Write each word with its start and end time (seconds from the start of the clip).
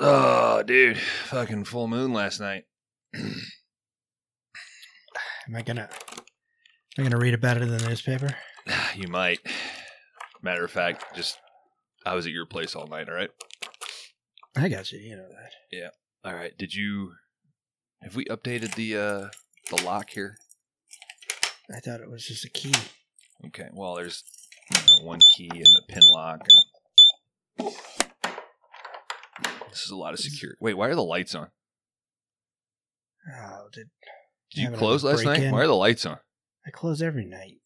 Oh, 0.00 0.62
dude, 0.62 0.98
fucking 0.98 1.64
full 1.64 1.88
moon 1.88 2.12
last 2.12 2.40
night. 2.40 2.64
Am 3.14 3.42
I 5.56 5.62
gonna? 5.62 5.88
Am 6.96 7.00
I 7.00 7.02
gonna 7.02 7.18
read 7.18 7.34
about 7.34 7.56
it 7.56 7.62
in 7.62 7.76
the 7.76 7.86
newspaper? 7.88 8.34
You 8.94 9.08
might. 9.08 9.38
Matter 10.42 10.64
of 10.64 10.70
fact, 10.70 11.04
just 11.16 11.38
I 12.04 12.14
was 12.14 12.26
at 12.26 12.32
your 12.32 12.46
place 12.46 12.74
all 12.74 12.86
night. 12.86 13.08
All 13.08 13.14
right. 13.14 13.30
I 14.56 14.68
got 14.68 14.92
you. 14.92 14.98
You 14.98 15.16
know 15.16 15.28
that. 15.28 15.52
Yeah. 15.72 15.88
All 16.24 16.34
right. 16.34 16.56
Did 16.58 16.74
you? 16.74 17.12
Have 18.02 18.14
we 18.16 18.24
updated 18.26 18.74
the 18.74 18.96
uh 18.96 19.28
the 19.70 19.82
lock 19.84 20.10
here? 20.10 20.36
I 21.74 21.80
thought 21.80 22.00
it 22.00 22.10
was 22.10 22.26
just 22.26 22.44
a 22.44 22.50
key. 22.50 22.74
Okay. 23.46 23.68
Well, 23.72 23.94
there's 23.94 24.24
you 24.70 24.80
know, 24.80 25.06
one 25.06 25.20
key 25.34 25.50
and 25.50 25.64
the 25.64 25.82
pin 25.88 26.02
lock. 26.12 26.46
This 29.78 29.84
is 29.84 29.92
a 29.92 29.96
lot 29.96 30.12
of 30.12 30.18
security. 30.18 30.58
Wait, 30.60 30.74
why 30.74 30.88
are 30.88 30.96
the 30.96 31.04
lights 31.04 31.36
on? 31.36 31.50
Oh, 33.32 33.68
did 33.72 33.90
Did 34.52 34.62
you 34.62 34.70
close 34.76 35.04
last 35.04 35.24
night? 35.24 35.36
break-in. 35.36 35.52
Why 35.52 35.60
are 35.62 35.66
the 35.68 35.74
lights 35.76 36.04
on? 36.04 36.18
I 36.66 36.70
close 36.70 37.00
every 37.00 37.24
night? 37.26 37.60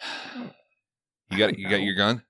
You 1.28 1.38
got 1.38 1.46
don't 1.46 1.58
you 1.58 1.68
got 1.68 1.80
your 1.80 1.96
gun? 1.96 2.22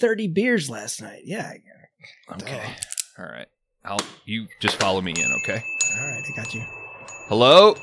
Thirty 0.00 0.26
beers 0.26 0.68
last 0.68 1.00
night. 1.00 1.22
Yeah. 1.26 1.48
I- 1.48 2.34
Okay. 2.34 2.74
All 3.18 3.24
right. 3.26 3.46
I'll 3.84 4.00
you 4.24 4.48
just 4.60 4.76
follow 4.80 5.00
me 5.00 5.12
in, 5.16 5.32
okay? 5.42 5.62
All 6.00 6.06
right, 6.08 6.24
I 6.24 6.42
got 6.42 6.52
you. 6.54 6.64
Hello? 7.28 7.76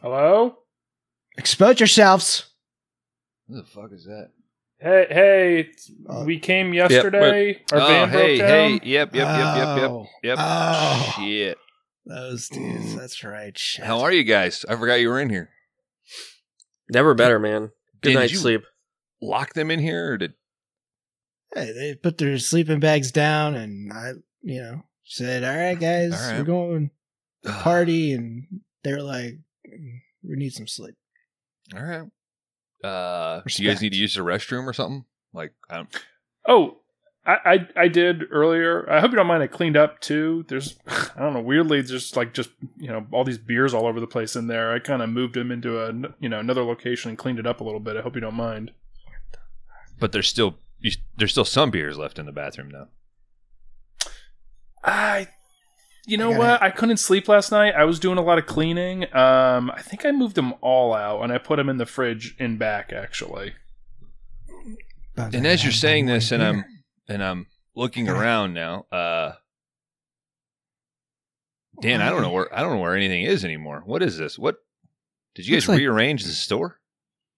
Hello? 0.00 0.56
Expose 1.38 1.78
yourselves. 1.78 2.46
Who 3.48 3.56
the 3.56 3.64
fuck 3.64 3.92
is 3.92 4.04
that? 4.06 4.30
Hey, 4.78 5.06
hey, 5.08 5.70
Uh, 6.08 6.24
we 6.26 6.38
came 6.38 6.74
yesterday. 6.74 7.62
Our 7.72 7.80
oh, 7.80 7.86
van 7.86 8.08
hey, 8.10 8.36
broke 8.36 8.48
down. 8.48 8.48
hey, 8.48 8.72
yep, 8.84 9.14
yep, 9.14 9.14
yep, 9.14 9.56
yep, 9.56 9.78
yep, 9.78 9.90
Oh. 9.90 10.06
yep. 10.22 10.38
Oh. 10.40 11.14
Shit. 11.18 11.58
Those 12.04 12.48
dudes. 12.48 12.94
That's 12.94 13.24
right. 13.24 13.56
Shit. 13.58 13.84
How 13.84 14.00
are 14.00 14.12
you 14.12 14.22
guys? 14.22 14.64
I 14.68 14.76
forgot 14.76 14.94
you 14.96 15.08
were 15.08 15.20
in 15.20 15.30
here. 15.30 15.50
Never 16.90 17.14
better, 17.14 17.38
man. 17.38 17.70
Good 18.02 18.10
Dan, 18.10 18.12
did 18.12 18.18
night's 18.20 18.32
you- 18.34 18.38
sleep. 18.38 18.62
Lock 19.22 19.54
them 19.54 19.70
in 19.70 19.80
here 19.80 20.12
or 20.12 20.18
did 20.18 20.34
Hey, 21.54 21.72
they 21.72 21.94
put 21.94 22.18
their 22.18 22.38
sleeping 22.38 22.80
bags 22.80 23.10
down, 23.10 23.54
and 23.54 23.90
I, 23.90 24.10
you 24.42 24.60
know, 24.60 24.82
said, 25.04 25.42
"All 25.42 25.56
right, 25.56 25.78
guys, 25.78 26.12
All 26.12 26.30
right. 26.30 26.38
we're 26.38 26.44
going 26.44 26.90
to 27.44 27.50
party," 27.50 28.12
and 28.12 28.46
they're 28.84 29.00
like, 29.02 29.38
"Mm, 29.66 30.00
"We 30.22 30.36
need 30.36 30.52
some 30.52 30.66
sleep." 30.66 30.96
All 31.74 31.82
right. 31.82 32.04
Uh 32.84 33.40
do 33.46 33.62
you 33.62 33.68
guys 33.68 33.80
need 33.82 33.92
to 33.92 33.98
use 33.98 34.14
the 34.14 34.20
restroom 34.20 34.66
or 34.66 34.72
something? 34.72 35.04
Like 35.32 35.52
I 35.70 35.76
don't 35.76 36.04
Oh, 36.48 36.76
I, 37.24 37.36
I 37.44 37.82
I 37.84 37.88
did 37.88 38.24
earlier. 38.30 38.88
I 38.88 39.00
hope 39.00 39.10
you 39.10 39.16
don't 39.16 39.26
mind. 39.26 39.42
I 39.42 39.48
cleaned 39.48 39.76
up 39.76 40.00
too. 40.00 40.44
There's 40.48 40.78
I 40.86 41.18
don't 41.20 41.34
know. 41.34 41.40
Weirdly, 41.40 41.82
just 41.82 42.16
like 42.16 42.32
just 42.34 42.50
you 42.76 42.88
know 42.88 43.06
all 43.12 43.24
these 43.24 43.38
beers 43.38 43.74
all 43.74 43.86
over 43.86 43.98
the 43.98 44.06
place 44.06 44.36
in 44.36 44.46
there. 44.46 44.72
I 44.72 44.78
kind 44.78 45.02
of 45.02 45.08
moved 45.10 45.34
them 45.34 45.50
into 45.50 45.80
a 45.80 45.92
you 46.20 46.28
know 46.28 46.38
another 46.38 46.62
location 46.62 47.08
and 47.08 47.18
cleaned 47.18 47.38
it 47.38 47.46
up 47.46 47.60
a 47.60 47.64
little 47.64 47.80
bit. 47.80 47.96
I 47.96 48.02
hope 48.02 48.14
you 48.14 48.20
don't 48.20 48.34
mind. 48.34 48.70
but 49.98 50.12
there's 50.12 50.28
still 50.28 50.56
you, 50.78 50.92
there's 51.16 51.32
still 51.32 51.44
some 51.44 51.70
beers 51.70 51.98
left 51.98 52.18
in 52.18 52.26
the 52.26 52.32
bathroom 52.32 52.70
though. 52.70 52.88
I, 54.84 55.28
you 56.06 56.16
know 56.16 56.28
I 56.30 56.36
gotta- 56.36 56.38
what? 56.52 56.62
I 56.62 56.70
couldn't 56.70 56.96
sleep 56.98 57.28
last 57.28 57.50
night. 57.52 57.74
I 57.74 57.84
was 57.84 57.98
doing 57.98 58.16
a 58.18 58.22
lot 58.22 58.38
of 58.38 58.46
cleaning. 58.46 59.04
Um, 59.14 59.70
I 59.70 59.82
think 59.82 60.04
I 60.06 60.12
moved 60.12 60.34
them 60.36 60.54
all 60.60 60.94
out 60.94 61.22
and 61.22 61.32
I 61.32 61.38
put 61.38 61.56
them 61.56 61.68
in 61.68 61.76
the 61.78 61.86
fridge 61.86 62.34
in 62.38 62.56
back. 62.58 62.92
Actually, 62.92 63.54
But 65.14 65.34
And 65.34 65.46
I 65.46 65.50
as 65.50 65.62
you're 65.64 65.72
saying 65.72 66.06
this 66.06 66.30
and 66.32 66.42
here. 66.42 66.50
I'm 66.52 66.64
and 67.08 67.22
I'm 67.24 67.46
looking 67.74 68.08
around 68.08 68.54
now, 68.54 68.86
uh 68.92 69.32
Dan, 71.82 72.00
I 72.00 72.08
don't 72.10 72.22
know 72.22 72.30
where 72.30 72.54
I 72.56 72.62
don't 72.62 72.74
know 72.74 72.80
where 72.80 72.96
anything 72.96 73.22
is 73.22 73.44
anymore. 73.44 73.82
What 73.84 74.02
is 74.02 74.16
this? 74.16 74.38
What 74.38 74.56
did 75.34 75.46
you 75.46 75.54
guys 75.56 75.68
like- 75.68 75.78
rearrange 75.78 76.24
the 76.24 76.30
store? 76.32 76.80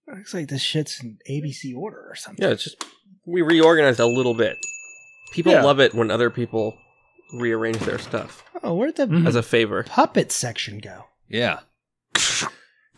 looks 0.07 0.33
like 0.33 0.49
this 0.49 0.63
shit's 0.63 1.03
in 1.03 1.19
ABC 1.29 1.75
order 1.77 2.07
or 2.09 2.15
something. 2.15 2.43
Yeah, 2.43 2.53
it's 2.53 2.65
just 2.65 2.83
we 3.27 3.43
reorganized 3.43 4.01
a 4.01 4.07
little 4.07 4.33
bit. 4.35 4.57
People 5.33 5.53
Yeah. 5.53 5.63
love 5.63 5.81
it 5.81 5.93
when 5.95 6.11
other 6.11 6.31
people 6.31 6.79
rearrange 7.33 7.79
their 7.81 7.99
stuff 7.99 8.45
Oh, 8.63 8.75
where'd 8.75 8.97
the 8.97 9.07
Mhm. 9.07 9.27
as 9.27 9.35
a 9.37 9.43
favor. 9.43 9.83
puppet 9.85 10.33
section 10.33 10.79
go? 10.79 11.05
Yeah. 11.29 11.61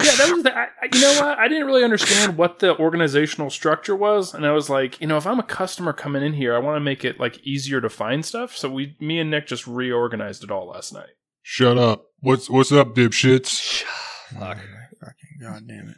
yeah, 0.03 0.15
that 0.17 0.31
was 0.33 0.43
the. 0.45 0.57
I, 0.57 0.63
I- 0.83 0.89
you 0.95 1.01
know 1.01 1.13
what? 1.21 1.39
I 1.39 1.49
didn't 1.49 1.67
really 1.67 1.85
understand 1.85 2.37
what 2.39 2.61
the 2.61 2.77
organizational 2.79 3.51
structure 3.51 3.95
was, 3.95 4.33
and 4.33 4.47
I 4.47 4.53
was 4.53 4.71
like, 4.71 4.99
you 5.01 5.07
know, 5.07 5.17
if 5.19 5.27
I'm 5.27 5.39
a 5.39 5.43
customer 5.45 5.93
coming 5.93 6.23
in 6.23 6.33
here, 6.33 6.55
I 6.55 6.59
want 6.59 6.77
to 6.77 6.81
make 6.81 7.05
it 7.05 7.21
like 7.21 7.39
easier 7.47 7.81
to 7.83 7.91
find 7.91 8.25
stuff. 8.25 8.57
So 8.57 8.71
we, 8.71 8.97
me 9.01 9.19
and 9.21 9.31
Nick, 9.31 9.47
just 9.47 9.67
reorganized 9.67 10.43
it 10.43 10.51
all 10.51 10.69
last 10.69 10.93
night. 10.95 11.11
Shut 11.43 11.77
up. 11.77 12.07
What's 12.21 12.49
what's 12.49 12.73
up, 12.73 12.95
dipshits? 12.95 13.83
Fuck. 14.33 14.41
my 14.41 14.55
fucking 14.55 15.39
god 15.43 15.69
damn 15.69 15.89
it! 15.91 15.97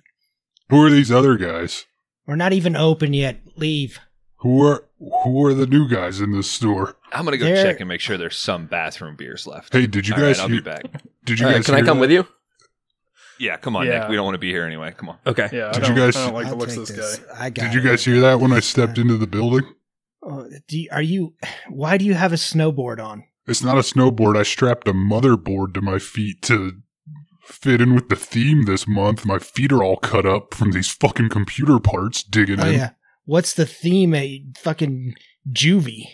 Who 0.70 0.84
are 0.84 0.90
these 0.90 1.12
other 1.12 1.36
guys? 1.36 1.84
We're 2.26 2.36
not 2.36 2.52
even 2.52 2.74
open 2.76 3.12
yet. 3.14 3.40
Leave. 3.56 3.98
Who 4.42 4.64
are 4.66 4.84
who 5.24 5.44
are 5.46 5.54
the 5.54 5.66
new 5.66 5.88
guys 5.88 6.20
in 6.20 6.32
this 6.32 6.50
store? 6.50 6.96
I'm 7.12 7.24
gonna 7.24 7.36
go 7.36 7.44
There- 7.44 7.62
check 7.62 7.80
and 7.80 7.88
make 7.88 8.00
sure 8.00 8.16
there's 8.16 8.36
some 8.38 8.66
bathroom 8.66 9.16
beers 9.16 9.46
left. 9.46 9.72
Hey, 9.72 9.86
did 9.86 10.06
you 10.08 10.14
All 10.14 10.20
right, 10.20 10.28
guys 10.28 10.40
I'll 10.40 10.48
hear, 10.48 10.60
be 10.60 10.64
back. 10.64 10.82
did 11.24 11.38
you 11.38 11.46
All 11.46 11.52
right, 11.52 11.58
guys 11.58 11.66
can 11.66 11.74
I 11.74 11.78
hear 11.78 11.86
come 11.86 11.98
that? 11.98 12.00
with 12.02 12.10
you? 12.10 12.26
Yeah, 13.38 13.56
come 13.56 13.74
on, 13.76 13.86
Yeah. 13.86 14.00
Nick. 14.00 14.08
We 14.10 14.16
don't 14.16 14.24
want 14.24 14.34
to 14.34 14.38
be 14.40 14.50
here 14.50 14.64
anyway. 14.64 14.94
Come 14.96 15.08
on. 15.08 15.18
Okay. 15.26 15.48
Yeah, 15.52 15.68
I 15.68 15.72
Did 15.72 15.82
you 15.88 15.94
don't- 15.94 15.96
guys- 15.96 16.16
I 16.16 16.24
don't 16.26 16.34
like 16.34 16.48
the 16.48 16.54
looks 16.56 16.76
of 16.76 16.86
this 16.86 16.96
this. 16.96 17.18
guy. 17.18 17.44
I 17.46 17.50
got 17.50 17.64
Did 17.64 17.74
you 17.74 17.80
it. 17.80 17.84
guys 17.84 18.04
hear 18.04 18.20
that 18.20 18.40
when 18.40 18.52
I 18.52 18.60
stepped 18.60 18.98
into 18.98 19.16
the 19.16 19.26
building? 19.26 19.64
Oh, 20.22 20.48
do 20.68 20.78
you, 20.78 20.88
are 20.92 21.02
you? 21.02 21.34
Why 21.68 21.98
do 21.98 22.04
you 22.04 22.14
have 22.14 22.32
a 22.32 22.36
snowboard 22.36 23.00
on? 23.04 23.24
It's 23.48 23.62
not 23.62 23.76
a 23.76 23.80
snowboard. 23.80 24.36
I 24.36 24.44
strapped 24.44 24.86
a 24.86 24.92
motherboard 24.92 25.74
to 25.74 25.80
my 25.80 25.98
feet 25.98 26.42
to 26.42 26.74
fit 27.44 27.80
in 27.80 27.94
with 27.96 28.08
the 28.08 28.14
theme 28.16 28.64
this 28.66 28.86
month. 28.86 29.26
My 29.26 29.38
feet 29.40 29.72
are 29.72 29.82
all 29.82 29.96
cut 29.96 30.24
up 30.24 30.54
from 30.54 30.70
these 30.70 30.88
fucking 30.88 31.28
computer 31.30 31.80
parts 31.80 32.22
digging 32.22 32.60
Oh 32.60 32.66
in. 32.66 32.74
yeah. 32.74 32.90
What's 33.24 33.54
the 33.54 33.66
theme 33.66 34.14
at 34.14 34.28
fucking 34.56 35.14
juvie? 35.50 36.08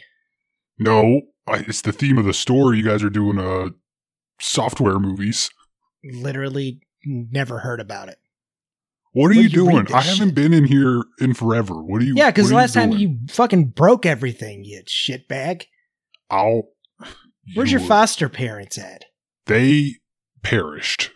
No, 0.78 1.22
I, 1.46 1.64
it's 1.66 1.82
the 1.82 1.92
theme 1.92 2.18
of 2.18 2.24
the 2.24 2.34
store. 2.34 2.74
You 2.74 2.84
guys 2.84 3.02
are 3.02 3.10
doing 3.10 3.38
uh 3.38 3.70
software 4.40 4.98
movies. 4.98 5.50
Literally 6.04 6.80
never 7.04 7.58
heard 7.58 7.80
about 7.80 8.08
it. 8.08 8.18
What 9.12 9.30
are 9.30 9.34
you 9.34 9.42
you 9.42 9.48
doing? 9.48 9.92
I 9.92 10.02
haven't 10.02 10.34
been 10.34 10.52
in 10.52 10.64
here 10.64 11.02
in 11.18 11.34
forever. 11.34 11.82
What 11.82 12.02
are 12.02 12.04
you? 12.04 12.14
Yeah, 12.14 12.30
because 12.30 12.52
last 12.52 12.74
time 12.74 12.92
you 12.92 13.18
fucking 13.30 13.68
broke 13.70 14.06
everything, 14.06 14.64
you 14.64 14.82
shitbag. 14.86 15.64
I'll. 16.30 16.68
Where's 17.54 17.72
you 17.72 17.78
your 17.78 17.88
foster 17.88 18.28
parents 18.28 18.76
at? 18.76 19.06
They 19.46 19.94
perished. 20.42 21.10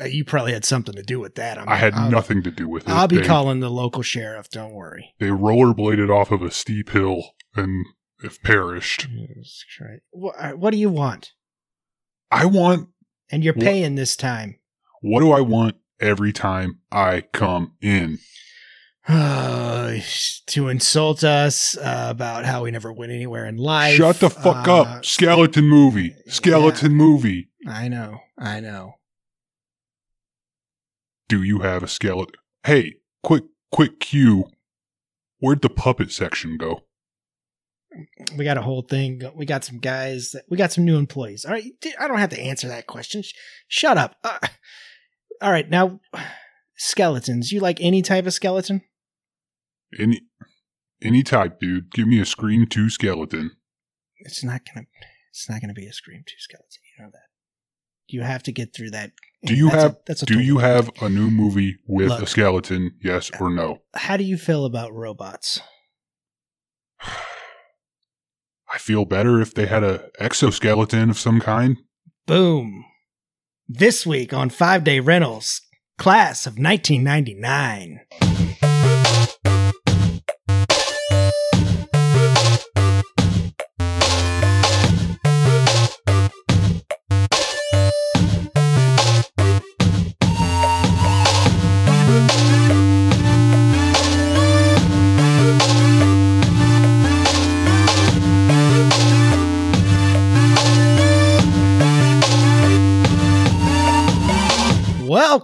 Uh, 0.00 0.04
you 0.04 0.24
probably 0.24 0.52
had 0.52 0.64
something 0.64 0.94
to 0.94 1.02
do 1.02 1.20
with 1.20 1.36
that. 1.36 1.56
I'm, 1.58 1.68
I 1.68 1.76
had 1.76 1.94
I'll, 1.94 2.10
nothing 2.10 2.42
to 2.42 2.50
do 2.50 2.68
with 2.68 2.84
it. 2.88 2.90
I'll 2.90 3.06
be 3.06 3.18
they, 3.18 3.26
calling 3.26 3.60
the 3.60 3.70
local 3.70 4.02
sheriff. 4.02 4.48
Don't 4.50 4.72
worry. 4.74 5.14
They 5.20 5.28
rollerbladed 5.28 6.10
off 6.10 6.30
of 6.32 6.42
a 6.42 6.50
steep 6.50 6.90
hill 6.90 7.22
and 7.54 7.86
have 8.22 8.42
perished. 8.42 9.06
Christ. 9.08 10.00
What, 10.10 10.34
uh, 10.38 10.52
what 10.52 10.70
do 10.72 10.78
you 10.78 10.90
want? 10.90 11.32
I 12.30 12.46
want. 12.46 12.88
And 13.30 13.44
you're 13.44 13.54
What- 13.54 13.64
paying 13.64 13.94
this 13.94 14.16
time. 14.16 14.58
What 15.00 15.20
do 15.20 15.30
I 15.32 15.40
want 15.40 15.76
every 16.00 16.32
time 16.32 16.80
I 16.90 17.20
come 17.32 17.74
in? 17.80 18.18
to 19.08 20.68
insult 20.68 21.22
us 21.24 21.76
uh, 21.76 22.06
about 22.08 22.44
how 22.46 22.64
we 22.64 22.70
never 22.70 22.92
went 22.92 23.12
anywhere 23.12 23.44
in 23.46 23.56
life. 23.58 23.96
Shut 23.96 24.18
the 24.20 24.30
fuck 24.30 24.66
Uh, 24.66 24.82
up. 24.82 25.04
Skeleton 25.04 25.66
movie. 25.68 26.14
Skeleton 26.26 26.94
movie. 26.94 27.50
I 27.66 27.88
know. 27.88 28.20
I 28.38 28.60
know. 28.60 28.94
Do 31.28 31.42
you 31.42 31.60
have 31.60 31.82
a 31.82 31.88
skeleton? 31.88 32.34
Hey, 32.64 32.94
quick, 33.22 33.44
quick 33.72 34.00
cue. 34.00 34.44
Where'd 35.38 35.62
the 35.62 35.70
puppet 35.70 36.10
section 36.12 36.56
go? 36.56 36.82
We 38.36 38.44
got 38.44 38.58
a 38.58 38.62
whole 38.62 38.82
thing. 38.82 39.22
We 39.34 39.46
got 39.46 39.64
some 39.64 39.78
guys. 39.78 40.32
That, 40.32 40.44
we 40.48 40.56
got 40.56 40.72
some 40.72 40.84
new 40.84 40.96
employees. 40.96 41.44
All 41.44 41.52
right. 41.52 41.64
I 41.98 42.08
don't 42.08 42.18
have 42.18 42.30
to 42.30 42.40
answer 42.40 42.66
that 42.68 42.86
question. 42.86 43.22
Sh- 43.22 43.34
Shut 43.68 43.96
up. 43.96 44.16
Uh, 44.24 44.38
all 45.40 45.52
right. 45.52 45.68
Now, 45.68 46.00
skeletons. 46.76 47.52
You 47.52 47.60
like 47.60 47.80
any 47.80 48.02
type 48.02 48.26
of 48.26 48.34
skeleton? 48.34 48.82
Any, 49.98 50.22
any 51.02 51.22
type, 51.22 51.60
dude. 51.60 51.92
Give 51.92 52.08
me 52.08 52.18
a 52.18 52.24
Scream 52.24 52.66
2 52.66 52.90
skeleton. 52.90 53.52
It's 54.24 54.42
not 54.42 54.62
gonna. 54.64 54.86
It's 55.30 55.48
not 55.50 55.60
gonna 55.60 55.74
be 55.74 55.86
a 55.86 55.92
Scream 55.92 56.22
Two 56.26 56.38
skeleton. 56.38 56.80
You 56.96 57.04
know 57.04 57.10
that. 57.12 57.28
You 58.06 58.22
have 58.22 58.42
to 58.44 58.52
get 58.52 58.74
through 58.74 58.90
that. 58.90 59.12
Do 59.44 59.54
you 59.54 59.66
That's 59.70 59.76
a- 59.76 59.80
have- 59.86 59.96
that's 60.06 60.22
a 60.22 60.26
Do 60.26 60.40
you 60.40 60.58
have 60.58 60.90
a 61.02 61.08
new 61.08 61.30
movie 61.30 61.76
with 61.86 62.08
Look. 62.08 62.22
a 62.22 62.26
skeleton? 62.26 62.92
Yes 63.02 63.30
or 63.40 63.50
no? 63.50 63.82
How 63.94 64.16
do 64.16 64.24
you 64.24 64.36
feel 64.38 64.64
about 64.64 64.92
robots? 64.94 65.60
I 67.02 68.78
feel 68.78 69.04
better 69.04 69.40
if 69.40 69.54
they 69.54 69.66
had 69.66 69.84
a 69.84 70.08
exoskeleton 70.18 71.10
of 71.10 71.18
some 71.18 71.40
kind. 71.40 71.76
Boom. 72.26 72.84
This 73.68 74.04
week 74.06 74.32
on 74.32 74.50
Five 74.50 74.82
Day 74.84 75.00
Rentals, 75.00 75.60
class 75.98 76.46
of 76.46 76.54
1999. 76.58 78.00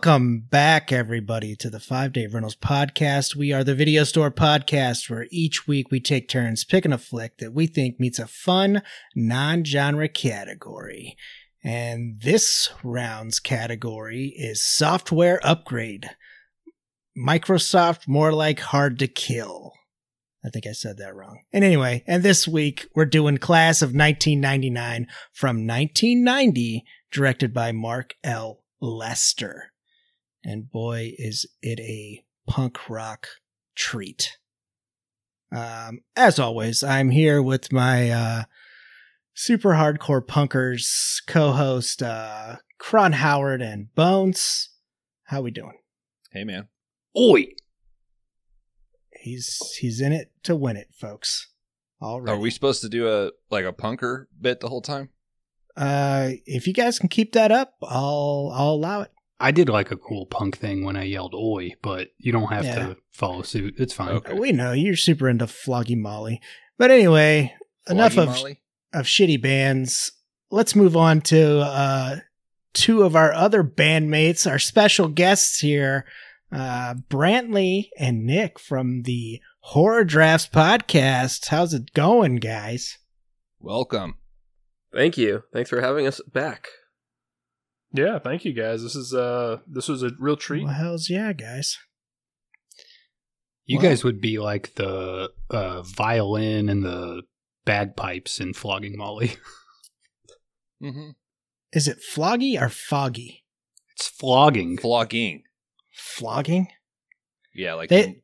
Welcome 0.02 0.46
back, 0.48 0.92
everybody, 0.92 1.54
to 1.56 1.68
the 1.68 1.78
Five 1.78 2.14
Day 2.14 2.26
Rentals 2.26 2.56
podcast. 2.56 3.36
We 3.36 3.52
are 3.52 3.62
the 3.62 3.74
video 3.74 4.04
store 4.04 4.30
podcast 4.30 5.10
where 5.10 5.26
each 5.30 5.68
week 5.68 5.90
we 5.90 6.00
take 6.00 6.26
turns 6.26 6.64
picking 6.64 6.94
a 6.94 6.96
flick 6.96 7.36
that 7.36 7.52
we 7.52 7.66
think 7.66 8.00
meets 8.00 8.18
a 8.18 8.26
fun, 8.26 8.80
non 9.14 9.62
genre 9.62 10.08
category. 10.08 11.18
And 11.62 12.18
this 12.18 12.70
round's 12.82 13.40
category 13.40 14.32
is 14.38 14.64
software 14.64 15.38
upgrade. 15.44 16.08
Microsoft 17.14 18.08
more 18.08 18.32
like 18.32 18.60
hard 18.60 18.98
to 19.00 19.06
kill. 19.06 19.74
I 20.42 20.48
think 20.48 20.66
I 20.66 20.72
said 20.72 20.96
that 20.96 21.14
wrong. 21.14 21.42
And 21.52 21.62
anyway, 21.62 22.04
and 22.06 22.22
this 22.22 22.48
week 22.48 22.88
we're 22.94 23.04
doing 23.04 23.36
Class 23.36 23.82
of 23.82 23.88
1999 23.88 25.08
from 25.34 25.66
1990, 25.66 26.86
directed 27.12 27.52
by 27.52 27.72
Mark 27.72 28.14
L. 28.24 28.62
Lester. 28.80 29.69
And 30.44 30.70
boy, 30.70 31.12
is 31.18 31.46
it 31.62 31.80
a 31.80 32.24
punk 32.50 32.90
rock 32.90 33.28
treat. 33.80 34.38
Um, 35.52 36.00
as 36.16 36.38
always, 36.38 36.82
I'm 36.82 37.10
here 37.10 37.42
with 37.42 37.72
my 37.72 38.10
uh, 38.10 38.42
super 39.34 39.70
hardcore 39.70 40.24
punkers 40.24 41.22
co-host 41.26 42.02
uh, 42.02 42.56
Kron 42.78 43.12
Howard 43.12 43.62
and 43.62 43.92
Bones. 43.94 44.70
How 45.24 45.40
we 45.40 45.50
doing? 45.50 45.78
Hey, 46.32 46.44
man. 46.44 46.68
Oi! 47.18 47.46
He's 49.10 49.76
he's 49.78 50.00
in 50.00 50.12
it 50.12 50.30
to 50.44 50.56
win 50.56 50.76
it, 50.76 50.88
folks. 50.92 51.48
All 52.00 52.20
right. 52.20 52.32
Are 52.32 52.38
we 52.38 52.50
supposed 52.50 52.80
to 52.82 52.88
do 52.88 53.08
a 53.08 53.32
like 53.50 53.64
a 53.64 53.72
punker 53.72 54.26
bit 54.40 54.60
the 54.60 54.68
whole 54.68 54.80
time? 54.80 55.10
Uh, 55.76 56.30
if 56.46 56.66
you 56.66 56.72
guys 56.72 56.98
can 56.98 57.08
keep 57.08 57.32
that 57.32 57.52
up, 57.52 57.74
I'll 57.82 58.50
I'll 58.54 58.70
allow 58.70 59.02
it. 59.02 59.10
I 59.40 59.50
did 59.52 59.68
like 59.68 59.90
a 59.90 59.96
cool 59.96 60.26
punk 60.26 60.58
thing 60.58 60.84
when 60.84 60.96
I 60.96 61.04
yelled 61.04 61.34
"Oi," 61.34 61.70
but 61.82 62.08
you 62.18 62.30
don't 62.32 62.52
have 62.52 62.64
Yeah. 62.64 62.74
to 62.88 62.96
follow 63.12 63.42
suit. 63.42 63.74
It's 63.78 63.94
fine. 63.94 64.10
Okay. 64.10 64.34
We 64.34 64.52
know 64.52 64.72
you're 64.72 64.96
super 64.96 65.28
into 65.28 65.46
Floggy 65.46 65.96
Molly, 65.96 66.40
but 66.78 66.90
anyway, 66.90 67.54
enough 67.88 68.18
of 68.18 68.28
Molly? 68.28 68.60
of 68.92 69.06
shitty 69.06 69.40
bands. 69.40 70.12
Let's 70.50 70.76
move 70.76 70.96
on 70.96 71.20
to 71.22 71.60
uh, 71.60 72.16
two 72.74 73.02
of 73.02 73.16
our 73.16 73.32
other 73.32 73.64
bandmates, 73.64 74.50
our 74.50 74.58
special 74.58 75.08
guests 75.08 75.60
here, 75.60 76.04
uh, 76.52 76.94
Brantley 77.08 77.88
and 77.98 78.26
Nick 78.26 78.58
from 78.58 79.02
the 79.02 79.40
Horror 79.60 80.04
Drafts 80.04 80.48
podcast. 80.48 81.48
How's 81.48 81.72
it 81.72 81.92
going, 81.94 82.36
guys? 82.36 82.98
Welcome. 83.60 84.16
Thank 84.92 85.16
you. 85.16 85.44
Thanks 85.52 85.70
for 85.70 85.80
having 85.80 86.06
us 86.06 86.20
back. 86.32 86.68
Yeah, 87.92 88.18
thank 88.18 88.44
you 88.44 88.52
guys. 88.52 88.82
This 88.82 88.94
is 88.96 89.12
uh 89.14 89.58
this 89.66 89.88
was 89.88 90.02
a 90.02 90.10
real 90.18 90.36
treat. 90.36 90.64
Well, 90.64 90.74
hell's 90.74 91.10
yeah, 91.10 91.32
guys. 91.32 91.78
You 93.66 93.78
Well- 93.78 93.88
guys 93.88 94.04
would 94.04 94.20
be 94.20 94.38
like 94.38 94.74
the 94.76 95.30
uh, 95.50 95.82
violin 95.82 96.68
and 96.68 96.84
the 96.84 97.22
bagpipes 97.64 98.40
in 98.40 98.52
Flogging 98.54 98.96
Molly. 98.96 99.32
Mm-hmm. 100.82 101.10
Is 101.74 101.86
it 101.88 101.98
Floggy 102.14 102.58
or 102.58 102.70
Foggy? 102.70 103.44
It's 103.94 104.08
flogging. 104.08 104.78
Flogging. 104.78 105.42
Flogging? 105.92 106.68
Yeah, 107.54 107.74
like 107.74 107.90
They- 107.90 108.22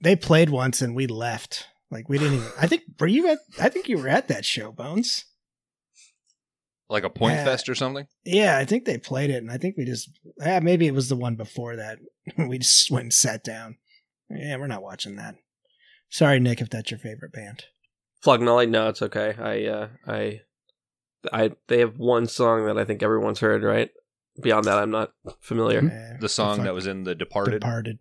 They 0.00 0.16
played 0.16 0.50
once 0.50 0.82
and 0.82 0.96
we 0.96 1.06
left. 1.06 1.68
Like 1.92 2.08
we 2.08 2.18
didn't 2.18 2.34
even. 2.38 2.48
I 2.60 2.66
think 2.66 2.82
were 2.98 3.06
you 3.06 3.28
at? 3.28 3.38
I 3.60 3.68
think 3.68 3.88
you 3.88 3.98
were 3.98 4.08
at 4.08 4.26
that 4.28 4.44
show, 4.44 4.72
Bones. 4.72 5.24
Like 6.90 7.04
a 7.04 7.10
point 7.10 7.34
Yeah. 7.36 7.44
fest 7.44 7.68
or 7.68 7.74
something. 7.74 8.06
Yeah, 8.24 8.56
I 8.58 8.64
think 8.64 8.84
they 8.84 8.98
played 8.98 9.30
it, 9.30 9.36
and 9.42 9.50
I 9.50 9.58
think 9.58 9.76
we 9.76 9.84
just. 9.84 10.10
Yeah, 10.38 10.60
maybe 10.60 10.86
it 10.86 10.94
was 10.94 11.08
the 11.08 11.16
one 11.16 11.36
before 11.36 11.76
that. 11.76 11.98
we 12.38 12.58
just 12.58 12.90
went 12.90 13.04
and 13.04 13.12
sat 13.12 13.44
down. 13.44 13.76
Yeah, 14.30 14.56
we're 14.56 14.66
not 14.66 14.82
watching 14.82 15.16
that. 15.16 15.36
Sorry, 16.10 16.38
Nick, 16.40 16.60
if 16.60 16.70
that's 16.70 16.90
your 16.90 16.98
favorite 16.98 17.32
band. 17.32 17.64
Flognolly, 18.24 18.68
no, 18.68 18.88
it's 18.88 19.02
okay. 19.02 19.34
I, 19.38 19.64
uh, 19.66 19.88
I, 20.06 20.40
I, 21.32 21.52
they 21.68 21.80
have 21.80 21.98
one 21.98 22.26
song 22.26 22.66
that 22.66 22.78
I 22.78 22.84
think 22.84 23.02
everyone's 23.02 23.40
heard, 23.40 23.62
right? 23.62 23.90
Beyond 24.42 24.64
that, 24.66 24.78
I'm 24.78 24.90
not 24.90 25.12
familiar. 25.40 25.80
Eh, 25.80 26.16
The 26.20 26.28
song 26.28 26.56
fuck- 26.56 26.64
that 26.64 26.74
was 26.74 26.86
in 26.86 27.04
The 27.04 27.14
Departed. 27.14 27.60
Departed. 27.60 27.98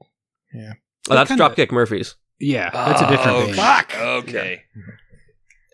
Yeah. 0.53 0.73
Oh, 1.09 1.15
that's 1.15 1.29
kinda- 1.29 1.43
Dropkick 1.49 1.71
Murphys. 1.71 2.15
Yeah, 2.39 2.69
that's 2.71 3.01
a 3.01 3.07
different 3.09 3.37
Oh, 3.37 3.45
band. 3.45 3.55
fuck. 3.55 3.97
Okay. 3.99 4.63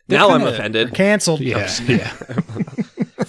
They're 0.08 0.20
now 0.20 0.30
I'm 0.30 0.40
kinda- 0.40 0.46
We're 0.46 0.54
offended. 0.56 0.94
canceled. 0.94 1.40
Yeah, 1.42 1.70
yeah. 1.88 2.14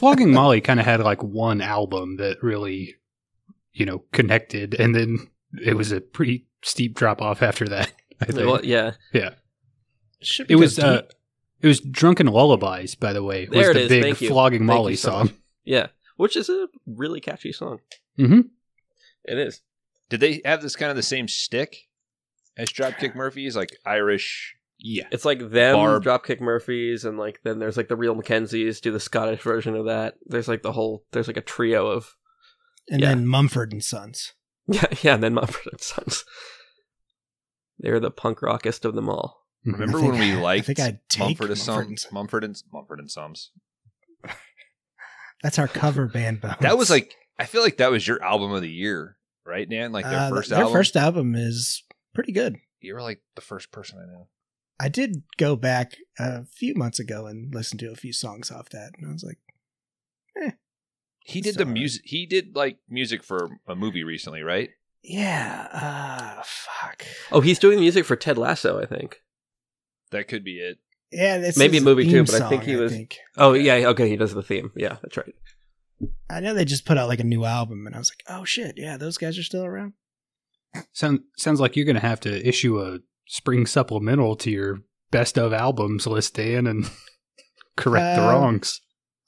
Flogging 0.05 0.33
Molly 0.35 0.61
kind 0.61 0.79
of 0.79 0.85
had 0.85 1.01
like 1.01 1.23
one 1.23 1.63
album 1.63 2.19
that 2.19 2.43
really, 2.43 2.97
you 3.73 3.87
know, 3.87 4.05
connected, 4.13 4.75
and 4.75 4.95
then 4.95 5.31
it 5.65 5.75
was 5.75 5.93
a 5.93 6.01
pretty 6.03 6.47
steep 6.63 6.95
drop 6.95 7.23
off 7.23 7.41
after 7.43 7.67
that. 7.69 7.91
I 8.21 8.27
think. 8.27 8.47
Well, 8.47 8.61
yeah, 8.63 8.93
Should 10.21 10.51
it 10.51 10.57
we 10.57 10.61
was 10.61 10.77
go 10.77 10.87
uh, 10.87 11.03
it 11.63 11.67
was 11.67 11.81
"Drunken 11.81 12.27
Lullabies," 12.27 12.95
by 12.95 13.15
the 13.15 13.23
way. 13.23 13.47
Was 13.47 13.59
There 13.59 13.71
it 13.71 13.75
the 13.75 13.81
is, 13.81 13.89
big 13.89 14.03
thank 14.03 14.21
you. 14.21 14.29
Flogging 14.29 14.61
Thank 14.61 14.67
Molly 14.67 14.93
you 14.93 14.97
so 14.99 15.09
song? 15.11 15.21
much. 15.27 15.35
yeah, 15.65 15.87
which 16.19 16.37
is 16.37 16.51
a 16.51 16.69
really 16.87 17.21
catchy 17.21 17.53
song. 17.53 17.81
hmm 18.19 18.41
It 19.25 19.39
is. 19.39 19.63
Did 20.11 20.21
they 20.21 20.43
have 20.45 20.61
this 20.61 20.77
kind 20.77 20.91
of 20.91 20.97
the 20.97 21.03
same 21.03 21.29
stick 21.29 21.89
as 22.59 22.69
Dropkick 22.69 23.15
Murphys, 23.15 23.57
like 23.57 23.75
Irish? 23.87 24.55
Yeah, 24.87 25.07
It's 25.11 25.25
like 25.25 25.39
them, 25.39 25.77
Barb. 25.77 26.05
Dropkick 26.05 26.43
Murphys, 26.43 27.07
and 27.07 27.17
like 27.17 27.41
then 27.43 27.59
there's 27.59 27.79
like 27.79 27.89
the 27.89 27.97
real 27.97 28.15
McKenzies 28.15 28.83
do 28.83 28.93
the 28.93 29.01
Scottish 29.01 29.41
version 29.41 29.75
of 29.75 29.87
that. 29.87 30.17
There's 30.27 30.47
like 30.47 30.61
the 30.63 30.73
whole 30.73 31.05
there's 31.13 31.27
like 31.27 31.39
a 31.39 31.43
trio 31.43 31.87
of 31.87 32.15
and 32.91 33.01
yeah. 33.01 33.09
then 33.09 33.27
Mumford 33.27 33.73
and 33.73 33.83
Sons. 33.83 34.35
yeah 34.67 34.85
yeah. 35.03 35.15
And 35.15 35.23
then 35.23 35.33
Mumford 35.33 35.73
and 35.73 35.81
Sons. 35.81 36.25
They're 37.79 37.99
the 37.99 38.11
punk 38.11 38.43
rockest 38.43 38.85
of 38.85 38.95
them 38.95 39.09
all. 39.09 39.47
Remember 39.65 39.99
think- 40.01 40.13
when 40.13 40.21
we 40.21 40.33
I 40.33 40.41
liked 40.41 40.67
think 40.67 40.81
I'd 40.81 41.01
take 41.09 41.21
Mumford 41.41 41.51
and 41.51 41.59
Mumford 41.59 41.59
Sons? 41.59 41.87
and 41.89 41.99
Sons. 42.01 42.13
Mumford 42.13 42.45
and 42.45 42.63
Mumford 42.71 42.99
and 43.01 43.11
Sons. 43.11 43.51
That's 45.43 45.59
our 45.59 45.69
cover 45.69 46.07
band. 46.09 46.41
Bones. 46.43 46.57
That 46.61 46.77
was 46.79 46.91
like 46.91 47.15
I 47.39 47.47
feel 47.47 47.63
like 47.63 47.79
that 47.79 47.91
was 47.91 48.07
your 48.07 48.23
album 48.23 48.53
of 48.53 48.61
the 48.63 48.71
year, 48.71 49.17
right, 49.47 49.69
Dan? 49.69 49.93
Like 49.93 50.05
their 50.05 50.19
Uh, 50.19 50.29
first 50.29 50.51
their 50.51 50.59
album. 50.61 50.73
first 50.75 50.97
album 50.97 51.35
is 51.35 51.83
pretty 52.15 52.33
good. 52.33 52.57
You 52.81 52.95
were 52.95 53.03
like 53.03 53.23
the 53.35 53.41
first 53.43 53.73
person 53.73 53.99
I 53.99 54.07
know. 54.13 54.29
I 54.85 54.89
did 54.91 55.23
go 55.39 55.57
back 55.57 55.97
a 56.19 56.45
few 56.45 56.75
months 56.75 56.99
ago 56.99 57.27
and 57.27 57.55
listen 57.55 57.79
to 57.79 57.91
a 57.91 57.97
few 57.97 58.13
songs 58.13 58.51
off 58.51 58.69
that, 58.69 58.91
and 58.99 59.09
I 59.09 59.13
was 59.15 59.25
like, 59.25 59.39
He 61.25 61.41
did 61.41 61.49
It's 61.51 61.57
the 61.57 61.65
music. 61.65 62.03
He 62.05 62.27
did 62.27 62.55
like 62.55 62.77
music 62.87 63.25
for 63.25 63.49
a 63.67 63.75
movie 63.75 64.05
recently, 64.05 64.43
right? 64.43 64.69
"Yeah, 65.03 65.69
uh, 65.73 66.43
fuck." 66.45 67.07
Oh, 67.33 67.41
he's 67.41 67.59
doing 67.59 67.81
music 67.81 68.05
for 68.05 68.15
Ted 68.15 68.37
Lasso, 68.37 68.79
I 68.79 68.85
think. 68.85 69.23
That 70.11 70.29
could 70.29 70.45
be 70.45 70.59
it. 70.59 70.81
Yeah, 71.11 71.39
this 71.39 71.57
Maybe 71.57 71.79
is 71.79 71.83
a 71.83 71.87
movie 71.87 72.03
theme 72.03 72.27
too, 72.27 72.33
but 72.33 72.43
I 72.43 72.49
think 72.51 72.65
song, 72.65 72.71
he 72.71 72.77
was- 72.77 72.93
think. 72.93 73.17
Oh 73.39 73.55
yeah, 73.55 73.89
okay, 73.89 74.11
he 74.11 74.17
does 74.17 74.35
the 74.35 74.43
theme. 74.43 74.71
Yeah, 74.77 74.99
that's 75.01 75.17
right. 75.17 75.35
I 76.29 76.41
know 76.41 76.53
they 76.53 76.67
just 76.67 76.85
put 76.85 76.99
out 76.99 77.09
like 77.09 77.21
a 77.21 77.25
new 77.25 77.47
album, 77.47 77.87
and 77.87 77.97
I 77.97 77.99
was 78.01 78.11
like, 78.11 78.23
"Oh 78.29 78.45
shit, 78.45 78.75
yeah, 78.77 78.99
those 78.99 79.17
guys 79.17 79.39
are 79.39 79.43
still 79.43 79.65
around." 79.65 79.95
Sound, 80.93 81.21
sounds 81.39 81.59
like 81.59 81.75
you're 81.75 81.87
going 81.87 81.95
to 81.95 82.03
have 82.03 82.21
to 82.21 82.47
issue 82.47 82.79
a 82.83 82.99
spring 83.27 83.67
supplemental 83.67 84.37
to 84.37 84.51
your 84.51 84.81
best 85.11 85.39
of 85.39 85.53
albums 85.53 86.07
list, 86.07 86.35
Dan, 86.35 86.67
and 86.67 86.85
correct 87.77 88.17
the 88.17 88.23
Uh, 88.27 88.31
wrongs. 88.33 88.81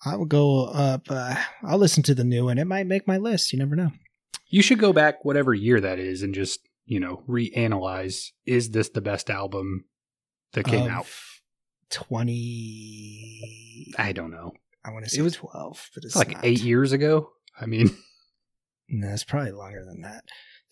I 0.05 0.17
will 0.17 0.27
go 0.27 0.67
up. 0.67 1.03
Uh, 1.11 1.35
I'll 1.63 1.79
listen 1.79 2.03
to 2.05 2.15
the 2.15 2.25
new 2.25 2.45
one. 2.45 2.59
It 2.59 2.67
might 2.67 2.87
make 2.87 3.09
my 3.09 3.17
list. 3.17 3.53
You 3.53 3.59
never 3.59 3.75
know. 3.77 3.93
You 4.49 4.63
should 4.63 4.79
go 4.79 4.93
back 4.93 5.25
whatever 5.25 5.53
year 5.55 5.81
that 5.81 5.99
is 5.99 6.23
and 6.23 6.35
just, 6.35 6.61
you 6.85 7.01
know, 7.01 7.23
reanalyze 7.29 8.27
is 8.45 8.71
this 8.71 8.91
the 8.91 9.01
best 9.01 9.31
album 9.31 9.87
that 10.53 10.67
came 10.67 10.85
Of 10.85 10.91
out? 10.91 11.07
Twenty. 12.67 13.93
I 13.99 14.13
don't 14.13 14.31
know. 14.31 14.53
I 14.85 14.91
want 14.93 15.05
to 15.05 15.11
say 15.11 15.19
It 15.19 15.23
was- 15.23 15.35
twelve, 15.37 15.89
but 15.95 16.05
it's 16.05 16.15
It's 16.15 16.17
like 16.17 16.33
not. 16.33 16.45
eight 16.45 16.61
years 16.63 16.93
ago. 16.93 17.31
I 17.61 17.67
mean, 17.67 17.97
No, 18.89 19.09
it's 19.09 19.25
probably 19.25 19.51
longer 19.53 19.85
than 19.85 20.03
that. 20.03 20.25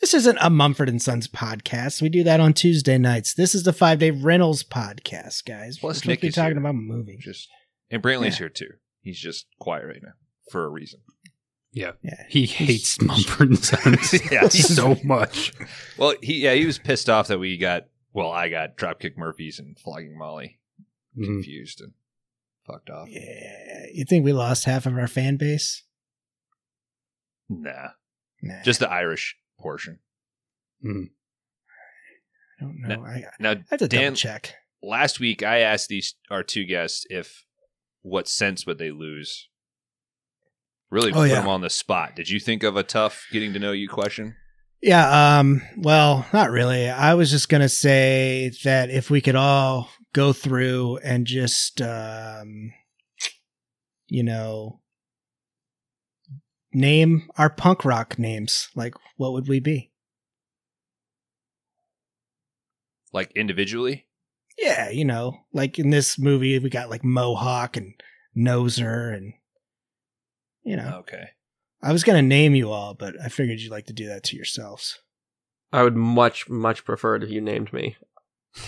This 0.05 0.13
isn't 0.13 0.37
a 0.43 0.51
Mumford 0.51 0.91
and 0.91 1.01
Sons 1.01 1.27
podcast. 1.29 2.03
We 2.03 2.11
do 2.11 2.23
that 2.25 2.39
on 2.39 2.53
Tuesday 2.53 2.99
nights. 2.99 3.33
This 3.33 3.55
is 3.55 3.63
the 3.63 3.73
Five 3.73 4.01
Day 4.01 4.11
Rentals 4.11 4.63
podcast, 4.63 5.47
guys. 5.47 5.79
Plus 5.79 5.83
We're 5.83 5.95
supposed 5.95 6.07
Nick 6.09 6.19
to 6.19 6.25
be 6.25 6.29
is 6.29 6.35
talking 6.35 6.51
here. 6.53 6.59
about 6.61 6.75
movies. 6.75 7.21
Just 7.25 7.49
and 7.91 8.03
Brantley's 8.03 8.35
Yeah. 8.35 8.41
here 8.41 8.49
too. 8.51 8.69
He's 9.01 9.19
just 9.19 9.47
quiet 9.59 9.87
right 9.87 10.03
now 10.03 10.13
for 10.51 10.67
a 10.67 10.69
reason. 10.69 11.01
yeah, 11.73 11.93
Yeah, 12.03 12.23
he 12.29 12.45
hates 12.45 13.01
Mumford 13.01 13.49
and 13.49 13.65
Sons 13.65 14.13
Yeah. 14.31 14.47
so 14.49 14.99
much. 15.05 15.55
Well, 15.97 16.15
he 16.23 16.43
yeah 16.43 16.53
he 16.53 16.67
was 16.67 16.79
pissed 16.79 17.09
off 17.09 17.29
that 17.29 17.39
we 17.39 17.57
got 17.57 17.85
well 18.13 18.31
I 18.31 18.51
got 18.51 18.77
Dropkick 18.77 19.17
Murphys 19.17 19.59
and 19.59 19.79
Flogging 19.79 20.19
Molly 20.19 20.59
Mhm. 21.19 21.25
confused 21.25 21.81
and 21.81 21.93
fucked 22.67 22.91
off. 22.91 23.09
yeah. 23.09 23.87
You 23.91 24.05
think 24.05 24.23
we 24.23 24.35
lost 24.35 24.67
half 24.67 24.85
of 24.85 24.99
our 24.99 25.09
fan 25.09 25.39
base? 25.39 25.83
Nah, 27.49 27.93
Nah, 28.43 28.63
just 28.65 28.81
the 28.81 28.91
Irish 28.91 29.39
portion. 29.65 29.99
Mhm. 30.85 31.07
I 32.61 32.65
don't 32.65 32.81
know. 32.81 32.97
No. 32.97 33.05
I, 33.05 33.11
I 33.15 33.25
Now, 33.41 33.55
have 33.71 33.79
to 33.81 33.89
Dan, 33.89 34.03
double 34.13 34.17
check. 34.17 34.55
last 34.83 35.19
week 35.19 35.43
I 35.43 35.61
asked 35.61 35.89
these 35.89 36.15
our 36.31 36.43
two 36.43 36.65
guests 36.67 37.07
if 37.09 37.45
what 38.03 38.29
sense 38.29 38.67
would 38.67 38.79
they 38.79 38.91
lose 38.91 39.49
Really 40.91 41.11
Oh, 41.13 41.15
put 41.15 41.31
yeah. 41.31 41.41
him 41.41 41.49
on 41.49 41.63
the 41.63 41.71
spot. 41.71 42.15
Did 42.15 42.29
you 42.29 42.39
think 42.39 42.63
of 42.63 42.77
a 42.77 42.83
tough 42.85 43.27
getting 43.33 43.53
to 43.55 43.59
know 43.59 43.73
you 43.73 43.89
question? 43.89 44.37
Yeah, 44.83 45.39
um, 45.39 45.63
well, 45.79 46.27
not 46.33 46.51
really. 46.51 46.89
I 46.91 47.15
was 47.15 47.31
just 47.31 47.49
gonna 47.49 47.71
say 47.71 48.53
that 48.65 48.91
if 48.91 49.11
we 49.11 49.21
could 49.23 49.35
all 49.35 49.89
go 50.13 50.33
through 50.35 50.99
and 50.99 51.27
just 51.27 51.81
um 51.81 52.71
you 54.09 54.23
know 54.23 54.81
name 56.75 57.29
our 57.37 57.51
punk 57.51 57.85
rock 57.85 58.19
names, 58.19 58.69
like 58.75 58.95
what 59.17 59.33
would 59.33 59.49
we 59.49 59.61
be? 59.61 59.91
Like 63.13 63.33
individually? 63.33 64.07
Yeah, 64.59 64.91
you 64.91 65.05
know, 65.05 65.39
like 65.53 65.79
in 65.79 65.91
this 65.91 66.19
movie 66.19 66.59
we 66.59 66.71
got 66.71 66.91
like 66.91 67.05
Mohawk 67.05 67.77
and 67.77 67.95
Noser 68.37 69.17
and 69.17 69.35
you 70.65 70.77
know. 70.77 70.99
Okay. 71.01 71.31
I 71.83 71.93
was 71.93 72.05
gonna 72.05 72.23
name 72.23 72.55
you 72.55 72.71
all, 72.71 72.95
but 72.95 73.15
I 73.23 73.29
figured 73.29 73.61
you'd 73.61 73.71
like 73.71 73.87
to 73.87 73.93
do 73.93 74.07
that 74.09 74.25
to 74.25 74.37
yourselves. 74.37 74.99
I 75.73 75.83
would 75.83 75.97
much, 75.97 76.49
much 76.49 76.85
prefer 76.85 77.17
it 77.17 77.23
if 77.25 77.31
you 77.31 77.41
named 77.41 77.73
me. 77.73 77.97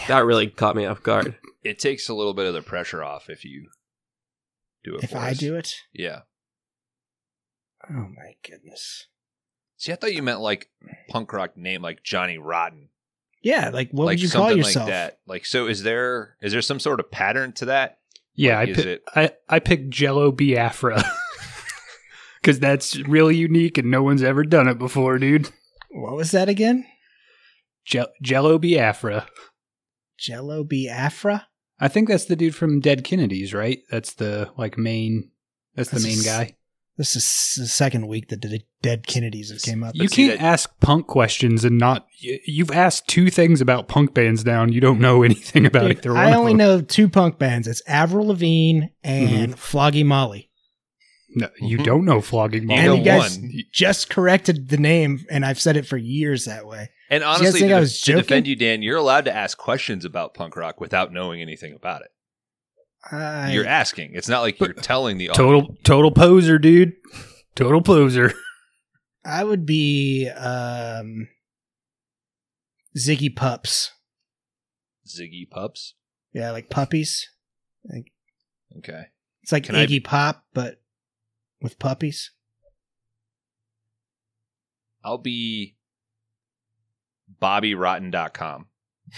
That 0.08 0.24
really 0.24 0.48
caught 0.48 0.76
me 0.76 0.84
off 0.84 1.02
guard. 1.02 1.36
It 1.62 1.78
takes 1.78 2.08
a 2.08 2.14
little 2.14 2.34
bit 2.34 2.46
of 2.46 2.54
the 2.54 2.62
pressure 2.62 3.02
off 3.04 3.30
if 3.30 3.44
you 3.44 3.68
do 4.82 4.96
it. 4.96 5.04
If 5.04 5.10
for 5.10 5.18
I 5.18 5.30
us. 5.30 5.38
do 5.38 5.56
it. 5.56 5.74
Yeah. 5.92 6.20
Oh 7.90 8.08
my 8.16 8.34
goodness. 8.48 9.06
See, 9.76 9.92
I 9.92 9.96
thought 9.96 10.14
you 10.14 10.22
meant 10.22 10.40
like 10.40 10.68
punk 11.08 11.32
rock 11.32 11.56
name, 11.56 11.82
like 11.82 12.02
Johnny 12.02 12.38
Rotten. 12.38 12.88
Yeah, 13.42 13.68
like 13.72 13.90
what 13.92 14.06
like 14.06 14.14
would 14.14 14.22
you 14.22 14.30
call 14.30 14.44
something 14.48 14.58
yourself? 14.58 14.86
like 14.86 14.92
that. 14.94 15.18
Like, 15.26 15.46
so 15.46 15.66
is 15.68 15.82
there 15.82 16.36
is 16.42 16.52
there 16.52 16.62
some 16.62 16.80
sort 16.80 16.98
of 17.00 17.10
pattern 17.10 17.52
to 17.54 17.66
that? 17.66 17.98
Yeah, 18.34 18.58
Like, 18.58 18.68
I 18.68 18.72
pick, 18.74 18.86
it- 18.86 19.02
I 19.14 19.30
I 19.48 19.58
picked 19.60 19.90
Jello 19.90 20.32
Biafra 20.32 21.02
because 22.42 22.58
that's 22.58 22.96
really 23.00 23.36
unique 23.36 23.78
and 23.78 23.90
no 23.90 24.02
one's 24.02 24.22
ever 24.22 24.42
done 24.44 24.68
it 24.68 24.78
before, 24.78 25.18
dude. 25.18 25.50
What 25.90 26.16
was 26.16 26.30
that 26.32 26.48
again? 26.48 26.84
Je- 27.84 28.04
Jello 28.22 28.58
Biafra. 28.58 29.26
Jello 30.18 30.64
Biafra? 30.64 31.46
I 31.78 31.88
think 31.88 32.08
that's 32.08 32.24
the 32.24 32.36
dude 32.36 32.54
from 32.54 32.80
Dead 32.80 33.04
Kennedys, 33.04 33.52
right? 33.54 33.80
That's 33.90 34.14
the 34.14 34.50
like 34.56 34.76
main. 34.78 35.30
That's 35.74 35.90
the 35.90 36.00
main 36.00 36.18
s- 36.18 36.24
guy. 36.24 36.55
This 36.98 37.14
is 37.14 37.54
the 37.58 37.66
second 37.66 38.06
week 38.08 38.28
that 38.28 38.40
the 38.40 38.62
Dead 38.80 39.06
Kennedys 39.06 39.50
have 39.50 39.60
came 39.60 39.82
up. 39.84 39.94
You 39.94 40.08
can't 40.08 40.38
that- 40.38 40.44
ask 40.44 40.70
punk 40.80 41.06
questions 41.06 41.62
and 41.64 41.76
not. 41.78 42.06
You've 42.18 42.70
asked 42.70 43.06
two 43.06 43.28
things 43.30 43.60
about 43.60 43.86
punk 43.86 44.14
bands 44.14 44.42
down. 44.42 44.72
You 44.72 44.80
don't 44.80 44.98
know 45.00 45.22
anything 45.24 45.66
about 45.66 45.88
Dude, 45.88 45.98
either 45.98 46.14
one. 46.14 46.22
I 46.22 46.30
of 46.30 46.36
only 46.38 46.52
them. 46.52 46.58
know 46.58 46.80
two 46.80 47.08
punk 47.10 47.38
bands. 47.38 47.68
It's 47.68 47.82
Avril 47.86 48.28
Lavigne 48.28 48.86
and 49.04 49.56
Floggy 49.56 50.04
Molly. 50.06 50.50
No, 51.34 51.50
you 51.60 51.78
Mhm. 51.78 51.84
don't 51.84 52.04
know 52.06 52.22
flogging 52.22 52.62
You 52.62 52.68
Molly. 52.68 52.78
and 52.80 52.86
know 52.88 52.94
you 52.94 53.04
guys 53.04 53.38
one. 53.38 53.52
just 53.70 54.08
corrected 54.08 54.68
the 54.70 54.78
name, 54.78 55.26
and 55.30 55.44
I've 55.44 55.60
said 55.60 55.76
it 55.76 55.86
for 55.86 55.98
years 55.98 56.46
that 56.46 56.66
way. 56.66 56.88
And 57.10 57.22
guys 57.22 57.40
honestly, 57.40 57.60
think 57.60 57.70
to, 57.70 57.74
I 57.74 57.78
de- 57.78 57.80
was 57.80 58.00
to 58.00 58.12
defend 58.14 58.46
you, 58.46 58.56
Dan, 58.56 58.80
you're 58.80 58.96
allowed 58.96 59.26
to 59.26 59.36
ask 59.36 59.58
questions 59.58 60.06
about 60.06 60.32
punk 60.32 60.56
rock 60.56 60.80
without 60.80 61.12
knowing 61.12 61.42
anything 61.42 61.74
about 61.74 62.00
it. 62.00 62.08
I, 63.12 63.52
You're 63.52 63.66
asking. 63.66 64.12
It's 64.14 64.28
not 64.28 64.40
like 64.40 64.58
you're 64.60 64.72
telling 64.72 65.18
the 65.18 65.28
Total 65.28 65.76
total 65.84 66.10
poser, 66.10 66.58
dude. 66.58 66.94
Total 67.54 67.80
poser. 67.80 68.32
I 69.24 69.42
would 69.44 69.64
be 69.66 70.28
um, 70.28 71.28
Ziggy 72.96 73.34
Pups. 73.34 73.92
Ziggy 75.06 75.48
Pups. 75.50 75.94
Yeah, 76.32 76.50
like 76.50 76.68
puppies. 76.70 77.28
Like, 77.84 78.12
Okay. 78.78 79.04
it's 79.42 79.52
like 79.52 79.64
Can 79.64 79.76
I- 79.76 79.86
Iggy 79.86 80.02
Pop, 80.04 80.44
but 80.52 80.80
with 81.62 81.78
puppies. 81.78 82.32
I'll 85.04 85.18
be 85.18 85.76
BobbyRotten.com. 87.40 88.66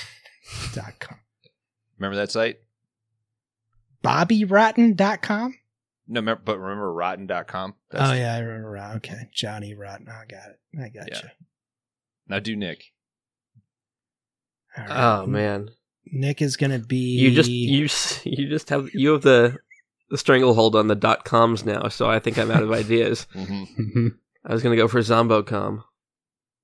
Dot 0.74 0.94
com. 0.98 1.18
Remember 1.98 2.16
that 2.16 2.30
site? 2.30 2.58
BobbyRotten.com? 4.08 5.54
No, 6.10 6.20
remember, 6.20 6.42
but 6.44 6.58
remember 6.58 6.92
Rotten.com? 6.92 7.74
Oh, 7.92 8.12
yeah, 8.12 8.34
I 8.34 8.38
remember. 8.38 8.70
Rotten. 8.70 8.96
Okay. 8.98 9.28
Johnny 9.32 9.74
Rotten. 9.74 10.08
I 10.08 10.24
got 10.26 10.50
it. 10.50 10.58
I 10.80 10.88
got 10.88 11.08
Yeah. 11.10 11.20
you. 11.22 11.28
Now 12.28 12.38
do 12.38 12.56
Nick. 12.56 12.84
All 14.76 14.84
right. 14.84 15.20
Oh 15.22 15.26
man, 15.26 15.70
Nick 16.06 16.40
is 16.42 16.56
going 16.56 16.70
to 16.70 16.78
be. 16.78 17.18
you 17.18 17.34
just 17.34 17.50
you 17.50 17.88
you 18.24 18.48
just 18.48 18.68
have 18.70 18.88
you 18.94 19.12
have 19.12 19.22
the 19.22 19.56
the 20.10 20.18
stranglehold 20.18 20.76
on 20.76 20.86
the 20.88 20.94
dot 20.94 21.24
coms 21.24 21.64
now. 21.64 21.88
So 21.88 22.08
I 22.08 22.18
think 22.18 22.38
I'm 22.38 22.50
out 22.50 22.62
of 22.62 22.70
ideas. 22.82 23.26
hmm 23.32 23.64
Mhm. 23.78 24.10
I 24.46 24.52
was 24.52 24.62
gonna 24.62 24.76
go 24.76 24.88
for 24.88 25.02
Zombo.com, 25.02 25.84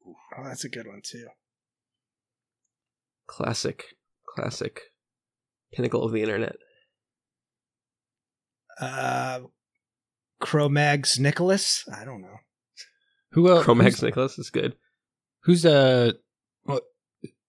Oh, 0.07 0.45
that's 0.45 0.65
a 0.65 0.69
good 0.69 0.87
one, 0.87 1.01
too. 1.03 1.27
classic, 3.27 3.85
classic, 4.27 4.81
pinnacle 5.73 6.05
of 6.05 6.13
the 6.13 6.23
internet. 6.23 6.57
Uh, 8.81 9.41
Cro-Mags 10.41 11.19
Nicholas? 11.19 11.85
I 11.95 12.05
don't 12.05 12.23
know. 12.23 12.37
Who 13.33 13.51
else? 13.51 13.65
Cro-Mags 13.65 13.97
Who's, 13.97 14.03
Nicholas 14.03 14.39
is 14.39 14.51
good. 14.51 14.77
who's 15.43 15.65
uh 15.67 16.13
what? 16.65 16.85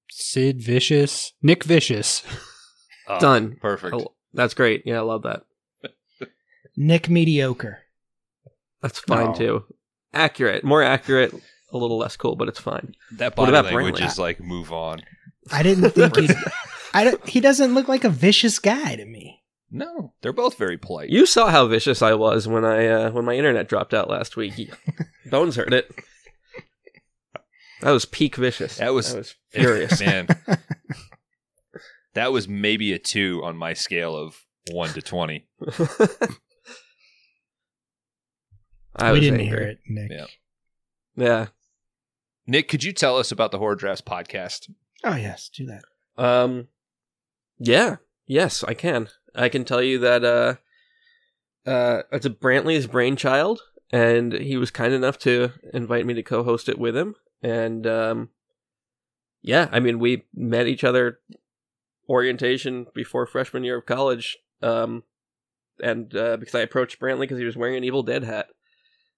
Sid 0.10 0.62
Vicious, 0.62 1.34
Nick 1.42 1.64
Vicious. 1.64 2.24
Oh, 3.08 3.20
Done. 3.20 3.58
Perfect. 3.62 3.94
Oh, 3.94 4.16
that's 4.34 4.56
great. 4.56 4.82
Yeah, 4.84 4.98
I 4.98 5.02
love 5.02 5.22
that. 5.24 5.44
Nick 6.76 7.08
Mediocre. 7.08 7.84
That's 8.82 8.98
fine 8.98 9.28
No. 9.28 9.34
too. 9.36 9.64
Accurate, 10.12 10.64
more 10.64 10.82
accurate, 10.82 11.32
a 11.72 11.78
little 11.78 12.00
less 12.00 12.18
cool, 12.18 12.36
but 12.36 12.48
it's 12.48 12.60
fine. 12.60 12.96
That 13.12 13.38
What 13.38 13.52
body 13.52 13.76
language 13.76 14.02
Brantley? 14.02 14.08
is 14.08 14.18
like 14.18 14.40
move 14.40 14.72
on. 14.72 15.04
I 15.52 15.62
didn't 15.62 15.92
think 15.92 16.16
he'd. 16.18 16.32
I 16.96 17.04
don't, 17.04 17.30
he 17.30 17.42
doesn't 17.42 17.76
look 17.76 17.88
like 17.88 18.06
a 18.06 18.10
vicious 18.10 18.58
guy 18.58 18.96
to 18.96 19.06
me. 19.06 19.44
No, 19.72 20.14
they're 20.22 20.32
both 20.34 20.58
very 20.58 20.78
polite. 20.78 21.10
You 21.10 21.26
saw 21.26 21.50
how 21.50 21.66
vicious 21.68 22.02
I 22.02 22.14
was 22.14 22.48
when 22.48 22.64
I 22.64 22.88
uh, 22.88 23.12
when 23.12 23.26
my 23.26 23.36
internet 23.36 23.68
dropped 23.68 23.94
out 23.94 24.10
last 24.10 24.38
week. 24.38 24.54
Bones 25.30 25.56
heard 25.56 25.74
it. 25.74 25.92
That 27.82 27.92
was 27.92 28.06
peak 28.06 28.36
vicious. 28.38 28.78
That 28.78 28.94
was- 28.94 29.14
I 29.14 29.18
was 29.18 29.36
furious. 29.50 30.00
Man, 30.06 30.28
that 32.14 32.32
was 32.32 32.48
maybe 32.48 32.94
a 32.94 33.00
two 33.00 33.42
on 33.44 33.58
my 33.58 33.74
scale 33.74 34.16
of 34.16 34.36
one 34.72 34.90
to 34.94 35.02
20. 35.02 35.46
I 38.96 39.12
we 39.12 39.20
didn't 39.20 39.42
angry. 39.42 39.46
hear 39.60 39.68
it, 39.68 39.80
Nick. 39.88 40.12
Yeah. 40.12 40.26
Yeah. 41.16 41.46
Nick, 42.48 42.68
could 42.70 42.84
you 42.84 42.94
tell 42.94 43.18
us 43.18 43.32
about 43.32 43.52
the 43.52 43.58
Horror 43.58 43.76
Drafts 43.76 44.02
podcast? 44.02 44.72
Oh 45.04 45.16
yes, 45.16 45.50
do 45.54 45.66
that. 45.66 45.84
Um. 46.24 46.68
Yeah. 47.58 47.98
Yes, 48.28 48.64
I 48.64 48.74
can. 48.74 49.10
I 49.36 49.50
can 49.50 49.66
tell 49.66 49.82
you 49.82 50.00
that 50.00 50.24
uh, 50.24 50.56
uh, 51.70 52.04
it's 52.12 52.26
a 52.26 52.30
Brantley's 52.30 52.88
brainchild, 52.88 53.62
and 53.92 54.34
he 54.34 54.58
was 54.58 54.72
kind 54.72 54.94
enough 54.94 55.18
to 55.20 55.52
invite 55.74 56.06
me 56.06 56.14
to 56.14 56.24
co-host 56.24 56.70
it 56.70 56.80
with 56.80 56.96
him. 56.96 57.16
And 57.42 57.86
um, 57.88 58.30
yeah, 59.42 59.70
I 59.72 59.80
mean, 59.80 60.00
we 60.00 60.24
met 60.34 60.68
each 60.68 60.84
other 60.84 61.20
orientation 62.10 62.88
before 62.94 63.26
freshman 63.26 63.64
year 63.64 63.78
of 63.78 63.86
college. 63.86 64.38
Um, 64.62 65.04
and 65.82 66.16
uh, 66.16 66.38
because 66.38 66.56
I 66.56 66.62
approached 66.62 67.00
Brantley 67.00 67.22
because 67.22 67.40
he 67.40 67.46
was 67.46 67.58
wearing 67.58 67.76
an 67.76 67.84
Evil 67.84 68.04
Dead 68.04 68.24
hat. 68.24 68.48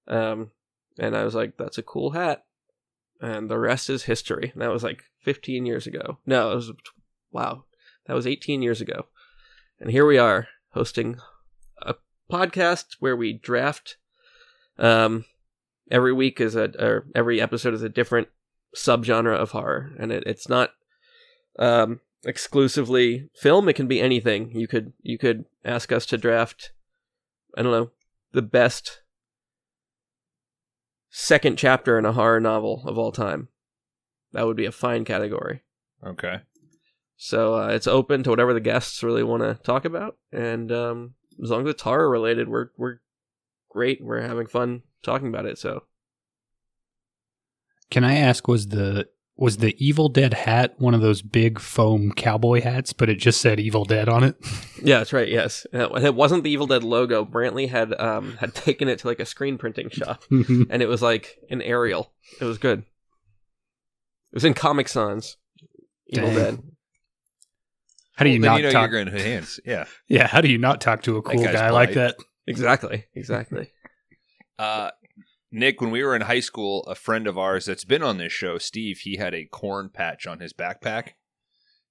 Um, 0.07 0.51
and 0.97 1.15
I 1.15 1.23
was 1.23 1.35
like, 1.35 1.57
"That's 1.57 1.77
a 1.77 1.83
cool 1.83 2.11
hat." 2.11 2.45
And 3.21 3.49
the 3.49 3.59
rest 3.59 3.89
is 3.89 4.03
history. 4.03 4.51
And 4.53 4.61
that 4.61 4.71
was 4.71 4.83
like 4.83 5.03
15 5.21 5.65
years 5.65 5.87
ago. 5.87 6.17
No, 6.25 6.51
it 6.51 6.55
was 6.55 6.71
wow. 7.31 7.63
That 8.05 8.13
was 8.13 8.27
18 8.27 8.61
years 8.61 8.81
ago. 8.81 9.07
And 9.79 9.91
here 9.91 10.05
we 10.05 10.17
are 10.17 10.47
hosting 10.71 11.19
a 11.81 11.95
podcast 12.31 12.95
where 12.99 13.15
we 13.15 13.33
draft 13.33 13.97
um 14.77 15.25
every 15.89 16.13
week 16.13 16.39
is 16.39 16.55
a 16.55 16.71
or 16.79 17.05
every 17.15 17.41
episode 17.41 17.73
is 17.73 17.83
a 17.83 17.89
different 17.89 18.27
subgenre 18.75 19.35
of 19.35 19.51
horror. 19.51 19.93
And 19.99 20.11
it, 20.11 20.23
it's 20.25 20.49
not 20.49 20.71
um 21.59 22.01
exclusively 22.23 23.29
film. 23.35 23.69
It 23.69 23.73
can 23.73 23.87
be 23.87 24.01
anything. 24.01 24.51
You 24.51 24.67
could 24.67 24.93
you 25.01 25.17
could 25.17 25.45
ask 25.65 25.91
us 25.91 26.05
to 26.05 26.17
draft 26.17 26.71
i 27.57 27.61
don't 27.63 27.71
know 27.71 27.91
the 28.31 28.41
best 28.41 29.01
second 31.09 31.57
chapter 31.57 31.97
in 31.97 32.05
a 32.05 32.13
horror 32.13 32.39
novel 32.39 32.83
of 32.85 32.97
all 32.97 33.11
time. 33.11 33.47
That 34.33 34.45
would 34.45 34.57
be 34.57 34.65
a 34.65 34.71
fine 34.71 35.05
category. 35.05 35.63
Okay. 36.05 36.41
So 37.17 37.55
uh, 37.55 37.67
it's 37.69 37.87
open 37.87 38.23
to 38.23 38.29
whatever 38.29 38.53
the 38.53 38.59
guests 38.59 39.03
really 39.03 39.23
want 39.23 39.43
to 39.43 39.55
talk 39.63 39.85
about, 39.85 40.17
and 40.31 40.71
um, 40.71 41.15
as 41.43 41.49
long 41.49 41.63
as 41.67 41.71
it's 41.71 41.81
horror 41.81 42.09
related, 42.09 42.47
we're 42.47 42.69
we're 42.77 42.99
great. 43.69 44.03
We're 44.03 44.21
having 44.21 44.47
fun 44.47 44.83
talking 45.03 45.27
about 45.27 45.45
it. 45.45 45.57
So 45.57 45.83
Can 47.89 48.03
I 48.03 48.15
ask, 48.17 48.47
was 48.47 48.67
the 48.67 49.07
was 49.35 49.57
the 49.57 49.75
Evil 49.77 50.09
Dead 50.09 50.33
hat 50.33 50.73
one 50.79 50.95
of 50.95 51.01
those 51.01 51.21
big 51.21 51.59
foam 51.59 52.11
cowboy 52.11 52.61
hats, 52.61 52.91
but 52.91 53.07
it 53.07 53.15
just 53.19 53.39
said 53.39 53.59
Evil 53.59 53.85
Dead 53.85 54.09
on 54.09 54.23
it? 54.23 54.35
Yeah, 54.79 54.99
that's 54.99 55.11
right. 55.11 55.27
Yes, 55.27 55.65
And 55.73 55.81
it 55.81 56.03
it 56.03 56.13
wasn't 56.15 56.43
the 56.43 56.51
Evil 56.51 56.67
Dead 56.67 56.83
logo. 56.83 57.25
Brantley 57.25 57.67
had 57.67 57.99
um 57.99 58.37
had 58.37 58.53
taken 58.53 58.87
it 58.87 58.99
to 58.99 59.07
like 59.07 59.19
a 59.19 59.25
screen 59.25 59.57
printing 59.57 59.89
shop, 59.89 60.23
and 60.29 60.81
it 60.83 60.87
was 60.87 61.01
like 61.01 61.39
an 61.49 61.63
aerial. 61.63 62.13
It 62.39 62.45
was 62.45 62.59
good. 62.59 62.79
It 62.79 64.35
was 64.35 64.45
in 64.45 64.53
Comic 64.53 64.87
Sans. 64.87 65.37
Evil 66.09 66.29
Dang. 66.29 66.37
Dead. 66.37 66.59
How 68.17 68.23
do 68.25 68.29
you 68.31 68.41
Well, 68.41 68.51
not 68.51 68.57
you 68.57 68.63
know 68.63 68.71
talk? 68.71 68.89
you're 68.91 68.99
in 68.99 69.09
good 69.09 69.21
hands. 69.21 69.59
Yeah. 69.65 69.85
Yeah, 70.09 70.27
how 70.27 70.41
do 70.41 70.49
you 70.49 70.57
not 70.57 70.81
talk 70.81 71.03
to 71.03 71.17
a 71.17 71.21
cool 71.21 71.43
guy's 71.43 71.53
guy 71.53 71.69
like 71.69 71.93
that? 71.93 72.15
Exactly. 72.47 73.05
Exactly. 73.15 73.71
Uh, 74.59 74.89
Nick, 75.51 75.81
when 75.81 75.91
we 75.91 76.03
were 76.03 76.15
in 76.15 76.23
high 76.23 76.39
school, 76.39 76.83
a 76.87 76.95
friend 76.95 77.27
of 77.27 77.37
ours 77.37 77.65
that's 77.65 77.85
been 77.85 78.01
on 78.01 78.17
this 78.17 78.33
show, 78.33 78.57
Steve, 78.57 78.97
he 79.03 79.17
had 79.17 79.35
a 79.35 79.45
Korn 79.45 79.89
patch 79.93 80.25
on 80.25 80.39
his 80.39 80.51
backpack. 80.51 81.09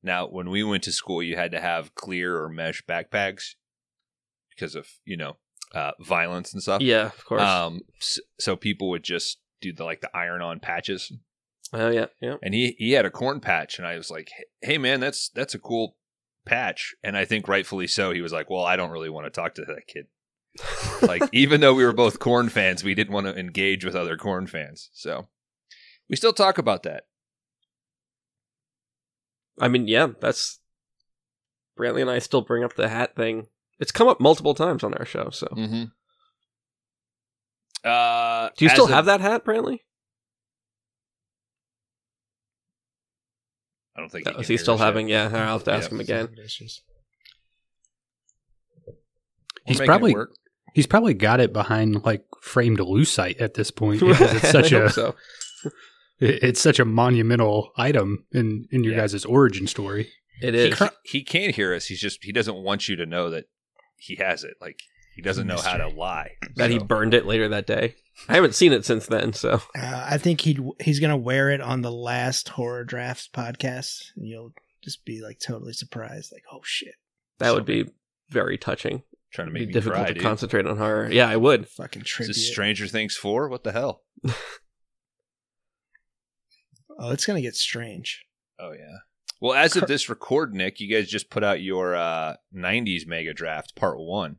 Now, 0.02 0.26
when 0.26 0.50
we 0.50 0.64
went 0.64 0.82
to 0.82 0.92
school, 0.92 1.22
you 1.22 1.36
had 1.36 1.52
to 1.52 1.60
have 1.60 1.94
clear 1.94 2.42
or 2.42 2.48
mesh 2.48 2.82
backpacks 2.84 3.54
because 4.50 4.74
of 4.74 4.88
you 5.04 5.16
know 5.16 5.36
uh, 5.76 5.92
violence 6.00 6.52
and 6.52 6.60
stuff. 6.62 6.82
yeah, 6.82 7.06
of 7.06 7.24
course. 7.24 7.42
Um, 7.42 7.82
s- 8.00 8.18
so 8.40 8.56
people 8.56 8.90
would 8.90 9.04
just 9.04 9.38
do 9.60 9.72
the 9.72 9.84
like 9.84 10.00
the 10.00 10.10
iron-on 10.14 10.58
patches, 10.58 11.12
oh 11.72 11.88
yeah, 11.90 12.06
yeah. 12.20 12.34
and 12.42 12.52
he 12.52 12.74
he 12.78 12.92
had 12.92 13.06
a 13.06 13.10
Korn 13.10 13.38
patch, 13.40 13.78
and 13.78 13.86
I 13.86 13.96
was 13.96 14.10
like, 14.10 14.28
"Hey 14.60 14.76
man, 14.76 14.98
that's 15.00 15.28
that's 15.34 15.54
a 15.54 15.58
cool 15.60 15.96
patch," 16.46 16.94
and 17.02 17.16
I 17.16 17.24
think 17.26 17.48
rightfully 17.48 17.86
so. 17.86 18.12
He 18.12 18.22
was 18.22 18.32
like, 18.32 18.48
"Well, 18.48 18.64
I 18.64 18.76
don't 18.76 18.90
really 18.90 19.10
want 19.10 19.26
to 19.26 19.30
talk 19.30 19.54
to 19.56 19.64
that 19.66 19.86
kid." 19.86 20.06
like 21.02 21.22
even 21.32 21.60
though 21.60 21.74
we 21.74 21.84
were 21.84 21.92
both 21.92 22.18
Korn 22.18 22.48
fans, 22.48 22.82
we 22.82 22.94
didn't 22.94 23.12
want 23.12 23.26
to 23.26 23.38
engage 23.38 23.84
with 23.84 23.94
other 23.94 24.16
Korn 24.16 24.46
fans. 24.46 24.88
So 24.94 25.26
we 26.08 26.16
still 26.16 26.32
talk 26.32 26.56
about 26.56 26.82
that. 26.84 27.04
I 29.60 29.68
mean, 29.68 29.86
yeah, 29.88 30.08
that's 30.20 30.60
Brantley 31.78 32.00
and 32.00 32.10
I 32.10 32.20
still 32.20 32.40
bring 32.42 32.64
up 32.64 32.74
the 32.74 32.88
hat 32.88 33.16
thing. 33.16 33.48
It's 33.78 33.92
come 33.92 34.08
up 34.08 34.20
multiple 34.20 34.54
times 34.54 34.82
on 34.82 34.94
our 34.94 35.04
show. 35.04 35.28
So, 35.30 35.46
Mm-hmm. 35.48 35.84
Uh, 37.84 38.48
do 38.56 38.64
you 38.64 38.68
still 38.70 38.86
of- 38.86 38.90
have 38.90 39.04
that 39.06 39.20
hat, 39.20 39.44
Brantley? 39.44 39.80
I 43.96 44.00
don't 44.00 44.10
think. 44.10 44.26
Uh, 44.26 44.32
can 44.32 44.40
Is 44.42 44.48
he 44.48 44.56
still 44.56 44.74
us 44.74 44.80
yet. 44.80 44.86
having? 44.86 45.08
Yeah, 45.08 45.24
I'll 45.32 45.54
have 45.54 45.64
to 45.64 45.72
ask 45.72 45.90
Yeah. 45.90 45.94
him 45.94 46.00
again. 46.00 46.28
We're 46.36 46.44
He's 49.66 49.80
probably 49.80 50.14
he's 50.74 50.86
probably 50.86 51.14
got 51.14 51.40
it 51.40 51.52
behind 51.52 52.04
like 52.04 52.24
framed 52.40 52.78
lucite 52.78 53.40
at 53.40 53.54
this 53.54 53.70
point 53.70 54.00
because 54.00 54.32
it's 54.34 54.50
such 54.50 54.72
I 54.72 54.76
a 54.76 54.80
hope 54.82 54.92
so. 54.92 55.14
it's 56.20 56.60
such 56.60 56.78
a 56.78 56.84
monumental 56.84 57.72
item 57.76 58.26
in 58.32 58.66
in 58.70 58.84
your 58.84 58.94
Yeah. 58.94 59.00
guys' 59.00 59.24
origin 59.24 59.66
story. 59.66 60.10
It 60.40 60.54
is. 60.54 60.78
He, 60.78 60.84
he, 60.84 60.90
he 61.18 61.24
can't 61.24 61.54
hear 61.54 61.74
us. 61.74 61.86
He's 61.86 62.00
just 62.00 62.22
he 62.22 62.30
doesn't 62.32 62.56
want 62.56 62.88
you 62.88 62.96
to 62.96 63.06
know 63.06 63.30
that 63.30 63.46
he 63.96 64.16
has 64.16 64.44
it. 64.44 64.54
Like 64.60 64.78
he 65.16 65.22
doesn't 65.22 65.46
know 65.48 65.56
how 65.58 65.76
to 65.78 65.88
lie. 65.88 66.32
that 66.56 66.70
he 66.70 66.78
burned 66.78 67.14
it 67.14 67.26
later 67.26 67.48
that 67.48 67.66
day. 67.66 67.94
I 68.28 68.34
haven't 68.34 68.54
seen 68.54 68.72
it 68.72 68.84
since 68.84 69.06
then, 69.06 69.32
so 69.32 69.60
Uh, 69.76 70.06
I 70.10 70.18
think 70.18 70.40
he 70.42 70.58
he's 70.80 71.00
gonna 71.00 71.16
wear 71.16 71.50
it 71.50 71.60
on 71.60 71.82
the 71.82 71.90
last 71.92 72.50
horror 72.50 72.84
drafts 72.84 73.28
podcast, 73.32 74.12
and 74.16 74.28
you'll 74.28 74.52
just 74.84 75.04
be 75.04 75.20
like 75.22 75.38
totally 75.40 75.72
surprised, 75.72 76.30
like, 76.32 76.44
oh 76.52 76.60
shit, 76.62 76.94
that 77.38 77.52
would 77.54 77.64
be 77.66 77.86
very 78.30 78.56
touching. 78.56 79.02
trying 79.32 79.48
to 79.48 79.50
It'd 79.50 79.54
make 79.54 79.60
be 79.62 79.66
me 79.66 79.72
difficult 79.72 79.96
cry, 79.98 80.08
to 80.08 80.14
dude. 80.14 80.22
concentrate 80.22 80.66
on 80.66 80.76
horror. 80.78 81.10
Yeah, 81.10 81.28
I 81.28 81.36
would. 81.36 81.68
fucking 81.68 82.02
Is 82.02 82.08
tribute. 82.08 82.34
this 82.34 82.48
Stranger 82.48 82.86
Things 82.86 83.16
four? 83.16 83.48
What 83.48 83.64
the 83.64 83.72
hell? 83.72 84.02
oh, 86.98 87.10
it's 87.10 87.26
gonna 87.26 87.40
get 87.42 87.54
strange. 87.56 88.24
Oh 88.58 88.72
yeah. 88.72 88.98
Well, 89.40 89.52
as 89.54 89.76
of 89.76 89.86
this 89.86 90.08
record, 90.08 90.54
Nick, 90.54 90.80
you 90.80 90.88
guys 90.88 91.08
just 91.10 91.28
put 91.28 91.44
out 91.44 91.60
your 91.60 91.94
uh, 91.94 92.36
'90s 92.54 93.06
Mega 93.06 93.34
Draft 93.34 93.76
Part 93.76 93.98
One. 93.98 94.36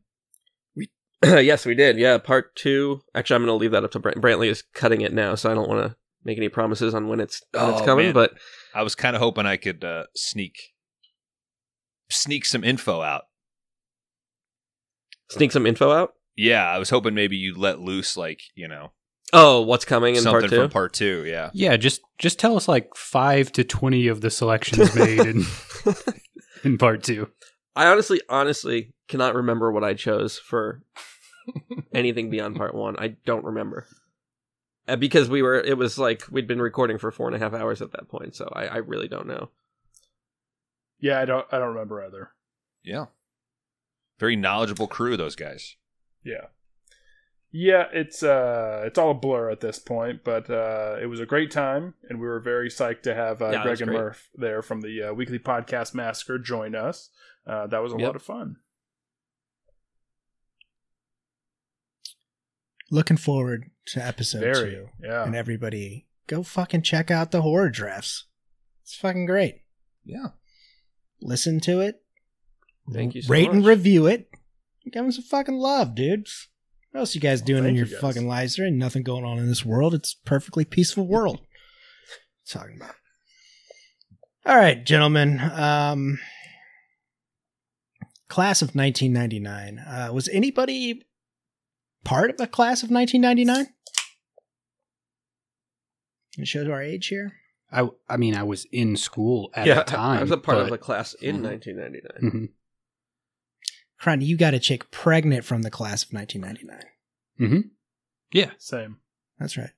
yes, 1.24 1.66
we 1.66 1.74
did. 1.74 1.98
Yeah, 1.98 2.18
part 2.18 2.54
two. 2.56 3.00
Actually, 3.14 3.36
I'm 3.36 3.42
going 3.46 3.58
to 3.58 3.60
leave 3.60 3.72
that 3.72 3.84
up 3.84 3.90
to 3.92 3.98
Brant- 3.98 4.20
Brantley. 4.20 4.48
Is 4.48 4.62
cutting 4.74 5.00
it 5.00 5.12
now, 5.12 5.34
so 5.34 5.50
I 5.50 5.54
don't 5.54 5.68
want 5.68 5.88
to 5.90 5.96
make 6.24 6.36
any 6.38 6.48
promises 6.48 6.94
on 6.94 7.08
when 7.08 7.20
it's 7.20 7.42
when 7.52 7.70
it's 7.70 7.80
Oh, 7.80 7.84
coming. 7.84 8.06
man. 8.06 8.14
But 8.14 8.32
I 8.74 8.82
was 8.82 8.94
kind 8.94 9.16
of 9.16 9.22
hoping 9.22 9.46
I 9.46 9.56
could 9.56 9.82
uh, 9.84 10.04
sneak 10.14 10.56
sneak 12.10 12.44
some 12.44 12.64
info 12.64 13.02
out. 13.02 13.22
sneak 15.30 15.52
some 15.52 15.66
info 15.66 15.90
out. 15.92 16.14
Yeah, 16.36 16.64
I 16.68 16.78
was 16.78 16.90
hoping 16.90 17.14
maybe 17.14 17.36
you'd 17.36 17.58
let 17.58 17.80
loose, 17.80 18.16
like 18.16 18.40
you 18.54 18.68
know, 18.68 18.92
Oh, 19.32 19.60
what's 19.62 19.84
coming 19.84 20.14
in 20.14 20.22
something 20.22 20.40
part 20.42 20.50
two? 20.50 20.56
from 20.56 20.70
Part 20.70 20.92
Two. 20.92 21.24
Yeah. 21.26 21.50
Yeah, 21.52 21.76
just 21.76 22.00
just 22.18 22.38
tell 22.38 22.56
us 22.56 22.68
like 22.68 22.90
five 22.96 23.50
to 23.52 23.64
twenty 23.64 24.06
of 24.06 24.20
the 24.20 24.30
selections 24.30 24.94
made 24.94 25.18
in 25.20 25.44
in 26.64 26.78
part 26.78 27.02
two. 27.02 27.28
I 27.78 27.86
honestly, 27.86 28.20
honestly 28.28 28.92
cannot 29.06 29.36
remember 29.36 29.70
what 29.70 29.84
I 29.84 29.94
chose 29.94 30.36
for 30.36 30.82
anything 31.94 32.28
beyond 32.28 32.56
part 32.56 32.74
one. 32.74 32.96
I 32.98 33.14
don't 33.24 33.44
remember. 33.44 33.86
Uh, 34.88 34.96
because 34.96 35.28
we 35.28 35.42
were, 35.42 35.54
it 35.54 35.78
was 35.78 35.96
like 35.96 36.24
we'd 36.28 36.48
been 36.48 36.60
recording 36.60 36.98
for 36.98 37.12
four 37.12 37.28
and 37.28 37.36
a 37.36 37.38
half 37.38 37.54
hours 37.54 37.80
at 37.80 37.92
that 37.92 38.08
point, 38.08 38.34
so 38.34 38.50
I, 38.52 38.66
I 38.66 38.76
really 38.78 39.06
don't 39.06 39.28
know. 39.28 39.50
Yeah, 40.98 41.20
I 41.20 41.24
don't. 41.24 41.46
I 41.52 41.58
don't 41.58 41.68
remember 41.68 42.02
either. 42.04 42.30
Yeah. 42.82 43.06
Very 44.18 44.34
knowledgeable 44.34 44.88
crew, 44.88 45.16
those 45.16 45.36
guys. 45.36 45.76
Yeah, 46.24 46.46
yeah. 47.52 47.84
It's 47.92 48.24
uh, 48.24 48.82
it's 48.86 48.98
all 48.98 49.12
a 49.12 49.14
blur 49.14 49.50
at 49.50 49.60
this 49.60 49.78
point, 49.78 50.24
but 50.24 50.50
uh, 50.50 50.96
it 51.00 51.06
was 51.06 51.20
a 51.20 51.26
great 51.26 51.52
time, 51.52 51.94
and 52.08 52.18
we 52.18 52.26
were 52.26 52.40
very 52.40 52.68
psyched 52.70 53.02
to 53.02 53.14
have 53.14 53.40
uh, 53.40 53.50
Yeah, 53.50 53.62
Greg 53.62 53.80
and 53.80 53.90
great. 53.90 54.00
Murph 54.00 54.28
there 54.34 54.62
from 54.62 54.80
the 54.80 55.04
uh, 55.04 55.12
weekly 55.12 55.38
podcast 55.38 55.94
Massacre 55.94 56.40
join 56.40 56.74
us. 56.74 57.10
Uh, 57.48 57.66
that 57.68 57.82
was 57.82 57.92
a 57.92 57.96
Yep. 57.98 58.06
lot 58.06 58.16
of 58.16 58.22
fun. 58.22 58.56
Looking 62.90 63.16
forward 63.16 63.70
to 63.88 64.04
episode 64.04 64.40
Very, 64.40 64.70
two, 64.70 64.88
yeah. 65.02 65.24
and 65.24 65.34
everybody 65.36 66.06
go 66.26 66.42
fucking 66.42 66.82
check 66.82 67.10
out 67.10 67.30
the 67.30 67.42
horror 67.42 67.68
drafts. 67.70 68.26
It's 68.82 68.94
fucking 68.96 69.26
great. 69.26 69.62
Yeah. 70.04 70.28
Listen 71.20 71.60
to 71.60 71.80
it, 71.80 72.02
Thank 72.92 73.14
you 73.14 73.22
so 73.22 73.32
rate 73.32 73.50
and 73.50 73.64
review 73.66 74.06
it. 74.06 74.30
Give 74.84 75.02
them 75.02 75.12
some 75.12 75.24
fucking 75.24 75.56
love, 75.56 75.94
dudes. 75.94 76.48
What 76.92 77.00
else 77.00 77.14
you 77.14 77.20
guys 77.20 77.42
doing 77.42 77.66
in 77.66 77.74
your 77.74 77.86
you, 77.86 77.98
fucking 77.98 78.26
lives? 78.26 78.56
There 78.56 78.66
ain't 78.66 78.76
nothing 78.76 79.02
going 79.02 79.24
on 79.24 79.38
in 79.38 79.46
this 79.48 79.66
world. 79.66 79.92
It's 79.94 80.14
a 80.14 80.26
perfectly 80.26 80.64
peaceful 80.64 81.06
world. 81.06 81.40
talking 82.48 82.76
about. 82.76 82.94
All 84.46 84.56
right, 84.56 84.82
gentlemen. 84.82 85.38
Um, 85.40 86.18
class 88.28 88.62
of 88.62 88.74
1999. 88.74 89.78
Uh, 89.78 90.12
was 90.12 90.28
anybody 90.28 91.02
part 92.04 92.30
of 92.30 92.36
the 92.36 92.46
class 92.46 92.82
of 92.82 92.90
1999? 92.90 93.72
It 96.38 96.46
shows 96.46 96.68
our 96.68 96.82
age 96.82 97.08
here. 97.08 97.32
I 97.70 97.88
I 98.08 98.16
mean 98.16 98.34
I 98.34 98.44
was 98.44 98.66
in 98.72 98.96
school 98.96 99.50
at 99.54 99.66
yeah, 99.66 99.74
the 99.74 99.84
time. 99.84 100.18
I 100.18 100.22
was 100.22 100.30
a 100.30 100.36
part 100.38 100.58
of 100.58 100.64
but- 100.68 100.70
the 100.70 100.78
class 100.78 101.14
in 101.14 101.38
Mhm. 101.38 101.42
1999. 101.42 102.30
Mhm. 102.30 102.48
Cron, 103.98 104.20
you 104.20 104.36
got 104.36 104.54
a 104.54 104.60
chick 104.60 104.90
pregnant 104.92 105.44
from 105.44 105.62
the 105.62 105.70
class 105.70 106.04
of 106.04 106.12
1999. 106.12 106.84
Mhm. 107.40 107.70
Yeah, 108.32 108.52
Same. 108.58 108.98
That's 109.38 109.56
right. 109.56 109.70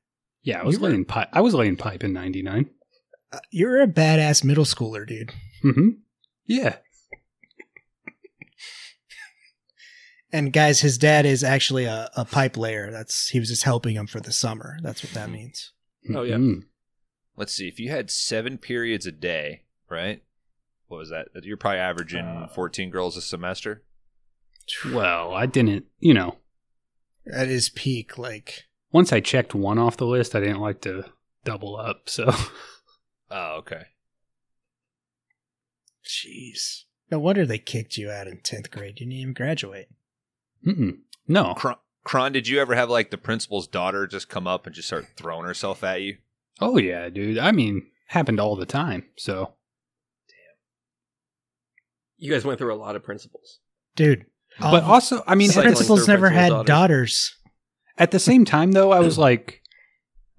yeah. 0.43 0.61
I 0.61 0.65
was 0.65 0.77
You 0.77 0.83
were- 0.83 0.89
laying 0.91 1.05
pipe. 1.07 1.29
I 1.33 1.41
was 1.41 1.55
laying 1.55 1.77
pipe 1.77 2.05
in 2.05 2.13
'99. 2.13 2.69
Uh, 3.33 3.39
you're 3.51 3.81
a 3.81 3.87
badass 3.87 4.45
middle 4.45 4.65
schooler, 4.65 5.07
dude. 5.07 5.33
Mm-hmm. 5.65 5.89
Yeah. 6.47 6.79
And 10.33 10.53
guys, 10.53 10.81
his 10.81 10.97
dad 10.99 11.27
is 11.27 11.43
actually 11.43 11.85
a, 11.87 12.09
a 12.17 12.25
pipe 12.25 12.57
layer. 12.57 12.91
That's 12.91 13.29
he 13.29 13.41
was 13.41 13.49
just 13.49 13.65
helping 13.65 13.97
him 13.97 14.07
for 14.07 14.21
the 14.21 14.33
summer. 14.33 14.79
That's 14.83 15.03
what 15.03 15.13
that 15.15 15.31
means. 15.31 15.73
Oh, 16.15 16.23
yeah. 16.23 16.37
Mhm. 16.37 16.63
Let's 17.37 17.53
see. 17.55 17.67
If 17.69 17.81
you 17.81 17.91
had 17.91 18.11
seven 18.11 18.57
periods 18.59 19.07
a 19.07 19.13
day, 19.13 19.63
right? 19.89 20.23
What 20.89 20.99
was 20.99 21.11
that? 21.11 21.29
You're 21.45 21.57
probably 21.57 21.79
averaging 21.81 22.25
Uh, 22.25 22.49
14 22.49 22.91
girls 22.91 23.17
a 23.17 23.23
semester. 23.23 23.83
Well, 24.93 25.35
I 25.35 25.47
didn't. 25.47 25.87
You 25.99 26.15
know, 26.15 26.37
At 27.33 27.49
his 27.49 27.69
peak, 27.71 28.17
like 28.19 28.65
once 28.93 29.13
I 29.13 29.21
checked 29.21 29.55
one 29.55 29.79
off 29.79 29.97
the 29.97 30.07
list, 30.07 30.35
I 30.35 30.41
didn't 30.41 30.61
like 30.61 30.81
to 30.83 31.05
double 31.45 31.77
up. 31.77 32.09
So 32.09 32.33
Oh, 33.31 33.57
okay. 33.59 33.85
jeez. 36.05 36.85
No 37.11 37.19
wonder 37.19 37.45
they 37.45 37.59
kicked 37.59 37.97
you 37.97 38.11
out 38.11 38.27
in 38.29 38.41
tenth 38.41 38.71
grade. 38.71 39.01
You 39.01 39.07
didn't 39.07 39.13
even 39.21 39.35
graduate. 39.35 39.89
Mm-mm. 40.67 40.99
no. 41.27 41.55
Kron, 41.55 41.77
Kron, 42.05 42.33
did 42.33 42.49
you 42.49 42.61
ever 42.61 42.75
have 42.75 42.91
like 42.91 43.11
the 43.11 43.19
principal's 43.19 43.67
daughter 43.67 44.07
just 44.07 44.29
come 44.29 44.47
up 44.47 44.67
and 44.67 44.75
just 44.75 44.89
start 44.89 45.07
throwing 45.17 45.47
herself 45.47 45.85
at 45.85 46.03
you? 46.03 46.17
Oh 46.61 46.79
yeah, 46.79 47.09
dude. 47.09 47.39
I 47.39 47.53
mean, 47.53 47.87
happened 48.09 48.41
all 48.41 48.57
the 48.57 48.67
time. 48.67 49.05
So 49.17 49.55
Damn. 50.29 50.37
You 52.19 52.33
guys 52.33 52.45
went 52.45 52.59
through 52.59 52.75
a 52.75 52.77
lot 52.77 52.97
of 52.97 53.03
principals, 53.03 53.61
Dude. 53.97 54.27
but 54.59 54.83
all- 54.85 54.93
also, 54.93 55.23
I 55.27 55.35
mean, 55.35 55.49
Cycling 55.49 55.75
principals 55.75 56.05
through 56.05 56.15
never 56.15 56.29
principals' 56.29 56.59
had 56.59 56.67
daughters. 56.67 56.67
daughters. 56.67 57.37
at 57.99 58.11
the 58.11 58.19
same 58.19 58.45
time 58.45 58.73
though, 58.73 58.93
I 58.93 59.01
was 59.01 59.17
like, 59.27 59.63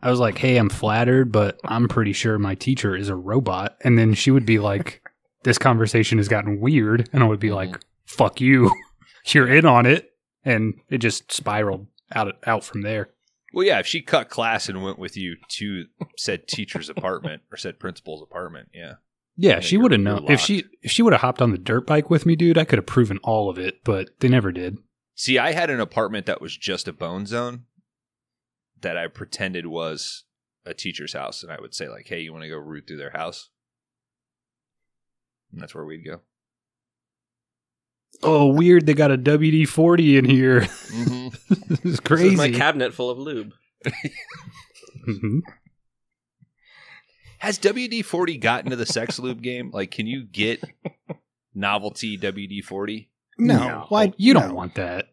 I 0.03 0.09
was 0.09 0.19
like, 0.19 0.37
"Hey, 0.37 0.57
I'm 0.57 0.69
flattered, 0.69 1.31
but 1.31 1.59
I'm 1.63 1.87
pretty 1.87 2.13
sure 2.13 2.37
my 2.37 2.55
teacher 2.55 2.95
is 2.95 3.09
a 3.09 3.15
robot." 3.15 3.77
And 3.83 3.97
then 3.97 4.13
she 4.13 4.31
would 4.31 4.45
be 4.45 4.59
like, 4.59 5.01
"This 5.43 5.57
conversation 5.57 6.17
has 6.17 6.27
gotten 6.27 6.59
weird," 6.59 7.09
and 7.13 7.23
I 7.23 7.27
would 7.27 7.39
be 7.39 7.47
mm-hmm. 7.47 7.55
like, 7.71 7.79
"Fuck 8.05 8.41
you, 8.41 8.71
you're 9.27 9.47
in 9.47 9.65
on 9.65 9.85
it," 9.85 10.10
and 10.43 10.75
it 10.89 10.99
just 10.99 11.31
spiraled 11.31 11.87
out 12.13 12.35
out 12.45 12.63
from 12.63 12.81
there. 12.81 13.09
Well, 13.53 13.65
yeah, 13.65 13.79
if 13.79 13.87
she 13.87 14.01
cut 14.01 14.29
class 14.29 14.69
and 14.69 14.81
went 14.81 14.97
with 14.99 15.17
you 15.17 15.35
to 15.49 15.85
said 16.17 16.47
teacher's 16.47 16.89
apartment 16.95 17.41
or 17.51 17.57
said 17.57 17.79
principal's 17.79 18.21
apartment, 18.21 18.69
yeah. 18.73 18.93
Yeah, 19.37 19.59
she 19.59 19.77
would 19.77 19.91
have 19.91 20.01
known 20.01 20.29
if 20.29 20.39
she 20.39 20.65
if 20.81 20.91
she 20.91 21.01
would 21.01 21.13
have 21.13 21.21
hopped 21.21 21.41
on 21.41 21.51
the 21.51 21.57
dirt 21.57 21.87
bike 21.87 22.09
with 22.09 22.25
me, 22.25 22.35
dude. 22.35 22.57
I 22.57 22.65
could 22.65 22.77
have 22.77 22.85
proven 22.85 23.17
all 23.23 23.49
of 23.49 23.57
it, 23.57 23.83
but 23.83 24.09
they 24.19 24.27
never 24.27 24.51
did. 24.51 24.77
See, 25.15 25.37
I 25.37 25.53
had 25.53 25.69
an 25.69 25.79
apartment 25.79 26.25
that 26.25 26.41
was 26.41 26.55
just 26.55 26.87
a 26.87 26.93
bone 26.93 27.25
zone 27.25 27.65
that 28.81 28.97
I 28.97 29.07
pretended 29.07 29.67
was 29.67 30.25
a 30.65 30.73
teacher's 30.73 31.13
house, 31.13 31.43
and 31.43 31.51
I 31.51 31.59
would 31.61 31.73
say 31.73 31.87
like, 31.87 32.07
"Hey, 32.07 32.19
you 32.19 32.33
want 32.33 32.43
to 32.43 32.49
go 32.49 32.57
root 32.57 32.85
through 32.87 32.97
their 32.97 33.11
house?" 33.11 33.49
And 35.51 35.61
that's 35.61 35.73
where 35.73 35.85
we'd 35.85 36.05
go. 36.05 36.21
Oh, 38.23 38.47
weird! 38.53 38.85
They 38.85 38.93
got 38.93 39.11
a 39.11 39.17
WD 39.17 39.67
forty 39.67 40.17
in 40.17 40.25
here. 40.25 40.61
Mm-hmm. 40.61 41.27
this 41.69 41.79
is 41.79 41.83
This 41.83 41.99
crazy. 41.99 42.27
is 42.29 42.37
my 42.37 42.51
cabinet 42.51 42.93
full 42.93 43.09
of 43.09 43.17
lube. 43.17 43.53
Mhm. 45.07 45.39
Has 47.39 47.57
WD 47.57 48.05
forty 48.05 48.37
gotten 48.37 48.69
to 48.69 48.75
the 48.75 48.85
sex 48.85 49.17
lube 49.17 49.41
game? 49.41 49.71
Like, 49.71 49.89
can 49.91 50.05
you 50.05 50.23
get 50.23 50.63
novelty 51.55 52.17
WD 52.17 52.63
forty? 52.63 53.09
No, 53.39 53.85
why? 53.89 54.13
You 54.17 54.33
don't 54.35 54.49
no. 54.49 54.53
want 54.53 54.75
that. 54.75 55.07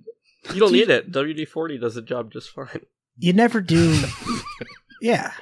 You 0.52 0.60
don't 0.60 0.72
need 0.72 0.90
it. 0.90 1.10
WD 1.10 1.48
forty 1.48 1.78
does 1.78 1.94
the 1.94 2.02
job 2.02 2.30
just 2.32 2.50
fine. 2.50 2.80
You 3.16 3.32
never 3.32 3.60
do. 3.62 4.02
yeah, 5.00 5.32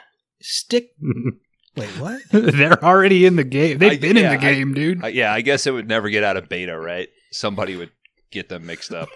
stick. 0.41 0.91
Wait, 1.77 1.89
what? 2.01 2.23
They're 2.31 2.83
already 2.85 3.27
in 3.27 3.37
the 3.37 3.45
game. 3.45 3.79
They've 3.79 3.93
I- 3.93 3.97
been 3.99 4.17
yeah, 4.17 4.33
in 4.33 4.41
the 4.41 4.47
I- 4.47 4.55
game, 4.55 4.73
dude. 4.73 5.03
Uh, 5.05 5.09
yeah, 5.09 5.33
I 5.33 5.41
guess 5.41 5.67
it 5.67 5.73
would 5.73 5.89
never 5.89 6.09
get 6.09 6.23
out 6.25 6.37
of 6.37 6.49
beta, 6.49 6.79
right? 6.79 7.09
Somebody 7.31 7.77
would 7.77 7.91
get 8.31 8.49
them 8.49 8.67
mixed 8.67 8.93
up. 8.93 9.09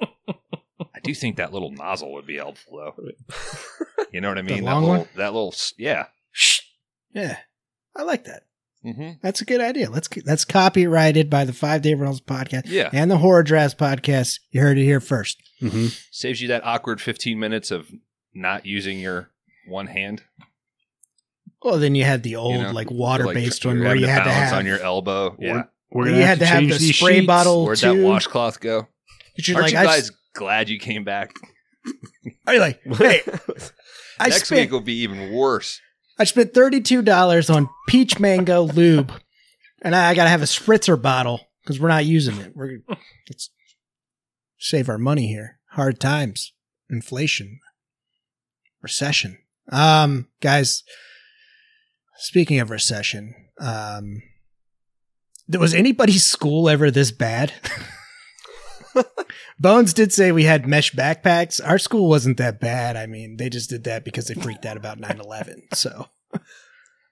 I 0.00 1.00
do 1.02 1.14
think 1.14 1.36
that 1.36 1.52
little 1.52 1.70
nozzle 1.70 2.12
would 2.12 2.26
be 2.26 2.36
helpful, 2.36 2.76
though. 2.76 3.08
You 4.12 4.20
know 4.20 4.28
what 4.28 4.38
I 4.38 4.42
mean? 4.42 4.64
that 4.64 4.70
long 4.72 4.82
little, 4.82 4.98
one? 4.98 5.08
that 5.14 5.32
little, 5.34 5.54
yeah. 5.78 6.06
Yeah, 7.14 7.36
I 7.94 8.02
like 8.02 8.24
that. 8.24 8.42
Mm-hmm. 8.84 9.10
That's 9.22 9.40
a 9.40 9.44
good 9.44 9.60
idea. 9.60 9.88
Let's 9.88 10.08
that's 10.24 10.44
copyrighted 10.44 11.30
by 11.30 11.44
the 11.44 11.52
Five 11.52 11.82
Day 11.82 11.94
Rentals 11.94 12.20
podcast 12.20 12.62
Yeah, 12.66 12.90
and 12.92 13.08
the 13.08 13.18
Horror 13.18 13.44
Drafts 13.44 13.76
podcast. 13.76 14.40
You 14.50 14.62
heard 14.62 14.78
it 14.78 14.84
here 14.84 14.98
first. 15.00 15.40
hmm 15.60 15.86
saves 16.10 16.40
you 16.42 16.48
that 16.48 16.64
awkward 16.64 17.00
fifteen 17.00 17.38
minutes 17.38 17.70
of 17.70 17.92
not 18.34 18.66
using 18.66 18.98
your 18.98 19.30
one 19.68 19.86
hand. 19.86 20.24
Well, 21.62 21.78
then 21.78 21.94
you 21.94 22.02
had 22.04 22.24
the 22.24 22.30
you 22.30 22.36
old 22.38 22.60
know? 22.60 22.72
like 22.72 22.90
water 22.90 23.32
based 23.32 23.64
Like, 23.64 23.70
one 23.70 23.76
you're 23.76 23.86
where 23.86 23.94
you 23.96 24.06
had 24.08 24.24
to 24.24 24.30
balance 24.30 24.50
have 24.50 24.58
on 24.58 24.66
your 24.66 24.80
elbow. 24.80 25.36
Yeah, 25.38 25.64
We're 25.90 26.02
where 26.02 26.10
gonna 26.10 26.20
you 26.20 26.26
had 26.26 26.38
to 26.40 26.46
have 26.46 26.62
the 26.64 26.78
spray 26.78 27.14
sheets. 27.16 27.26
bottle 27.26 27.64
where'd 27.64 27.78
too. 27.78 27.96
that 27.96 28.04
washcloth 28.04 28.60
go? 28.60 28.86
You're 29.36 29.56
Aren't 29.56 29.66
like, 29.66 29.72
you 29.72 29.78
I, 29.78 29.84
guys 29.84 30.10
glad 30.34 30.68
you 30.68 30.78
came 30.78 31.04
back? 31.04 31.32
are 32.46 32.54
you 32.54 32.60
like, 32.60 32.80
hey, 32.96 33.22
I 34.18 34.28
Next 34.28 34.46
spent 34.46 34.60
week 34.60 34.70
will 34.70 34.80
be 34.80 35.00
even 35.02 35.32
worse. 35.32 35.80
I 36.18 36.24
spent 36.24 36.52
thirty 36.54 36.80
two 36.80 37.02
dollars 37.02 37.48
on 37.48 37.68
peach 37.88 38.20
mango 38.20 38.62
lube, 38.62 39.12
and 39.82 39.96
I, 39.96 40.10
I 40.10 40.14
got 40.14 40.24
to 40.24 40.30
have 40.30 40.42
a 40.42 40.46
spritzer 40.46 41.00
bottle 41.00 41.40
because 41.62 41.80
we're 41.80 41.88
not 41.88 42.04
using 42.04 42.36
it. 42.38 42.52
We're 42.54 42.80
let's 43.28 43.50
save 44.58 44.88
our 44.88 44.98
money 44.98 45.28
here. 45.28 45.58
Hard 45.70 45.98
times, 45.98 46.52
inflation, 46.90 47.60
recession. 48.82 49.38
Um, 49.72 50.28
guys, 50.40 50.82
speaking 52.16 52.60
of 52.60 52.70
recession, 52.70 53.34
um, 53.60 54.22
was 55.58 55.74
anybody's 55.74 56.24
school 56.24 56.68
ever 56.68 56.90
this 56.90 57.10
bad? 57.10 57.52
Bones 59.58 59.92
did 59.92 60.12
say 60.12 60.32
we 60.32 60.44
had 60.44 60.66
mesh 60.66 60.92
backpacks. 60.92 61.60
Our 61.66 61.78
school 61.78 62.08
wasn't 62.08 62.38
that 62.38 62.60
bad. 62.60 62.96
I 62.96 63.06
mean, 63.06 63.36
they 63.36 63.48
just 63.50 63.68
did 63.70 63.84
that 63.84 64.04
because 64.04 64.26
they 64.28 64.34
freaked 64.34 64.64
out 64.64 64.76
about 64.76 64.98
9-11. 64.98 65.74
So 65.74 66.06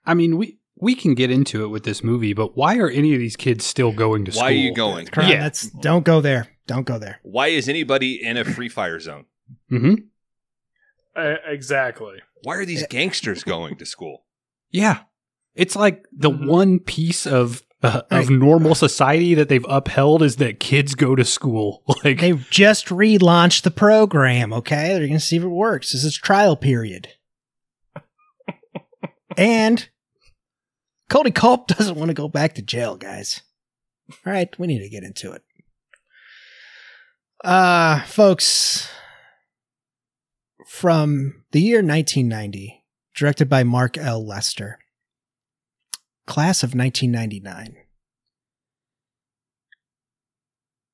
I 0.07 0.15
mean, 0.15 0.37
we 0.39 0.59
we 0.81 0.95
can 0.95 1.15
get 1.15 1.31
into 1.31 1.65
it 1.65 1.69
with 1.69 1.83
this 1.85 2.03
movie, 2.05 2.33
but 2.33 2.57
why 2.57 2.79
are 2.79 2.89
any 2.89 3.13
of 3.13 3.19
these 3.19 3.37
kids 3.37 3.67
still 3.67 3.93
going 3.93 4.25
to 4.27 4.33
school? 4.33 4.43
Why 4.45 4.49
are 4.51 4.53
you 4.55 4.73
going? 4.75 5.07
Crown, 5.09 5.29
Yeah. 5.31 5.41
that's 5.41 5.69
don't 5.83 6.05
go 6.05 6.21
there. 6.21 6.49
Don't 6.67 6.87
go 6.87 6.99
there. 6.99 7.19
Why 7.23 7.49
is 7.49 7.69
anybody 7.69 8.23
in 8.23 8.37
a 8.37 8.45
free 8.45 8.69
fire 8.69 9.01
zone? 9.01 9.25
hmm 9.69 9.95
Uh, 11.17 11.35
exactly. 11.47 12.19
Why 12.45 12.57
are 12.57 12.65
these 12.65 12.87
gangsters 12.87 13.43
going 13.45 13.77
to 13.79 13.87
school? 13.87 14.25
Yeah, 14.71 15.01
it's 15.55 15.75
like 15.77 16.05
the 16.13 16.31
Mhm. 16.31 16.47
one 16.47 16.79
piece 16.79 17.27
of 17.27 17.63
uh, 17.83 18.03
of 18.11 18.29
Right. 18.29 18.39
normal 18.39 18.75
society 18.75 19.35
that 19.35 19.49
they've 19.49 19.65
upheld 19.69 20.23
is 20.23 20.37
that 20.37 20.59
kids 20.61 20.95
go 20.95 21.15
to 21.15 21.25
school. 21.25 21.83
Like, 22.05 22.21
They 22.21 22.33
just 22.51 22.87
relaunched 22.87 23.63
the 23.63 23.71
program. 23.71 24.53
Okay, 24.53 24.89
they're 24.89 24.99
going 25.01 25.13
to 25.13 25.21
see 25.21 25.37
if 25.37 25.43
it 25.45 25.49
works. 25.49 25.93
This 25.93 26.05
is 26.05 26.17
trial 26.17 26.57
period, 26.57 27.09
and 29.37 29.89
Cody 31.09 31.31
Culp 31.31 31.67
doesn't 31.69 31.97
want 31.97 32.09
to 32.09 32.15
go 32.15 32.29
back 32.29 32.55
to 32.55 32.63
jail, 32.63 32.97
guys. 32.97 33.43
All 34.27 34.33
right, 34.33 34.59
we 34.59 34.67
need 34.67 34.81
to 34.81 34.89
get 34.89 35.05
into 35.05 35.33
it. 35.33 35.43
Uh, 37.45 38.01
folks, 38.03 38.89
from 40.67 41.45
the 41.53 41.61
year 41.61 41.79
1990, 41.79 42.85
directed 43.15 43.49
by 43.49 43.63
Mark 43.65 43.97
L. 43.97 44.27
Lester, 44.27 44.79
class 46.29 46.63
of 46.63 46.75
1999. 46.75 47.77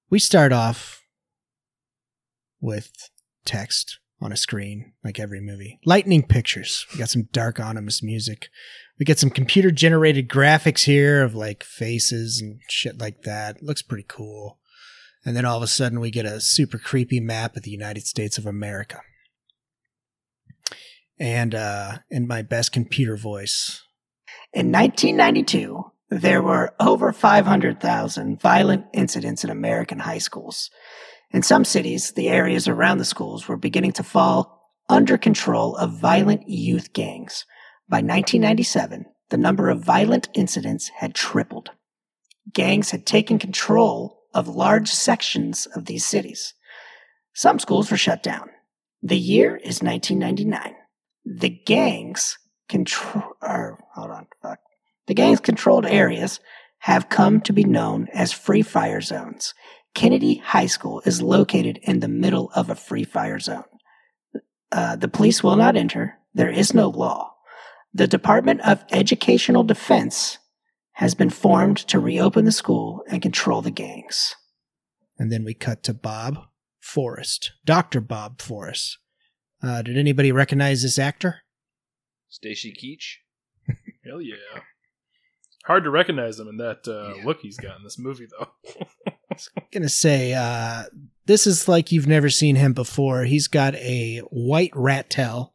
We 0.08 0.18
start 0.18 0.52
off 0.52 1.02
with 2.60 3.10
text 3.44 3.98
on 4.20 4.32
a 4.32 4.36
screen, 4.36 4.92
like 5.02 5.18
every 5.18 5.40
movie. 5.40 5.80
Lightning 5.84 6.22
pictures. 6.22 6.86
We 6.92 7.00
got 7.00 7.10
some 7.10 7.28
dark, 7.32 7.58
ominous 7.58 8.02
music. 8.02 8.48
We 8.98 9.04
get 9.04 9.18
some 9.18 9.28
computer 9.28 9.72
generated 9.72 10.28
graphics 10.28 10.84
here 10.84 11.22
of 11.24 11.34
like 11.34 11.64
faces 11.64 12.40
and 12.40 12.60
shit 12.70 12.98
like 13.00 13.22
that. 13.22 13.60
Looks 13.60 13.82
pretty 13.82 14.06
cool. 14.08 14.60
And 15.26 15.36
then 15.36 15.44
all 15.44 15.56
of 15.56 15.62
a 15.62 15.66
sudden, 15.66 16.00
we 16.00 16.10
get 16.10 16.26
a 16.26 16.40
super 16.40 16.78
creepy 16.78 17.18
map 17.18 17.56
of 17.56 17.64
the 17.64 17.70
United 17.70 18.06
States 18.06 18.38
of 18.38 18.46
America. 18.46 19.00
And 21.18 21.54
uh, 21.54 21.98
in 22.08 22.28
my 22.28 22.42
best 22.42 22.72
computer 22.72 23.16
voice. 23.16 23.83
In 24.54 24.70
1992, 24.70 25.84
there 26.10 26.40
were 26.40 26.74
over 26.78 27.12
500,000 27.12 28.40
violent 28.40 28.86
incidents 28.92 29.42
in 29.42 29.50
American 29.50 29.98
high 29.98 30.18
schools. 30.18 30.70
In 31.32 31.42
some 31.42 31.64
cities, 31.64 32.12
the 32.12 32.28
areas 32.28 32.68
around 32.68 32.98
the 32.98 33.04
schools 33.04 33.48
were 33.48 33.56
beginning 33.56 33.90
to 33.94 34.04
fall 34.04 34.70
under 34.88 35.18
control 35.18 35.74
of 35.74 35.98
violent 35.98 36.48
youth 36.48 36.92
gangs. 36.92 37.44
By 37.88 37.96
1997, 37.96 39.06
the 39.30 39.36
number 39.36 39.70
of 39.70 39.82
violent 39.82 40.28
incidents 40.34 40.88
had 40.98 41.16
tripled. 41.16 41.70
Gangs 42.52 42.92
had 42.92 43.06
taken 43.06 43.40
control 43.40 44.20
of 44.32 44.46
large 44.46 44.88
sections 44.88 45.66
of 45.74 45.86
these 45.86 46.06
cities. 46.06 46.54
Some 47.32 47.58
schools 47.58 47.90
were 47.90 47.96
shut 47.96 48.22
down. 48.22 48.50
The 49.02 49.18
year 49.18 49.56
is 49.56 49.82
1999. 49.82 50.76
The 51.24 51.50
gangs 51.50 52.38
control, 52.74 53.36
or 53.40 53.78
hold 53.94 54.10
on, 54.10 54.26
fuck. 54.42 54.58
The 55.06 55.14
gangs 55.14 55.38
controlled 55.38 55.86
areas 55.86 56.40
have 56.80 57.08
come 57.08 57.40
to 57.42 57.52
be 57.52 57.62
known 57.62 58.08
as 58.12 58.32
free 58.32 58.62
fire 58.62 59.00
zones. 59.00 59.54
Kennedy 59.94 60.38
High 60.38 60.66
School 60.66 61.00
is 61.06 61.22
located 61.22 61.78
in 61.82 62.00
the 62.00 62.08
middle 62.08 62.50
of 62.52 62.68
a 62.68 62.74
free 62.74 63.04
fire 63.04 63.38
zone. 63.38 63.62
Uh, 64.72 64.96
the 64.96 65.06
police 65.06 65.40
will 65.40 65.54
not 65.54 65.76
enter. 65.76 66.18
There 66.34 66.50
is 66.50 66.74
no 66.74 66.88
law. 66.88 67.34
The 67.92 68.08
Department 68.08 68.60
of 68.62 68.84
Educational 68.90 69.62
Defense 69.62 70.38
has 70.94 71.14
been 71.14 71.30
formed 71.30 71.76
to 71.76 72.00
reopen 72.00 72.44
the 72.44 72.50
school 72.50 73.04
and 73.08 73.22
control 73.22 73.62
the 73.62 73.70
gangs. 73.70 74.34
And 75.16 75.30
then 75.30 75.44
we 75.44 75.54
cut 75.54 75.84
to 75.84 75.94
Bob 75.94 76.38
Forrest, 76.80 77.52
Dr. 77.64 78.00
Bob 78.00 78.42
Forrest. 78.42 78.98
Uh, 79.62 79.82
did 79.82 79.96
anybody 79.96 80.32
recognize 80.32 80.82
this 80.82 80.98
actor? 80.98 81.43
Stacy 82.34 82.72
Keach. 82.72 83.74
Hell 84.04 84.20
yeah. 84.20 84.60
Hard 85.66 85.84
to 85.84 85.90
recognize 85.90 86.38
him 86.38 86.48
in 86.48 86.56
that 86.58 86.86
uh, 86.88 87.14
Yeah. 87.16 87.24
look 87.24 87.40
he's 87.40 87.56
got 87.56 87.78
in 87.78 87.84
this 87.84 87.98
movie, 87.98 88.26
though. 88.38 88.48
gonna 89.72 89.88
say 89.88 90.34
uh, 90.34 90.82
this 91.26 91.46
is 91.46 91.68
like 91.68 91.90
you've 91.92 92.06
never 92.08 92.28
seen 92.28 92.56
him 92.56 92.72
before. 92.72 93.22
He's 93.24 93.46
got 93.48 93.74
a 93.76 94.18
white 94.30 94.72
rat 94.74 95.08
tail 95.10 95.54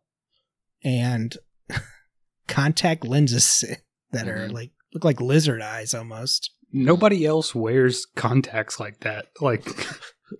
and 0.84 1.36
contact 2.48 3.06
lenses 3.06 3.64
that 4.12 4.28
are 4.28 4.48
Mhm. 4.48 4.54
like 4.54 4.72
look 4.94 5.04
like 5.04 5.22
lizard 5.22 5.62
eyes 5.62 5.94
almost. 5.94 6.52
nobody 6.72 7.26
else 7.26 7.54
wears 7.54 8.06
contacts 8.16 8.80
like 8.80 9.00
that. 9.02 9.26
Like, 9.42 9.66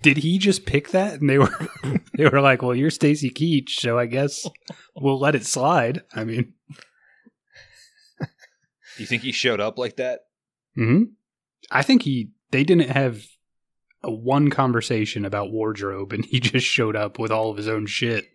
Did 0.02 0.18
he 0.18 0.38
just 0.38 0.66
pick 0.66 0.90
that? 0.90 1.20
And 1.20 1.30
they 1.30 1.38
were 1.38 1.50
they 2.16 2.28
were 2.28 2.42
like, 2.42 2.62
"Well, 2.62 2.76
you're 2.76 2.90
Stacy 2.92 3.30
Keach, 3.30 3.70
so 3.72 3.98
I 3.98 4.06
guess 4.06 4.48
we'll 4.96 5.20
let 5.20 5.36
it 5.36 5.46
slide." 5.46 6.04
I 6.16 6.24
mean, 6.24 6.54
You 8.98 9.06
think 9.06 9.22
he 9.24 9.32
showed 9.32 9.60
up 9.60 9.78
like 9.78 9.96
that? 9.98 10.22
hmm 10.76 11.04
I 11.72 11.82
think 11.84 12.04
he 12.04 12.32
they 12.52 12.64
didn't 12.64 12.90
have 12.90 13.24
a 14.04 14.12
one 14.12 14.50
conversation 14.50 15.26
about 15.26 15.52
wardrobe, 15.52 16.14
and 16.14 16.26
he 16.26 16.40
just 16.40 16.66
showed 16.66 16.96
up 16.96 17.20
with 17.20 17.32
all 17.32 17.52
of 17.52 17.58
his 17.58 17.68
own 17.68 17.86
shit. 17.86 18.26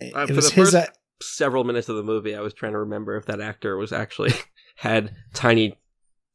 It, 0.00 0.14
Uh, 0.14 0.22
it 0.22 0.28
for 0.28 0.34
was 0.34 0.48
the 0.50 0.54
his. 0.54 0.72
first- 0.72 0.88
uh, 0.88 0.92
Several 1.24 1.62
minutes 1.62 1.88
of 1.88 1.94
the 1.94 2.02
movie, 2.02 2.34
I 2.34 2.40
was 2.40 2.52
trying 2.52 2.72
to 2.72 2.78
remember 2.80 3.16
if 3.16 3.26
that 3.26 3.40
actor 3.40 3.76
was 3.76 3.92
actually 3.92 4.32
had 4.76 5.14
tiny, 5.34 5.78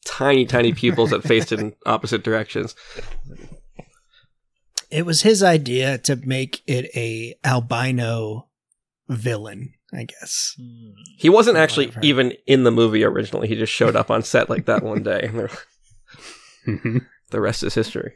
tiny, 0.05 0.45
tiny 0.45 0.71
pupils 0.71 1.09
that 1.09 1.23
faced 1.23 1.51
in 1.51 1.73
opposite 1.85 2.23
directions. 2.23 2.73
It 4.89 5.05
was 5.05 5.21
his 5.21 5.43
idea 5.43 5.97
to 5.99 6.15
make 6.15 6.63
it 6.67 6.89
a 6.95 7.35
albino 7.43 8.47
villain. 9.07 9.73
I 9.93 10.03
guess. 10.03 10.53
He 11.17 11.29
wasn't 11.29 11.57
actually 11.57 11.93
even 12.01 12.33
in 12.45 12.63
the 12.63 12.71
movie 12.71 13.05
originally. 13.05 13.47
He 13.47 13.55
just 13.55 13.71
showed 13.71 13.95
up 13.95 14.11
on 14.11 14.21
set 14.21 14.49
like 14.49 14.65
that 14.65 14.83
one 14.83 15.01
day. 15.01 15.29
and 16.65 17.01
the 17.29 17.39
rest 17.39 17.63
is 17.63 17.73
history. 17.73 18.15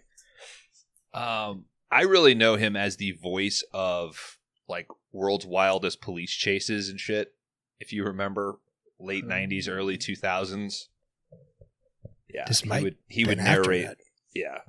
Um, 1.13 1.65
I 1.89 2.01
really 2.03 2.35
know 2.35 2.55
him 2.55 2.75
as 2.75 2.97
the 2.97 3.11
voice 3.13 3.63
of 3.73 4.37
like 4.67 4.87
world's 5.13 5.45
wildest 5.45 6.01
police 6.01 6.31
chases 6.31 6.89
and 6.89 6.99
shit. 6.99 7.33
If 7.79 7.93
you 7.93 8.03
remember, 8.05 8.59
late 8.99 9.25
'90s, 9.25 9.69
early 9.69 9.97
2000s. 9.97 10.87
Yeah, 12.33 12.45
This 12.47 12.61
he 12.61 12.69
might 12.69 12.83
would 12.83 12.97
he 13.07 13.25
would 13.25 13.37
narrate. 13.37 13.87
Yeah, 14.33 14.59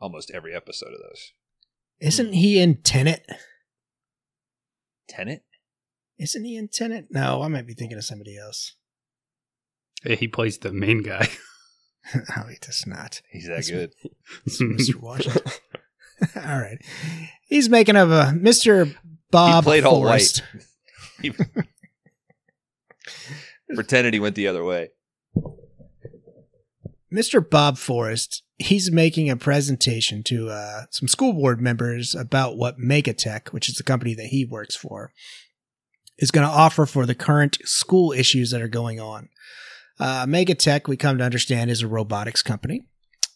almost 0.00 0.30
every 0.30 0.54
episode 0.54 0.92
of 0.92 1.00
those. 1.00 1.32
Isn't 2.00 2.32
he 2.32 2.58
in 2.58 2.82
Tenet? 2.82 3.26
Tenet. 5.08 5.44
Isn't 6.18 6.44
he 6.44 6.56
in 6.56 6.68
Tenet? 6.68 7.06
No, 7.10 7.42
I 7.42 7.48
might 7.48 7.66
be 7.66 7.74
thinking 7.74 7.98
of 7.98 8.04
somebody 8.04 8.38
else. 8.38 8.74
Yeah, 10.04 10.16
he 10.16 10.28
plays 10.28 10.58
the 10.58 10.72
main 10.72 11.02
guy. 11.02 11.28
oh, 12.36 12.46
he 12.48 12.56
does 12.60 12.84
not. 12.86 13.22
He's 13.30 13.46
that 13.46 13.54
That's 13.56 13.70
good. 13.70 13.92
It's 14.46 14.60
Mr. 14.60 14.96
Washington. 14.96 15.42
all 16.36 16.60
right. 16.60 16.78
He's 17.46 17.68
making 17.68 17.96
of 17.96 18.10
a 18.10 18.24
Mr. 18.34 18.94
Bob 19.30 19.64
he 19.64 19.68
played 19.68 19.84
all 19.84 19.96
Forrest. 19.96 20.42
white. 20.52 20.64
He 21.22 21.32
pretended 23.74 24.14
he 24.14 24.20
went 24.20 24.36
the 24.36 24.48
other 24.48 24.64
way. 24.64 24.90
Mr. 27.14 27.48
Bob 27.48 27.78
Forrest, 27.78 28.42
he's 28.58 28.90
making 28.90 29.30
a 29.30 29.36
presentation 29.36 30.24
to 30.24 30.50
uh, 30.50 30.82
some 30.90 31.06
school 31.06 31.32
board 31.32 31.60
members 31.60 32.12
about 32.14 32.56
what 32.56 32.78
Megatech, 32.78 33.52
which 33.52 33.68
is 33.68 33.76
the 33.76 33.84
company 33.84 34.14
that 34.14 34.26
he 34.26 34.44
works 34.44 34.74
for, 34.74 35.12
is 36.18 36.32
going 36.32 36.46
to 36.46 36.52
offer 36.52 36.86
for 36.86 37.06
the 37.06 37.14
current 37.14 37.58
school 37.64 38.10
issues 38.10 38.50
that 38.50 38.60
are 38.60 38.68
going 38.68 38.98
on. 38.98 39.28
Uh, 40.00 40.26
Megatech, 40.26 40.88
we 40.88 40.96
come 40.96 41.18
to 41.18 41.24
understand, 41.24 41.70
is 41.70 41.82
a 41.82 41.88
robotics 41.88 42.42
company, 42.42 42.84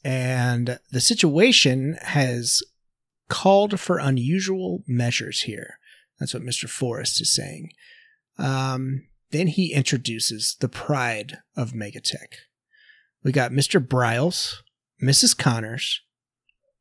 and 0.04 0.80
the 0.90 1.00
situation 1.00 1.96
has 2.02 2.62
called 3.28 3.78
for 3.78 3.98
unusual 3.98 4.82
measures 4.88 5.42
here. 5.42 5.78
That's 6.18 6.34
what 6.34 6.42
Mr. 6.42 6.68
Forrest 6.68 7.20
is 7.20 7.32
saying. 7.32 7.70
Um, 8.38 9.06
then 9.30 9.46
he 9.46 9.72
introduces 9.72 10.56
the 10.58 10.68
pride 10.68 11.38
of 11.56 11.72
Megatech. 11.72 12.47
We 13.28 13.32
got 13.32 13.52
Mr. 13.52 13.78
Bryles, 13.86 14.62
Mrs. 15.04 15.36
Connors, 15.36 16.00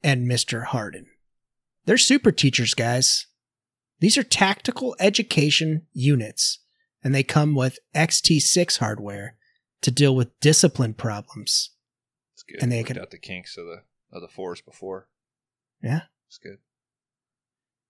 and 0.01 0.31
Mr. 0.31 0.63
Hardin. 0.67 1.07
They're 1.83 1.97
super 1.97 2.31
teachers, 2.31 2.73
guys. 2.73 3.27
These 3.99 4.17
are 4.17 4.23
tactical 4.23 4.95
education 4.97 5.87
units, 5.91 6.59
and 7.03 7.13
they 7.13 7.21
come 7.21 7.53
with 7.53 7.79
XT6 7.93 8.77
hardware 8.77 9.35
to 9.81 9.91
deal 9.91 10.15
with 10.15 10.39
discipline 10.39 10.93
problems. 10.93 11.71
It's 12.33 12.43
good. 12.43 12.63
And 12.63 12.71
they 12.71 12.77
Worked 12.77 12.87
could- 12.87 12.97
out 12.99 13.11
the 13.11 13.17
kinks 13.19 13.57
of 13.57 13.65
the 13.65 13.81
of 14.13 14.21
the 14.21 14.29
force 14.29 14.61
before. 14.61 15.09
Yeah. 15.83 16.03
it's 16.29 16.37
good. 16.37 16.59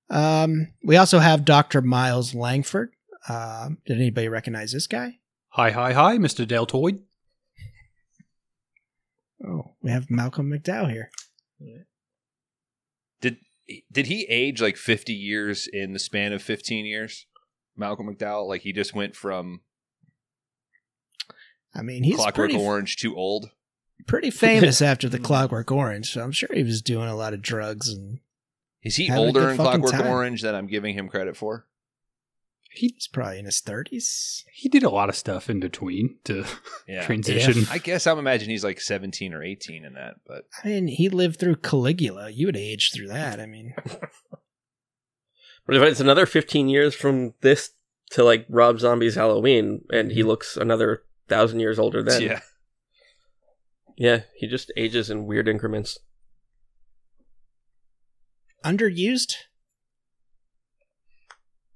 Um, 0.10 0.74
we 0.84 0.98
also 0.98 1.20
have 1.20 1.46
Dr. 1.46 1.84
Miles 1.84 2.34
Langford. 2.34 2.89
Um, 3.30 3.78
did 3.86 3.98
anybody 3.98 4.30
recognize 4.30 4.72
this 4.72 4.88
guy? 4.88 5.20
Hi, 5.50 5.70
hi, 5.70 5.93
hi, 5.93 6.17
Mister 6.17 6.43
Deltoid. 6.43 7.04
Oh, 9.45 9.73
we 9.82 9.91
have 9.91 10.10
Malcolm 10.10 10.50
McDowell 10.50 10.91
here. 10.91 11.12
Did 13.21 13.38
did 13.91 14.08
he 14.08 14.26
age 14.30 14.62
like 14.62 14.78
fifty 14.78 15.13
years 15.13 15.67
in 15.71 15.93
the 15.93 16.00
span 16.00 16.34
of 16.34 16.41
fifteen 16.41 16.86
years? 16.86 17.26
Malcolm 17.76 18.13
McDowell, 18.13 18.47
like 18.47 18.62
he 18.62 18.73
just 18.73 18.95
went 18.95 19.15
from 19.15 19.62
I 21.78 21.84
mean, 21.84 22.04
he's 22.04 22.15
Clockwork 22.15 22.50
pretty, 22.50 22.58
Orange 22.58 22.97
to 22.97 23.15
old. 23.15 23.52
pretty 24.08 24.32
famous 24.32 24.82
after 24.82 25.08
the 25.08 25.17
hmm. 25.17 25.23
Clockwork 25.23 25.71
Orange, 25.71 26.12
so 26.12 26.23
I'm 26.23 26.32
sure 26.32 26.50
he 26.52 26.63
was 26.63 26.82
doing 26.82 27.08
a 27.08 27.15
lot 27.15 27.34
of 27.34 27.41
drugs 27.41 27.89
and 27.89 28.19
Is 28.84 28.95
he 28.95 29.12
older 29.12 29.41
good 29.41 29.50
in 29.52 29.58
Clockwork 29.58 29.91
time. 29.91 30.08
Orange 30.08 30.41
than 30.41 30.56
I'm 30.56 30.67
giving 30.67 30.95
him 30.95 31.08
credit 31.08 31.38
for? 31.38 31.67
He's 32.78 33.08
probably 33.12 33.40
in 33.40 33.46
his 33.46 33.62
30s. 33.62 34.44
He 34.54 34.70
did 34.70 34.84
a 34.84 34.90
lot 34.90 35.10
of 35.10 35.16
stuff 35.16 35.50
in 35.50 35.60
between 35.60 36.18
to 36.26 36.46
Yeah. 36.88 37.06
transition. 37.06 37.66
I 37.70 37.78
guess 37.78 38.08
I'm 38.08 38.20
imagining 38.20 38.52
he's 38.52 38.63
like 38.63 38.80
17 38.82 39.34
or 39.34 39.44
18 39.44 39.84
in 39.86 39.94
that, 39.94 40.16
but 40.26 40.46
I 40.63 40.68
mean, 40.70 40.88
he 40.88 41.10
lived 41.10 41.40
through 41.40 41.58
Caligula. 41.58 42.30
You 42.30 42.48
would 42.48 42.58
age 42.58 42.92
through 42.94 43.08
that. 43.10 43.40
I 43.40 43.46
mean, 43.46 43.74
But 45.66 45.76
if 45.76 45.82
it's 45.84 46.00
another 46.00 46.26
15 46.26 46.70
years 46.70 46.96
from 46.96 47.34
this 47.42 47.72
to 48.12 48.24
like 48.24 48.46
Rob 48.50 48.80
Zombie's 48.80 49.16
Halloween, 49.16 49.82
and 49.92 50.12
he 50.12 50.20
mm-hmm. 50.22 50.30
looks 50.30 50.56
another 50.56 51.04
thousand 51.28 51.60
years 51.60 51.78
older 51.78 52.02
then, 52.02 52.22
yeah. 52.22 52.40
yeah, 53.98 54.22
he 54.38 54.48
just 54.48 54.72
ages 54.78 55.10
in 55.10 55.26
weird 55.26 55.50
increments. 55.50 56.00
underused. 58.63 59.34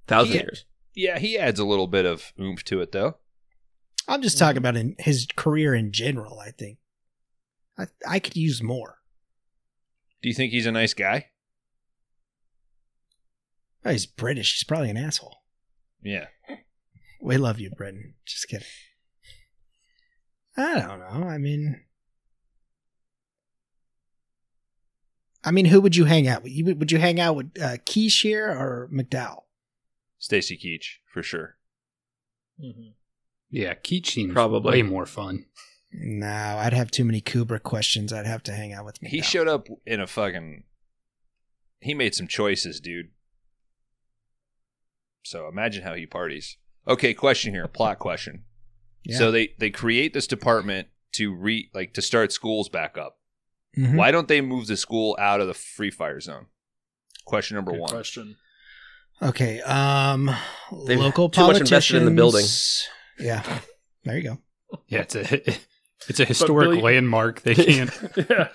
Thousand 0.08 0.36
Yeah. 0.36 0.42
years. 0.44 0.66
Yeah, 0.94 1.20
he 1.20 1.38
adds 1.38 1.60
a 1.60 1.66
little 1.66 1.88
bit 1.88 2.06
of 2.06 2.34
oomph 2.40 2.64
to 2.66 2.82
it 2.82 2.92
though. 2.92 3.16
I'm 4.08 4.22
just 4.22 4.38
talking 4.38 4.58
about 4.58 4.76
in 4.76 4.96
his 5.00 5.28
career 5.36 5.74
in 5.74 5.92
general. 5.92 6.40
I 6.40 6.52
think 6.52 6.80
I 7.78 7.88
I 8.08 8.20
could 8.20 8.36
use 8.36 8.62
more. 8.62 8.98
Do 10.22 10.30
you 10.30 10.36
think 10.36 10.52
he's 10.52 10.66
a 10.66 10.72
nice 10.72 10.94
guy? 10.94 11.28
Oh, 13.84 13.92
he's 13.92 14.06
British. 14.06 14.54
He's 14.54 14.64
probably 14.64 14.90
an 14.90 14.98
asshole. 14.98 15.38
Yeah. 16.04 16.28
We 17.22 17.38
love 17.38 17.60
you, 17.60 17.72
Britain. 17.72 18.16
Just 18.26 18.48
kidding. 18.48 18.68
I 20.58 20.80
don't 20.80 21.00
know. 21.00 21.28
I 21.28 21.38
mean, 21.38 21.82
I 25.44 25.52
mean, 25.52 25.66
who 25.66 25.82
would 25.82 25.96
you 25.96 26.06
hang 26.06 26.28
out 26.28 26.44
with? 26.44 26.54
Would 26.78 26.92
you 26.92 27.00
hang 27.00 27.20
out 27.20 27.36
with 27.36 27.52
uh, 27.60 27.78
or 27.78 28.90
McDowell? 28.94 29.44
Stacy 30.22 30.56
Keach, 30.56 31.00
for 31.12 31.24
sure. 31.24 31.58
yeah, 33.50 33.74
Keach 33.74 34.06
seems 34.06 34.32
Probably. 34.34 34.72
way 34.72 34.82
more 34.84 35.08
fun. 35.08 35.48
No, 35.92 36.28
I'd 36.28 36.74
have 36.74 36.92
too 36.92 37.04
many 37.04 37.20
Kubrick 37.22 37.64
questions. 37.64 38.14
I'd 38.14 38.28
have 38.28 38.44
to 38.44 38.54
hang 38.54 38.72
out 38.72 38.86
with 38.86 39.02
McDowell. 39.02 39.10
He 39.10 39.22
showed 39.22 39.48
up 39.48 39.68
in 39.86 40.00
a 40.00 40.06
fucking 40.08 40.64
He 41.80 41.94
made 41.96 42.14
some 42.16 42.28
choices, 42.28 42.80
dude. 42.80 43.08
So 45.24 45.48
imagine 45.48 45.84
how 45.84 45.96
he 45.96 46.06
parties. 46.06 46.58
Okay, 46.88 47.14
question 47.14 47.54
here, 47.54 47.68
plot 47.68 47.98
question. 48.00 48.44
Yeah. 49.04 49.18
So 49.18 49.32
they 49.32 49.56
they 49.58 49.72
create 49.72 50.14
this 50.14 50.28
department 50.28 50.88
to 51.14 51.34
re 51.34 51.70
like 51.74 51.94
to 51.96 52.02
start 52.02 52.32
schools 52.32 52.70
back 52.70 52.98
up. 52.98 53.20
Mhm. 53.78 53.96
Why 53.96 54.12
don't 54.12 54.28
they 54.28 54.42
move 54.42 54.68
the 54.68 54.78
school 54.78 55.18
out 55.20 55.42
of 55.42 55.48
the 55.48 55.54
free 55.56 55.92
fire 55.92 56.20
zone? 56.20 56.46
Question 57.26 57.56
number 57.56 57.72
Good 57.72 57.82
one. 57.82 57.90
question. 57.90 58.38
Okay. 59.22 59.62
Um, 59.62 60.30
They've 60.88 61.00
local 61.00 61.30
too 61.30 61.42
much 61.42 61.48
politicians. 61.60 61.70
invested 61.72 61.98
in 61.98 62.06
the 62.06 62.12
building. 62.12 62.46
Yeah. 63.20 63.60
There 64.04 64.18
you 64.18 64.24
go. 64.24 64.38
Yeah, 64.88 65.02
it's 65.02 65.16
a 65.16 65.42
it's 66.08 66.20
a 66.20 66.26
historic 66.26 66.70
Billy- 66.70 66.82
landmark. 66.82 67.42
They 67.42 67.56
can't. 67.56 67.92
yeah. 68.30 68.48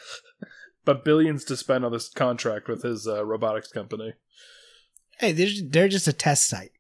But 0.85 1.05
billions 1.05 1.45
to 1.45 1.57
spend 1.57 1.85
on 1.85 1.93
this 1.93 2.09
contract 2.09 2.69
with 2.69 2.83
his 2.83 3.07
uh, 3.07 3.25
robotics 3.25 3.69
company. 3.69 4.15
Hey, 5.19 5.33
they're, 5.33 5.49
they're 5.69 5.89
just 5.89 6.07
a 6.09 6.13
test 6.13 6.49
site. 6.49 6.71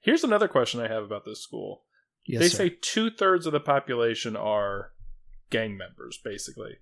Here's 0.00 0.24
another 0.24 0.48
question 0.48 0.80
I 0.80 0.88
have 0.88 1.02
about 1.04 1.24
this 1.24 1.40
school. 1.42 1.82
Yes, 2.26 2.40
they 2.42 2.48
sir. 2.48 2.56
say 2.56 2.76
two 2.80 3.10
thirds 3.10 3.46
of 3.46 3.52
the 3.52 3.60
population 3.60 4.36
are 4.36 4.92
gang 5.50 5.76
members, 5.76 6.18
basically. 6.22 6.76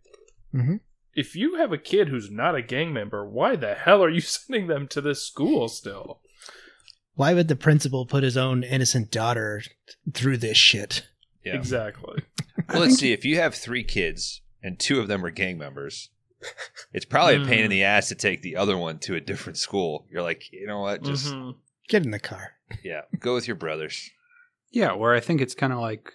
Mhm. 0.54 0.80
If 1.14 1.36
you 1.36 1.56
have 1.56 1.72
a 1.72 1.78
kid 1.78 2.08
who's 2.08 2.30
not 2.30 2.54
a 2.54 2.62
gang 2.62 2.92
member, 2.92 3.24
why 3.28 3.56
the 3.56 3.74
hell 3.74 4.02
are 4.02 4.10
you 4.10 4.20
sending 4.22 4.66
them 4.66 4.88
to 4.88 5.00
this 5.00 5.22
school 5.26 5.68
still? 5.68 6.20
Why 7.14 7.34
would 7.34 7.48
the 7.48 7.56
principal 7.56 8.06
put 8.06 8.22
his 8.22 8.36
own 8.38 8.62
innocent 8.64 9.10
daughter 9.10 9.62
through 10.14 10.38
this 10.38 10.56
shit? 10.56 11.06
Yeah. 11.44 11.54
Exactly. 11.56 12.22
Well, 12.68 12.80
let's 12.82 12.96
see. 12.96 13.12
If 13.12 13.24
you 13.24 13.36
have 13.36 13.54
three 13.54 13.84
kids 13.84 14.40
and 14.62 14.78
two 14.78 15.00
of 15.00 15.08
them 15.08 15.24
are 15.24 15.30
gang 15.30 15.58
members, 15.58 16.08
It's 16.92 17.04
probably 17.04 17.36
a 17.36 17.44
pain 17.46 17.60
in 17.60 17.66
Mm. 17.66 17.70
the 17.70 17.84
ass 17.84 18.08
to 18.08 18.16
take 18.16 18.42
the 18.42 18.56
other 18.56 18.76
one 18.76 18.98
to 19.00 19.14
a 19.14 19.20
different 19.20 19.56
school. 19.58 20.06
You're 20.10 20.22
like, 20.22 20.50
you 20.52 20.66
know 20.66 20.80
what? 20.80 21.04
Just 21.04 21.26
Mhm. 21.32 21.54
Get 21.88 22.04
in 22.04 22.10
the 22.10 22.18
car. 22.18 22.54
yeah, 22.82 23.02
go 23.20 23.34
with 23.34 23.46
your 23.46 23.54
brothers. 23.54 24.10
Yeah, 24.72 24.92
where 24.94 25.14
I 25.14 25.20
think 25.20 25.40
it's 25.40 25.54
kind 25.54 25.72
of 25.72 25.78
like, 25.78 26.12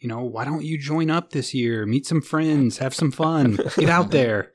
you 0.00 0.08
know, 0.08 0.22
why 0.22 0.44
don't 0.44 0.64
you 0.64 0.78
join 0.78 1.10
up 1.10 1.30
this 1.30 1.52
year? 1.54 1.84
Meet 1.86 2.06
some 2.06 2.20
friends, 2.22 2.78
have 2.78 2.94
some 2.94 3.10
fun, 3.10 3.58
get 3.76 3.88
out 3.88 4.10
there, 4.10 4.52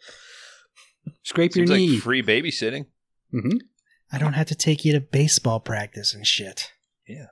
scrape 1.23 1.53
Seems 1.53 1.69
your 1.69 1.77
like 1.77 1.88
knee. 1.89 1.97
free 1.97 2.23
babysitting. 2.23 2.86
hmm 3.32 3.58
I 4.12 4.19
don't 4.19 4.34
have 4.34 4.47
to 4.47 4.56
take 4.56 4.86
you 4.86 4.93
to 4.93 4.99
baseball 5.01 5.60
practice 5.60 6.13
and 6.13 6.25
shit. 6.27 6.71
Yeah. 7.08 7.27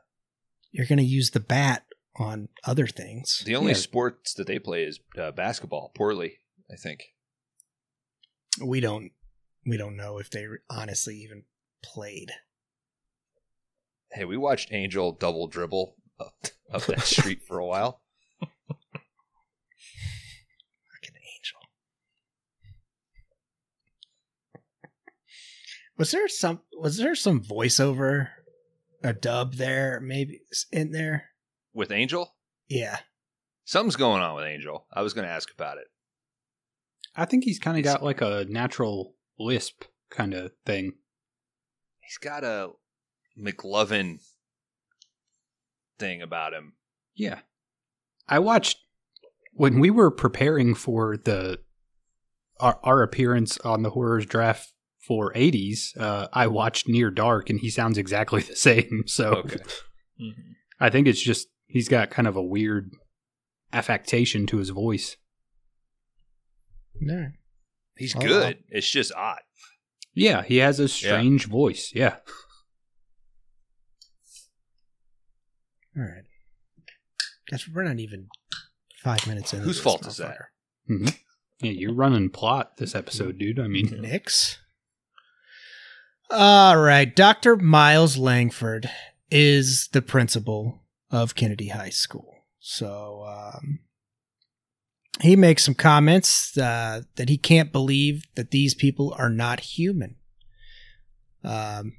You're 0.72 0.88
going 0.88 0.98
to 0.98 1.04
use 1.06 1.30
the 1.30 1.40
bat 1.40 1.86
on 2.16 2.50
other 2.66 2.88
things. 2.88 3.44
The 3.46 3.56
only 3.56 3.74
Yeah. 3.74 3.78
sports 3.78 4.34
that 4.34 4.48
they 4.48 4.58
play 4.58 4.84
is 4.84 5.00
uh, 5.16 5.32
basketball. 5.32 5.92
Poorly, 5.96 6.38
I 6.72 6.76
think. 6.78 7.02
We 8.66 8.80
don't 8.80 9.12
we 9.66 9.78
don't 9.78 9.96
know 9.96 10.18
if 10.18 10.30
they 10.32 10.46
honestly 10.72 11.18
even 11.18 11.44
played. 11.84 12.32
Hey, 14.12 14.26
we 14.26 14.36
watched 14.38 14.74
Angel 14.74 15.12
double 15.12 15.48
dribble 15.48 15.96
up, 16.22 16.34
up 16.74 16.86
that 16.86 17.02
street 17.02 17.42
for 17.48 17.60
a 17.60 17.66
while. 17.66 18.02
Fucking 18.40 18.52
angel. 21.16 21.60
Was 25.98 26.12
there 26.12 26.28
some 26.28 26.62
was 26.74 26.98
there 26.98 27.16
some 27.16 27.42
voiceover 27.44 28.30
a 29.04 29.14
dub 29.14 29.56
there 29.56 30.00
maybe 30.02 30.42
in 30.72 30.92
there? 30.92 31.26
With 31.74 31.92
Angel, 31.92 32.36
Yeah. 32.70 33.00
something's 33.64 33.96
going 33.96 34.22
on 34.22 34.36
with 34.36 34.44
Angel. 34.46 34.86
I 34.94 35.02
was 35.04 35.14
going 35.14 35.26
to 35.26 35.32
ask 35.34 35.50
about 35.54 35.78
it. 35.78 35.86
I 37.16 37.24
think 37.26 37.44
he's 37.46 37.60
kind 37.60 37.78
of 37.78 37.84
got 37.84 38.04
like 38.04 38.22
a 38.22 38.46
natural 38.50 39.16
lisp 39.40 39.86
kind 40.10 40.34
of 40.34 40.52
thing. 40.66 40.94
He's 42.02 42.18
got 42.18 42.44
a 42.44 42.72
McLovin 43.42 44.20
thing 46.02 46.22
about 46.22 46.54
him. 46.54 46.74
Yeah. 47.16 47.40
I 48.28 48.40
watched 48.40 48.78
when 49.54 49.80
we 49.80 49.90
were 49.90 50.12
preparing 50.12 50.76
for 50.76 51.16
the 51.16 51.60
our, 52.60 52.80
our 52.84 53.02
appearance 53.04 53.58
on 53.60 53.84
the 53.84 53.92
horrors 53.92 54.26
draft 54.26 54.74
for 55.08 55.32
80s. 55.34 55.98
Uh, 56.00 56.28
I 56.34 56.48
watched 56.48 56.88
Near 56.88 57.10
Dark, 57.10 57.50
and 57.50 57.60
he 57.60 57.70
sounds 57.70 57.98
exactly 57.98 58.42
the 58.50 58.56
same. 58.56 59.04
So 59.08 59.30
Okay. 59.36 59.58
Mhm. 60.22 60.34
I 60.80 60.90
think 60.90 61.08
it's 61.08 61.22
just 61.22 61.48
he's 61.68 61.88
got 61.90 62.10
kind 62.10 62.28
of 62.28 62.36
a 62.36 62.42
weird 62.44 62.92
affectation 63.74 64.46
to 64.48 64.58
his 64.58 64.70
voice. 64.70 65.16
No. 67.00 67.32
He's 67.96 68.16
Oh, 68.16 68.20
good. 68.20 68.64
It's 68.70 68.90
just 68.90 69.12
odd. 69.14 69.40
Yeah, 70.14 70.44
he 70.44 70.58
has 70.58 70.80
a 70.80 70.88
strange 70.88 71.46
voice. 71.46 71.92
Yeah. 71.96 72.18
All 75.98 76.04
right. 76.04 76.24
Guess 77.48 77.68
we're 77.68 77.84
not 77.84 78.00
even 78.00 78.28
five 79.04 79.26
minutes 79.28 79.54
in. 79.54 79.62
Whose 79.62 79.80
fault 79.82 80.06
is 80.08 80.18
that? 80.18 80.38
hmm 80.88 81.08
Yeah, 81.62 81.72
you're 81.72 81.94
running 81.94 82.30
plot 82.30 82.78
this 82.78 82.96
episode, 82.96 83.38
dude. 83.38 83.60
I 83.60 83.68
mean, 83.68 83.98
Nix. 84.02 84.60
All 86.30 86.78
right. 86.78 87.14
Dr. 87.14 87.58
Miles 87.58 88.18
Langford 88.18 88.90
is 89.30 89.90
the 89.92 90.02
principal 90.02 90.84
of 91.10 91.36
Kennedy 91.36 91.68
High 91.70 91.90
School. 91.90 92.34
So 92.60 93.26
um, 93.28 93.80
he 95.20 95.36
makes 95.36 95.64
some 95.66 95.76
comments 95.76 96.58
uh, 96.58 97.02
that 97.16 97.28
he 97.28 97.38
can't 97.38 97.72
believe 97.74 98.24
that 98.36 98.52
these 98.52 98.74
people 98.74 99.14
are 99.18 99.30
not 99.30 99.60
human. 99.62 100.16
Um, 101.44 101.98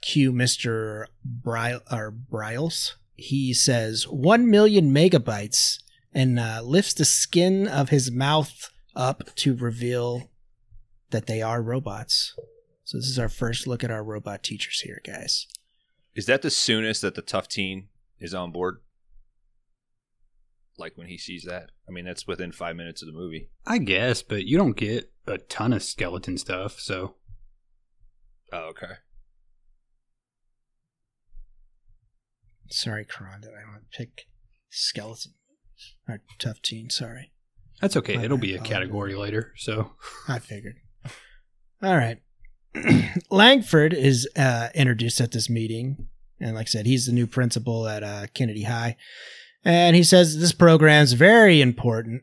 cue 0.00 0.32
Mr. 0.32 1.06
Bri- 1.24 1.80
or 1.90 2.10
Bryles. 2.10 2.94
He 3.20 3.52
says 3.52 4.08
1 4.08 4.50
million 4.50 4.94
megabytes 4.94 5.78
and 6.12 6.38
uh, 6.38 6.62
lifts 6.64 6.94
the 6.94 7.04
skin 7.04 7.68
of 7.68 7.90
his 7.90 8.10
mouth 8.10 8.70
up 8.96 9.34
to 9.36 9.54
reveal 9.54 10.30
that 11.10 11.26
they 11.26 11.42
are 11.42 11.60
robots. 11.60 12.34
So 12.84 12.96
this 12.96 13.08
is 13.08 13.18
our 13.18 13.28
first 13.28 13.66
look 13.66 13.84
at 13.84 13.90
our 13.90 14.02
robot 14.02 14.42
teachers 14.42 14.80
here, 14.80 15.02
guys. 15.04 15.46
Is 16.14 16.24
that 16.26 16.40
the 16.40 16.50
soonest 16.50 17.02
that 17.02 17.14
the 17.14 17.20
tough 17.20 17.46
teen 17.46 17.88
is 18.18 18.32
on 18.32 18.52
board? 18.52 18.78
Like 20.78 20.96
when 20.96 21.08
he 21.08 21.18
sees 21.18 21.44
that? 21.44 21.72
I 21.86 21.92
mean, 21.92 22.06
that's 22.06 22.26
within 22.26 22.52
five 22.52 22.74
minutes 22.74 23.02
of 23.02 23.06
the 23.06 23.12
movie. 23.12 23.50
I 23.66 23.78
guess, 23.78 24.22
but 24.22 24.46
you 24.46 24.56
don't 24.56 24.76
get 24.76 25.12
a 25.26 25.36
ton 25.36 25.74
of 25.74 25.82
skeleton 25.82 26.38
stuff, 26.38 26.80
so 26.80 27.16
Oh, 28.52 28.70
okay. 28.70 28.94
Sorry, 32.70 33.04
Kron, 33.04 33.40
that 33.42 33.50
I 33.50 33.62
don't 33.62 33.90
pick 33.92 34.26
skeleton 34.70 35.32
or 36.08 36.20
tough 36.38 36.62
teen. 36.62 36.90
Sorry, 36.90 37.32
that's 37.80 37.96
okay. 37.96 38.16
It'll 38.16 38.38
be 38.38 38.54
a 38.54 38.58
I'll 38.58 38.64
category 38.64 39.14
later. 39.14 39.52
So 39.56 39.92
I 40.28 40.38
figured. 40.38 40.76
All 41.82 41.96
right, 41.96 42.18
Langford 43.30 43.94
is 43.94 44.28
uh, 44.36 44.68
introduced 44.74 45.20
at 45.20 45.32
this 45.32 45.48
meeting, 45.48 46.08
and 46.38 46.54
like 46.54 46.66
I 46.66 46.70
said, 46.70 46.86
he's 46.86 47.06
the 47.06 47.12
new 47.12 47.26
principal 47.26 47.88
at 47.88 48.02
uh, 48.02 48.26
Kennedy 48.34 48.64
High, 48.64 48.96
and 49.64 49.96
he 49.96 50.02
says 50.02 50.38
this 50.38 50.52
program 50.52 51.02
is 51.02 51.14
very 51.14 51.60
important. 51.60 52.22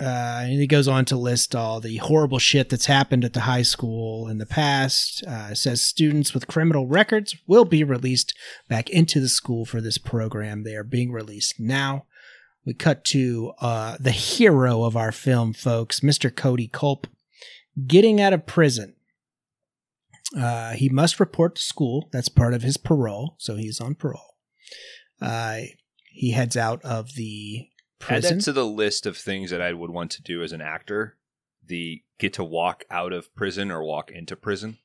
Uh, 0.00 0.40
and 0.44 0.52
he 0.52 0.66
goes 0.66 0.88
on 0.88 1.04
to 1.04 1.16
list 1.16 1.54
all 1.54 1.78
the 1.78 1.98
horrible 1.98 2.38
shit 2.38 2.70
that's 2.70 2.86
happened 2.86 3.22
at 3.22 3.34
the 3.34 3.40
high 3.40 3.62
school 3.62 4.28
in 4.28 4.38
the 4.38 4.46
past. 4.46 5.22
Uh, 5.26 5.52
says 5.54 5.82
students 5.82 6.32
with 6.32 6.46
criminal 6.46 6.86
records 6.86 7.36
will 7.46 7.66
be 7.66 7.84
released 7.84 8.32
back 8.66 8.88
into 8.88 9.20
the 9.20 9.28
school 9.28 9.66
for 9.66 9.82
this 9.82 9.98
program. 9.98 10.62
They 10.62 10.74
are 10.74 10.84
being 10.84 11.12
released 11.12 11.60
now. 11.60 12.06
We 12.64 12.72
cut 12.72 13.04
to 13.06 13.52
uh, 13.60 13.98
the 14.00 14.10
hero 14.10 14.84
of 14.84 14.96
our 14.96 15.12
film, 15.12 15.52
folks, 15.52 16.00
Mr. 16.00 16.34
Cody 16.34 16.68
Culp, 16.68 17.06
getting 17.86 18.20
out 18.20 18.32
of 18.32 18.46
prison. 18.46 18.94
Uh, 20.36 20.72
he 20.72 20.88
must 20.88 21.20
report 21.20 21.56
to 21.56 21.62
school. 21.62 22.08
That's 22.10 22.28
part 22.28 22.54
of 22.54 22.62
his 22.62 22.76
parole, 22.76 23.34
so 23.38 23.56
he's 23.56 23.80
on 23.80 23.96
parole. 23.96 24.36
Uh, 25.20 25.60
he 26.10 26.30
heads 26.30 26.56
out 26.56 26.82
of 26.84 27.14
the 27.14 27.68
Add 28.08 28.22
that 28.22 28.40
to 28.42 28.52
the 28.52 28.66
list 28.66 29.06
of 29.06 29.16
things 29.16 29.50
that 29.50 29.60
I 29.60 29.72
would 29.72 29.90
want 29.90 30.10
to 30.12 30.22
do 30.22 30.42
as 30.42 30.52
an 30.52 30.60
actor. 30.60 31.16
The 31.64 32.02
get 32.18 32.32
to 32.34 32.44
walk 32.44 32.84
out 32.90 33.12
of 33.12 33.34
prison 33.34 33.70
or 33.70 33.82
walk 33.84 34.10
into 34.10 34.34
prison, 34.36 34.78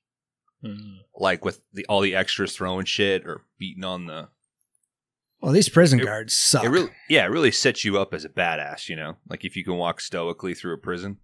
Mhm. 0.64 1.00
like 1.16 1.44
with 1.46 1.62
the 1.74 1.86
all 1.88 2.02
the 2.02 2.16
extras 2.16 2.56
throwing 2.56 2.86
shit 2.86 3.26
or 3.26 3.46
beating 3.58 3.84
on 3.84 4.06
the. 4.08 4.30
well, 5.42 5.52
these 5.54 5.70
prison 5.70 6.00
It- 6.00 6.06
guards 6.06 6.36
suck. 6.38 6.64
It 6.64 6.70
really, 6.70 6.92
yeah, 7.10 7.26
it 7.26 7.30
really 7.30 7.52
sets 7.52 7.84
you 7.86 7.98
up 8.00 8.14
as 8.14 8.26
a 8.26 8.30
badass. 8.30 8.90
You 8.90 8.96
know, 8.98 9.18
like 9.30 9.44
if 9.46 9.56
you 9.56 9.64
can 9.64 9.76
walk 9.78 10.02
stoically 10.02 10.54
through 10.54 10.74
a 10.74 10.78
prison. 10.78 11.20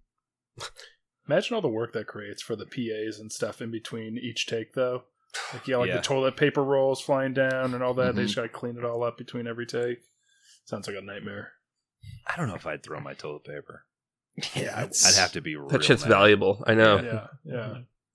Imagine 1.28 1.54
all 1.54 1.62
the 1.62 1.68
work 1.68 1.92
that 1.92 2.06
creates 2.08 2.42
for 2.42 2.56
the 2.56 2.66
PAs 2.66 3.20
and 3.20 3.30
stuff 3.30 3.62
in 3.62 3.70
between 3.70 4.18
each 4.18 4.46
take, 4.46 4.72
though. 4.74 5.04
Like 5.52 5.68
yeah, 5.68 5.76
like 5.76 5.88
Yeah. 5.88 5.96
the 5.96 6.02
toilet 6.02 6.36
paper 6.36 6.62
rolls 6.64 7.00
flying 7.00 7.32
down 7.34 7.74
and 7.74 7.82
all 7.82 7.94
that. 7.94 8.14
They 8.16 8.22
Mhm. 8.22 8.26
just 8.26 8.36
gotta 8.36 8.48
clean 8.48 8.76
it 8.76 8.84
all 8.84 9.04
up 9.04 9.16
between 9.18 9.46
every 9.46 9.66
take. 9.66 10.00
Sounds 10.64 10.86
like 10.88 10.96
a 10.96 11.00
nightmare. 11.00 11.52
I 12.26 12.36
don't 12.36 12.48
know 12.48 12.54
if 12.54 12.66
I'd 12.66 12.82
throw 12.82 13.00
my 13.00 13.14
toilet 13.14 13.44
paper. 13.44 13.84
yeah, 14.54 14.72
I'd, 14.76 14.84
it's- 14.84 15.06
I'd 15.18 15.20
have 15.20 15.32
to 15.32 15.40
be 15.40 15.56
real. 15.56 15.68
That 15.68 15.84
shit's 15.84 16.02
mad. 16.04 16.10
valuable. 16.10 16.62
I 16.66 16.74
know. 16.74 16.96
Yeah, 17.00 17.26
yeah. 17.44 17.74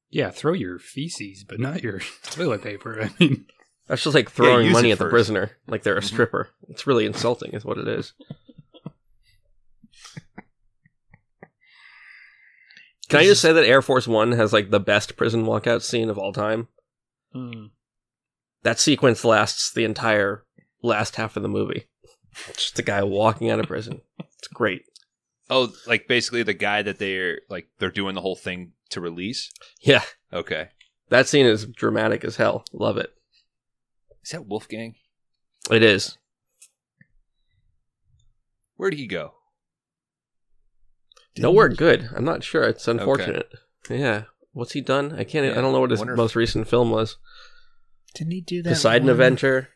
yeah, 0.09 0.29
throw 0.31 0.53
your 0.53 0.79
feces, 0.79 1.43
but 1.43 1.59
not 1.59 1.83
your 1.83 1.99
toilet 2.23 2.63
paper. 2.63 3.01
I 3.03 3.09
mean, 3.19 3.45
That's 3.87 4.03
just 4.03 4.15
like 4.15 4.31
throwing 4.31 4.65
use 4.67 4.73
money 4.73 4.89
it 4.89 4.93
at 4.93 4.99
the 4.99 5.09
prisoner, 5.09 5.51
like 5.67 5.83
they're 5.83 5.97
a 5.97 6.01
Mhm. 6.01 6.05
stripper. 6.05 6.49
It's 6.69 6.87
really 6.87 7.05
insulting, 7.05 7.53
is 7.53 7.63
what 7.65 7.77
it 7.77 7.87
is. 7.87 8.13
Can 13.09 13.19
I 13.21 13.23
just 13.23 13.41
say 13.41 13.53
that 13.53 13.65
Air 13.65 13.81
Force 13.81 14.07
One 14.07 14.33
has 14.33 14.51
like 14.51 14.69
the 14.69 14.79
best 14.81 15.15
prison 15.15 15.45
walkout 15.45 15.81
scene 15.81 16.09
of 16.09 16.17
all 16.17 16.33
time? 16.33 16.67
Hmm. 17.31 17.67
That 18.63 18.79
sequence 18.79 19.23
lasts 19.23 19.71
the 19.71 19.85
entire 19.85 20.43
last 20.83 21.15
half 21.15 21.37
of 21.37 21.43
the 21.43 21.47
movie. 21.49 21.85
Just 22.53 22.77
a 22.79 22.83
guy 22.83 23.03
walking 23.03 23.49
out 23.49 23.59
of 23.59 23.67
prison. 23.67 24.01
It's 24.37 24.47
great. 24.47 24.83
Oh, 25.49 25.71
like 25.87 26.07
basically 26.07 26.43
the 26.43 26.53
guy 26.53 26.81
that 26.81 26.99
they're 26.99 27.39
like 27.49 27.67
they're 27.79 27.89
doing 27.91 28.15
the 28.15 28.21
whole 28.21 28.35
thing 28.35 28.73
to 28.89 29.01
release. 29.01 29.51
Yeah, 29.81 30.03
Okay, 30.33 30.69
that 31.09 31.27
scene 31.27 31.45
is 31.45 31.65
dramatic 31.65 32.23
as 32.23 32.35
hell. 32.35 32.65
Love 32.73 32.97
it. 32.97 33.13
is 34.23 34.31
that 34.31 34.45
Wolfgang? 34.45 34.95
It 35.71 35.83
is. 35.83 36.17
Where'd 38.75 38.93
he 38.93 39.07
go? 39.07 39.33
Nowhere 41.37 41.69
good. 41.69 42.09
I'm 42.15 42.23
not 42.25 42.43
sure. 42.43 42.63
It's 42.63 42.87
unfortunate. 42.87 43.51
Yeah. 43.89 44.23
What's 44.53 44.73
he 44.73 44.81
done? 44.81 45.13
I 45.13 45.23
can't. 45.23 45.45
I 45.45 45.49
Yeah, 45.49 45.61
don't 45.61 45.71
know 45.71 45.79
what 45.81 45.91
his 45.91 45.99
wonder 45.99 46.13
if- 46.13 46.17
most 46.17 46.35
recent 46.35 46.67
film 46.67 46.89
was. 46.89 47.17
Didn't 48.15 48.33
he 48.33 48.41
do 48.41 48.63
that? 48.63 48.69
Poseidon 48.69 49.05
one- 49.05 49.11
Adventure, 49.11 49.69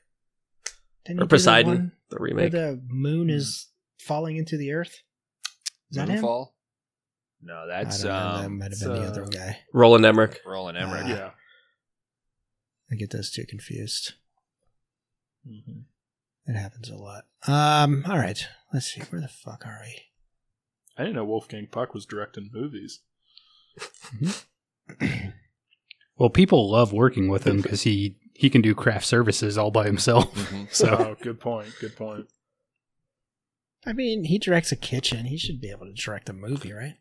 Didn't 1.06 1.08
he 1.08 1.12
or 1.12 1.16
do 1.16 1.20
that 1.26 1.30
Poseidon, 1.30 1.68
one 1.72 1.92
the 2.12 2.18
remake. 2.20 2.54
Where 2.54 2.74
the 2.74 2.82
moon 2.88 3.30
is 3.30 3.68
falling 4.00 4.38
into 4.38 4.58
the 4.58 4.74
earth. 4.74 5.02
Is 5.90 5.98
that 5.98 6.08
him? 6.08 6.24
Moonfall? 6.24 6.50
No, 7.42 7.56
I 7.64 7.84
that's 7.84 8.04
don't 8.04 8.12
know. 8.12 8.38
That 8.38 8.46
um, 8.46 8.58
might 8.60 8.72
have 8.72 8.80
been 8.80 8.94
the 8.94 9.08
other 9.08 9.24
uh, 9.24 9.28
guy. 9.28 9.60
Roland 9.74 10.06
Emmerich. 10.06 10.40
Roland 10.46 10.78
Emmerich. 10.78 11.06
Ah. 11.06 11.10
Yeah. 11.10 11.30
I 12.92 12.96
get 12.96 13.10
those 13.10 13.32
two 13.32 13.46
confused. 13.46 14.14
Mhm. 15.48 15.84
It 16.46 16.56
happens 16.56 16.90
a 16.90 16.96
lot. 16.96 17.24
Um. 17.48 18.04
All 18.08 18.18
right. 18.20 18.46
Let's 18.74 18.88
see. 18.94 19.02
Where 19.10 19.22
the 19.22 19.28
fuck 19.28 19.66
are 19.66 19.80
we? 19.84 20.02
I 20.98 21.04
didn't 21.04 21.16
know 21.16 21.26
Wolfgang 21.26 21.68
Puck 21.72 21.94
was 21.94 22.06
directing 22.06 22.50
movies. 22.54 23.00
Well, 26.18 26.30
people 26.30 26.70
love 26.70 26.94
working 26.94 27.30
with 27.30 27.48
him 27.48 27.62
because 27.62 27.82
he 27.82 28.18
he 28.42 28.50
can 28.50 28.64
do 28.64 28.74
craft 28.74 29.06
services 29.06 29.56
all 29.56 29.70
by 29.70 29.86
himself. 29.86 30.34
Mhm. 30.34 30.68
So 30.74 30.88
oh, 30.90 31.16
good 31.22 31.40
point. 31.40 31.72
Good 31.80 31.96
point. 31.96 32.26
I 33.86 33.94
mean, 33.94 34.24
he 34.24 34.40
directs 34.40 34.72
a 34.72 34.76
kitchen. 34.76 35.26
He 35.28 35.38
should 35.38 35.62
be 35.62 35.70
able 35.70 35.86
to 35.86 35.94
direct 35.94 36.28
a 36.28 36.34
movie, 36.34 36.74
right? 36.74 36.96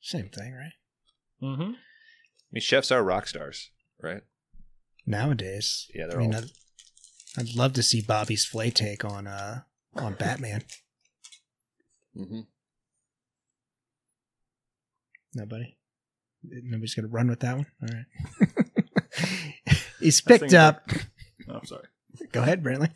Same 0.00 0.28
thing, 0.28 0.54
right? 0.54 0.72
Mm-hmm. 1.42 1.62
I 1.72 2.48
mean, 2.52 2.60
chefs 2.60 2.92
are 2.92 3.02
rock 3.02 3.26
stars, 3.26 3.70
right? 4.00 4.22
Nowadays. 5.04 5.88
Yeah, 5.94 6.04
I 6.04 6.06
they're 6.08 6.18
mean, 6.18 6.34
all. 6.34 6.42
I'd, 6.42 6.50
I'd 7.38 7.54
love 7.56 7.72
to 7.72 7.82
see 7.82 8.02
Bobby's 8.02 8.44
Flay 8.44 8.70
take 8.70 9.04
on 9.04 9.26
uh 9.26 9.62
on 9.96 10.14
Batman. 10.14 10.62
Mhm. 12.16 12.46
Nobody. 15.34 15.76
Nobody's 16.44 16.94
gonna 16.94 17.08
run 17.08 17.28
with 17.28 17.40
that 17.40 17.56
one. 17.56 17.66
All 17.82 17.88
right. 17.88 18.66
He's 20.00 20.20
picked 20.20 20.40
think 20.40 20.54
up. 20.54 20.90
Oh, 21.48 21.54
I'm 21.56 21.64
sorry. 21.66 21.84
Go 22.32 22.42
ahead, 22.42 22.62
Brantley. 22.62 22.90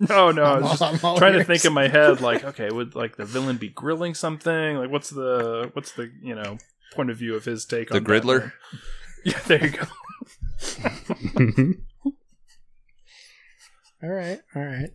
No, 0.00 0.30
no, 0.30 0.44
I 0.44 0.54
I'm 0.56 0.62
was 0.62 0.80
all- 0.80 0.92
just 0.92 1.04
I'm 1.04 1.08
all 1.10 1.18
trying 1.18 1.32
to 1.32 1.44
think 1.44 1.64
in 1.64 1.72
my 1.72 1.88
head, 1.88 2.20
like, 2.20 2.44
okay, 2.44 2.70
would 2.70 2.94
like 2.94 3.16
the 3.16 3.24
villain 3.24 3.56
be 3.56 3.68
grilling 3.68 4.14
something? 4.14 4.76
Like, 4.76 4.90
what's 4.90 5.10
the 5.10 5.70
what's 5.72 5.92
the 5.92 6.10
you 6.22 6.34
know 6.34 6.58
point 6.94 7.10
of 7.10 7.16
view 7.16 7.34
of 7.34 7.44
his 7.44 7.64
take 7.64 7.88
The 7.88 7.96
on 7.96 8.04
the 8.04 8.10
Griddler? 8.10 8.38
Batman? 8.40 8.52
Yeah, 9.24 9.38
there 9.46 9.64
you 9.66 9.70
go. 9.72 9.84
All 14.02 14.10
right, 14.10 14.40
all 14.54 14.62
right. 14.64 14.90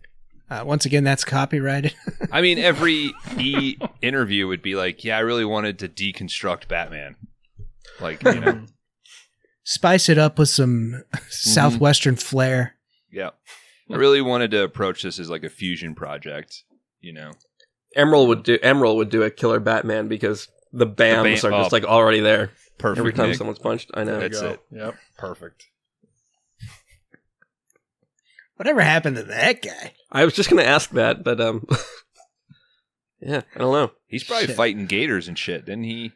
Uh, 0.50 0.62
once 0.64 0.86
again, 0.86 1.04
that's 1.04 1.24
copyrighted. 1.24 1.94
I 2.32 2.40
mean, 2.40 2.58
every 2.58 3.12
E 3.38 3.76
interview 4.00 4.46
would 4.46 4.62
be 4.62 4.74
like, 4.76 5.04
"Yeah, 5.04 5.16
I 5.18 5.20
really 5.20 5.44
wanted 5.44 5.78
to 5.80 5.88
deconstruct 5.88 6.68
Batman." 6.68 7.16
Like, 8.00 8.22
you 8.24 8.40
know, 8.40 8.64
Spice 9.64 10.08
it 10.08 10.18
up 10.18 10.38
with 10.38 10.50
some 10.50 11.02
southwestern 11.28 12.16
flair. 12.16 12.76
yeah, 13.10 13.30
I 13.90 13.96
really 13.96 14.20
wanted 14.20 14.50
to 14.52 14.62
approach 14.62 15.02
this 15.02 15.18
as 15.18 15.30
like 15.30 15.42
a 15.42 15.48
fusion 15.48 15.94
project. 15.94 16.64
You 17.00 17.12
know, 17.14 17.32
Emeril 17.96 18.28
would 18.28 18.42
do 18.42 18.58
Emeril 18.58 18.96
would 18.96 19.10
do 19.10 19.22
a 19.22 19.30
killer 19.30 19.60
Batman 19.60 20.08
because 20.08 20.48
the 20.72 20.86
BAMs 20.86 20.96
bam- 20.96 21.24
are 21.26 21.32
just 21.32 21.52
oh. 21.52 21.68
like 21.72 21.84
already 21.84 22.20
there 22.20 22.50
perfect. 22.78 22.98
every 22.98 23.12
time 23.12 23.28
Nick. 23.28 23.38
someone's 23.38 23.58
punched. 23.58 23.90
I 23.94 24.04
know. 24.04 24.18
There 24.18 24.28
That's 24.28 24.42
it. 24.42 24.60
Yep. 24.70 24.96
Perfect. 25.16 25.66
Whatever 28.56 28.82
happened 28.82 29.16
to 29.16 29.22
that 29.24 29.62
guy? 29.62 29.94
I 30.10 30.24
was 30.24 30.34
just 30.34 30.50
gonna 30.50 30.62
ask 30.62 30.90
that, 30.90 31.24
but 31.24 31.40
um, 31.40 31.66
yeah, 33.20 33.42
I 33.54 33.58
don't 33.58 33.72
know. 33.72 33.92
He's 34.06 34.24
probably 34.24 34.48
Shit. 34.48 34.56
fighting 34.56 34.86
gators 34.86 35.28
and 35.28 35.38
shit, 35.38 35.64
didn't 35.64 35.84
he? 35.84 36.12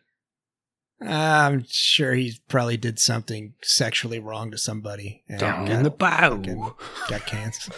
I'm 1.01 1.65
sure 1.69 2.13
he 2.15 2.39
probably 2.49 2.77
did 2.77 2.99
something 2.99 3.55
sexually 3.63 4.19
wrong 4.19 4.51
to 4.51 4.59
somebody. 4.59 5.23
and 5.29 5.39
down 5.39 5.67
got, 5.67 5.75
in 5.77 5.83
the 5.85 5.91
fucking- 5.93 6.43
bayou. 6.61 6.73
got 7.09 7.27
cancer. 7.27 7.73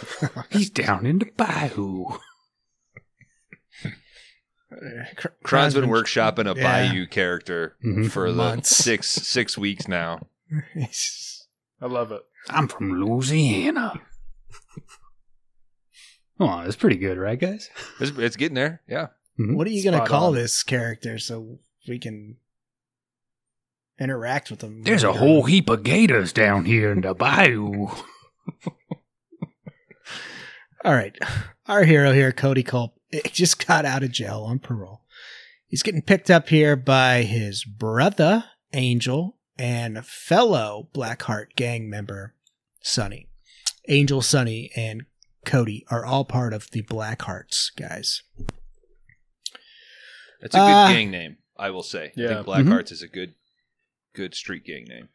He's 0.49 0.69
down 0.71 1.05
in 1.05 1.19
the 1.19 1.29
bayou. 1.37 2.05
Kron's 5.43 5.73
been 5.73 5.89
workshopping 5.89 6.49
a 6.51 6.57
Yeah. 6.57 6.87
Bayou 6.89 7.05
character 7.05 7.75
Mhm. 7.83 8.09
for 8.09 8.29
the 8.31 8.37
Months. 8.37 8.69
six 8.75 9.09
six 9.09 9.57
weeks 9.57 9.87
now. 9.87 10.27
I 11.81 11.85
love 11.87 12.11
it. 12.11 12.21
I'm 12.49 12.67
from 12.67 12.93
Louisiana. 12.93 14.01
Oh, 16.39 16.63
that's 16.63 16.75
pretty 16.75 16.95
good, 16.95 17.17
right, 17.19 17.39
guys? 17.39 17.69
It's, 17.99 18.17
it's 18.17 18.35
getting 18.35 18.55
there. 18.55 18.81
Yeah. 18.87 19.07
what 19.37 19.67
are 19.67 19.71
you 19.71 19.83
going 19.83 19.99
to 19.99 20.07
call 20.07 20.27
on. 20.29 20.35
this 20.35 20.63
character 20.63 21.19
so 21.19 21.59
we 21.87 21.99
can 21.99 22.37
interact 24.01 24.49
with 24.49 24.59
them. 24.59 24.83
There's 24.83 25.03
a 25.03 25.13
whole 25.13 25.43
heap 25.43 25.69
of 25.69 25.83
gators 25.83 26.33
down 26.33 26.65
here 26.65 26.91
in 26.91 27.01
the 27.01 27.13
bayou. 27.13 27.87
All 30.83 30.93
right. 30.93 31.15
Our 31.67 31.83
hero 31.83 32.11
here, 32.11 32.31
Cody 32.31 32.63
Culp, 32.63 32.95
just 33.31 33.65
got 33.65 33.85
out 33.85 34.03
of 34.03 34.11
jail 34.11 34.43
on 34.47 34.59
parole. 34.59 35.01
He's 35.67 35.83
getting 35.83 36.01
picked 36.01 36.29
up 36.31 36.49
here 36.49 36.75
by 36.75 37.21
his 37.21 37.63
brother, 37.63 38.45
Angel, 38.73 39.37
and 39.57 40.03
fellow 40.05 40.89
Blackheart 40.93 41.55
gang 41.55 41.89
member, 41.89 42.33
Sonny. 42.81 43.27
Angel, 43.87 44.21
Sonny, 44.21 44.71
and 44.75 45.03
Cody 45.45 45.85
are 45.89 46.05
all 46.05 46.25
part 46.25 46.53
of 46.53 46.69
the 46.71 46.81
Blackhearts, 46.83 47.67
guys. 47.77 48.23
That's 50.41 50.55
a 50.55 50.57
good 50.59 50.73
Uh, 50.75 50.87
gang 50.87 51.11
name, 51.11 51.37
I 51.57 51.69
will 51.69 51.83
say. 51.83 52.05
I 52.07 52.11
Yeah. 52.15 52.27
think 52.29 52.47
Blackhearts 52.47 52.91
is 52.91 53.01
a 53.03 53.07
good 53.07 53.35
good 54.13 54.33
street 54.35 54.65
gang 54.65 54.85
name. 54.87 55.09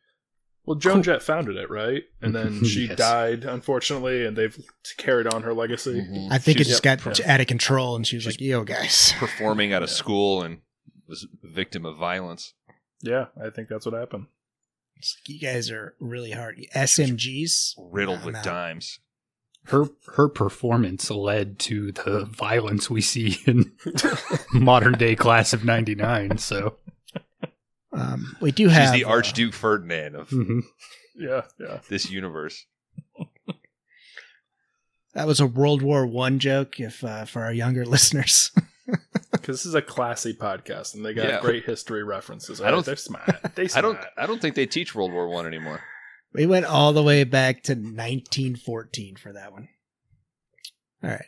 Well, 0.65 0.77
Joan 0.77 1.03
Jett 1.05 1.23
founded 1.23 1.57
it, 1.57 1.71
right? 1.71 2.03
And 2.21 2.35
then 2.35 2.65
she 2.65 2.87
Yes. 2.87 2.97
died, 2.99 3.45
unfortunately, 3.45 4.27
and 4.27 4.37
they've 4.37 4.59
carried 4.99 5.27
on 5.29 5.43
her 5.45 5.55
legacy. 5.55 6.01
Mm-hmm. 6.01 6.33
I 6.33 6.39
think 6.39 6.57
it 6.61 6.65
She's- 6.65 6.81
just 6.81 6.83
got 6.83 7.19
yeah. 7.21 7.33
out 7.35 7.41
of 7.41 7.47
control, 7.47 7.95
and 7.95 8.05
she 8.07 8.17
was 8.17 8.27
like, 8.27 8.41
yo, 8.41 8.65
guys. 8.65 9.13
Performing 9.19 9.73
out 9.73 9.83
of 9.85 9.89
Yeah. 9.91 9.95
school 9.95 10.43
and 10.43 10.63
was 11.07 11.25
a 11.25 11.47
victim 11.47 11.85
of 11.87 11.97
violence. 11.97 12.55
Yeah, 13.01 13.27
I 13.41 13.51
think 13.51 13.69
that's 13.69 13.87
what 13.87 13.95
happened. 13.95 14.27
Like, 14.97 15.29
you 15.29 15.39
guys 15.39 15.71
are 15.71 15.95
really 16.01 16.33
hard. 16.33 16.59
SMGs? 16.75 17.75
Riddled 17.79 18.25
with 18.25 18.35
out. 18.37 18.45
dimes. 18.45 18.99
Her 19.67 19.87
her 20.15 20.29
performance 20.29 21.11
led 21.11 21.59
to 21.61 21.91
the 21.93 22.25
violence 22.25 22.89
we 22.89 23.01
see 23.01 23.39
in 23.47 23.73
modern 24.53 24.95
day 24.95 25.15
class 25.17 25.53
of 25.53 25.65
'99. 25.65 26.39
So 26.39 26.77
Um, 27.97 28.37
we 28.41 28.53
do 28.53 28.69
have. 28.69 28.95
She's 28.95 29.03
the 29.03 29.09
uh, 29.09 29.11
Archduke 29.11 29.55
Ferdinand 29.55 30.15
of 30.17 30.29
mhm. 30.31 30.63
Yeah, 31.15 31.43
yeah. 31.59 31.81
this 31.89 32.11
universe. 32.11 32.67
that 35.15 35.27
was 35.27 35.41
a 35.41 35.47
World 35.47 35.81
War 35.83 36.07
One 36.07 36.39
joke, 36.39 36.79
if 36.79 37.03
uh, 37.03 37.25
for 37.25 37.43
our 37.43 37.53
younger 37.53 37.85
listeners. 37.95 38.51
Because 39.33 39.59
this 39.59 39.67
is 39.67 39.75
a 39.75 39.83
classy 39.83 40.33
podcast, 40.33 40.95
and 40.95 41.05
they 41.05 41.13
got 41.13 41.27
Yeah. 41.29 41.41
great 41.41 41.65
history 41.65 42.03
rereferences. 42.03 42.65
I 42.65 42.71
don't- 42.71 42.87
They're 42.87 42.95
smart. 42.97 43.55
They 43.57 43.69
I 43.75 43.81
don't 43.81 43.99
I 44.17 44.27
don't 44.27 44.41
think 44.41 44.55
they 44.55 44.67
teach 44.67 44.95
World 44.95 45.13
War 45.13 45.29
One 45.29 45.45
anymore. 45.47 45.83
We 46.33 46.47
went 46.47 46.67
all 46.67 46.93
the 46.93 47.03
way 47.03 47.25
back 47.25 47.63
to 47.65 47.73
1914 47.75 49.17
for 49.17 49.33
that 49.33 49.51
one. 49.53 49.69
All 51.03 51.11
right. 51.11 51.27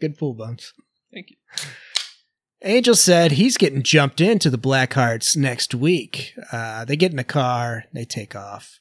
Good 0.00 0.18
pool 0.18 0.34
bumps. 0.34 0.72
Thank 1.12 1.30
you. 1.30 1.36
Angel 2.62 2.94
said 2.94 3.32
he's 3.32 3.56
getting 3.56 3.82
jumped 3.82 4.20
into 4.20 4.50
the 4.50 4.58
Blackhearts 4.58 5.36
next 5.36 5.74
week. 5.74 6.34
Uh, 6.52 6.84
they 6.84 6.96
get 6.96 7.10
in 7.10 7.16
the 7.16 7.24
car, 7.24 7.84
they 7.92 8.04
take 8.04 8.36
off. 8.36 8.80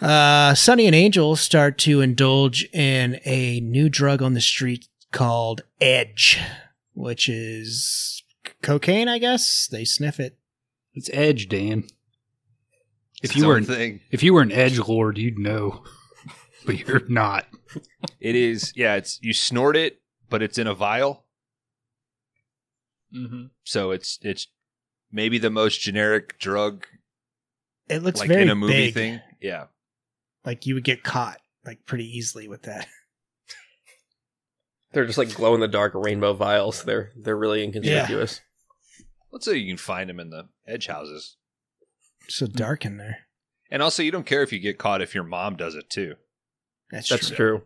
Uh, 0.00 0.54
Sonny 0.54 0.86
and 0.86 0.94
Angel 0.94 1.34
start 1.36 1.78
to 1.78 2.00
indulge 2.00 2.64
in 2.72 3.20
a 3.24 3.60
new 3.60 3.88
drug 3.88 4.22
on 4.22 4.34
the 4.34 4.40
street 4.40 4.86
called 5.12 5.62
Edge, 5.80 6.40
which 6.94 7.28
is 7.28 8.22
c- 8.46 8.52
cocaine, 8.62 9.08
I 9.08 9.18
guess. 9.18 9.68
They 9.70 9.84
sniff 9.84 10.18
it. 10.20 10.36
it's 10.94 11.10
Edge, 11.12 11.48
Dan. 11.48 11.84
If 13.22 13.36
you 13.36 13.42
its 13.42 13.46
were 13.48 13.56
an, 13.56 13.64
thing. 13.64 14.00
if 14.10 14.22
you 14.22 14.34
were 14.34 14.42
an 14.42 14.52
Edge 14.52 14.78
Lord, 14.78 15.16
you'd 15.18 15.38
know, 15.38 15.82
but 16.66 16.78
you're 16.78 17.08
not. 17.08 17.46
It 18.20 18.34
is 18.36 18.72
yeah, 18.76 18.94
it's 18.96 19.18
you 19.22 19.32
snort 19.32 19.76
it, 19.76 20.00
but 20.28 20.42
it's 20.42 20.58
in 20.58 20.66
a 20.66 20.74
vial. 20.74 21.23
Mm-hmm. 23.14 23.44
So 23.64 23.90
it's 23.92 24.18
it's 24.22 24.48
maybe 25.12 25.38
the 25.38 25.50
most 25.50 25.80
generic 25.80 26.38
drug 26.38 26.86
It 27.88 28.02
looks 28.02 28.20
like 28.20 28.28
very 28.28 28.42
in 28.42 28.50
a 28.50 28.54
movie 28.54 28.72
big. 28.72 28.94
thing. 28.94 29.20
Yeah. 29.40 29.66
Like 30.44 30.66
you 30.66 30.74
would 30.74 30.84
get 30.84 31.02
caught 31.04 31.38
like 31.64 31.86
pretty 31.86 32.06
easily 32.06 32.48
with 32.48 32.62
that. 32.62 32.86
They're 34.92 35.06
just 35.06 35.18
like 35.18 35.34
glow 35.34 35.54
in 35.54 35.60
the 35.60 35.68
dark 35.68 35.92
rainbow 35.94 36.34
vials. 36.34 36.84
They're 36.84 37.10
they're 37.16 37.36
really 37.36 37.64
inconspicuous. 37.64 38.40
Let's 39.32 39.44
say 39.44 39.56
you 39.56 39.68
can 39.68 39.76
find 39.78 40.08
them 40.08 40.20
in 40.20 40.30
the 40.30 40.48
edge 40.68 40.86
houses. 40.86 41.36
so 42.28 42.46
dark 42.46 42.84
in 42.84 42.96
there. 42.98 43.18
And 43.70 43.82
also 43.82 44.04
you 44.04 44.12
don't 44.12 44.26
care 44.26 44.42
if 44.42 44.52
you 44.52 44.60
get 44.60 44.78
caught 44.78 45.02
if 45.02 45.14
your 45.14 45.24
mom 45.24 45.56
does 45.56 45.74
it 45.74 45.90
too. 45.90 46.14
That's, 46.92 47.08
That's 47.08 47.28
true. 47.28 47.36
true. 47.36 47.62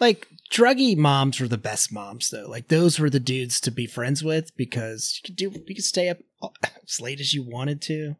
Like 0.00 0.28
druggy 0.50 0.96
moms 0.96 1.40
were 1.40 1.48
the 1.48 1.56
best 1.58 1.92
moms 1.92 2.30
though. 2.30 2.48
Like 2.48 2.68
those 2.68 2.98
were 2.98 3.10
the 3.10 3.20
dudes 3.20 3.60
to 3.60 3.70
be 3.70 3.86
friends 3.86 4.24
with 4.24 4.56
because 4.56 5.20
you 5.22 5.28
could 5.28 5.36
do 5.36 5.62
you 5.66 5.74
could 5.74 5.84
stay 5.84 6.08
up 6.08 6.18
as 6.82 7.00
late 7.00 7.20
as 7.20 7.32
you 7.34 7.42
wanted 7.42 7.80
to. 7.82 8.16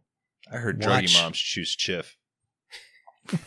I 0.53 0.57
heard 0.59 0.83
Watch. 0.85 1.05
druggy 1.05 1.23
moms 1.23 1.39
choose 1.39 1.77
Jif. 1.77 2.15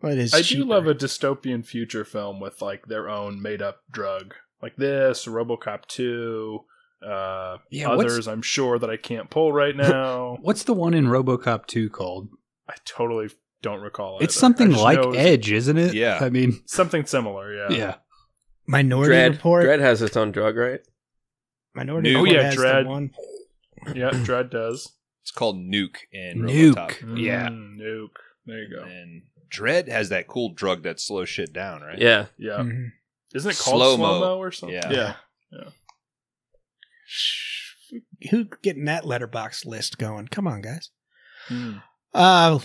What 0.00 0.18
is 0.18 0.34
I 0.34 0.42
do 0.42 0.64
love 0.64 0.88
a 0.88 0.96
dystopian 0.96 1.64
future 1.64 2.04
film 2.04 2.40
with 2.40 2.60
like 2.60 2.86
their 2.86 3.08
own 3.08 3.40
made 3.40 3.62
up 3.62 3.82
drug 3.88 4.34
like 4.60 4.74
this, 4.74 5.26
RoboCop 5.26 5.86
two, 5.86 6.64
uh, 7.06 7.58
Yeah, 7.70 7.90
others. 7.90 8.26
I'm 8.26 8.42
sure 8.42 8.80
that 8.80 8.90
I 8.90 8.96
can't 8.96 9.30
pull 9.30 9.52
right 9.52 9.76
now. 9.76 10.38
What's 10.40 10.64
the 10.64 10.74
one 10.74 10.94
in 10.94 11.06
RoboCop 11.06 11.66
2 11.66 11.90
called? 11.90 12.28
I 12.68 12.74
totally 12.84 13.28
don't 13.62 13.80
recall. 13.80 14.18
It's 14.20 14.34
either. 14.36 14.40
something 14.40 14.70
like 14.72 14.98
know 15.00 15.10
it's 15.10 15.18
Edge, 15.18 15.52
isn't 15.52 15.78
it? 15.78 15.94
Yeah. 15.94 16.18
I 16.20 16.28
mean, 16.30 16.60
Something 16.66 17.06
similar. 17.06 17.54
Yeah. 17.54 17.76
yeah. 17.76 17.94
Minority 18.66 19.12
Dredd. 19.14 19.30
Report. 19.32 19.64
Dredd 19.64 19.80
has 19.80 20.02
its 20.02 20.16
own 20.16 20.32
drug, 20.32 20.56
right? 20.56 20.80
Minority 21.74 22.10
Nuke. 22.12 22.22
Report 22.24 22.28
Oh, 22.28 22.32
yeah, 22.34 22.42
has 22.42 22.56
Dredd. 22.56 22.86
one. 22.86 23.10
Yeah. 23.94 24.10
Dredd 24.10 24.50
does. 24.50 24.92
It's 25.22 25.30
called 25.30 25.56
Nuke 25.56 25.96
in 26.12 26.42
Nuke. 26.42 26.74
RoboCop. 26.74 27.18
Yeah. 27.18 27.48
Mm, 27.48 27.76
nuke. 27.78 28.10
There 28.46 28.62
you 28.62 28.76
go. 28.76 28.82
And 28.84 29.22
Dredd 29.50 29.88
has 29.88 30.08
that 30.10 30.26
cool 30.26 30.52
drug 30.54 30.82
that 30.82 31.00
slows 31.00 31.28
shit 31.28 31.52
down, 31.52 31.80
right? 31.82 31.98
Yeah. 31.98 32.26
Yeah. 32.38 32.58
Mhm. 32.58 32.88
Isn't 33.34 33.50
it 33.50 33.58
called 33.58 33.76
Slow-mo. 33.78 34.04
slow 34.04 34.20
mo 34.20 34.38
or 34.38 34.50
something? 34.52 34.76
Yeah. 34.76 35.14
Yeah. 35.52 35.68
Who 38.30 38.46
getting 38.62 38.86
that 38.86 39.04
letterbox 39.06 39.64
list 39.66 39.98
going? 39.98 40.28
Come 40.28 40.46
on, 40.46 40.62
guys. 40.62 40.90
Hmm. 41.48 41.78
Uh, 42.14 42.58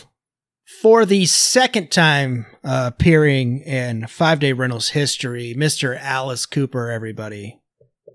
for 0.68 1.06
the 1.06 1.26
second 1.26 1.92
time 1.92 2.46
uh, 2.64 2.92
appearing 2.94 3.62
in 3.62 4.06
Five 4.08 4.40
Day 4.40 4.54
Rentals 4.54 4.90
history, 4.90 5.56
Mr. 5.58 5.98
Alice 6.00 6.46
Cooper, 6.46 6.92
everybody. 6.92 7.60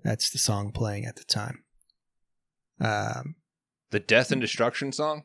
That's 0.03 0.29
the 0.29 0.37
song 0.37 0.71
playing 0.71 1.05
at 1.05 1.15
the 1.15 1.23
time. 1.23 1.63
Um, 2.79 3.35
The 3.91 3.99
Death 3.99 4.31
and 4.31 4.41
Destruction 4.41 4.91
song? 4.91 5.23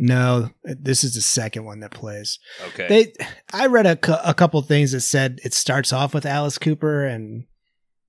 no, 0.00 0.50
this 0.62 1.02
is 1.02 1.14
the 1.14 1.20
second 1.20 1.64
one 1.64 1.80
that 1.80 1.90
plays. 1.90 2.38
Okay. 2.68 2.86
They, 2.88 3.26
I 3.52 3.66
read 3.66 3.86
a, 3.86 3.96
cou- 3.96 4.20
a 4.24 4.32
couple 4.32 4.60
things 4.62 4.92
that 4.92 5.00
said 5.00 5.40
it 5.44 5.52
starts 5.54 5.92
off 5.92 6.14
with 6.14 6.24
Alice 6.24 6.56
Cooper, 6.58 7.04
and 7.04 7.46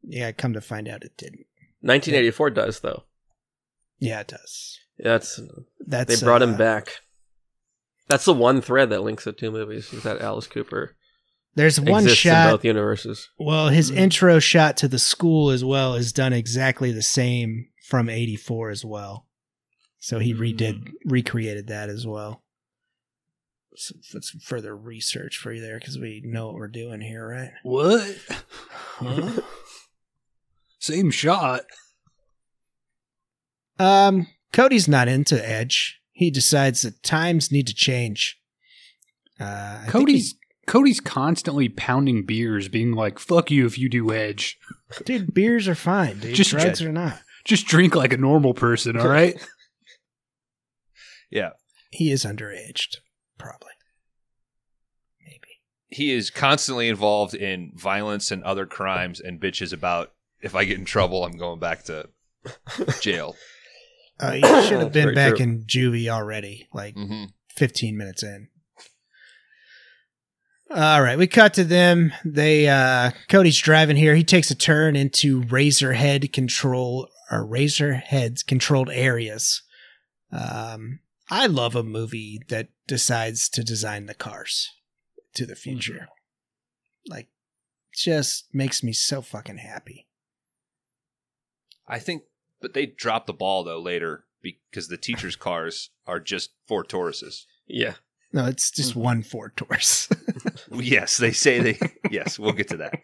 yeah, 0.03 0.31
come 0.31 0.53
to 0.53 0.61
find 0.61 0.87
out 0.87 1.03
it 1.03 1.17
didn't. 1.17 1.45
1984 1.81 2.49
does 2.51 2.79
though. 2.81 3.03
Yeah, 3.97 4.19
it 4.19 4.27
does. 4.27 4.77
That's 4.99 5.39
That's 5.79 6.19
they 6.19 6.25
brought 6.25 6.41
uh, 6.43 6.47
him 6.47 6.57
back. 6.57 6.99
That's 8.09 8.25
the 8.25 8.33
one 8.33 8.59
thread 8.61 8.89
that 8.89 9.03
links 9.03 9.23
the 9.23 9.31
two 9.31 9.51
movies 9.51 9.93
is 9.93 10.03
that 10.03 10.19
Alice 10.21 10.47
Cooper 10.47 10.95
There's 11.55 11.79
one 11.79 12.03
shot 12.03 12.09
in 12.09 12.15
shot 12.15 12.51
both 12.51 12.65
universes. 12.65 13.29
Well, 13.37 13.69
his 13.69 13.91
Mhm. 13.91 13.97
intro 13.97 14.39
shot 14.39 14.75
to 14.77 14.87
the 14.87 14.99
school 14.99 15.51
as 15.51 15.63
well 15.63 15.93
is 15.95 16.11
done 16.11 16.33
exactly 16.33 16.91
the 16.91 17.01
same 17.03 17.69
from 17.87 18.09
84 18.09 18.71
as 18.71 18.83
well. 18.83 19.27
So 19.99 20.19
he 20.19 20.33
redid, 20.33 20.91
recreated 21.05 21.67
that 21.67 21.89
as 21.89 22.05
well. 22.07 22.43
So 23.75 23.95
that's 24.13 24.31
further 24.43 24.75
research 24.75 25.37
for 25.37 25.51
you 25.53 25.61
there 25.61 25.77
because 25.79 25.97
we 25.97 26.21
know 26.25 26.47
what 26.47 26.55
we're 26.55 26.67
doing 26.67 27.01
here, 27.01 27.27
right? 27.27 27.51
What? 27.63 28.17
Huh? 28.99 29.41
Same 30.79 31.09
shot. 31.09 31.61
Um, 33.77 34.27
Cody's 34.51 34.87
not 34.89 35.07
into 35.07 35.35
Edge. 35.47 35.98
He 36.19 36.31
decides 36.31 36.81
that 36.81 37.01
times 37.01 37.49
need 37.49 37.65
to 37.67 37.73
change. 37.73 38.37
Uh, 39.39 39.85
Cody's 39.87 40.35
Cody's 40.67 40.99
constantly 40.99 41.69
pounding 41.69 42.25
beers, 42.25 42.67
being 42.67 42.91
like, 42.91 43.19
"Fuck 43.19 43.49
you 43.49 43.65
if 43.65 43.79
you 43.79 43.87
do 43.87 44.11
Edge. 44.11 44.57
dude, 45.05 45.33
beers 45.33 45.65
are 45.69 45.75
fine, 45.75 46.19
dude. 46.19 46.35
Just- 46.35 46.49
Drugs 46.51 46.81
are 46.81 46.91
not. 46.91 47.21
Just 47.45 47.67
drink 47.67 47.95
like 47.95 48.11
a 48.11 48.17
normal 48.17 48.53
person, 48.53 48.97
all 48.97 49.07
right?" 49.07 49.41
yeah. 51.31 51.51
He 51.89 52.11
is 52.11 52.25
underaged, 52.25 52.97
probably. 53.37 53.71
Maybe. 55.25 55.61
He 55.87 56.11
is 56.11 56.29
constantly 56.29 56.89
involved 56.89 57.33
in 57.33 57.71
violence 57.75 58.29
and 58.29 58.43
other 58.43 58.65
crimes 58.65 59.21
and 59.21 59.39
bitches 59.39 59.71
about 59.71 60.11
if 60.41 60.53
I 60.53 60.65
get 60.65 60.79
in 60.79 60.83
trouble, 60.83 61.23
I'm 61.23 61.37
going 61.37 61.61
back 61.61 61.83
to 61.83 62.09
jail. 62.99 63.37
Uh, 64.19 64.31
he 64.31 64.41
should 64.67 64.79
have 64.79 64.91
been 64.91 65.15
back 65.15 65.35
true. 65.35 65.43
in 65.43 65.63
juvie 65.63 66.09
already, 66.09 66.67
like 66.73 66.95
hmm 66.95 67.25
15 67.55 67.97
minutes 67.97 68.23
in. 68.23 68.47
All 70.71 71.01
right, 71.01 71.17
we 71.17 71.25
cut 71.27 71.55
to 71.55 71.63
them. 71.63 72.13
They 72.23 72.67
uh 72.69 73.11
Cody's 73.27 73.57
driving 73.59 73.95
here. 73.97 74.15
He 74.15 74.23
takes 74.23 74.51
a 74.51 74.55
turn 74.55 74.95
into 74.95 75.41
Razorhead 75.43 76.31
control 76.31 77.07
or 77.31 77.45
Razorhead's 77.45 78.43
controlled 78.43 78.89
areas. 78.91 79.63
Um 80.31 80.99
I 81.31 81.47
love 81.47 81.75
a 81.75 81.83
movie 81.83 82.39
that 82.49 82.69
decides 82.87 83.49
to 83.49 83.63
design 83.63 84.05
the 84.05 84.13
cars 84.13 84.69
to 85.35 85.45
the 85.45 85.55
future. 85.55 86.07
Like 87.07 87.29
just 87.93 88.45
makes 88.53 88.83
me 88.83 88.93
so 88.93 89.21
fucking 89.21 89.57
happy. 89.57 90.07
I 91.87 91.97
think, 91.97 92.23
but 92.61 92.73
they 92.73 92.85
dropped 92.85 93.27
the 93.27 93.33
ball 93.33 93.63
though 93.63 93.79
later 93.79 94.25
because 94.41 94.87
the 94.87 94.97
teachers' 94.97 95.35
cars 95.47 95.89
are 96.07 96.19
just 96.19 96.51
Ford 96.67 96.87
Tauruses. 96.89 97.45
Yeah. 97.67 97.95
No, 98.31 98.45
it's 98.45 98.69
just 98.69 98.95
one 98.95 99.23
Ford 99.23 99.57
Taurus. 99.57 100.07
Yes, 100.71 101.17
they 101.17 101.31
say 101.31 101.59
they. 101.59 101.79
yes, 102.11 102.37
we'll 102.37 102.51
get 102.53 102.67
to 102.69 102.77
that. 102.77 103.01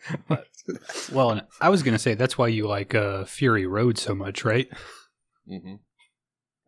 Well, 1.12 1.32
and 1.32 1.42
I 1.60 1.70
was 1.70 1.82
gonna 1.82 1.98
say 1.98 2.14
that's 2.14 2.38
why 2.38 2.48
you 2.48 2.68
like 2.68 2.94
uh, 2.94 3.26
Fury 3.26 3.66
Road 3.66 3.98
so 3.98 4.14
much, 4.14 4.46
right? 4.46 4.68
hmm 5.48 5.76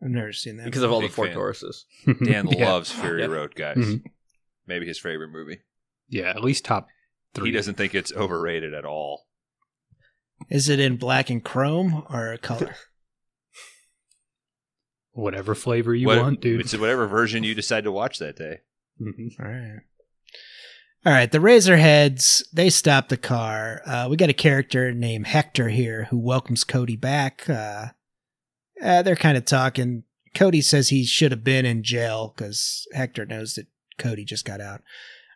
I've 0.02 0.10
never 0.10 0.32
seen 0.32 0.56
that. 0.56 0.64
Because 0.64 0.82
of 0.82 0.90
all 0.92 1.00
the 1.00 1.06
Big 1.06 1.14
Ford 1.14 1.28
fan. 1.28 1.36
Tauruses. 1.36 1.84
Dan 2.24 2.48
yeah. 2.48 2.70
loves 2.70 2.90
Fury 2.90 3.20
Yeah. 3.22 3.26
Road, 3.28 3.54
guys. 3.54 3.76
Mhm. 3.76 4.02
Maybe 4.66 4.86
his 4.86 4.98
favorite 4.98 5.30
movie. 5.30 5.60
Yeah, 6.08 6.30
at 6.30 6.42
least 6.42 6.64
top 6.64 6.88
three. 7.34 7.50
He 7.50 7.52
doesn't 7.52 7.74
think 7.76 7.94
it's 7.94 8.12
overrated 8.12 8.74
at 8.74 8.84
all. 8.84 9.26
Is 10.50 10.68
it 10.68 10.80
in 10.80 10.96
black 10.96 11.30
and 11.30 11.44
chrome 11.44 12.04
or 12.10 12.32
a 12.32 12.38
color? 12.38 12.74
Whatever 15.12 15.54
flavor 15.54 15.94
you 15.94 16.06
What- 16.06 16.18
want, 16.18 16.40
dude. 16.40 16.60
It's 16.60 16.76
whatever 16.76 17.06
version 17.06 17.42
you 17.42 17.54
decide 17.54 17.84
to 17.84 17.92
watch 17.92 18.18
that 18.18 18.36
day. 18.36 18.60
Mhm. 19.00 19.30
All 19.40 19.46
right. 19.50 19.80
All 21.06 21.12
right. 21.12 21.30
The 21.30 21.38
Razorheads, 21.38 22.42
they 22.52 22.70
stop 22.70 23.08
the 23.08 23.16
car. 23.16 23.82
Uh, 23.86 24.06
we 24.10 24.16
got 24.16 24.28
a 24.30 24.34
character 24.34 24.92
named 24.92 25.26
Hector 25.26 25.68
here 25.70 26.04
who 26.10 26.18
welcomes 26.18 26.64
Cody 26.64 26.96
back. 26.96 27.48
Uh, 27.48 27.86
uh, 28.82 29.02
they're 29.02 29.16
kind 29.16 29.36
of 29.36 29.44
talking. 29.44 30.04
Cody 30.34 30.60
says 30.60 30.88
he 30.88 31.04
should 31.04 31.32
have 31.32 31.42
been 31.44 31.66
in 31.66 31.82
jail 31.82 32.32
because 32.36 32.86
Hector 32.92 33.26
knows 33.26 33.54
that 33.54 33.66
Cody 33.98 34.24
just 34.24 34.44
got 34.44 34.60
out. 34.60 34.82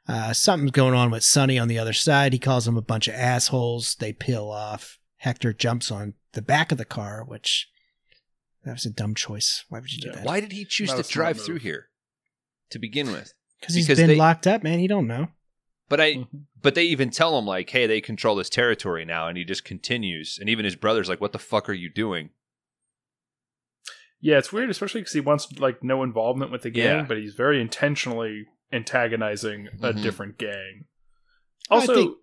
Uh, 0.08 0.32
something's 0.32 0.72
going 0.72 0.94
on 0.94 1.10
with 1.10 1.22
Sonny 1.22 1.58
on 1.58 1.68
the 1.68 1.78
other 1.78 1.92
side. 1.92 2.32
He 2.32 2.38
calls 2.38 2.64
them 2.64 2.76
a 2.76 2.82
bunch 2.82 3.06
of 3.08 3.14
assholes. 3.14 3.94
They 3.96 4.12
peel 4.12 4.48
off. 4.50 4.98
Hector 5.18 5.52
jumps 5.52 5.90
on 5.92 6.14
the 6.32 6.42
back 6.42 6.72
of 6.72 6.78
the 6.78 6.84
car, 6.84 7.24
which 7.24 7.68
that 8.64 8.72
was 8.72 8.84
a 8.86 8.90
dumb 8.90 9.14
choice. 9.14 9.64
Why 9.68 9.78
would 9.80 9.92
you 9.92 10.00
do 10.00 10.08
Yeah. 10.08 10.16
that? 10.16 10.24
Why 10.24 10.40
did 10.40 10.52
he 10.52 10.64
choose 10.64 10.88
Not 10.90 11.04
to 11.04 11.10
drive 11.10 11.36
move. 11.36 11.46
through 11.46 11.58
here 11.60 11.88
to 12.70 12.78
begin 12.80 13.12
with? 13.12 13.32
Because 13.60 13.76
he's 13.76 13.86
been 13.86 14.08
they- 14.08 14.16
locked 14.16 14.46
up, 14.48 14.64
man. 14.64 14.80
He 14.80 14.88
don't 14.88 15.06
know. 15.06 15.28
But 15.88 16.00
I, 16.00 16.14
Mhm. 16.14 16.46
but 16.60 16.74
they 16.74 16.84
even 16.84 17.10
tell 17.10 17.38
him 17.38 17.44
like, 17.44 17.68
"Hey, 17.70 17.86
they 17.86 18.00
control 18.00 18.34
this 18.34 18.48
territory 18.48 19.04
now," 19.04 19.28
and 19.28 19.36
he 19.38 19.44
just 19.44 19.62
continues. 19.64 20.38
And 20.40 20.48
even 20.48 20.64
his 20.64 20.74
brother's 20.74 21.08
like, 21.08 21.20
"What 21.20 21.32
the 21.32 21.38
fuck 21.38 21.68
are 21.68 21.72
you 21.74 21.90
doing?" 21.90 22.30
Yeah, 24.20 24.38
it's 24.38 24.52
weird, 24.52 24.70
especially 24.70 25.00
because 25.02 25.12
he 25.14 25.20
wants 25.20 25.52
like 25.58 25.82
no 25.82 26.02
involvement 26.02 26.50
with 26.50 26.62
the 26.62 26.70
gang, 26.70 27.00
Yeah. 27.00 27.04
but 27.04 27.18
he's 27.18 27.34
very 27.34 27.60
intentionally 27.60 28.46
antagonizing 28.72 29.68
a 29.82 29.92
Mhm. 29.92 30.02
different 30.02 30.38
gang. 30.38 30.84
Also, 31.70 31.94
think- 31.94 32.16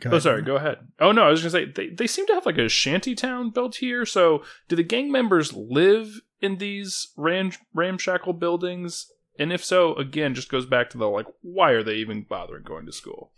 Go 0.00 0.10
oh 0.12 0.18
sorry, 0.18 0.42
go 0.42 0.56
ahead. 0.56 0.88
Oh 0.98 1.12
no, 1.12 1.22
I 1.22 1.30
was 1.30 1.42
gonna 1.42 1.50
say 1.50 1.64
they 1.66 1.88
they 1.90 2.08
seem 2.08 2.26
to 2.26 2.34
have 2.34 2.44
like 2.46 2.58
a 2.58 2.68
shanty 2.68 3.14
town 3.14 3.50
built 3.50 3.76
here. 3.76 4.04
So 4.04 4.42
do 4.68 4.74
the 4.74 4.82
gang 4.82 5.12
members 5.12 5.52
live 5.52 6.20
in 6.40 6.56
these 6.58 7.12
ram 7.16 7.52
ramshackle 7.72 8.32
buildings? 8.32 9.08
And 9.38 9.52
if 9.52 9.64
so, 9.64 9.94
again, 9.94 10.34
just 10.34 10.50
goes 10.50 10.66
back 10.66 10.90
to 10.90 10.98
the 10.98 11.08
like, 11.08 11.26
why 11.40 11.70
are 11.70 11.84
they 11.84 11.94
even 11.96 12.22
bothering 12.24 12.64
going 12.64 12.84
to 12.86 12.92
school? 12.92 13.32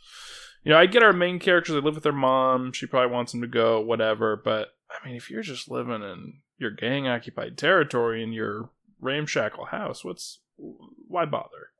You 0.65 0.73
know, 0.73 0.79
I 0.79 0.87
get 0.87 1.03
our 1.03 1.13
main 1.13 1.39
characters; 1.39 1.75
they 1.75 1.83
live 1.83 1.95
with 1.97 2.03
their 2.03 2.13
mom. 2.13 2.73
She 2.73 2.87
probably 2.87 3.13
wants 3.13 3.33
them 3.33 3.43
to 3.43 3.47
go, 3.47 3.81
whatever. 3.83 4.35
But 4.43 4.69
I 4.91 5.07
mean, 5.07 5.17
if 5.17 5.31
you're 5.31 5.43
just 5.43 5.71
living 5.71 6.03
in 6.03 6.41
your 6.57 6.71
gang 6.71 7.07
occupied 7.07 7.59
territory 7.59 8.23
in 8.23 8.33
your 8.33 8.71
ramshackle 9.01 9.67
house, 9.67 10.03
what's 10.03 10.41
why 10.57 11.27
bother? 11.27 11.73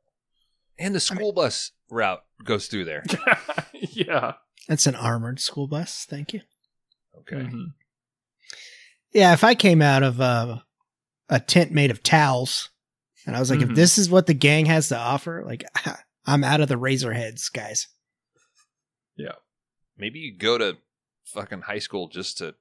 And 0.79 0.95
the 0.95 1.01
school 1.01 1.33
bus 1.33 1.73
route 1.91 2.25
goes 2.45 2.67
through 2.67 2.85
there. 2.87 3.05
yeah. 3.73 4.35
That's 4.69 4.87
an 4.87 4.95
armored 4.95 5.41
school 5.41 5.67
bus. 5.67 6.07
Thank 6.09 6.33
you. 6.33 6.41
Okay. 7.21 7.37
Mhm. 7.37 7.67
Yeah, 9.13 9.33
if 9.33 9.45
I 9.45 9.55
came 9.55 9.81
out 9.81 10.03
of 10.03 10.21
uh, 10.21 10.59
a 11.29 11.39
tent 11.41 11.71
made 11.73 11.91
of 11.91 12.03
towels, 12.03 12.71
and 13.27 13.37
I 13.37 13.41
was 13.41 13.51
like, 13.51 13.61
if 13.63 13.69
Mhm. 13.69 13.77
this 13.77 13.97
is 13.99 14.11
what 14.11 14.27
the 14.27 14.35
gang 14.35 14.67
has 14.67 14.89
to 14.89 14.99
offer, 14.99 15.43
like, 15.47 15.65
I'm 16.27 16.43
out 16.45 16.61
of 16.61 16.69
the 16.69 16.77
razor 16.77 17.13
heads, 17.13 17.49
guys. 17.49 17.87
Yeah. 19.17 19.35
Maybe 19.97 20.19
you 20.19 20.37
go 20.37 20.59
to 20.59 20.79
fucking 21.27 21.63
high 21.63 21.79
school 21.79 22.09
just 22.09 22.39
to 22.39 22.55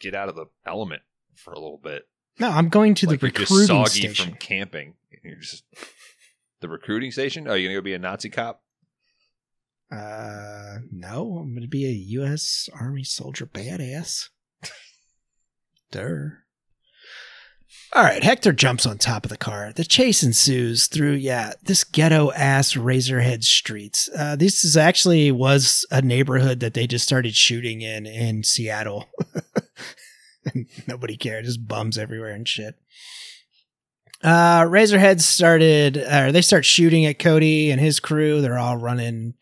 get 0.00 0.14
out 0.14 0.28
of 0.28 0.36
the 0.36 0.46
element 0.66 1.02
for 1.34 1.52
a 1.52 1.58
little 1.60 1.78
bit. 1.82 2.08
No, 2.38 2.48
I'm 2.50 2.68
going 2.68 2.94
to 2.94 3.06
like 3.08 3.20
the 3.20 3.26
you're 3.26 3.32
just 3.32 3.50
recruiting 3.50 3.66
soggy 3.84 4.00
station. 4.00 4.26
from 4.30 4.34
camping. 4.38 4.94
You're 5.24 5.36
just 5.40 5.64
the 6.60 6.68
recruiting 6.68 7.10
station. 7.10 7.48
Oh, 7.48 7.54
you 7.54 7.68
gonna 7.68 7.78
go 7.78 7.82
be 7.82 7.94
a 7.94 7.98
Nazi 7.98 8.30
cop? 8.30 8.62
Uh, 9.90 10.78
no, 10.92 11.38
I'm 11.38 11.54
to 11.60 11.68
be 11.68 11.86
a 11.86 12.20
U.S. 12.20 12.68
Army 12.78 13.04
soldier 13.04 13.46
badass. 13.46 14.28
Durr. 15.90 16.44
All 17.94 18.02
right, 18.02 18.22
Hector 18.22 18.52
jumps 18.52 18.84
on 18.84 18.98
top 18.98 19.24
of 19.24 19.30
the 19.30 19.38
car. 19.38 19.72
The 19.74 19.84
chase 19.84 20.22
ensues 20.22 20.88
through, 20.88 21.12
yeah, 21.12 21.54
this 21.62 21.84
ghetto 21.84 22.30
ass 22.32 22.74
Razorhead 22.74 23.44
streets. 23.44 24.10
Uh, 24.14 24.36
this 24.36 24.62
is 24.62 24.76
actually 24.76 25.32
was 25.32 25.86
a 25.90 26.02
neighborhood 26.02 26.60
that 26.60 26.74
they 26.74 26.86
just 26.86 27.06
started 27.06 27.34
shooting 27.34 27.80
in 27.80 28.04
in 28.04 28.42
Seattle. 28.42 29.08
Nobody 30.86 31.16
cared, 31.16 31.46
just 31.46 31.66
bums 31.66 31.96
everywhere 31.96 32.32
and 32.32 32.46
shit. 32.46 32.74
Uh, 34.22 34.62
Razorhead 34.62 35.20
started, 35.20 35.96
or 35.96 36.32
they 36.32 36.42
start 36.42 36.64
shooting 36.64 37.06
at 37.06 37.18
Cody 37.18 37.70
and 37.70 37.80
his 37.80 38.00
crew. 38.00 38.40
They're 38.40 38.58
all 38.58 38.76
running. 38.76 39.34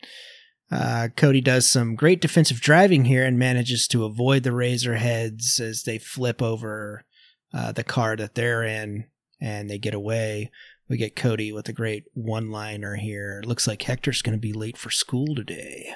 Uh, 0.71 1.07
Cody 1.15 1.41
does 1.41 1.67
some 1.67 1.95
great 1.95 2.21
defensive 2.21 2.59
driving 2.59 3.05
here 3.05 3.25
and 3.25 3.39
manages 3.39 3.87
to 3.87 4.05
avoid 4.05 4.43
the 4.43 4.51
Razorheads 4.51 5.59
as 5.59 5.83
they 5.83 5.97
flip 5.97 6.41
over 6.41 7.05
uh, 7.53 7.71
the 7.71 7.83
car 7.83 8.15
that 8.17 8.35
they're 8.35 8.63
in 8.63 9.05
and 9.39 9.69
they 9.69 9.77
get 9.77 9.93
away. 9.93 10.51
We 10.89 10.97
get 10.97 11.15
Cody 11.15 11.51
with 11.51 11.67
a 11.69 11.73
great 11.73 12.05
one 12.13 12.51
liner 12.51 12.95
here. 12.95 13.41
Looks 13.45 13.67
like 13.67 13.81
Hector's 13.81 14.21
going 14.21 14.37
to 14.37 14.41
be 14.41 14.53
late 14.53 14.77
for 14.77 14.89
school 14.89 15.35
today. 15.35 15.93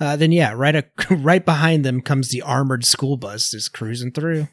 Uh, 0.00 0.16
then, 0.16 0.32
yeah, 0.32 0.52
right, 0.54 0.76
a, 0.76 0.84
right 1.14 1.44
behind 1.44 1.84
them 1.84 2.00
comes 2.00 2.28
the 2.28 2.42
armored 2.42 2.84
school 2.84 3.16
bus 3.16 3.50
just 3.50 3.72
cruising 3.72 4.12
through. 4.12 4.48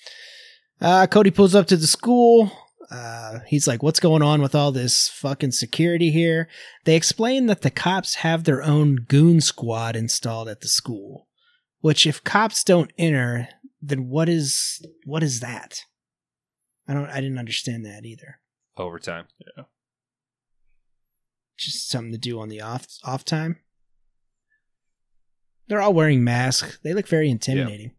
uh, 0.80 1.06
Cody 1.06 1.30
pulls 1.30 1.54
up 1.54 1.66
to 1.68 1.76
the 1.76 1.86
school. 1.86 2.52
Uh, 2.90 3.38
he's 3.46 3.68
like, 3.68 3.82
What's 3.82 4.00
going 4.00 4.22
on 4.22 4.42
with 4.42 4.54
all 4.54 4.72
this 4.72 5.08
fucking 5.08 5.52
security 5.52 6.10
here? 6.10 6.48
They 6.84 6.96
explain 6.96 7.46
that 7.46 7.62
the 7.62 7.70
cops 7.70 8.16
have 8.16 8.44
their 8.44 8.62
own 8.62 8.96
goon 8.96 9.40
squad 9.40 9.96
installed 9.96 10.48
at 10.48 10.60
the 10.60 10.68
school. 10.68 11.28
Which, 11.80 12.06
if 12.06 12.22
cops 12.24 12.62
don't 12.64 12.92
enter, 12.98 13.48
then 13.80 14.08
what 14.08 14.28
is 14.28 14.84
what 15.04 15.22
is 15.22 15.40
that? 15.40 15.84
I 16.88 16.94
don't. 16.94 17.08
I 17.08 17.20
didn't 17.20 17.38
understand 17.38 17.86
that 17.86 18.04
either. 18.04 18.40
Overtime. 18.76 19.26
Yeah. 19.56 19.64
Just 21.56 21.88
something 21.88 22.12
to 22.12 22.18
do 22.18 22.40
on 22.40 22.48
the 22.48 22.60
off 22.60 22.86
off 23.04 23.24
time. 23.24 23.58
They're 25.68 25.80
all 25.80 25.94
wearing 25.94 26.24
masks. 26.24 26.80
They 26.82 26.92
look 26.92 27.06
very 27.06 27.30
intimidating. 27.30 27.92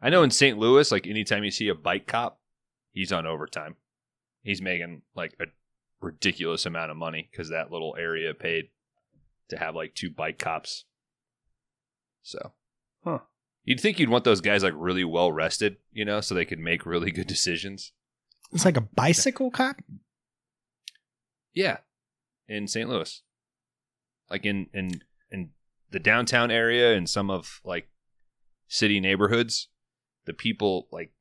I 0.00 0.10
know 0.10 0.22
in 0.22 0.30
St. 0.30 0.56
Louis, 0.56 0.92
like 0.92 1.06
anytime 1.08 1.42
you 1.42 1.50
see 1.50 1.66
a 1.68 1.74
bike 1.74 2.06
cop, 2.06 2.40
he's 2.92 3.10
on 3.10 3.26
overtime. 3.26 3.74
He's 4.42 4.62
making 4.62 5.02
like 5.14 5.34
a 5.40 5.46
ridiculous 6.00 6.66
amount 6.66 6.90
of 6.90 6.96
money 6.96 7.28
because 7.30 7.50
that 7.50 7.70
little 7.72 7.96
area 7.98 8.34
paid 8.34 8.68
to 9.48 9.58
have 9.58 9.74
like 9.74 9.94
two 9.94 10.10
bike 10.10 10.38
cops. 10.38 10.84
So, 12.22 12.52
Huh. 13.04 13.20
You'd 13.64 13.80
think 13.80 13.98
you'd 13.98 14.08
want 14.08 14.24
those 14.24 14.40
guys 14.40 14.62
like 14.62 14.72
really 14.76 15.04
well 15.04 15.30
rested, 15.30 15.76
you 15.92 16.04
know, 16.04 16.20
so 16.20 16.34
they 16.34 16.44
could 16.44 16.58
make 16.58 16.86
really 16.86 17.10
good 17.10 17.26
decisions. 17.26 17.92
It's 18.52 18.64
like 18.64 18.78
a 18.78 18.82
bicycle 18.82 19.50
cop. 19.50 19.76
Yeah, 21.52 21.78
in 22.46 22.66
St. 22.66 22.88
Louis, 22.88 23.22
like 24.30 24.46
in 24.46 24.68
in 24.72 25.02
in 25.30 25.50
the 25.90 25.98
downtown 25.98 26.50
area 26.50 26.96
and 26.96 27.08
some 27.08 27.30
of 27.30 27.60
like 27.64 27.88
city 28.68 29.00
neighborhoods, 29.00 29.68
the 30.24 30.32
people 30.32 30.88
like 30.90 31.12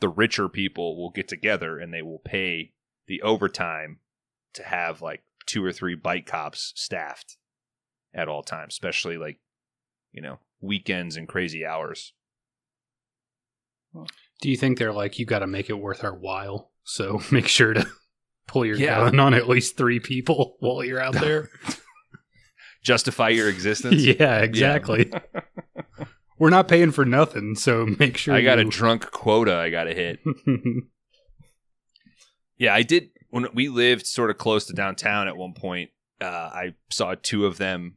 the 0.00 0.08
richer 0.08 0.48
people 0.48 0.96
will 0.96 1.10
get 1.10 1.28
together 1.28 1.78
and 1.78 1.92
they 1.92 2.02
will 2.02 2.20
pay 2.24 2.72
the 3.06 3.22
overtime 3.22 3.98
to 4.54 4.62
have 4.64 5.00
like 5.02 5.22
two 5.46 5.64
or 5.64 5.72
three 5.72 5.94
bike 5.94 6.26
cops 6.26 6.72
staffed 6.76 7.36
at 8.14 8.28
all 8.28 8.42
times, 8.42 8.74
especially 8.74 9.16
like 9.16 9.38
you 10.12 10.20
know 10.22 10.38
weekends 10.60 11.16
and 11.16 11.28
crazy 11.28 11.64
hours. 11.64 12.12
Do 14.40 14.48
you 14.50 14.56
think 14.56 14.78
they're 14.78 14.92
like, 14.92 15.18
you 15.18 15.26
got 15.26 15.40
to 15.40 15.46
make 15.46 15.68
it 15.68 15.74
worth 15.78 16.04
our 16.04 16.14
while? 16.14 16.70
So 16.84 17.20
make 17.30 17.48
sure 17.48 17.74
to 17.74 17.86
pull 18.46 18.64
your 18.64 18.76
Yeah. 18.76 19.00
gun 19.00 19.20
on 19.20 19.34
at 19.34 19.48
least 19.48 19.76
three 19.76 20.00
people 20.00 20.56
while 20.60 20.84
you're 20.84 21.00
out 21.02 21.14
there. 21.14 21.50
Justify 22.82 23.28
your 23.30 23.48
existence. 23.48 24.02
yeah, 24.04 24.38
exactly. 24.38 25.12
We're 26.40 26.50
not 26.50 26.66
paying 26.66 26.90
for 26.90 27.04
nothing, 27.04 27.54
so 27.54 27.86
make 27.98 28.16
sure 28.16 28.34
I 28.34 28.40
got 28.40 28.58
a 28.58 28.64
drunk 28.64 29.12
quota 29.12 29.54
I 29.54 29.70
got 29.70 29.84
to 29.84 29.94
hit. 29.94 30.18
Yeah, 32.60 32.74
I 32.74 32.82
did. 32.82 33.08
When 33.30 33.46
we 33.54 33.70
lived 33.70 34.06
sort 34.06 34.28
of 34.28 34.36
close 34.36 34.66
to 34.66 34.74
downtown 34.74 35.28
at 35.28 35.36
one 35.36 35.54
point, 35.54 35.92
uh, 36.20 36.26
I 36.26 36.74
saw 36.90 37.14
two 37.14 37.46
of 37.46 37.56
them 37.56 37.96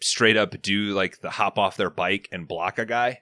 straight 0.00 0.36
up 0.36 0.60
do 0.60 0.92
like 0.92 1.20
the 1.20 1.30
hop 1.30 1.56
off 1.56 1.76
their 1.76 1.88
bike 1.88 2.28
and 2.32 2.48
block 2.48 2.80
a 2.80 2.84
guy, 2.84 3.20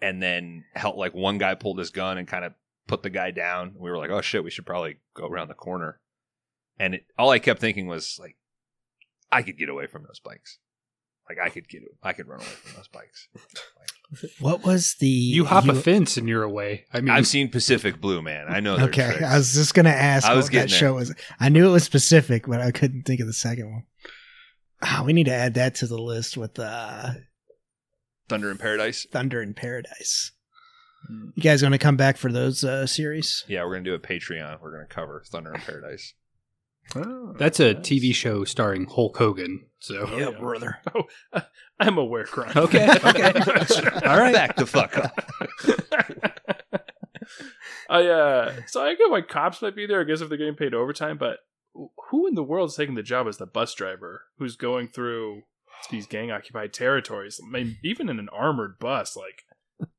and 0.00 0.22
then 0.22 0.64
help 0.72 0.96
like 0.96 1.12
one 1.12 1.36
guy 1.36 1.54
pulled 1.54 1.78
his 1.78 1.90
gun 1.90 2.16
and 2.16 2.26
kind 2.26 2.46
of 2.46 2.54
put 2.86 3.02
the 3.02 3.10
guy 3.10 3.30
down. 3.30 3.74
We 3.76 3.90
were 3.90 3.98
like, 3.98 4.08
oh 4.08 4.22
shit, 4.22 4.42
we 4.42 4.50
should 4.50 4.64
probably 4.64 5.00
go 5.12 5.26
around 5.26 5.48
the 5.48 5.54
corner. 5.54 6.00
And 6.78 6.94
it, 6.94 7.06
all 7.18 7.28
I 7.28 7.38
kept 7.38 7.60
thinking 7.60 7.88
was 7.88 8.16
like, 8.18 8.38
I 9.30 9.42
could 9.42 9.58
get 9.58 9.68
away 9.68 9.86
from 9.86 10.04
those 10.04 10.20
bikes. 10.20 10.60
Like 11.28 11.38
I 11.42 11.48
could 11.48 11.68
get, 11.68 11.82
I 12.02 12.12
could 12.12 12.28
run 12.28 12.40
away 12.40 12.46
from 12.48 12.76
those 12.76 12.88
bikes. 12.88 13.28
What 14.38 14.64
was 14.64 14.94
the 15.00 15.08
you 15.08 15.44
hop 15.44 15.66
a 15.66 15.74
fence 15.74 16.16
and 16.16 16.28
you're 16.28 16.44
away. 16.44 16.84
I 16.92 17.00
mean, 17.00 17.10
I've 17.10 17.26
seen 17.26 17.48
Pacific 17.50 18.00
Blue, 18.00 18.22
man. 18.22 18.46
I 18.48 18.60
know. 18.60 18.76
Okay, 18.76 19.04
tricks. 19.04 19.24
I 19.24 19.36
was 19.36 19.52
just 19.52 19.74
gonna 19.74 19.88
ask 19.88 20.28
I 20.28 20.34
was 20.34 20.44
what 20.44 20.52
that 20.52 20.68
there. 20.68 20.78
show 20.78 20.94
was. 20.94 21.12
I 21.40 21.48
knew 21.48 21.68
it 21.68 21.72
was 21.72 21.82
specific, 21.82 22.46
but 22.46 22.60
I 22.60 22.70
couldn't 22.70 23.02
think 23.02 23.20
of 23.20 23.26
the 23.26 23.32
second 23.32 23.72
one. 23.72 23.82
Ah, 24.80 25.02
we 25.04 25.12
need 25.12 25.26
to 25.26 25.32
add 25.32 25.54
that 25.54 25.74
to 25.76 25.88
the 25.88 25.98
list 25.98 26.36
with 26.36 26.56
uh, 26.56 27.14
Thunder 28.28 28.48
in 28.50 28.58
Paradise. 28.58 29.06
Thunder 29.10 29.42
in 29.42 29.54
Paradise. 29.54 30.30
You 31.34 31.42
guys 31.42 31.60
going 31.60 31.72
to 31.72 31.78
come 31.78 31.96
back 31.96 32.16
for 32.16 32.30
those 32.30 32.62
uh, 32.64 32.86
series? 32.86 33.44
Yeah, 33.48 33.64
we're 33.64 33.72
gonna 33.72 33.84
do 33.84 33.94
a 33.94 33.98
Patreon. 33.98 34.60
We're 34.60 34.72
gonna 34.72 34.86
cover 34.86 35.24
Thunder 35.26 35.52
in 35.54 35.60
Paradise. 35.60 36.14
Oh, 36.94 37.34
that's 37.36 37.60
a 37.60 37.74
nice. 37.74 37.82
TV 37.86 38.14
show 38.14 38.44
starring 38.44 38.86
Hulk 38.86 39.16
Hogan. 39.16 39.66
So 39.78 40.08
yeah. 40.16 40.30
brother. 40.30 40.78
Oh, 40.94 41.42
I'm 41.80 41.98
aware, 41.98 42.24
Grant. 42.24 42.56
Okay, 42.56 42.88
okay. 43.04 43.32
All 44.06 44.18
right. 44.18 44.32
back 44.32 44.56
the 44.56 44.66
fuck 44.66 44.96
up. 44.96 45.30
I 47.88 48.06
uh, 48.06 48.52
so 48.66 48.82
I 48.82 48.94
get 48.94 49.10
why 49.10 49.20
cops 49.20 49.60
might 49.60 49.76
be 49.76 49.86
there. 49.86 50.00
I 50.00 50.04
guess 50.04 50.20
if 50.20 50.28
they're 50.28 50.38
getting 50.38 50.54
paid 50.54 50.74
overtime, 50.74 51.18
but 51.18 51.40
who 52.10 52.26
in 52.26 52.34
the 52.34 52.42
world 52.42 52.70
is 52.70 52.76
taking 52.76 52.94
the 52.94 53.02
job 53.02 53.26
as 53.26 53.36
the 53.36 53.46
bus 53.46 53.74
driver 53.74 54.22
who's 54.38 54.56
going 54.56 54.88
through 54.88 55.42
these 55.90 56.06
gang 56.06 56.30
occupied 56.30 56.72
territories? 56.72 57.40
I 57.44 57.50
mean, 57.50 57.76
even 57.84 58.08
in 58.08 58.18
an 58.18 58.30
armored 58.30 58.78
bus, 58.78 59.14
like 59.16 59.42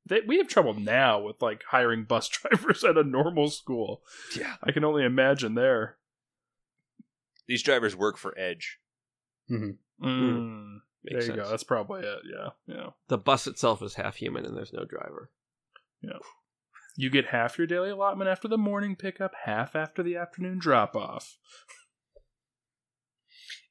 they, 0.06 0.22
we 0.26 0.38
have 0.38 0.48
trouble 0.48 0.74
now 0.74 1.20
with 1.20 1.42
like 1.42 1.64
hiring 1.70 2.06
bus 2.06 2.28
drivers 2.30 2.84
at 2.84 2.98
a 2.98 3.04
normal 3.04 3.50
school. 3.50 4.02
Yeah, 4.36 4.56
I 4.64 4.72
can 4.72 4.84
only 4.84 5.04
imagine 5.04 5.54
there. 5.56 5.97
These 7.48 7.64
drivers 7.64 7.96
work 7.96 8.18
for 8.18 8.38
Edge. 8.38 8.80
Mm, 9.50 9.78
there 10.02 10.82
Makes 11.04 11.28
you 11.28 11.34
sense. 11.34 11.46
go. 11.46 11.50
That's 11.50 11.64
probably 11.64 12.02
it. 12.02 12.20
Yeah, 12.26 12.50
yeah. 12.68 12.88
The 13.08 13.18
bus 13.18 13.48
itself 13.48 13.82
is 13.82 13.96
half 13.96 14.18
human 14.18 14.46
and 14.46 14.56
there's 14.56 14.74
no 14.74 14.86
driver. 14.86 15.32
Yeah. 16.02 16.20
You 16.98 17.10
get 17.10 17.28
half 17.28 17.58
your 17.58 17.68
daily 17.68 17.90
allotment 17.92 18.30
after 18.30 18.48
the 18.48 18.58
morning 18.58 18.96
pickup, 18.96 19.32
half 19.46 19.76
after 19.76 20.04
the 20.04 20.18
afternoon 20.18 20.60
drop 20.60 20.96
off. 20.96 21.38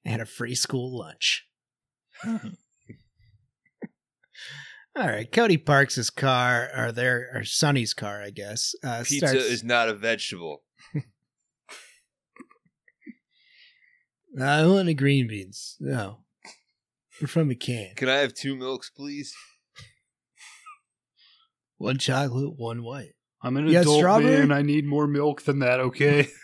And 0.04 0.22
a 0.22 0.26
free 0.26 0.54
school 0.54 0.96
lunch. 0.96 1.44
All 2.24 2.40
right, 5.06 5.30
Cody 5.30 5.58
parks 5.58 5.96
his 5.96 6.08
car, 6.08 6.70
or 6.74 6.90
their, 6.90 7.30
or 7.34 7.44
Sonny's 7.44 7.92
car, 7.92 8.22
I 8.22 8.30
guess. 8.30 8.74
Uh, 8.82 9.02
Pizza 9.04 9.28
starts- 9.28 9.44
is 9.44 9.62
not 9.64 9.90
a 9.90 9.94
vegetable. 9.94 10.62
I 14.40 14.66
want 14.66 14.86
the 14.86 14.94
green 14.94 15.28
beans. 15.28 15.76
No, 15.80 16.18
they're 17.18 17.28
from 17.28 17.50
a 17.50 17.54
can. 17.54 17.94
Can 17.96 18.08
I 18.08 18.16
have 18.16 18.34
two 18.34 18.56
milks, 18.56 18.90
please? 18.90 19.34
One 21.78 21.98
chocolate, 21.98 22.54
one 22.56 22.82
white. 22.82 23.12
I'm 23.42 23.56
an 23.56 23.66
You 23.66 23.74
got 23.74 23.82
adult 23.82 23.98
strawberry? 23.98 24.38
man. 24.46 24.52
I 24.52 24.62
need 24.62 24.86
more 24.86 25.06
milk 25.06 25.42
than 25.42 25.58
that. 25.60 25.80
Okay. 25.80 26.28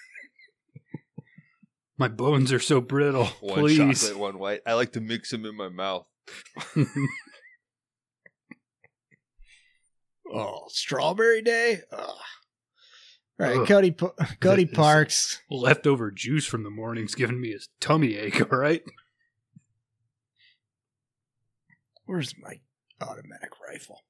My 1.99 2.09
bones 2.09 2.53
are 2.53 2.59
so 2.59 2.81
brittle. 2.81 3.27
One 3.41 3.61
Please. 3.61 3.79
chocolate, 4.03 4.19
one 4.19 4.39
white. 4.39 4.61
I 4.67 4.75
like 4.75 4.93
to 4.93 5.01
mix 5.01 5.31
them 5.31 5.45
in 5.47 5.57
my 5.57 5.69
mouth. 5.69 6.07
Oh, 10.35 10.65
strawberry 10.69 11.43
day. 11.43 11.81
Ugh. 11.93 12.17
All 13.41 13.47
right, 13.47 13.57
Ugh. 13.59 13.67
Cody. 13.69 13.91
Pa- 13.93 14.13
Cody 14.41 14.63
It's- 14.65 14.77
Parks. 14.77 15.41
Leftover 15.51 16.11
juice 16.11 16.47
from 16.47 16.63
the 16.65 16.71
morning's 16.71 17.15
giving 17.15 17.41
me 17.41 17.53
a 17.53 17.59
tummy 17.81 18.17
ache. 18.17 18.41
All 18.53 18.59
right. 18.59 18.83
Where's 22.07 22.35
my 22.41 22.61
automatic 23.01 23.51
rifle? 23.67 24.01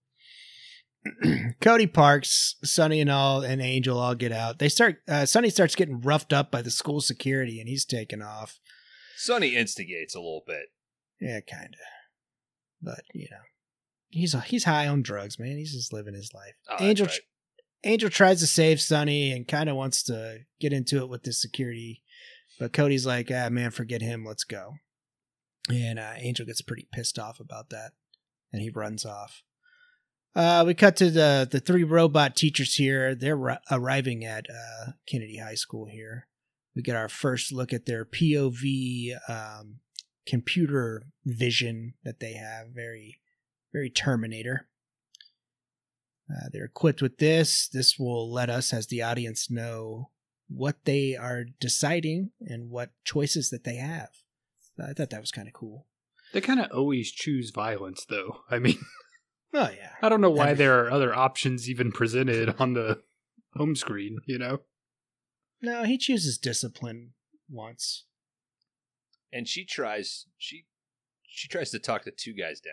Cody 1.61 1.87
Parks, 1.87 2.57
Sonny 2.64 3.01
and 3.01 3.11
all, 3.11 3.43
and 3.43 3.61
Angel 3.61 3.99
all 3.99 4.14
get 4.14 4.33
out. 4.33 4.59
They 4.59 4.68
start. 4.68 4.99
Uh, 5.09 5.27
Sonny 5.27 5.51
starts 5.51 5.75
getting 5.75 6.01
roughed 6.01 6.33
up 6.33 6.51
by 6.51 6.62
the 6.62 6.70
school 6.70 7.01
security, 7.01 7.59
and 7.61 7.68
he's 7.68 7.85
taken 7.85 8.23
off. 8.23 8.59
Sonny 9.16 9.57
instigates 9.57 10.14
a 10.14 10.20
little 10.20 10.43
bit. 10.47 10.66
Yeah, 11.20 11.41
kind 11.41 11.75
of. 11.75 11.81
But 12.81 13.01
you 13.14 13.27
know, 13.31 13.39
he's 14.11 14.35
he's 14.45 14.64
high 14.64 14.87
on 14.89 15.03
drugs, 15.03 15.39
man. 15.39 15.57
He's 15.59 15.73
just 15.73 15.93
living 15.93 16.14
his 16.14 16.31
life. 16.35 16.55
Oh, 16.68 16.73
that's 16.75 16.83
Angel 16.83 17.07
right. 17.07 17.18
Angel 17.85 18.11
tries 18.11 18.41
to 18.41 18.47
save 18.47 18.80
Sonny 18.80 19.33
and 19.33 19.49
kind 19.49 19.68
of 19.68 19.76
wants 19.76 20.03
to 20.05 20.41
get 20.61 20.72
into 20.72 20.99
it 20.99 21.09
with 21.09 21.24
the 21.24 21.33
security, 21.33 22.03
but 22.59 22.72
Cody's 22.72 23.07
like, 23.07 23.30
"Ah, 23.33 23.49
man, 23.51 23.70
forget 23.70 24.03
him. 24.03 24.24
Let's 24.24 24.45
go." 24.45 24.74
And 25.68 25.99
uh, 25.99 26.12
Angel 26.16 26.47
gets 26.47 26.62
pretty 26.62 26.89
pissed 26.93 27.18
off 27.18 27.41
about 27.41 27.70
that, 27.70 27.93
and 28.53 28.62
he 28.62 28.70
runs 28.70 29.05
off. 29.05 29.43
Uh, 30.35 30.64
we 30.66 30.74
cut 30.74 30.97
to 30.97 31.11
the 31.11 31.47
the 31.51 31.61
three 31.61 31.85
robot 31.85 32.37
teachers 32.37 32.74
here. 32.74 33.14
They're 33.14 33.37
ri- 33.37 33.59
arriving 33.70 34.24
at 34.24 34.47
uh, 34.49 34.93
Kennedy 35.07 35.39
High 35.39 35.57
School 35.57 35.87
here. 35.87 36.28
We 36.74 36.83
get 36.83 36.97
our 36.97 37.09
first 37.09 37.53
look 37.53 37.72
at 37.72 37.85
their 37.85 38.05
POV 38.05 39.18
um, 39.28 39.80
computer 40.26 41.05
vision 41.24 41.95
that 42.05 42.20
they 42.20 42.33
have. 42.33 42.68
Very, 42.74 43.20
very 43.72 43.91
Terminator. 43.91 44.68
Uh, 46.31 46.49
they're 46.53 46.64
equipped 46.64 47.03
with 47.03 47.18
this. 47.18 47.68
This 47.68 47.99
will 47.99 48.31
let 48.33 48.49
us, 48.51 48.73
as 48.73 48.87
the 48.87 49.03
audience, 49.03 49.51
know 49.51 50.11
what 50.49 50.85
they 50.85 51.16
are 51.16 51.45
deciding 51.61 52.31
and 52.41 52.70
what 52.70 52.91
choices 53.05 53.51
that 53.51 53.64
they 53.64 53.77
have. 53.77 54.09
I 54.83 54.93
thought 54.93 55.11
that 55.11 55.20
was 55.20 55.31
kind 55.33 55.47
of 55.49 55.55
cool. 55.55 55.87
They 56.33 56.41
kind 56.41 56.61
of 56.61 56.70
always 56.73 57.11
choose 57.12 57.51
violence, 57.51 58.05
though. 58.09 58.39
I 58.51 58.59
mean, 58.59 58.79
Oh 59.55 59.68
yeah, 59.77 59.91
I 60.01 60.09
don't 60.09 60.23
know 60.23 60.31
why 60.31 60.51
Every- 60.51 60.64
there 60.64 60.83
are 60.85 60.91
other 60.91 61.14
options 61.14 61.68
even 61.68 61.93
presented 61.93 62.55
on 62.59 62.73
the 62.73 63.03
home 63.55 63.77
screen, 63.77 64.18
you 64.27 64.39
know? 64.39 64.61
no, 65.61 65.85
he 65.85 65.99
chooses 65.99 66.39
discipline 66.39 67.12
once. 67.51 68.05
and 69.31 69.47
she 69.47 69.64
tries 69.66 70.27
she 70.39 70.64
she 71.27 71.49
tries 71.49 71.70
to 71.70 71.79
talk 71.79 72.05
the 72.05 72.11
two 72.11 72.33
guys 72.33 72.61
down. 72.61 72.73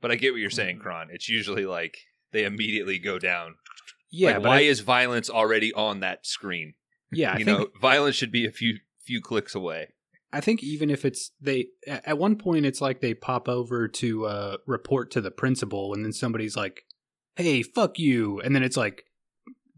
But 0.00 0.10
I 0.10 0.16
get 0.16 0.32
what 0.32 0.40
you're 0.40 0.50
saying, 0.50 0.78
Mm. 0.78 0.82
Kron. 0.82 1.08
It's 1.12 1.28
usually 1.28 1.64
like 1.66 1.96
they 2.32 2.44
immediately 2.44 2.98
go 2.98 3.18
down. 3.18 3.56
Yeah, 4.10 4.38
like, 4.38 4.46
why 4.46 4.56
I, 4.56 4.60
is 4.62 4.80
violence 4.80 5.30
already 5.30 5.72
on 5.72 6.00
that 6.00 6.26
screen? 6.26 6.74
yeah, 7.12 7.32
I 7.32 7.38
you 7.38 7.44
think 7.44 7.58
know, 7.58 7.66
violence 7.80 8.16
should 8.16 8.32
be 8.32 8.46
a 8.46 8.50
few 8.50 8.78
few 9.04 9.20
clicks 9.20 9.54
away. 9.54 9.88
I 10.32 10.40
think 10.40 10.62
even 10.62 10.90
if 10.90 11.04
it's 11.04 11.32
they 11.40 11.66
at 11.86 12.18
one 12.18 12.36
point 12.36 12.66
it's 12.66 12.80
like 12.80 13.00
they 13.00 13.14
pop 13.14 13.48
over 13.48 13.88
to 13.88 14.26
uh 14.26 14.56
report 14.66 15.10
to 15.12 15.20
the 15.20 15.30
principal 15.30 15.92
and 15.92 16.04
then 16.04 16.12
somebody's 16.12 16.56
like, 16.56 16.84
"Hey, 17.36 17.62
fuck 17.62 17.98
you." 17.98 18.40
And 18.40 18.54
then 18.54 18.62
it's 18.62 18.76
like 18.76 19.04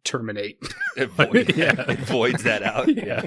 terminate. 0.04 0.58
It, 0.96 1.06
void, 1.06 1.54
Yeah. 1.56 1.90
it 1.90 2.00
voids 2.00 2.42
that 2.42 2.62
out. 2.62 2.86
Yeah. 2.94 3.22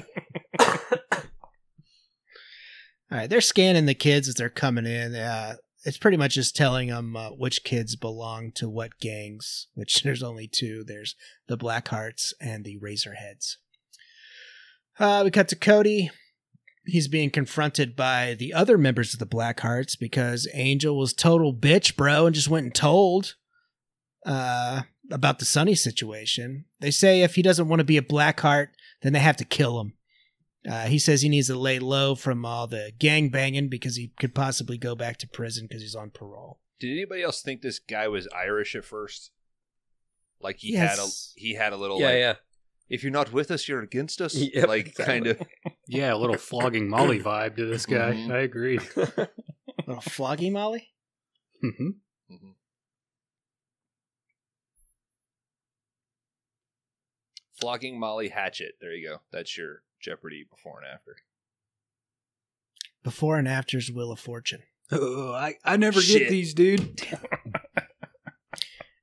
All 3.10 3.18
right, 3.18 3.30
they're 3.30 3.40
scanning 3.40 3.86
the 3.86 3.94
kids 3.94 4.28
as 4.28 4.34
they're 4.34 4.48
coming 4.50 4.84
in. 4.86 5.14
Uh, 5.14 5.54
it's 5.86 5.98
pretty 5.98 6.16
much 6.16 6.34
just 6.34 6.56
telling 6.56 6.88
them 6.88 7.16
uh, 7.16 7.30
which 7.30 7.62
kids 7.62 7.94
belong 7.94 8.50
to 8.56 8.68
what 8.68 8.98
gangs. 9.00 9.68
Which 9.74 10.02
there's 10.02 10.22
only 10.22 10.48
two. 10.48 10.84
There's 10.84 11.14
the 11.46 11.56
Blackhearts 11.56 12.34
and 12.40 12.64
the 12.64 12.78
Razorheads. 12.78 13.56
Uh, 14.98 15.22
we 15.24 15.30
cut 15.30 15.48
to 15.48 15.56
Cody. 15.56 16.10
He's 16.84 17.08
being 17.08 17.30
confronted 17.30 17.96
by 17.96 18.34
the 18.34 18.52
other 18.52 18.76
members 18.76 19.12
of 19.12 19.20
the 19.20 19.26
Blackhearts 19.26 19.98
because 19.98 20.48
Angel 20.54 20.96
was 20.96 21.12
total 21.12 21.54
bitch, 21.54 21.96
bro, 21.96 22.26
and 22.26 22.34
just 22.34 22.48
went 22.48 22.64
and 22.64 22.74
told 22.74 23.34
uh, 24.24 24.82
about 25.10 25.38
the 25.38 25.44
Sonny 25.44 25.74
situation. 25.74 26.64
They 26.80 26.90
say 26.90 27.22
if 27.22 27.34
he 27.34 27.42
doesn't 27.42 27.68
want 27.68 27.80
to 27.80 27.84
be 27.84 27.96
a 27.96 28.02
Blackheart, 28.02 28.68
then 29.02 29.12
they 29.12 29.18
have 29.18 29.36
to 29.38 29.44
kill 29.44 29.80
him. 29.80 29.94
Uh, 30.68 30.86
he 30.86 30.98
says 30.98 31.22
he 31.22 31.28
needs 31.28 31.46
to 31.46 31.58
lay 31.58 31.78
low 31.78 32.14
from 32.14 32.44
all 32.44 32.66
the 32.66 32.92
gang 32.98 33.28
banging 33.28 33.68
because 33.68 33.96
he 33.96 34.12
could 34.18 34.34
possibly 34.34 34.76
go 34.78 34.94
back 34.94 35.16
to 35.18 35.28
prison 35.28 35.66
because 35.66 35.82
he's 35.82 35.94
on 35.94 36.10
parole. 36.10 36.58
Did 36.80 36.90
anybody 36.92 37.22
else 37.22 37.40
think 37.42 37.62
this 37.62 37.78
guy 37.78 38.08
was 38.08 38.26
Irish 38.34 38.74
at 38.74 38.84
first? 38.84 39.30
Like 40.40 40.56
he 40.58 40.72
Yes. 40.72 40.96
had 40.98 41.04
a 41.06 41.08
he 41.40 41.54
had 41.54 41.72
a 41.72 41.76
little 41.76 41.98
yeah, 42.00 42.06
like 42.06 42.18
yeah. 42.18 42.34
if 42.88 43.02
you're 43.02 43.12
not 43.12 43.32
with 43.32 43.50
us, 43.50 43.66
you're 43.68 43.80
against 43.82 44.20
us. 44.20 44.34
Yep, 44.54 44.68
like 44.68 44.88
exactly. 44.88 45.04
kind 45.14 45.26
of 45.28 45.42
yeah, 45.86 46.12
a 46.12 46.16
little 46.16 46.36
flogging 46.36 46.88
Molly 46.88 47.20
vibe 47.22 47.56
to 47.56 47.64
this 47.66 47.86
guy. 47.86 48.12
Mhm. 48.14 48.30
I 48.32 48.38
agree. 48.40 48.76
A 48.78 48.80
little 49.86 50.02
floggy 50.02 50.50
Molly. 50.52 50.88
hmm 51.62 51.90
flogging 57.52 57.98
Molly 57.98 58.28
Hatchet. 58.28 58.74
There 58.80 58.92
you 58.94 59.08
go. 59.08 59.16
That's 59.32 59.56
your 59.56 59.82
Jeopardy 60.06 60.44
before 60.48 60.78
and 60.80 60.86
after. 60.92 61.16
Before 63.02 63.38
and 63.38 63.46
after's 63.48 63.90
Wheel 63.90 64.12
of 64.12 64.20
Fortune. 64.20 64.62
Oh, 64.92 65.32
I 65.32 65.56
I 65.64 65.76
never 65.76 66.00
Shit. 66.00 66.20
get 66.22 66.30
these, 66.30 66.54
dude. 66.54 67.02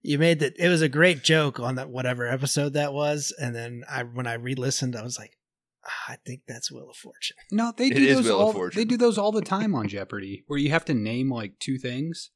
You 0.06 0.18
made 0.20 0.40
that. 0.42 0.56
It 0.60 0.68
was 0.68 0.82
a 0.82 0.90
great 0.90 1.24
joke 1.24 1.62
on 1.62 1.76
that 1.76 1.90
whatever 1.90 2.28
episode 2.28 2.74
that 2.74 2.92
was, 2.92 3.34
and 3.40 3.56
then 3.56 3.86
I 3.90 4.04
when 4.04 4.28
I 4.28 4.34
re-listened, 4.34 4.98
I 4.98 5.02
was 5.02 5.18
like, 5.18 5.38
ah, 5.86 6.12
I 6.12 6.18
think 6.26 6.42
that's 6.46 6.70
Wheel 6.70 6.90
of 6.90 6.98
Fortune. 6.98 7.38
No, 7.52 7.72
they 7.78 7.88
It 7.88 7.96
do 7.96 8.04
is 8.08 8.16
those 8.18 8.26
Wheel 8.26 8.40
of 8.42 8.46
all. 8.48 8.52
Fortune. 8.52 8.82
They 8.82 8.86
do 8.86 8.98
those 8.98 9.18
all 9.18 9.32
the 9.32 9.42
time 9.42 9.74
on 9.74 9.88
Jeopardy, 9.88 10.44
where 10.48 10.60
you 10.60 10.72
have 10.72 10.84
to 10.86 10.94
name 10.94 11.32
like 11.32 11.58
two 11.58 11.78
things. 11.78 12.32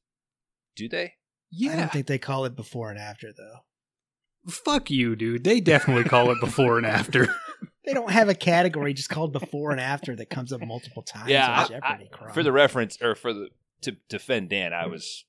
Do 0.76 0.88
they? 0.88 1.12
Yeah. 1.50 1.72
I 1.74 1.76
don't 1.76 1.92
think 1.92 2.06
they 2.06 2.16
call 2.18 2.46
it 2.46 2.56
before 2.56 2.88
and 2.88 2.98
after 2.98 3.34
though. 3.36 4.50
fuck 4.50 4.90
you, 4.90 5.14
dude. 5.14 5.44
They 5.44 5.60
definitely 5.60 6.04
call 6.04 6.30
it 6.30 6.40
before 6.40 6.78
and 6.78 6.86
after. 6.86 7.28
They 7.88 7.94
don't 7.94 8.10
have 8.10 8.28
a 8.28 8.34
category 8.34 8.92
just 8.92 9.08
called 9.08 9.32
before 9.32 9.70
and 9.70 9.80
after 9.80 10.14
that 10.16 10.28
comes 10.28 10.52
up 10.52 10.60
multiple 10.60 11.02
times 11.02 11.30
Yeah, 11.30 11.50
on 11.50 11.58
I- 11.58 11.68
Jeopardy. 11.68 12.04
I- 12.12 12.16
Kron. 12.16 12.34
for 12.34 12.42
the 12.42 12.52
reference 12.52 13.00
or 13.00 13.14
for 13.14 13.32
the 13.32 13.48
to 13.80 13.92
defend 14.10 14.50
Dan, 14.50 14.74
I 14.74 14.86
was 14.88 15.24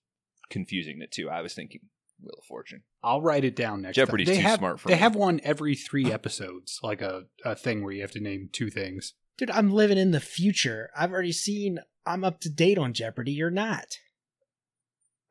confusing 0.49 0.99
the 0.99 1.07
two. 1.07 1.29
I 1.29 1.41
was 1.41 1.53
thinking 1.53 1.81
Wheel 2.21 2.35
of 2.37 2.43
Fortune. 2.43 2.83
I'll 3.01 3.21
write 3.21 3.45
it 3.45 3.55
down 3.55 3.81
next. 3.83 3.95
Jeopardy's 3.95 4.27
time. 4.27 4.35
They 4.35 4.41
too 4.41 4.47
have, 4.47 4.59
smart 4.59 4.79
for 4.81 4.89
They 4.89 4.95
me. 4.95 4.99
have 4.99 5.15
one 5.15 5.39
every 5.43 5.73
three 5.75 6.11
episodes, 6.11 6.81
like 6.83 7.01
a, 7.01 7.27
a 7.45 7.55
thing 7.55 7.81
where 7.81 7.93
you 7.93 8.01
have 8.01 8.11
to 8.11 8.19
name 8.19 8.49
two 8.51 8.69
things. 8.69 9.13
Dude, 9.37 9.51
I'm 9.51 9.71
living 9.71 9.97
in 9.97 10.11
the 10.11 10.19
future. 10.19 10.89
I've 10.97 11.13
already 11.13 11.31
seen. 11.31 11.79
I'm 12.05 12.25
up 12.25 12.41
to 12.41 12.49
date 12.49 12.77
on 12.77 12.91
Jeopardy. 12.91 13.31
You're 13.31 13.49
not. 13.51 13.85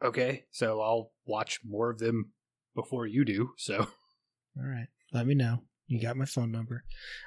Okay, 0.03 0.45
so 0.51 0.81
I'll 0.81 1.13
watch 1.27 1.61
more 1.63 1.91
of 1.91 1.99
them 1.99 2.31
before 2.75 3.07
you 3.07 3.25
do. 3.27 3.51
So 3.59 3.89
All 4.57 4.65
right. 4.65 4.87
Let 5.13 5.27
me 5.27 5.35
know. 5.35 5.63
You 5.89 6.01
got 6.03 6.17
my 6.17 6.27
phone 6.27 6.53
number. 6.53 6.85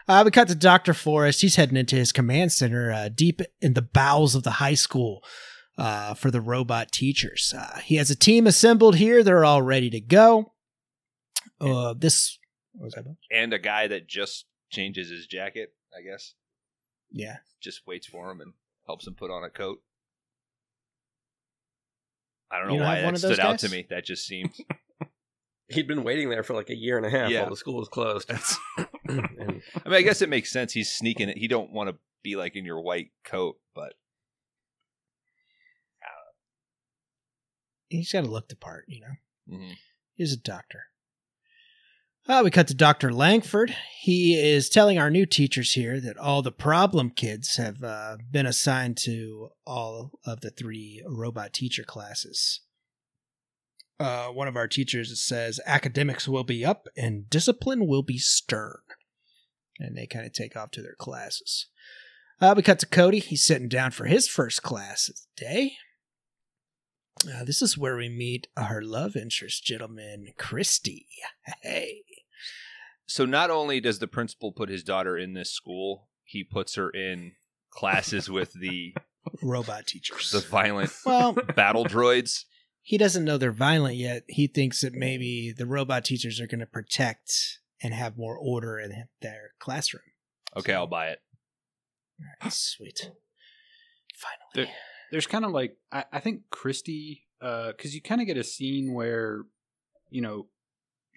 Uh, 0.07 0.21
we 0.23 0.29
cut 0.29 0.47
to 0.47 0.55
Dr. 0.55 0.93
Forrest. 0.93 1.41
He's 1.41 1.55
heading 1.55 1.77
into 1.77 1.95
his 1.95 2.11
command 2.11 2.51
center 2.51 2.91
uh, 2.91 3.09
deep 3.09 3.41
in 3.59 3.73
the 3.73 3.81
bowels 3.81 4.35
of 4.35 4.43
the 4.43 4.51
high 4.51 4.75
school 4.75 5.23
uh, 5.79 6.13
for 6.13 6.29
the 6.29 6.41
robot 6.41 6.91
teachers. 6.91 7.53
Uh, 7.57 7.79
he 7.79 7.95
has 7.95 8.11
a 8.11 8.15
team 8.15 8.45
assembled 8.45 8.97
here. 8.97 9.23
They're 9.23 9.43
all 9.43 9.63
ready 9.63 9.89
to 9.89 9.99
go. 9.99 10.53
Uh, 11.59 11.95
this. 11.97 12.37
What 12.73 12.85
was 12.85 12.93
that 12.93 13.01
about? 13.01 13.15
And 13.31 13.51
a 13.51 13.59
guy 13.59 13.87
that 13.87 14.07
just 14.07 14.45
changes 14.69 15.09
his 15.09 15.25
jacket, 15.25 15.73
I 15.97 16.03
guess. 16.03 16.35
Yeah. 17.11 17.37
Just 17.61 17.87
waits 17.87 18.05
for 18.05 18.29
him 18.29 18.41
and 18.41 18.53
helps 18.85 19.07
him 19.07 19.15
put 19.15 19.31
on 19.31 19.43
a 19.43 19.49
coat. 19.49 19.79
I 22.51 22.59
don't 22.59 22.67
know 22.67 22.73
You 22.75 22.81
why 22.81 23.01
that 23.01 23.17
stood 23.17 23.39
out 23.39 23.59
to 23.59 23.69
me. 23.69 23.87
That 23.89 24.05
just 24.05 24.25
seemed 24.25 24.51
He'd 25.71 25.87
been 25.87 26.03
waiting 26.03 26.29
there 26.29 26.43
for 26.43 26.53
like 26.53 26.69
a 26.69 26.75
year 26.75 26.97
and 26.97 27.05
a 27.05 27.09
half 27.09 27.29
Yeah. 27.29 27.41
while 27.41 27.49
the 27.49 27.55
school 27.57 27.75
was 27.77 27.87
closed. 27.89 28.27
that's 28.27 28.57
and 29.07 29.19
I 29.85 29.89
mean, 29.89 29.93
I 29.93 30.01
guess 30.01 30.21
it 30.21 30.29
makes 30.29 30.51
sense. 30.51 30.73
He's 30.73 30.91
sneaking 30.91 31.29
it. 31.29 31.37
He 31.37 31.47
don't 31.47 31.71
want 31.71 31.89
to 31.89 31.95
be 32.23 32.35
like 32.35 32.55
in 32.55 32.65
your 32.65 32.81
white 32.81 33.09
coat, 33.23 33.57
but 33.75 33.93
He's 37.89 38.11
got 38.11 38.23
to 38.23 38.29
look 38.31 38.47
the 38.47 38.55
part, 38.55 38.85
you 38.87 39.01
know. 39.01 39.57
mhm. 39.57 39.73
He's 40.15 40.31
a 40.33 40.37
doctor. 40.37 40.83
Uh, 42.27 42.41
we 42.43 42.51
cut 42.51 42.67
to 42.69 42.73
Dr. 42.73 43.11
Langford. 43.11 43.75
He 43.99 44.35
is 44.35 44.69
telling 44.69 44.97
our 44.99 45.09
new 45.09 45.25
teachers 45.25 45.73
here 45.73 45.99
that 45.99 46.17
all 46.17 46.41
the 46.41 46.51
problem 46.51 47.09
kids 47.09 47.57
have 47.57 47.83
uh, 47.83 48.17
been 48.29 48.45
assigned 48.45 48.95
to 48.99 49.49
all 49.65 50.19
of 50.25 50.39
the 50.41 50.51
three 50.51 51.03
robot 51.05 51.51
teacher 51.51 51.83
classes. 51.83 52.61
Uh, 54.01 54.29
one 54.29 54.47
of 54.47 54.55
our 54.55 54.67
teachers 54.67 55.21
says 55.21 55.59
academics 55.67 56.27
will 56.27 56.43
be 56.43 56.65
up 56.65 56.87
and 56.97 57.29
discipline 57.29 57.85
will 57.85 58.01
be 58.01 58.17
stern. 58.17 58.79
And 59.79 59.95
they 59.95 60.07
kind 60.07 60.25
of 60.25 60.33
take 60.33 60.55
off 60.55 60.71
to 60.71 60.81
their 60.81 60.95
classes. 60.97 61.67
Uh, 62.39 62.55
we 62.57 62.63
cut 62.63 62.79
to 62.79 62.87
Cody. 62.87 63.19
He's 63.19 63.45
sitting 63.45 63.69
down 63.69 63.91
for 63.91 64.05
his 64.05 64.27
first 64.27 64.63
class 64.63 65.07
of 65.07 65.15
the 65.15 65.45
day. 65.45 65.73
Uh, 67.31 67.43
this 67.43 67.61
is 67.61 67.77
where 67.77 67.95
we 67.95 68.09
meet 68.09 68.47
our 68.57 68.81
love 68.81 69.15
interest, 69.15 69.63
gentleman, 69.63 70.33
Christy. 70.35 71.05
Hey. 71.61 72.01
So 73.05 73.25
not 73.25 73.51
only 73.51 73.79
does 73.79 73.99
the 73.99 74.07
principal 74.07 74.51
put 74.51 74.69
his 74.69 74.83
daughter 74.83 75.15
in 75.15 75.33
this 75.33 75.51
school, 75.51 76.07
he 76.23 76.43
puts 76.43 76.73
her 76.73 76.89
in 76.89 77.33
classes 77.69 78.31
with 78.31 78.53
the 78.53 78.95
Robot 79.43 79.85
teachers. 79.85 80.31
the 80.31 80.39
violent 80.39 80.91
well, 81.05 81.33
battle 81.55 81.85
droids. 81.85 82.45
He 82.81 82.97
doesn't 82.97 83.25
know 83.25 83.37
they're 83.37 83.51
violent 83.51 83.95
yet. 83.95 84.23
He 84.27 84.47
thinks 84.47 84.81
that 84.81 84.93
maybe 84.93 85.53
the 85.55 85.65
robot 85.65 86.05
teachers 86.05 86.39
are 86.39 86.47
going 86.47 86.59
to 86.59 86.65
protect 86.65 87.59
and 87.81 87.93
have 87.93 88.17
more 88.17 88.37
order 88.37 88.79
in 88.79 89.05
their 89.21 89.51
classroom. 89.59 90.03
Okay, 90.55 90.73
I'll 90.73 90.87
buy 90.87 91.07
it. 91.07 91.19
All 92.19 92.27
right, 92.43 92.53
sweet. 92.53 93.11
Finally. 94.53 94.71
there's 95.11 95.27
kind 95.27 95.45
of 95.45 95.51
like 95.51 95.77
I, 95.91 96.05
I 96.13 96.19
think 96.19 96.41
Christy, 96.51 97.27
because 97.39 97.95
you 97.95 98.01
kind 98.01 98.21
of 98.21 98.27
get 98.27 98.37
a 98.37 98.43
scene 98.43 98.93
where, 98.93 99.43
you 100.09 100.21
know, 100.21 100.47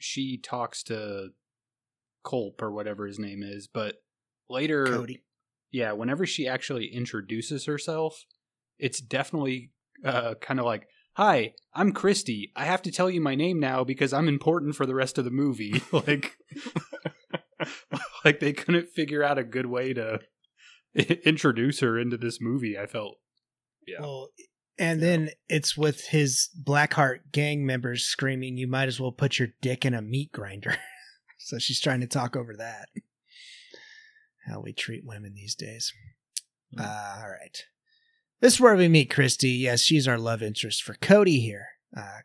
she 0.01 0.39
talks 0.39 0.83
to 0.85 1.31
Culp 2.25 2.63
or 2.63 2.73
whatever 2.73 3.07
his 3.07 3.19
name 3.19 3.43
is, 3.43 3.69
but 3.69 3.97
later, 4.49 4.87
Cody. 4.87 5.23
yeah, 5.71 5.93
whenever 5.93 6.27
she 6.27 6.49
actually 6.49 6.87
introduces 6.87 7.67
herself, 7.67 8.25
it's 8.79 9.01
definitely 9.01 9.71
uh, 10.05 10.35
kind 10.41 10.59
of 10.59 10.67
like, 10.67 10.89
"Hi, 11.15 11.55
I'm 11.75 11.93
Christy. 11.93 12.53
I 12.57 12.65
have 12.65 12.83
to 12.83 12.93
tell 12.93 13.11
you 13.11 13.21
my 13.21 13.35
name 13.35 13.61
now 13.61 13.85
because 13.85 14.13
I'm 14.13 14.29
important 14.29 14.77
for 14.77 14.87
the 14.87 14.95
rest 14.95 15.19
of 15.19 15.25
the 15.25 15.31
movie." 15.31 15.83
like, 15.93 16.37
like 18.25 18.41
they 18.41 18.53
couldn't 18.53 18.91
figure 18.91 19.23
out 19.23 19.39
a 19.39 19.45
good 19.45 19.67
way 19.67 19.93
to 19.95 20.21
introduce 20.95 21.81
her 21.81 21.99
into 21.99 22.17
this 22.17 22.41
movie. 22.41 22.79
I 22.79 22.87
felt. 22.87 23.17
Yeah. 23.87 24.01
Well, 24.01 24.29
and 24.79 25.01
then 25.01 25.31
it's 25.49 25.77
with 25.77 26.09
his 26.09 26.49
Blackheart 26.61 27.31
gang 27.33 27.65
members 27.65 28.05
screaming, 28.05 28.57
"You 28.57 28.67
might 28.67 28.89
as 28.89 29.01
well 29.01 29.13
put 29.13 29.39
your 29.39 29.49
dick 29.61 29.85
in 29.85 29.95
a 29.95 30.03
meat 30.03 30.33
grinder." 30.33 30.77
so 31.39 31.59
she's 31.59 31.81
trying 31.81 32.01
to 32.01 32.07
talk 32.07 32.37
over 32.37 32.57
that. 32.57 32.89
How 34.47 34.61
we 34.61 34.73
treat 34.73 35.05
women 35.05 35.35
these 35.35 35.55
days. 35.55 35.93
Uh, 36.79 37.19
all 37.23 37.31
right. 37.31 37.65
This 38.45 38.57
is 38.57 38.61
where 38.61 38.77
we 38.77 38.89
meet 38.89 39.09
Christy. 39.09 39.53
Yes, 39.53 39.81
she's 39.81 40.07
our 40.07 40.19
love 40.19 40.43
interest 40.43 40.83
for 40.83 40.93
Cody 41.01 41.41
here. 41.41 41.69
Uh, 41.97 42.19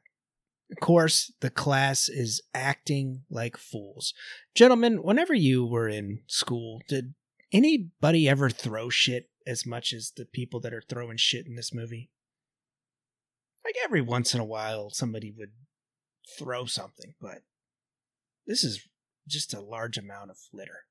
of 0.70 0.78
course, 0.82 1.32
the 1.40 1.50
class 1.50 2.10
is 2.10 2.42
acting 2.54 3.22
like 3.30 3.56
fools. 3.56 4.14
Gentlemen, 4.54 5.02
whenever 5.02 5.34
you 5.34 5.66
were 5.66 5.88
in 5.88 6.20
school, 6.28 6.82
did 6.90 7.14
anybody 7.54 8.28
ever 8.28 8.50
throw 8.50 8.90
shit 8.90 9.30
as 9.48 9.66
much 9.66 9.94
as 9.94 10.12
the 10.14 10.26
people 10.26 10.60
that 10.60 10.74
are 10.74 10.84
throwing 10.90 11.16
shit 11.16 11.48
in 11.48 11.56
this 11.56 11.74
movie? 11.74 12.10
Like 13.64 13.76
every 13.82 14.02
once 14.02 14.34
in 14.34 14.42
a 14.42 14.46
while, 14.46 14.90
somebody 14.90 15.32
would 15.32 15.54
throw 16.38 16.66
something, 16.66 17.14
but 17.22 17.44
this 18.46 18.66
is 18.66 18.86
just 19.26 19.54
a 19.54 19.62
large 19.62 19.98
amount 19.98 20.32
of 20.32 20.38
litter. 20.52 20.82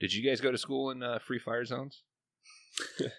Did 0.00 0.12
you 0.12 0.28
guys 0.28 0.40
go 0.40 0.50
to 0.50 0.58
school 0.58 0.90
in 0.90 1.04
uh, 1.04 1.20
free 1.20 1.38
fire 1.38 1.64
zones? 1.64 2.02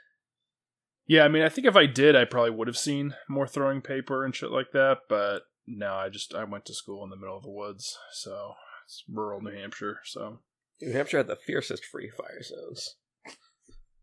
Yeah, 1.10 1.24
I 1.24 1.30
mean, 1.30 1.41
I 1.41 1.47
think 1.47 1.66
if 1.66 1.78
I 1.78 1.86
did, 1.86 2.18
I 2.18 2.26
probably 2.26 2.51
would 2.51 2.68
have 2.68 2.78
seen 2.78 3.16
more 3.30 3.47
throwing 3.47 3.80
paper 3.80 4.26
and 4.26 4.36
shit 4.36 4.51
like 4.51 4.72
that. 4.74 5.03
But 5.08 5.43
no, 5.66 5.93
I 5.93 6.10
just 6.10 6.36
I 6.36 6.43
went 6.43 6.66
to 6.66 6.74
school 6.74 7.01
in 7.05 7.10
the 7.10 7.16
middle 7.16 7.38
of 7.38 7.43
the 7.43 7.49
woods, 7.49 7.97
so 8.12 8.55
it's 8.86 9.05
rural 9.10 9.39
New 9.39 9.51
Hampshire. 9.55 10.01
So 10.03 10.39
New 10.82 10.91
Hampshire 10.91 11.20
had 11.20 11.28
the 11.28 11.38
fiercest 11.38 11.86
free 11.86 12.10
fire 12.10 12.43
zones. 12.43 12.95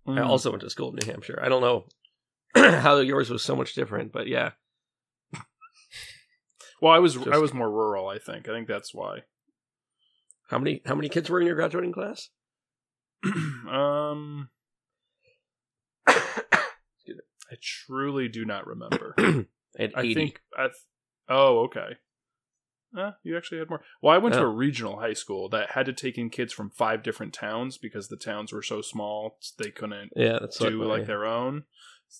I 0.06 0.10
Mm. 0.12 0.26
also 0.26 0.48
went 0.50 0.62
to 0.62 0.70
school 0.70 0.88
in 0.90 0.96
New 0.96 1.12
Hampshire. 1.12 1.38
I 1.42 1.50
don't 1.50 1.60
know 1.60 1.88
how 2.80 2.96
yours 3.00 3.28
was 3.28 3.42
so 3.42 3.54
much 3.54 3.74
different, 3.74 4.10
but 4.10 4.26
yeah. 4.26 4.52
well, 6.80 6.92
I 6.92 6.98
was 7.00 7.14
Just- 7.16 7.28
I 7.28 7.36
was 7.36 7.52
more 7.52 7.70
rural. 7.70 8.08
I 8.08 8.18
think 8.18 8.48
I 8.48 8.52
think 8.52 8.66
that's 8.66 8.94
why. 8.94 9.24
How 10.48 10.58
many 10.58 10.80
how 10.86 10.94
many 10.94 11.10
kids 11.10 11.28
were 11.28 11.38
in 11.40 11.46
your 11.46 11.56
graduating 11.56 11.92
class? 11.92 12.30
um, 13.70 14.48
I 17.50 17.56
truly 17.60 18.28
do 18.28 18.44
not 18.44 18.66
remember. 18.66 19.14
I 19.18 19.44
had 19.78 19.92
I 19.94 20.00
80. 20.02 20.14
think 20.14 20.40
I. 20.56 20.62
Th- 20.64 20.74
oh, 21.28 21.64
okay. 21.64 21.96
Uh, 22.96 23.12
you 23.24 23.36
actually 23.36 23.58
had 23.58 23.68
more. 23.68 23.82
Well, 24.02 24.14
I 24.14 24.18
went 24.18 24.34
to 24.34 24.40
Oh. 24.40 24.44
a 24.44 24.48
regional 24.48 25.00
high 25.00 25.14
school 25.14 25.48
that 25.48 25.70
had 25.72 25.86
to 25.86 25.92
take 25.92 26.16
in 26.16 26.30
kids 26.30 26.52
from 26.52 26.70
five 26.70 27.02
different 27.02 27.32
towns 27.32 27.76
because 27.76 28.06
the 28.08 28.16
towns 28.16 28.52
were 28.52 28.62
so 28.62 28.82
small 28.82 29.38
they 29.58 29.70
couldn't 29.70 30.12
yeah, 30.14 30.38
that's 30.40 30.58
do 30.58 30.78
my- 30.78 30.84
like 30.86 31.06
their 31.06 31.24
own. 31.24 31.64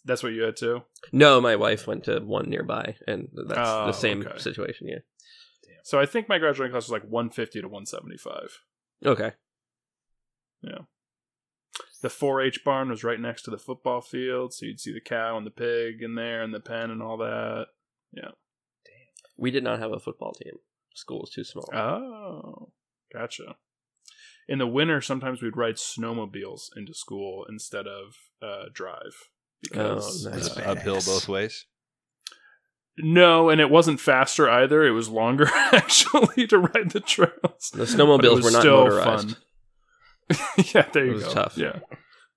That's 0.04 0.22
what 0.24 0.32
you 0.32 0.42
had 0.42 0.56
to. 0.56 0.82
No, 1.12 1.40
my 1.40 1.54
wife 1.54 1.86
went 1.86 2.04
to 2.04 2.18
one 2.20 2.50
nearby, 2.50 2.96
and 3.06 3.28
that's 3.32 3.60
Oh, 3.62 3.86
the 3.86 3.92
same 3.92 4.22
okay. 4.26 4.38
situation. 4.38 4.88
Yeah. 4.88 4.98
So 5.84 6.00
I 6.00 6.06
think 6.06 6.28
my 6.28 6.38
graduating 6.38 6.72
class 6.72 6.84
was 6.88 6.90
like 6.90 7.04
150 7.04 7.60
to 7.60 7.68
175. 7.68 8.60
Okay. 9.06 9.32
The 12.04 12.10
4-H 12.10 12.64
barn 12.66 12.90
was 12.90 13.02
right 13.02 13.18
next 13.18 13.44
to 13.44 13.50
the 13.50 13.56
football 13.56 14.02
field, 14.02 14.52
so 14.52 14.66
you'd 14.66 14.78
see 14.78 14.92
the 14.92 15.00
cow 15.00 15.38
and 15.38 15.46
the 15.46 15.50
pig 15.50 16.02
in 16.02 16.16
there 16.16 16.42
and 16.42 16.52
the 16.52 16.60
pen 16.60 16.90
and 16.90 17.02
all 17.02 17.16
that. 17.16 17.68
Yeah. 18.12 18.32
We 19.38 19.50
did 19.50 19.64
not 19.64 19.78
have 19.78 19.90
a 19.90 19.98
football 19.98 20.32
team. 20.34 20.52
School 20.94 21.20
was 21.20 21.30
too 21.30 21.44
small. 21.44 21.66
Oh, 21.74 22.72
gotcha. 23.10 23.56
In 24.46 24.58
the 24.58 24.66
winter, 24.66 25.00
sometimes 25.00 25.40
we'd 25.40 25.56
ride 25.56 25.76
snowmobiles 25.76 26.64
into 26.76 26.92
school 26.92 27.46
instead 27.48 27.86
of 27.86 28.16
uh, 28.42 28.66
drive. 28.70 29.30
Because 29.62 30.26
Oh, 30.26 30.30
nice. 30.30 30.40
Was 30.40 30.54
That's 30.54 30.58
it 30.58 30.66
uphill 30.66 30.96
both 30.96 31.26
ways? 31.26 31.64
no, 32.98 33.48
and 33.48 33.62
it 33.62 33.70
wasn't 33.70 33.98
faster 33.98 34.46
either. 34.50 34.84
It 34.84 34.90
was 34.90 35.08
longer 35.08 35.46
actually 35.72 36.46
to 36.48 36.58
ride 36.58 36.90
the 36.90 37.00
trails. 37.00 37.70
the 37.72 37.84
snowmobiles 37.84 38.42
were 38.44 38.50
not 38.50 38.60
still 38.60 38.84
motorized. 38.84 39.30
fun. 39.30 39.36
yeah, 40.74 40.86
there 40.92 41.04
It 41.04 41.08
you 41.08 41.14
was 41.14 41.24
go. 41.24 41.32
tough. 41.34 41.56
Yeah, 41.58 41.80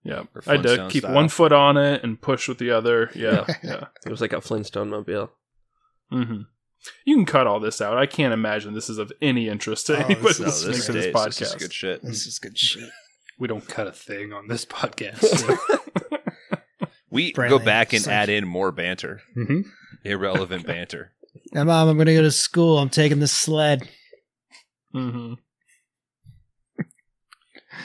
yeah. 0.03 0.23
I 0.45 0.53
had 0.53 0.63
to 0.63 0.87
keep 0.89 1.03
style. 1.03 1.13
one 1.15 1.29
foot 1.29 1.51
on 1.51 1.77
it 1.77 2.03
and 2.03 2.21
push 2.21 2.47
with 2.47 2.57
the 2.57 2.71
other. 2.71 3.09
Yeah, 3.15 3.45
yeah. 3.63 3.85
It 4.05 4.09
was 4.09 4.21
like 4.21 4.33
a 4.33 4.41
Flintstone 4.41 4.89
mobile. 4.89 5.31
hmm 6.09 6.41
You 7.05 7.15
can 7.15 7.25
cut 7.25 7.47
all 7.47 7.59
this 7.59 7.81
out. 7.81 7.97
I 7.97 8.05
can't 8.05 8.33
imagine 8.33 8.73
this 8.73 8.89
is 8.89 8.97
of 8.97 9.11
any 9.21 9.47
interest 9.49 9.87
to 9.87 9.93
Oh, 9.97 10.05
anybody 10.05 10.21
this- 10.27 10.39
No, 10.39 10.45
listening 10.45 10.71
this, 10.73 10.85
to 10.87 10.91
this 10.93 11.05
podcast. 11.07 11.39
this 11.39 11.49
is 11.49 11.55
good 11.55 11.73
shit. 11.73 12.01
This 12.03 12.25
is 12.25 12.39
good 12.39 12.57
shit. 12.57 12.89
We 13.39 13.47
don't 13.47 13.67
cut 13.67 13.87
a 13.87 13.91
thing 13.91 14.33
on 14.33 14.47
this 14.47 14.65
podcast. 14.65 15.23
We 17.09 17.31
Brantley, 17.31 17.49
go 17.49 17.59
back 17.59 17.93
and 17.93 17.99
it's 18.01 18.07
add 18.07 18.27
in 18.29 18.45
more 18.45 18.71
banter, 18.73 19.21
Mhm. 19.35 19.63
irrelevant 20.03 20.67
banter. 20.67 21.13
Now, 21.53 21.63
mom, 21.63 21.87
I'm 21.87 21.95
going 21.95 22.07
to 22.07 22.13
go 22.13 22.21
to 22.21 22.31
school. 22.31 22.77
I'm 22.79 22.89
taking 22.89 23.19
the 23.19 23.29
sled. 23.29 23.87
hmm 24.91 25.35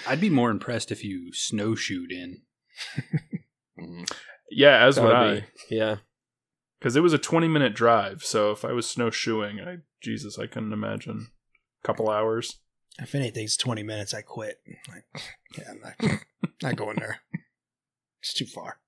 I'd 0.07 0.21
be 0.21 0.31
more 0.31 0.51
impressed 0.51 0.91
if 0.93 1.03
you 1.05 1.33
snowshoed 1.33 2.11
in. 2.13 2.43
Mhm. 3.79 4.11
Yeah, 4.51 4.85
as 4.85 4.97
That 4.97 5.03
would 5.05 5.09
would 5.09 5.17
I. 5.43 5.47
yeah. 5.71 5.97
because 6.79 6.97
it 6.97 7.01
was 7.03 7.13
a 7.13 7.19
20 7.19 7.49
minute 7.49 7.75
drive 7.75 8.23
so 8.23 8.51
if 8.51 8.65
i 8.65 8.73
was 8.73 8.89
snowshoeing 8.89 9.61
i 9.61 9.79
jesus 10.03 10.39
i 10.39 10.47
couldn't 10.47 10.73
imagine 10.73 11.29
a 11.83 11.87
couple 11.87 12.11
hours 12.11 12.59
If 12.99 13.15
anything's 13.15 13.57
20 13.57 13.83
minutes, 13.83 14.13
I 14.13 14.21
quit. 14.23 14.61
Like, 14.89 15.05
yeah, 15.57 15.71
I'm 15.71 15.81
not, 15.81 16.21
not 16.63 16.77
going 16.77 16.97
there. 16.99 17.21
It's 18.21 18.35
too 18.35 18.45
far. 18.45 18.79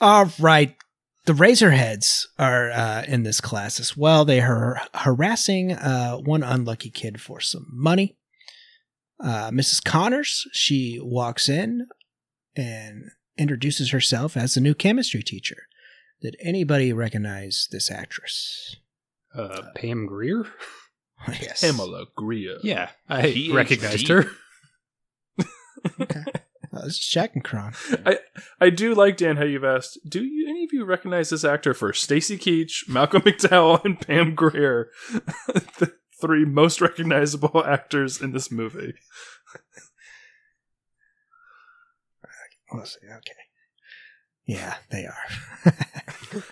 All 0.00 0.30
right. 0.38 0.76
The 1.26 1.32
Razorheads 1.34 2.24
are 2.38 2.70
uh, 2.70 3.04
in 3.06 3.22
this 3.24 3.40
class 3.40 3.78
as 3.78 3.96
well. 3.96 4.24
They 4.24 4.40
are 4.40 4.80
harassing 4.94 5.72
uh, 5.72 6.16
one 6.16 6.42
unlucky 6.42 6.90
kid 6.90 7.20
for 7.20 7.40
some 7.40 7.66
money. 7.72 8.16
Uh, 9.22 9.50
Mrs. 9.50 9.84
Connors, 9.84 10.46
she 10.52 10.98
walks 11.02 11.48
in 11.48 11.86
and 12.56 13.04
introduces 13.36 13.90
herself 13.90 14.36
as 14.36 14.54
the 14.54 14.60
new 14.62 14.74
chemistry 14.74 15.22
teacher. 15.22 15.64
Did 16.22 16.36
anybody 16.40 16.92
recognize 16.92 17.68
this 17.70 17.90
actress? 17.90 18.76
Uh, 19.34 19.62
Pam 19.74 20.06
Grier? 20.06 20.46
yes. 21.28 21.60
pamela 21.60 22.06
grier 22.16 22.56
Yeah, 22.62 22.88
I 23.08 23.22
PhD. 23.24 23.52
recognized 23.54 24.08
her. 24.08 24.26
Okay. 26.00 26.24
Just 26.84 27.10
checking, 27.10 27.42
Kron. 27.42 27.72
I, 28.06 28.18
I 28.60 28.70
do 28.70 28.94
like 28.94 29.16
dan 29.16 29.36
how 29.36 29.44
you've 29.44 29.64
asked 29.64 29.98
do 30.08 30.24
you, 30.24 30.48
any 30.48 30.64
of 30.64 30.72
you 30.72 30.84
recognize 30.84 31.30
this 31.30 31.44
actor 31.44 31.74
for 31.74 31.92
stacy 31.92 32.38
keach 32.38 32.88
malcolm 32.88 33.22
mcdowell 33.26 33.84
and 33.84 34.00
pam 34.00 34.36
grier 34.36 34.90
the 35.48 35.92
three 36.20 36.44
most 36.44 36.80
recognizable 36.80 37.64
actors 37.66 38.20
in 38.20 38.30
this 38.30 38.52
movie 38.52 38.94
We'll 42.72 42.84
see. 42.84 42.98
Okay. 43.04 43.32
Yeah, 44.46 44.74
they 44.90 45.06
are. 45.06 45.74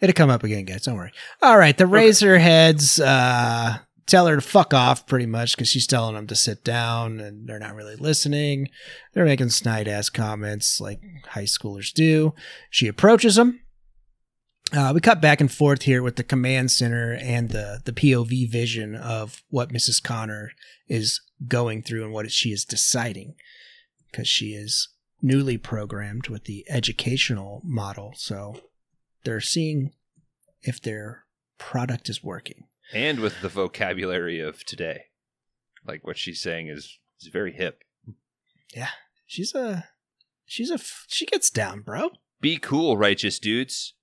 It'll 0.00 0.14
come 0.14 0.30
up 0.30 0.44
again, 0.44 0.64
guys. 0.64 0.82
Don't 0.82 0.96
worry. 0.96 1.12
All 1.42 1.56
right. 1.56 1.76
The 1.76 1.84
Razorheads 1.84 3.00
uh, 3.04 3.78
tell 4.06 4.26
her 4.26 4.36
to 4.36 4.40
fuck 4.40 4.74
off 4.74 5.06
pretty 5.06 5.26
much 5.26 5.56
because 5.56 5.68
she's 5.68 5.86
telling 5.86 6.14
them 6.14 6.26
to 6.26 6.34
sit 6.34 6.64
down 6.64 7.20
and 7.20 7.48
they're 7.48 7.58
not 7.58 7.74
really 7.74 7.96
listening. 7.96 8.68
They're 9.12 9.24
making 9.24 9.50
snide 9.50 9.88
ass 9.88 10.10
comments 10.10 10.80
like 10.80 11.00
high 11.28 11.44
schoolers 11.44 11.92
do. 11.92 12.34
She 12.70 12.86
approaches 12.86 13.36
them. 13.36 13.60
Uh, 14.72 14.92
we 14.94 15.00
cut 15.00 15.20
back 15.20 15.40
and 15.40 15.52
forth 15.52 15.82
here 15.82 16.02
with 16.02 16.16
the 16.16 16.24
command 16.24 16.70
center 16.70 17.16
and 17.20 17.50
the, 17.50 17.80
the 17.84 17.92
POV 17.92 18.50
vision 18.50 18.94
of 18.94 19.42
what 19.48 19.72
Mrs. 19.72 20.02
Connor 20.02 20.52
is 20.88 21.20
going 21.46 21.82
through 21.82 22.04
and 22.04 22.12
what 22.12 22.30
she 22.30 22.50
is 22.50 22.64
deciding 22.64 23.34
because 24.10 24.26
she 24.26 24.48
is 24.54 24.88
newly 25.22 25.56
programmed 25.56 26.28
with 26.28 26.44
the 26.44 26.64
educational 26.68 27.60
model. 27.64 28.12
So 28.16 28.60
they're 29.24 29.40
seeing 29.40 29.92
if 30.62 30.80
their 30.80 31.24
product 31.58 32.08
is 32.08 32.24
working. 32.24 32.66
And 32.94 33.20
with 33.20 33.40
the 33.40 33.48
vocabulary 33.48 34.40
of 34.40 34.64
today. 34.64 35.04
Like 35.86 36.06
what 36.06 36.16
she's 36.16 36.40
saying 36.40 36.68
is, 36.68 36.98
is 37.20 37.28
very 37.28 37.52
hip. 37.52 37.82
Yeah, 38.74 38.90
she's 39.26 39.54
a 39.54 39.88
she's 40.46 40.70
a 40.70 40.74
f- 40.74 41.04
she 41.08 41.26
gets 41.26 41.50
down, 41.50 41.80
bro. 41.80 42.10
Be 42.40 42.56
cool, 42.56 42.96
righteous 42.96 43.38
dudes. 43.38 43.94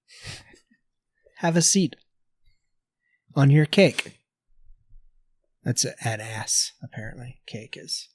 Have 1.37 1.55
a 1.55 1.61
seat 1.61 1.95
on 3.35 3.49
your 3.49 3.65
cake. 3.65 4.19
That's 5.63 5.85
an 5.85 6.21
ass, 6.21 6.73
apparently. 6.83 7.41
Cake 7.45 7.77
is. 7.77 8.09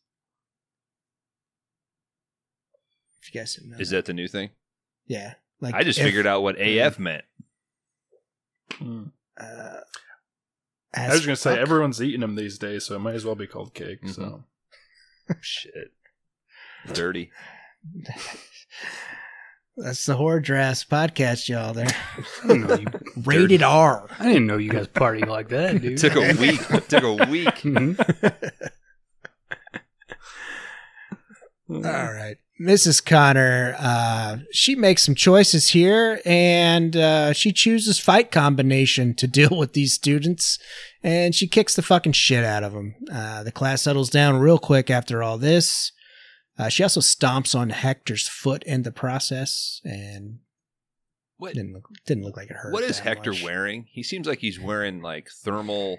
If 3.23 3.35
you 3.35 3.41
guys 3.41 3.55
didn't 3.55 3.71
know. 3.71 3.79
Is 3.79 3.91
that 3.91 4.05
the 4.05 4.13
new 4.13 4.29
thing? 4.29 4.51
Yeah. 5.07 5.35
Like 5.61 5.75
I 5.75 5.83
just 5.83 5.99
if, 5.99 6.05
figured 6.05 6.27
out 6.27 6.43
what 6.43 6.61
AF 6.61 6.99
meant. 6.99 7.25
Mm. 8.73 9.11
Uh, 9.39 9.81
I 10.97 11.09
was 11.11 11.27
going 11.27 11.37
to 11.37 11.41
say 11.41 11.59
everyone's 11.59 12.03
eating 12.03 12.21
them 12.21 12.35
these 12.37 12.59
days, 12.59 12.85
so 12.87 12.97
it 12.97 13.01
might 13.01 13.15
as 13.15 13.25
well 13.25 13.35
be 13.35 13.47
called 13.47 13.75
cake. 13.75 14.03
Mhm. 14.03 14.15
So 14.15 14.45
Shit. 15.41 15.93
Dirty. 16.93 17.31
That's 19.79 20.07
the 20.07 20.17
Horror 20.17 20.41
Drafts 20.41 20.85
podcast, 20.85 21.49
y'all. 21.51 21.75
They're 21.75 21.87
I 22.45 22.55
know 22.57 22.75
you, 22.77 22.87
rated 23.25 23.63
R. 23.63 24.09
I 24.19 24.25
didn't 24.25 24.47
know 24.47 24.57
you 24.57 24.71
guys 24.71 24.87
party 24.87 25.21
like 25.27 25.49
that, 25.51 25.83
dude. 25.83 25.99
Took 25.99 26.17
a 26.17 26.35
week. 26.41 26.61
Took 26.89 27.03
a 27.03 27.13
week. 27.31 27.55
Mhm. 27.57 28.71
All 31.69 31.81
right. 31.83 32.37
Mrs. 32.61 33.05
Connor, 33.05 33.77
uh, 33.79 34.39
she 34.51 34.75
makes 34.75 35.03
some 35.03 35.15
choices 35.15 35.69
here 35.69 36.21
and 36.25 36.97
uh, 36.97 37.33
she 37.35 37.53
chooses 37.53 37.99
fight 37.99 38.31
combination 38.31 39.15
to 39.15 39.27
deal 39.27 39.51
with 39.57 39.75
these 39.75 39.93
students 39.93 40.59
and 41.03 41.35
she 41.35 41.47
kicks 41.47 41.75
the 41.75 41.83
fucking 41.83 42.13
shit 42.13 42.45
out 42.45 42.65
of 42.65 42.73
them. 42.73 42.95
Uh, 43.13 43.43
the 43.43 43.53
class 43.53 43.83
settles 43.83 44.09
down 44.09 44.39
real 44.39 44.59
quick 44.59 44.89
after 44.91 45.23
all 45.23 45.37
this. 45.37 45.93
Uh, 46.59 46.71
she 46.71 46.83
also 46.83 47.01
stomps 47.01 47.55
on 47.59 47.69
Hector's 47.69 48.27
foot 48.27 48.63
in 48.63 48.83
the 48.83 48.93
process 48.93 49.83
and 49.85 50.39
What 51.37 51.53
didn't 51.53 51.75
look, 51.75 51.89
didn't 52.07 52.25
look 52.25 52.39
like 52.39 52.49
it 52.49 52.57
hurt. 52.57 52.73
What 52.73 52.85
is 52.85 53.01
Hector 53.01 53.33
much. 53.33 53.43
wearing? 53.45 53.87
He 53.91 54.03
seems 54.03 54.27
like 54.27 54.39
he's 54.39 54.59
wearing 54.59 55.03
like 55.03 55.29
thermal 55.45 55.99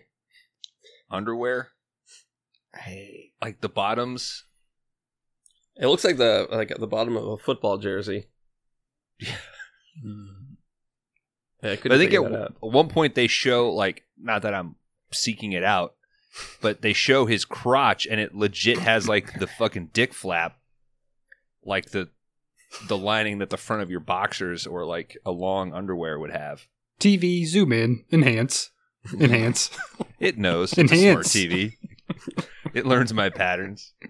underwear, 1.12 1.70
Hey, 2.76 3.32
like 3.42 3.62
the 3.62 3.70
bottoms. 3.70 4.44
It 5.80 5.88
looks 5.88 6.04
like 6.04 6.18
the 6.18 6.48
like 6.52 6.72
at 6.72 6.80
the 6.80 6.88
bottom 6.88 7.16
of 7.16 7.28
a 7.28 7.38
football 7.38 7.78
jersey. 7.78 8.28
mm. 9.24 10.28
Yeah, 11.64 11.72
I, 11.72 11.74
I 11.74 11.98
think 11.98 12.14
at, 12.14 12.24
that 12.24 12.34
out. 12.34 12.56
at 12.64 12.72
one 12.72 12.88
point 12.88 13.16
they 13.16 13.28
show 13.28 13.70
like 13.72 14.04
not 14.18 14.44
that 14.44 14.54
I'm 14.54 14.76
seeking 15.12 15.54
it 15.54 15.64
out, 15.64 15.96
but 16.62 16.82
they 16.82 16.94
show 16.94 17.26
his 17.26 17.46
crotch 17.46 18.08
and 18.08 18.20
it 18.20 18.36
legit 18.36 18.80
has 18.80 19.08
like 19.08 19.40
the 19.40 19.48
fucking 19.48 19.90
dick 19.94 20.14
flap, 20.14 20.58
like 21.64 21.92
the 21.92 22.10
the 22.88 22.98
lining 22.98 23.38
that 23.40 23.50
the 23.50 23.58
front 23.58 23.82
of 23.82 23.90
your 23.90 24.00
boxers 24.00 24.68
or 24.68 24.86
like 24.86 25.18
a 25.26 25.32
long 25.32 25.74
underwear 25.74 26.20
would 26.20 26.32
have. 26.32 26.68
TV, 27.00 27.46
zoom 27.46 27.72
in, 27.72 28.04
enhance, 28.12 28.72
enhance. 29.20 29.70
It 30.20 30.38
knows 30.38 30.74
it's 30.78 30.92
a 30.92 31.12
smart 31.12 31.26
TV. 31.26 31.74
it 32.74 32.86
learns 32.86 33.14
my 33.14 33.30
patterns. 33.30 33.94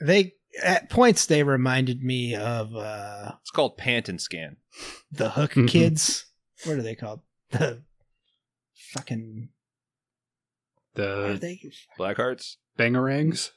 they 0.00 0.34
at 0.64 0.90
points 0.90 1.26
they 1.26 1.42
reminded 1.42 2.02
me 2.02 2.34
of 2.34 2.74
uh, 2.74 3.32
It's 3.40 3.50
called 3.50 3.76
pant 3.78 4.08
and 4.08 4.20
scan. 4.20 4.56
the 5.12 5.30
Hook 5.30 5.52
Mhm. 5.52 5.68
kids. 5.68 6.26
What 6.64 6.76
are 6.76 6.82
they 6.82 6.94
called? 6.94 7.20
The 7.50 7.82
fucking 8.74 9.48
The 10.94 11.38
they? 11.40 11.60
Blackhearts. 11.98 12.56
bangerangs. 12.78 13.50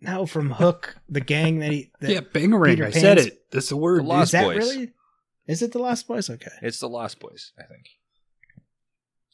No, 0.00 0.26
from 0.26 0.50
Hook, 0.50 0.96
the 1.08 1.20
gang 1.20 1.58
that 1.60 1.70
he. 1.70 1.92
That, 2.00 2.10
Yeah, 2.10 2.20
bangerang. 2.20 2.70
Peter 2.70 2.86
I 2.86 2.90
said 2.90 3.18
it. 3.18 3.50
That's 3.52 3.68
the 3.68 3.76
word. 3.76 4.02
The. 4.02 4.08
Lost 4.08 4.28
is 4.28 4.32
that 4.32 4.42
Boys. 4.44 4.56
really? 4.58 4.92
Is 5.46 5.62
it 5.62 5.72
the 5.72 5.78
Lost 5.78 6.08
Boys? 6.08 6.28
Okay. 6.30 6.50
It's 6.62 6.80
the 6.80 6.88
Lost 6.88 7.20
Boys, 7.20 7.52
I 7.58 7.62
think. 7.64 7.86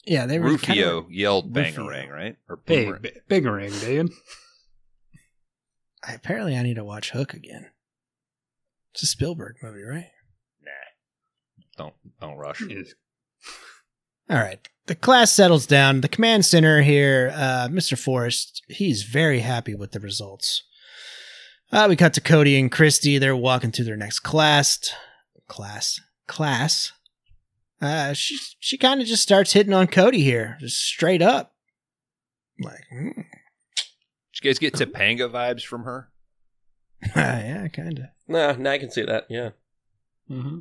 Yeah, 0.04 0.26
they 0.26 0.38
were 0.38 0.50
Rufio 0.50 1.02
kinda- 1.02 1.14
yelled 1.16 1.54
Rufio. 1.56 1.84
bangarang, 1.84 2.08
right? 2.10 2.36
Or 2.48 2.60
Hey, 2.66 2.84
boomerang. 2.84 3.02
ba- 3.02 3.20
bangerang, 3.30 3.80
Dan. 3.80 4.08
Apparently, 6.06 6.56
I 6.56 6.62
need 6.62 6.76
to 6.76 6.84
watch 6.84 7.10
Hook 7.10 7.34
again. 7.34 7.70
It's 8.92 9.02
a 9.02 9.06
Spielberg 9.06 9.56
movie, 9.62 9.82
right? 9.82 10.08
Nah. 10.62 10.70
Don't 11.76 11.94
don't 12.20 12.36
rush. 12.36 12.62
All 14.30 14.38
right. 14.38 14.66
The 14.86 14.94
class 14.94 15.32
settles 15.32 15.66
down. 15.66 16.00
The 16.00 16.08
command 16.08 16.44
center 16.44 16.82
here, 16.82 17.30
uh, 17.34 17.68
Mr. 17.70 17.98
Forrest, 17.98 18.62
he's 18.68 19.02
very 19.02 19.40
happy 19.40 19.74
with 19.74 19.92
the 19.92 20.00
results. 20.00 20.62
Uh, 21.70 21.86
we 21.88 21.96
cut 21.96 22.14
to 22.14 22.20
Cody 22.20 22.58
and 22.58 22.72
Christy. 22.72 23.18
They're 23.18 23.36
walking 23.36 23.70
through 23.70 23.84
their 23.84 23.96
next 23.96 24.20
class. 24.20 24.90
Class. 25.46 26.00
Class. 26.26 26.92
Uh, 27.80 28.12
she 28.12 28.36
she 28.58 28.76
kind 28.76 29.00
of 29.00 29.06
just 29.06 29.22
starts 29.22 29.52
hitting 29.52 29.72
on 29.72 29.86
Cody 29.86 30.22
here, 30.22 30.56
just 30.60 30.78
straight 30.78 31.22
up. 31.22 31.54
Like, 32.60 32.84
mm. 32.92 33.24
Did 34.40 34.44
you 34.44 34.50
guys 34.50 34.58
get 34.58 34.74
Topanga 34.94 35.30
vibes 35.30 35.64
from 35.64 35.84
her? 35.84 36.10
yeah, 37.16 37.68
kind 37.68 37.98
of. 37.98 38.04
Nah, 38.26 38.52
now 38.52 38.72
I 38.72 38.78
can 38.78 38.90
see 38.90 39.04
that. 39.04 39.26
Yeah. 39.28 39.50
Mm-hmm. 40.30 40.58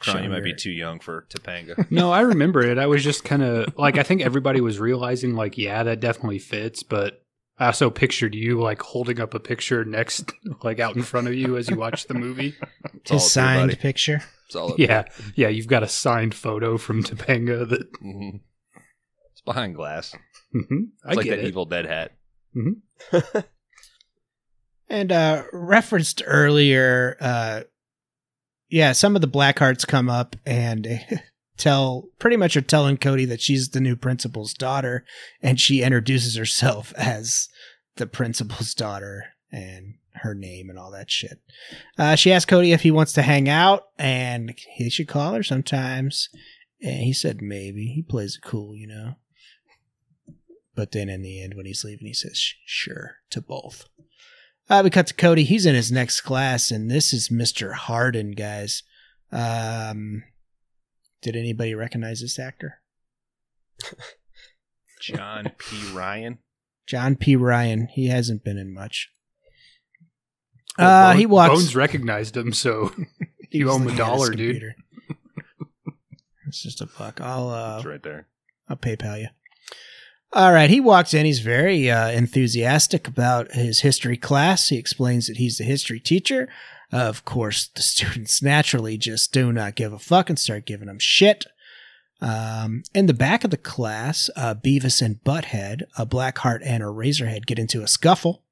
Sean, 0.00 0.22
you 0.22 0.30
might 0.30 0.44
be 0.44 0.54
too 0.54 0.70
young 0.70 1.00
for 1.00 1.26
Topanga. 1.28 1.86
No, 1.90 2.12
I 2.12 2.20
remember 2.20 2.62
it. 2.62 2.78
I 2.78 2.86
was 2.86 3.02
just 3.02 3.24
kind 3.24 3.42
of 3.42 3.76
like, 3.76 3.98
I 3.98 4.04
think 4.04 4.22
everybody 4.22 4.60
was 4.60 4.78
realizing, 4.78 5.34
like, 5.34 5.58
yeah, 5.58 5.82
that 5.82 5.98
definitely 6.00 6.38
fits. 6.38 6.84
But 6.84 7.24
I 7.58 7.66
also 7.66 7.90
pictured 7.90 8.34
you 8.34 8.60
like 8.60 8.80
holding 8.80 9.20
up 9.20 9.34
a 9.34 9.40
picture 9.40 9.84
next, 9.84 10.32
like, 10.62 10.78
out 10.78 10.94
in 10.94 11.02
front 11.02 11.26
of 11.26 11.34
you 11.34 11.56
as 11.56 11.68
you 11.68 11.76
watch 11.76 12.06
the 12.06 12.14
movie. 12.14 12.54
It's 12.94 13.10
all 13.10 13.18
His 13.18 13.36
up 13.36 13.42
here, 13.42 13.54
signed 13.56 13.70
buddy. 13.70 13.76
picture. 13.80 14.22
It's 14.46 14.54
all 14.54 14.72
up 14.72 14.78
Yeah, 14.78 15.04
yeah. 15.34 15.48
You've 15.48 15.66
got 15.66 15.82
a 15.82 15.88
signed 15.88 16.34
photo 16.34 16.78
from 16.78 17.02
Topanga 17.02 17.68
that 17.68 17.88
hmm 18.00 18.36
It's 19.32 19.40
behind 19.44 19.74
glass. 19.74 20.14
Mhm, 20.54 20.88
I 21.04 21.08
It's 21.08 21.16
like 21.16 21.24
get 21.24 21.36
that 21.36 21.44
it. 21.44 21.48
Evil 21.48 21.66
Dead 21.66 21.86
hat. 21.86 22.12
And 24.90 25.12
uh 25.12 25.42
referenced 25.52 26.22
earlier, 26.26 27.16
uh 27.20 27.62
yeah, 28.70 28.92
some 28.92 29.14
of 29.14 29.20
the 29.22 29.28
Blackhearts 29.28 29.86
come 29.86 30.08
up 30.10 30.36
and 30.46 30.86
tell 31.58 32.08
pretty 32.18 32.36
much 32.36 32.56
are 32.56 32.62
telling 32.62 32.96
Cody 32.96 33.24
that 33.26 33.40
she's 33.40 33.68
the 33.70 33.80
new 33.80 33.96
principal's 33.96 34.54
daughter, 34.54 35.04
and 35.42 35.60
she 35.60 35.82
introduces 35.82 36.36
herself 36.36 36.92
as 36.96 37.48
the 37.96 38.06
principal's 38.06 38.74
daughter 38.74 39.24
and 39.52 39.94
her 40.14 40.34
name 40.34 40.68
and 40.70 40.78
all 40.78 40.90
that 40.90 41.10
shit. 41.10 41.38
Uh, 41.98 42.14
she 42.14 42.32
asked 42.32 42.48
Cody 42.48 42.72
if 42.72 42.80
he 42.82 42.90
wants 42.90 43.12
to 43.12 43.22
hang 43.22 43.48
out, 43.48 43.84
and 43.98 44.54
he 44.76 44.88
should 44.90 45.08
call 45.08 45.34
her 45.34 45.42
sometimes. 45.42 46.28
And 46.80 47.02
he 47.02 47.12
said 47.12 47.42
maybe. 47.42 47.92
He 47.94 48.02
plays 48.02 48.36
it 48.42 48.46
cool, 48.46 48.74
you 48.76 48.86
know. 48.86 49.14
But 50.78 50.92
then 50.92 51.08
in 51.08 51.22
the 51.22 51.42
end, 51.42 51.54
when 51.54 51.66
he's 51.66 51.82
leaving, 51.82 52.06
he 52.06 52.14
says 52.14 52.40
sure 52.64 53.16
to 53.30 53.40
both. 53.40 53.88
Uh, 54.70 54.80
we 54.84 54.90
cut 54.90 55.08
to 55.08 55.14
Cody. 55.14 55.42
He's 55.42 55.66
in 55.66 55.74
his 55.74 55.90
next 55.90 56.20
class, 56.20 56.70
and 56.70 56.88
this 56.88 57.12
is 57.12 57.30
Mr. 57.30 57.74
Hardin, 57.74 58.30
guys. 58.30 58.84
Um, 59.32 60.22
did 61.20 61.34
anybody 61.34 61.74
recognize 61.74 62.20
this 62.20 62.38
actor? 62.38 62.80
John 65.02 65.50
P. 65.58 65.90
Ryan. 65.90 66.38
John 66.86 67.16
P. 67.16 67.34
Ryan. 67.34 67.88
He 67.88 68.06
hasn't 68.06 68.44
been 68.44 68.56
in 68.56 68.72
much. 68.72 69.10
Uh, 70.78 71.14
he 71.14 71.26
walks. 71.26 71.54
Bones 71.54 71.74
recognized 71.74 72.36
him, 72.36 72.52
so 72.52 72.92
he 73.50 73.58
you 73.58 73.68
owe 73.68 73.74
him 73.74 73.82
a 73.82 73.86
looking 73.86 74.00
at 74.00 74.12
his 74.12 74.16
dollar, 74.16 74.30
dude. 74.30 74.74
it's 76.46 76.62
just 76.62 76.80
a 76.80 76.86
buck. 76.86 77.20
I'll 77.20 77.48
uh, 77.48 77.78
It's 77.78 77.84
right 77.84 78.02
there. 78.04 78.28
I'll 78.68 78.76
PayPal 78.76 79.20
you. 79.20 79.28
All 80.32 80.52
right, 80.52 80.68
he 80.68 80.80
walks 80.80 81.14
in. 81.14 81.24
He's 81.24 81.40
very 81.40 81.90
uh, 81.90 82.10
enthusiastic 82.10 83.08
about 83.08 83.52
his 83.52 83.80
history 83.80 84.18
class. 84.18 84.68
He 84.68 84.76
explains 84.76 85.26
that 85.26 85.38
he's 85.38 85.56
the 85.56 85.64
history 85.64 86.00
teacher. 86.00 86.48
of 86.92 87.24
course, 87.24 87.68
the 87.68 87.82
students 87.94 88.42
naturally 88.42 88.98
just 88.98 89.32
do 89.32 89.52
not 89.52 89.74
give 89.74 89.92
a 89.92 89.98
fuck 89.98 90.28
and 90.28 90.38
start 90.38 90.66
giving 90.66 90.88
him 90.88 90.98
shit. 90.98 91.46
Um, 92.20 92.82
in 92.94 93.06
the 93.06 93.14
back 93.14 93.44
of 93.44 93.50
the 93.50 93.56
class, 93.56 94.28
uh, 94.36 94.54
Beavis 94.54 95.00
and 95.00 95.22
Butthead, 95.24 95.82
a 95.96 96.04
Blackheart 96.04 96.60
and 96.64 96.82
a 96.82 96.86
Razorhead 96.86 97.46
get 97.46 97.58
into 97.58 97.82
a 97.82 97.88
scuffle. 97.88 98.42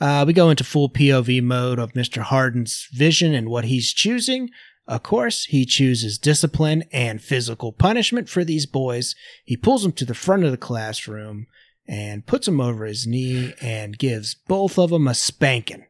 Uh, 0.00 0.24
we 0.26 0.32
go 0.32 0.48
into 0.50 0.64
full 0.64 0.88
POV 0.88 1.42
mode 1.42 1.78
of 1.78 1.92
Mr. 1.92 2.22
Hardin's 2.22 2.88
vision 2.92 3.34
and 3.34 3.48
what 3.48 3.64
he's 3.64 3.92
choosing. 3.92 4.50
Of 4.88 5.02
course, 5.02 5.44
he 5.44 5.66
chooses 5.66 6.16
discipline 6.18 6.84
and 6.92 7.20
physical 7.22 7.72
punishment 7.72 8.28
for 8.30 8.42
these 8.42 8.64
boys. 8.64 9.14
He 9.44 9.54
pulls 9.54 9.82
them 9.82 9.92
to 9.92 10.06
the 10.06 10.14
front 10.14 10.44
of 10.44 10.50
the 10.50 10.56
classroom 10.56 11.46
and 11.86 12.24
puts 12.26 12.46
them 12.46 12.58
over 12.58 12.86
his 12.86 13.06
knee 13.06 13.52
and 13.60 13.98
gives 13.98 14.34
both 14.34 14.78
of 14.78 14.88
them 14.88 15.06
a 15.06 15.14
spanking. 15.14 15.84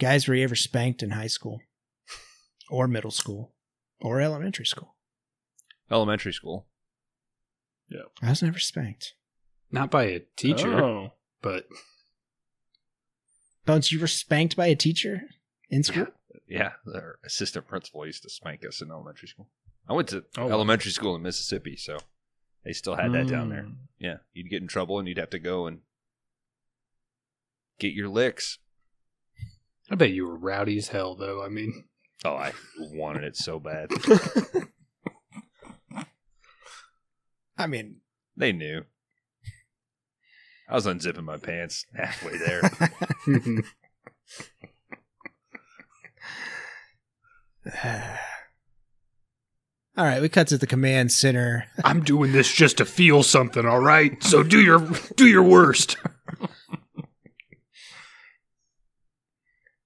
Guys, 0.00 0.26
were 0.26 0.34
you 0.34 0.44
ever 0.44 0.56
spanked 0.56 1.02
in 1.02 1.10
high 1.10 1.26
school 1.28 1.60
or 2.70 2.88
middle 2.88 3.10
school 3.10 3.52
or 4.00 4.20
elementary 4.22 4.66
school? 4.66 4.94
Elementary 5.90 6.32
school. 6.32 6.66
Yeah. 7.90 8.00
I 8.22 8.30
was 8.30 8.42
never 8.42 8.58
spanked. 8.58 9.12
Not 9.70 9.90
by 9.90 10.04
a 10.04 10.20
teacher, 10.36 10.82
Oh. 10.82 11.12
but 11.42 11.66
Bones, 13.66 13.92
you 13.92 13.98
were 14.00 14.06
spanked 14.06 14.56
by 14.56 14.66
a 14.66 14.74
teacher 14.76 15.22
in 15.70 15.82
school? 15.82 16.06
Yeah, 16.48 16.72
their 16.84 17.18
assistant 17.24 17.66
principal 17.66 18.04
used 18.06 18.22
to 18.24 18.30
spank 18.30 18.64
us 18.66 18.80
in 18.82 18.90
elementary 18.90 19.28
school. 19.28 19.48
I 19.88 19.92
went 19.92 20.08
to 20.08 20.24
Oh, 20.36 20.48
elementary 20.50 20.90
school 20.92 21.14
in 21.16 21.22
Mississippi, 21.22 21.76
so 21.76 21.98
they 22.64 22.72
still 22.72 22.94
had 22.96 23.12
that 23.12 23.26
down 23.28 23.48
there. 23.50 23.62
Mm. 23.64 23.74
Yeah, 23.98 24.16
you'd 24.32 24.50
get 24.50 24.62
in 24.62 24.68
trouble 24.68 24.98
and 24.98 25.06
you'd 25.08 25.18
have 25.18 25.30
to 25.30 25.38
go 25.38 25.66
and 25.66 25.80
get 27.78 27.92
your 27.92 28.08
licks. 28.08 28.58
I 29.90 29.94
bet 29.96 30.10
you 30.12 30.26
were 30.26 30.36
rowdy 30.36 30.78
as 30.78 30.88
hell, 30.88 31.14
though. 31.14 31.42
I 31.44 31.48
mean, 31.48 31.84
Oh, 32.24 32.34
I 32.36 32.52
wanted 32.78 33.24
it 33.24 33.36
so 33.36 33.60
bad. 33.60 33.90
I 37.58 37.66
mean, 37.66 37.96
They 38.36 38.52
knew. 38.52 38.82
I 40.68 40.74
was 40.74 40.86
unzipping 40.86 41.24
my 41.24 41.36
pants 41.36 41.84
halfway 41.94 42.38
there. 42.38 42.62
all 49.96 50.04
right, 50.04 50.20
we 50.20 50.28
cut 50.28 50.48
to 50.48 50.58
the 50.58 50.66
command 50.66 51.12
center. 51.12 51.64
I'm 51.84 52.02
doing 52.02 52.32
this 52.32 52.52
just 52.52 52.76
to 52.78 52.84
feel 52.84 53.22
something, 53.22 53.64
all 53.66 53.80
right? 53.80 54.22
So 54.22 54.42
do 54.42 54.60
your 54.60 54.86
do 55.16 55.26
your 55.26 55.42
worst. 55.42 55.96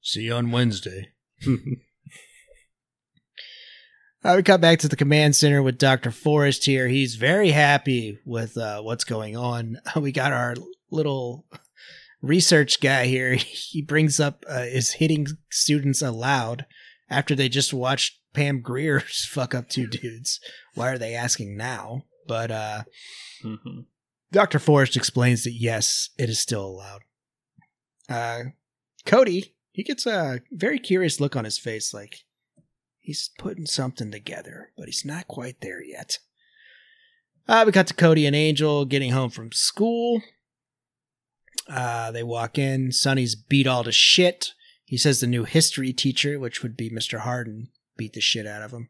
See 0.03 0.23
you 0.23 0.35
on 0.35 0.51
Wednesday. 0.51 1.11
Uh, 4.25 4.35
we 4.37 4.43
cut 4.43 4.61
back 4.61 4.81
to 4.81 4.89
the 4.89 4.97
command 4.97 5.37
center 5.37 5.63
with 5.63 5.79
Dr. 5.79 6.11
Forrest 6.11 6.67
here. 6.67 6.89
He's 6.89 7.15
very 7.15 7.51
happy 7.51 8.19
with 8.27 8.57
uh, 8.59 8.83
what's 8.83 9.05
going 9.05 9.37
on. 9.37 9.79
We 9.95 10.11
got 10.11 10.33
our 10.33 10.57
little 10.91 11.47
research 12.21 12.81
guy 12.81 13.07
here. 13.07 13.35
He 13.35 13.81
brings 13.81 14.19
up 14.19 14.45
uh, 14.51 14.65
is 14.67 14.91
hitting 14.95 15.29
students 15.51 16.03
allowed 16.03 16.67
after 17.11 17.35
they 17.35 17.49
just 17.49 17.73
watched 17.73 18.19
Pam 18.35 18.61
Grier's 18.61 19.25
fuck 19.31 19.55
up 19.55 19.69
two 19.69 19.87
dudes. 19.87 20.41
Why 20.75 20.89
are 20.91 20.99
they 20.99 21.15
asking 21.15 21.57
now? 21.57 22.05
But 22.27 22.51
uh, 22.51 22.83
Mhm. 23.45 23.87
Dr. 24.31 24.59
Forrest 24.59 24.97
explains 24.97 25.45
that 25.45 25.53
yes, 25.55 26.11
it 26.19 26.29
is 26.29 26.39
still 26.39 26.65
allowed. 26.67 27.01
Uh, 28.11 28.43
Cody, 29.07 29.55
he 29.73 29.83
gets 29.83 30.07
a 30.07 30.41
very 30.51 30.79
curious 30.79 31.19
look 31.21 31.35
on 31.37 31.45
his 31.45 31.59
face, 31.59 31.95
like 31.95 32.25
he's 32.99 33.31
putting 33.39 33.65
something 33.65 34.11
together, 34.11 34.73
but 34.77 34.87
he's 34.87 35.05
not 35.05 35.29
quite 35.29 35.63
there 35.63 35.83
yet. 35.83 36.19
Uh, 37.47 37.63
we 37.65 37.73
got 37.73 37.87
to 37.87 37.95
Cody 37.95 38.27
and 38.27 38.37
Angel 38.37 38.85
getting 38.85 39.13
home 39.13 39.31
from 39.31 39.51
school. 39.53 40.21
Uh, 41.67 42.11
they 42.11 42.23
walk 42.23 42.59
in. 42.59 42.93
Sonny's 42.93 43.35
beat 43.35 43.67
all 43.67 43.85
to 43.85 43.93
shit. 43.93 44.53
He 44.89 44.97
says 44.97 45.21
the 45.21 45.27
new 45.27 45.45
history 45.45 45.93
teacher, 45.93 46.41
which 46.41 46.63
would 46.63 46.75
be 46.75 46.89
Mr. 46.89 47.19
Hardin, 47.21 47.69
beat 47.99 48.15
the 48.15 48.23
shit 48.23 48.47
out 48.47 48.63
of 48.63 48.73
him. 48.73 48.89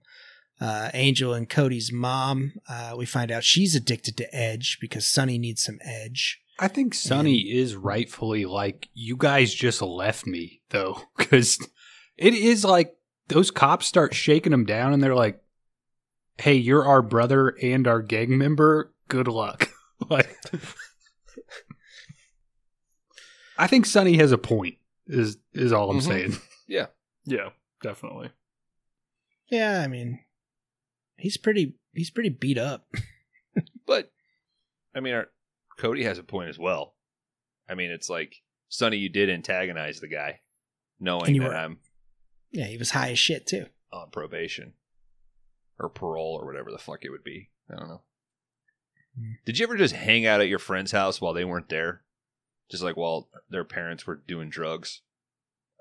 Uh, 0.61 0.91
Angel 0.95 1.35
and 1.35 1.49
Cody's 1.49 1.93
mom, 1.93 2.53
uh, 2.69 2.95
we 2.97 3.05
find 3.05 3.33
out 3.33 3.43
she's 3.43 3.75
addicted 3.75 4.17
to 4.17 4.33
Edge 4.35 4.79
because 4.81 5.05
Sonny 5.07 5.39
needs 5.39 5.65
some 5.65 5.81
Edge. 5.83 6.41
I 6.61 6.69
think 6.69 6.95
Sonny 6.95 7.53
is 7.53 7.75
rightfully 7.75 8.45
like, 8.45 8.89
you 8.95 9.17
guys 9.17 9.53
just 9.53 9.83
left 9.83 10.25
me, 10.25 10.63
though. 10.71 11.03
Because 11.17 11.59
it 12.17 12.33
is 12.33 12.65
like 12.65 12.97
those 13.27 13.51
cops 13.51 13.87
start 13.87 14.15
shaking 14.15 14.53
him 14.53 14.65
down 14.65 14.93
and 14.93 15.03
they're 15.03 15.17
like, 15.17 15.41
hey, 16.39 16.55
you're 16.55 16.87
our 16.87 17.03
brother 17.03 17.57
and 17.61 17.89
our 17.89 18.03
gang 18.03 18.39
member. 18.39 18.93
Good 19.09 19.27
luck. 19.27 19.69
like, 20.09 20.37
I 23.59 23.67
think 23.67 23.85
Sonny 23.85 24.17
has 24.19 24.31
a 24.31 24.39
point, 24.39 24.77
is, 25.09 25.39
is 25.53 25.73
all 25.73 25.91
I'm 25.91 25.99
Mhm. 25.99 26.03
saying. 26.03 26.37
Yeah, 26.69 26.87
Yeah, 27.25 27.49
definitely. 27.83 28.31
Yeah, 29.51 29.81
I 29.83 29.87
mean, 29.89 30.21
he's 31.17 31.37
pretty 31.39 31.75
he's 31.95 32.11
pretty 32.11 32.29
beat 32.31 32.59
up. 32.59 32.87
But 33.87 34.13
I 34.95 35.01
mean, 35.01 35.15
our, 35.15 35.29
Cody 35.79 36.05
has 36.05 36.19
a 36.19 36.23
point 36.23 36.51
as 36.51 36.59
well. 36.59 36.95
I 37.69 37.75
mean, 37.75 37.91
it's 37.91 38.11
like 38.11 38.43
Sonny, 38.69 38.99
you 38.99 39.09
did 39.09 39.31
antagonize 39.31 39.99
the 40.01 40.09
guy, 40.09 40.41
knowing 41.01 41.35
you 41.35 41.41
that 41.41 41.49
were- 41.49 41.57
I'm 41.57 41.79
Yeah, 42.51 42.67
he 42.67 42.77
was 42.77 42.91
high 42.91 43.13
as 43.13 43.19
shit 43.19 43.47
too. 43.47 43.67
on 43.91 44.11
probation 44.11 44.75
or 45.79 45.89
parole 45.89 46.39
or 46.39 46.45
whatever 46.45 46.71
the 46.71 46.77
fuck 46.79 47.03
it 47.05 47.11
would 47.11 47.25
be. 47.25 47.49
I 47.73 47.77
don't 47.79 47.89
know. 47.89 48.03
Hmm. 49.19 49.33
Did 49.47 49.59
you 49.59 49.65
ever 49.65 49.77
just 49.79 49.95
hang 49.95 50.27
out 50.27 50.43
at 50.43 50.49
your 50.49 50.59
friend's 50.59 50.93
house 50.93 51.19
while 51.21 51.33
they 51.33 51.45
weren't 51.47 51.71
there? 51.71 52.03
Just 52.71 52.83
like 52.83 52.97
while 52.97 53.29
their 53.49 53.65
parents 53.65 54.07
were 54.07 54.17
doing 54.17 54.51
drugs? 54.51 55.01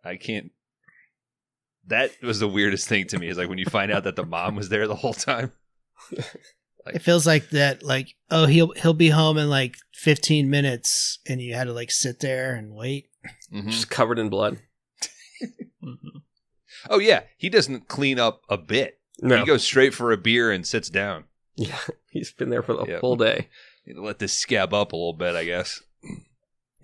I 0.04 0.16
can't. 0.16 0.52
That 1.88 2.12
was 2.22 2.40
the 2.40 2.48
weirdest 2.48 2.88
thing 2.88 3.08
to 3.08 3.18
me. 3.18 3.28
Is 3.30 3.38
like 3.38 3.50
when 3.50 3.58
you 3.58 3.66
find 3.66 3.92
out 3.92 4.04
that 4.06 4.16
the 4.16 4.26
mom 4.26 4.56
was 4.56 4.70
there 4.70 4.88
the 4.88 4.96
whole 4.96 5.14
time. 5.14 5.52
It 6.94 7.02
feels 7.02 7.28
like 7.28 7.50
that 7.50 7.84
like 7.84 8.16
oh 8.32 8.46
he'll 8.46 8.72
he'll 8.72 8.94
be 8.94 9.10
home 9.10 9.38
in 9.38 9.50
like 9.50 9.76
15 9.96 10.50
minutes 10.50 11.20
and 11.28 11.42
you 11.42 11.54
had 11.54 11.66
to 11.66 11.74
like 11.74 11.92
sit 11.92 12.22
there 12.22 12.56
and 12.56 12.74
wait. 12.74 13.10
Mhm. 13.54 13.70
Just 13.72 13.90
covered 13.90 14.18
in 14.20 14.30
blood. 14.30 14.60
Mhm. 15.84 16.22
Oh 16.90 17.00
yeah, 17.00 17.24
he 17.38 17.50
doesn't 17.50 17.90
clean 17.90 18.20
up 18.20 18.42
a 18.48 18.58
bit. 18.58 19.02
No. 19.22 19.38
He 19.40 19.46
goes 19.46 19.64
straight 19.66 19.94
for 19.94 20.14
a 20.14 20.18
beer 20.18 20.50
and 20.50 20.66
sits 20.66 20.90
down. 20.90 21.26
yeah, 21.58 21.78
he's 22.10 22.32
been 22.32 22.52
there 22.52 22.64
for 22.64 22.74
the 22.76 22.86
Yep. 22.86 23.02
full 23.02 23.18
day. 23.18 23.50
You 23.84 23.96
know, 23.96 24.02
Let 24.04 24.20
this 24.20 24.32
scab 24.34 24.74
up 24.74 24.94
a 24.94 24.96
little 24.96 25.12
bit, 25.12 25.36
I 25.36 25.44
guess. 25.44 25.82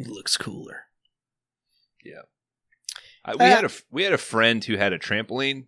It 0.05 0.11
looks 0.11 0.37
cooler. 0.37 0.85
Yeah. 2.03 2.23
I, 3.25 3.35
we 3.35 3.45
Uh, 3.45 3.55
had 3.55 3.65
a 3.65 3.69
we 3.89 4.03
had 4.03 4.13
a 4.13 4.17
friend 4.17 4.63
who 4.63 4.75
had 4.77 4.91
a 4.93 4.99
trampoline, 4.99 5.65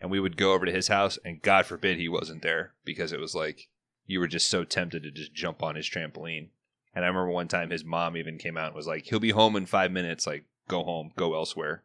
and 0.00 0.10
we 0.10 0.18
would 0.20 0.36
go 0.36 0.52
over 0.52 0.66
to 0.66 0.72
his 0.72 0.88
house, 0.88 1.18
and 1.24 1.40
God 1.40 1.66
forbid 1.66 1.98
he 1.98 2.08
wasn't 2.08 2.42
there 2.42 2.74
because 2.84 3.12
it 3.12 3.20
was 3.20 3.34
like 3.34 3.68
you 4.06 4.18
were 4.20 4.26
just 4.26 4.48
so 4.48 4.64
tempted 4.64 5.02
to 5.04 5.10
just 5.10 5.32
jump 5.34 5.62
on 5.62 5.76
his 5.76 5.88
trampoline. 5.88 6.48
And 6.94 7.04
I 7.04 7.08
remember 7.08 7.30
one 7.30 7.46
time 7.48 7.70
his 7.70 7.84
mom 7.84 8.16
even 8.16 8.38
came 8.38 8.56
out 8.56 8.66
and 8.68 8.74
was 8.74 8.86
like, 8.88 9.04
"He'll 9.04 9.20
be 9.20 9.30
home 9.30 9.54
in 9.54 9.66
five 9.66 9.92
minutes. 9.92 10.26
Like, 10.26 10.44
go 10.66 10.82
home, 10.82 11.12
go 11.16 11.34
elsewhere. 11.34 11.84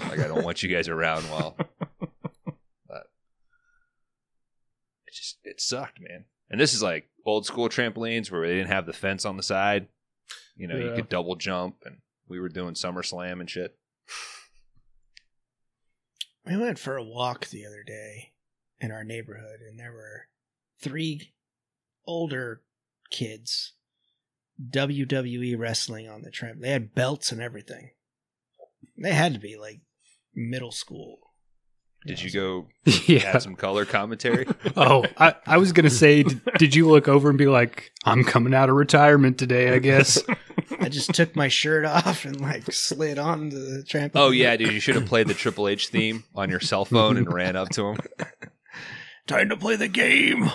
Like, 0.00 0.18
I 0.18 0.26
don't 0.26 0.44
want 0.44 0.62
you 0.62 0.68
guys 0.68 0.88
around 0.88 1.22
while." 1.24 1.56
But 2.88 3.06
it 5.06 5.14
just 5.14 5.38
it 5.44 5.60
sucked, 5.60 6.00
man. 6.00 6.24
And 6.50 6.60
this 6.60 6.74
is 6.74 6.82
like 6.82 7.08
old 7.24 7.46
school 7.46 7.68
trampolines 7.68 8.28
where 8.32 8.40
they 8.48 8.54
didn't 8.56 8.70
have 8.72 8.86
the 8.86 8.92
fence 8.92 9.24
on 9.24 9.36
the 9.36 9.42
side. 9.44 9.86
You 10.56 10.66
know, 10.66 10.76
you 10.76 10.92
could 10.94 11.08
double 11.08 11.36
jump, 11.36 11.76
and 11.84 11.98
we 12.28 12.38
were 12.38 12.48
doing 12.48 12.74
SummerSlam 12.74 13.40
and 13.40 13.48
shit. 13.48 13.76
We 16.46 16.56
went 16.56 16.78
for 16.78 16.96
a 16.96 17.04
walk 17.04 17.48
the 17.48 17.66
other 17.66 17.82
day 17.82 18.32
in 18.80 18.90
our 18.90 19.04
neighborhood 19.04 19.60
and 19.60 19.78
there 19.78 19.92
were 19.92 20.26
three 20.80 21.34
older 22.06 22.62
kids 23.10 23.74
WWE 24.70 25.58
wrestling 25.58 26.08
on 26.08 26.22
the 26.22 26.30
tramp. 26.30 26.60
They 26.60 26.70
had 26.70 26.94
belts 26.94 27.32
and 27.32 27.40
everything. 27.40 27.90
They 28.96 29.12
had 29.12 29.34
to 29.34 29.40
be 29.40 29.56
like 29.56 29.80
middle 30.34 30.72
school. 30.72 31.29
Did 32.06 32.22
you 32.22 32.30
go 32.30 32.66
yeah. 33.06 33.32
add 33.34 33.42
some 33.42 33.56
color 33.56 33.84
commentary? 33.84 34.46
Oh, 34.76 35.04
I, 35.18 35.34
I 35.46 35.58
was 35.58 35.72
going 35.72 35.84
to 35.84 35.90
say, 35.90 36.22
did, 36.22 36.40
did 36.58 36.74
you 36.74 36.88
look 36.88 37.08
over 37.08 37.28
and 37.28 37.36
be 37.36 37.46
like, 37.46 37.92
I'm 38.04 38.24
coming 38.24 38.54
out 38.54 38.70
of 38.70 38.76
retirement 38.76 39.36
today, 39.36 39.74
I 39.74 39.78
guess? 39.78 40.22
I 40.80 40.88
just 40.88 41.12
took 41.14 41.36
my 41.36 41.48
shirt 41.48 41.84
off 41.84 42.24
and 42.24 42.40
like 42.40 42.72
slid 42.72 43.18
on 43.18 43.50
the 43.50 43.84
trampoline. 43.86 44.10
oh 44.14 44.30
yeah, 44.30 44.56
dude, 44.56 44.72
you 44.72 44.80
should 44.80 44.94
have 44.94 45.06
played 45.06 45.28
the 45.28 45.34
Triple 45.34 45.68
H 45.68 45.88
theme 45.88 46.24
on 46.34 46.48
your 46.48 46.60
cell 46.60 46.84
phone 46.86 47.16
and 47.18 47.30
ran 47.30 47.56
up 47.56 47.68
to 47.70 47.88
him. 47.88 47.98
Time 49.26 49.48
to 49.50 49.56
play 49.56 49.76
the 49.76 49.88
game. 49.88 50.50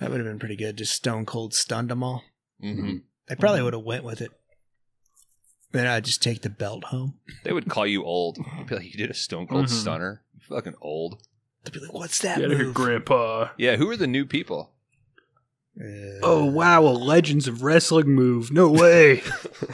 that 0.00 0.10
would 0.10 0.20
have 0.20 0.26
been 0.28 0.38
pretty 0.38 0.56
good. 0.56 0.76
Just 0.76 0.92
stone 0.94 1.24
cold 1.26 1.54
stunned 1.54 1.90
them 1.90 2.02
all. 2.02 2.22
hmm 2.60 2.96
They 3.28 3.36
probably 3.36 3.62
would 3.62 3.74
have 3.74 3.82
went 3.84 4.04
with 4.04 4.20
it. 4.20 4.30
Then 5.72 5.86
I'd 5.86 6.04
just 6.04 6.22
take 6.22 6.42
the 6.42 6.50
belt 6.50 6.84
home. 6.84 7.14
They 7.44 7.52
would 7.52 7.68
call 7.68 7.86
you 7.86 8.04
old. 8.04 8.36
They'd 8.36 8.66
be 8.66 8.74
like, 8.74 8.84
"You 8.92 8.98
did 8.98 9.10
a 9.10 9.14
Stone 9.14 9.46
Cold 9.46 9.66
Mhm. 9.66 9.70
Stunner. 9.70 10.22
You 10.34 10.40
fucking 10.54 10.74
old." 10.80 11.22
They'd 11.64 11.74
be 11.74 11.80
like, 11.80 11.92
"What's 11.92 12.18
that 12.20 12.38
Get 12.38 12.46
out 12.46 12.50
of 12.52 12.56
here, 12.58 12.66
move?" 12.66 12.74
Grandpa. 12.74 13.50
Yeah, 13.56 13.76
who 13.76 13.88
are 13.90 13.96
the 13.96 14.06
new 14.06 14.26
people? 14.26 14.72
Uh, 15.80 16.18
oh, 16.22 16.44
wow, 16.44 16.82
a 16.82 16.90
Legends 16.90 17.46
of 17.46 17.62
Wrestling 17.62 18.08
move. 18.08 18.50
No 18.52 18.68
way. 18.68 19.22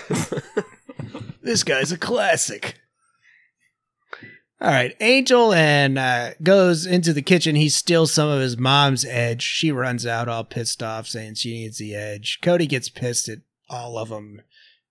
this 1.43 1.65
guy's 1.65 1.93
a 1.93 1.99
classic. 1.99 2.79
All 4.61 4.69
right, 4.71 4.97
Angel 5.01 5.53
and 5.53 5.99
uh, 5.99 6.31
goes 6.43 6.87
into 6.87 7.13
the 7.13 7.21
kitchen. 7.23 7.57
He 7.57 7.69
steals 7.69 8.13
some 8.13 8.29
of 8.29 8.41
his 8.41 8.57
mom's 8.57 9.05
edge. 9.05 9.43
She 9.43 9.71
runs 9.71 10.07
out 10.07 10.29
all 10.29 10.45
pissed 10.45 10.83
off, 10.83 11.07
saying 11.07 11.35
she 11.35 11.53
needs 11.53 11.77
the 11.79 11.95
edge. 11.95 12.39
Cody 12.41 12.67
gets 12.67 12.89
pissed 12.89 13.29
at 13.29 13.41
all 13.69 13.99
of 13.99 14.09
them 14.09 14.41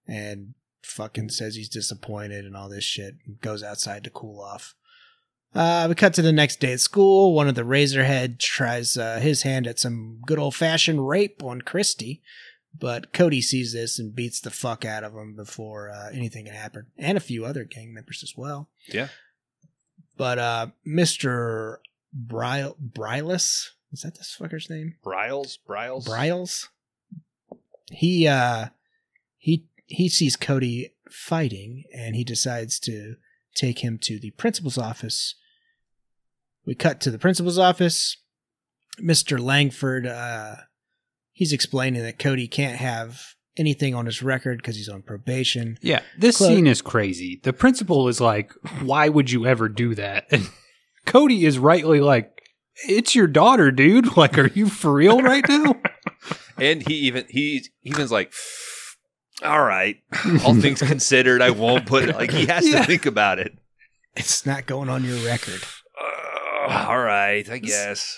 and 0.07 0.53
fucking 0.85 1.29
says 1.29 1.55
he's 1.55 1.69
disappointed 1.69 2.45
and 2.45 2.55
all 2.55 2.69
this 2.69 2.83
shit. 2.83 3.15
And 3.25 3.41
goes 3.41 3.63
outside 3.63 4.03
to 4.03 4.09
cool 4.09 4.39
off. 4.41 4.75
Uh, 5.53 5.85
we 5.87 5.95
cut 5.95 6.13
to 6.13 6.21
the 6.21 6.33
next 6.33 6.59
day 6.59 6.73
at 6.73 6.81
school. 6.81 7.33
One 7.33 7.47
of 7.47 7.55
the 7.55 7.61
Razorhead 7.61 8.39
tries 8.39 8.97
uh, 8.97 9.19
his 9.19 9.43
hand 9.43 9.67
at 9.67 9.79
some 9.79 10.19
good 10.25 10.37
old 10.37 10.53
fashioned 10.53 11.07
rape 11.07 11.41
on 11.41 11.61
Christy, 11.61 12.21
but 12.77 13.13
Cody 13.13 13.41
sees 13.41 13.71
this 13.71 13.97
and 13.97 14.13
beats 14.13 14.41
the 14.41 14.51
fuck 14.51 14.83
out 14.83 15.05
of 15.05 15.13
him 15.13 15.33
before 15.33 15.89
uh, 15.89 16.09
anything 16.11 16.45
can 16.45 16.53
happen, 16.53 16.87
and 16.97 17.17
a 17.17 17.21
few 17.21 17.45
other 17.45 17.63
gang 17.63 17.93
members 17.93 18.21
as 18.21 18.33
well. 18.35 18.67
Yeah. 18.87 19.07
But 20.17 20.39
uh, 20.39 20.67
Mister 20.83 21.79
Brile 22.13 22.75
is 23.95 24.01
that 24.03 24.15
this 24.15 24.35
fucker's 24.37 24.69
name? 24.69 24.95
Bryles, 25.01 25.57
Bryles, 25.65 26.05
Bryles. 26.05 26.67
He 27.91 28.27
uh 28.27 28.67
he 29.37 29.67
he 29.85 30.09
sees 30.09 30.35
Cody 30.35 30.93
fighting 31.09 31.83
and 31.93 32.15
he 32.15 32.23
decides 32.23 32.79
to 32.81 33.15
take 33.55 33.79
him 33.79 33.97
to 34.03 34.19
the 34.19 34.31
principal's 34.31 34.77
office. 34.77 35.35
We 36.65 36.75
cut 36.75 36.99
to 37.01 37.11
the 37.11 37.19
principal's 37.19 37.59
office. 37.59 38.17
Mr. 38.99 39.39
Langford 39.39 40.07
uh 40.07 40.55
he's 41.31 41.53
explaining 41.53 42.01
that 42.03 42.17
Cody 42.19 42.47
can't 42.47 42.77
have 42.77 43.21
anything 43.57 43.93
on 43.93 44.05
his 44.05 44.21
record 44.21 44.57
because 44.57 44.75
he's 44.75 44.89
on 44.89 45.01
probation. 45.01 45.77
Yeah, 45.81 46.01
this 46.17 46.37
Clo- 46.37 46.47
scene 46.47 46.67
is 46.67 46.81
crazy. 46.81 47.39
The 47.43 47.53
principal 47.53 48.07
is 48.07 48.19
like, 48.19 48.53
"Why 48.81 49.09
would 49.09 49.31
you 49.31 49.45
ever 49.45 49.69
do 49.69 49.95
that?" 49.95 50.25
And 50.31 50.49
Cody 51.05 51.45
is 51.45 51.59
rightly 51.59 51.99
like, 51.99 52.41
"It's 52.87 53.15
your 53.15 53.27
daughter, 53.27 53.71
dude. 53.71 54.17
Like, 54.17 54.37
are 54.37 54.47
you 54.47 54.67
for 54.67 54.93
real 54.93 55.21
right 55.21 55.47
now?" 55.47 55.75
And 56.57 56.87
he 56.87 56.95
even 56.95 57.25
he 57.29 57.65
even's 57.83 58.13
like, 58.13 58.31
all 59.43 59.63
right, 59.63 59.97
all 60.43 60.55
things 60.55 60.81
considered, 60.81 61.41
I 61.41 61.49
won't 61.51 61.85
put 61.85 62.07
it. 62.09 62.15
Like 62.15 62.31
he 62.31 62.45
has 62.47 62.67
Yeah. 62.67 62.79
to 62.79 62.85
think 62.85 63.05
about 63.05 63.39
it. 63.39 63.57
It's 64.15 64.45
not 64.45 64.65
going 64.65 64.89
on 64.89 65.03
your 65.03 65.17
record. 65.25 65.61
Uh, 66.01 66.85
all 66.87 66.99
right, 66.99 67.47
I 67.49 67.57
guess. 67.57 68.17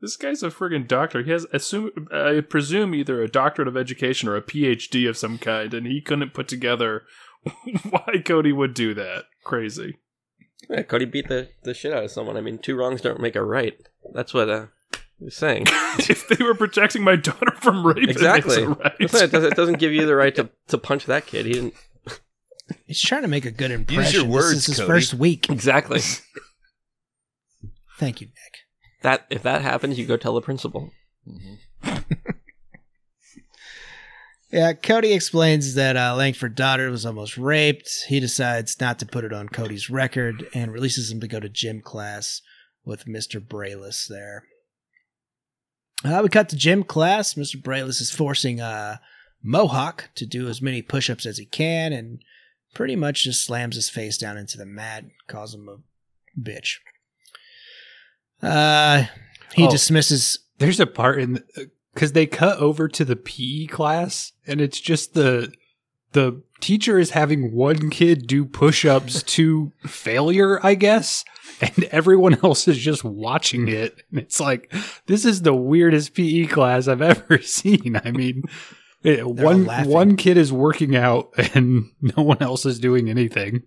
This 0.00 0.16
guy's 0.16 0.42
a 0.42 0.50
friggin' 0.50 0.86
doctor. 0.88 1.22
He 1.22 1.30
has, 1.30 1.46
assume, 1.52 2.08
I 2.12 2.40
presume, 2.40 2.94
either 2.94 3.22
a 3.22 3.28
doctorate 3.28 3.68
of 3.68 3.76
education 3.76 4.28
or 4.28 4.36
a 4.36 4.42
PhD 4.42 5.08
of 5.08 5.16
some 5.16 5.38
kind, 5.38 5.72
and 5.72 5.86
he 5.86 6.00
couldn't 6.02 6.34
put 6.34 6.48
together 6.48 7.04
why 7.90 8.22
Cody 8.24 8.52
would 8.52 8.74
do 8.74 8.92
that. 8.94 9.24
Crazy. 9.44 9.96
Yeah, 10.68 10.82
Cody 10.82 11.04
beat 11.06 11.28
the, 11.28 11.48
the 11.62 11.72
shit 11.72 11.92
out 11.92 12.04
of 12.04 12.10
someone. 12.10 12.36
I 12.36 12.40
mean, 12.40 12.58
two 12.58 12.76
wrongs 12.76 13.00
don't 13.00 13.20
make 13.20 13.36
a 13.36 13.44
right. 13.44 13.74
That's 14.12 14.34
what 14.34 14.50
uh, 14.50 14.66
he 15.18 15.24
was 15.24 15.36
saying. 15.36 15.64
if 15.98 16.28
they 16.28 16.44
were 16.44 16.54
protecting 16.54 17.02
my 17.02 17.16
daughter 17.16 17.52
from 17.56 17.86
rape, 17.86 18.08
exactly. 18.08 18.62
it 18.62 18.68
makes 18.68 18.78
it 18.78 18.82
right. 18.82 18.94
It, 19.00 19.12
doesn't, 19.12 19.52
it 19.52 19.56
doesn't 19.56 19.78
give 19.78 19.92
you 19.92 20.06
the 20.06 20.16
right 20.16 20.34
to, 20.36 20.50
to 20.68 20.78
punch 20.78 21.06
that 21.06 21.26
kid. 21.26 21.46
He 21.46 21.52
didn't. 21.52 21.74
He's 22.86 23.00
trying 23.00 23.22
to 23.22 23.28
make 23.28 23.44
a 23.44 23.50
good 23.50 23.70
impression. 23.70 24.02
Use 24.02 24.14
your 24.14 24.24
words, 24.24 24.50
this 24.50 24.58
is 24.58 24.66
his 24.66 24.76
Cody. 24.78 24.88
first 24.88 25.14
week. 25.14 25.48
Exactly. 25.48 26.00
Thank 27.98 28.20
you, 28.20 28.26
Nick. 28.26 29.02
that 29.02 29.26
if 29.30 29.42
that 29.42 29.62
happens, 29.62 29.98
you 29.98 30.06
go 30.06 30.16
tell 30.16 30.34
the 30.34 30.42
principal. 30.42 30.90
Yeah, 34.52 34.72
Cody 34.74 35.12
explains 35.12 35.74
that 35.74 35.96
uh, 35.96 36.14
Langford 36.14 36.54
daughter 36.54 36.88
was 36.90 37.04
almost 37.04 37.36
raped. 37.36 37.90
He 38.06 38.20
decides 38.20 38.80
not 38.80 38.98
to 39.00 39.06
put 39.06 39.24
it 39.24 39.32
on 39.32 39.48
Cody's 39.48 39.90
record 39.90 40.46
and 40.54 40.72
releases 40.72 41.10
him 41.10 41.20
to 41.20 41.28
go 41.28 41.40
to 41.40 41.48
gym 41.48 41.82
class 41.82 42.40
with 42.84 43.06
Mr. 43.06 43.38
Bryles 43.46 44.06
there. 44.08 44.44
Uh, 46.06 46.20
we 46.22 46.28
cut 46.28 46.48
to 46.50 46.56
gym 46.56 46.84
class. 46.84 47.34
Mr. 47.34 47.60
Bryles 47.60 48.00
is 48.00 48.10
forcing 48.10 48.60
uh, 48.60 48.98
Mohawk 49.42 50.10
to 50.14 50.24
do 50.26 50.48
as 50.48 50.62
many 50.62 50.80
push 50.82 51.10
ups 51.10 51.26
as 51.26 51.38
he 51.38 51.44
can 51.46 51.92
and 51.92 52.22
pretty 52.74 52.94
much 52.96 53.24
just 53.24 53.44
slams 53.44 53.74
his 53.76 53.88
face 53.88 54.16
down 54.18 54.36
into 54.36 54.56
the 54.56 54.66
mat, 54.66 55.04
calls 55.26 55.54
him 55.54 55.68
a 55.68 55.78
bitch. 56.40 56.76
Uh, 58.42 59.04
he 59.54 59.64
Oh. 59.66 59.70
dismisses. 59.70 60.38
There's 60.58 60.80
a 60.80 60.86
part 60.86 61.20
in 61.20 61.42
because 61.94 62.12
they 62.12 62.26
cut 62.26 62.58
over 62.58 62.88
to 62.88 63.04
the 63.04 63.16
PE 63.16 63.66
class, 63.66 64.32
and 64.46 64.60
it's 64.60 64.80
just 64.80 65.14
the 65.14 65.52
the 66.12 66.42
teacher 66.60 66.98
is 66.98 67.10
having 67.10 67.52
one 67.52 67.90
kid 67.90 68.26
do 68.26 68.44
push-ups 68.44 69.22
to 69.24 69.72
failure, 69.86 70.58
I 70.64 70.74
guess, 70.74 71.24
and 71.60 71.84
everyone 71.84 72.38
else 72.44 72.66
is 72.68 72.78
just 72.78 73.04
watching 73.04 73.68
it. 73.68 74.02
And 74.10 74.20
it's 74.20 74.40
like 74.40 74.72
this 75.06 75.24
is 75.24 75.42
the 75.42 75.54
weirdest 75.54 76.14
PE 76.14 76.46
class 76.46 76.88
I've 76.88 77.02
ever 77.02 77.38
seen. 77.42 78.00
I 78.04 78.10
mean, 78.10 78.42
it, 79.02 79.26
one 79.26 79.66
one 79.88 80.16
kid 80.16 80.36
is 80.36 80.52
working 80.52 80.96
out, 80.96 81.30
and 81.54 81.90
no 82.00 82.22
one 82.22 82.38
else 82.40 82.66
is 82.66 82.78
doing 82.78 83.08
anything. 83.10 83.62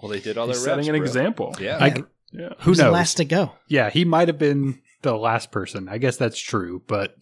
Well, 0.00 0.10
they 0.12 0.20
did 0.20 0.38
all 0.38 0.46
He's 0.46 0.62
their 0.64 0.76
setting 0.76 0.86
reps, 0.86 0.88
an 0.88 0.94
bro. 0.94 1.06
example. 1.06 1.56
Yeah, 1.60 1.78
I- 1.80 1.86
Yeah, 1.88 2.02
Yeah. 2.32 2.48
Who 2.58 2.70
who's 2.70 2.76
the 2.78 2.84
knows? 2.84 2.92
last 2.92 3.14
to 3.16 3.24
go? 3.24 3.52
Yeah, 3.68 3.90
he 3.90 4.04
might 4.04 4.28
have 4.28 4.38
been 4.38 4.80
the 5.02 5.16
last 5.16 5.50
person. 5.50 5.88
I 5.88 5.98
guess 5.98 6.16
that's 6.16 6.38
true, 6.40 6.82
but 6.86 7.16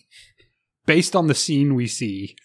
based 0.85 1.17
on 1.17 1.27
the 1.27 1.35
scene 1.35 1.75
we 1.75 1.87
see, 1.87 2.37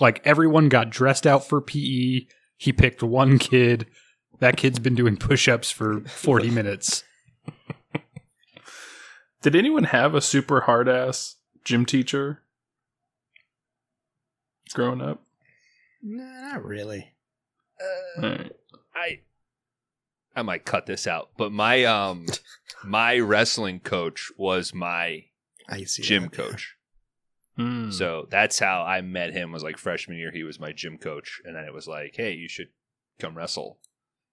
like 0.00 0.20
everyone 0.24 0.68
got 0.68 0.90
dressed 0.90 1.26
out 1.26 1.46
for 1.46 1.60
PE. 1.60 2.26
He 2.56 2.72
picked 2.72 3.02
one 3.02 3.38
kid. 3.38 3.86
That 4.38 4.56
kid's 4.56 4.78
been 4.78 4.94
doing 4.94 5.16
push-ups 5.16 5.70
for 5.70 6.00
40 6.00 6.50
minutes. 6.52 7.04
Did 9.42 9.56
anyone 9.56 9.84
have 9.84 10.14
a 10.14 10.20
super 10.20 10.62
hard 10.62 10.88
ass 10.88 11.36
gym 11.64 11.84
teacher 11.84 12.42
growing 14.72 15.00
up? 15.00 15.20
Nah, 16.02 16.52
not 16.52 16.64
really. 16.64 17.12
Uh, 17.80 18.22
Alright. 18.24 18.52
I 18.94 19.20
I 20.34 20.42
might 20.42 20.64
cut 20.64 20.86
this 20.86 21.06
out, 21.06 21.30
but 21.36 21.50
my 21.52 21.84
um 21.84 22.26
my 22.84 23.18
wrestling 23.18 23.80
coach 23.80 24.30
was 24.36 24.72
my 24.72 25.24
I 25.68 25.84
see 25.84 26.02
gym 26.02 26.24
that. 26.24 26.32
coach. 26.32 26.76
Hmm. 27.56 27.90
So 27.90 28.26
that's 28.30 28.58
how 28.58 28.82
I 28.82 29.00
met 29.02 29.32
him. 29.32 29.52
Was 29.52 29.62
like 29.62 29.76
freshman 29.78 30.16
year, 30.18 30.30
he 30.30 30.42
was 30.42 30.58
my 30.60 30.72
gym 30.72 30.96
coach, 30.98 31.40
and 31.44 31.54
then 31.54 31.64
it 31.64 31.74
was 31.74 31.86
like, 31.86 32.14
hey, 32.16 32.32
you 32.32 32.48
should 32.48 32.68
come 33.18 33.36
wrestle. 33.36 33.78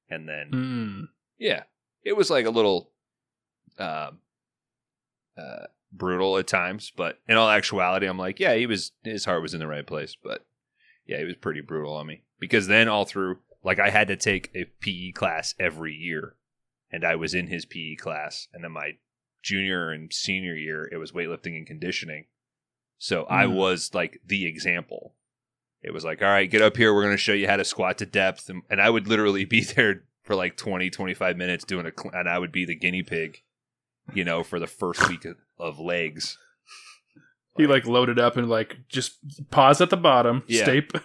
And 0.09 0.27
then 0.27 0.49
Hmm. 0.51 1.03
yeah, 1.37 1.63
it 2.03 2.15
was 2.15 2.29
like 2.29 2.45
a 2.45 2.49
little 2.51 2.91
um 3.77 4.19
uh, 5.37 5.67
brutal 5.91 6.37
at 6.37 6.47
times, 6.47 6.91
but 6.95 7.19
in 7.27 7.37
all 7.37 7.49
actuality, 7.49 8.05
I'm 8.07 8.17
like, 8.17 8.39
yeah, 8.39 8.55
he 8.55 8.65
was 8.65 8.91
his 9.03 9.25
heart 9.25 9.41
was 9.41 9.53
in 9.53 9.59
the 9.59 9.67
right 9.67 9.85
place, 9.87 10.15
but 10.21 10.45
yeah, 11.05 11.17
he 11.17 11.25
was 11.25 11.35
pretty 11.35 11.61
brutal 11.61 11.93
on 11.93 12.07
me 12.07 12.23
because 12.39 12.67
then 12.67 12.87
all 12.87 13.05
through, 13.05 13.39
like, 13.63 13.79
I 13.79 13.89
had 13.89 14.07
to 14.09 14.15
take 14.15 14.51
a 14.53 14.65
PE 14.81 15.11
class 15.11 15.55
every 15.59 15.93
year, 15.93 16.35
and 16.91 17.03
I 17.03 17.15
was 17.15 17.33
in 17.33 17.47
his 17.47 17.65
PE 17.65 17.95
class, 17.95 18.47
and 18.53 18.63
then 18.63 18.71
my 18.71 18.97
junior 19.41 19.91
and 19.91 20.11
senior 20.13 20.55
year, 20.55 20.87
it 20.91 20.97
was 20.97 21.11
weightlifting 21.13 21.57
and 21.57 21.65
conditioning, 21.65 22.25
so 22.99 23.25
I 23.29 23.45
Mm. 23.45 23.55
was 23.55 23.91
like 23.95 24.19
the 24.25 24.45
example. 24.45 25.15
It 25.81 25.91
was 25.93 26.03
like, 26.05 26.21
all 26.21 26.27
right, 26.27 26.51
get 26.51 26.61
up 26.61 26.75
here. 26.77 26.93
We're 26.93 27.03
going 27.03 27.13
to 27.13 27.17
show 27.17 27.33
you 27.33 27.47
how 27.47 27.55
to 27.57 27.63
squat 27.65 27.97
to 27.99 28.05
depth. 28.05 28.49
And, 28.49 28.61
and 28.69 28.79
I 28.81 28.89
would 28.89 29.07
literally 29.07 29.45
be 29.45 29.61
there 29.75 30.03
for 30.23 30.35
like 30.35 30.57
20, 30.57 30.89
25 30.91 31.37
minutes 31.37 31.63
doing 31.63 31.85
a, 31.87 31.91
cl- 31.97 32.13
and 32.13 32.27
I 32.29 32.37
would 32.37 32.51
be 32.51 32.65
the 32.65 32.75
guinea 32.75 33.01
pig, 33.01 33.41
you 34.13 34.23
know, 34.25 34.43
for 34.43 34.59
the 34.59 34.67
first 34.67 35.07
week 35.09 35.23
of, 35.25 35.37
of 35.57 35.79
legs. 35.79 36.37
He 37.57 37.67
like 37.67 37.85
loaded 37.85 38.19
up 38.19 38.37
and 38.37 38.47
like 38.49 38.77
just 38.87 39.17
pause 39.51 39.81
at 39.81 39.89
the 39.89 39.97
bottom. 39.97 40.43
Yeah. 40.47 40.63
Stay. 40.63 40.87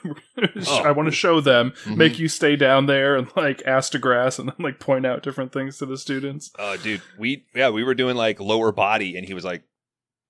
Oh. 0.69 0.83
I 0.85 0.91
want 0.93 1.09
to 1.09 1.15
show 1.15 1.41
them. 1.41 1.73
Mhm. 1.85 1.97
Make 1.97 2.19
you 2.19 2.29
stay 2.29 2.55
down 2.55 2.87
there 2.87 3.17
and 3.17 3.29
like 3.37 3.63
ask 3.67 3.91
to 3.93 3.99
grass 3.99 4.39
and 4.39 4.49
then 4.49 4.57
like 4.59 4.79
point 4.79 5.05
out 5.07 5.23
different 5.23 5.53
things 5.53 5.79
to 5.79 5.87
the 5.87 5.97
students. 5.99 6.51
Oh, 6.59 6.77
dude, 6.77 7.03
we 7.19 7.45
yeah, 7.55 7.71
we 7.71 7.83
were 7.83 7.95
doing 7.95 8.15
like 8.17 8.39
lower 8.41 8.71
body, 8.73 9.17
and 9.17 9.27
he 9.27 9.35
was 9.35 9.45
like, 9.45 9.63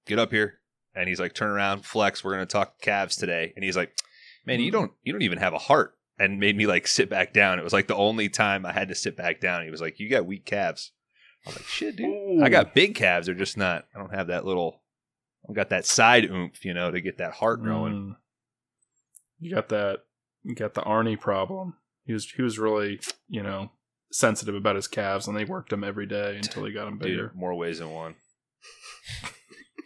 "Get 0.06 0.18
up 0.18 0.30
here," 0.30 0.60
and 0.94 1.08
he's 1.08 1.20
like, 1.20 1.34
"Turn 1.34 1.50
around, 1.50 1.84
flex. 1.84 2.22
We're 2.22 2.32
gonna 2.32 2.46
talk 2.46 2.80
calves 2.80 3.16
today." 3.16 3.52
And 3.56 3.64
he's 3.64 3.76
like, 3.76 3.96
"Man, 4.46 4.60
you 4.60 4.70
don't 4.70 4.92
you 5.02 5.12
don't 5.12 5.22
even 5.22 5.38
have 5.38 5.54
a 5.54 5.58
heart," 5.58 5.96
and 6.18 6.40
made 6.40 6.56
me 6.56 6.66
like 6.66 6.86
sit 6.86 7.10
back 7.10 7.32
down. 7.32 7.58
It 7.58 7.64
was 7.64 7.72
like 7.72 7.86
the 7.86 7.96
only 7.96 8.28
time 8.28 8.64
I 8.64 8.72
had 8.72 8.88
to 8.88 8.94
sit 8.94 9.16
back 9.16 9.40
down. 9.40 9.64
He 9.64 9.70
was 9.70 9.80
like, 9.80 9.98
"You 9.98 10.08
got 10.08 10.26
weak 10.26 10.44
calves." 10.44 10.92
I 11.44 11.50
was 11.50 11.56
like, 11.56 11.66
"Shit, 11.66 11.96
dude, 11.96 12.42
I 12.42 12.48
got 12.48 12.74
big 12.74 12.94
calves. 12.94 13.26
They're 13.26 13.34
just 13.34 13.56
not. 13.56 13.86
I 13.94 13.98
don't 13.98 14.14
have 14.14 14.28
that 14.28 14.44
little. 14.44 14.82
I 15.48 15.52
got 15.52 15.70
that 15.70 15.84
side 15.84 16.24
oomph, 16.24 16.64
you 16.64 16.72
know, 16.72 16.90
to 16.90 17.00
get 17.00 17.18
that 17.18 17.34
heart 17.34 17.64
going." 17.64 17.94
Mm. 17.94 18.16
You 19.40 19.54
got 19.54 19.68
that. 19.70 20.04
You 20.42 20.54
got 20.54 20.74
the 20.74 20.82
Arnie 20.82 21.20
problem. 21.20 21.74
He 22.04 22.12
was 22.12 22.30
he 22.30 22.42
was 22.42 22.58
really 22.58 23.00
you 23.28 23.42
know 23.42 23.70
sensitive 24.12 24.54
about 24.54 24.76
his 24.76 24.88
calves, 24.88 25.26
and 25.26 25.36
they 25.36 25.44
worked 25.44 25.72
him 25.72 25.84
every 25.84 26.06
day 26.06 26.36
until 26.36 26.64
he 26.64 26.72
got 26.72 26.84
them 26.84 26.98
bigger. 26.98 27.28
Dude, 27.28 27.36
more 27.36 27.54
ways 27.54 27.80
than 27.80 27.90
one. 27.90 28.14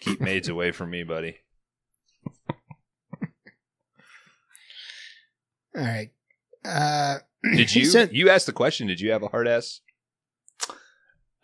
Keep 0.00 0.20
maids 0.20 0.48
away 0.48 0.70
from 0.72 0.90
me, 0.90 1.02
buddy. 1.02 1.36
All 5.76 5.82
right. 5.84 6.10
Uh, 6.64 7.18
Did 7.56 7.74
you? 7.74 7.84
said- 7.84 8.12
you 8.12 8.28
asked 8.30 8.46
the 8.46 8.52
question. 8.52 8.86
Did 8.86 9.00
you 9.00 9.10
have 9.12 9.22
a 9.22 9.28
hard 9.28 9.48
ass? 9.48 9.80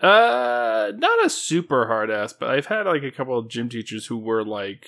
Uh, 0.00 0.92
not 0.96 1.24
a 1.24 1.30
super 1.30 1.86
hard 1.86 2.10
ass, 2.10 2.32
but 2.32 2.50
I've 2.50 2.66
had 2.66 2.84
like 2.86 3.02
a 3.04 3.10
couple 3.10 3.38
of 3.38 3.48
gym 3.48 3.68
teachers 3.68 4.06
who 4.06 4.18
were 4.18 4.44
like, 4.44 4.86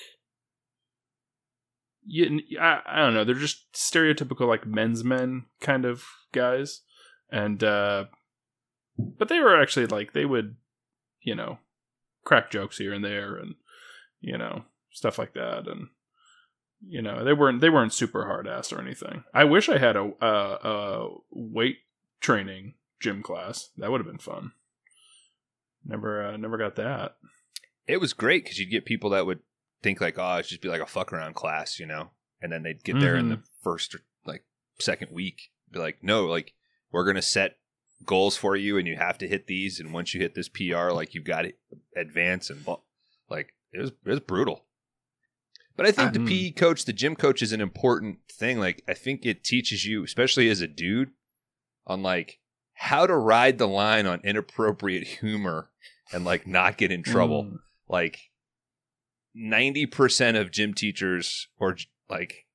you, 2.05 2.41
I, 2.59 2.81
I 2.85 2.99
don't 2.99 3.13
know, 3.13 3.23
they're 3.23 3.33
just 3.35 3.71
stereotypical 3.73 4.47
like 4.47 4.67
men's 4.67 5.03
men 5.03 5.45
kind 5.59 5.85
of 5.85 6.03
guys, 6.33 6.81
and 7.31 7.63
uh, 7.63 8.05
but 8.97 9.27
they 9.29 9.39
were 9.39 9.59
actually 9.59 9.87
like 9.87 10.13
they 10.13 10.25
would, 10.25 10.55
you 11.21 11.33
know, 11.35 11.57
crack 12.27 12.51
jokes 12.51 12.77
here 12.77 12.93
and 12.93 13.05
there, 13.05 13.35
and 13.37 13.55
you 14.19 14.37
know 14.37 14.65
stuff 14.91 15.17
like 15.17 15.33
that, 15.33 15.65
and 15.67 15.87
you 16.85 17.01
know 17.01 17.23
they 17.23 17.31
weren't 17.31 17.61
they 17.61 17.69
weren't 17.69 17.93
super 17.93 18.25
hard 18.25 18.47
ass 18.47 18.73
or 18.73 18.81
anything. 18.81 19.23
I 19.33 19.45
wish 19.45 19.69
I 19.69 19.77
had 19.77 19.95
a, 19.95 20.11
a, 20.21 20.27
a 20.27 21.09
weight 21.31 21.77
training 22.19 22.73
gym 22.99 23.23
class. 23.23 23.69
That 23.77 23.89
would 23.89 24.01
have 24.01 24.07
been 24.07 24.17
fun. 24.17 24.51
Never 25.85 26.27
uh, 26.27 26.37
never 26.37 26.57
got 26.57 26.75
that. 26.75 27.15
It 27.87 28.01
was 28.01 28.11
great 28.11 28.43
because 28.43 28.59
you'd 28.59 28.71
get 28.71 28.85
people 28.85 29.11
that 29.11 29.25
would 29.25 29.39
think 29.81 30.01
like, 30.01 30.19
oh, 30.19 30.35
it's 30.35 30.49
just 30.49 30.61
be 30.61 30.67
like 30.67 30.81
a 30.81 30.85
fuck 30.85 31.13
around 31.13 31.35
class, 31.35 31.79
you 31.79 31.85
know, 31.85 32.09
and 32.41 32.51
then 32.51 32.63
they'd 32.63 32.83
get 32.83 32.99
there 32.99 33.15
in 33.15 33.29
the 33.29 33.39
first 33.63 33.95
or 33.95 33.99
like 34.25 34.43
second 34.79 35.11
week, 35.13 35.51
be 35.71 35.79
like, 35.79 35.99
no, 36.01 36.25
like 36.25 36.53
we're 36.91 37.05
gonna 37.05 37.21
set 37.21 37.55
goals 38.05 38.37
for 38.37 38.55
you, 38.55 38.77
and 38.77 38.87
you 38.87 38.95
have 38.95 39.17
to 39.19 39.27
hit 39.27 39.47
these, 39.47 39.79
and 39.79 39.93
once 39.93 40.13
you 40.13 40.21
hit 40.21 40.35
this 40.35 40.49
PR, 40.49 40.91
like 40.91 41.13
you've 41.15 41.23
got 41.25 41.43
to 41.43 41.53
advance, 41.95 42.49
and 42.49 42.65
like 43.29 43.53
it 43.73 43.79
was 43.79 43.91
it 44.05 44.09
was 44.09 44.19
brutal. 44.19 44.63
But 45.75 45.85
I 45.85 45.91
think 45.91 46.13
the 46.13 46.19
Mm. 46.19 46.27
PE 46.27 46.51
coach, 46.51 46.85
the 46.85 46.93
gym 46.93 47.15
coach, 47.15 47.41
is 47.43 47.51
an 47.53 47.61
important 47.61 48.19
thing. 48.31 48.59
Like 48.59 48.83
I 48.87 48.93
think 48.95 49.25
it 49.25 49.43
teaches 49.43 49.85
you, 49.85 50.03
especially 50.03 50.49
as 50.49 50.59
a 50.61 50.67
dude, 50.67 51.11
on 51.85 52.01
like 52.01 52.39
how 52.73 53.05
to 53.05 53.15
ride 53.15 53.57
the 53.59 53.67
line 53.67 54.05
on 54.07 54.21
inappropriate 54.23 55.05
humor 55.07 55.69
and 56.11 56.25
like 56.25 56.47
not 56.47 56.77
get 56.77 56.91
in 56.91 57.03
trouble 57.03 57.43
Mm. 57.43 57.57
like 57.87 58.19
90% 59.35 60.39
of 60.39 60.51
gym 60.51 60.73
teachers 60.73 61.47
or 61.59 61.77
like 62.09 62.45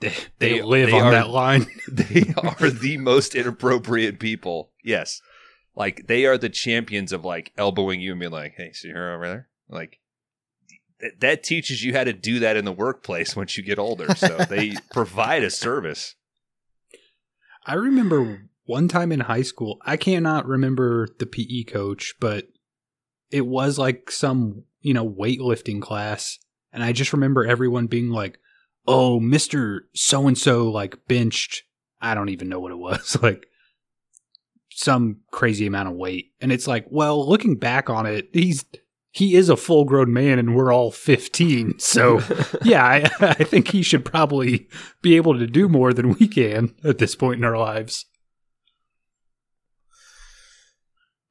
They, 0.00 0.08
They- 0.38 0.58
they 0.58 0.62
live 0.62 0.90
they 0.90 0.96
on 1.00 1.06
are- 1.08 1.10
that 1.12 1.30
line. 1.30 1.66
they 1.88 2.32
are 2.36 2.70
the 2.70 2.96
most 2.98 3.34
inappropriate 3.34 4.18
people. 4.20 4.70
Yes. 4.84 5.20
Like 5.74 6.06
they 6.06 6.24
are 6.26 6.38
the 6.38 6.48
champions 6.48 7.12
of 7.12 7.24
like 7.24 7.52
elbowing 7.56 8.00
you 8.00 8.12
and 8.12 8.20
being 8.20 8.32
like 8.32 8.54
hey 8.56 8.72
see 8.72 8.90
her 8.90 9.14
over 9.14 9.26
there? 9.28 9.48
Like 9.68 9.98
th- 11.00 11.14
that 11.20 11.42
teaches 11.44 11.84
you 11.84 11.92
how 11.94 12.04
to 12.04 12.12
do 12.12 12.38
that 12.40 12.56
in 12.56 12.64
the 12.64 12.72
workplace 12.72 13.36
once 13.36 13.56
you 13.56 13.62
get 13.62 13.78
older. 13.78 14.14
So 14.14 14.38
they 14.48 14.74
provide 14.92 15.42
a 15.44 15.50
service. 15.50 16.14
I 17.66 17.74
remember 17.74 18.48
one 18.64 18.88
time 18.88 19.12
in 19.12 19.20
high 19.20 19.42
school, 19.42 19.78
I 19.84 19.96
cannot 19.96 20.46
remember 20.46 21.08
the 21.18 21.26
PE 21.26 21.64
coach, 21.64 22.14
but 22.20 22.48
it 23.30 23.46
was 23.46 23.78
like 23.78 24.10
some, 24.10 24.64
you 24.80 24.94
know, 24.94 25.08
weightlifting 25.08 25.80
class. 25.82 26.38
And 26.72 26.82
I 26.82 26.92
just 26.92 27.12
remember 27.12 27.44
everyone 27.46 27.86
being 27.86 28.10
like, 28.10 28.38
oh, 28.88 29.20
Mr. 29.20 29.80
So 29.94 30.26
and 30.26 30.36
so, 30.36 30.68
like, 30.68 31.06
benched, 31.06 31.62
I 32.00 32.14
don't 32.14 32.30
even 32.30 32.48
know 32.48 32.58
what 32.58 32.72
it 32.72 32.78
was, 32.78 33.16
like, 33.22 33.46
some 34.70 35.18
crazy 35.30 35.66
amount 35.66 35.88
of 35.88 35.94
weight. 35.94 36.32
And 36.40 36.50
it's 36.50 36.66
like, 36.66 36.86
well, 36.88 37.28
looking 37.28 37.56
back 37.56 37.88
on 37.88 38.06
it, 38.06 38.30
he's. 38.32 38.64
He 39.10 39.34
is 39.34 39.48
a 39.48 39.56
full 39.56 39.86
grown 39.86 40.12
man 40.12 40.38
and 40.38 40.54
we're 40.54 40.70
all 40.70 40.92
15. 40.92 41.78
So, 41.78 42.20
yeah, 42.62 42.84
I, 42.84 43.10
I 43.20 43.42
think 43.42 43.68
he 43.68 43.82
should 43.82 44.04
probably 44.04 44.68
be 45.00 45.16
able 45.16 45.36
to 45.36 45.46
do 45.46 45.66
more 45.66 45.94
than 45.94 46.12
we 46.12 46.28
can 46.28 46.74
at 46.84 46.98
this 46.98 47.16
point 47.16 47.38
in 47.38 47.44
our 47.44 47.56
lives. 47.58 48.04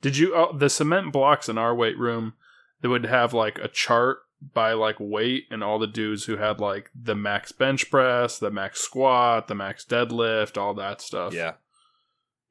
Did 0.02 0.18
you 0.18 0.36
uh, 0.36 0.58
the 0.58 0.70
cement 0.70 1.14
blocks 1.14 1.48
in 1.48 1.58
our 1.58 1.74
weight 1.74 1.98
room? 1.98 2.34
They 2.82 2.88
would 2.88 3.06
have 3.06 3.34
like 3.34 3.60
a 3.60 3.68
chart 3.68 4.18
by 4.53 4.73
like 4.73 4.97
weight 4.99 5.45
and 5.49 5.64
all 5.64 5.80
the 5.80 5.88
dudes 5.88 6.26
who 6.26 6.38
had 6.38 6.59
like 6.59 6.89
the 6.93 7.15
max 7.15 7.51
bench 7.51 7.89
press, 7.89 8.38
the 8.38 8.51
max 8.51 8.80
squat, 8.81 9.47
the 9.47 9.55
max 9.55 9.84
deadlift, 9.85 10.57
all 10.57 10.73
that 10.76 11.01
stuff. 11.01 11.34
yeah 11.34 11.53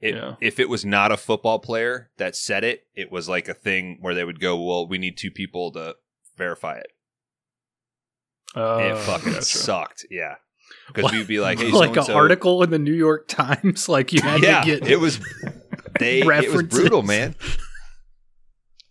it, 0.00 0.14
Yeah. 0.14 0.34
if 0.40 0.58
it 0.60 0.68
was 0.68 0.84
not 0.84 1.10
a 1.12 1.16
football 1.16 1.58
player 1.58 2.10
that 2.18 2.36
said 2.36 2.64
it 2.64 2.86
it 2.94 3.10
was 3.10 3.28
like 3.28 3.48
a 3.48 3.54
thing 3.54 3.98
where 4.00 4.14
they 4.14 4.24
would 4.24 4.40
go 4.40 4.60
well 4.60 4.86
we 4.86 4.98
need 4.98 5.16
two 5.16 5.30
people 5.30 5.72
to 5.72 5.94
verify 6.36 6.76
it 6.76 6.88
uh, 8.54 8.78
it 8.80 8.98
fucking 8.98 9.32
gotcha. 9.32 9.44
sucked. 9.44 10.06
Yeah, 10.10 10.36
because 10.92 11.12
we'd 11.12 11.26
be 11.26 11.40
like, 11.40 11.58
hey, 11.60 11.70
like 11.72 11.96
an 11.96 12.10
article 12.10 12.62
in 12.62 12.70
the 12.70 12.78
New 12.78 12.94
York 12.94 13.28
Times, 13.28 13.86
like 13.96 14.12
you 14.14 14.22
had 14.22 14.42
Yeah, 14.42 14.60
to 14.62 14.66
get. 14.66 14.88
it 14.90 14.98
was 14.98 15.18
they. 16.00 16.20
it 16.20 16.50
was 16.52 16.62
brutal, 16.64 17.02
man. 17.02 17.34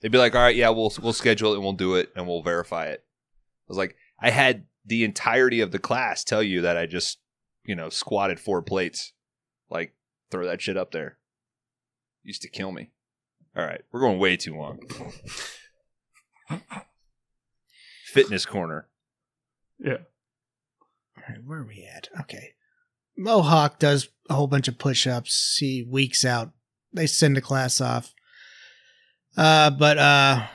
They'd 0.06 0.12
be 0.12 0.20
like, 0.20 0.36
all 0.36 0.42
right, 0.42 0.56
yeah, 0.56 0.70
we'll 0.70 0.94
we'll 1.02 1.14
schedule 1.14 1.54
it 1.54 1.56
and 1.56 1.64
we'll 1.64 1.74
do 1.74 1.96
it 1.96 2.12
and 2.16 2.28
we'll 2.28 2.44
verify 2.44 2.86
it. 2.90 3.04
I 3.04 3.66
was 3.68 3.78
like, 3.80 3.96
I 4.20 4.30
had 4.30 4.68
the 4.86 5.04
entirety 5.04 5.62
of 5.62 5.72
the 5.72 5.80
class 5.80 6.24
tell 6.24 6.44
you 6.44 6.62
that 6.62 6.78
I 6.78 6.86
just, 6.86 7.18
you 7.64 7.74
know, 7.76 7.90
squatted 7.90 8.40
four 8.40 8.62
plates. 8.62 9.14
Like, 9.68 9.96
throw 10.30 10.46
that 10.46 10.62
shit 10.62 10.78
up 10.78 10.92
there. 10.92 11.18
Used 12.22 12.44
to 12.44 12.50
kill 12.50 12.72
me. 12.72 12.92
All 13.58 13.66
right, 13.66 13.82
we're 13.92 14.02
going 14.02 14.20
way 14.20 14.38
too 14.38 14.56
long. 14.56 14.78
Fitness 18.06 18.46
corner. 18.46 18.88
Yeah. 19.80 20.04
All 21.18 21.24
right, 21.28 21.44
where 21.44 21.62
are 21.62 21.68
we 21.68 21.84
at? 21.84 22.10
Okay. 22.22 22.54
Mohawk 23.18 23.80
does 23.80 24.10
a 24.30 24.36
whole 24.36 24.46
bunch 24.46 24.68
of 24.68 24.78
push 24.78 25.08
ups. 25.08 25.58
He 25.60 25.82
weeks 25.82 26.24
out. 26.24 26.52
They 26.94 27.08
send 27.08 27.36
the 27.36 27.42
class 27.42 27.82
off. 27.82 28.14
Uh, 29.38 29.70
but 29.70 29.98
uh, 29.98 30.48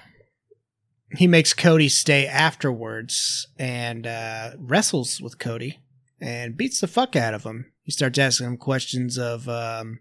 he 1.16 1.26
makes 1.26 1.52
Cody 1.52 1.88
stay 1.88 2.26
afterwards 2.26 3.46
and 3.58 4.06
uh, 4.06 4.52
wrestles 4.58 5.20
with 5.20 5.38
Cody 5.38 5.80
and 6.20 6.56
beats 6.56 6.80
the 6.80 6.86
fuck 6.86 7.16
out 7.16 7.34
of 7.34 7.44
him. 7.44 7.72
He 7.82 7.92
starts 7.92 8.18
asking 8.18 8.46
him 8.46 8.56
questions 8.56 9.18
of, 9.18 9.48
um, 9.48 10.00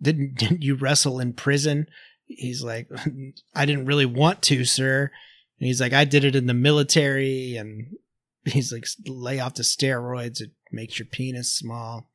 didn't, 0.00 0.34
didn't 0.38 0.62
you 0.62 0.74
wrestle 0.74 1.20
in 1.20 1.32
prison? 1.32 1.86
He's 2.26 2.62
like, 2.62 2.88
I 3.54 3.66
didn't 3.66 3.86
really 3.86 4.06
want 4.06 4.42
to, 4.42 4.64
sir. 4.64 5.10
And 5.58 5.66
he's 5.66 5.80
like, 5.80 5.92
I 5.92 6.04
did 6.04 6.24
it 6.24 6.36
in 6.36 6.46
the 6.46 6.54
military. 6.54 7.56
And 7.56 7.96
he's 8.44 8.72
like, 8.72 8.86
lay 9.06 9.40
off 9.40 9.54
the 9.54 9.62
steroids. 9.62 10.40
It 10.40 10.50
makes 10.70 10.98
your 10.98 11.06
penis 11.06 11.54
small. 11.54 12.08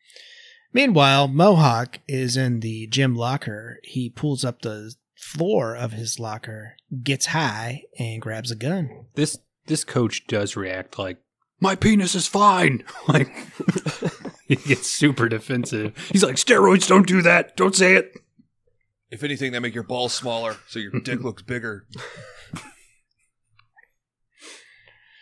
Meanwhile, 0.71 1.27
Mohawk 1.27 1.99
is 2.07 2.35
in 2.35 2.61
the 2.61 2.87
gym 2.87 3.15
locker. 3.15 3.79
He 3.83 4.09
pulls 4.09 4.43
up 4.43 4.61
the 4.61 4.95
floor 5.23 5.75
of 5.75 5.91
his 5.93 6.19
locker, 6.19 6.75
gets 7.03 7.27
high, 7.27 7.83
and 7.97 8.21
grabs 8.21 8.51
a 8.51 8.55
gun. 8.55 9.05
this 9.15 9.37
this 9.65 9.83
coach 9.83 10.27
does 10.27 10.55
react 10.57 10.99
like 10.99 11.17
my 11.59 11.75
penis 11.75 12.15
is 12.15 12.27
fine. 12.27 12.83
Like 13.07 13.29
he 14.47 14.55
gets 14.55 14.89
super 14.89 15.27
defensive. 15.29 15.95
He's 16.11 16.23
like 16.23 16.35
steroids 16.35 16.87
don't 16.87 17.07
do 17.07 17.21
that. 17.21 17.55
Don't 17.57 17.75
say 17.75 17.95
it. 17.95 18.13
If 19.09 19.23
anything, 19.23 19.51
they 19.51 19.59
make 19.59 19.75
your 19.75 19.83
balls 19.83 20.13
smaller 20.13 20.57
so 20.67 20.79
your 20.79 20.99
dick 21.01 21.19
looks 21.23 21.43
bigger. 21.43 21.85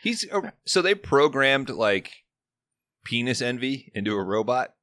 He's 0.02 0.26
uh, 0.32 0.52
so 0.66 0.82
they 0.82 0.96
programmed 0.96 1.70
like 1.70 2.12
penis 3.04 3.42
envy 3.42 3.92
into 3.94 4.16
a 4.16 4.24
robot. 4.24 4.74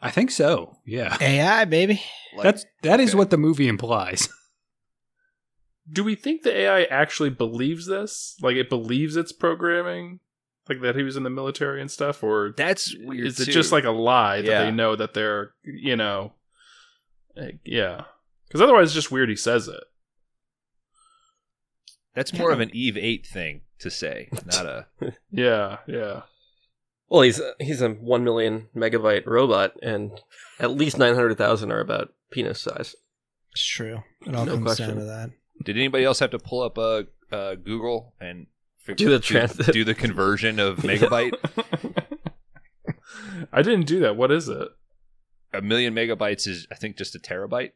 I 0.00 0.10
think 0.10 0.30
so. 0.30 0.78
Yeah. 0.84 1.16
AI, 1.20 1.64
baby. 1.64 2.02
Like, 2.36 2.44
That's 2.44 2.66
that 2.82 3.00
is 3.00 3.10
okay. 3.10 3.18
what 3.18 3.30
the 3.30 3.38
movie 3.38 3.68
implies. 3.68 4.28
Do 5.90 6.04
we 6.04 6.14
think 6.14 6.42
the 6.42 6.56
AI 6.56 6.82
actually 6.84 7.30
believes 7.30 7.86
this? 7.86 8.36
Like 8.40 8.56
it 8.56 8.68
believes 8.68 9.16
it's 9.16 9.32
programming, 9.32 10.20
like 10.68 10.80
that 10.82 10.94
he 10.96 11.02
was 11.02 11.16
in 11.16 11.22
the 11.24 11.30
military 11.30 11.80
and 11.80 11.90
stuff, 11.90 12.22
or 12.22 12.54
that's 12.56 12.94
weird. 13.00 13.26
is 13.26 13.40
it 13.40 13.46
too. 13.46 13.52
just 13.52 13.72
like 13.72 13.84
a 13.84 13.90
lie 13.90 14.42
that 14.42 14.46
Yeah. 14.50 14.64
they 14.64 14.70
know 14.70 14.94
that 14.96 15.12
they're, 15.14 15.52
you 15.64 15.96
know, 15.96 16.34
like, 17.36 17.58
yeah? 17.64 18.04
Because 18.46 18.60
otherwise, 18.60 18.86
it's 18.88 18.94
just 18.94 19.10
weird. 19.10 19.28
He 19.28 19.36
says 19.36 19.66
it. 19.66 19.82
that's 22.14 22.32
more 22.34 22.52
of 22.52 22.60
an 22.60 22.70
Eve 22.74 22.96
Eight 22.96 23.26
thing 23.26 23.62
to 23.80 23.90
say, 23.90 24.28
not 24.46 24.66
a. 24.66 24.86
Yeah, 25.30 25.78
yeah. 25.86 26.22
Well, 27.08 27.22
he's 27.22 27.40
he's 27.58 27.82
a 27.82 27.90
one 27.90 28.24
million 28.24 28.68
megabyte 28.76 29.26
robot, 29.26 29.72
and 29.82 30.12
at 30.60 30.70
least 30.70 30.98
nine 30.98 31.14
hundred 31.14 31.36
thousand 31.38 31.72
are 31.72 31.80
about 31.80 32.12
penis 32.30 32.60
size. 32.60 32.94
It's 33.52 33.64
true. 33.66 34.02
It 34.26 34.34
all 34.34 34.46
No 34.46 34.52
comes 34.54 34.64
question. 34.64 34.88
down 34.88 34.96
to 34.98 35.04
that. 35.04 35.30
Did 35.64 35.76
anybody 35.76 36.04
else 36.04 36.18
have 36.20 36.30
to 36.30 36.38
pull 36.38 36.62
up 36.62 36.78
uh, 36.78 37.02
uh, 37.30 37.54
Google 37.56 38.14
and 38.20 38.46
figure, 38.78 39.06
Do 39.06 39.10
the 39.12 39.18
trans- 39.20 39.56
do, 39.56 39.72
do 39.72 39.84
the 39.84 39.94
conversion 39.94 40.58
of 40.58 40.78
megabyte? 40.78 41.32
I 43.52 43.62
didn't 43.62 43.86
do 43.86 44.00
that. 44.00 44.16
What 44.16 44.30
is 44.30 44.48
it? 44.48 44.68
a 45.54 45.60
million 45.60 45.94
megabytes 45.94 46.46
is, 46.48 46.66
I 46.72 46.76
think, 46.76 46.96
just 46.96 47.14
a 47.14 47.18
terabyte. 47.18 47.72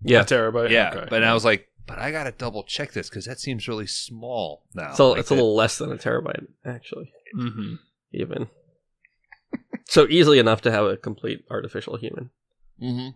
Yeah, 0.00 0.22
A 0.22 0.24
terabyte. 0.24 0.70
yeah, 0.70 0.92
Okay. 0.94 1.06
but 1.10 1.22
I 1.22 1.34
was 1.34 1.44
like, 1.44 1.68
but 1.86 1.98
I 1.98 2.10
gotta 2.10 2.32
double 2.32 2.62
check 2.64 2.92
this 2.92 3.10
because 3.10 3.26
that 3.26 3.38
seems 3.38 3.68
really 3.68 3.86
small 3.86 4.64
now. 4.74 4.94
so 4.94 5.10
Like 5.10 5.20
it's 5.20 5.30
a 5.30 5.34
little 5.34 5.54
less 5.54 5.76
than 5.76 5.92
a 5.92 5.96
terabyte 5.98 6.46
actually, 6.64 7.12
hmm 7.34 7.74
even. 8.12 8.48
so 9.88 10.06
easily 10.08 10.38
enough 10.38 10.62
to 10.62 10.70
have 10.70 10.86
a 10.86 10.96
complete 10.96 11.44
artificial 11.50 11.98
human. 11.98 12.30
Mhm. 12.82 13.14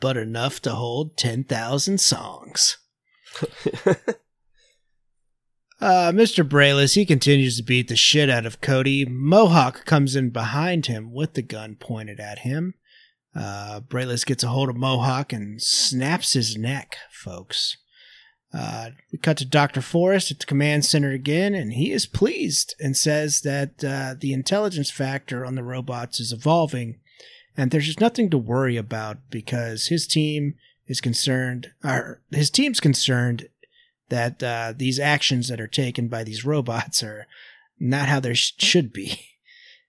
But 0.00 0.16
enough 0.16 0.60
to 0.62 0.70
hold 0.70 1.16
10,000 1.16 2.00
songs. 2.00 2.78
Uh, 5.82 6.12
Mr. 6.12 6.48
Bryles, 6.48 6.94
he 6.94 7.04
continues 7.04 7.56
to 7.56 7.62
beat 7.64 7.88
the 7.88 7.96
shit 7.96 8.30
out 8.30 8.46
of 8.46 8.60
Cody. 8.60 9.04
Mohawk 9.04 9.84
comes 9.84 10.14
in 10.14 10.30
behind 10.30 10.86
him 10.86 11.12
with 11.12 11.34
the 11.34 11.42
gun 11.42 11.74
pointed 11.74 12.20
at 12.20 12.40
him. 12.40 12.74
Uh, 13.34 13.80
Bryles 13.80 14.22
gets 14.22 14.44
a 14.44 14.48
hold 14.48 14.68
of 14.68 14.76
Mohawk 14.76 15.32
and 15.32 15.60
snaps 15.60 16.34
his 16.34 16.56
neck, 16.56 16.98
folks. 17.10 17.78
Uh, 18.54 18.90
we 19.10 19.18
cut 19.18 19.38
to 19.38 19.44
Dr. 19.44 19.80
Forrest 19.80 20.30
at 20.30 20.38
the 20.38 20.46
command 20.46 20.84
center 20.84 21.10
again, 21.10 21.52
and 21.52 21.72
he 21.72 21.90
is 21.90 22.06
pleased 22.06 22.76
and 22.78 22.96
says 22.96 23.40
that 23.40 23.82
uh, 23.82 24.14
the 24.16 24.32
intelligence 24.32 24.90
factor 24.90 25.44
on 25.44 25.56
the 25.56 25.64
robots 25.64 26.20
is 26.20 26.32
evolving, 26.32 27.00
and 27.56 27.72
there's 27.72 27.86
just 27.86 28.00
nothing 28.00 28.30
to 28.30 28.38
worry 28.38 28.76
about 28.76 29.18
because 29.30 29.88
his 29.88 30.06
team 30.06 30.54
is 30.86 31.00
concerned, 31.00 31.72
or 31.84 32.20
his 32.30 32.50
team's 32.50 32.80
concerned 32.80 33.48
that 34.08 34.42
uh, 34.42 34.74
these 34.76 34.98
actions 34.98 35.48
that 35.48 35.60
are 35.60 35.66
taken 35.66 36.08
by 36.08 36.22
these 36.24 36.44
robots 36.44 37.02
are 37.02 37.26
not 37.78 38.08
how 38.08 38.20
they 38.20 38.34
sh- 38.34 38.54
should 38.58 38.92
be. 38.92 39.20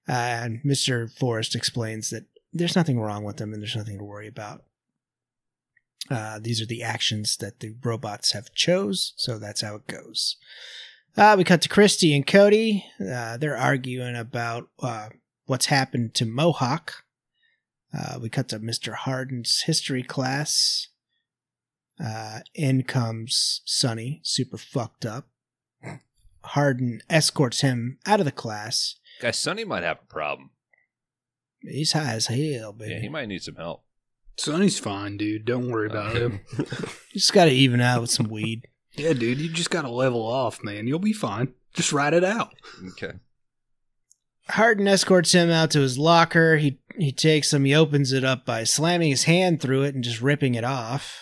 Uh, 0.06 0.12
and 0.12 0.62
Mr. 0.66 1.10
Forrest 1.18 1.56
explains 1.56 2.10
that 2.10 2.26
there's 2.52 2.76
nothing 2.76 3.00
wrong 3.00 3.24
with 3.24 3.38
them 3.38 3.54
and 3.54 3.62
there's 3.62 3.78
nothing 3.78 3.98
to 3.98 4.04
worry 4.04 4.28
about. 4.28 4.64
Uh, 6.10 6.40
these 6.42 6.62
are 6.62 6.66
the 6.66 6.84
actions 6.84 7.38
that 7.38 7.62
the 7.62 7.74
robots 7.84 8.34
have 8.34 8.54
chose, 8.54 9.14
so 9.16 9.40
that's 9.40 9.62
how 9.62 9.76
it 9.76 9.88
goes. 9.88 10.36
Uh, 11.16 11.36
we 11.38 11.44
cut 11.44 11.62
to 11.62 11.70
Christy 11.70 12.14
and 12.16 12.28
Cody. 12.28 12.86
Uh, 13.00 13.38
they're 13.38 13.58
arguing 13.58 14.16
about 14.16 14.68
uh, 14.82 15.10
what's 15.46 15.68
happened 15.68 16.14
to 16.16 16.26
Mohawk. 16.26 17.04
Uh, 17.98 18.18
we 18.22 18.30
cut 18.30 18.48
to 18.50 18.60
Mr. 18.60 18.94
Hardin's 18.94 19.62
history 19.66 20.04
class. 20.04 20.88
Uh, 22.04 22.40
in 22.56 22.84
comes 22.84 23.62
Sonny, 23.66 24.20
super 24.24 24.58
fucked 24.58 25.06
up. 25.06 25.28
Harden 26.46 27.02
escorts 27.10 27.62
him 27.62 28.00
out 28.06 28.20
of 28.20 28.26
the 28.26 28.32
class. 28.32 28.96
Guys, 29.22 29.40
Sonny 29.40 29.64
might 29.64 29.84
have 29.84 30.00
a 30.04 30.14
problem. 30.14 30.50
He's 31.62 31.94
high 31.94 32.14
as 32.16 32.28
hell, 32.28 32.74
baby. 32.74 32.92
Yeah, 32.94 33.00
he 33.00 33.10
might 33.10 33.28
need 33.28 33.44
some 33.44 33.56
help. 33.56 33.84
Sonny's 34.38 34.80
fine, 34.80 35.16
dude. 35.18 35.46
Don't 35.46 35.70
worry 35.70 35.88
about 35.88 36.16
him. 36.16 36.42
You 37.14 37.20
just 37.20 37.32
got 37.34 37.46
to 37.46 37.52
even 37.52 37.80
out 37.80 38.02
with 38.02 38.10
some 38.10 38.28
weed. 38.28 38.68
Yeah, 38.96 39.14
dude, 39.14 39.40
you 39.40 39.50
just 39.50 39.70
gotta 39.70 39.90
level 39.92 40.26
off, 40.26 40.64
man. 40.64 40.88
You'll 40.88 40.98
be 40.98 41.14
fine. 41.14 41.54
Just 41.74 41.94
ride 41.94 42.14
it 42.16 42.24
out. 42.24 42.54
Okay. 42.90 43.14
Hardin 44.50 44.88
escorts 44.88 45.32
him 45.32 45.50
out 45.50 45.72
to 45.72 45.80
his 45.80 45.98
locker. 45.98 46.58
He 46.58 46.80
he 46.98 47.12
takes 47.12 47.54
him. 47.54 47.66
He 47.66 47.74
opens 47.74 48.12
it 48.12 48.24
up 48.24 48.46
by 48.46 48.64
slamming 48.64 49.10
his 49.10 49.24
hand 49.24 49.62
through 49.62 49.84
it 49.84 49.96
and 49.96 50.04
just 50.04 50.22
ripping 50.22 50.56
it 50.56 50.64
off. 50.64 51.20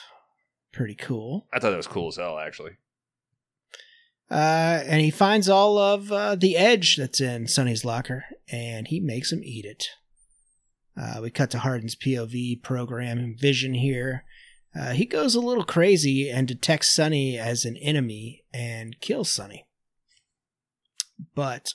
Pretty 0.74 0.96
cool. 0.96 1.48
I 1.54 1.60
thought 1.60 1.72
that 1.72 1.78
was 1.78 1.88
cool 1.88 2.10
as 2.10 2.18
hell, 2.18 2.38
actually. 2.40 2.72
Uh, 4.30 4.82
and 4.86 5.02
he 5.02 5.12
finds 5.12 5.50
all 5.50 5.78
of 5.78 6.12
uh, 6.12 6.36
the 6.36 6.56
edge 6.56 6.96
that's 6.96 7.20
in 7.20 7.48
Sonny's 7.48 7.84
locker, 7.84 8.24
and 8.50 8.88
he 8.88 9.02
makes 9.02 9.32
him 9.32 9.42
eat 9.44 9.66
it. 9.66 9.90
Uh, 11.00 11.20
we 11.22 11.30
cut 11.30 11.52
to 11.52 11.60
Hardin's 11.60 11.96
POV 11.96 12.62
program 12.64 13.18
and 13.18 13.40
vision 13.40 13.74
here. 13.74 14.24
Uh, 14.74 14.92
he 14.92 15.06
goes 15.06 15.36
a 15.36 15.42
little 15.42 15.66
crazy 15.66 16.30
and 16.30 16.48
detects 16.48 16.90
Sonny 16.90 17.38
as 17.38 17.66
an 17.66 17.76
enemy 17.78 18.44
and 18.54 19.00
kills 19.02 19.30
Sonny. 19.30 19.66
But 21.36 21.74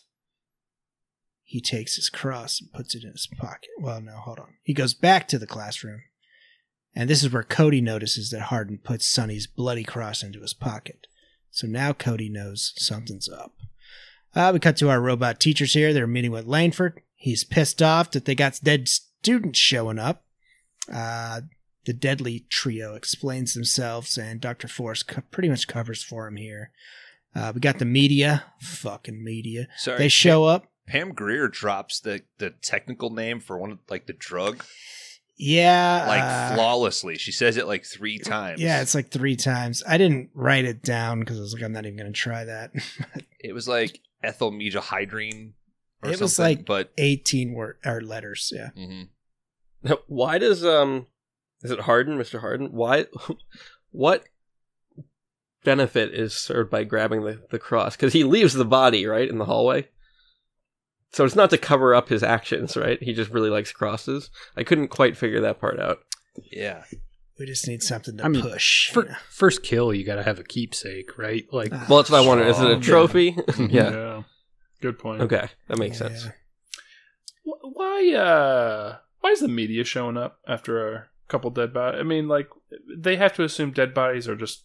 he 1.48 1.60
takes 1.60 1.94
his 1.94 2.10
cross 2.10 2.60
and 2.60 2.72
puts 2.72 2.96
it 2.96 3.04
in 3.04 3.12
his 3.12 3.28
pocket. 3.38 3.70
Well, 3.78 4.00
no, 4.00 4.16
hold 4.16 4.40
on. 4.40 4.54
He 4.64 4.74
goes 4.74 4.94
back 4.94 5.28
to 5.28 5.38
the 5.38 5.46
classroom, 5.46 6.02
and 6.92 7.08
this 7.08 7.22
is 7.22 7.32
where 7.32 7.44
Cody 7.44 7.80
notices 7.80 8.30
that 8.30 8.42
Hardin 8.42 8.78
puts 8.78 9.06
Sonny's 9.06 9.46
bloody 9.46 9.84
cross 9.84 10.24
into 10.24 10.40
his 10.40 10.52
pocket. 10.52 11.06
So 11.52 11.68
now 11.68 11.92
Cody 11.92 12.28
knows 12.28 12.74
something's 12.76 13.28
up. 13.28 13.52
Uh, 14.34 14.50
we 14.52 14.58
cut 14.58 14.76
to 14.78 14.90
our 14.90 15.00
robot 15.00 15.38
teachers 15.38 15.72
here. 15.72 15.92
They're 15.92 16.08
meeting 16.08 16.32
with 16.32 16.46
Langford. 16.46 17.00
He's 17.14 17.44
pissed 17.44 17.80
off 17.80 18.10
that 18.10 18.24
they 18.24 18.34
got 18.34 18.60
dead 18.62 18.88
students 18.88 19.58
showing 19.58 20.00
up. 20.00 20.24
Uh, 20.92 21.42
the 21.84 21.92
deadly 21.92 22.44
trio 22.50 22.96
explains 22.96 23.54
themselves, 23.54 24.18
and 24.18 24.40
Dr. 24.40 24.66
Forrest 24.66 25.06
co- 25.06 25.22
pretty 25.30 25.48
much 25.48 25.68
covers 25.68 26.02
for 26.02 26.26
him 26.26 26.36
here. 26.36 26.72
Uh, 27.36 27.52
we 27.54 27.60
got 27.60 27.78
the 27.78 27.84
media. 27.84 28.46
Fucking 28.60 29.22
media. 29.22 29.68
Sorry. 29.76 29.98
They 29.98 30.08
show 30.08 30.44
up. 30.44 30.72
Pam 30.86 31.12
Grier 31.12 31.48
drops 31.48 32.00
the, 32.00 32.22
the 32.38 32.50
technical 32.62 33.10
name 33.10 33.40
for 33.40 33.58
one 33.58 33.72
of 33.72 33.78
like 33.90 34.06
the 34.06 34.12
drug 34.12 34.62
Yeah. 35.36 36.04
like 36.08 36.22
uh, 36.22 36.54
flawlessly. 36.54 37.18
She 37.18 37.32
says 37.32 37.56
it 37.56 37.66
like 37.66 37.84
three 37.84 38.18
times. 38.18 38.60
Yeah, 38.60 38.80
it's 38.82 38.94
like 38.94 39.10
three 39.10 39.36
times. 39.36 39.82
I 39.88 39.98
didn't 39.98 40.30
write 40.34 40.64
it 40.64 40.82
down 40.82 41.20
because 41.20 41.38
I 41.38 41.40
was 41.40 41.54
like, 41.54 41.62
I'm 41.62 41.72
not 41.72 41.86
even 41.86 41.96
going 41.98 42.12
to 42.12 42.18
try 42.18 42.44
that. 42.44 42.70
it 43.40 43.52
was 43.52 43.66
like 43.68 44.00
ethyl 44.22 44.52
methylhydrine 44.52 45.52
or 46.02 46.10
It 46.10 46.20
was 46.20 46.36
something, 46.36 46.58
like- 46.58 46.66
but 46.66 46.92
18 46.98 47.52
word 47.52 47.78
or 47.84 48.00
letters. 48.00 48.52
Yeah. 48.54 48.70
mhm. 48.78 49.08
Now, 49.82 49.98
why 50.06 50.38
does 50.38 50.64
um 50.64 51.06
is 51.62 51.70
it 51.70 51.80
Hardin, 51.80 52.16
Mr. 52.18 52.40
Hardin? 52.40 52.68
Why 52.72 53.06
what 53.90 54.24
benefit 55.64 56.14
is 56.14 56.34
served 56.34 56.70
by 56.70 56.84
grabbing 56.84 57.22
the, 57.24 57.40
the 57.50 57.58
cross? 57.58 57.96
Because 57.96 58.12
he 58.12 58.24
leaves 58.24 58.54
the 58.54 58.64
body, 58.64 59.06
right, 59.06 59.28
in 59.28 59.38
the 59.38 59.44
hallway. 59.46 59.88
So 61.16 61.24
it's 61.24 61.34
not 61.34 61.48
to 61.48 61.56
cover 61.56 61.94
up 61.94 62.10
his 62.10 62.22
actions, 62.22 62.76
right? 62.76 63.02
He 63.02 63.14
just 63.14 63.30
really 63.30 63.48
likes 63.48 63.72
crosses. 63.72 64.28
I 64.54 64.64
couldn't 64.64 64.88
quite 64.88 65.16
figure 65.16 65.40
that 65.40 65.58
part 65.58 65.80
out. 65.80 66.00
yeah. 66.52 66.82
We 67.38 67.46
just 67.46 67.66
need 67.66 67.82
something 67.82 68.18
to 68.18 68.24
I 68.24 68.28
mean, 68.28 68.42
push. 68.42 68.90
For, 68.90 69.04
you 69.04 69.08
know. 69.10 69.16
first 69.30 69.62
kill, 69.62 69.94
you 69.94 70.04
gotta 70.04 70.22
have 70.22 70.38
a 70.38 70.42
keepsake, 70.44 71.16
right? 71.16 71.46
Like, 71.52 71.70
Ah, 71.72 71.86
Well, 71.88 71.98
that's 71.98 72.10
what 72.10 72.22
I 72.22 72.26
wondered. 72.26 72.48
Is 72.48 72.60
it 72.60 72.70
a 72.70 72.78
trophy? 72.80 73.34
yeah. 73.58 73.90
Yeah. 73.90 74.22
Good 74.82 74.98
point. 74.98 75.22
Okay, 75.22 75.48
that 75.68 75.78
makes 75.78 75.98
yeah. 76.00 76.08
sense. 76.08 76.28
Why 77.44 78.12
uh 78.14 78.96
why 79.20 79.30
is 79.30 79.40
the 79.40 79.48
media 79.48 79.84
showing 79.84 80.16
up 80.18 80.38
after 80.46 80.94
a 80.94 81.06
couple 81.28 81.50
dead 81.50 81.72
bodies? 81.72 82.00
I 82.00 82.04
mean, 82.04 82.28
like 82.28 82.48
they 82.94 83.16
have 83.16 83.34
to 83.36 83.42
assume 83.44 83.70
dead 83.72 83.94
bodies 83.94 84.28
are 84.28 84.36
just 84.36 84.64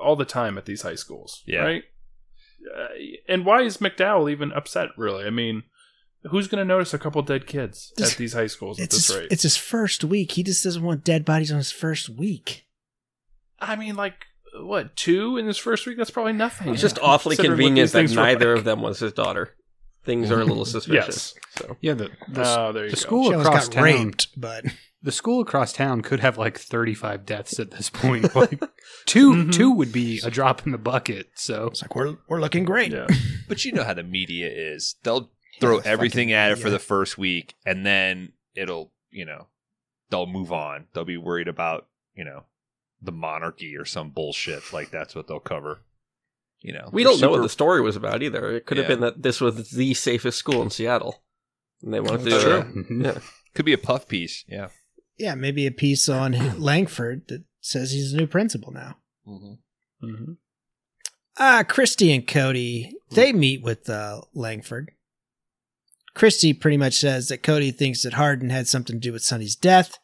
all 0.00 0.16
the 0.16 0.24
time 0.24 0.58
at 0.58 0.64
these 0.66 0.82
high 0.82 0.96
schools, 0.96 1.42
Yeah. 1.46 1.60
right? 1.60 1.84
Uh, 2.76 2.88
and 3.28 3.44
why 3.44 3.62
is 3.62 3.78
McDowell 3.78 4.30
even 4.30 4.52
upset? 4.52 4.88
Really, 4.96 5.24
I 5.24 5.30
mean, 5.30 5.62
who's 6.30 6.48
going 6.48 6.60
to 6.60 6.64
notice 6.64 6.94
a 6.94 6.98
couple 6.98 7.20
dead 7.22 7.46
kids 7.46 7.92
This- 7.96 8.12
at 8.12 8.18
these 8.18 8.32
high 8.32 8.46
schools 8.46 8.80
at 8.80 8.90
this 8.90 9.08
his, 9.08 9.16
rate? 9.16 9.28
it's 9.30 9.42
his 9.42 9.56
first 9.56 10.04
week. 10.04 10.32
He 10.32 10.42
just 10.42 10.62
doesn't 10.64 10.82
want 10.82 11.04
dead 11.04 11.24
bodies 11.24 11.50
on 11.50 11.58
his 11.58 11.72
first 11.72 12.08
week. 12.08 12.66
I 13.58 13.76
mean, 13.76 13.94
like 13.96 14.14
what 14.60 14.96
two 14.96 15.36
in 15.36 15.46
his 15.46 15.58
first 15.58 15.86
week? 15.86 15.96
That's 15.96 16.10
probably 16.10 16.32
nothing. 16.34 16.72
It's 16.72 16.80
just 16.82 16.98
awfully 17.00 17.36
convenient 17.36 17.92
that 17.92 18.10
neither 18.10 18.52
of 18.52 18.64
them 18.64 18.82
was 18.82 18.98
his 18.98 19.12
daughter. 19.12 19.54
Things 20.04 20.30
are 20.32 20.40
a 20.40 20.44
little 20.44 20.64
suspicious. 20.76 21.34
So 21.56 21.76
yeah, 21.80 21.94
the 21.94 22.10
the, 22.28 22.42
Oh, 22.44 22.72
there 22.72 22.84
you 22.84 22.90
the 22.90 22.96
go. 22.96 23.00
school 23.00 23.24
She 23.30 23.34
across 23.34 23.68
got 23.68 23.72
town, 23.74 23.84
raped, 23.84 24.28
but 24.36 24.64
the 25.02 25.12
school 25.12 25.40
across 25.40 25.72
town 25.72 26.02
could 26.02 26.20
have 26.20 26.38
like 26.38 26.58
35 26.58 27.24
deaths 27.24 27.58
at 27.60 27.70
this 27.70 27.88
point. 27.88 28.34
Like, 28.34 28.60
2 29.06 29.32
Mhm. 29.32 29.52
two 29.52 29.70
would 29.72 29.92
be 29.92 30.20
a 30.24 30.30
drop 30.30 30.66
in 30.66 30.72
the 30.72 30.78
bucket. 30.78 31.28
So 31.36 31.66
it's 31.66 31.82
like 31.82 31.94
we're 31.94 32.16
we're 32.28 32.40
looking 32.40 32.64
great. 32.64 32.90
Yeah. 32.92 33.06
But 33.48 33.64
you 33.64 33.72
know 33.72 33.84
how 33.84 33.94
the 33.94 34.02
media 34.02 34.48
is. 34.50 34.96
They'll 35.04 35.30
throw 35.62 35.76
Yeah, 35.76 35.82
everything 35.86 36.32
at 36.32 36.52
it 36.52 36.58
for 36.58 36.70
the 36.70 36.78
first 36.78 37.16
week 37.16 37.54
and 37.64 37.86
then 37.86 38.32
it'll, 38.54 38.92
you 39.10 39.24
know, 39.24 39.46
they'll 40.10 40.26
move 40.26 40.52
on. 40.52 40.86
They'll 40.92 41.04
be 41.04 41.16
worried 41.16 41.48
about, 41.48 41.88
you 42.14 42.24
know, 42.24 42.44
the 43.00 43.12
monarchy 43.12 43.76
or 43.76 43.84
some 43.84 44.10
bullshit. 44.10 44.72
Like 44.72 44.90
that's 44.90 45.14
what 45.14 45.26
they'll 45.26 45.40
cover. 45.40 45.80
You 46.60 46.74
know. 46.74 46.88
we 46.92 47.02
don't 47.02 47.20
know 47.20 47.30
what 47.30 47.42
the 47.42 47.48
story 47.48 47.80
was 47.80 47.96
about 47.96 48.22
either. 48.22 48.52
It 48.52 48.66
could 48.66 48.76
have 48.76 48.86
been 48.86 49.00
that 49.00 49.22
this 49.22 49.40
was 49.40 49.70
the 49.70 49.94
safest 49.94 50.38
school 50.38 50.62
in 50.62 50.70
Seattle, 50.70 51.20
and 51.82 51.92
they 51.92 51.98
wanted 51.98 52.24
to. 52.24 52.30
That's 52.30 52.44
uh, 52.44 52.62
true. 52.62 52.86
Yeah. 53.02 53.18
could 53.52 53.64
be 53.64 53.72
a 53.72 53.78
puff 53.78 54.06
piece. 54.06 54.44
Yeah. 54.46 54.68
Yeah, 55.18 55.34
maybe 55.34 55.66
a 55.66 55.72
piece 55.72 56.08
on 56.08 56.32
Langford 56.60 57.26
that 57.28 57.42
says 57.60 57.90
he's 57.90 58.12
a 58.12 58.16
new 58.16 58.28
principal 58.28 58.72
now. 58.72 58.96
Mm-hmm. 59.26 60.06
hmm 60.06 60.32
Ah, 61.38 61.64
Christy 61.66 62.12
and 62.12 62.26
Cody, 62.26 62.92
they 63.10 63.32
meet 63.32 63.62
with 63.62 63.88
uh, 63.88 64.20
Langford. 64.34 64.92
Christy 66.14 66.52
pretty 66.52 66.76
much 66.76 66.94
says 66.94 67.28
that 67.28 67.42
Cody 67.42 67.70
thinks 67.70 68.02
that 68.02 68.14
Hardin 68.14 68.50
had 68.50 68.68
something 68.68 68.96
to 68.96 69.00
do 69.00 69.12
with 69.12 69.22
Sonny's 69.22 69.56
death. 69.56 69.98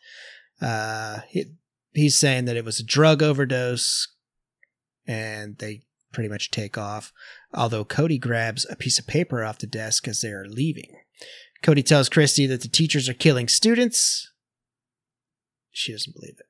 Uh, 0.60 1.20
he, 1.28 1.44
he's 1.93 2.16
saying 2.16 2.47
that 2.47 2.56
it 2.56 2.64
was 2.64 2.80
a 2.80 2.85
drug 2.85 3.22
overdose, 3.22 4.09
and 5.06 5.59
they 5.59 5.82
pretty 6.12 6.28
much 6.28 6.51
take 6.51 6.78
off. 6.78 7.12
Although 7.52 7.85
Cody 7.85 8.18
grabs 8.18 8.66
a 8.70 8.76
piece 8.76 8.98
of 8.98 9.06
paper 9.06 9.44
off 9.44 9.59
the 9.59 9.66
desk 9.66 10.09
as 10.09 10.20
they 10.20 10.30
are 10.30 10.47
leaving. 10.47 10.90
Cody 11.62 11.82
tells 11.82 12.09
Christy 12.09 12.47
that 12.47 12.62
the 12.62 12.68
teachers 12.68 13.09
are 13.09 13.14
killing 13.14 13.48
students. 13.48 14.30
She 15.70 15.93
doesn't 15.93 16.14
believe 16.14 16.36
it. 16.39 16.47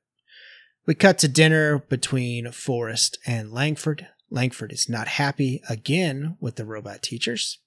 We 0.85 0.95
cut 0.95 1.19
to 1.19 1.27
dinner 1.27 1.79
between 1.79 2.51
Forrest 2.51 3.17
and 3.25 3.51
Langford. 3.51 4.07
Langford 4.31 4.71
is 4.71 4.87
not 4.87 5.07
happy 5.07 5.61
again 5.69 6.37
with 6.39 6.55
the 6.55 6.65
robot 6.65 7.01
teachers. 7.01 7.59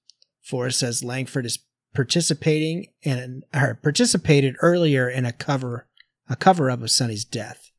Forrest 0.42 0.80
says 0.80 1.04
Langford 1.04 1.46
is 1.46 1.58
participating 1.94 2.88
in 3.02 3.44
or 3.54 3.78
participated 3.82 4.56
earlier 4.60 5.08
in 5.08 5.24
a 5.24 5.32
cover 5.32 5.86
a 6.28 6.36
cover 6.36 6.70
up 6.70 6.80
of 6.82 6.90
Sonny's 6.90 7.24
death. 7.24 7.70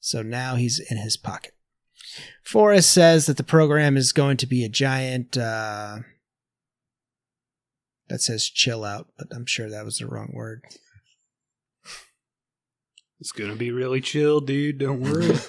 So 0.00 0.22
now 0.22 0.56
he's 0.56 0.78
in 0.80 0.96
his 0.96 1.16
pocket. 1.16 1.54
Forrest 2.42 2.90
says 2.90 3.26
that 3.26 3.36
the 3.36 3.44
program 3.44 3.96
is 3.96 4.12
going 4.12 4.36
to 4.38 4.46
be 4.46 4.64
a 4.64 4.68
giant 4.68 5.36
uh 5.36 5.98
that 8.08 8.20
says 8.20 8.48
chill 8.48 8.84
out, 8.84 9.08
but 9.16 9.28
I'm 9.34 9.46
sure 9.46 9.70
that 9.70 9.84
was 9.84 9.98
the 9.98 10.06
wrong 10.06 10.30
word. 10.34 10.62
It's 13.20 13.32
gonna 13.32 13.54
be 13.56 13.70
really 13.70 14.00
chill, 14.00 14.40
dude. 14.40 14.78
Don't 14.78 15.00
worry. 15.00 15.36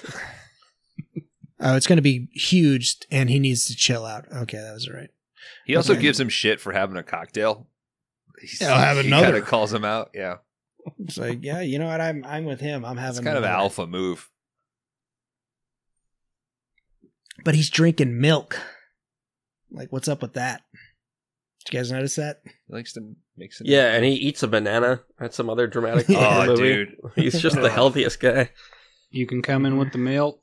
Oh, 1.60 1.76
it's 1.76 1.86
going 1.86 1.96
to 1.96 2.02
be 2.02 2.28
huge, 2.32 2.96
and 3.12 3.30
he 3.30 3.38
needs 3.38 3.64
to 3.66 3.76
chill 3.76 4.04
out. 4.04 4.26
Okay, 4.30 4.58
that 4.58 4.74
was 4.74 4.90
right. 4.90 5.08
He 5.64 5.76
also 5.76 5.92
Okay. 5.92 6.02
gives 6.02 6.20
him 6.20 6.28
shit 6.28 6.60
for 6.60 6.72
having 6.72 6.96
a 6.96 7.02
cocktail. 7.02 7.68
He's, 8.40 8.60
Yeah, 8.60 8.72
I'll 8.74 8.78
have 8.80 8.96
he 8.98 9.06
another. 9.08 9.26
kind 9.26 9.36
of 9.36 9.44
calls 9.46 9.72
him 9.72 9.84
out. 9.84 10.10
Yeah, 10.14 10.36
It's 10.98 11.16
like, 11.18 11.42
yeah, 11.42 11.60
you 11.60 11.78
know 11.78 11.86
what? 11.86 12.00
I'm 12.00 12.24
I'm 12.24 12.44
with 12.44 12.60
him. 12.60 12.84
I'm 12.84 12.96
having 12.96 13.16
it's 13.18 13.24
kind 13.24 13.36
of 13.38 13.44
an 13.44 13.50
alpha 13.50 13.86
move. 13.86 14.28
but 17.44 17.54
he's 17.54 17.70
drinking 17.70 18.20
milk. 18.20 18.58
Like, 19.70 19.92
what's 19.92 20.08
up 20.08 20.22
with 20.22 20.34
that? 20.34 20.62
Did 21.64 21.74
you 21.74 21.80
guys 21.80 21.90
notice 21.92 22.16
that? 22.16 22.42
He 22.44 22.50
likes 22.74 22.92
to 22.94 23.14
mix 23.36 23.60
it. 23.60 23.66
Yeah, 23.66 23.92
and 23.94 24.04
he 24.04 24.12
eats 24.12 24.42
a 24.42 24.48
banana 24.48 25.00
at 25.20 25.34
some 25.34 25.48
other 25.50 25.66
dramatic 25.66 26.06
point 26.08 26.18
Oh, 26.20 26.46
movie. 26.46 26.62
dude. 26.62 26.96
He's 27.16 27.40
just 27.40 27.56
the 27.60 27.70
healthiest 27.78 28.20
guy. 28.20 28.50
you 29.10 29.26
can 29.26 29.42
come 29.42 29.66
in 29.66 29.76
with 29.78 29.92
the 29.92 29.98
milk. 29.98 30.40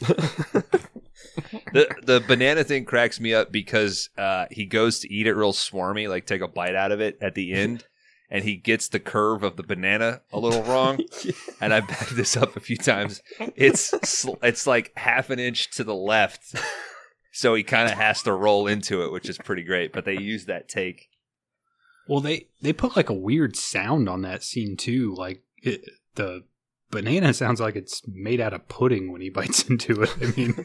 the 1.72 1.88
the 2.02 2.22
banana 2.26 2.64
thing 2.64 2.84
cracks 2.84 3.20
me 3.20 3.34
up 3.34 3.52
because 3.52 4.10
uh, 4.18 4.46
he 4.50 4.64
goes 4.64 5.00
to 5.00 5.12
eat 5.12 5.26
it 5.26 5.34
real 5.34 5.52
swarmy, 5.52 6.08
like 6.08 6.26
take 6.26 6.40
a 6.40 6.48
bite 6.48 6.74
out 6.74 6.92
of 6.92 7.00
it 7.00 7.18
at 7.20 7.34
the 7.34 7.52
end, 7.52 7.84
and 8.30 8.44
he 8.44 8.56
gets 8.56 8.88
the 8.88 9.00
curve 9.00 9.42
of 9.42 9.56
the 9.56 9.62
banana 9.62 10.22
a 10.32 10.38
little 10.38 10.62
wrong. 10.62 11.02
and 11.60 11.74
I 11.74 11.80
backed 11.80 12.16
this 12.16 12.36
up 12.36 12.56
a 12.56 12.60
few 12.60 12.76
times. 12.76 13.22
It's 13.56 13.90
sl- 14.08 14.38
it's 14.42 14.66
like 14.66 14.92
half 14.96 15.30
an 15.30 15.38
inch 15.38 15.70
to 15.72 15.84
the 15.84 15.94
left, 15.94 16.54
so 17.32 17.54
he 17.54 17.62
kind 17.62 17.90
of 17.90 17.96
has 17.96 18.22
to 18.22 18.32
roll 18.32 18.66
into 18.66 19.02
it, 19.02 19.12
which 19.12 19.28
is 19.28 19.38
pretty 19.38 19.64
great. 19.64 19.92
But 19.92 20.04
they 20.04 20.18
use 20.18 20.46
that 20.46 20.68
take. 20.68 21.08
Well, 22.08 22.20
they 22.20 22.48
they 22.60 22.72
put 22.72 22.96
like 22.96 23.10
a 23.10 23.14
weird 23.14 23.56
sound 23.56 24.08
on 24.08 24.22
that 24.22 24.42
scene 24.42 24.76
too. 24.76 25.14
Like 25.14 25.42
it, 25.62 25.82
the 26.14 26.44
banana 26.90 27.32
sounds 27.32 27.60
like 27.60 27.76
it's 27.76 28.02
made 28.06 28.40
out 28.40 28.52
of 28.52 28.68
pudding 28.68 29.12
when 29.12 29.20
he 29.20 29.30
bites 29.30 29.62
into 29.68 30.02
it. 30.02 30.10
I 30.20 30.26
mean, 30.36 30.64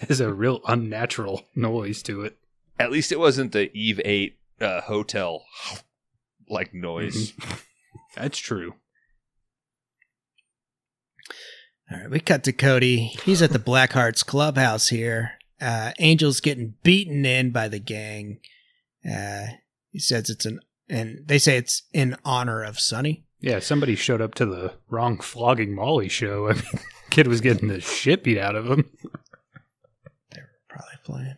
has 0.08 0.20
a 0.20 0.32
real 0.32 0.60
unnatural 0.66 1.42
noise 1.54 2.02
to 2.04 2.22
it. 2.22 2.36
At 2.78 2.90
least 2.90 3.12
it 3.12 3.18
wasn't 3.18 3.52
the 3.52 3.70
Eve 3.76 4.00
Eight 4.04 4.36
uh, 4.60 4.82
hotel 4.82 5.44
like 6.48 6.74
noise. 6.74 7.32
That's 8.16 8.38
true. 8.38 8.74
All 11.90 11.98
right, 11.98 12.10
we 12.10 12.20
cut 12.20 12.44
to 12.44 12.52
Cody. 12.52 13.12
He's 13.24 13.42
at 13.42 13.50
the 13.50 13.58
Blackhearts 13.58 14.24
clubhouse 14.24 14.88
here. 14.88 15.32
Uh, 15.60 15.92
Angel's 15.98 16.40
getting 16.40 16.74
beaten 16.82 17.24
in 17.24 17.50
by 17.50 17.68
the 17.68 17.78
gang. 17.78 18.40
Uh, 19.08 19.46
he 19.90 19.98
says 19.98 20.30
it's 20.30 20.46
an, 20.46 20.60
and 20.88 21.18
they 21.26 21.38
say 21.38 21.56
it's 21.56 21.82
in 21.92 22.16
honor 22.24 22.62
of 22.62 22.80
Sonny. 22.80 23.24
Yeah, 23.40 23.58
somebody 23.58 23.94
showed 23.94 24.22
up 24.22 24.34
to 24.36 24.46
the 24.46 24.72
wrong 24.88 25.18
flogging 25.18 25.74
Molly 25.74 26.08
show. 26.08 26.48
I 26.50 26.54
mean, 26.54 26.64
kid 27.10 27.26
was 27.26 27.40
getting 27.40 27.68
the 27.68 27.80
shit 27.80 28.24
beat 28.24 28.38
out 28.38 28.56
of 28.56 28.66
him. 28.66 28.90
Playing. 31.04 31.36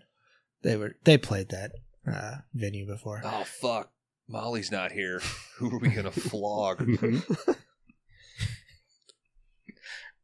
They 0.63 0.77
were. 0.77 0.97
They 1.05 1.19
played 1.19 1.49
that 1.51 1.73
uh, 2.11 2.37
venue 2.55 2.87
before. 2.87 3.21
Oh 3.25 3.45
fuck, 3.45 3.91
Molly's 4.29 4.71
not 4.71 4.93
here. 4.93 5.21
Who 5.59 5.75
are 5.75 5.79
we 5.79 5.89
gonna 5.89 6.11
flog? 6.11 6.87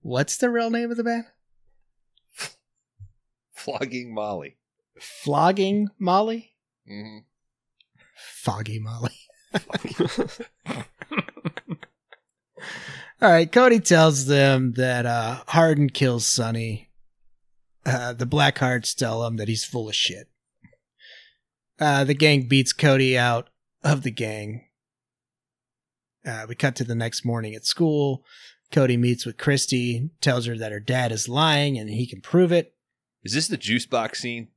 What's 0.01 0.37
the 0.37 0.51
real 0.51 0.71
name 0.71 0.91
of 0.91 0.97
the 0.97 1.05
band? 1.05 1.25
Flogging 3.53 4.13
Molly. 4.15 4.57
Flogging 4.99 5.89
Molly. 5.99 6.55
hmm 6.87 7.19
Foggy 8.17 8.81
Molly. 8.81 9.17
All 13.21 13.31
right, 13.31 13.51
Cody 13.51 13.79
tells 13.79 14.27
them 14.27 14.73
that 14.73 15.07
uh, 15.07 15.43
Harden 15.47 15.91
kills 15.91 16.27
Sonny. 16.27 16.89
Uh, 17.85 18.13
the 18.13 18.27
Blackhearts 18.27 18.95
tell 18.95 19.27
him 19.27 19.37
that 19.37 19.49
he's 19.49 19.65
full 19.65 19.89
of 19.89 19.95
shit. 19.95 20.29
Uh, 21.81 22.05
the 22.05 22.15
gang 22.15 22.47
beats 22.47 22.73
Cody 22.73 23.19
out 23.19 23.51
of 23.83 24.03
the 24.03 24.11
gang. 24.11 24.69
Uh, 26.25 26.47
we 26.49 26.55
cut 26.55 26.77
to 26.77 26.85
the 26.85 26.95
next 26.95 27.25
morning 27.25 27.55
at 27.55 27.67
school. 27.67 28.25
Cody 28.71 28.97
meets 28.97 29.27
with 29.27 29.37
Christy, 29.37 30.11
tells 30.21 30.47
her 30.47 30.57
that 30.57 30.73
her 30.73 30.81
dad 30.81 31.13
is 31.13 31.29
lying 31.29 31.77
and 31.77 31.91
he 31.91 32.07
can 32.07 32.21
prove 32.21 32.53
it. 32.53 32.75
Is 33.25 33.35
this 33.35 33.49
the 33.49 33.57
juice 33.57 33.87
box 33.87 34.21
scene? 34.21 34.49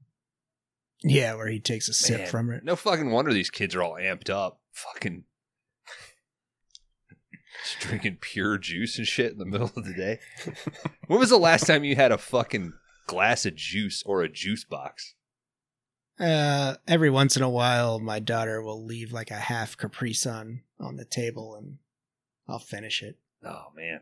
Yeah, 1.04 1.36
where 1.36 1.48
he 1.48 1.60
takes 1.60 1.90
a 1.90 1.94
sip 1.94 2.20
Man, 2.20 2.28
from 2.28 2.52
it. 2.52 2.64
No 2.64 2.76
fucking 2.76 3.12
wonder 3.12 3.34
these 3.34 3.50
kids 3.50 3.76
are 3.76 3.84
all 3.84 3.96
amped 3.96 4.30
up. 4.30 4.62
Fucking 4.72 5.24
just 7.64 7.80
drinking 7.80 8.18
pure 8.22 8.58
juice 8.58 8.98
and 8.98 9.08
shit 9.08 9.32
in 9.32 9.38
the 9.38 9.46
middle 9.46 9.72
of 9.76 9.86
the 9.86 9.94
day. 9.94 10.20
when 11.08 11.20
was 11.20 11.30
the 11.30 11.38
last 11.38 11.66
time 11.66 11.84
you 11.84 11.96
had 11.96 12.12
a 12.12 12.18
fucking 12.18 12.74
glass 13.08 13.46
of 13.46 13.56
juice 13.56 14.04
or 14.06 14.22
a 14.22 14.30
juice 14.30 14.64
box? 14.64 15.14
Uh, 16.20 16.76
every 16.88 17.10
once 17.10 17.36
in 17.36 17.44
a 17.44 17.50
while, 17.50 18.00
my 18.00 18.20
daughter 18.20 18.62
will 18.62 18.84
leave 18.84 19.12
like 19.12 19.32
a 19.32 19.36
half 19.36 19.76
Capri 19.78 20.14
Sun 20.14 20.62
on 20.80 20.96
the 20.96 21.04
table, 21.06 21.56
and 21.56 21.78
I'll 22.48 22.60
finish 22.60 23.04
it. 23.04 23.18
Oh 23.44 23.66
man, 23.76 24.00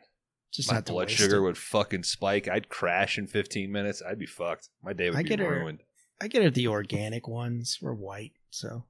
Just 0.53 0.69
my 0.69 0.75
not 0.75 0.85
blood 0.85 1.09
sugar 1.09 1.37
it. 1.37 1.41
would 1.41 1.57
fucking 1.57 2.03
spike. 2.03 2.47
I'd 2.47 2.69
crash 2.69 3.17
in 3.17 3.25
15 3.27 3.71
minutes. 3.71 4.01
I'd 4.07 4.19
be 4.19 4.25
fucked. 4.27 4.69
My 4.83 4.93
day 4.93 5.09
would 5.09 5.17
I 5.19 5.23
be 5.23 5.29
get 5.29 5.39
her- 5.39 5.49
ruined. 5.49 5.79
I 6.21 6.27
get 6.27 6.43
her 6.43 6.49
the 6.51 6.67
organic 6.67 7.27
ones. 7.27 7.79
We're 7.81 7.93
white, 7.95 8.33
so 8.51 8.85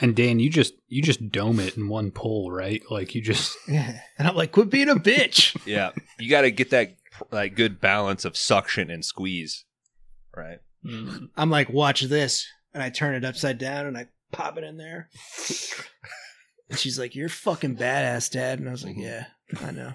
And 0.00 0.16
Dan, 0.16 0.40
you 0.40 0.50
just 0.50 0.74
you 0.88 1.02
just 1.02 1.30
dome 1.30 1.60
it 1.60 1.76
in 1.76 1.88
one 1.88 2.10
pull, 2.10 2.50
right? 2.50 2.82
Like 2.90 3.14
you 3.14 3.22
just 3.22 3.56
yeah. 3.68 4.00
And 4.18 4.26
I'm 4.26 4.34
like, 4.34 4.50
quit 4.50 4.70
being 4.70 4.88
a 4.88 4.96
bitch. 4.96 5.56
Yeah, 5.66 5.92
you 6.18 6.28
got 6.30 6.40
to 6.42 6.50
get 6.50 6.70
that 6.70 6.96
like 7.30 7.54
good 7.54 7.80
balance 7.80 8.24
of 8.24 8.36
suction 8.36 8.90
and 8.90 9.04
squeeze, 9.04 9.64
right? 10.36 10.58
Mm-hmm. 10.84 11.26
I'm 11.36 11.50
like, 11.50 11.70
watch 11.70 12.02
this, 12.02 12.46
and 12.72 12.82
I 12.82 12.90
turn 12.90 13.14
it 13.14 13.24
upside 13.24 13.58
down 13.58 13.86
and 13.86 13.96
I 13.96 14.08
pop 14.32 14.58
it 14.58 14.64
in 14.64 14.76
there. 14.76 15.08
And 16.68 16.78
she's 16.78 16.98
like, 16.98 17.14
"You're 17.14 17.28
fucking 17.28 17.76
badass, 17.76 18.30
dad." 18.30 18.58
And 18.58 18.68
I 18.68 18.72
was 18.72 18.84
like, 18.84 18.96
mm-hmm. 18.96 19.02
"Yeah, 19.02 19.26
I 19.60 19.70
know." 19.70 19.92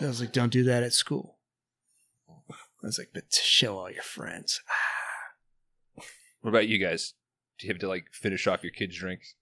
I 0.00 0.06
was 0.06 0.20
like, 0.20 0.32
"Don't 0.32 0.52
do 0.52 0.64
that 0.64 0.82
at 0.82 0.92
school." 0.92 1.38
I 2.28 2.86
was 2.86 2.98
like, 2.98 3.10
"But 3.12 3.30
to 3.30 3.40
show 3.42 3.78
all 3.78 3.90
your 3.90 4.02
friends." 4.02 4.60
Ah. 4.68 6.04
What 6.40 6.50
about 6.50 6.68
you 6.68 6.78
guys? 6.78 7.14
Do 7.58 7.66
you 7.66 7.72
have 7.72 7.80
to 7.80 7.88
like 7.88 8.06
finish 8.12 8.46
off 8.46 8.62
your 8.62 8.72
kids' 8.72 8.98
drinks? 8.98 9.34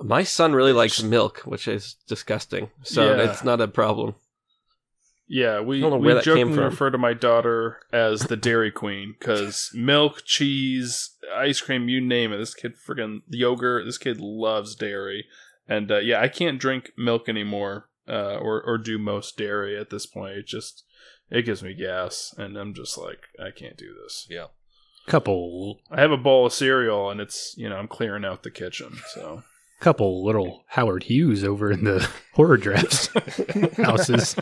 My 0.00 0.22
son 0.24 0.52
really 0.52 0.72
likes 0.72 1.02
milk, 1.02 1.38
which 1.40 1.66
is 1.68 1.96
disgusting. 2.06 2.70
So 2.82 3.16
Yeah. 3.16 3.30
it's 3.30 3.42
not 3.44 3.60
a 3.60 3.68
problem. 3.68 4.14
Yeah, 5.28 5.60
we, 5.60 5.82
I 5.82 5.88
we 5.88 5.98
where 5.98 6.14
that 6.16 6.24
came 6.24 6.36
jokingly 6.48 6.62
refer 6.64 6.90
to 6.90 6.98
my 6.98 7.12
daughter 7.12 7.80
as 7.92 8.20
the 8.22 8.36
Dairy 8.36 8.70
Queen 8.70 9.16
because 9.18 9.70
milk, 9.74 10.22
cheese, 10.24 11.10
ice 11.34 11.60
cream, 11.60 11.88
you 11.88 12.00
name 12.00 12.32
it. 12.32 12.38
This 12.38 12.54
kid 12.54 12.74
friggin' 12.76 13.22
yogurt. 13.28 13.86
This 13.86 13.98
kid 13.98 14.20
loves 14.20 14.76
dairy, 14.76 15.26
and 15.68 15.90
uh, 15.90 15.98
yeah, 15.98 16.20
I 16.20 16.28
can't 16.28 16.60
drink 16.60 16.92
milk 16.96 17.28
anymore 17.28 17.88
uh, 18.08 18.36
or 18.36 18.62
or 18.62 18.78
do 18.78 18.98
most 18.98 19.36
dairy 19.36 19.76
at 19.76 19.90
this 19.90 20.06
point. 20.06 20.36
It 20.36 20.46
just 20.46 20.84
it 21.28 21.42
gives 21.42 21.60
me 21.62 21.74
gas, 21.74 22.32
and 22.38 22.56
I'm 22.56 22.72
just 22.72 22.96
like 22.96 23.26
I 23.40 23.50
can't 23.50 23.76
do 23.76 23.94
this. 24.00 24.28
Yeah. 24.30 24.46
couple 25.08 25.80
I 25.90 26.00
have 26.00 26.12
a 26.12 26.16
bowl 26.16 26.46
of 26.46 26.52
cereal, 26.52 27.10
and 27.10 27.20
it's 27.20 27.52
you 27.56 27.68
know 27.68 27.76
I'm 27.78 27.88
clearing 27.88 28.24
out 28.24 28.44
the 28.44 28.50
kitchen. 28.52 28.98
So 29.12 29.42
couple 29.80 30.24
little 30.24 30.64
Howard 30.68 31.04
Hughes 31.04 31.44
over 31.44 31.70
in 31.70 31.84
the 31.84 32.08
horror 32.34 32.56
drafts 32.56 33.08
houses. 33.76 34.36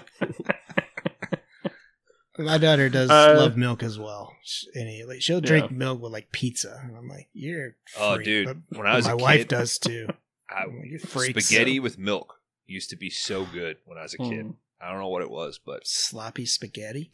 My 2.37 2.59
daughter 2.59 2.89
does 2.89 3.11
Uh, 3.11 3.35
love 3.39 3.57
milk 3.57 3.83
as 3.83 3.97
well. 3.99 4.35
Sh- 4.45 4.65
And 4.75 5.09
like, 5.09 5.23
she'll 5.23 5.41
drink 5.41 5.71
milk 5.71 6.01
with 6.03 6.13
like 6.13 6.33
pizza, 6.33 6.81
and 6.83 6.97
I'm 6.97 7.09
like, 7.09 7.29
"You're 7.33 7.77
Oh, 7.97 8.15
freak." 8.17 8.25
dude, 8.25 8.47
But- 8.71 8.79
when 8.79 8.87
I 8.89 8.97
was 8.97 9.07
my 9.07 9.13
a 9.13 9.17
wife 9.17 9.39
kid- 9.41 9.49
does 9.49 9.79
too. 9.79 10.09
I, 10.51 10.63
I'm 10.65 10.79
like, 10.81 10.91
"You 10.91 10.99
freaks." 10.99 11.47
spaghetti 11.47 11.79
with 11.79 11.97
milk 11.97 12.35
used 12.67 12.91
to 12.91 12.97
be 12.97 13.09
so 13.11 13.45
good 13.45 13.77
when 13.85 13.99
I 13.99 14.03
was 14.03 14.15
a 14.15 14.19
kid. 14.19 14.47
Mm. 14.47 14.55
I 14.85 14.91
don't 14.91 15.01
know 15.01 15.09
what 15.09 15.23
it 15.23 15.31
was, 15.31 15.59
but 15.65 15.87
sloppy 15.87 16.45
spaghetti. 16.47 17.11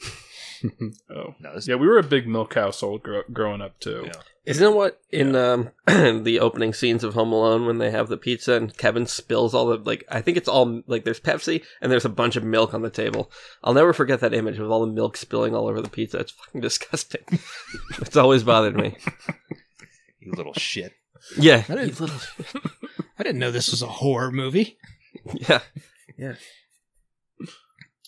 oh 1.10 1.34
no, 1.40 1.54
this 1.54 1.68
yeah, 1.68 1.76
we 1.76 1.86
were 1.86 1.98
a 1.98 2.02
big 2.02 2.26
milk 2.26 2.54
household 2.54 3.02
gro- 3.02 3.22
growing 3.32 3.60
up 3.62 3.78
too. 3.80 4.04
Yeah. 4.06 4.20
Isn't 4.46 4.72
it 4.72 4.74
what 4.74 5.00
in 5.10 5.36
um, 5.36 5.70
the 5.86 6.38
opening 6.40 6.72
scenes 6.74 7.04
of 7.04 7.14
Home 7.14 7.32
Alone 7.32 7.66
when 7.66 7.78
they 7.78 7.90
have 7.90 8.08
the 8.08 8.16
pizza 8.16 8.54
and 8.54 8.76
Kevin 8.76 9.06
spills 9.06 9.54
all 9.54 9.66
the 9.66 9.76
like 9.76 10.04
I 10.10 10.20
think 10.22 10.36
it's 10.36 10.48
all 10.48 10.82
like 10.86 11.04
there's 11.04 11.20
Pepsi 11.20 11.62
and 11.80 11.92
there's 11.92 12.04
a 12.06 12.08
bunch 12.10 12.36
of 12.36 12.42
milk 12.44 12.74
on 12.74 12.82
the 12.82 12.90
table. 12.90 13.30
I'll 13.62 13.74
never 13.74 13.92
forget 13.92 14.20
that 14.20 14.34
image 14.34 14.58
with 14.58 14.70
all 14.70 14.84
the 14.84 14.92
milk 14.92 15.16
spilling 15.16 15.54
all 15.54 15.68
over 15.68 15.80
the 15.80 15.88
pizza. 15.90 16.18
It's 16.18 16.32
fucking 16.32 16.60
disgusting. 16.62 17.22
it's 18.00 18.16
always 18.16 18.42
bothered 18.42 18.76
me. 18.76 18.96
you 20.20 20.32
little 20.32 20.54
shit. 20.54 20.94
Yeah, 21.38 21.62
I 21.68 21.74
didn't- 21.74 22.00
you 22.00 22.06
little- 22.06 22.20
I 23.18 23.22
didn't 23.22 23.38
know 23.40 23.50
this 23.50 23.70
was 23.70 23.82
a 23.82 23.86
horror 23.86 24.32
movie. 24.32 24.78
Yeah, 25.34 25.60
yeah. 26.16 26.34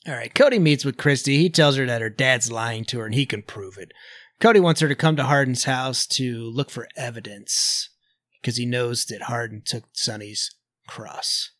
All 0.06 0.14
right, 0.14 0.34
Cody 0.34 0.58
meets 0.58 0.84
with 0.84 0.96
Christy. 0.96 1.38
He 1.38 1.48
tells 1.48 1.76
her 1.76 1.86
that 1.86 2.02
her 2.02 2.10
dad's 2.10 2.50
lying 2.50 2.84
to 2.86 2.98
her 2.98 3.06
and 3.06 3.14
he 3.14 3.24
can 3.24 3.42
prove 3.42 3.78
it. 3.78 3.92
Cody 4.40 4.58
wants 4.58 4.80
her 4.80 4.88
to 4.88 4.96
come 4.96 5.14
to 5.16 5.24
Hardin's 5.24 5.64
house 5.64 6.06
to 6.08 6.50
look 6.50 6.70
for 6.70 6.88
evidence 6.96 7.88
because 8.40 8.56
he 8.56 8.66
knows 8.66 9.04
that 9.04 9.22
Hardin 9.22 9.62
took 9.64 9.84
Sonny's 9.92 10.50
cross. 10.88 11.52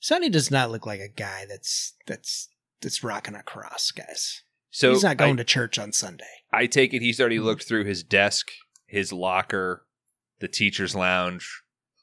Sonny 0.00 0.28
does 0.28 0.50
not 0.50 0.70
look 0.70 0.84
like 0.84 1.00
a 1.00 1.08
guy 1.08 1.46
that's 1.48 1.94
that's 2.06 2.50
that's 2.82 3.02
rocking 3.02 3.34
a 3.34 3.42
cross, 3.42 3.90
guys. 3.90 4.42
So 4.70 4.90
He's 4.90 5.02
not 5.02 5.16
going 5.16 5.34
I, 5.34 5.36
to 5.36 5.44
church 5.44 5.78
on 5.78 5.92
Sunday. 5.92 6.24
I 6.52 6.66
take 6.66 6.92
it 6.92 7.00
he's 7.00 7.18
already 7.18 7.36
mm-hmm. 7.36 7.46
looked 7.46 7.66
through 7.66 7.84
his 7.84 8.02
desk, 8.02 8.48
his 8.86 9.12
locker, 9.12 9.86
the 10.40 10.48
teacher's 10.48 10.94
lounge. 10.94 11.62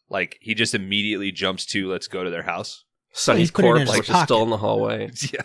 Like 0.09 0.37
he 0.41 0.55
just 0.55 0.73
immediately 0.73 1.31
jumps 1.31 1.65
to 1.67 1.89
let's 1.89 2.07
go 2.07 2.23
to 2.23 2.31
their 2.31 2.43
house. 2.43 2.83
Sonny's 3.13 3.51
put 3.51 3.63
it 3.65 3.81
in 3.81 3.87
corpse, 3.87 3.99
which 3.99 4.09
is 4.09 4.23
still 4.23 4.43
in 4.43 4.49
the 4.49 4.57
hallway. 4.57 5.09
yeah. 5.31 5.41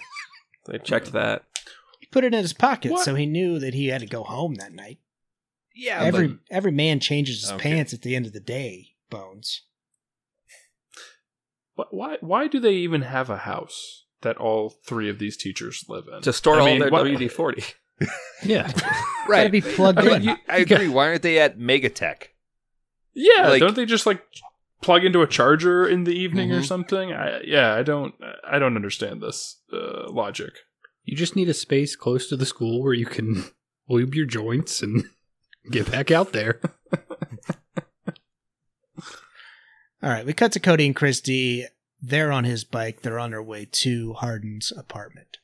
They 0.66 0.78
checked 0.78 1.12
that. 1.12 1.44
He 2.00 2.06
put 2.06 2.24
it 2.24 2.34
in 2.34 2.40
his 2.42 2.52
pocket, 2.52 2.92
What? 2.92 3.04
so 3.04 3.14
he 3.14 3.26
knew 3.26 3.58
that 3.58 3.74
he 3.74 3.88
had 3.88 4.00
to 4.00 4.06
go 4.06 4.22
home 4.24 4.54
that 4.56 4.72
night. 4.72 4.98
Yeah. 5.74 6.02
every 6.02 6.28
but- 6.28 6.38
every 6.50 6.72
man 6.72 7.00
changes 7.00 7.40
his 7.42 7.52
Okay. 7.52 7.70
pants 7.74 7.92
at 7.94 8.02
the 8.02 8.14
end 8.16 8.26
of 8.26 8.32
the 8.32 8.40
day. 8.40 8.88
Bones. 9.08 9.62
Wh- 11.76 11.92
Why? 11.92 12.18
Why 12.20 12.46
do 12.48 12.60
they 12.60 12.74
even 12.74 13.02
have 13.02 13.30
a 13.30 13.38
house 13.38 14.04
that 14.22 14.36
all 14.36 14.70
three 14.70 15.08
of 15.08 15.18
these 15.18 15.36
teachers 15.36 15.84
live 15.88 16.04
in? 16.12 16.20
To 16.22 16.32
store 16.32 16.56
I 16.56 16.60
all 16.60 16.66
mean, 16.66 16.80
their 16.80 16.90
what- 16.90 17.06
WD 17.06 17.30
40. 17.30 17.64
Yeah. 18.42 18.72
Gotta 18.72 18.94
right. 19.28 19.52
be 19.52 19.60
plugged 19.60 19.98
I, 19.98 20.16
in. 20.16 20.24
mean, 20.26 20.38
I 20.48 20.58
agree. 20.58 20.88
Why 20.88 21.08
aren't 21.08 21.20
they 21.22 21.38
at 21.38 21.58
Megatech? 21.58 22.28
Yeah, 23.12 23.48
Like- 23.48 23.60
don't 23.60 23.76
they 23.76 23.84
just 23.84 24.06
like 24.06 24.22
plug 24.80 25.04
into 25.04 25.22
a 25.22 25.26
charger 25.26 25.86
in 25.86 26.04
the 26.04 26.12
evening 26.14 26.50
or 26.52 26.60
Mhm. 26.60 26.64
something? 26.66 27.12
I, 27.12 27.40
yeah, 27.42 27.74
I 27.74 27.82
don't. 27.82 28.14
I 28.44 28.58
don't 28.58 28.76
understand 28.76 29.20
this 29.22 29.60
uh, 29.72 30.10
logic. 30.10 30.52
You 31.04 31.16
just 31.16 31.36
need 31.36 31.48
a 31.48 31.54
space 31.54 31.96
close 31.96 32.28
to 32.28 32.36
the 32.36 32.46
school 32.46 32.82
where 32.82 32.94
you 32.94 33.06
can 33.06 33.44
lube 33.88 34.14
your 34.14 34.26
joints 34.26 34.82
and 34.82 35.04
get 35.70 35.90
back 35.90 36.10
out 36.10 36.32
there. 36.32 36.60
All 40.02 40.08
right, 40.08 40.24
we 40.24 40.32
cut 40.32 40.52
to 40.52 40.60
Cody 40.60 40.86
and 40.86 40.96
Christy. 40.96 41.66
They're 42.00 42.32
on 42.32 42.44
his 42.44 42.64
bike. 42.64 43.02
They're 43.02 43.18
on 43.18 43.30
their 43.30 43.42
way 43.42 43.66
to 43.70 44.14
Hardin's 44.14 44.72
apartment. 44.74 45.36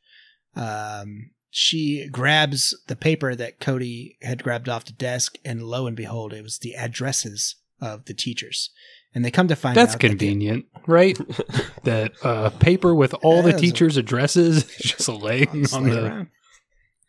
Um, 0.55 1.31
she 1.51 2.09
grabs 2.11 2.75
the 2.87 2.97
paper 2.97 3.35
that 3.35 3.61
Cody 3.61 4.17
had 4.23 4.43
grabbed 4.43 4.69
off 4.69 4.87
the 4.87 4.93
desk, 4.93 5.37
and 5.45 5.63
lo 5.63 5.87
and 5.87 5.95
behold, 5.97 6.33
it 6.33 6.43
was 6.43 6.59
the 6.59 6.75
addresses 6.75 7.57
of 7.81 8.07
the 8.07 8.15
teachers. 8.15 8.71
And 9.17 9.25
they 9.25 9.31
come 9.31 9.49
to 9.49 9.57
find 9.57 9.75
That's 9.75 9.95
out 9.95 10.01
that 10.01 10.03
they- 10.03 10.09
convenient, 10.11 10.67
right? 10.87 11.19
that 11.85 12.13
uh, 12.23 12.51
paper 12.51 12.95
with 12.95 13.15
all 13.23 13.41
the 13.43 13.49
Yeah, 13.49 13.55
it's 13.55 13.63
a- 13.63 13.67
teachers' 13.67 13.97
addresses 13.97 14.57
is 14.59 14.77
just 14.79 15.09
laying 15.09 15.63
Just 15.63 15.73
on 15.75 15.85
lay 15.85 15.91
the 15.91 16.05
around. 16.07 16.27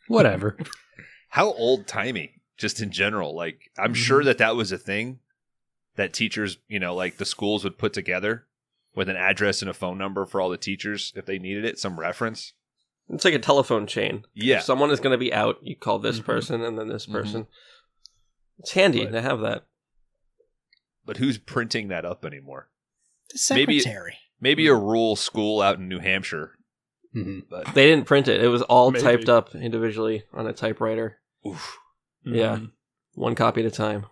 whatever. 0.07 0.57
How 1.31 1.51
old 1.51 1.85
timey, 1.85 2.41
just 2.57 2.81
in 2.81 2.91
general. 2.91 3.35
Like, 3.35 3.69
I'm 3.77 3.91
Mhm. 3.93 3.97
sure 3.97 4.23
that 4.23 4.37
that 4.37 4.55
was 4.55 4.71
a 4.71 4.77
thing 4.77 5.19
that 5.97 6.13
teachers, 6.13 6.57
you 6.69 6.79
know, 6.79 6.95
like 6.95 7.17
the 7.17 7.25
schools 7.25 7.65
would 7.65 7.77
put 7.77 7.91
together 7.91 8.45
with 8.95 9.09
an 9.09 9.17
address 9.17 9.61
and 9.61 9.69
a 9.69 9.73
phone 9.73 9.97
number 9.97 10.25
for 10.25 10.39
all 10.39 10.49
the 10.49 10.57
teachers 10.57 11.11
if 11.15 11.25
they 11.25 11.37
needed 11.37 11.65
it, 11.65 11.77
some 11.77 11.99
reference. 11.99 12.53
It's 13.09 13.25
like 13.25 13.33
a 13.33 13.39
telephone 13.39 13.85
chain. 13.85 14.23
Yeah. 14.33 14.57
If 14.59 14.63
someone 14.63 14.91
is 14.91 14.99
going 15.01 15.11
to 15.13 15.17
be 15.17 15.33
out, 15.33 15.57
you 15.61 15.75
call 15.75 15.99
this 15.99 16.19
Mhm. 16.21 16.25
person 16.25 16.63
and 16.63 16.77
then 16.79 16.87
this 16.87 17.05
Mhm. 17.05 17.11
person. 17.11 17.47
It's 18.59 18.71
handy 18.71 19.03
But- 19.03 19.11
to 19.11 19.21
have 19.21 19.41
that. 19.41 19.65
But 21.07 21.17
who's 21.17 21.37
printing 21.39 21.87
that 21.87 22.05
up 22.05 22.23
anymore? 22.23 22.69
The 23.33 23.55
Maybe- 23.55 23.79
secretary. 23.79 24.17
Maybe 24.39 24.67
a 24.67 24.75
rural 24.75 25.15
school 25.15 25.61
out 25.61 25.79
in 25.79 25.87
New 25.89 25.97
Hampshire. 25.99 26.51
hmm 27.13 27.39
But 27.49 27.73
They 27.73 27.87
didn't 27.89 28.05
print 28.05 28.27
it. 28.27 28.43
It 28.43 28.49
was 28.49 28.61
all 28.63 28.91
Maybe. 28.91 29.03
typed 29.03 29.29
up 29.29 29.55
individually 29.55 30.23
on 30.33 30.45
a 30.45 30.53
typewriter, 30.53 31.17
oof. 31.47 31.77
Yeah. 32.23 32.57
Mhm. 32.57 32.71
one 33.15 33.33
copy 33.33 33.61
at 33.61 33.65
a 33.67 33.71
time. 33.71 34.05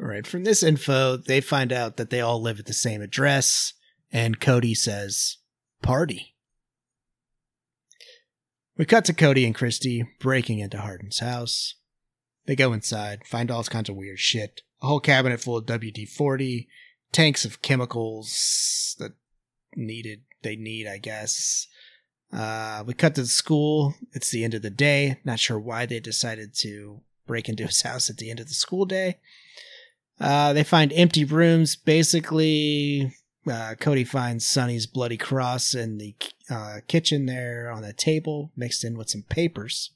All 0.00 0.06
right. 0.06 0.26
From 0.26 0.44
this 0.44 0.62
info, 0.62 1.16
they 1.18 1.40
find 1.42 1.72
out 1.72 1.96
that 1.98 2.08
they 2.08 2.20
all 2.22 2.40
live 2.40 2.58
at 2.58 2.64
the 2.66 2.72
same 2.72 3.02
address, 3.02 3.74
and 4.10 4.40
Cody 4.40 4.74
says, 4.74 5.36
"Party." 5.82 6.34
We 8.78 8.86
cut 8.86 9.04
to 9.06 9.12
Cody 9.12 9.44
and 9.44 9.54
Christy 9.54 10.08
breaking 10.18 10.58
into 10.60 10.80
Hardin's 10.80 11.18
house. 11.18 11.74
They 12.50 12.56
go 12.56 12.72
inside, 12.72 13.24
find 13.24 13.48
all 13.48 13.62
kinds 13.62 13.88
of 13.88 13.94
weird 13.94 14.18
shit. 14.18 14.62
A 14.82 14.88
whole 14.88 14.98
cabinet 14.98 15.40
full 15.40 15.56
of 15.56 15.66
WD 15.66 16.08
forty, 16.08 16.66
tanks 17.12 17.44
of 17.44 17.62
chemicals 17.62 18.96
that 18.98 19.12
needed 19.76 20.22
they 20.42 20.56
need, 20.56 20.88
I 20.88 20.98
guess. 20.98 21.68
Uh, 22.32 22.82
we 22.84 22.94
cut 22.94 23.14
to 23.14 23.20
the 23.20 23.28
school. 23.28 23.94
It's 24.14 24.30
the 24.30 24.42
end 24.42 24.54
of 24.54 24.62
the 24.62 24.70
day. 24.70 25.20
Not 25.24 25.38
sure 25.38 25.60
why 25.60 25.86
they 25.86 26.00
decided 26.00 26.52
to 26.56 27.02
break 27.24 27.48
into 27.48 27.68
his 27.68 27.82
house 27.82 28.10
at 28.10 28.16
the 28.16 28.30
end 28.30 28.40
of 28.40 28.48
the 28.48 28.54
school 28.54 28.84
day. 28.84 29.20
Uh, 30.18 30.52
they 30.52 30.64
find 30.64 30.92
empty 30.92 31.24
rooms. 31.24 31.76
Basically, 31.76 33.14
uh, 33.48 33.76
Cody 33.78 34.02
finds 34.02 34.44
Sonny's 34.44 34.88
bloody 34.88 35.16
cross 35.16 35.72
in 35.72 35.98
the 35.98 36.16
uh, 36.50 36.78
kitchen 36.88 37.26
there 37.26 37.70
on 37.70 37.84
a 37.84 37.92
table, 37.92 38.50
mixed 38.56 38.82
in 38.82 38.98
with 38.98 39.08
some 39.08 39.22
papers. 39.22 39.92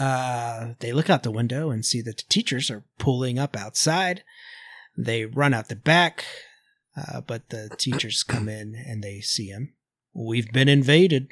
Uh, 0.00 0.74
they 0.80 0.92
look 0.92 1.10
out 1.10 1.22
the 1.22 1.30
window 1.30 1.70
and 1.70 1.84
see 1.84 2.00
that 2.00 2.16
the 2.16 2.24
teachers 2.28 2.70
are 2.70 2.84
pulling 2.98 3.38
up 3.38 3.56
outside. 3.56 4.24
They 4.96 5.26
run 5.26 5.54
out 5.54 5.68
the 5.68 5.76
back, 5.76 6.24
uh, 6.96 7.20
but 7.20 7.50
the 7.50 7.70
teachers 7.78 8.22
come 8.28 8.48
in 8.48 8.74
and 8.74 9.02
they 9.02 9.20
see 9.20 9.48
him. 9.48 9.74
We've 10.14 10.50
been 10.50 10.68
invaded. 10.68 11.28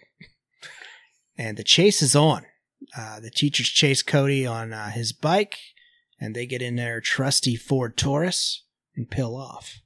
And 1.37 1.57
the 1.57 1.65
chase 1.65 2.03
is 2.03 2.15
on. 2.15 2.45
Uh, 2.97 3.21
the 3.21 3.31
teachers 3.31 3.69
chase 3.69 4.03
Cody 4.03 4.47
on 4.47 4.73
uh, 4.73 4.91
his 4.91 5.13
bike 5.13 5.59
and 6.21 6.35
they 6.35 6.47
get 6.47 6.63
in 6.63 6.77
their 6.77 7.01
trusty 7.01 7.57
Ford 7.57 7.97
Taurus 7.97 8.65
and 8.97 9.11
peel 9.11 9.35
off. 9.35 9.81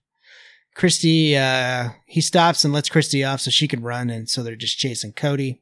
Christy, 0.74 1.36
uh, 1.36 1.90
he 2.06 2.20
stops 2.20 2.64
and 2.64 2.72
lets 2.72 2.88
Christy 2.88 3.22
off 3.22 3.42
so 3.42 3.50
she 3.50 3.68
can 3.68 3.82
run, 3.82 4.08
and 4.08 4.28
so 4.28 4.42
they're 4.42 4.56
just 4.56 4.78
chasing 4.78 5.12
Cody. 5.12 5.60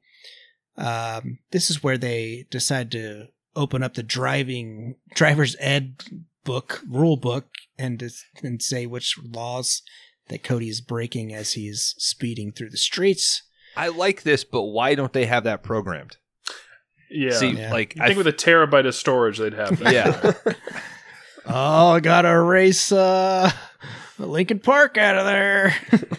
Um, 0.81 1.39
this 1.51 1.69
is 1.70 1.82
where 1.82 1.98
they 1.98 2.47
decide 2.51 2.90
to 2.93 3.28
open 3.55 3.82
up 3.82 3.94
the 3.94 4.02
driving 4.02 4.97
driver's 5.15 5.57
ed 5.61 6.02
book 6.44 6.81
rule 6.89 7.16
book 7.16 7.48
and 7.78 8.02
and 8.43 8.62
say 8.62 8.86
which 8.86 9.19
laws 9.23 9.82
that 10.28 10.43
Cody 10.43 10.69
is 10.69 10.81
breaking 10.81 11.35
as 11.35 11.52
he's 11.52 11.94
speeding 11.98 12.52
through 12.52 12.70
the 12.70 12.77
streets. 12.77 13.43
I 13.77 13.89
like 13.89 14.23
this, 14.23 14.43
but 14.44 14.62
why 14.62 14.94
don't 14.94 15.12
they 15.12 15.27
have 15.27 15.44
that 15.44 15.62
programmed? 15.62 16.16
Yeah. 17.11 17.32
See, 17.32 17.51
Yeah. 17.51 17.73
like 17.73 17.94
I 18.01 18.07
think 18.07 18.19
with 18.19 18.27
a 18.28 18.32
terabyte 18.32 18.86
of 18.86 18.94
storage, 18.94 19.39
they'd 19.39 19.52
have 19.55 19.78
that. 19.81 19.93
yeah, 19.93 20.55
Oh, 21.47 21.89
I 21.90 22.01
gotta 22.01 22.28
erase 22.28 22.93
uh, 22.93 23.51
Linkin 24.19 24.61
Park 24.61 24.97
out 24.98 25.19
of 25.19 25.24
there. 25.27 25.74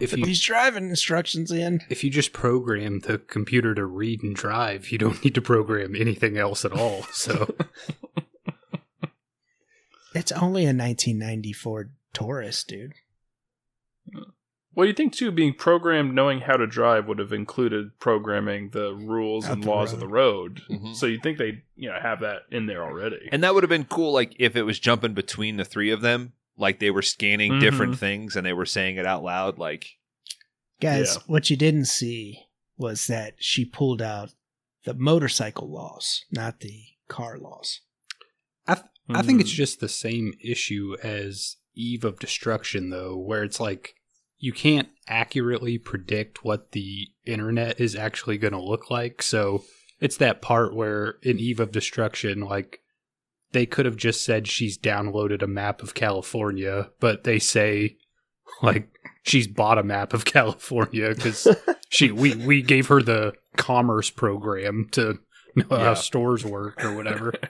If 0.00 0.10
Put 0.10 0.20
you 0.20 0.24
these 0.26 0.40
driving 0.42 0.88
instructions 0.88 1.50
in. 1.52 1.82
if 1.90 2.02
you 2.02 2.10
just 2.10 2.32
program 2.32 3.00
the 3.00 3.18
computer 3.18 3.74
to 3.74 3.84
read 3.84 4.22
and 4.22 4.34
drive, 4.34 4.90
you 4.90 4.98
don't 4.98 5.22
need 5.24 5.34
to 5.34 5.42
program 5.42 5.94
anything 5.94 6.36
else 6.38 6.64
at 6.64 6.72
all. 6.72 7.02
So 7.12 7.54
It's 10.14 10.32
only 10.32 10.62
a 10.64 10.74
1990 10.74 11.52
Ford 11.54 11.92
Taurus, 12.12 12.64
dude. 12.64 12.92
Well, 14.74 14.86
you 14.86 14.92
think 14.94 15.12
too, 15.14 15.30
being 15.30 15.54
programmed 15.54 16.14
knowing 16.14 16.40
how 16.40 16.56
to 16.56 16.66
drive 16.66 17.06
would 17.06 17.18
have 17.18 17.32
included 17.32 17.98
programming 17.98 18.70
the 18.70 18.94
rules 18.94 19.44
Out 19.46 19.52
and 19.52 19.64
the 19.64 19.68
laws 19.70 19.92
of 19.92 20.00
the 20.00 20.08
road. 20.08 20.62
Mhm. 20.70 20.94
So 20.94 21.06
you'd 21.06 21.22
think 21.22 21.36
they, 21.38 21.62
you 21.76 21.90
know, 21.90 21.98
have 22.00 22.20
that 22.20 22.42
in 22.50 22.66
there 22.66 22.82
already. 22.82 23.28
and 23.30 23.42
that 23.42 23.54
would 23.54 23.62
have 23.62 23.70
been 23.70 23.84
cool. 23.84 24.12
Like 24.12 24.34
if 24.38 24.56
it 24.56 24.62
was 24.62 24.78
jumping 24.78 25.12
between 25.14 25.56
the 25.56 25.64
three 25.64 25.90
of 25.90 26.00
them, 26.00 26.32
like 26.56 26.78
they 26.78 26.90
were 26.90 27.02
scanning 27.02 27.58
different 27.60 27.94
Mhm. 27.94 27.98
things 27.98 28.36
and 28.36 28.44
they 28.46 28.52
were 28.52 28.66
saying 28.66 28.96
it 28.96 29.06
out 29.06 29.22
loud. 29.24 29.58
Like 29.58 29.86
Guys, 30.80 31.14
Yeah. 31.14 31.22
what 31.26 31.48
you 31.48 31.56
didn't 31.56 31.84
see 31.84 32.40
was 32.76 33.06
that 33.06 33.34
she 33.38 33.64
pulled 33.64 34.02
out 34.02 34.34
the 34.84 34.94
motorcycle 34.94 35.70
laws, 35.70 36.24
not 36.32 36.58
the 36.60 36.82
car 37.08 37.38
laws. 37.38 37.80
I 38.66 38.82
I 39.08 39.22
think 39.22 39.40
it's 39.40 39.52
Mhm. 39.52 39.56
just 39.56 39.80
the 39.80 39.88
same 39.88 40.34
issue 40.40 40.96
as 41.02 41.56
Eve 41.74 42.04
of 42.04 42.18
Destruction, 42.18 42.90
though, 42.90 43.16
where 43.16 43.44
it's 43.44 43.60
like 43.60 43.94
you 44.38 44.52
can't 44.52 44.88
accurately 45.06 45.78
predict 45.78 46.44
what 46.44 46.72
the 46.72 47.08
internet 47.26 47.80
is 47.80 47.94
actually 47.94 48.38
going 48.38 48.52
to 48.52 48.60
look 48.62 48.90
like. 48.90 49.22
So 49.22 49.64
it's 50.00 50.16
that 50.16 50.42
part 50.42 50.74
where 50.74 51.18
in 51.22 51.38
Eve 51.38 51.60
of 51.60 51.70
Destruction, 51.70 52.40
like 52.40 52.81
they 53.52 53.66
could 53.66 53.86
have 53.86 53.96
just 53.96 54.24
said 54.24 54.46
she's 54.48 54.78
downloaded 54.78 55.42
a 55.42 55.46
map 55.46 55.82
of 55.82 55.94
California, 55.94 56.90
but 57.00 57.24
they 57.24 57.38
say 57.38 57.96
like 58.62 58.88
she's 59.22 59.46
bought 59.46 59.78
a 59.78 59.82
map 59.82 60.12
of 60.12 60.24
California 60.26 61.14
because 61.14 61.46
she 61.88 62.10
we 62.10 62.34
we 62.34 62.62
gave 62.62 62.88
her 62.88 63.02
the 63.02 63.32
commerce 63.56 64.10
program 64.10 64.88
to 64.92 65.18
know 65.54 65.64
Yeah. 65.70 65.84
how 65.84 65.94
stores 65.94 66.44
work 66.44 66.82
or 66.84 66.94
whatever. 66.96 67.34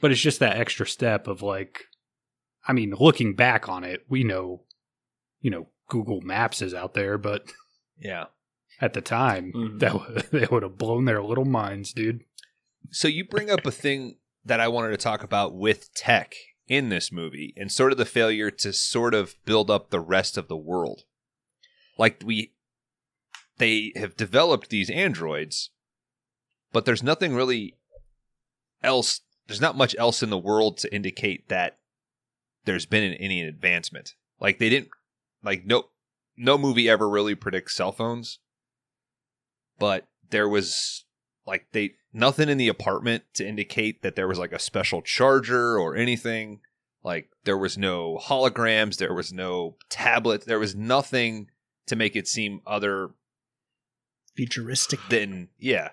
but 0.00 0.10
it's 0.10 0.20
just 0.20 0.40
that 0.40 0.56
extra 0.56 0.86
step 0.86 1.26
of 1.28 1.42
like 1.42 1.84
i 2.66 2.72
mean 2.72 2.94
looking 2.98 3.34
back 3.34 3.68
on 3.68 3.84
it 3.84 4.04
we 4.08 4.24
know 4.24 4.62
you 5.40 5.50
know 5.50 5.68
google 5.88 6.20
maps 6.22 6.62
is 6.62 6.74
out 6.74 6.94
there 6.94 7.18
but 7.18 7.44
yeah. 7.98 8.24
at 8.80 8.94
the 8.94 9.00
time 9.00 9.52
Mhm. 9.54 9.78
that 9.80 10.30
they 10.30 10.46
would 10.50 10.62
have 10.62 10.78
blown 10.78 11.04
their 11.04 11.22
little 11.22 11.44
minds 11.44 11.92
dude 11.92 12.22
So 12.90 13.08
you 13.08 13.24
bring 13.24 13.50
up 13.50 13.66
a 13.66 13.70
thing 13.70 14.16
that 14.44 14.60
I 14.60 14.68
wanted 14.68 14.90
to 14.90 14.96
talk 14.96 15.22
about 15.22 15.54
with 15.54 15.92
tech 15.94 16.34
in 16.66 16.88
this 16.88 17.12
movie 17.12 17.52
and 17.56 17.70
sort 17.70 17.92
of 17.92 17.98
the 17.98 18.04
failure 18.04 18.50
to 18.50 18.72
sort 18.72 19.12
of 19.12 19.34
build 19.44 19.70
up 19.70 19.90
the 19.90 20.00
rest 20.00 20.38
of 20.38 20.48
the 20.48 20.56
world. 20.56 21.02
Like 21.98 22.22
we 22.24 22.52
they 23.58 23.92
have 23.96 24.16
developed 24.16 24.70
these 24.70 24.88
androids, 24.88 25.70
but 26.72 26.86
there's 26.86 27.02
nothing 27.02 27.34
really 27.34 27.76
else 28.82 29.20
there's 29.46 29.60
not 29.60 29.76
much 29.76 29.96
else 29.98 30.22
in 30.22 30.30
the 30.30 30.38
world 30.38 30.78
to 30.78 30.94
indicate 30.94 31.48
that 31.48 31.78
there's 32.66 32.86
been 32.86 33.02
an, 33.02 33.14
any 33.14 33.42
advancement. 33.42 34.14
Like 34.38 34.58
they 34.58 34.68
didn't 34.68 34.90
like 35.42 35.66
no 35.66 35.88
no 36.36 36.56
movie 36.56 36.88
ever 36.88 37.08
really 37.08 37.34
predicts 37.34 37.74
cell 37.74 37.92
phones. 37.92 38.38
But 39.78 40.06
there 40.30 40.48
was 40.48 41.04
like 41.46 41.66
they 41.72 41.94
nothing 42.12 42.48
in 42.48 42.58
the 42.58 42.68
apartment 42.68 43.24
to 43.34 43.46
indicate 43.46 44.02
that 44.02 44.16
there 44.16 44.28
was 44.28 44.38
like 44.38 44.52
a 44.52 44.58
special 44.58 45.02
charger 45.02 45.78
or 45.78 45.96
anything. 45.96 46.60
Like 47.02 47.30
there 47.44 47.56
was 47.58 47.78
no 47.78 48.18
holograms, 48.22 48.96
there 48.98 49.14
was 49.14 49.32
no 49.32 49.76
tablet, 49.88 50.44
there 50.46 50.58
was 50.58 50.74
nothing 50.74 51.48
to 51.86 51.96
make 51.96 52.14
it 52.16 52.28
seem 52.28 52.60
other 52.66 53.10
Futuristic. 54.36 55.00
than 55.08 55.48
yeah. 55.58 55.90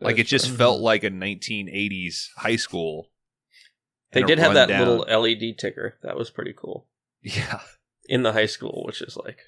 Like 0.00 0.18
it 0.18 0.26
just 0.26 0.50
felt 0.50 0.80
like 0.80 1.04
a 1.04 1.10
1980s 1.10 2.28
high 2.38 2.56
school. 2.56 3.10
They 4.12 4.22
did 4.22 4.38
have 4.38 4.54
that 4.54 4.70
rundown- 4.70 4.98
little 4.98 5.22
LED 5.22 5.58
ticker. 5.58 5.98
That 6.02 6.16
was 6.16 6.30
pretty 6.30 6.54
cool. 6.56 6.88
yeah. 7.22 7.60
In 8.08 8.22
the 8.22 8.32
high 8.32 8.46
school, 8.46 8.82
which 8.86 9.02
is 9.02 9.16
like 9.22 9.38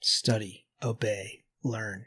Study, 0.00 0.66
obey, 0.82 1.44
learn. 1.64 2.06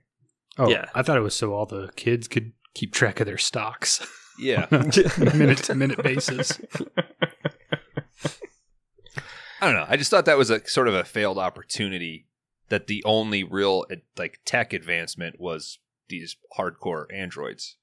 Oh, 0.58 0.70
Yeah. 0.70 0.86
I 0.96 1.02
thought 1.04 1.18
it 1.18 1.22
was 1.22 1.36
so 1.36 1.54
all 1.54 1.66
the 1.66 1.92
kids 1.96 2.28
could 2.28 2.54
keep 2.74 2.94
track 2.94 3.20
of 3.20 3.26
their 3.26 3.38
stocks 3.38 4.06
Yeah. 4.40 4.68
minute 4.72 5.58
to 5.64 5.76
minute 5.76 6.02
basis. 6.04 6.60
I 9.62 9.66
don't 9.66 9.76
know. 9.76 9.86
I 9.90 9.98
just 9.98 10.10
thought 10.10 10.26
that 10.26 10.38
was 10.38 10.50
a 10.50 10.66
sort 10.68 10.88
of 10.88 10.94
a 10.94 11.04
failed 11.04 11.38
opportunity 11.38 12.28
that 12.70 12.88
the 12.88 13.04
only 13.06 13.44
real 13.44 13.86
like 14.18 14.40
tech 14.46 14.72
advancement 14.74 15.40
was 15.40 15.80
these 16.08 16.38
hardcore 16.58 17.06
androids. 17.14 17.76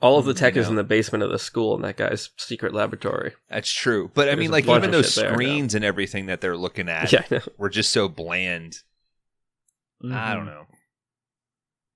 all 0.00 0.18
of 0.18 0.24
the 0.24 0.34
tech 0.34 0.56
You 0.56 0.62
is 0.62 0.68
in 0.68 0.74
the 0.74 0.82
basement 0.82 1.22
of 1.22 1.30
the 1.30 1.38
school 1.38 1.76
in 1.76 1.82
that 1.82 1.96
guy's 1.96 2.30
secret 2.36 2.74
laboratory. 2.74 3.34
That's 3.48 3.70
true. 3.70 4.10
But 4.12 4.22
I 4.22 4.32
There's 4.32 4.38
mean 4.40 4.50
like 4.50 4.66
even 4.66 4.90
those 4.90 5.12
shit 5.14 5.22
there, 5.24 5.32
screens 5.34 5.74
and 5.76 5.84
everything 5.84 6.26
that 6.26 6.40
they're 6.40 6.56
looking 6.56 6.88
at 6.88 7.12
Yeah, 7.12 7.22
were 7.56 7.70
just 7.70 7.92
so 7.92 8.08
bland. 8.08 8.78
I 10.02 10.06
Mm-hmm. 10.06 10.34
don't 10.36 10.46
know. 10.46 10.66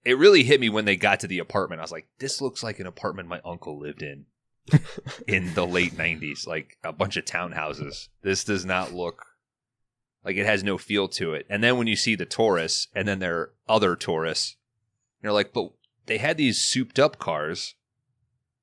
It 0.07 0.19
really 0.19 0.45
hit 0.45 0.61
me 0.61 0.69
when 0.69 0.85
they 0.85 0.97
got 0.97 1.21
to 1.21 1.27
the 1.27 1.41
apartment. 1.41 1.81
I 1.81 1.85
was 1.85 1.93
like, 1.93 2.07
this 2.19 2.41
looks 2.41 2.63
like 2.63 2.79
an 2.79 2.87
apartment 2.87 3.29
my 3.29 3.41
uncle 3.45 3.79
lived 3.79 4.03
in 4.03 4.27
in 5.27 5.55
the 5.55 5.67
late 5.67 5.97
90s, 5.97 6.47
like 6.47 6.79
a 6.85 6.93
bunch 6.93 7.17
of 7.17 7.25
townhouses. 7.25 8.09
This 8.23 8.45
does 8.45 8.65
not 8.65 8.93
look 8.93 9.27
like 10.25 10.37
it 10.37 10.47
has 10.47 10.65
no 10.65 10.79
feel 10.79 11.09
to 11.09 11.35
it. 11.35 11.47
And 11.51 11.63
then 11.63 11.77
when 11.77 11.87
you 11.87 11.97
see 11.97 12.15
the 12.15 12.25
Taurus 12.25 12.89
and 12.95 13.07
then 13.07 13.19
their 13.19 13.51
other 13.69 13.97
Taurus, 13.97 14.57
you're 15.23 15.33
like, 15.33 15.53
but 15.53 15.73
they 16.07 16.19
had 16.19 16.37
these 16.37 16.61
souped 16.61 16.99
up 16.99 17.19
cars 17.19 17.75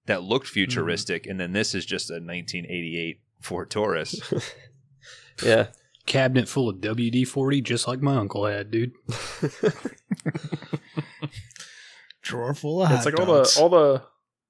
that 0.06 0.24
looked 0.24 0.48
hmm. 0.48 0.54
futuristic, 0.54 1.26
and 1.26 1.40
then 1.40 1.54
this 1.54 1.76
is 1.76 1.86
just 1.86 2.10
a 2.10 2.16
1988 2.16 3.22
Ford 3.42 3.70
Taurus. 3.70 4.22
Yeah. 5.42 5.68
Cabinet 6.06 6.48
full 6.50 6.68
of 6.70 6.78
WD 6.78 7.28
40, 7.28 7.62
just 7.62 7.88
like 7.88 8.02
my 8.02 8.16
uncle 8.18 8.46
had, 8.46 8.70
dude. 8.72 8.92
Drawer 12.22 12.54
full 12.54 12.82
of 12.82 12.88
hot 12.90 12.96
it's 12.98 13.06
like 13.06 13.20
all 13.20 13.26
the 13.26 13.58
all 13.60 13.70
the 13.70 14.04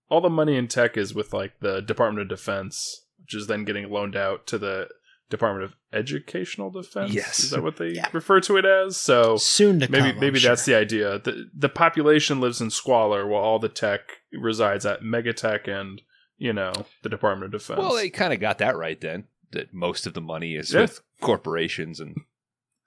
all 0.09 0.21
the 0.21 0.29
money 0.29 0.55
in 0.55 0.67
tech 0.67 0.95
is 0.95 1.13
with 1.15 1.33
like 1.33 1.59
the 1.59 1.81
Department 1.81 2.21
of 2.21 2.29
Defense, 2.29 3.05
which 3.19 3.33
is 3.33 3.47
then 3.47 3.65
getting 3.65 3.89
loaned 3.89 4.15
out 4.15 4.45
to 4.47 4.57
the 4.59 4.87
Department 5.31 5.63
of 5.65 5.75
Educational 5.91 6.69
Defense. 6.69 7.11
Yes. 7.13 7.39
is 7.39 7.49
that 7.49 7.63
what 7.63 7.77
they 7.77 7.89
Yeah. 7.89 8.07
refer 8.13 8.39
to 8.41 8.57
it 8.57 8.65
as? 8.65 8.95
So 8.97 9.37
Soon 9.37 9.79
to 9.79 9.89
maybe 9.89 10.11
come. 10.11 10.19
maybe 10.19 10.37
I'm 10.37 10.43
that's 10.43 10.65
sure. 10.65 10.75
the 10.75 10.79
idea. 10.79 11.19
the 11.19 11.49
The 11.57 11.69
population 11.69 12.39
lives 12.39 12.61
in 12.61 12.69
squalor, 12.69 13.25
while 13.25 13.41
all 13.41 13.57
the 13.57 13.69
tech 13.69 14.01
resides 14.31 14.85
at 14.85 15.01
Megatech 15.01 15.67
and 15.67 16.01
you 16.37 16.53
know 16.53 16.73
the 17.01 17.09
Department 17.09 17.53
of 17.55 17.59
Defense. 17.59 17.79
Well, 17.79 17.95
they 17.95 18.09
kind 18.11 18.33
of 18.33 18.39
got 18.39 18.59
that 18.59 18.75
right 18.77 18.99
then. 19.01 19.23
That 19.53 19.73
most 19.73 20.05
of 20.05 20.13
the 20.13 20.21
money 20.21 20.55
is 20.55 20.73
Yeah. 20.73 20.81
with 20.81 21.01
corporations 21.21 21.99
and 21.99 22.21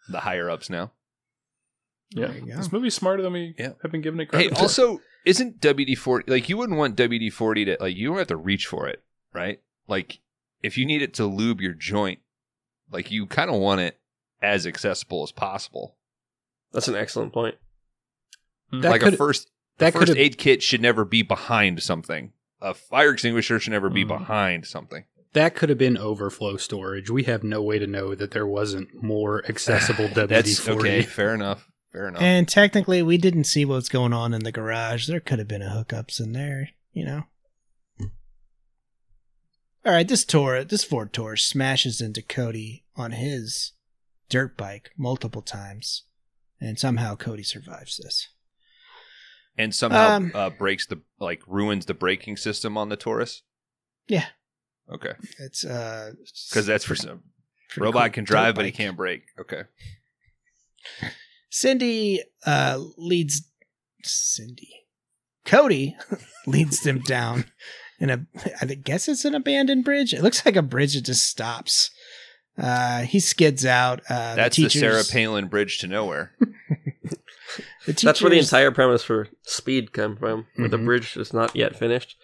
the 0.08 0.20
higher 0.20 0.50
ups 0.50 0.68
now. 0.70 0.92
yeah, 2.10 2.26
There 2.28 2.36
you 2.38 2.46
go. 2.46 2.56
this 2.56 2.70
movie's 2.70 2.94
smarter 2.94 3.22
than 3.22 3.32
we 3.32 3.54
Yeah. 3.58 3.72
have 3.82 3.90
been 3.90 4.00
giving 4.02 4.20
it 4.20 4.26
credit. 4.26 4.44
Hey, 4.44 4.48
credit. 4.50 4.62
also, 4.62 5.00
isn't 5.24 5.60
WD 5.60 5.94
forty 5.96 6.30
like 6.30 6.48
you 6.48 6.56
wouldn't 6.56 6.78
want 6.78 6.96
WD 6.96 7.30
forty 7.30 7.64
to 7.64 7.76
like 7.80 7.96
you 7.96 8.08
don't 8.08 8.18
have 8.18 8.26
to 8.28 8.36
reach 8.36 8.66
for 8.66 8.86
it, 8.88 9.02
right? 9.32 9.60
Like 9.88 10.20
if 10.62 10.76
you 10.78 10.86
need 10.86 11.02
it 11.02 11.14
to 11.14 11.26
lube 11.26 11.60
your 11.60 11.72
joint, 11.74 12.20
like 12.90 13.10
you 13.10 13.26
kind 13.26 13.50
of 13.50 13.56
want 13.60 13.80
it 13.80 13.98
as 14.42 14.66
accessible 14.66 15.22
as 15.24 15.32
possible. 15.32 15.96
That's 16.72 16.88
an 16.88 16.94
excellent 16.96 17.32
point. 17.32 17.56
That 18.72 18.90
like 18.90 19.02
a 19.02 19.12
first 19.12 19.50
that 19.78 19.92
first 19.92 20.16
aid 20.16 20.38
kit 20.38 20.62
should 20.62 20.80
never 20.80 21.04
be 21.04 21.22
behind 21.22 21.82
something. 21.82 22.32
A 22.60 22.72
fire 22.74 23.10
extinguisher 23.12 23.58
should 23.60 23.72
never 23.72 23.90
be 23.90 24.04
Mm. 24.04 24.08
behind 24.08 24.66
something. 24.66 25.04
That 25.36 25.54
could 25.54 25.68
have 25.68 25.76
been 25.76 25.98
overflow 25.98 26.56
storage. 26.56 27.10
We 27.10 27.24
have 27.24 27.44
no 27.44 27.60
way 27.62 27.78
to 27.78 27.86
know 27.86 28.14
that 28.14 28.30
there 28.30 28.46
wasn't 28.46 29.02
more 29.02 29.44
accessible 29.46 30.08
WD 30.08 30.28
That's 30.28 30.58
40. 30.58 30.78
okay. 30.80 31.02
Fair 31.02 31.34
enough. 31.34 31.68
Fair 31.92 32.08
enough. 32.08 32.22
And 32.22 32.48
technically, 32.48 33.02
we 33.02 33.18
didn't 33.18 33.44
see 33.44 33.66
what's 33.66 33.90
going 33.90 34.14
on 34.14 34.32
in 34.32 34.44
the 34.44 34.50
garage. 34.52 35.06
There 35.06 35.20
could 35.20 35.38
have 35.38 35.46
been 35.46 35.60
a 35.60 35.66
hookups 35.68 36.20
in 36.20 36.32
there, 36.32 36.70
you 36.94 37.04
know. 37.04 37.24
All 39.84 39.92
right, 39.92 40.08
this 40.08 40.24
tour, 40.24 40.64
this 40.64 40.82
Ford 40.84 41.12
Taurus 41.12 41.44
smashes 41.44 42.00
into 42.00 42.22
Cody 42.22 42.84
on 42.96 43.12
his 43.12 43.72
dirt 44.30 44.56
bike 44.56 44.90
multiple 44.96 45.42
times, 45.42 46.04
and 46.60 46.78
somehow 46.78 47.14
Cody 47.14 47.42
survives 47.44 47.98
this. 48.02 48.26
and 49.58 49.74
somehow 49.74 50.16
Um, 50.16 50.32
uh, 50.34 50.50
breaks 50.50 50.86
the 50.86 51.02
like 51.20 51.42
ruins 51.46 51.86
the 51.86 51.94
braking 51.94 52.36
system 52.36 52.76
on 52.76 52.88
the 52.88 52.96
Taurus. 52.96 53.42
Yeah. 54.08 54.26
Okay. 54.92 55.12
It's 55.38 55.64
uh 55.64 56.12
Because 56.50 56.66
that's 56.66 56.84
for 56.84 56.94
some 56.94 57.22
robot 57.76 58.04
cool 58.04 58.14
can 58.14 58.24
drive, 58.24 58.54
but 58.54 58.64
he 58.64 58.72
can't 58.72 58.96
brake. 58.96 59.24
Okay. 59.38 59.62
Cindy 61.50 62.22
uh, 62.44 62.78
leads 62.96 63.48
Cindy. 64.04 64.84
Cody 65.44 65.96
leads 66.46 66.82
them 66.82 67.00
down 67.00 67.46
in 67.98 68.10
a 68.10 68.26
I 68.60 68.66
guess 68.66 69.08
it's 69.08 69.24
an 69.24 69.34
abandoned 69.34 69.84
bridge. 69.84 70.12
It 70.12 70.22
looks 70.22 70.44
like 70.44 70.56
a 70.56 70.62
bridge 70.62 70.94
that 70.94 71.04
just 71.04 71.28
stops. 71.28 71.90
Uh, 72.58 73.02
he 73.02 73.20
skids 73.20 73.66
out. 73.66 74.00
Uh, 74.08 74.34
That's 74.34 74.56
the, 74.56 74.64
the, 74.64 74.70
Sarah 74.70 75.02
Palin 75.10 75.48
Bridge 75.48 75.78
to 75.80 75.86
nowhere. 75.86 76.32
The 77.86 77.92
That's 77.92 78.20
where 78.20 78.30
the 78.30 78.38
entire 78.40 78.72
premise 78.72 79.04
for 79.04 79.28
Speed 79.42 79.92
come 79.92 80.16
from, 80.16 80.46
where 80.56 80.68
the 80.68 80.76
Mhm. 80.76 80.86
bridge 80.86 81.16
is 81.16 81.32
not 81.32 81.54
yet 81.54 81.76
finished. 81.76 82.16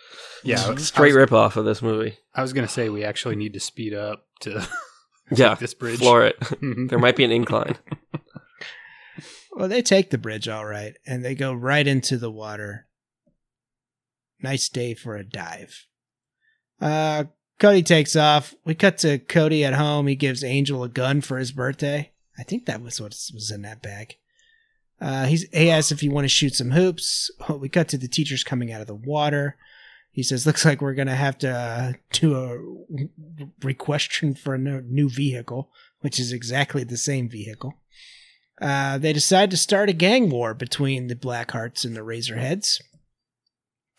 Yeah, 0.42 0.60
I 0.66 0.70
was- 0.72 0.88
Straight 0.88 1.14
rip 1.14 1.30
off 1.32 1.56
of 1.56 1.64
this 1.64 1.80
movie. 1.80 2.18
I 2.34 2.42
was 2.42 2.52
going 2.52 2.66
to 2.66 2.72
say 2.72 2.88
we 2.88 3.04
actually 3.04 3.36
need 3.36 3.52
to 3.52 3.60
speed 3.60 3.94
up 3.94 4.26
to 4.40 4.66
Yeah, 5.30 5.54
this 5.54 5.72
bridge. 5.72 6.00
floor 6.00 6.24
it. 6.26 6.36
There 6.88 6.98
might 6.98 7.14
be 7.14 7.22
an 7.22 7.30
incline. 7.30 7.76
Well, 9.52 9.68
they 9.68 9.82
take 9.82 10.10
the 10.10 10.18
bridge 10.18 10.48
all 10.48 10.66
right, 10.66 10.94
and 11.06 11.24
they 11.24 11.36
go 11.36 11.52
right 11.54 11.86
into 11.86 12.16
the 12.18 12.30
water. 12.30 12.88
Nice 14.40 14.68
day 14.68 14.94
for 14.94 15.14
a 15.16 15.24
dive. 15.24 15.86
Uh, 16.80 17.24
Cody 17.62 17.84
takes 17.84 18.16
off. 18.16 18.56
We 18.64 18.74
cut 18.74 18.98
to 18.98 19.20
Cody 19.20 19.64
at 19.64 19.74
home. 19.74 20.08
He 20.08 20.16
gives 20.16 20.42
Angel 20.42 20.82
a 20.82 20.88
gun 20.88 21.20
for 21.20 21.38
his 21.38 21.52
birthday. 21.52 22.10
I 22.36 22.42
think 22.42 22.66
that 22.66 22.82
was 22.82 23.00
what 23.00 23.12
was 23.32 23.52
in 23.54 23.62
that 23.62 23.80
bag. 23.80 24.16
Uh, 25.00 25.26
he 25.26 25.70
asks 25.70 25.92
if 25.92 26.02
you 26.02 26.10
want 26.10 26.24
to 26.24 26.28
shoot 26.28 26.56
some 26.56 26.72
hoops. 26.72 27.30
We 27.48 27.68
cut 27.68 27.86
to 27.90 27.98
the 27.98 28.08
teachers 28.08 28.42
coming 28.42 28.72
out 28.72 28.80
of 28.80 28.88
the 28.88 28.96
water. 28.96 29.56
He 30.10 30.24
says, 30.24 30.44
"Looks 30.44 30.64
like 30.64 30.80
we're 30.80 30.94
gonna 30.94 31.14
have 31.14 31.38
to 31.38 31.50
uh, 31.50 31.92
do 32.12 32.34
a 32.34 32.58
requestion 33.64 34.34
for 34.34 34.54
a 34.54 34.58
new 34.58 35.08
vehicle, 35.08 35.70
which 36.00 36.18
is 36.18 36.32
exactly 36.32 36.82
the 36.82 36.96
same 36.96 37.28
vehicle." 37.28 37.74
Uh, 38.60 38.98
they 38.98 39.12
decide 39.12 39.52
to 39.52 39.56
start 39.56 39.88
a 39.88 39.92
gang 39.92 40.30
war 40.30 40.52
between 40.52 41.06
the 41.06 41.14
Blackhearts 41.14 41.84
and 41.84 41.94
the 41.94 42.00
Razorheads. 42.00 42.80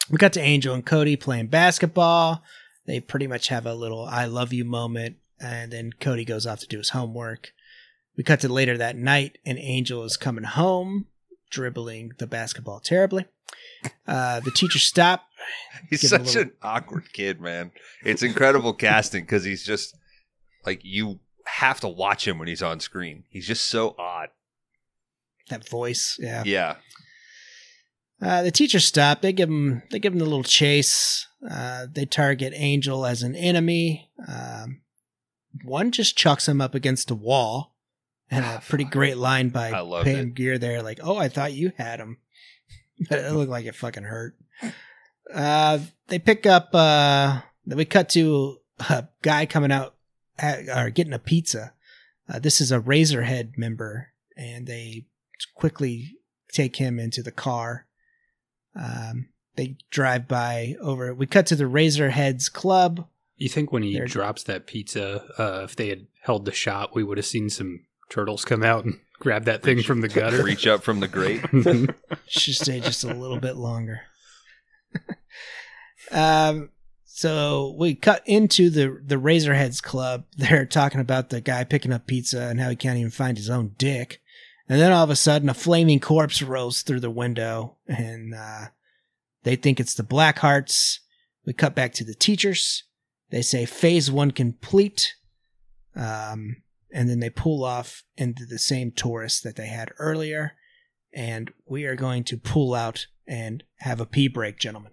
We 0.09 0.17
got 0.17 0.33
to 0.33 0.41
Angel 0.41 0.75
and 0.75 0.85
Cody 0.85 1.15
playing 1.15 1.47
basketball. 1.47 2.43
They 2.85 2.99
pretty 2.99 3.27
much 3.27 3.47
have 3.47 3.65
a 3.65 3.73
little 3.73 4.05
"I 4.05 4.25
love 4.25 4.51
you" 4.53 4.65
moment, 4.65 5.17
and 5.39 5.71
then 5.71 5.93
Cody 5.99 6.25
goes 6.25 6.45
off 6.45 6.59
to 6.59 6.67
do 6.67 6.77
his 6.79 6.89
homework. 6.89 7.53
We 8.17 8.23
cut 8.23 8.41
to 8.41 8.49
later 8.49 8.77
that 8.77 8.95
night, 8.97 9.37
and 9.45 9.57
Angel 9.57 10.03
is 10.03 10.17
coming 10.17 10.43
home, 10.43 11.07
dribbling 11.49 12.11
the 12.19 12.27
basketball 12.27 12.79
terribly. 12.79 13.25
Uh, 14.07 14.39
the 14.39 14.51
teachers 14.51 14.83
stop. 14.83 15.25
He's 15.89 16.01
Give 16.01 16.11
him 16.11 16.21
a 16.21 16.25
such 16.25 16.35
little- 16.35 16.51
an 16.51 16.57
awkward 16.61 17.11
kid, 17.13 17.41
man. 17.41 17.71
It's 18.03 18.23
incredible 18.23 18.73
casting 18.73 19.23
because 19.23 19.43
he's 19.43 19.65
just 19.65 19.95
like 20.65 20.81
you 20.83 21.19
have 21.45 21.79
to 21.81 21.87
watch 21.89 22.27
him 22.27 22.37
when 22.39 22.47
he's 22.47 22.61
on 22.63 22.79
screen. 22.79 23.23
He's 23.29 23.47
just 23.47 23.65
so 23.65 23.95
odd. 23.97 24.29
That 25.49 25.67
voice, 25.67 26.17
yeah. 26.19 26.43
Yeah. 26.45 26.75
Uh, 28.21 28.41
the 28.43 28.51
teachers 28.51 28.85
stop. 28.85 29.21
They 29.21 29.33
give 29.33 29.49
him 29.49 29.83
they 29.91 29.99
give 29.99 30.13
him 30.13 30.19
the 30.19 30.25
little 30.25 30.43
chase. 30.43 31.27
Uh, 31.49 31.87
they 31.91 32.05
target 32.05 32.53
Angel 32.55 33.05
as 33.05 33.23
an 33.23 33.35
enemy. 33.35 34.09
Um, 34.27 34.81
one 35.63 35.91
just 35.91 36.17
chucks 36.17 36.47
him 36.47 36.61
up 36.61 36.73
against 36.73 37.11
a 37.11 37.15
wall, 37.15 37.75
and 38.31 38.45
a 38.45 38.61
pretty 38.67 38.85
great 38.85 39.17
line 39.17 39.49
by 39.49 39.71
Pam 39.71 40.27
it. 40.27 40.35
Grier 40.35 40.57
there, 40.57 40.81
like, 40.81 40.99
"Oh, 41.03 41.17
I 41.17 41.29
thought 41.29 41.53
you 41.53 41.73
had 41.77 41.99
him," 41.99 42.17
but 43.09 43.19
it 43.19 43.33
looked 43.33 43.51
like 43.51 43.65
it 43.65 43.75
fucking 43.75 44.03
hurt. 44.03 44.35
Uh, 45.33 45.79
they 46.07 46.19
pick 46.19 46.45
up. 46.45 46.69
Uh, 46.73 47.41
we 47.65 47.85
cut 47.85 48.09
to 48.09 48.59
a 48.89 49.07
guy 49.21 49.45
coming 49.45 49.71
out 49.71 49.95
at, 50.37 50.67
or 50.69 50.89
getting 50.89 51.13
a 51.13 51.19
pizza. 51.19 51.73
Uh, 52.27 52.39
this 52.39 52.61
is 52.61 52.71
a 52.71 52.79
Razorhead 52.79 53.57
member, 53.57 54.09
and 54.37 54.65
they 54.65 55.05
quickly 55.55 56.17
take 56.51 56.77
him 56.77 56.99
into 56.99 57.21
the 57.21 57.31
car. 57.31 57.85
Um, 58.75 59.29
they 59.55 59.77
drive 59.89 60.27
by 60.27 60.75
over. 60.81 61.13
We 61.13 61.25
cut 61.27 61.45
to 61.47 61.55
the 61.55 61.65
Razorheads 61.65 62.51
club. 62.51 63.07
You 63.37 63.49
think 63.49 63.71
when 63.71 63.83
he 63.83 63.93
They're- 63.93 64.05
drops 64.07 64.43
that 64.43 64.67
pizza, 64.67 65.23
uh, 65.37 65.63
if 65.63 65.75
they 65.75 65.89
had 65.89 66.07
held 66.21 66.45
the 66.45 66.51
shot, 66.53 66.95
we 66.95 67.03
would 67.03 67.17
have 67.17 67.25
seen 67.25 67.49
some 67.49 67.81
turtles 68.09 68.45
come 68.45 68.63
out 68.63 68.85
and 68.85 68.99
grab 69.19 69.45
that 69.45 69.63
thing 69.63 69.81
from 69.83 70.01
the 70.01 70.07
gutter? 70.09 70.43
Reach 70.43 70.67
up 70.67 70.83
from 70.83 70.99
the 70.99 71.07
grate. 71.07 71.41
Should 72.27 72.55
stay 72.55 72.79
just 72.79 73.03
a 73.03 73.13
little 73.13 73.39
bit 73.39 73.55
longer. 73.55 74.01
um, 76.11 76.69
so 77.05 77.75
we 77.77 77.95
cut 77.95 78.23
into 78.25 78.69
the 78.69 78.99
the 79.05 79.15
Razorheads 79.15 79.81
club. 79.81 80.25
They're 80.37 80.65
talking 80.65 80.99
about 81.01 81.29
the 81.29 81.41
guy 81.41 81.63
picking 81.63 81.93
up 81.93 82.07
pizza 82.07 82.41
and 82.43 82.59
how 82.59 82.69
he 82.69 82.75
can't 82.75 82.97
even 82.97 83.11
find 83.11 83.37
his 83.37 83.49
own 83.49 83.75
dick. 83.77 84.19
And 84.69 84.79
then 84.79 84.91
all 84.91 85.03
of 85.03 85.09
a 85.09 85.15
sudden, 85.15 85.49
a 85.49 85.53
flaming 85.53 85.99
corpse 85.99 86.41
rolls 86.41 86.81
through 86.83 87.01
the 87.01 87.09
window, 87.11 87.75
and 87.87 88.33
uh, 88.33 88.65
they 89.43 89.55
think 89.55 89.79
it's 89.79 89.93
the 89.93 90.03
Blackhearts. 90.03 90.99
We 91.45 91.53
cut 91.53 91.75
back 91.75 91.93
to 91.93 92.03
the 92.03 92.15
teachers. 92.15 92.83
They 93.29 93.41
say 93.41 93.65
phase 93.65 94.11
one 94.11 94.31
complete. 94.31 95.15
Um, 95.95 96.57
and 96.91 97.09
then 97.09 97.19
they 97.19 97.29
pull 97.29 97.63
off 97.63 98.03
into 98.17 98.45
the 98.45 98.59
same 98.59 98.91
Taurus 98.91 99.41
that 99.41 99.55
they 99.55 99.67
had 99.67 99.91
earlier. 99.99 100.53
And 101.13 101.51
we 101.65 101.85
are 101.85 101.95
going 101.95 102.23
to 102.25 102.37
pull 102.37 102.73
out 102.73 103.07
and 103.27 103.63
have 103.79 103.99
a 103.99 104.05
pee 104.05 104.27
break, 104.27 104.57
gentlemen. 104.59 104.91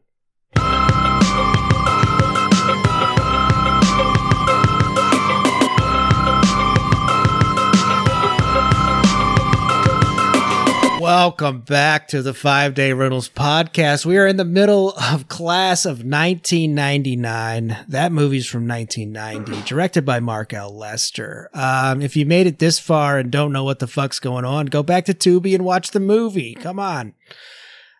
Welcome 11.01 11.61
back 11.63 12.09
to 12.09 12.21
the 12.21 12.35
Five 12.35 12.75
Day 12.75 12.93
Riddles 12.93 13.31
podcast. 13.31 14.05
We 14.05 14.19
are 14.19 14.27
in 14.27 14.37
the 14.37 14.45
middle 14.45 14.91
of 14.91 15.29
class 15.29 15.87
of 15.87 16.05
1999. 16.05 17.87
That 17.89 18.13
movie's 18.13 18.47
from 18.47 18.69
1990, 18.69 19.67
directed 19.67 20.05
by 20.05 20.21
Mark 20.21 20.53
L. 20.53 20.77
Lester. 20.77 21.49
Um, 21.55 22.03
if 22.03 22.17
you 22.17 22.27
made 22.27 22.47
it 22.47 22.59
this 22.59 22.79
far 22.79 23.17
and 23.17 23.31
don't 23.31 23.51
know 23.51 23.65
what 23.65 23.79
the 23.79 23.87
fuck's 23.87 24.21
going 24.21 24.45
on, 24.45 24.67
go 24.67 24.83
back 24.83 25.07
to 25.07 25.15
Tubi 25.15 25.55
and 25.55 25.65
watch 25.65 25.93
the 25.93 26.01
movie. 26.01 26.53
Come 26.55 26.79
on. 26.79 27.15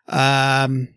Um, 0.07 0.89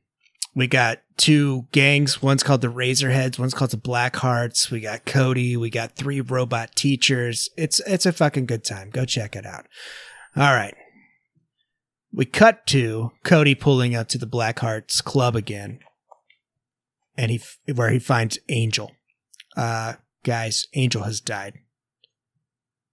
we 0.54 0.68
got 0.68 1.00
two 1.16 1.68
gangs. 1.72 2.22
One's 2.22 2.44
called 2.44 2.60
the 2.60 2.68
Razorheads. 2.68 3.40
One's 3.40 3.54
called 3.54 3.72
the 3.72 3.78
Blackhearts. 3.78 4.70
We 4.70 4.82
got 4.82 5.06
Cody. 5.06 5.56
We 5.56 5.70
got 5.70 5.96
three 5.96 6.20
robot 6.20 6.76
teachers. 6.76 7.48
It's 7.56 7.80
it's 7.88 8.06
a 8.06 8.12
fucking 8.12 8.48
good 8.48 8.66
time. 8.66 8.90
Go 8.90 9.06
check 9.06 9.38
it 9.38 9.46
out. 9.46 9.68
All 10.36 10.54
right. 10.54 10.76
We 12.14 12.26
cut 12.26 12.68
to 12.68 13.12
Cody 13.24 13.56
pulling 13.56 13.96
up 13.96 14.08
to 14.10 14.18
the 14.18 14.28
Blackhearts 14.28 15.04
club 15.04 15.36
again, 15.36 15.80
and 17.18 17.32
he 17.32 17.42
where 17.74 17.90
he 17.90 18.00
finds 18.00 18.38
Angel. 18.50 18.92
Uh, 19.58 19.94
guys, 20.24 20.68
Angel 20.74 21.04
has 21.04 21.20
died. 21.20 21.56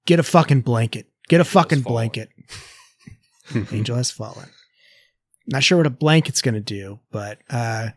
Get 0.06 0.18
a 0.18 0.24
fucking 0.24 0.62
blanket. 0.62 1.06
Get 1.28 1.40
a 1.40 1.44
fucking 1.44 1.82
blanket. 1.82 2.30
Angel 3.72 3.96
has 3.96 4.10
fallen. 4.10 4.48
Not 5.46 5.62
sure 5.62 5.78
what 5.78 5.86
a 5.86 5.90
blanket's 5.90 6.42
going 6.42 6.54
to 6.54 6.60
do, 6.60 7.00
but 7.10 7.38
uh, 7.50 7.90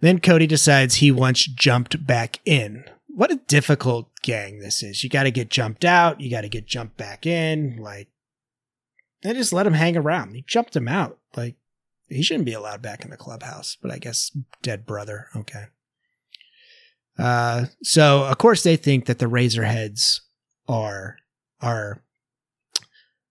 then 0.00 0.20
Cody 0.20 0.46
decides 0.46 0.96
he 0.96 1.12
wants 1.12 1.46
jumped 1.46 2.06
back 2.06 2.40
in. 2.44 2.84
What 3.08 3.30
a 3.30 3.40
difficult 3.46 4.10
gang 4.22 4.58
this 4.58 4.82
is. 4.82 5.02
You 5.02 5.10
got 5.10 5.24
to 5.24 5.30
get 5.30 5.50
jumped 5.50 5.84
out. 5.84 6.20
You 6.20 6.30
got 6.30 6.42
to 6.42 6.48
get 6.48 6.66
jumped 6.66 6.96
back 6.96 7.26
in. 7.26 7.76
Like, 7.76 8.08
they 9.22 9.32
just 9.32 9.52
let 9.52 9.66
him 9.66 9.74
hang 9.74 9.96
around. 9.96 10.34
He 10.34 10.44
jumped 10.46 10.76
him 10.76 10.88
out. 10.88 11.18
Like, 11.36 11.56
he 12.08 12.22
shouldn't 12.22 12.46
be 12.46 12.52
allowed 12.52 12.82
back 12.82 13.04
in 13.04 13.10
the 13.10 13.16
clubhouse, 13.16 13.76
but 13.80 13.90
I 13.90 13.98
guess 13.98 14.36
dead 14.62 14.86
brother. 14.86 15.28
Okay. 15.34 15.64
Uh, 17.18 17.66
so 17.82 18.24
of 18.24 18.38
course 18.38 18.62
they 18.62 18.76
think 18.76 19.06
that 19.06 19.18
the 19.18 19.26
Razorheads 19.26 20.20
are 20.68 21.16
are 21.60 22.02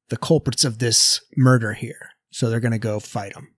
the 0.10 0.18
culprits 0.18 0.64
of 0.66 0.80
this 0.80 1.22
murder 1.38 1.74
here. 1.74 2.10
So 2.32 2.50
they're 2.50 2.60
gonna 2.60 2.80
go 2.80 3.00
fight 3.00 3.34
them. 3.34 3.50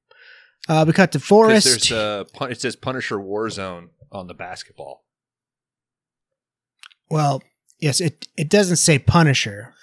Uh, 0.67 0.83
we 0.85 0.93
cut 0.93 1.13
to 1.13 1.19
Forrest. 1.19 1.65
There's 1.65 1.91
uh, 1.91 2.25
pun- 2.33 2.51
it 2.51 2.59
says 2.59 2.75
Punisher 2.75 3.17
Warzone 3.17 3.89
on 4.11 4.27
the 4.27 4.33
basketball. 4.33 5.05
Well, 7.09 7.41
yes, 7.79 8.01
it 8.01 8.27
it 8.37 8.49
doesn't 8.49 8.77
say 8.77 8.99
Punisher, 8.99 9.73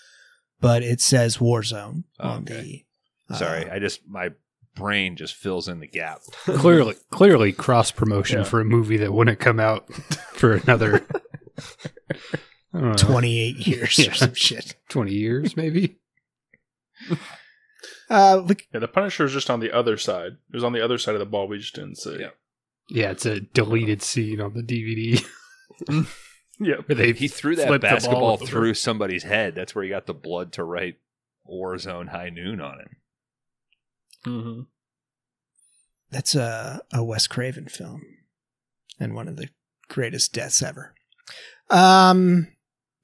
but 0.65 0.82
it 0.82 1.01
says 1.01 1.36
Warzone 1.39 2.05
Oh, 2.19 2.28
on 2.31 2.43
okay. 2.43 2.85
the. 3.28 3.35
uh, 3.35 3.39
Sorry, 3.39 3.70
I 3.70 3.78
just 3.78 4.01
my 4.09 4.31
brain 4.74 5.15
just 5.16 5.35
fills 5.36 5.69
in 5.69 5.78
the 5.81 5.86
gap. 5.86 6.20
clearly, 6.45 6.97
clearly 7.11 7.53
cross 7.53 7.91
promotion 7.93 8.39
Yeah. 8.39 8.45
for 8.45 8.61
a 8.61 8.65
movie 8.65 8.97
that 8.97 9.12
wouldn't 9.12 9.39
come 9.39 9.61
out 9.61 9.93
for 10.35 10.55
another 10.55 11.07
I 12.73 12.81
don't 12.81 12.82
know, 12.91 12.95
twenty-eight 12.95 13.66
years 13.66 13.99
Yeah. 13.99 14.11
or 14.11 14.15
some 14.15 14.35
shit. 14.35 14.74
twenty 14.89 15.12
years, 15.15 15.57
maybe. 15.57 15.99
Uh, 18.11 18.43
we, 18.47 18.57
Yeah, 18.73 18.81
the 18.81 18.89
Punisher 18.89 19.24
is 19.24 19.32
just 19.32 19.51
on 19.51 19.61
the 19.61 19.73
other 19.73 19.97
side. 19.97 20.32
It 20.53 20.55
was 20.55 20.65
on 20.65 20.73
the 20.73 20.85
other 20.85 20.99
side 20.99 21.15
of 21.15 21.19
the 21.20 21.27
ball. 21.27 21.49
We 21.49 21.59
just 21.59 21.74
didn't 21.74 21.97
see. 21.97 22.19
Yeah. 22.20 22.31
Yeah, 22.89 23.11
it's 23.12 23.24
a 23.27 23.41
deleted 23.41 24.03
scene 24.03 24.41
on 24.41 24.53
the 24.55 24.62
DVD 24.62 25.24
Yeah. 26.61 26.77
He 26.89 27.29
threw 27.29 27.57
that 27.57 27.67
flipped 27.67 27.83
the 27.83 27.89
ball 27.89 27.97
basketball 27.97 28.31
over. 28.35 28.47
through 28.47 28.75
somebody's 28.75 29.25
head. 29.25 29.55
That's 29.55 29.75
where 29.75 29.85
he 29.85 29.91
got 29.91 30.07
the 30.07 30.15
blood 30.15 30.53
to 30.53 30.65
write 30.65 30.97
Warzone 31.51 32.09
High 32.09 32.31
Noon 32.31 32.61
on 32.61 32.81
it. 32.81 32.89
Mm-hmm. 34.27 34.61
that's 36.11 36.35
a 36.35 36.81
a 36.91 37.05
Wes 37.05 37.27
Craven 37.27 37.69
film, 37.69 38.03
and 38.99 39.15
one 39.15 39.29
of 39.29 39.37
the 39.37 39.49
greatest 39.89 40.33
deaths 40.33 40.63
ever. 40.63 40.95
Um, 41.69 42.49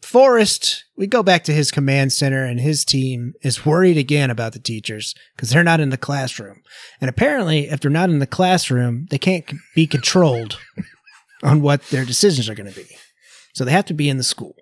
Forrest, 0.03 0.85
we 0.97 1.07
go 1.07 1.23
back 1.23 1.45
to 1.45 1.53
his 1.53 1.71
command 1.71 2.13
center, 2.15 2.43
and 2.43 2.59
his 2.59 2.85
team 2.87 3.35
is 3.43 3.67
worried 3.67 3.99
again 3.99 4.31
about 4.31 4.55
the 4.55 4.59
teachers 4.59 5.15
because 5.37 5.51
they're 5.51 5.63
not 5.63 5.81
in 5.81 5.91
the 5.91 5.99
classroom. 5.99 6.63
And 7.01 7.11
apparently, 7.11 7.69
if 7.69 7.81
they're 7.81 7.91
not 7.91 8.09
in 8.09 8.19
the 8.19 8.27
classroom, 8.27 9.07
they 9.11 9.19
can't 9.19 9.45
be 9.75 9.87
controlled 9.87 10.59
on 11.43 11.61
what 11.61 11.83
their 11.91 12.07
decisions 12.07 12.49
are 12.49 12.55
going 12.55 12.73
to 12.73 12.75
be. 12.75 12.87
So 13.55 13.65
they 13.65 13.73
have 13.73 13.87
to 13.87 13.95
be 13.95 14.09
in 14.09 14.17
the 14.17 14.23
school. 14.25 14.55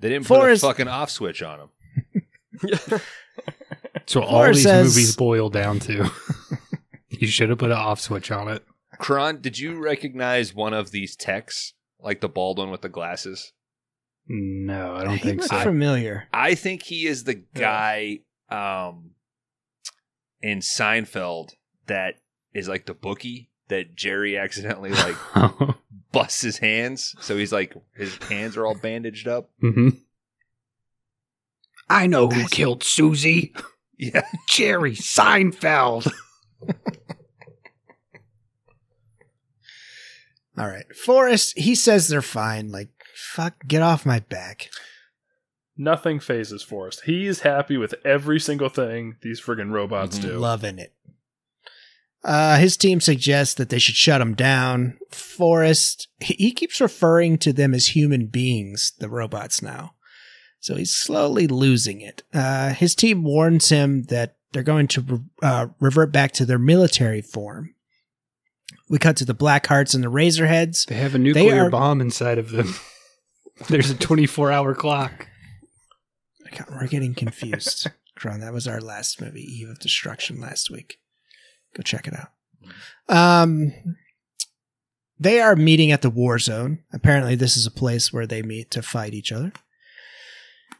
They 0.00 0.08
didn't 0.10 0.26
Forrest- 0.26 0.62
put 0.62 0.66
a 0.68 0.70
fucking 0.70 0.88
off 0.88 1.10
switch 1.10 1.42
on 1.42 1.58
them. 2.62 3.00
So 4.06 4.22
all 4.22 4.30
Forrest 4.42 4.58
these 4.58 4.62
says- 4.64 4.86
movies 4.94 5.16
boil 5.16 5.50
down 5.50 5.80
to 5.80 6.08
you 7.08 7.26
should 7.26 7.48
have 7.48 7.58
put 7.58 7.70
an 7.72 7.76
off 7.76 8.00
switch 8.00 8.30
on 8.30 8.46
it. 8.48 8.64
Kron, 8.98 9.40
did 9.40 9.58
you 9.58 9.82
recognize 9.82 10.54
one 10.54 10.72
of 10.72 10.90
these 10.92 11.16
techs, 11.16 11.74
like 12.00 12.20
the 12.20 12.28
bald 12.28 12.58
one 12.58 12.70
with 12.70 12.82
the 12.82 12.88
glasses? 12.88 13.52
No, 14.28 14.94
I 14.94 15.02
don't 15.04 15.14
he 15.14 15.18
think 15.24 15.40
looked 15.40 15.50
so. 15.50 15.60
familiar. 15.60 16.28
I 16.32 16.54
think 16.54 16.84
he 16.84 17.06
is 17.06 17.24
the 17.24 17.34
guy 17.34 18.20
um, 18.48 19.10
in 20.40 20.58
Seinfeld 20.60 21.50
that 21.86 22.14
is 22.54 22.68
like 22.68 22.86
the 22.86 22.94
bookie 22.94 23.50
that 23.68 23.96
Jerry 23.96 24.38
accidentally 24.38 24.90
like 24.90 25.16
busts 26.16 26.40
his 26.42 26.58
hands, 26.58 27.14
so 27.20 27.36
he's 27.36 27.52
like 27.52 27.74
his 27.96 28.16
hands 28.24 28.56
are 28.56 28.66
all 28.66 28.74
bandaged 28.76 29.28
up. 29.28 29.50
hmm 29.60 29.88
I 31.88 32.06
know 32.06 32.28
who 32.28 32.40
Guys- 32.42 32.50
killed 32.50 32.82
Susie. 32.82 33.54
Yeah, 33.98 34.26
Jerry 34.48 34.92
Seinfeld. 34.94 36.12
All 40.58 40.66
right. 40.68 40.84
Forrest, 40.94 41.58
he 41.58 41.74
says 41.74 42.08
they're 42.08 42.22
fine. 42.22 42.70
Like, 42.72 42.88
fuck, 43.14 43.66
get 43.66 43.82
off 43.82 44.06
my 44.06 44.20
back. 44.20 44.70
Nothing 45.76 46.18
phases 46.20 46.62
Forrest. 46.62 47.02
He's 47.04 47.40
happy 47.40 47.76
with 47.76 47.94
every 48.04 48.40
single 48.40 48.70
thing 48.70 49.16
these 49.22 49.40
friggin' 49.40 49.70
robots 49.72 50.18
Mhm. 50.18 50.22
do. 50.22 50.38
Loving 50.38 50.78
it. 50.78 50.94
Uh, 52.26 52.56
his 52.56 52.76
team 52.76 53.00
suggests 53.00 53.54
that 53.54 53.68
they 53.68 53.78
should 53.78 53.94
shut 53.94 54.20
him 54.20 54.34
down. 54.34 54.98
Forrest, 55.12 56.08
he, 56.18 56.50
keeps 56.50 56.80
referring 56.80 57.38
to 57.38 57.52
them 57.52 57.72
as 57.72 57.88
human 57.88 58.26
beings, 58.26 58.92
the 58.98 59.08
robots 59.08 59.62
now. 59.62 59.94
So 60.58 60.74
he's 60.74 60.92
slowly 60.92 61.46
losing 61.46 62.00
it. 62.00 62.24
Uh, 62.34 62.70
his 62.70 62.96
team 62.96 63.22
warns 63.22 63.68
him 63.68 64.02
that 64.04 64.34
they're 64.50 64.64
going 64.64 64.88
to 64.88 65.22
uh, 65.40 65.68
revert 65.78 66.10
back 66.10 66.32
to 66.32 66.44
their 66.44 66.58
military 66.58 67.22
form. 67.22 67.76
We 68.88 68.98
cut 68.98 69.16
to 69.18 69.24
the 69.24 69.34
Blackhearts 69.34 69.94
and 69.94 70.02
the 70.02 70.10
Razorheads. 70.10 70.86
They 70.86 70.96
have 70.96 71.14
a 71.14 71.18
nuclear 71.18 71.66
are- 71.66 71.70
bomb 71.70 72.00
inside 72.00 72.38
of 72.38 72.50
them. 72.50 72.74
There's 73.68 73.90
a 73.90 73.96
24 73.96 74.50
hour 74.50 74.74
clock. 74.74 75.28
God, 76.50 76.66
We're 76.70 76.88
getting 76.88 77.14
confused. 77.14 77.88
Kron, 78.16 78.40
that 78.40 78.52
was 78.52 78.66
our 78.66 78.80
last 78.80 79.20
movie, 79.20 79.42
Eve 79.42 79.68
of 79.68 79.78
Destruction, 79.78 80.40
last 80.40 80.72
week. 80.72 80.98
Go 81.76 81.82
check 81.82 82.08
it 82.08 82.14
out. 82.14 82.30
Um, 83.08 83.72
they 85.18 85.40
are 85.40 85.54
meeting 85.54 85.92
at 85.92 86.00
the 86.02 86.10
war 86.10 86.38
zone. 86.38 86.80
Apparently, 86.92 87.34
this 87.34 87.56
is 87.56 87.66
a 87.66 87.70
place 87.70 88.12
where 88.12 88.26
they 88.26 88.42
meet 88.42 88.70
to 88.70 88.82
fight 88.82 89.12
each 89.12 89.30
other. 89.30 89.52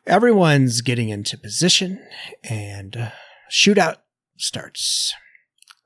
Everyone's 0.07 0.81
getting 0.81 1.11
into 1.11 1.37
position, 1.37 2.01
and 2.43 2.97
uh, 2.97 3.11
shootout 3.51 3.97
starts. 4.39 5.13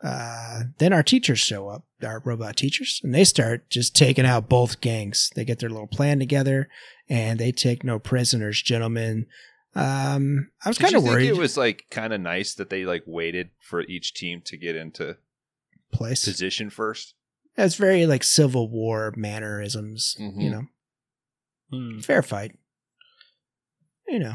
Uh, 0.03 0.63
then 0.79 0.93
our 0.93 1.03
teachers 1.03 1.41
show 1.41 1.69
up, 1.69 1.85
our 2.03 2.23
robot 2.25 2.57
teachers, 2.57 3.01
and 3.03 3.15
they 3.15 3.25
start 3.25 3.69
just 3.69 3.97
taking 3.97 4.27
out 4.27 4.49
both 4.49 4.81
gangs. 4.81 5.31
They 5.35 5.45
get 5.45 5.59
their 5.59 5.71
little 5.71 5.87
plan 5.87 6.19
together, 6.19 6.69
and 7.09 7.39
they 7.39 7.53
take 7.53 7.83
no 7.83 7.99
prisoners, 7.99 8.63
gentlemen. 8.63 9.27
Um, 9.75 10.51
I 10.65 10.69
was 10.69 10.79
kind 10.79 10.93
you 10.93 10.99
of 10.99 11.05
think 11.05 11.13
worried. 11.15 11.29
It 11.29 11.37
was 11.37 11.57
like 11.57 11.85
kind 11.91 12.13
of 12.13 12.21
nice 12.21 12.55
that 12.55 12.71
they 12.71 12.85
like 12.85 13.05
waited 13.07 13.51
for 13.61 13.83
each 13.83 14.15
team 14.15 14.43
to 14.47 14.57
get 14.57 14.75
into 14.77 15.17
place. 15.93 16.25
position 16.25 16.71
first. 16.71 17.15
It's 17.57 17.77
very 17.77 18.07
like 18.07 18.25
Civil 18.25 18.69
War 18.69 19.13
mannerisms, 19.17 20.17
Mhm. 20.19 20.43
you 20.43 20.51
know. 20.51 20.63
Hmm. 21.71 22.01
Fair 22.01 22.23
fight. 22.23 22.57
You 24.09 24.19
know. 24.19 24.35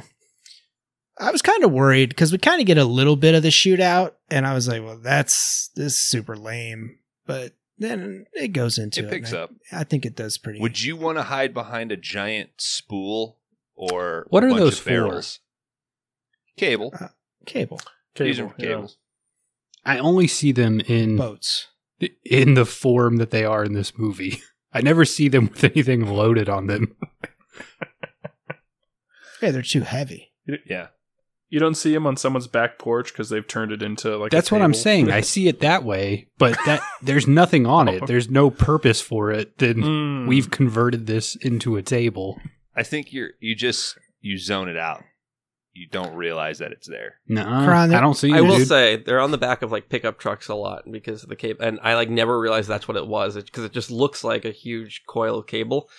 I 1.20 1.32
was 1.32 1.42
kind 1.42 1.64
of 1.64 1.72
worried 1.72 2.10
because 2.10 2.32
we 2.32 2.38
kind 2.38 2.60
of 2.60 2.68
get 2.68 2.78
a 2.78 2.84
little 2.86 3.16
bit 3.16 3.36
of 3.36 3.44
the 3.44 3.50
shootout, 3.50 4.14
and 4.30 4.46
I 4.46 4.54
was 4.54 4.68
like, 4.68 4.84
well, 4.84 4.98
that's 5.00 5.70
this 5.76 5.94
is 5.94 5.98
super 5.98 6.36
lame. 6.36 7.00
But 7.26 7.54
then 7.78 8.26
it 8.34 8.50
goes 8.50 8.78
into 8.78 9.02
it. 9.02 9.06
It 9.06 9.10
picks 9.12 9.32
and 9.32 9.50
I- 9.72 9.80
I 9.82 9.84
think 9.86 10.06
it 10.06 10.16
does 10.16 10.38
pretty 10.38 10.60
Would 10.60 10.82
you 10.82 10.96
want 10.98 11.18
to 11.18 11.24
hide 11.24 11.54
behind 11.54 11.92
a 11.92 11.98
giant 11.98 12.52
spool 12.58 13.40
or 13.76 14.26
What 14.30 14.44
a 14.44 14.48
are 14.48 14.50
bunch 14.50 14.60
those 14.60 14.78
of 14.78 14.84
for? 14.84 14.90
barrels? 14.90 15.40
Cable. 16.58 16.94
Uh, 17.00 17.08
cable 17.46 17.80
These 18.16 18.40
are 18.40 18.44
Cable, 18.50 18.56
yeah. 18.58 18.68
cables. 18.68 18.98
I 19.86 19.98
only 20.00 20.28
see 20.28 20.52
them 20.52 20.80
in 20.82 21.18
boats. 21.18 21.68
in 22.24 22.54
the 22.56 22.66
form 22.66 23.18
that 23.18 23.32
they 23.32 23.44
are 23.46 23.64
in 23.64 23.74
this 23.74 23.98
movie. 23.98 24.42
I 24.74 24.82
never 24.82 25.06
see 25.06 25.28
them 25.30 25.48
with 25.48 25.64
anything 25.64 26.06
loaded 26.06 26.50
on 26.50 26.68
them. 26.68 26.96
Yeah, 29.42 29.52
they're 29.52 29.62
too 29.62 29.82
heavy. 29.82 30.32
Yeah. 30.66 30.88
You 31.50 31.60
don't 31.60 31.76
see 31.76 31.94
them 31.94 32.08
on 32.08 32.18
someone's 32.18 32.48
back 32.48 32.80
porch 32.80 33.12
because 33.12 33.30
they've 33.30 33.46
turned 33.48 33.72
it 33.72 33.84
into 33.84 34.18
like. 34.18 34.34
a 34.34 34.36
That's 34.36 34.52
what 34.52 34.62
I'm 34.62 34.74
saying. 34.74 35.12
I 35.12 35.22
see 35.34 35.48
it 35.48 35.60
that 35.60 35.84
way, 35.84 36.30
but 36.38 36.58
that 36.66 36.82
there's 37.02 37.28
nothing 37.28 37.66
on 37.68 37.88
it. 37.88 38.04
There's 38.08 38.30
no 38.30 38.50
purpose 38.50 39.02
for 39.02 39.32
it. 39.32 39.58
Then 39.60 39.76
Mm. 39.76 40.28
we've 40.28 40.50
converted 40.50 41.06
this 41.06 41.36
into 41.36 41.76
a 41.76 41.82
table. 41.84 42.40
I 42.76 42.84
think 42.84 43.14
you're 43.14 43.32
you 43.40 43.56
just 43.56 43.98
you 44.22 44.38
zone 44.38 44.70
it 44.70 44.78
out. 44.78 45.04
You 45.74 45.88
don't 45.90 46.16
realize 46.16 46.60
that 46.60 46.72
it's 46.72 46.88
there. 46.88 47.16
No, 47.28 47.44
I 47.46 47.88
don't 47.88 48.14
see. 48.14 48.32
I 48.32 48.38
you, 48.38 48.46
will 48.46 48.58
dude. 48.58 48.68
say 48.68 48.96
they're 48.96 49.20
on 49.20 49.32
the 49.32 49.38
back 49.38 49.62
of 49.62 49.74
like 49.74 49.90
pickup 49.90 50.18
trucks 50.18 50.48
a 50.48 50.56
lot 50.56 50.90
because 50.90 51.24
of 51.24 51.30
the 51.30 51.36
cable, 51.36 51.66
and 51.66 51.80
I 51.84 51.96
like 51.96 52.10
never 52.10 52.40
realized 52.40 52.70
that's 52.70 52.88
what 52.88 52.96
it 52.96 53.08
was 53.08 53.36
because 53.36 53.66
it 53.66 53.74
just 53.74 53.92
looks 53.92 54.24
like 54.24 54.46
a 54.46 54.52
huge 54.52 55.04
coil 55.06 55.40
of 55.40 55.48
cable, 55.48 55.90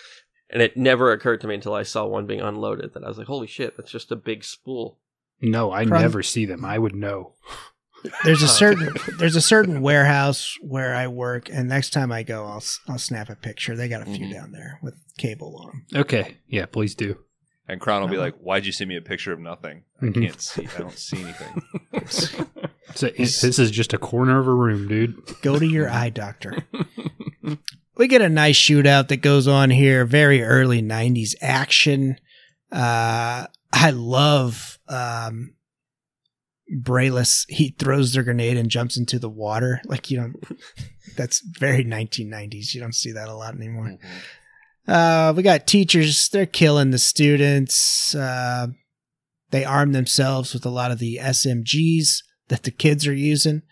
and 0.49 0.63
it 0.63 0.79
never 0.79 1.13
occurred 1.13 1.43
to 1.43 1.47
me 1.47 1.57
until 1.57 1.75
I 1.75 1.83
saw 1.83 2.07
one 2.07 2.27
being 2.27 2.41
unloaded 2.41 2.95
that 2.95 3.05
I 3.05 3.09
was 3.09 3.19
like, 3.19 3.27
"Holy 3.27 3.47
shit, 3.47 3.77
that's 3.77 3.93
just 3.93 4.11
a 4.11 4.17
big 4.17 4.45
spool." 4.45 4.99
No, 5.43 5.71
I 5.71 5.85
Kron- 5.85 6.01
never 6.01 6.23
see 6.23 6.47
them. 6.47 6.65
I 6.65 6.79
would 6.79 6.95
know. 6.95 7.35
There's 8.25 8.43
a 8.43 8.49
certain 8.49 8.95
there's 9.19 9.37
a 9.37 9.41
certain 9.41 9.81
warehouse 9.83 10.57
where 10.61 10.95
I 10.95 11.09
work, 11.09 11.49
and 11.51 11.69
next 11.69 11.91
time 11.91 12.11
I 12.13 12.23
go, 12.23 12.45
I'll 12.47 12.57
s- 12.59 12.81
I'll 12.89 12.99
snap 12.99 13.29
a 13.31 13.37
picture. 13.37 13.77
They 13.77 13.89
got 13.89 14.03
a 14.03 14.07
few 14.07 14.27
Mhm. 14.27 14.33
down 14.33 14.53
there 14.53 14.79
with 14.83 14.95
cable 15.19 15.57
on 15.61 15.83
them. 15.91 16.01
Okay, 16.03 16.37
yeah, 16.49 16.67
please 16.67 16.95
do. 16.95 17.19
And 17.69 17.81
Kron 17.81 18.01
will 18.03 18.09
be 18.09 18.15
Uh-huh. 18.17 18.27
like, 18.27 18.37
"Why'd 18.37 18.65
you 18.67 18.71
send 18.73 18.89
me 18.89 18.97
a 18.97 19.01
picture 19.01 19.33
of 19.33 19.41
nothing? 19.41 19.83
I 20.01 20.07
Mhm. 20.07 20.15
can't 20.23 20.41
see. 20.41 20.69
I 20.77 20.79
don't 20.79 20.99
see 20.99 21.21
anything." 21.23 21.63
So 22.95 23.09
this 23.11 23.59
is 23.59 23.71
just 23.73 23.93
a 23.93 23.99
corner 23.99 24.39
of 24.39 24.47
a 24.47 24.55
room, 24.55 24.89
dude. 24.89 25.17
Go 25.43 25.59
to 25.59 25.67
your 25.67 25.91
eye 25.91 26.09
doctor. 26.09 26.55
we 27.97 28.07
get 28.09 28.23
a 28.23 28.29
nice 28.29 28.57
shootout 28.57 29.09
that 29.09 29.19
goes 29.19 29.47
on 29.49 29.71
here. 29.71 30.05
Very 30.07 30.43
early 30.43 30.81
'90s 30.81 31.35
action. 31.43 32.17
Uh, 32.73 33.47
I 33.73 33.91
love 33.91 34.79
um, 34.89 35.55
Bryles. 36.71 37.47
He 37.49 37.75
throws 37.79 38.13
their 38.13 38.23
grenade 38.23 38.57
and 38.57 38.71
jumps 38.71 38.97
into 38.97 39.19
the 39.19 39.29
water. 39.29 39.81
Like 39.85 40.11
you 40.11 40.19
know, 40.19 40.33
that's 41.17 41.41
very 41.41 41.85
1990s. 41.85 42.75
You 42.75 42.81
don't 42.81 42.95
see 42.95 43.13
that 43.13 43.29
a 43.29 43.35
lot 43.35 43.55
anymore. 43.55 43.99
Uh, 44.87 45.33
we 45.37 45.43
got 45.43 45.67
teachers. 45.67 46.29
They're 46.29 46.47
killing 46.47 46.91
the 46.91 46.99
students. 46.99 48.15
Uh, 48.15 48.69
they 49.51 49.65
arm 49.65 49.93
themselves 49.93 50.53
with 50.53 50.67
a 50.67 50.71
lot 50.71 50.91
of 50.91 50.99
the 50.99 51.19
SMGs 51.23 52.23
that 52.49 52.63
the 52.65 52.71
kids 52.71 53.07
are 53.07 53.15
using, 53.15 53.63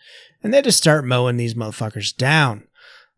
and 0.43 0.53
they 0.53 0.61
just 0.61 0.77
start 0.77 1.05
mowing 1.05 1.37
these 1.37 1.53
motherfuckers 1.53 2.15
down. 2.15 2.67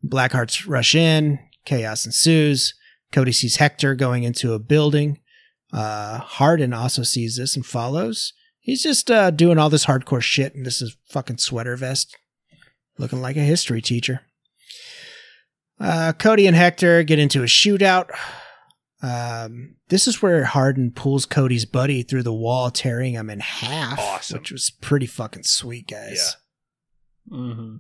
Blackhearts 0.06 0.68
rush 0.68 0.96
in. 0.96 1.40
Chaos 1.66 2.06
ensues. 2.06 2.74
Cody 3.12 3.32
sees 3.32 3.58
Hector 3.58 3.96
going 3.96 4.24
into 4.24 4.54
a 4.54 4.60
building. 4.60 5.20
Uh, 5.74 6.20
Hardin 6.20 6.74
also 6.74 7.04
sees 7.04 7.38
this 7.38 7.56
and 7.56 7.66
follows. 7.66 8.34
He's 8.68 8.84
just 8.84 9.10
uh, 9.10 9.32
doing 9.32 9.58
all 9.58 9.70
this 9.70 9.86
hardcore 9.86 10.22
shit 10.22 10.54
in 10.54 10.64
this 10.64 10.82
is 10.82 10.98
fucking 11.10 11.38
sweater 11.38 11.78
vest, 11.78 12.18
looking 12.98 13.22
like 13.22 13.38
a 13.38 13.40
history 13.40 13.82
teacher. 13.82 14.24
Uh, 15.80 16.12
Cody 16.12 16.48
and 16.48 16.56
Hector 16.56 17.02
get 17.04 17.18
into 17.18 17.44
a 17.44 17.46
shootout. 17.46 18.10
Um, 19.02 19.76
this 19.88 20.06
is 20.06 20.22
where 20.22 20.44
Hardin 20.44 20.92
pulls 20.92 21.26
Cody's 21.26 21.64
buddy 21.64 22.04
through 22.04 22.24
the 22.24 22.34
wall, 22.34 22.70
tearing 22.70 23.14
him 23.14 23.30
in 23.30 23.40
half, 23.40 23.98
Awesome. 24.00 24.40
which 24.40 24.52
was 24.52 24.70
pretty 24.70 25.06
fucking 25.06 25.44
sweet, 25.44 25.88
guys. 25.88 26.36
Mhm. 27.32 27.80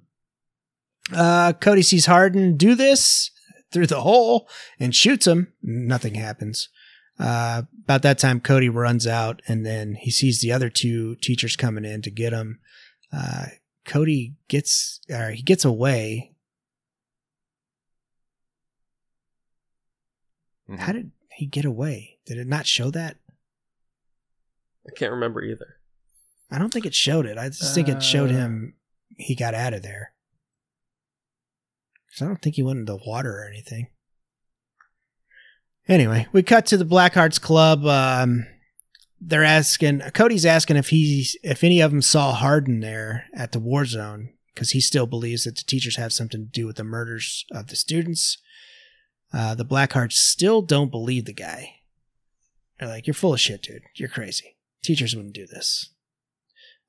Uh, 1.11 1.51
Cody 1.51 1.81
sees 1.81 2.05
Hardin 2.05 2.55
do 2.55 2.75
this 2.75 3.29
through 3.73 3.87
the 3.87 4.01
hole 4.03 4.47
and 4.79 4.95
shoots 4.95 5.27
him. 5.27 5.51
Nothing 5.61 6.15
happens. 6.15 6.69
Uh, 7.19 7.63
about 7.83 8.03
that 8.03 8.19
time, 8.19 8.39
Cody 8.39 8.69
runs 8.69 9.07
out 9.07 9.41
and 9.47 9.65
then 9.65 9.95
he 9.95 10.11
sees 10.11 10.39
the 10.41 10.51
other 10.51 10.69
two 10.69 11.15
teachers 11.15 11.55
coming 11.55 11.83
in 11.85 12.01
to 12.03 12.11
get 12.11 12.31
him. 12.33 12.59
Uh, 13.11 13.45
Cody 13.85 14.35
gets, 14.49 14.99
or 15.09 15.31
he 15.31 15.41
gets 15.41 15.65
away. 15.65 16.33
Mhm. 20.69 20.79
How 20.79 20.91
did 20.91 21.11
he 21.31 21.45
get 21.45 21.65
away? 21.65 22.19
Did 22.25 22.37
it 22.37 22.47
not 22.47 22.67
show 22.67 22.91
that? 22.91 23.17
I 24.87 24.91
can't 24.95 25.11
remember 25.11 25.41
either. 25.41 25.79
I 26.51 26.57
don't 26.59 26.71
think 26.71 26.85
it 26.85 26.95
showed 26.95 27.25
it. 27.25 27.37
I 27.37 27.49
just 27.49 27.73
think 27.75 27.87
it 27.89 28.01
showed 28.03 28.29
Uh. 28.31 28.35
him 28.35 28.75
he 29.17 29.35
got 29.35 29.53
out 29.53 29.73
of 29.73 29.81
there. 29.81 30.13
Because 32.05 32.21
I 32.21 32.25
don't 32.25 32.41
think 32.41 32.55
he 32.55 32.63
went 32.63 32.79
into 32.79 32.95
water 33.05 33.39
or 33.39 33.45
anything. 33.47 33.87
Anyway, 35.87 36.27
we 36.31 36.43
cut 36.43 36.65
to 36.67 36.77
the 36.77 36.85
Blackhearts 36.85 37.39
Club. 37.39 37.85
Um, 37.85 38.45
they're 39.21 39.43
asking 39.43 40.01
Cody's 40.13 40.45
asking 40.45 40.77
if 40.77 40.89
he's 40.89 41.35
if 41.43 41.63
any 41.63 41.81
of 41.81 41.91
them 41.91 42.01
saw 42.01 42.33
Hardin 42.33 42.81
there 42.81 43.25
at 43.33 43.51
the 43.51 43.59
war 43.59 43.85
zone 43.85 44.29
because 44.53 44.71
he 44.71 44.81
still 44.81 45.07
believes 45.07 45.45
that 45.45 45.55
the 45.55 45.63
teachers 45.63 45.95
have 45.95 46.13
something 46.13 46.41
to 46.41 46.51
do 46.51 46.65
with 46.65 46.75
the 46.75 46.83
murders 46.83 47.45
of 47.51 47.67
the 47.67 47.75
students. 47.75 48.37
Uh, 49.33 49.55
the 49.55 49.65
Blackhearts 49.65 50.13
still 50.13 50.61
don't 50.61 50.91
believe 50.91 51.25
the 51.25 51.33
guy. 51.33 51.75
They're 52.79 52.89
like, 52.89 53.07
"You're 53.07 53.13
full 53.13 53.33
of 53.33 53.39
shit, 53.39 53.63
dude. 53.63 53.83
You're 53.95 54.09
crazy. 54.09 54.57
Teachers 54.83 55.15
wouldn't 55.15 55.33
do 55.33 55.47
this." 55.47 55.89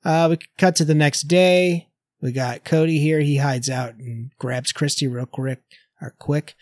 Uh, 0.03 0.27
we 0.29 0.37
cut 0.57 0.75
to 0.77 0.85
the 0.85 0.95
next 0.95 1.23
day. 1.23 1.89
We 2.21 2.31
got 2.31 2.65
Cody 2.65 2.99
here. 2.99 3.21
He 3.21 3.37
hides 3.37 3.69
out 3.69 3.95
and 3.95 4.31
grabs 4.37 4.71
Christy 4.71 5.07
real 5.07 5.25
quick 5.25 5.61
or 6.01 6.15
quick. 6.19 6.55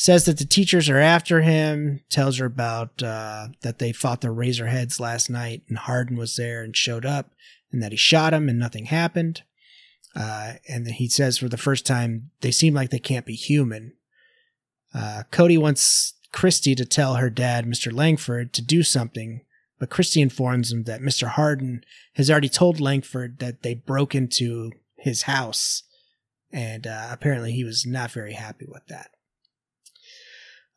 Says 0.00 0.26
that 0.26 0.38
the 0.38 0.44
teachers 0.44 0.88
are 0.88 1.00
after 1.00 1.42
him. 1.42 2.02
Tells 2.08 2.38
her 2.38 2.46
about 2.46 3.02
uh, 3.02 3.48
that 3.62 3.80
they 3.80 3.90
fought 3.90 4.20
the 4.20 4.28
Razorheads 4.28 5.00
last 5.00 5.28
night 5.28 5.62
and 5.68 5.76
Hardin 5.76 6.16
was 6.16 6.36
there 6.36 6.62
and 6.62 6.76
showed 6.76 7.04
up, 7.04 7.32
and 7.72 7.82
that 7.82 7.90
he 7.90 7.98
shot 7.98 8.32
him 8.32 8.48
and 8.48 8.60
nothing 8.60 8.84
happened. 8.84 9.42
Uh, 10.14 10.52
and 10.68 10.86
then 10.86 10.94
he 10.94 11.08
says 11.08 11.38
for 11.38 11.48
the 11.48 11.56
first 11.56 11.84
time 11.84 12.30
they 12.42 12.52
seem 12.52 12.74
like 12.74 12.90
they 12.90 13.00
can't 13.00 13.26
be 13.26 13.34
human. 13.34 13.92
Uh, 14.94 15.24
Cody 15.32 15.58
wants 15.58 16.14
Christy 16.32 16.76
to 16.76 16.84
tell 16.84 17.16
her 17.16 17.28
dad, 17.28 17.66
Mr. 17.66 17.92
Langford, 17.92 18.52
to 18.52 18.62
do 18.62 18.84
something, 18.84 19.40
but 19.80 19.90
Christy 19.90 20.20
informs 20.20 20.70
him 20.70 20.84
that 20.84 21.00
Mr. 21.00 21.26
Hardin 21.26 21.82
has 22.14 22.30
already 22.30 22.48
told 22.48 22.78
Langford 22.78 23.40
that 23.40 23.62
they 23.62 23.74
broke 23.74 24.14
into 24.14 24.70
his 24.96 25.22
house, 25.22 25.82
and 26.52 26.86
uh, 26.86 27.08
apparently 27.10 27.50
he 27.50 27.64
was 27.64 27.84
not 27.84 28.12
very 28.12 28.34
happy 28.34 28.66
with 28.68 28.86
that. 28.86 29.10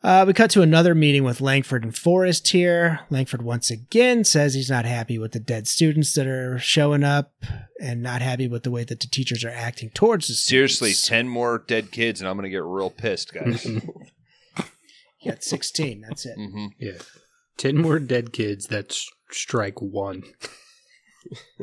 Uh, 0.04 0.24
we 0.26 0.34
cut 0.34 0.50
to 0.50 0.64
another 0.64 0.96
meeting 0.96 1.24
with 1.24 1.42
Langford 1.42 1.84
and 1.84 1.96
Forrest 1.96 2.48
here. 2.48 3.02
Langford 3.12 3.44
once 3.44 3.70
again 3.70 4.24
says 4.24 4.56
he's 4.56 4.70
not 4.70 4.84
happy 4.86 5.20
with 5.20 5.34
the 5.34 5.40
dead 5.40 5.68
students 5.68 6.14
that 6.16 6.26
are 6.26 6.58
showing 6.58 7.04
up 7.04 7.34
and 7.80 8.02
not 8.02 8.22
happy 8.24 8.48
with 8.48 8.64
the 8.64 8.72
way 8.72 8.84
that 8.84 9.00
the 9.00 9.08
teachers 9.08 9.44
are 9.46 9.50
acting 9.52 9.92
towards 9.92 10.28
the 10.28 10.34
Seriously, 10.34 10.94
students. 10.94 11.08
10 11.08 11.28
more 11.30 11.60
dead 11.60 11.92
kids, 11.92 12.20
and 12.20 12.28
I'm 12.28 12.36
going 12.36 12.46
to 12.46 12.50
get 12.50 12.64
real 12.64 12.90
pissed, 12.90 13.34
guys. 13.34 13.66
You 15.24 15.30
got 15.34 15.44
16. 15.44 16.02
That's 16.02 16.26
it. 16.26 16.34
hmm 16.36 16.66
Yeah. 16.80 16.98
10 17.58 17.78
more 17.78 18.00
dead 18.00 18.34
kids. 18.34 18.66
That's 18.66 19.08
strike 19.30 19.80
one. 19.80 20.24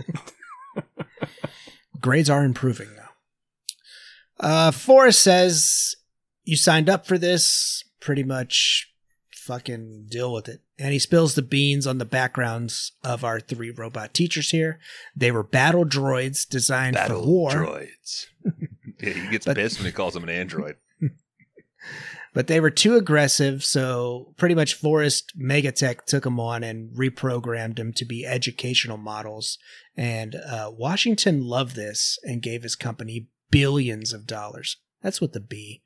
Grades 2.01 2.31
are 2.31 2.45
improving 2.45 2.87
now. 2.97 3.09
Uh, 4.39 4.71
Forrest 4.71 5.21
says 5.21 5.97
you 6.45 6.57
signed 6.57 6.89
up 6.89 7.05
for 7.05 7.19
this. 7.19 7.83
Pretty 8.01 8.23
much, 8.23 8.93
fucking 9.33 10.07
deal 10.11 10.33
with 10.33 10.49
it. 10.49 10.61
And 10.79 10.93
he 10.93 10.99
spills 10.99 11.35
the 11.35 11.43
beans 11.43 11.87
on 11.87 11.99
the 11.99 12.05
backgrounds 12.05 12.93
of 13.03 13.25
our 13.25 13.41
three 13.41 13.71
robot 13.71 14.15
teachers 14.15 14.51
here. 14.51 14.79
They 15.17 15.33
were 15.33 15.43
battle 15.43 15.85
droids 15.85 16.49
designed 16.49 16.95
Battle 16.95 17.23
for 17.23 17.27
war, 17.27 17.51
droids. 17.51 18.27
yeah, 19.01 19.13
he 19.13 19.31
gets 19.31 19.47
But- 19.47 19.57
pissed 19.57 19.79
when 19.79 19.87
he 19.87 19.93
calls 19.93 20.15
them 20.15 20.23
an 20.23 20.29
android. 20.31 20.77
but 22.35 22.47
they 22.47 22.61
were 22.61 22.71
too 22.71 22.97
aggressive. 22.97 23.65
So 23.65 24.35
pretty 24.37 24.55
much, 24.55 24.75
Forrest 24.75 25.33
Megatech 25.39 26.05
took 26.05 26.25
them 26.25 26.39
on 26.39 26.63
and 26.63 26.95
reprogrammed 26.97 27.77
them 27.77 27.93
to 27.95 28.05
be 28.05 28.27
educational 28.27 28.99
models. 28.99 29.59
And 29.97 30.37
uh, 30.37 30.71
Washington 30.73 31.45
loved 31.45 31.75
this 31.75 32.19
and 32.23 32.43
gave 32.43 32.63
his 32.63 32.77
company 32.77 33.29
billions 33.51 34.13
of 34.13 34.27
dollars. 34.27 34.77
That's 35.03 35.21
what 35.21 35.33
the 35.33 35.41
B. 35.41 35.83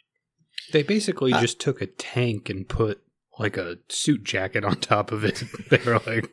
They 0.72 0.82
basically 0.82 1.32
Uh, 1.32 1.40
just 1.40 1.60
took 1.60 1.80
a 1.80 1.86
tank 1.86 2.50
and 2.50 2.68
put 2.68 3.02
like 3.38 3.56
a 3.56 3.78
suit 3.88 4.24
jacket 4.24 4.64
on 4.64 4.76
top 4.76 5.10
of 5.12 5.24
it. 5.24 5.42
they 5.70 5.78
were 5.86 6.00
like, 6.06 6.32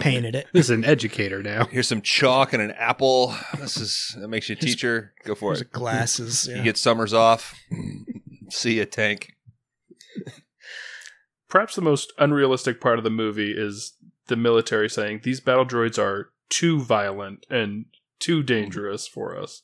painted 0.00 0.34
it. 0.34 0.46
this 0.52 0.66
is 0.66 0.70
an 0.70 0.84
educator 0.84 1.42
now. 1.42 1.66
Here's 1.66 1.86
some 1.88 2.02
chalk 2.02 2.52
and 2.52 2.60
an 2.62 2.72
apple. 2.72 3.34
This 3.58 3.76
is 3.76 4.16
that 4.20 4.28
makes 4.28 4.48
you 4.48 4.54
a 4.54 4.58
Here's- 4.58 4.74
teacher. 4.74 5.14
Go 5.24 5.34
for 5.34 5.50
There's 5.52 5.62
it. 5.62 5.70
glasses. 5.72 6.48
You 6.48 6.62
get 6.62 6.76
summers 6.76 7.12
off. 7.14 7.54
See 8.50 8.80
a 8.80 8.86
tank. 8.86 9.32
Perhaps 11.48 11.74
the 11.74 11.82
most 11.82 12.12
unrealistic 12.18 12.80
part 12.80 12.98
of 12.98 13.04
the 13.04 13.10
movie 13.10 13.52
is 13.56 13.94
the 14.28 14.36
military 14.36 14.88
saying 14.88 15.20
these 15.24 15.40
battle 15.40 15.66
droids 15.66 15.98
are 15.98 16.30
too 16.48 16.80
violent 16.80 17.44
and 17.50 17.86
too 18.20 18.42
dangerous 18.42 19.08
for 19.08 19.36
us. 19.36 19.62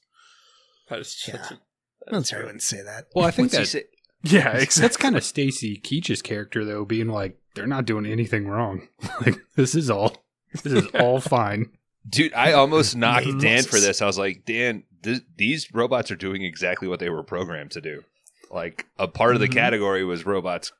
That 0.89 1.01
is 1.01 1.13
such 1.17 1.35
Yeah. 1.35 1.41
a- 1.41 1.49
that 1.49 1.53
is 1.53 2.13
Military 2.13 2.41
great. 2.41 2.47
wouldn't 2.47 2.63
say 2.63 2.83
that. 2.83 3.07
Well, 3.15 3.25
I 3.25 3.31
think 3.31 3.53
What's 3.53 3.73
he 3.73 3.79
that, 3.81 3.87
say? 4.29 4.37
Yeah, 4.39 4.65
that's 4.65 4.97
kind 4.97 5.17
of 5.17 5.25
Stacy 5.25 5.77
Keach's 5.79 6.23
character, 6.23 6.65
though, 6.65 6.85
being 6.85 7.09
like, 7.09 7.39
they're 7.55 7.67
not 7.67 7.85
doing 7.87 8.07
anything 8.07 8.47
wrong. 8.49 8.89
like, 9.25 9.37
this 9.57 9.75
is 9.75 9.89
all, 9.91 10.25
this 10.53 10.67
is 10.73 10.87
all 11.01 11.21
fine. 11.21 11.71
Dude, 12.09 12.35
I 12.35 12.53
almost 12.53 12.97
knocked 12.97 13.27
Moses. 13.27 13.43
Dan 13.43 13.63
for 13.65 13.81
this. 13.81 14.01
I 14.03 14.07
was 14.07 14.19
like, 14.19 14.45
Dan, 14.45 14.85
th- 15.03 15.23
these 15.37 15.73
robots 15.73 16.11
are 16.11 16.17
doing 16.17 16.43
exactly 16.43 16.87
what 16.89 17.01
they 17.01 17.11
were 17.11 17.23
programmed 17.23 17.73
to 17.73 17.81
do. 17.81 18.03
Like 18.51 18.87
a 18.99 19.09
part 19.09 19.35
of 19.35 19.41
the 19.41 19.49
Mhm. 19.49 19.55
category 19.55 20.05
was 20.05 20.25
robots 20.25 20.71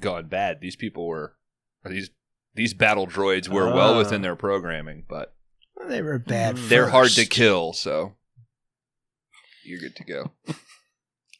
gone 0.00 0.26
bad. 0.26 0.60
These 0.60 0.76
people 0.76 1.06
were 1.06 1.34
or 1.82 1.90
these 1.90 2.10
these 2.54 2.74
battle 2.74 3.06
droids 3.06 3.48
were 3.48 3.72
well 3.72 3.94
Ah. 3.94 3.98
within 3.98 4.20
their 4.20 4.36
programming, 4.36 5.04
but 5.08 5.34
they 5.88 6.02
were 6.02 6.18
bad. 6.18 6.56
Mm. 6.56 6.68
they're 6.68 6.88
hard 6.90 7.10
to 7.12 7.24
kill. 7.24 7.72
So 7.72 8.16
you're 9.64 9.80
good 9.80 9.96
to 9.96 10.04
go. 10.04 10.32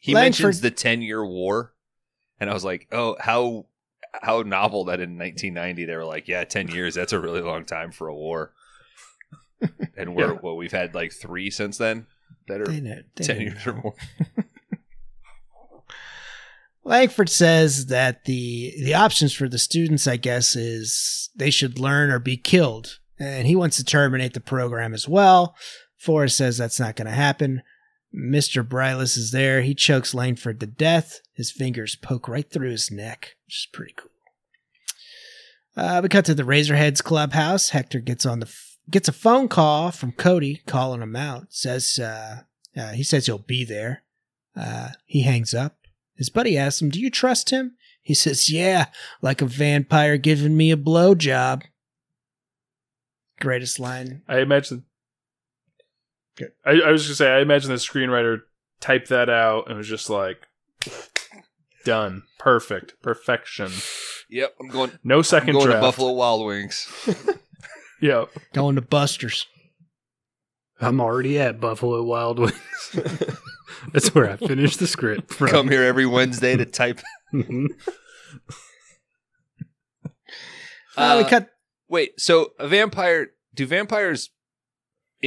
He 0.05 0.13
Langford- 0.13 0.43
mentions 0.43 0.61
the 0.61 0.69
ten 0.71 1.01
year 1.01 1.25
war, 1.25 1.73
and 2.39 2.47
I 2.47 2.53
was 2.53 2.63
like, 2.63 2.87
oh, 2.91 3.17
how 3.19 3.65
how 4.21 4.43
novel 4.43 4.85
that 4.85 4.99
in 4.99 5.17
1990 5.17 5.85
they 5.85 5.95
were 5.95 6.05
like, 6.05 6.27
yeah, 6.27 6.43
ten 6.43 6.67
years. 6.67 6.93
That's 6.93 7.11
a 7.11 7.19
really 7.19 7.41
long 7.41 7.65
time 7.65 7.91
for 7.91 8.07
a 8.07 8.13
war. 8.15 8.53
And 9.97 10.15
we're 10.15 10.33
Yeah. 10.33 10.39
well, 10.43 10.57
we've 10.57 10.71
had 10.71 10.93
like 10.93 11.11
three 11.11 11.49
since 11.49 11.79
then 11.79 12.05
that 12.47 12.61
are 12.61 12.67
They 12.67 12.81
know, 12.81 13.01
they 13.15 13.23
ten 13.23 13.37
know. 13.37 13.41
years 13.43 13.65
or 13.65 13.73
more. 13.73 13.95
Langford 16.83 17.29
says 17.29 17.87
that 17.87 18.25
the 18.25 18.73
the 18.83 18.93
options 18.93 19.33
for 19.33 19.49
the 19.49 19.57
students, 19.57 20.05
I 20.07 20.17
guess, 20.17 20.55
is 20.55 21.29
they 21.35 21.49
should 21.49 21.79
learn 21.79 22.11
or 22.11 22.19
be 22.19 22.37
killed, 22.37 22.99
and 23.17 23.47
he 23.47 23.55
wants 23.55 23.77
to 23.77 23.83
terminate 23.83 24.33
the 24.35 24.39
program 24.39 24.93
as 24.93 25.07
well. 25.09 25.55
Forrest 25.97 26.37
says 26.37 26.57
that's 26.57 26.79
not 26.79 26.95
going 26.95 27.07
to 27.07 27.11
happen. 27.13 27.63
Mister 28.17 28.63
Bryles 28.63 29.17
is 29.17 29.31
there. 29.31 29.61
He 29.61 29.75
chokes 29.75 30.13
Langford 30.13 30.59
to 30.61 30.65
death. 30.65 31.19
His 31.33 31.51
fingers 31.51 31.95
poke 31.95 32.27
right 32.27 32.49
through 32.49 32.71
his 32.71 32.89
neck, 32.89 33.35
which 33.45 33.55
is 33.55 33.67
pretty 33.71 33.93
cool. 33.97 34.09
Uh, 35.75 35.99
we 36.01 36.07
cut 36.07 36.23
to 36.25 36.33
the 36.33 36.43
Razorheads 36.43 37.03
clubhouse. 37.03 37.69
Hector 37.69 37.99
gets 37.99 38.25
on 38.25 38.39
the 38.39 38.45
f- 38.45 38.77
gets 38.89 39.09
a 39.09 39.13
phone 39.13 39.49
call 39.49 39.91
from 39.91 40.13
Cody 40.13 40.61
calling 40.65 41.01
him 41.01 41.15
out. 41.15 41.47
Says 41.49 41.99
uh, 41.99 42.43
uh, 42.77 42.91
he 42.91 43.03
says 43.03 43.25
he'll 43.25 43.37
be 43.37 43.65
there. 43.65 44.03
Uh, 44.55 44.89
he 45.05 45.23
hangs 45.23 45.53
up. 45.53 45.77
His 46.15 46.29
buddy 46.29 46.57
asks 46.57 46.81
him, 46.81 46.89
Do 46.89 47.01
you 47.01 47.09
trust 47.09 47.49
him? 47.49 47.75
He 48.01 48.13
says, 48.13 48.49
Yeah, 48.49 48.85
like 49.21 49.41
a 49.41 49.45
vampire 49.45 50.17
giving 50.17 50.55
me 50.55 50.71
a 50.71 50.77
blowjob. 50.77 51.63
Greatest 53.39 53.79
line. 53.79 54.21
I 54.27 54.39
imagine. 54.39 54.85
Good. 56.35 56.51
I, 56.65 56.71
I 56.87 56.91
was 56.91 57.05
gonna 57.05 57.15
say 57.15 57.31
I 57.31 57.39
imagine 57.41 57.69
the 57.69 57.75
screenwriter 57.75 58.41
typed 58.79 59.09
that 59.09 59.29
out 59.29 59.67
and 59.69 59.77
was 59.77 59.87
just 59.87 60.09
like, 60.09 60.47
done, 61.85 62.23
perfect, 62.39 63.01
perfection, 63.01 63.71
Yep, 64.29 64.55
I'm 64.59 64.67
going. 64.69 64.91
no 65.03 65.17
I'm 65.17 65.23
second 65.23 65.53
going 65.53 65.67
to. 65.69 65.79
Buffalo 65.79 66.11
Wild 66.11 66.45
Wings. 66.45 66.87
yep, 68.01 68.29
Going 68.53 68.75
to 68.75 68.81
Buster's. 68.81 69.45
I'm 70.81 70.99
already 70.99 71.39
at 71.39 71.61
Buffalo 71.61 72.03
Wild 72.03 72.39
Wings. 72.39 72.91
That's 73.93 74.13
where 74.15 74.29
I 74.29 74.35
finished 74.35 74.79
the 74.79 74.87
script 74.87 75.31
from. 75.33 75.47
Come 75.47 75.69
here 75.69 75.83
every 75.83 76.05
Wednesday 76.05 76.57
to 76.57 76.65
type. 76.65 76.99
Mhm. 77.33 77.67
Uh, 80.97 81.15
we 81.17 81.23
Uh, 81.23 81.29
cut. 81.29 81.49
Wait, 81.87 82.19
so 82.19 82.53
a 82.59 82.67
vampire? 82.67 83.31
Do 83.53 83.65
vampires 83.65 84.29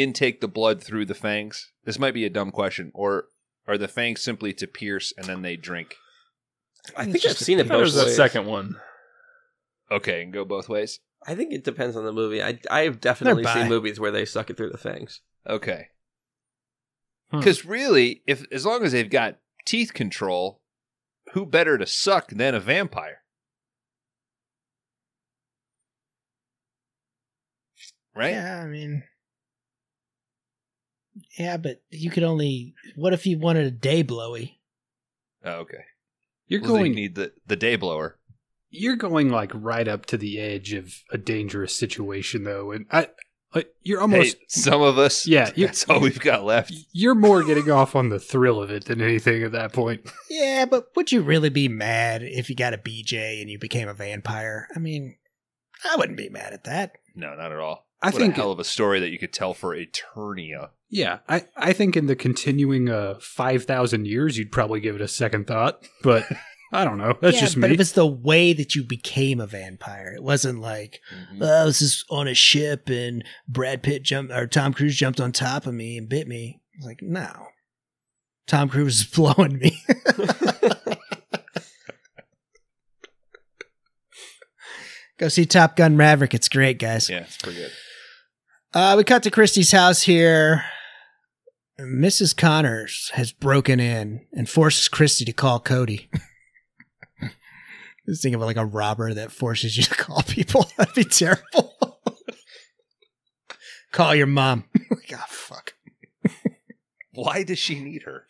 intake 0.02 0.40
the 0.40 0.48
blood 0.48 0.82
through 0.82 1.06
the 1.06 1.14
fangs? 1.14 1.72
This 1.84 1.98
might 1.98 2.14
be 2.14 2.24
a 2.24 2.30
dumb 2.30 2.50
question, 2.50 2.90
or 2.94 3.26
are 3.66 3.78
the 3.78 3.88
fangs 3.88 4.20
simply 4.22 4.52
to 4.54 4.66
pierce 4.66 5.12
and 5.16 5.26
then 5.26 5.42
they 5.42 5.56
drink? 5.56 5.94
I 6.96 7.04
think 7.04 7.24
I've 7.26 7.36
seen 7.38 7.58
it 7.58 7.68
that 7.68 7.78
was 7.78 7.92
both 7.92 8.00
that 8.02 8.06
ways. 8.08 8.16
second 8.16 8.46
one. 8.46 8.76
Okay, 9.90 10.22
and 10.22 10.32
go 10.32 10.44
both 10.44 10.68
ways. 10.68 11.00
I 11.26 11.34
think 11.34 11.52
it 11.52 11.64
depends 11.64 11.96
on 11.96 12.04
the 12.04 12.12
movie. 12.12 12.42
I 12.42 12.58
I've 12.70 13.00
definitely 13.00 13.42
They're 13.42 13.52
seen 13.54 13.62
bi. 13.64 13.68
movies 13.68 13.98
where 14.00 14.10
they 14.12 14.24
suck 14.24 14.50
it 14.50 14.56
through 14.56 14.70
the 14.70 14.78
fangs. 14.78 15.20
Okay, 15.46 15.88
Hmm. 17.30 17.38
because 17.38 17.64
really, 17.64 18.22
if 18.26 18.44
as 18.52 18.64
long 18.64 18.84
as 18.84 18.92
they've 18.92 19.08
got 19.10 19.38
teeth 19.66 19.92
control, 19.94 20.60
who 21.32 21.44
better 21.44 21.76
to 21.76 21.86
suck 21.86 22.28
than 22.28 22.54
a 22.54 22.60
vampire? 22.60 23.22
Right? 28.14 28.32
Yeah, 28.32 28.62
I 28.62 28.66
mean. 28.66 29.04
Yeah, 31.38 31.56
but 31.56 31.82
you 31.90 32.10
could 32.10 32.24
only. 32.24 32.74
What 32.96 33.12
if 33.12 33.26
you 33.26 33.38
wanted 33.38 33.66
a 33.66 33.70
day 33.70 34.02
blowy? 34.02 34.60
Oh, 35.44 35.52
okay. 35.60 35.84
You're 36.46 36.60
Well, 36.62 36.72
they 36.74 36.78
going 36.80 36.94
need 36.94 37.14
the 37.14 37.32
the 37.46 37.56
day 37.56 37.76
blower. 37.76 38.18
you're 38.70 38.96
going 38.96 39.28
like 39.30 39.52
right 39.54 39.86
up 39.86 40.06
to 40.06 40.16
the 40.16 40.38
edge 40.40 40.72
of 40.72 41.02
a 41.12 41.18
dangerous 41.18 41.74
situation 41.76 42.44
though 42.44 42.70
and 42.72 42.84
i 42.90 43.08
like 43.54 43.68
you're 43.82 44.00
almost 44.00 44.36
hey, 44.36 44.44
some 44.48 44.82
of 44.82 44.98
us. 44.98 45.26
Yeah, 45.26 45.50
that's 45.56 45.88
all 45.88 46.00
we've 46.00 46.20
got 46.20 46.44
left. 46.44 46.72
you're 46.92 47.14
more 47.14 47.42
getting 47.42 47.70
off 47.70 47.94
on 47.96 48.08
the 48.10 48.18
thrill 48.18 48.60
of 48.62 48.70
it 48.70 48.84
than 48.86 49.00
anything 49.00 49.42
at 49.42 49.52
that 49.52 49.72
point 49.72 50.02
Yeah, 50.30 50.66
but 50.66 50.88
would 50.96 51.12
you 51.12 51.22
really 51.22 51.48
be 51.50 51.68
mad 51.68 52.22
if 52.22 52.50
you 52.50 52.56
got 52.56 52.74
a 52.74 52.78
BJ 52.78 53.40
and 53.40 53.48
you 53.50 53.58
became 53.58 53.88
a 53.88 53.94
vampire? 53.94 54.68
I 54.76 54.78
mean, 54.78 55.16
I 55.90 55.96
wouldn't 55.96 56.18
be 56.18 56.28
mad 56.28 56.52
at 56.52 56.64
that. 56.64 56.92
No, 57.14 57.34
not 57.36 57.52
at 57.52 57.58
all. 57.58 57.86
I 58.02 58.10
what 58.10 58.16
think- 58.20 58.34
a 58.34 58.40
hell 58.40 58.52
of 58.52 58.58
a 58.60 58.64
story 58.64 59.00
that 59.00 59.10
you 59.10 59.18
could 59.18 59.32
tell 59.32 59.54
for 59.54 59.74
Eternia. 59.76 60.70
yeah 60.90 61.18
i 61.28 61.44
i 61.56 61.72
think 61.72 61.96
in 61.96 62.06
the 62.06 62.16
continuing 62.16 62.88
uh 62.88 63.14
5000 63.20 64.06
years 64.06 64.38
you'd 64.38 64.52
probably 64.52 64.80
give 64.80 64.94
it 64.94 65.00
a 65.02 65.08
second 65.08 65.46
thought 65.46 65.86
but 66.02 66.24
i 66.72 66.84
don't 66.84 66.96
know 66.98 67.14
that's 67.20 67.34
yeah, 67.36 67.40
just 67.40 67.60
but 67.60 67.68
me 67.70 67.74
it 67.74 67.78
was 67.78 67.92
the 67.92 68.06
way 68.06 68.52
that 68.52 68.74
you 68.74 68.82
became 68.84 69.40
a 69.40 69.46
vampire. 69.46 70.12
It 70.14 70.22
wasn't 70.22 70.60
like, 70.60 71.00
Mhm. 71.32 71.42
oh, 71.42 71.62
I 71.62 71.64
was 71.64 71.78
just 71.80 72.04
on 72.10 72.28
a 72.28 72.34
ship 72.34 72.88
and 72.90 73.24
Brad 73.48 73.82
Pitt 73.82 74.02
jumped 74.02 74.32
or 74.32 74.46
Tom 74.46 74.72
Cruise 74.74 74.96
jumped 74.96 75.18
on 75.20 75.32
top 75.32 75.66
of 75.66 75.72
me 75.74 75.96
and 75.98 76.08
bit 76.08 76.28
me. 76.28 76.60
I 76.74 76.76
was 76.78 76.86
like, 76.86 77.00
no. 77.02 77.30
Tom 78.46 78.68
Cruise 78.68 79.00
is 79.00 79.06
blowing 79.14 79.58
me. 79.58 79.82
Go 85.18 85.28
see 85.28 85.46
Top 85.46 85.74
Gun 85.76 85.96
Maverick. 85.96 86.32
It's 86.34 86.48
great, 86.48 86.78
guys. 86.78 87.08
Yeah, 87.10 87.20
it's 87.20 87.36
pretty 87.38 87.58
good. 87.58 87.72
Uh, 88.78 88.94
we 88.96 89.02
cut 89.02 89.24
to 89.24 89.30
Christy's 89.32 89.72
house 89.72 90.02
here. 90.02 90.64
Mrs. 91.80 92.36
Connors 92.36 93.10
has 93.14 93.32
broken 93.32 93.80
in 93.80 94.24
and 94.32 94.48
forces 94.48 94.86
Christy 94.86 95.24
to 95.24 95.32
call 95.32 95.58
Cody. 95.58 96.08
Just 98.08 98.22
think 98.22 98.36
of 98.36 98.40
like 98.40 98.56
a 98.56 98.64
robber 98.64 99.12
that 99.12 99.32
forces 99.32 99.76
you 99.76 99.82
to 99.82 99.94
call 99.96 100.22
people. 100.22 100.70
That'd 100.76 100.94
be 100.94 101.02
terrible. 101.02 101.74
call 103.90 104.14
your 104.14 104.28
mom. 104.28 104.66
like, 104.92 105.12
oh, 105.12 105.24
fuck. 105.26 105.74
Why 107.14 107.42
does 107.42 107.58
she 107.58 107.80
need 107.80 108.04
her? 108.04 108.26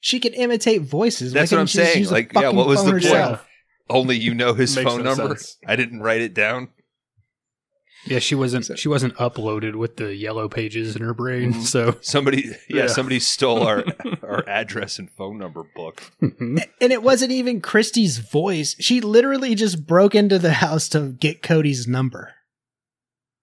She 0.00 0.18
can 0.18 0.34
imitate 0.34 0.82
voices. 0.82 1.32
That's 1.32 1.52
what 1.52 1.60
I'm 1.60 1.68
saying. 1.68 2.08
Like, 2.08 2.32
yeah, 2.32 2.48
what 2.48 2.66
was 2.66 2.84
the 2.84 2.90
point? 2.90 3.38
Only 3.88 4.16
you 4.16 4.34
know 4.34 4.52
his 4.52 4.74
Makes 4.74 4.90
phone 4.90 5.04
no 5.04 5.14
number. 5.14 5.36
sense. 5.36 5.58
I 5.64 5.76
didn't 5.76 6.00
write 6.00 6.22
it 6.22 6.34
down. 6.34 6.70
Yeah, 8.06 8.18
she 8.18 8.34
wasn't 8.34 8.78
she 8.78 8.88
wasn't 8.88 9.14
uploaded 9.16 9.76
with 9.76 9.96
the 9.96 10.14
yellow 10.14 10.48
pages 10.48 10.94
in 10.96 11.02
her 11.02 11.14
brain. 11.14 11.54
Mhm. 11.54 11.62
So 11.64 11.96
Somebody, 12.02 12.48
yeah, 12.68 12.82
Yeah. 12.82 12.86
somebody 12.88 13.18
stole 13.20 13.62
our 13.66 13.84
our 14.22 14.46
address 14.48 14.98
and 14.98 15.10
phone 15.10 15.38
number 15.38 15.62
book. 15.74 16.02
And 16.20 16.60
it 16.80 17.02
wasn't 17.02 17.32
even 17.32 17.60
Christy's 17.60 18.18
voice. 18.18 18.76
She 18.78 19.00
literally 19.00 19.54
just 19.54 19.86
broke 19.86 20.14
into 20.14 20.38
the 20.38 20.52
house 20.54 20.88
to 20.90 21.12
get 21.18 21.42
Cody's 21.42 21.86
number 21.88 22.34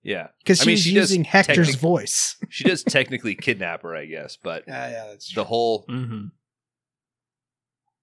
Yeah, 0.03 0.27
because 0.43 0.61
I 0.61 0.65
mean, 0.65 0.75
she's 0.77 0.83
she 0.85 0.91
using 0.91 1.23
Hector's 1.23 1.67
technic- 1.69 1.79
voice. 1.81 2.35
she 2.49 2.63
does 2.63 2.83
technically 2.83 3.33
kidnap 3.35 3.81
her, 3.83 3.95
I 3.95 4.05
guess, 4.05 4.38
but 4.41 4.63
Yeah, 4.67 4.89
yeah, 4.91 5.05
that's 5.09 5.33
the 5.33 5.45
whole 5.45 5.85
Mm-hmm. 5.89 6.27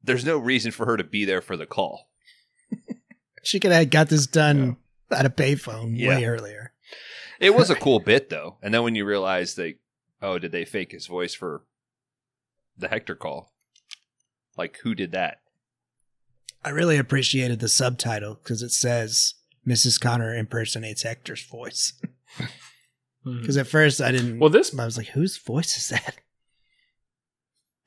there's 0.02 0.24
no 0.24 0.38
reason 0.38 0.70
for 0.72 0.86
her 0.86 0.96
to 0.96 1.04
be 1.04 1.24
there 1.24 1.40
for 1.40 1.56
the 1.56 1.66
call. 1.66 2.08
She 3.44 3.60
could 3.60 3.70
have 3.72 3.88
got 3.90 4.08
this 4.08 4.26
done 4.26 4.76
at 5.16 5.26
a 5.26 5.30
payphone 5.30 5.92
Yeah. 5.96 6.08
way 6.10 6.24
earlier. 6.24 6.72
It 7.40 7.54
was 7.54 7.70
a 7.70 7.74
cool 7.84 8.00
bit 8.00 8.30
though, 8.30 8.56
and 8.62 8.72
then 8.74 8.82
when 8.82 8.94
you 8.94 9.04
realize 9.04 9.54
they, 9.54 9.76
oh, 10.22 10.38
did 10.38 10.52
they 10.52 10.64
fake 10.64 10.92
his 10.92 11.06
voice 11.06 11.34
for 11.34 11.62
the 12.76 12.88
Hector 12.88 13.14
call? 13.14 13.52
Like, 14.56 14.78
who 14.82 14.94
did 14.94 15.12
that? 15.12 15.38
I 16.64 16.70
really 16.70 16.96
appreciated 16.98 17.60
the 17.60 17.68
subtitle 17.68 18.40
because 18.42 18.62
it 18.62 18.72
says 18.72 19.34
Mrs. 19.66 20.00
Connor 20.00 20.34
impersonates 20.34 21.02
Hector's 21.02 21.44
voice. 21.44 21.92
Because 23.24 23.58
at 23.58 23.66
first 23.66 24.00
I 24.00 24.10
didn't. 24.12 24.38
Well, 24.38 24.48
this 24.48 24.72
I 24.78 24.84
was 24.86 24.96
like, 24.96 25.08
whose 25.08 25.36
voice 25.36 25.76
is 25.76 25.88
that? 25.90 26.16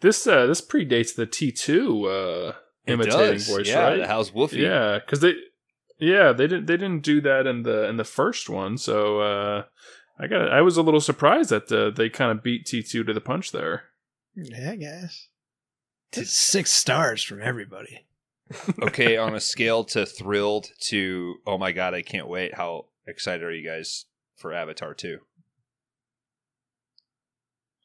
this 0.02 0.28
uh, 0.28 0.46
this 0.46 0.62
predates 0.62 1.16
the 1.16 1.26
T 1.26 1.52
two 1.52 2.06
uh, 2.06 2.54
It 2.86 2.94
imitating 2.94 3.34
does. 3.38 3.48
voice, 3.48 3.68
yeah, 3.68 3.80
right? 3.84 3.98
the 4.00 4.08
How's 4.08 4.32
Wolfie? 4.34 4.60
Yeah, 4.60 5.00
because 5.00 5.22
they, 5.22 5.34
yeah, 6.02 6.34
they 6.34 6.48
didn't 6.48 6.66
they 6.66 6.78
didn't 6.78 7.04
do 7.04 7.22
that 7.22 7.46
in 7.46 7.62
the 7.62 7.88
in 7.88 7.98
the 7.98 8.04
first 8.04 8.50
one. 8.50 8.78
So 8.78 9.22
uh, 9.22 9.64
I 10.20 10.26
got 10.26 10.52
I 10.52 10.62
was 10.62 10.76
a 10.76 10.82
little 10.82 11.00
surprised 11.00 11.52
that 11.52 11.72
uh, 11.72 11.92
they 11.92 12.10
kind 12.10 12.32
of 12.32 12.44
beat 12.44 12.66
T 12.66 12.82
two 12.82 13.04
to 13.04 13.14
the 13.14 13.22
punch 13.22 13.52
there. 13.52 13.84
Yeah, 14.36 14.72
I 14.72 14.76
guess. 14.78 15.28
It's 16.14 16.36
six 16.36 16.72
stars 16.74 17.24
from 17.24 17.42
everybody. 17.42 18.08
okay, 18.82 19.16
on 19.16 19.36
a 19.36 19.40
scale 19.40 19.84
to 19.86 20.08
thrilled 20.08 20.72
to 20.88 21.36
oh 21.46 21.60
my 21.60 21.72
god, 21.72 21.94
I 21.94 22.02
can't 22.02 22.28
wait. 22.28 22.56
How 22.56 22.88
excited 23.06 23.44
are 23.44 23.54
you 23.54 23.68
guys 23.68 24.06
for 24.36 24.54
Avatar 24.54 24.96
2? 24.96 25.20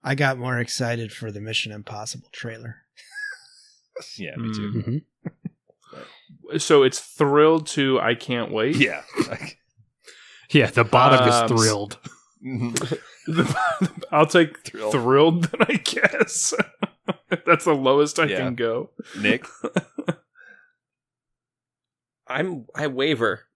I 0.03 0.15
got 0.15 0.39
more 0.39 0.59
excited 0.59 1.13
for 1.13 1.31
the 1.31 1.41
Mission 1.41 1.71
Impossible 1.71 2.29
trailer. 2.33 2.77
Yeah, 4.17 4.37
me 4.37 4.55
too. 4.55 4.73
Mm. 4.87 5.03
So 6.59 6.83
it's 6.83 6.99
thrilled 7.01 7.67
to 7.69 7.99
I 8.01 8.15
can't 8.15 8.51
wait. 8.53 8.77
Yeah. 8.77 9.03
Yeah, 10.51 10.71
the 10.71 10.85
bottom 10.85 11.21
Um, 11.23 11.29
is 11.29 11.61
thrilled. 11.61 11.99
I'll 14.13 14.27
take 14.29 14.59
Thrilled. 14.65 14.93
thrilled, 14.93 15.45
then 15.45 15.67
I 15.69 15.73
guess. 15.75 16.55
That's 17.45 17.65
the 17.65 17.75
lowest 17.75 18.21
I 18.21 18.27
Yeah. 18.27 18.37
can 18.39 18.55
go. 18.55 18.91
Nick, 19.19 19.45
I'm 22.29 22.67
I 22.75 22.87
waver. 22.87 23.47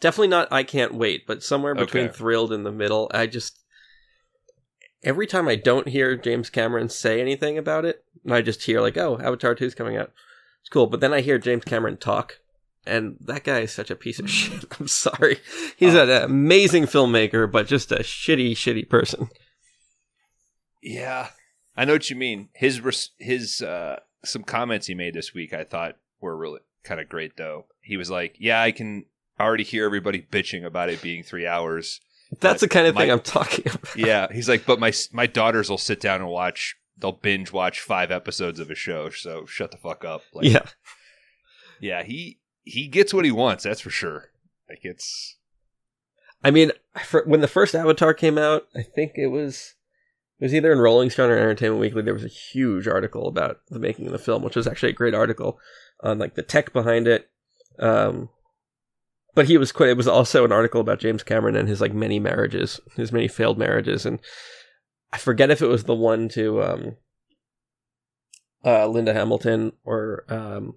Definitely 0.00 0.28
not 0.28 0.52
I 0.52 0.62
can't 0.62 0.94
wait, 0.94 1.26
but 1.26 1.42
somewhere 1.42 1.74
between 1.74 2.06
Okay. 2.06 2.12
thrilled 2.16 2.52
in 2.52 2.64
the 2.64 2.72
middle. 2.72 3.10
I 3.14 3.26
just 3.26 3.58
every 5.02 5.26
time 5.26 5.48
I 5.48 5.56
don't 5.56 5.88
hear 5.88 6.16
James 6.16 6.50
Cameron 6.50 6.88
say 6.88 7.20
anything 7.20 7.56
about 7.58 7.84
it, 7.84 8.04
and 8.24 8.34
I 8.34 8.42
just 8.42 8.62
hear 8.64 8.80
like, 8.80 8.96
"Oh, 8.96 9.18
Avatar 9.20 9.54
2 9.54 9.64
is 9.64 9.74
coming 9.74 9.96
out." 9.96 10.12
It's 10.66 10.72
cool, 10.72 10.88
but 10.88 10.98
then 10.98 11.14
I 11.14 11.20
hear 11.20 11.38
James 11.38 11.62
Cameron 11.64 11.96
talk, 11.96 12.40
and 12.84 13.18
that 13.20 13.44
guy 13.44 13.60
is 13.60 13.70
such 13.70 13.88
a 13.88 13.94
piece 13.94 14.18
of 14.18 14.28
shit. 14.38 14.64
I'm 14.80 14.88
sorry. 14.88 15.38
He's 15.76 15.94
Oh. 15.94 16.02
an 16.02 16.10
amazing 16.24 16.86
filmmaker, 16.86 17.48
but 17.48 17.68
just 17.68 17.92
a 17.92 18.00
shitty 18.00 18.50
shitty 18.52 18.88
person. 18.88 19.28
yeah, 20.82 21.28
I 21.76 21.84
know 21.84 21.92
what 21.94 22.10
you 22.10 22.16
mean. 22.16 22.48
His 22.52 22.80
res- 22.80 23.10
his 23.18 23.62
uh, 23.62 24.00
some 24.24 24.42
comments 24.42 24.86
he 24.88 24.94
made 24.94 25.14
this 25.14 25.32
week 25.34 25.52
I 25.52 25.62
thought 25.62 25.98
were 26.20 26.36
really 26.36 26.60
kind 26.82 27.00
of 27.00 27.08
great 27.08 27.36
though. 27.36 27.66
He 27.80 27.96
was 27.96 28.10
like, 28.10 28.34
"Yeah, 28.40 28.60
I 28.60 28.72
can 28.72 29.04
already 29.38 29.62
hear 29.64 29.84
everybody 29.84 30.20
bitching 30.28 30.64
about 30.64 30.88
it 30.90 31.00
being 31.02 31.22
three 31.22 31.46
hours." 31.46 32.00
That's 32.40 32.60
the 32.60 32.68
kind 32.68 32.88
of 32.88 32.96
thing 32.96 33.10
I'm 33.12 33.20
talking 33.20 33.66
about. 33.72 33.96
Yeah, 33.96 34.26
he's 34.32 34.48
like, 34.48 34.66
"But 34.66 34.80
my 34.80 34.92
my 35.12 35.26
daughters 35.26 35.70
will 35.70 35.78
sit 35.78 36.00
down 36.00 36.20
and 36.20 36.28
watch. 36.28 36.76
They'll 36.98 37.12
binge 37.12 37.52
watch 37.52 37.80
five 37.80 38.10
episodes 38.10 38.60
of 38.60 38.70
a 38.70 38.74
show. 38.74 39.10
So 39.10 39.46
shut 39.46 39.70
the 39.70 39.76
fuck 39.76 40.04
up." 40.04 40.22
Like, 40.32 40.46
yeah. 40.46 40.66
yeah. 41.80 42.02
He 42.02 42.40
he 42.62 42.88
gets 42.88 43.12
what 43.12 43.24
he 43.24 43.32
wants. 43.32 43.64
That's 43.64 43.80
for 43.80 43.90
sure. 43.90 44.30
Like 44.68 44.80
it's 44.82 45.36
I 46.46 46.50
mean, 46.50 46.70
when 47.24 47.40
the 47.40 47.48
first 47.48 47.74
Avatar 47.74 48.14
came 48.14 48.38
out, 48.38 48.68
I 48.74 48.82
think 48.82 49.12
it 49.16 49.28
was 49.28 49.74
it 50.38 50.44
was 50.44 50.54
either 50.54 50.70
in 50.70 50.78
Rolling 50.78 51.10
Stone 51.10 51.30
or 51.30 51.36
Entertainment 51.36 51.80
Weekly. 51.80 52.02
There 52.02 52.14
was 52.14 52.24
a 52.24 52.28
huge 52.28 52.86
article 52.86 53.26
about 53.26 53.60
the 53.68 53.78
making 53.78 54.06
of 54.06 54.12
the 54.12 54.18
film, 54.18 54.42
which 54.42 54.56
was 54.56 54.66
actually 54.66 54.90
a 54.90 54.94
great 54.94 55.14
article 55.14 55.58
on 56.02 56.18
like 56.18 56.34
the 56.34 56.42
tech 56.42 56.72
behind 56.72 57.08
it. 57.08 57.30
Um, 57.78 58.28
but 59.34 59.46
he 59.46 59.58
was 59.58 59.72
quite. 59.72 59.88
It 59.88 59.96
was 59.96 60.06
also 60.06 60.44
an 60.44 60.52
article 60.52 60.80
about 60.80 61.00
James 61.00 61.22
Cameron 61.22 61.56
and 61.56 61.68
his 61.68 61.80
like 61.80 61.92
many 61.92 62.20
marriages, 62.20 62.80
his 62.96 63.12
many 63.12 63.28
failed 63.28 63.58
marriages, 63.58 64.06
and 64.06 64.20
I 65.12 65.18
forget 65.18 65.50
if 65.50 65.62
it 65.62 65.66
was 65.66 65.84
the 65.84 65.94
one 65.94 66.28
to 66.30 66.62
um, 66.62 66.96
uh, 68.64 68.86
Linda 68.86 69.14
Hamilton 69.14 69.72
or 69.84 70.24
um, 70.28 70.74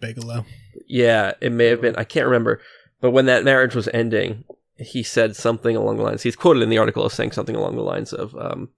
Bigelow. 0.00 0.44
yeah, 0.86 1.32
it 1.40 1.52
may 1.52 1.66
have 1.66 1.80
been. 1.80 1.96
I 1.96 2.04
can't 2.04 2.26
remember. 2.26 2.60
But 3.00 3.10
when 3.10 3.26
that 3.26 3.44
marriage 3.44 3.74
was 3.74 3.88
ending, 3.92 4.44
he 4.76 5.02
said 5.02 5.36
something 5.36 5.76
along 5.76 5.98
the 5.98 6.02
lines. 6.02 6.22
He's 6.22 6.36
quoted 6.36 6.62
in 6.62 6.70
the 6.70 6.78
article 6.78 7.04
as 7.04 7.12
saying 7.12 7.32
something 7.32 7.54
along 7.54 7.76
the 7.76 7.82
lines 7.82 8.12
of, 8.12 8.34
um, 8.34 8.70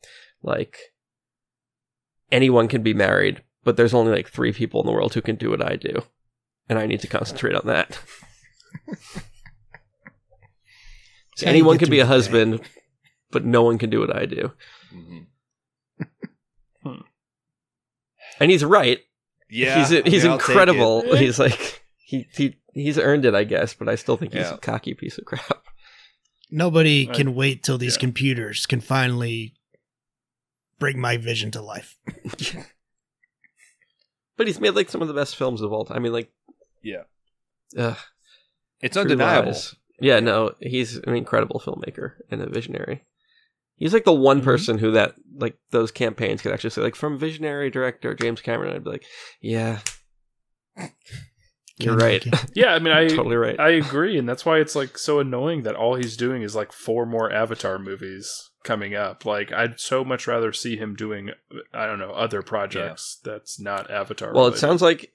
like, 0.42 0.78
anyone 2.32 2.66
can 2.68 2.82
be 2.82 2.92
married, 2.92 3.42
but 3.62 3.76
there's 3.76 3.94
only 3.94 4.12
like 4.12 4.28
three 4.28 4.52
people 4.52 4.80
in 4.80 4.86
the 4.86 4.92
world 4.92 5.14
who 5.14 5.22
can 5.22 5.36
do 5.36 5.50
what 5.50 5.64
I 5.64 5.76
do, 5.76 6.02
and 6.68 6.78
I 6.78 6.86
need 6.86 7.00
to 7.00 7.06
concentrate 7.06 7.54
on 7.54 7.66
that. 7.66 7.98
You 11.38 11.48
anyone 11.48 11.76
can 11.76 11.90
be 11.90 12.00
a 12.00 12.06
husband, 12.06 12.62
but 13.30 13.44
no 13.44 13.62
one 13.62 13.78
can 13.78 13.90
do 13.90 14.00
what 14.00 14.14
I 14.14 14.26
do. 14.26 14.52
mhm. 14.94 15.26
And 18.40 18.50
he's 18.50 18.64
right. 18.64 19.00
yeah. 19.48 19.78
he's 19.78 19.92
I 19.92 20.08
he's 20.08 20.24
I'll 20.24 20.38
take 20.38 20.48
it. 20.48 20.50
incredible. 20.52 21.02
He's 21.16 21.38
like 21.38 21.82
he 21.96 22.26
he 22.34 22.56
he's 22.74 22.98
earned 22.98 23.24
it, 23.24 23.34
I 23.34 23.44
guess. 23.44 23.72
But 23.74 23.88
I 23.88 23.94
still 23.94 24.16
think 24.16 24.32
he's 24.34 24.42
Yeah. 24.42 24.54
a 24.54 24.58
cocky 24.58 24.92
piece 24.94 25.16
of 25.18 25.24
crap. 25.24 25.62
Nobody 26.50 27.06
Right. 27.06 27.16
can 27.16 27.34
wait 27.34 27.62
till 27.62 27.78
these 27.78 27.94
Yeah. 27.96 28.00
computers 28.00 28.66
computers 28.66 28.66
can 28.66 28.80
finally 28.80 29.54
bring 30.78 31.00
my 31.00 31.16
vision 31.16 31.50
to 31.52 31.62
life. 31.62 31.96
But 34.36 34.46
he's 34.46 34.60
made 34.60 34.74
like 34.74 34.90
some 34.90 35.00
of 35.00 35.08
the 35.08 35.14
best 35.14 35.34
films 35.34 35.62
of 35.62 35.72
all 35.72 35.86
time. 35.86 35.96
I 35.96 36.00
mean, 36.00 36.12
like, 36.12 36.30
Yeah. 36.82 37.04
ugh, 37.78 37.96
It's 38.82 38.94
undeniable. 38.94 39.52
Lies. 39.52 39.74
Yeah, 39.98 40.20
no, 40.20 40.52
he's 40.60 40.96
an 40.98 41.16
incredible 41.16 41.58
filmmaker 41.58 42.16
and 42.30 42.42
a 42.42 42.46
visionary. 42.50 43.06
He's 43.76 43.92
like 43.92 44.04
the 44.04 44.12
one 44.12 44.40
Mhm. 44.40 44.44
person 44.44 44.78
who 44.78 44.92
that 44.92 45.14
like 45.38 45.56
those 45.70 45.90
campaigns 45.90 46.40
could 46.42 46.52
actually 46.52 46.70
say 46.70 46.80
like 46.82 46.96
from 46.96 47.18
visionary 47.18 47.70
director 47.70 48.14
James 48.14 48.40
Cameron. 48.40 48.74
I'd 48.74 48.84
be 48.84 48.90
like, 48.90 49.04
yeah, 49.40 49.80
you're 51.78 51.96
right, 51.96 52.24
Yeah, 52.54 52.74
I 52.74 52.78
mean, 52.78 52.94
I 52.94 53.06
totally 53.08 53.36
right. 53.36 53.58
I 53.60 53.70
agree, 53.70 54.16
and 54.18 54.26
that's 54.26 54.46
why 54.46 54.58
it's 54.60 54.74
like 54.74 54.96
so 54.96 55.20
annoying 55.20 55.64
that 55.64 55.74
all 55.74 55.94
he's 55.94 56.16
doing 56.16 56.40
is 56.42 56.56
like 56.56 56.72
four 56.72 57.04
more 57.04 57.30
Avatar 57.30 57.78
movies 57.78 58.50
coming 58.64 58.94
up. 58.94 59.26
Like, 59.26 59.52
I'd 59.52 59.78
so 59.78 60.02
much 60.02 60.26
rather 60.26 60.54
see 60.54 60.76
him 60.78 60.94
doing, 60.96 61.30
I 61.74 61.84
don't 61.86 61.98
know, 61.98 62.12
other 62.12 62.40
projects 62.40 63.18
that's 63.22 63.60
not 63.60 63.90
Avatar. 63.90 64.32
well, 64.32 64.46
it 64.46 64.56
sounds 64.56 64.80
like 64.80 65.12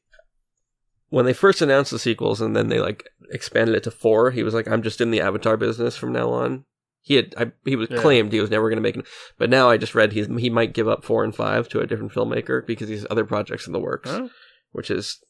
when 1.09 1.25
they 1.25 1.33
first 1.33 1.61
announced 1.63 1.89
the 1.91 1.97
sequels 1.99 2.41
and 2.41 2.55
then 2.55 2.69
they 2.69 2.79
like 2.79 3.09
expanded 3.31 3.75
it 3.75 3.83
to 3.83 3.91
four, 3.91 4.29
he 4.29 4.43
was 4.43 4.53
like, 4.53 4.67
I'm 4.67 4.83
just 4.83 5.01
in 5.01 5.09
the 5.09 5.19
Avatar 5.21 5.57
business 5.57 5.97
from 5.97 6.13
now 6.13 6.29
on. 6.29 6.65
He 7.03 7.15
had 7.15 7.33
I, 7.37 7.51
he 7.65 7.75
was 7.75 7.89
Yeah. 7.89 7.97
claimed 7.97 8.31
he 8.31 8.39
was 8.41 8.51
never 8.51 8.69
going 8.69 8.77
to 8.77 8.81
make 8.81 8.95
it, 8.97 9.05
but 9.37 9.49
now 9.49 9.69
I 9.69 9.77
just 9.77 9.95
read 9.95 10.13
he's 10.13 10.27
he 10.27 10.49
might 10.49 10.73
give 10.73 10.87
up 10.87 11.03
four 11.03 11.23
and 11.23 11.35
five 11.35 11.67
to 11.69 11.79
a 11.79 11.87
different 11.87 12.11
filmmaker 12.13 12.65
because 12.65 12.89
he's 12.89 13.05
other 13.09 13.25
projects 13.25 13.65
in 13.67 13.73
the 13.73 13.79
works, 13.79 14.09
Huh? 14.09 14.27
which 14.71 14.91
is 14.91 15.23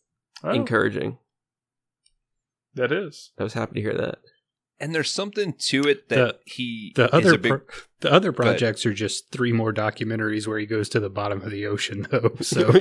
Oh, 0.44 0.50
encouraging. 0.52 1.18
that 2.74 2.92
is. 2.92 3.32
I 3.38 3.44
was 3.44 3.54
happy 3.54 3.76
to 3.76 3.82
hear 3.82 3.94
that. 3.96 4.20
and 4.80 4.96
there's 4.96 5.12
something 5.12 5.54
to 5.60 5.82
it 5.84 6.10
that 6.10 6.40
he 6.46 6.92
The 6.96 7.14
other 7.14 7.38
big, 7.38 7.52
pro- 7.52 7.62
the 8.00 8.12
other 8.12 8.32
projects 8.32 8.84
are 8.86 8.94
just 8.96 9.32
three 9.32 9.52
more 9.54 9.72
documentaries 9.72 10.48
where 10.48 10.58
he 10.58 10.66
goes 10.66 10.90
to 10.90 11.00
the 11.00 11.10
bottom 11.10 11.42
of 11.44 11.52
the 11.52 11.68
ocean, 11.68 12.08
though. 12.12 12.32
So 12.42 12.74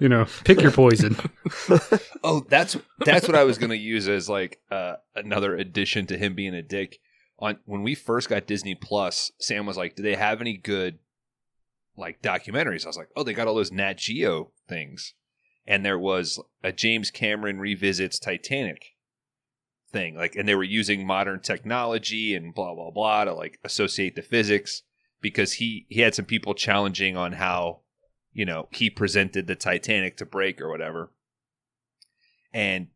you 0.00 0.08
know, 0.08 0.26
pick 0.44 0.60
your 0.62 0.70
poison. 0.72 1.16
Oh, 2.26 2.46
that's 2.48 2.76
that's 3.00 3.26
what 3.28 3.36
I 3.36 3.44
was 3.44 3.58
gonna 3.58 3.74
use 3.74 4.08
as 4.08 4.28
like 4.30 4.60
uh, 4.70 4.94
another 5.14 5.54
addition 5.56 6.06
to 6.06 6.16
him 6.16 6.34
being 6.34 6.54
a 6.54 6.62
dick. 6.62 6.98
On 7.38 7.58
when 7.64 7.82
we 7.82 7.94
first 7.94 8.28
got 8.28 8.46
Disney 8.46 8.74
Plus, 8.74 9.32
Sam 9.38 9.66
was 9.66 9.76
like, 9.76 9.96
"Do 9.96 10.02
they 10.02 10.14
have 10.14 10.40
any 10.40 10.56
good 10.56 10.98
like 11.96 12.22
documentaries?" 12.22 12.84
I 12.84 12.88
was 12.88 12.96
like, 12.96 13.10
"Oh, 13.16 13.22
they 13.22 13.34
got 13.34 13.48
all 13.48 13.54
those 13.54 13.72
Nat 13.72 13.98
Geo 13.98 14.52
things," 14.68 15.14
and 15.66 15.84
there 15.84 15.98
was 15.98 16.40
a 16.62 16.72
James 16.72 17.10
Cameron 17.10 17.58
revisits 17.58 18.18
Titanic 18.18 18.94
thing, 19.90 20.16
like, 20.16 20.36
and 20.36 20.48
they 20.48 20.54
were 20.54 20.64
using 20.64 21.06
modern 21.06 21.40
technology 21.40 22.34
and 22.34 22.54
blah 22.54 22.74
blah 22.74 22.90
blah 22.90 23.24
to 23.24 23.34
like 23.34 23.58
associate 23.64 24.14
the 24.14 24.22
physics 24.22 24.82
because 25.20 25.54
he 25.54 25.86
he 25.88 26.00
had 26.00 26.14
some 26.14 26.26
people 26.26 26.54
challenging 26.54 27.16
on 27.16 27.32
how 27.32 27.80
you 28.32 28.44
know 28.44 28.68
he 28.70 28.90
presented 28.90 29.46
the 29.46 29.56
Titanic 29.56 30.16
to 30.18 30.26
break 30.26 30.60
or 30.60 30.68
whatever 30.68 31.10
and 32.52 32.88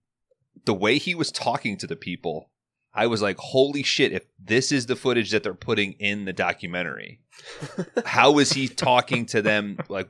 the 0.65 0.75
way 0.75 0.99
he 0.99 1.15
was 1.15 1.33
talking 1.33 1.77
to 1.77 1.87
the 1.87 1.97
people 1.97 2.51
i 2.99 3.07
was 3.07 3.23
like 3.23 3.39
holy 3.39 3.83
shit 3.83 4.13
if 4.13 4.25
this 4.39 4.73
is 4.73 4.87
the 4.87 4.97
footage 4.97 5.31
that 5.31 5.43
they're 5.43 5.55
putting 5.55 5.93
in 5.95 6.25
the 6.25 6.33
documentary 6.33 7.21
how 8.05 8.39
is 8.39 8.53
he 8.53 8.69
talking 8.69 9.25
to 9.27 9.41
them 9.41 9.79
like 9.89 10.09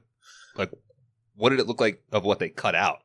like 0.56 0.70
what 1.36 1.50
did 1.50 1.60
it 1.60 1.66
look 1.68 1.80
like 1.80 2.02
of 2.10 2.24
what 2.24 2.40
they 2.40 2.48
cut 2.48 2.74
out? 2.74 2.98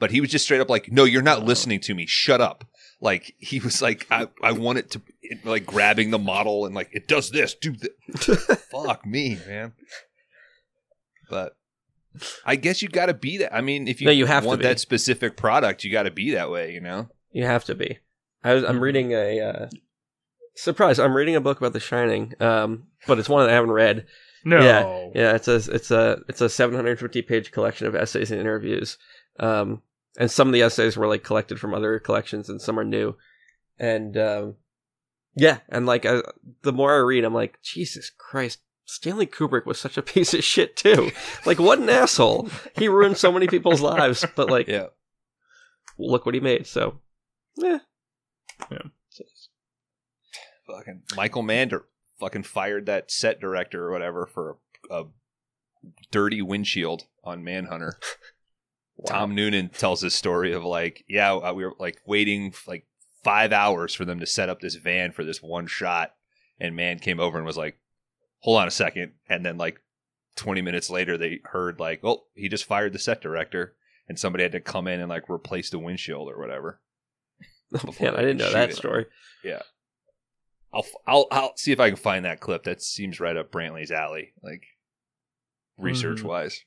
But 0.00 0.10
he 0.10 0.20
was 0.20 0.30
just 0.30 0.44
straight 0.44 0.60
up 0.60 0.68
like 0.68 0.90
no 0.90 1.04
you're 1.04 1.22
not 1.22 1.44
listening 1.44 1.78
to 1.82 1.94
me. 1.94 2.04
Shut 2.06 2.40
up. 2.40 2.64
Like 3.00 3.34
he 3.38 3.60
was 3.60 3.80
like 3.80 4.06
i, 4.10 4.26
I 4.42 4.52
want 4.52 4.78
it 4.78 4.90
to 4.92 5.02
like 5.44 5.66
grabbing 5.66 6.10
the 6.10 6.18
model 6.18 6.66
and 6.66 6.74
like 6.74 6.88
it 6.92 7.06
does 7.06 7.30
this 7.30 7.54
do 7.54 7.76
this 7.76 8.44
fuck 8.72 9.06
me 9.06 9.38
man. 9.46 9.72
But 11.28 11.56
i 12.44 12.56
guess 12.56 12.82
you 12.82 12.88
gotta 12.88 13.14
be 13.14 13.38
that 13.38 13.54
i 13.54 13.60
mean 13.60 13.86
if 13.86 14.00
you, 14.00 14.06
No, 14.06 14.12
you 14.12 14.26
have 14.26 14.44
want 14.44 14.60
be. 14.60 14.66
that 14.66 14.80
specific 14.80 15.36
product 15.36 15.84
you 15.84 15.92
gotta 15.92 16.10
be 16.10 16.32
that 16.32 16.50
way 16.50 16.72
you 16.74 16.80
know? 16.80 17.08
You 17.30 17.44
have 17.44 17.64
to 17.66 17.74
be. 17.76 17.98
I 18.42 18.54
was, 18.54 18.64
I'm 18.64 18.80
reading 18.80 19.12
a 19.12 19.40
uh, 19.40 19.68
surprise. 20.54 20.98
I'm 20.98 21.14
reading 21.14 21.36
a 21.36 21.40
book 21.40 21.58
about 21.58 21.72
The 21.72 21.80
Shining, 21.80 22.34
um, 22.40 22.84
but 23.06 23.18
it's 23.18 23.28
one 23.28 23.44
that 23.44 23.50
I 23.50 23.54
haven't 23.54 23.72
read. 23.72 24.06
No. 24.44 24.60
Yeah, 24.60 25.08
yeah. 25.14 25.34
It's 25.34 25.48
a 25.48 25.56
it's 25.56 25.90
a 25.90 26.20
it's 26.28 26.40
a 26.40 26.48
750 26.48 27.22
page 27.22 27.52
collection 27.52 27.86
of 27.86 27.94
essays 27.94 28.30
and 28.30 28.40
interviews, 28.40 28.96
um, 29.38 29.82
and 30.18 30.30
some 30.30 30.48
of 30.48 30.54
the 30.54 30.62
essays 30.62 30.96
were 30.96 31.06
like 31.06 31.22
collected 31.22 31.60
from 31.60 31.74
other 31.74 31.98
collections, 31.98 32.48
and 32.48 32.60
some 32.60 32.78
are 32.78 32.84
new. 32.84 33.16
And 33.78 34.16
um, 34.16 34.56
yeah, 35.34 35.58
and 35.68 35.84
like 35.84 36.06
I, 36.06 36.22
the 36.62 36.72
more 36.72 36.94
I 36.94 36.98
read, 36.98 37.24
I'm 37.24 37.34
like, 37.34 37.60
Jesus 37.62 38.10
Christ, 38.10 38.60
Stanley 38.86 39.26
Kubrick 39.26 39.66
was 39.66 39.78
such 39.78 39.98
a 39.98 40.02
piece 40.14 40.32
of 40.32 40.42
shit 40.42 40.76
too. 40.76 41.10
like, 41.44 41.58
what 41.58 41.78
an 41.78 41.90
asshole! 41.90 42.48
He 42.76 42.88
ruined 42.88 43.18
so 43.18 43.30
many 43.30 43.46
people's 43.46 43.82
lives, 43.82 44.24
but 44.34 44.48
like, 44.50 44.66
yeah 44.68 44.86
look 46.00 46.26
what 46.26 46.34
he 46.34 46.40
made. 46.40 46.66
So, 46.66 46.98
yeah, 47.56 47.78
fucking 50.66 51.02
michael 51.16 51.42
mander 51.42 51.86
fucking 52.20 52.42
fired 52.42 52.86
that 52.86 53.10
set 53.10 53.40
director 53.40 53.86
or 53.86 53.90
whatever 53.90 54.26
for 54.26 54.58
a, 54.90 55.02
a 55.02 55.06
dirty 56.10 56.42
windshield 56.42 57.06
on 57.24 57.42
manhunter. 57.42 57.98
Tom 59.06 59.34
Noonan 59.34 59.70
tells 59.70 60.02
this 60.02 60.14
story 60.14 60.52
of 60.52 60.62
like, 60.62 61.04
yeah, 61.08 61.32
uh, 61.32 61.54
we 61.54 61.64
were 61.64 61.74
like 61.78 62.00
waiting 62.06 62.52
like 62.66 62.86
five 63.24 63.52
hours 63.52 63.94
for 63.94 64.04
them 64.04 64.20
to 64.20 64.26
set 64.26 64.50
up 64.50 64.60
this 64.60 64.74
van 64.74 65.10
for 65.12 65.24
this 65.24 65.42
one 65.42 65.66
shot, 65.66 66.14
and 66.60 66.76
man 66.76 66.98
came 66.98 67.18
over 67.18 67.38
and 67.38 67.46
was 67.46 67.56
like, 67.56 67.78
"Hold 68.40 68.60
on 68.60 68.68
a 68.68 68.70
second. 68.70 69.12
and 69.26 69.44
then 69.44 69.56
like 69.56 69.80
twenty 70.36 70.60
minutes 70.60 70.90
later, 70.90 71.16
they 71.16 71.40
heard 71.44 71.80
like, 71.80 72.00
"Oh, 72.04 72.24
he 72.34 72.50
just 72.50 72.66
fired 72.66 72.92
the 72.92 72.98
set 72.98 73.22
director," 73.22 73.74
and 74.06 74.18
somebody 74.18 74.42
had 74.42 74.52
to 74.52 74.60
come 74.60 74.86
in 74.86 75.00
and 75.00 75.08
like 75.08 75.30
replace 75.30 75.70
the 75.70 75.78
windshield 75.78 76.28
or 76.30 76.38
whatever. 76.38 76.82
Before 77.70 77.94
oh, 78.00 78.04
Man, 78.04 78.16
I 78.16 78.20
didn't 78.20 78.38
know 78.38 78.52
that 78.52 78.70
shoot 78.70 78.74
it. 78.74 78.76
story. 78.76 79.06
I'll 80.72 80.86
I'll 81.06 81.26
I'll 81.30 81.56
see 81.56 81.72
if 81.72 81.80
I 81.80 81.88
can 81.88 81.96
find 81.96 82.24
that 82.24 82.40
clip. 82.40 82.64
That 82.64 82.82
seems 82.82 83.20
right 83.20 83.36
up 83.36 83.50
Brantley's 83.50 83.90
alley, 83.90 84.32
like 84.42 84.62
mm-hmm. 85.78 85.84
research 85.84 86.22
wise. 86.22 86.64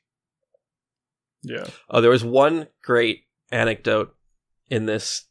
Yeah. 1.42 1.66
Oh, 1.90 2.02
there 2.02 2.12
was 2.12 2.24
one 2.24 2.68
great 2.82 3.26
anecdote 3.52 4.16
in 4.70 4.86
this 4.86 5.26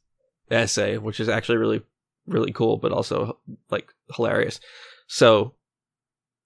essay, 0.51 0.99
which 0.99 1.21
is 1.21 1.29
actually 1.29 1.59
really, 1.59 1.83
really 2.27 2.53
cool, 2.53 2.77
but 2.77 2.93
also 2.93 3.39
like 3.71 3.93
hilarious. 4.15 4.61
So, 5.07 5.55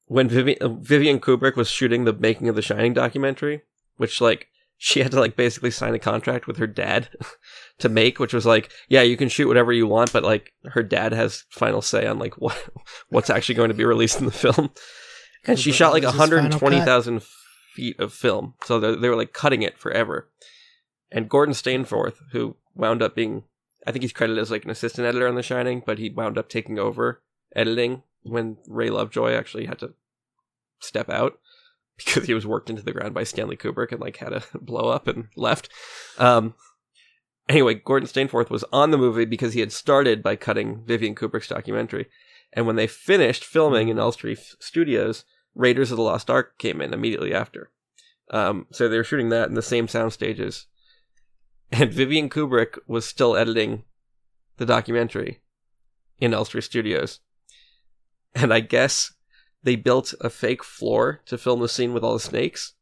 when 0.07 0.29
Vivian, 0.29 0.59
uh, 0.61 0.69
Vivian 0.69 1.21
Kubrick 1.21 1.57
was 1.57 1.69
shooting 1.69 2.05
the 2.05 2.13
making 2.13 2.49
of 2.49 2.55
the 2.55 2.63
Shining 2.63 2.93
documentary, 2.93 3.63
which 3.97 4.21
like 4.21 4.49
she 4.79 5.01
had 5.01 5.11
to 5.13 5.21
like 5.21 5.37
basically 5.37 5.71
sign 5.71 5.95
a 5.95 5.99
contract 5.99 6.47
with 6.47 6.59
her 6.59 6.67
dad 6.67 7.09
to 7.79 7.89
make, 7.89 8.19
which 8.19 8.35
was 8.35 8.47
like, 8.47 8.71
yeah, 8.89 9.03
you 9.03 9.17
can 9.17 9.29
shoot 9.29 9.49
whatever 9.49 9.73
you 9.73 9.87
want, 9.87 10.13
but 10.13 10.23
like 10.23 10.53
her 10.65 10.83
dad 10.83 11.13
has 11.13 11.45
final 11.51 11.83
say 11.83 12.07
on 12.07 12.19
like 12.19 12.35
what 12.41 12.57
what's 13.09 13.31
actually 13.31 13.55
going 13.55 13.69
to 13.69 13.75
be 13.75 13.85
released 13.85 14.19
in 14.19 14.27
the 14.27 14.33
film. 14.33 14.71
And 15.45 15.59
she 15.59 15.73
shot 15.73 15.93
like 15.93 16.03
was 16.03 16.13
his 16.13 16.19
final 16.19 16.39
cut. 16.39 16.61
120,000 16.61 17.23
feet 17.75 18.01
of 18.01 18.13
film. 18.13 18.55
So 18.65 18.81
they, 18.81 18.97
they 18.97 19.09
were 19.09 19.17
like 19.17 19.33
cutting 19.33 19.63
it 19.63 19.79
forever. 19.79 20.29
And 21.11 21.29
Gordon 21.29 21.55
Stainforth, 21.55 22.17
who 22.33 22.57
wound 22.75 23.01
up 23.01 23.15
being, 23.15 23.45
I 23.87 23.93
think 23.93 24.03
he's 24.03 24.13
credited 24.13 24.43
as 24.43 24.51
like 24.51 24.65
an 24.65 24.71
assistant 24.71 25.07
editor 25.07 25.29
on 25.29 25.37
The 25.37 25.43
Shining, 25.43 25.83
but 25.87 25.99
he 25.99 26.11
wound 26.11 26.37
up 26.37 26.49
taking 26.49 26.79
over 26.79 27.23
editing 27.55 28.03
when 28.23 28.57
Ray 28.67 28.91
Lovejoy 28.91 29.33
actually 29.35 29.67
had 29.67 29.79
to 29.79 29.95
step 30.81 31.09
out 31.09 31.39
because 32.05 32.27
he 32.27 32.35
was 32.35 32.47
worked 32.47 32.71
into 32.71 32.83
the 32.83 32.93
ground 32.93 33.15
by 33.15 33.25
Stanley 33.25 33.57
Kubrick 33.57 33.93
and 33.93 34.01
like 34.01 34.19
had 34.19 34.33
a 34.33 34.43
blow 34.61 34.89
up 34.89 35.09
and 35.09 35.29
left. 35.37 35.69
Um, 36.19 36.55
anyway, 37.49 37.75
Gordon 37.75 38.09
Stainforth 38.09 38.51
was 38.51 38.65
on 38.73 38.91
the 38.91 38.99
movie 38.99 39.25
because 39.25 39.55
he 39.55 39.61
had 39.61 39.73
started 39.73 40.23
by 40.23 40.37
cutting 40.37 40.85
Vivian 40.85 41.15
Kubrick's 41.15 41.49
documentary. 41.49 42.07
And 42.53 42.67
when 42.67 42.77
they 42.77 42.87
finished 42.87 43.45
filming 43.45 43.89
in 43.89 43.99
Elstree 43.99 44.37
Studios, 44.61 45.25
Raiders 45.55 45.91
of 45.91 45.97
the 45.97 46.03
Lost 46.03 46.31
Ark 46.31 46.59
came 46.59 46.81
in 46.81 46.93
immediately 46.93 47.35
after. 47.35 47.71
Um, 48.31 48.67
so 48.71 48.89
they 48.89 48.97
were 48.97 49.05
shooting 49.05 49.31
that 49.31 49.49
in 49.49 49.55
the 49.55 49.63
same 49.63 49.89
sound 49.89 50.13
stages. 50.13 50.67
And 51.73 51.93
Vivian 51.93 52.29
Kubrick 52.29 52.79
was 52.87 53.05
still 53.05 53.37
editing 53.37 53.85
the 54.57 54.67
documentary 54.67 55.41
in 56.19 56.35
Elstree 56.35 56.61
Studios. 56.61 57.21
And 58.35 58.53
I 58.53 58.61
guess 58.61 59.13
they 59.67 59.77
built 59.77 60.15
a 60.21 60.31
fake 60.31 60.63
floor 60.63 61.21
to 61.27 61.37
film 61.37 61.61
the 61.61 61.69
scene 61.69 61.93
with 61.93 62.05
all 62.05 62.15
the 62.15 62.21
snakes. 62.21 62.75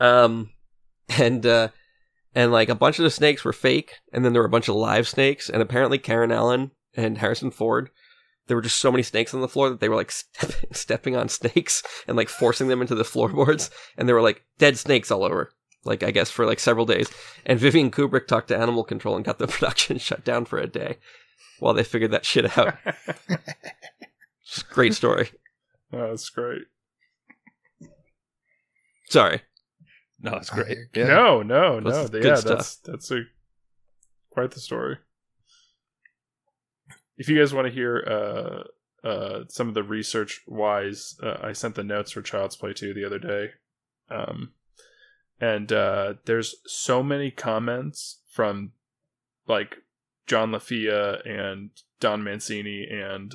Um, 0.00 0.50
and, 1.18 1.44
uh, 1.44 1.68
and 2.34 2.50
like 2.50 2.70
a 2.70 2.74
bunch 2.74 2.98
of 2.98 3.02
the 3.02 3.10
snakes 3.10 3.44
were 3.44 3.52
fake, 3.52 3.96
and 4.12 4.24
then 4.24 4.32
there 4.32 4.40
were 4.40 4.46
a 4.48 4.50
bunch 4.50 4.68
of 4.68 4.74
live 4.74 5.06
snakes, 5.06 5.50
and 5.50 5.60
apparently 5.60 5.98
Karen 5.98 6.32
Allen 6.32 6.70
and 6.94 7.18
Harrison 7.18 7.50
Ford 7.50 7.90
there 8.46 8.56
were 8.56 8.62
just 8.62 8.80
so 8.80 8.90
many 8.90 9.02
snakes 9.02 9.34
on 9.34 9.42
the 9.42 9.48
floor 9.48 9.68
that 9.68 9.78
they 9.78 9.88
were 9.88 9.94
like 9.94 10.10
step- 10.12 10.74
stepping 10.74 11.14
on 11.14 11.28
snakes 11.28 11.82
and 12.08 12.16
like 12.16 12.30
forcing 12.30 12.68
them 12.68 12.80
into 12.80 12.94
the 12.94 13.04
floorboards 13.04 13.70
and 13.96 14.08
there 14.08 14.14
were 14.14 14.22
like 14.22 14.42
dead 14.58 14.76
snakes 14.76 15.10
all 15.10 15.22
over 15.22 15.52
like 15.84 16.02
i 16.02 16.10
guess 16.10 16.30
for 16.30 16.46
like 16.46 16.58
several 16.58 16.86
days 16.86 17.08
and 17.46 17.60
vivian 17.60 17.90
kubrick 17.90 18.26
talked 18.26 18.48
to 18.48 18.56
animal 18.56 18.82
control 18.82 19.14
and 19.14 19.24
got 19.24 19.38
the 19.38 19.46
production 19.48 19.98
shut 19.98 20.24
down 20.24 20.44
for 20.44 20.58
a 20.58 20.66
day 20.66 20.96
while 21.60 21.74
they 21.74 21.84
figured 21.84 22.10
that 22.10 22.24
shit 22.24 22.58
out 22.58 22.74
great 24.70 24.94
story 24.94 25.30
Oh, 25.92 26.10
that's 26.10 26.28
great. 26.28 26.62
sorry 29.08 29.40
No, 30.20 30.34
it's 30.34 30.50
great. 30.50 30.76
No, 30.96 31.42
no, 31.42 31.78
no. 31.80 32.08
good 32.08 32.24
yeah, 32.24 32.40
that's 32.40 32.76
that's 32.76 33.10
a 33.10 33.22
quite 34.30 34.50
the 34.50 34.60
story. 34.60 34.98
If 37.16 37.28
you 37.28 37.38
guys 37.38 37.54
want 37.54 37.66
to 37.66 37.72
hear 37.72 38.04
uh, 38.06 39.06
uh, 39.06 39.44
some 39.48 39.68
of 39.68 39.74
the 39.74 39.82
research 39.82 40.42
wise, 40.46 41.16
uh, 41.22 41.38
I 41.42 41.52
sent 41.52 41.74
the 41.74 41.82
notes 41.84 42.12
for 42.12 42.22
Child's 42.22 42.56
Play 42.56 42.72
2 42.72 42.94
the 42.94 43.04
other 43.04 43.18
day. 43.18 43.50
Um, 44.10 44.52
and 45.40 45.72
uh, 45.72 46.14
there's 46.26 46.56
so 46.66 47.02
many 47.02 47.30
comments 47.30 48.20
from 48.30 48.72
like 49.46 49.78
John 50.26 50.52
LaFia 50.52 51.26
and 51.28 51.70
Don 52.00 52.22
Mancini 52.22 52.86
and 52.90 53.34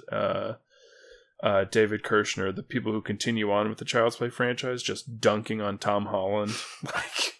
uh, 1.43 1.65
David 1.65 2.03
Kirshner, 2.03 2.55
the 2.55 2.63
people 2.63 2.93
who 2.93 3.01
continue 3.01 3.51
on 3.51 3.67
with 3.67 3.77
the 3.77 3.85
Child's 3.85 4.15
Play 4.15 4.29
franchise, 4.29 4.81
just 4.81 5.19
dunking 5.19 5.59
on 5.61 5.77
Tom 5.77 6.05
Holland. 6.05 6.53
like 6.83 7.37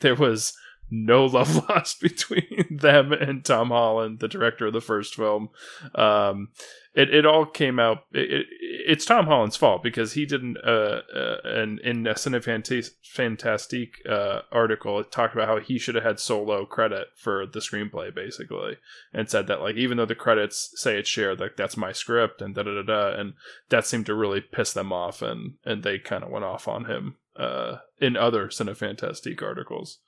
there 0.00 0.16
was 0.16 0.54
no 0.90 1.26
love 1.26 1.56
lost 1.68 2.00
between 2.00 2.66
them 2.70 3.12
and 3.12 3.44
Tom 3.44 3.68
Holland, 3.68 4.20
the 4.20 4.28
director 4.28 4.66
of 4.66 4.72
the 4.72 4.80
first 4.80 5.14
film. 5.14 5.48
Um, 5.94 6.48
it, 6.94 7.12
it 7.12 7.26
all 7.26 7.44
came 7.44 7.80
out. 7.80 8.04
It, 8.12 8.30
it, 8.32 8.46
it's 8.86 9.04
Tom 9.04 9.26
Holland's 9.26 9.56
fault 9.56 9.82
because 9.82 10.12
he 10.12 10.26
didn't. 10.26 10.58
Uh, 10.58 11.00
uh, 11.14 11.36
and 11.44 11.80
in 11.80 12.06
a 12.06 12.14
Fantastique 12.14 14.02
uh, 14.08 14.40
article, 14.52 15.00
it 15.00 15.10
talked 15.10 15.34
about 15.34 15.48
how 15.48 15.58
he 15.58 15.78
should 15.78 15.96
have 15.96 16.04
had 16.04 16.20
solo 16.20 16.64
credit 16.64 17.08
for 17.16 17.46
the 17.46 17.58
screenplay, 17.58 18.14
basically, 18.14 18.76
and 19.12 19.28
said 19.28 19.48
that 19.48 19.60
like 19.60 19.76
even 19.76 19.96
though 19.96 20.06
the 20.06 20.14
credits 20.14 20.70
say 20.76 20.96
it's 20.96 21.08
shared, 21.08 21.40
like 21.40 21.56
that's 21.56 21.76
my 21.76 21.90
script 21.90 22.40
and 22.40 22.54
da 22.54 22.62
da 22.62 22.74
da 22.74 22.82
da, 22.82 23.20
and 23.20 23.34
that 23.70 23.86
seemed 23.86 24.06
to 24.06 24.14
really 24.14 24.40
piss 24.40 24.72
them 24.72 24.92
off, 24.92 25.20
and 25.20 25.54
and 25.64 25.82
they 25.82 25.98
kind 25.98 26.22
of 26.22 26.30
went 26.30 26.44
off 26.44 26.68
on 26.68 26.84
him 26.84 27.16
uh, 27.36 27.78
in 28.00 28.16
other 28.16 28.46
Cinefantastique 28.46 29.42
articles. 29.42 29.98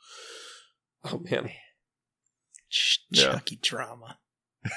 Oh 1.13 1.19
man. 1.31 1.51
Ch- 2.71 3.05
Yeah. 3.11 3.33
Chucky 3.33 3.57
drama. 3.63 4.19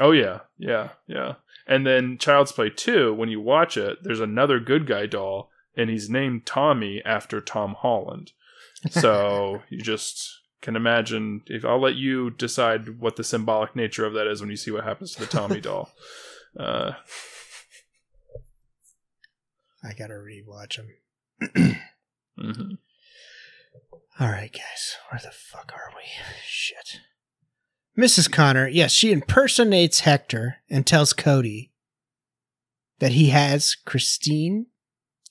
Oh 0.00 0.10
yeah, 0.10 0.40
yeah, 0.58 0.90
yeah. 1.06 1.34
And 1.66 1.86
then 1.86 2.18
Child's 2.18 2.52
Play 2.52 2.70
2, 2.70 3.14
when 3.14 3.28
you 3.28 3.40
watch 3.40 3.76
it, 3.76 3.98
there's 4.02 4.20
another 4.20 4.58
good 4.60 4.86
guy 4.86 5.06
doll, 5.06 5.48
and 5.76 5.88
he's 5.88 6.10
named 6.10 6.44
Tommy 6.44 7.00
after 7.04 7.40
Tom 7.40 7.74
Holland. 7.78 8.32
So 8.90 9.62
you 9.70 9.80
just 9.80 10.40
can 10.60 10.74
imagine 10.76 11.42
if 11.46 11.64
I'll 11.64 11.80
let 11.80 11.94
you 11.94 12.30
decide 12.30 12.98
what 13.00 13.16
the 13.16 13.24
symbolic 13.24 13.74
nature 13.76 14.04
of 14.04 14.12
that 14.14 14.26
is 14.26 14.40
when 14.40 14.50
you 14.50 14.56
see 14.56 14.70
what 14.72 14.84
happens 14.84 15.14
to 15.14 15.20
the 15.20 15.26
Tommy 15.26 15.60
doll. 15.60 15.90
Uh, 16.58 16.92
I 19.84 19.92
gotta 19.96 20.14
rewatch 20.14 20.76
him. 20.76 20.88
mhm. 22.38 22.78
All 24.18 24.28
right, 24.28 24.52
guys, 24.52 24.96
where 25.10 25.20
the 25.22 25.30
fuck 25.30 25.72
are 25.74 25.92
we? 25.94 26.02
Shit. 26.46 27.00
Mrs. 27.98 28.30
Connor, 28.30 28.66
yes, 28.68 28.92
she 28.92 29.12
impersonates 29.12 30.00
Hector 30.00 30.56
and 30.70 30.86
tells 30.86 31.12
Cody 31.12 31.72
that 32.98 33.12
he 33.12 33.28
has 33.30 33.74
Christine 33.74 34.66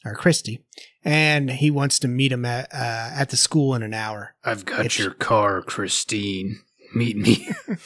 or 0.03 0.13
Christy, 0.13 0.63
and 1.03 1.49
he 1.49 1.71
wants 1.71 1.97
to 1.99 2.07
meet 2.07 2.31
him 2.31 2.45
at 2.45 2.71
uh, 2.73 3.09
at 3.13 3.29
the 3.29 3.37
school 3.37 3.73
in 3.73 3.81
an 3.83 3.93
hour. 3.93 4.35
I've 4.43 4.65
got 4.65 4.85
If- 4.85 4.99
your 4.99 5.11
car, 5.13 5.61
Christine. 5.61 6.61
Meet 6.93 7.17
me. 7.17 7.49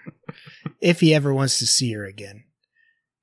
if 0.80 1.00
he 1.00 1.12
ever 1.14 1.34
wants 1.34 1.58
to 1.58 1.66
see 1.66 1.92
her 1.92 2.04
again. 2.06 2.44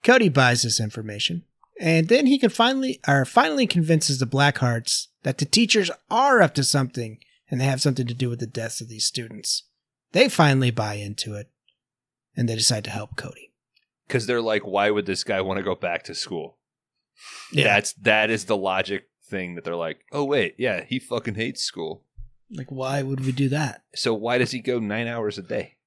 Cody 0.03 0.27
buys 0.27 0.63
this 0.63 0.81
information, 0.81 1.43
and 1.79 2.09
then 2.09 2.25
he 2.25 2.37
can 2.37 2.49
finally 2.49 2.99
or 3.07 3.23
finally 3.23 3.67
convinces 3.67 4.19
the 4.19 4.27
Blackhearts 4.27 5.07
that 5.23 5.37
the 5.37 5.45
teachers 5.45 5.89
are 6.09 6.41
up 6.41 6.53
to 6.55 6.63
something 6.63 7.19
and 7.49 7.59
they 7.59 7.65
have 7.65 7.81
something 7.81 8.07
to 8.07 8.13
do 8.13 8.29
with 8.29 8.39
the 8.39 8.47
deaths 8.47 8.81
of 8.81 8.89
these 8.89 9.05
students. 9.05 9.63
They 10.11 10.29
finally 10.29 10.71
buy 10.71 10.95
into 10.95 11.33
it, 11.35 11.49
and 12.35 12.47
they 12.47 12.55
decide 12.55 12.83
to 12.83 12.91
help 12.91 13.15
Cody. 13.15 13.51
Because 14.07 14.27
they're 14.27 14.41
like, 14.41 14.63
why 14.63 14.91
would 14.91 15.05
this 15.05 15.23
guy 15.23 15.41
want 15.41 15.57
to 15.57 15.63
go 15.63 15.75
back 15.75 16.03
to 16.03 16.15
school? 16.15 16.57
Yeah. 17.51 17.65
That's 17.65 17.93
that 17.93 18.29
is 18.29 18.45
the 18.45 18.57
logic 18.57 19.09
thing 19.25 19.55
that 19.55 19.63
they're 19.63 19.75
like, 19.75 20.05
oh 20.11 20.23
wait, 20.23 20.55
yeah, 20.57 20.83
he 20.83 20.99
fucking 20.99 21.35
hates 21.35 21.63
school. 21.63 22.03
like 22.51 22.71
why 22.71 23.01
would 23.01 23.25
we 23.25 23.31
do 23.31 23.49
that? 23.49 23.83
So 23.95 24.13
why 24.13 24.37
does 24.37 24.51
he 24.51 24.59
go 24.59 24.79
nine 24.79 25.07
hours 25.07 25.37
a 25.37 25.43
day? 25.43 25.77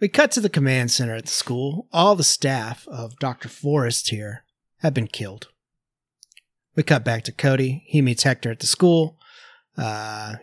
We 0.00 0.06
cut 0.08 0.30
to 0.32 0.40
the 0.40 0.48
command 0.48 0.92
center 0.92 1.16
at 1.16 1.24
the 1.26 1.32
school. 1.32 1.88
All 1.92 2.14
the 2.14 2.22
staff 2.22 2.86
of 2.86 3.18
Dr. 3.18 3.48
Forrest 3.48 4.10
here 4.10 4.44
have 4.78 4.94
been 4.94 5.08
killed. 5.08 5.48
We 6.78 6.84
cut 6.84 7.04
back 7.04 7.24
to 7.24 7.32
Cody. 7.32 7.82
He 7.88 8.00
meets 8.00 8.22
Hector 8.22 8.52
at 8.52 8.60
the 8.60 8.66
school. 8.68 9.18
Uh, 9.76 10.36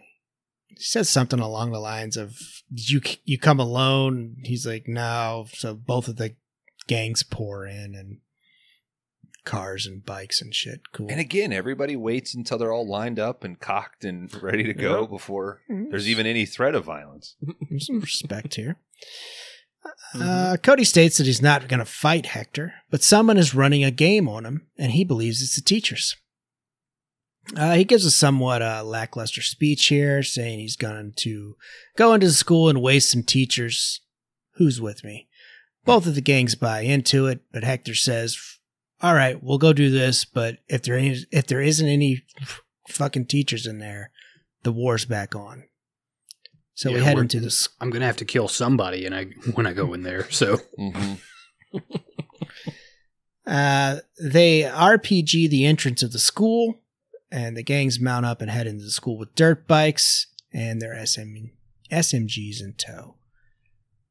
he 0.67 0.83
says 0.83 1.09
something 1.09 1.39
along 1.39 1.71
the 1.71 1.79
lines 1.79 2.17
of, 2.17 2.35
you, 2.69 2.99
you 3.23 3.39
come 3.39 3.57
alone? 3.57 4.35
He's 4.43 4.67
like, 4.67 4.83
No. 4.85 5.45
So 5.53 5.73
both 5.73 6.09
of 6.09 6.17
the 6.17 6.35
gangs 6.87 7.23
pour 7.23 7.65
in 7.65 7.95
and 7.95 8.17
cars 9.45 9.85
and 9.85 10.05
bikes 10.05 10.41
and 10.41 10.53
shit. 10.53 10.81
Cool. 10.91 11.07
And 11.09 11.21
again, 11.21 11.53
everybody 11.53 11.95
waits 11.95 12.35
until 12.35 12.57
they're 12.57 12.73
all 12.73 12.85
lined 12.85 13.17
up 13.17 13.45
and 13.45 13.57
cocked 13.57 14.03
and 14.03 14.29
ready 14.43 14.63
to 14.65 14.73
go 14.73 15.03
Yep. 15.03 15.09
before 15.11 15.61
there's 15.69 16.09
even 16.09 16.25
any 16.25 16.45
threat 16.45 16.75
of 16.75 16.83
violence. 16.83 17.37
There's 17.69 17.87
some 17.87 18.01
respect 18.01 18.55
here. 18.55 18.75
Uh, 20.15 20.57
Cody 20.63 20.83
states 20.83 21.17
that 21.19 21.27
he's 21.27 21.43
not 21.43 21.67
going 21.67 21.77
to 21.79 21.85
fight 21.85 22.25
Hector, 22.25 22.73
but 22.89 23.03
someone 23.03 23.37
is 23.37 23.53
running 23.53 23.83
a 23.83 23.91
game 23.91 24.27
on 24.27 24.43
him, 24.43 24.65
and 24.79 24.93
he 24.93 25.03
believes 25.03 25.43
it's 25.43 25.55
the 25.55 25.61
teachers. 25.61 26.15
Uh, 27.55 27.73
he 27.75 27.83
gives 27.83 28.05
a 28.05 28.11
somewhat 28.11 28.61
uh, 28.61 28.83
lackluster 28.83 29.41
speech 29.41 29.87
here, 29.87 30.23
saying 30.23 30.59
he's 30.59 30.75
going 30.75 31.13
to 31.17 31.55
go 31.95 32.13
into 32.13 32.27
the 32.27 32.33
school 32.33 32.69
and 32.69 32.81
waste 32.81 33.11
some 33.11 33.23
teachers. 33.23 34.01
Who's 34.55 34.79
with 34.81 35.03
me? 35.03 35.27
Both 35.83 36.07
of 36.07 36.15
the 36.15 36.21
gangs 36.21 36.55
buy 36.55 36.81
into 36.81 37.27
it, 37.27 37.41
but 37.51 37.63
Hector 37.63 37.93
says, 37.93 38.37
"All 39.01 39.13
right, 39.13 39.41
we'll 39.43 39.57
go 39.59 39.73
do 39.73 39.91
this, 39.91 40.25
but 40.25 40.57
if 40.67 40.81
there 40.83 40.97
is, 40.97 41.27
if 41.31 41.45
there 41.45 41.61
isn't 41.61 41.87
any 41.87 42.23
fucking 42.89 43.25
teachers 43.27 43.67
in 43.67 43.77
there, 43.79 44.11
the 44.63 44.71
war's 44.71 45.05
back 45.05 45.35
on." 45.35 45.65
So 46.73 46.89
we 46.91 46.97
Yeah, 46.97 47.03
head 47.03 47.15
we're- 47.15 47.25
into 47.25 47.39
this 47.39 47.69
I'm 47.79 47.89
gonna 47.91 48.05
have 48.07 48.17
to 48.17 48.25
kill 48.25 48.47
somebody, 48.47 49.05
and 49.05 49.13
I 49.13 49.25
when 49.53 49.67
I 49.67 49.73
go 49.73 49.93
in 49.93 50.01
there. 50.03 50.29
So 50.31 50.57
Mm-hmm. 50.79 51.77
Uh, 53.47 53.97
they 54.19 54.61
RPG 54.63 55.47
the 55.51 55.65
entrance 55.65 56.01
of 56.01 56.11
the 56.11 56.17
school, 56.17 56.79
and 57.31 57.55
the 57.57 57.63
gangs 57.63 57.99
mount 57.99 58.25
up 58.25 58.41
and 58.41 58.49
head 58.51 58.67
into 58.67 58.83
the 58.83 58.91
school 58.91 59.17
with 59.17 59.35
dirt 59.35 59.67
bikes 59.67 60.27
and 60.53 60.81
their 60.81 61.05
SM, 61.05 61.47
SMGs 61.91 62.61
in 62.61 62.73
tow. 62.77 63.15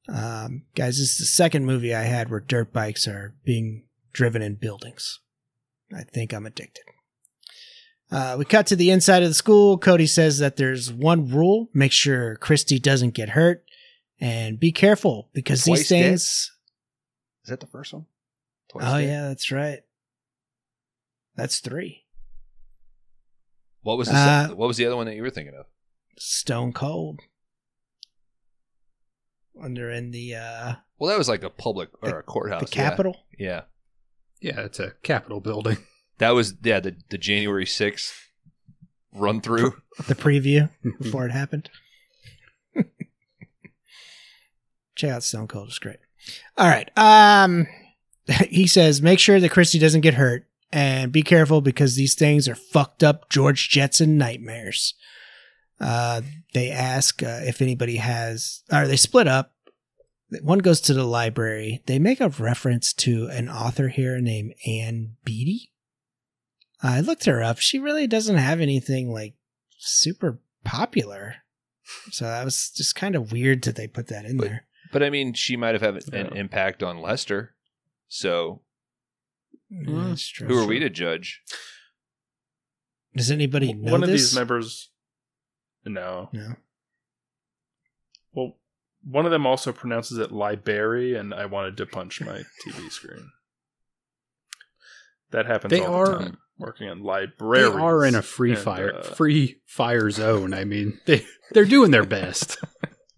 Um, 0.08 0.64
guys, 0.74 0.98
this 0.98 1.12
is 1.12 1.18
the 1.18 1.24
second 1.24 1.64
movie 1.64 1.94
I 1.94 2.02
had 2.02 2.30
where 2.30 2.40
dirt 2.40 2.72
bikes 2.72 3.06
are 3.08 3.34
being 3.44 3.84
driven 4.12 4.42
in 4.42 4.56
buildings. 4.56 5.20
I 5.94 6.02
think 6.02 6.32
I'm 6.32 6.44
addicted. 6.46 6.84
Uh, 8.10 8.36
we 8.38 8.44
cut 8.44 8.66
to 8.66 8.76
the 8.76 8.90
inside 8.90 9.22
of 9.22 9.28
the 9.30 9.34
school. 9.34 9.78
Cody 9.78 10.06
says 10.06 10.38
that 10.38 10.56
there's 10.56 10.92
one 10.92 11.28
rule 11.28 11.68
make 11.72 11.92
sure 11.92 12.36
Christy 12.36 12.78
doesn't 12.78 13.14
get 13.14 13.30
hurt, 13.30 13.64
and 14.20 14.60
be 14.60 14.70
careful 14.72 15.30
because 15.32 15.64
Twice 15.64 15.78
these 15.80 15.88
dead? 15.88 16.02
things. 16.10 16.22
Is 17.44 17.50
that 17.50 17.60
the 17.60 17.66
first 17.66 17.92
one? 17.92 18.06
Twice 18.70 18.84
Oh 18.86 18.98
dead? 18.98 19.08
yeah, 19.08 19.28
that's 19.28 19.50
right. 19.50 19.80
That's 21.34 21.60
three. 21.60 22.03
What 23.85 23.97
was 23.98 24.09
the 24.09 24.15
Uh, 24.15 24.48
se- 24.48 24.55
what 24.55 24.66
was 24.66 24.77
the 24.77 24.86
other 24.86 24.97
one 24.97 25.06
that 25.06 25.15
you 25.15 25.23
were 25.23 25.31
thinking 25.31 25.55
of? 25.55 25.66
Stone 26.19 26.73
Cold. 26.73 27.20
Under 29.62 29.89
in 29.90 30.11
the 30.11 30.35
uh 30.35 30.74
Well, 30.98 31.11
that 31.11 31.19
was 31.19 31.28
like 31.28 31.44
a 31.44 31.51
public 31.51 31.90
or 32.02 32.19
a 32.19 32.23
courthouse. 32.24 32.62
the 32.62 32.66
Capitol. 32.66 33.27
Yeah. 33.39 33.62
yeah. 34.40 34.55
yeah, 34.56 34.65
it's 34.65 34.81
a 34.81 34.94
Capitol 35.05 35.40
building. 35.40 35.78
That 36.19 36.31
was 36.31 36.55
yeah, 36.62 36.78
the, 36.78 36.94
the 37.11 37.19
January 37.19 37.66
sixth 37.66 38.31
run 39.12 39.40
through. 39.40 39.74
The 40.06 40.15
preview 40.15 40.70
before 41.01 41.27
it 41.27 41.32
happened. 41.32 41.70
Check 44.97 45.11
out 45.11 45.23
Stone 45.24 45.48
Cold, 45.48 45.69
it's 45.69 45.78
great. 45.81 45.98
All 46.56 46.69
right. 46.69 46.89
Um 46.97 47.66
he 48.48 48.66
says 48.66 49.02
make 49.02 49.19
sure 49.19 49.40
that 49.40 49.51
Christy 49.51 49.78
doesn't 49.78 50.01
get 50.02 50.15
hurt 50.15 50.47
and 50.74 51.12
be 51.12 51.22
careful 51.22 51.60
because 51.60 51.94
these 51.94 52.14
things 52.16 52.48
are 52.48 52.55
fucked 52.56 53.05
up 53.05 53.30
George 53.30 53.68
Jetson 53.70 54.18
nightmares. 54.18 54.94
Uh 55.80 56.20
they 56.52 56.70
ask 56.70 57.22
uh, 57.22 57.40
if 57.42 57.62
anybody 57.62 57.96
has 57.96 58.62
or 58.72 58.86
they 58.86 58.96
split 58.96 59.28
up. 59.28 59.52
One 60.42 60.59
goes 60.59 60.80
to 60.82 60.94
the 60.94 61.05
library. 61.05 61.82
They 61.86 61.98
make 62.01 62.20
a 62.20 62.28
reference 62.28 62.92
to 62.94 63.28
an 63.28 63.48
author 63.48 63.88
here 63.88 64.18
named 64.20 64.55
Anne 64.66 65.16
Beatty. 65.24 65.70
I 66.82 67.01
looked 67.01 67.26
her 67.26 67.40
up. 67.42 67.59
She 67.59 67.78
really 67.78 68.06
doesn't 68.09 68.36
have 68.36 68.60
anything 68.60 69.12
like 69.12 69.34
super 69.78 70.40
popular. 70.64 71.36
So 72.10 72.24
that 72.24 72.44
was 72.44 72.70
just 72.70 72.96
kind 72.96 73.14
of 73.14 73.30
weird 73.30 73.62
that 73.62 73.76
they 73.76 73.86
put 73.86 74.09
that 74.09 74.24
in 74.24 74.38
But- 74.38 74.44
there. 74.48 74.66
But 74.92 75.02
I 75.02 75.10
mean, 75.10 75.34
she 75.34 75.56
might 75.56 75.74
have 75.74 75.82
had 75.82 75.94
an 76.14 76.30
Yeah. 76.32 76.40
impact 76.40 76.82
on 76.82 77.01
Lester. 77.01 77.55
So 78.09 78.62
Yeah, 79.82 80.05
that's 80.09 80.26
true. 80.28 80.46
who 80.48 80.62
are 80.62 80.66
we 80.66 80.78
to 80.78 80.90
judge? 80.90 81.42
Does 83.16 83.30
anybody 83.30 83.72
know 83.72 83.92
One 83.92 84.02
of 84.02 84.09
this? 84.09 84.22
these 84.30 84.34
members. 84.34 84.90
No. 85.84 86.28
no. 86.32 86.55
Well, 88.32 88.56
one 89.05 89.24
of 89.26 89.30
them 89.32 89.46
also 89.46 89.72
pronounces 89.72 90.18
it 90.18 90.32
library, 90.32 91.14
and 91.16 91.34
I 91.34 91.46
wanted 91.46 91.76
to 91.78 91.86
punch 91.86 92.20
my 92.20 92.42
TV 92.66 92.90
screen. 92.90 93.30
That 95.30 95.46
happens 95.46 95.70
They 95.70 95.80
all 95.80 95.94
are- 95.94 96.06
the 96.18 96.18
time. 96.24 96.38
Working 96.56 96.88
on 96.88 96.98
They 96.98 97.05
libraries. 97.05 97.74
are 97.74 98.05
in 98.05 98.14
a 98.14 98.22
free 98.22 98.52
and, 98.52 98.59
fire 98.60 98.94
uh, 98.94 99.02
free 99.02 99.60
fire 99.66 100.09
zone. 100.09 100.55
I 100.55 100.62
mean, 100.64 101.01
they 101.05 101.26
they're 101.51 101.64
doing 101.64 101.90
their 101.90 102.05
best. 102.06 102.59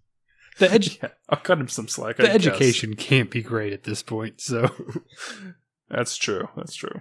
the 0.58 0.68
edu- 0.68 1.02
yeah, 1.02 1.10
I'll 1.28 1.38
cut 1.40 1.58
him 1.60 1.68
some 1.68 1.86
slack. 1.86 2.16
the 2.16 2.22
I 2.22 2.26
guess. 2.38 2.46
education 2.46 2.94
can't 2.96 3.30
be 3.30 3.42
great 3.42 3.74
at 3.74 3.84
this 3.84 4.02
point. 4.02 4.40
So 4.40 4.70
That's 5.88 6.16
true. 6.16 6.48
That's 6.56 6.74
true. 6.74 7.00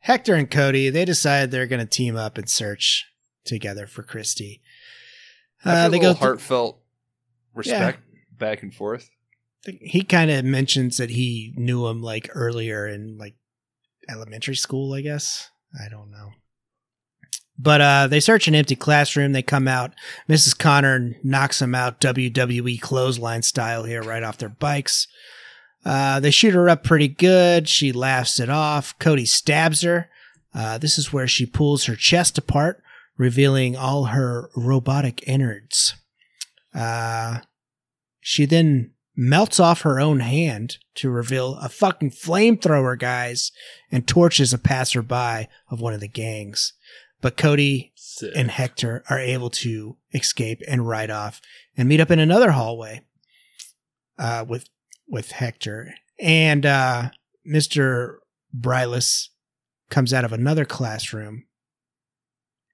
Hector 0.00 0.34
and 0.34 0.50
Cody, 0.50 0.90
they 0.90 1.04
decide 1.04 1.50
they're 1.50 1.66
going 1.66 1.80
to 1.80 1.86
team 1.86 2.16
up 2.16 2.38
and 2.38 2.48
search 2.48 3.06
together 3.44 3.86
for 3.86 4.02
Christy. 4.02 4.62
Uh, 5.64 5.88
they 5.88 5.98
a 5.98 6.00
go. 6.00 6.08
little 6.08 6.14
heartfelt 6.14 6.80
respect 7.54 8.00
back 8.38 8.62
and 8.62 8.74
forth. 8.74 9.10
he 9.64 10.02
kind 10.02 10.30
of 10.30 10.44
mentions 10.44 10.96
that 10.98 11.10
he 11.10 11.52
knew 11.56 11.86
him 11.88 12.00
like 12.00 12.30
earlier 12.34 12.86
in 12.86 13.18
like 13.18 13.34
elementary 14.08 14.54
school, 14.56 14.94
I 14.94 15.00
guess. 15.00 15.50
I 15.78 15.88
don't 15.88 16.10
know. 16.10 16.30
But 17.58 17.80
uh 17.80 18.06
they 18.06 18.20
search 18.20 18.46
an 18.46 18.54
empty 18.54 18.76
classroom. 18.76 19.32
They 19.32 19.42
come 19.42 19.66
out. 19.66 19.92
Mrs. 20.28 20.56
Connor 20.56 21.16
knocks 21.24 21.58
them 21.58 21.74
out 21.74 22.00
WWE 22.00 22.80
clothesline 22.80 23.42
style 23.42 23.82
here 23.82 24.02
right 24.02 24.22
off 24.22 24.38
their 24.38 24.48
bikes. 24.48 25.08
Uh, 25.84 26.20
they 26.20 26.30
shoot 26.30 26.54
her 26.54 26.68
up 26.68 26.84
pretty 26.84 27.08
good. 27.08 27.68
She 27.68 27.92
laughs 27.92 28.40
it 28.40 28.50
off. 28.50 28.98
Cody 28.98 29.24
stabs 29.24 29.82
her. 29.82 30.10
Uh, 30.54 30.78
this 30.78 30.98
is 30.98 31.12
where 31.12 31.28
she 31.28 31.46
pulls 31.46 31.84
her 31.84 31.96
chest 31.96 32.36
apart, 32.38 32.82
revealing 33.16 33.76
all 33.76 34.06
her 34.06 34.50
robotic 34.56 35.26
innards. 35.26 35.94
Uh, 36.74 37.38
she 38.20 38.44
then 38.44 38.92
melts 39.16 39.58
off 39.58 39.82
her 39.82 39.98
own 39.98 40.20
hand 40.20 40.78
to 40.94 41.10
reveal 41.10 41.56
a 41.56 41.68
fucking 41.68 42.10
flamethrower, 42.10 42.98
guys, 42.98 43.50
and 43.90 44.06
torches 44.06 44.52
a 44.52 44.58
passerby 44.58 45.48
of 45.70 45.80
one 45.80 45.92
of 45.92 46.00
the 46.00 46.08
gangs. 46.08 46.72
But 47.20 47.36
Cody 47.36 47.92
Sick. 47.96 48.32
and 48.36 48.50
Hector 48.50 49.02
are 49.10 49.18
able 49.18 49.50
to 49.50 49.96
escape 50.14 50.62
and 50.68 50.86
ride 50.88 51.10
off 51.10 51.40
and 51.76 51.88
meet 51.88 52.00
up 52.00 52.10
in 52.10 52.18
another 52.20 52.52
hallway 52.52 53.02
uh, 54.18 54.44
with 54.48 54.68
with 55.08 55.32
Hector. 55.32 55.94
And 56.20 56.66
uh, 56.66 57.10
Mr. 57.50 58.16
Bryles 58.52 59.30
comes 59.90 60.12
out 60.12 60.24
of 60.24 60.32
another 60.32 60.64
classroom 60.64 61.46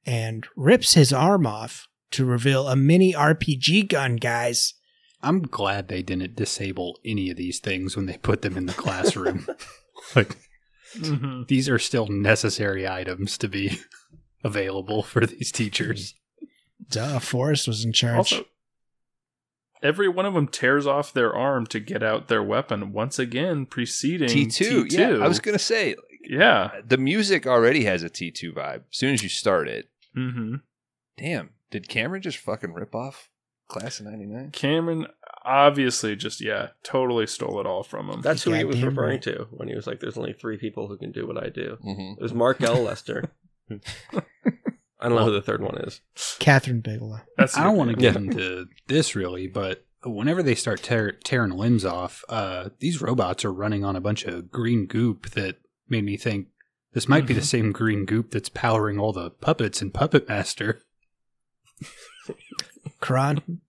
and 0.06 0.46
rips 0.56 0.94
his 0.94 1.12
arm 1.12 1.46
off 1.46 1.88
to 2.12 2.24
reveal 2.24 2.68
a 2.68 2.76
mini 2.76 3.12
RPG 3.12 3.88
gun, 3.88 4.16
guys. 4.16 4.74
I'm 5.22 5.42
glad 5.42 5.88
they 5.88 6.02
didn't 6.02 6.36
disable 6.36 6.98
any 7.04 7.30
of 7.30 7.36
these 7.36 7.58
things 7.58 7.96
when 7.96 8.06
they 8.06 8.18
put 8.18 8.42
them 8.42 8.56
in 8.56 8.66
the 8.66 8.72
classroom. 8.74 9.46
like 10.14 10.36
Mhm. 10.96 11.48
these 11.48 11.68
are 11.68 11.78
still 11.80 12.06
necessary 12.06 12.86
items 12.86 13.36
to 13.38 13.48
be 13.48 13.80
available 14.44 15.02
for 15.02 15.26
these 15.26 15.50
teachers. 15.50 16.14
Duh, 16.88 17.18
Forrest 17.18 17.66
was 17.66 17.84
in 17.84 17.92
charge. 17.92 18.16
Also, 18.34 18.44
every 19.84 20.08
one 20.08 20.26
of 20.26 20.34
them 20.34 20.48
tears 20.48 20.86
off 20.86 21.12
their 21.12 21.32
arm 21.32 21.66
to 21.66 21.78
get 21.78 22.02
out 22.02 22.28
their 22.28 22.42
weapon. 22.42 22.92
Once 22.92 23.18
again, 23.18 23.66
preceding 23.66 24.28
T 24.28 24.46
two. 24.46 24.86
T2. 24.86 24.92
Yeah, 24.92 25.24
I 25.24 25.28
was 25.28 25.38
gonna 25.38 25.58
say 25.58 25.94
yeah. 26.24 26.70
the 26.84 26.96
music 26.96 27.46
already 27.46 27.84
has 27.84 28.02
a 28.02 28.08
T 28.08 28.30
two 28.30 28.52
vibe. 28.52 28.82
As 28.90 28.98
soon 28.98 29.12
as 29.14 29.22
you 29.22 29.28
start 29.28 29.68
it, 29.68 29.90
hmm 30.14 30.56
damn, 31.16 31.50
did 31.70 31.88
Cameron 31.88 32.22
just 32.22 32.38
fucking 32.38 32.72
rip 32.72 32.94
off 32.94 33.28
Class 33.68 34.00
of 34.00 34.06
'99? 34.06 34.50
Cameron 34.50 35.06
obviously 35.44 36.16
just 36.16 36.40
yeah, 36.40 36.68
totally 36.82 37.26
stole 37.26 37.60
it 37.60 37.66
all 37.66 37.82
from 37.82 38.08
him. 38.08 38.22
That's 38.22 38.42
who 38.42 38.52
he 38.52 38.64
was 38.64 38.76
Goddamn 38.76 38.88
referring 38.90 39.20
to 39.20 39.46
when 39.50 39.68
he 39.68 39.76
was 39.76 39.86
like, 39.86 40.00
"There's 40.00 40.18
only 40.18 40.32
three 40.32 40.56
people 40.56 40.88
who 40.88 40.96
can 40.96 41.12
do 41.12 41.26
what 41.26 41.42
I 41.42 41.50
do." 41.50 41.78
Mm-hmm. 41.84 42.14
It 42.18 42.22
was 42.22 42.34
Mark 42.34 42.60
L. 42.62 42.82
Lester. 42.82 43.30
I 45.04 45.08
don't 45.08 45.18
know 45.18 45.24
who 45.26 45.32
the 45.32 45.42
third 45.42 45.60
one 45.62 45.76
is. 45.78 46.00
Catherine 46.38 46.80
Bigelow. 46.80 47.20
That's 47.36 47.56
I 47.58 47.62
don't 47.64 47.76
want 47.76 47.90
to 47.96 48.02
Yeah. 48.02 48.12
get 48.12 48.16
into 48.22 48.66
this 48.88 49.14
really, 49.14 49.46
but 49.46 49.84
whenever 50.02 50.42
they 50.42 50.54
start 50.54 50.82
tear- 50.82 51.12
tearing 51.12 51.52
limbs 51.52 51.84
off, 51.84 52.24
uh, 52.28 52.70
these 52.78 53.00
robots 53.02 53.44
are 53.44 53.52
running 53.52 53.84
on 53.84 53.96
a 53.96 54.00
bunch 54.00 54.24
of 54.24 54.50
green 54.50 54.86
goop 54.86 55.30
that 55.32 55.58
made 55.88 56.04
me 56.04 56.16
think 56.16 56.48
this 56.94 57.08
might 57.08 57.26
be 57.26 57.34
the 57.34 57.42
same 57.42 57.70
green 57.70 58.04
goop 58.06 58.30
that's 58.30 58.48
powering 58.48 58.98
all 58.98 59.12
the 59.12 59.30
puppets 59.30 59.82
in 59.82 59.90
Puppet 59.90 60.26
Master. 60.28 60.80
Kron, 63.00 63.60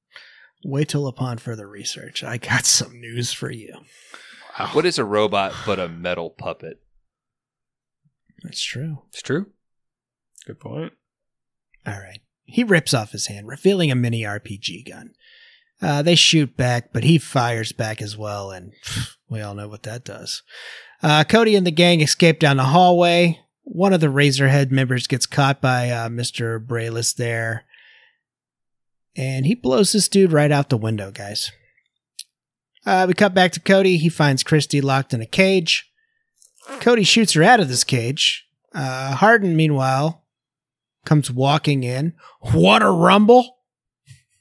wait 0.63 0.89
till 0.89 1.07
upon 1.07 1.37
further 1.37 1.67
research. 1.67 2.23
I 2.23 2.37
got 2.37 2.65
some 2.65 2.99
news 2.99 3.33
for 3.33 3.51
you. 3.51 3.73
Wow. 4.57 4.69
What 4.73 4.85
is 4.85 4.97
a 4.97 5.03
robot 5.05 5.53
but 5.65 5.79
a 5.79 5.89
metal 5.89 6.29
puppet? 6.29 6.81
That's 8.43 8.61
true. 8.63 8.99
It's 9.09 9.21
true. 9.21 9.47
good 10.45 10.59
point. 10.59 10.93
All 11.85 11.99
right. 11.99 12.19
He 12.45 12.63
rips 12.63 12.93
off 12.93 13.11
his 13.11 13.27
hand, 13.27 13.47
revealing 13.47 13.91
a 13.91 13.95
mini 13.95 14.21
RPG 14.21 14.89
gun. 14.89 15.11
Uh, 15.81 16.01
they 16.01 16.15
shoot 16.15 16.55
back, 16.55 16.93
but 16.93 17.03
he 17.03 17.17
fires 17.17 17.71
back 17.71 18.01
as 18.01 18.17
well, 18.17 18.51
and 18.51 18.73
we 19.29 19.41
all 19.41 19.55
know 19.55 19.67
what 19.67 19.83
that 19.83 20.05
does. 20.05 20.41
Uh, 21.03 21.23
Cody 21.23 21.55
and 21.55 21.67
the 21.67 21.71
gang 21.71 22.01
escape 22.01 22.39
down 22.39 22.57
the 22.57 22.63
hallway. 22.63 23.39
One 23.63 23.93
of 23.93 23.99
the 23.99 24.07
Razorhead 24.07 24.71
members 24.71 25.07
gets 25.07 25.25
caught 25.25 25.59
by 25.59 25.89
uh, 25.89 26.07
Mr. 26.09 26.65
Brayless 26.65 27.13
there, 27.13 27.65
and 29.15 29.45
he 29.45 29.55
blows 29.55 29.91
this 29.91 30.07
dude 30.07 30.31
right 30.31 30.51
out 30.51 30.69
the 30.69 30.77
window, 30.77 31.11
guys. 31.11 31.51
Uh, 32.85 33.05
we 33.07 33.13
cut 33.15 33.33
back 33.33 33.51
to 33.53 33.59
Cody. 33.59 33.97
He 33.97 34.09
finds 34.09 34.43
Christy 34.43 34.79
locked 34.81 35.13
in 35.13 35.21
a 35.21 35.25
cage. 35.25 35.91
Cody 36.79 37.03
shoots 37.03 37.33
her 37.33 37.43
out 37.43 37.59
of 37.59 37.67
this 37.67 37.83
cage. 37.83 38.47
Uh, 38.73 39.15
Hardin, 39.15 39.55
meanwhile, 39.55 40.24
comes 41.05 41.31
walking 41.31 41.83
in. 41.83 42.13
What 42.41 42.81
a 42.81 42.89
rumble! 42.89 43.57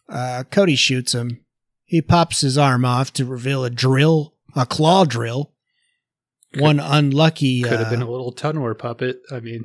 Uh, 0.09 0.45
Cody 0.51 0.77
shoots 0.77 1.15
him. 1.15 1.45
He 1.85 2.03
pops 2.03 2.41
his 2.41 2.59
arm 2.59 2.85
off 2.85 3.13
to 3.15 3.25
reveal 3.25 3.65
a 3.65 3.71
drill, 3.71 4.35
a 4.57 4.67
claw 4.67 5.05
drill. 5.05 5.53
One 6.57 6.81
unlucky. 6.81 7.63
Could 7.63 7.73
have 7.79 7.89
uh, 7.89 7.91
been 7.91 8.03
a 8.03 8.11
little 8.11 8.33
Tunneler 8.33 8.79
puppet. 8.79 9.21
I 9.31 9.41
mean, 9.41 9.65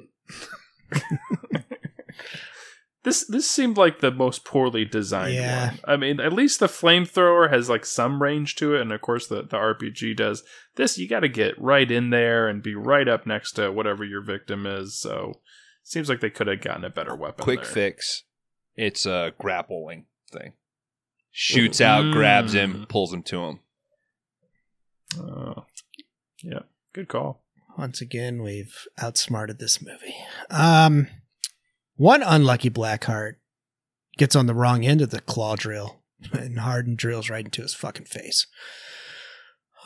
This 3.04 3.26
this 3.26 3.50
seemed 3.50 3.78
like 3.78 4.00
the 4.00 4.12
most 4.12 4.44
poorly 4.44 4.84
designed 4.84 5.34
Yeah. 5.34 5.70
one. 5.70 5.80
I 5.86 5.96
mean, 5.96 6.20
at 6.20 6.34
least 6.34 6.60
the 6.60 6.68
flamethrower 6.68 7.50
has 7.50 7.70
like 7.70 7.86
some 7.86 8.22
range 8.22 8.56
to 8.58 8.76
it, 8.76 8.82
and 8.82 8.92
of 8.92 9.00
course 9.00 9.26
the, 9.26 9.38
the 9.44 9.56
RPG 9.56 10.18
does. 10.18 10.44
This 10.76 10.98
you 10.98 11.08
got 11.08 11.22
to 11.22 11.30
get 11.30 11.60
right 11.62 11.90
in 11.90 12.10
there 12.10 12.50
and 12.50 12.62
be 12.62 12.76
right 12.76 13.08
up 13.08 13.26
next 13.26 13.54
to 13.54 13.72
whatever 13.72 14.04
your 14.04 14.22
victim 14.22 14.66
is. 14.66 15.00
So 15.00 15.40
seems 15.90 16.10
like 16.10 16.20
they 16.22 16.30
could 16.30 16.48
have 16.48 16.62
gotten 16.62 16.84
a 16.86 16.90
better 16.90 17.16
weapon. 17.16 17.44
Quick 17.44 17.64
there. 17.64 17.72
fix. 17.72 18.24
It's 18.76 19.06
a 19.06 19.34
grappling 19.38 20.06
thing. 20.32 20.54
Shoots 21.32 21.82
out, 21.82 22.12
grabs 22.14 22.54
him, 22.54 22.74
Mm. 22.86 22.90
pulls 22.90 23.14
him 23.14 23.24
to 23.24 23.44
him. 23.46 23.60
Oh, 25.20 25.66
yeah, 26.44 26.60
good 26.94 27.08
call. 27.08 27.44
Once 27.78 28.02
again, 28.02 28.42
we've 28.42 28.88
outsmarted 29.02 29.60
this 29.60 29.82
movie. 29.82 30.16
Um, 30.50 31.08
one 31.96 32.22
unlucky 32.24 32.70
Blackheart 32.70 33.36
gets 34.18 34.36
on 34.36 34.46
the 34.48 34.54
wrong 34.54 34.86
end 34.86 35.02
of 35.02 35.10
the 35.12 35.22
claw 35.22 35.56
drill, 35.56 36.02
and 36.34 36.60
Hardin 36.60 36.96
drills 36.96 37.30
right 37.30 37.46
into 37.46 37.62
his 37.62 37.74
fucking 37.74 38.06
face. 38.06 38.48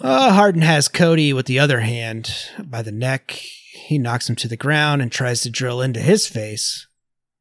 Uh, 0.01 0.33
Hardin 0.33 0.61
has 0.61 0.87
Cody 0.87 1.33
with 1.33 1.45
the 1.45 1.59
other 1.59 1.79
hand 1.81 2.33
by 2.63 2.81
the 2.81 2.91
neck. 2.91 3.31
He 3.31 3.97
knocks 3.97 4.29
him 4.29 4.35
to 4.37 4.47
the 4.47 4.57
ground 4.57 5.01
and 5.01 5.11
tries 5.11 5.41
to 5.41 5.49
drill 5.49 5.81
into 5.81 5.99
his 5.99 6.27
face. 6.27 6.87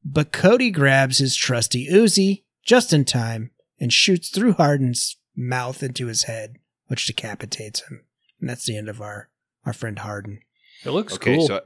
But 0.05 0.33
Cody 0.33 0.70
grabs 0.70 1.19
his 1.19 1.37
trusty 1.37 1.89
Uzi 1.91 2.45
just 2.65 2.93
in 2.93 3.05
time 3.05 3.51
and 3.81 3.93
shoots 3.93 4.29
through 4.29 4.55
Hardin's 4.55 5.16
mouth 5.37 5.83
into 5.83 6.07
his 6.07 6.24
head, 6.24 6.57
which 6.89 7.07
decapitates 7.07 7.81
him. 7.89 8.05
And 8.41 8.51
that's 8.51 8.66
the 8.66 8.77
end 8.77 8.89
of 8.89 9.01
our, 9.01 9.31
our 9.65 9.73
friend 9.73 9.99
Hardin. 9.99 10.41
it 10.85 10.91
looks 10.91 11.15
Okay, 11.15 11.37
cool. 11.37 11.47
so 11.47 11.61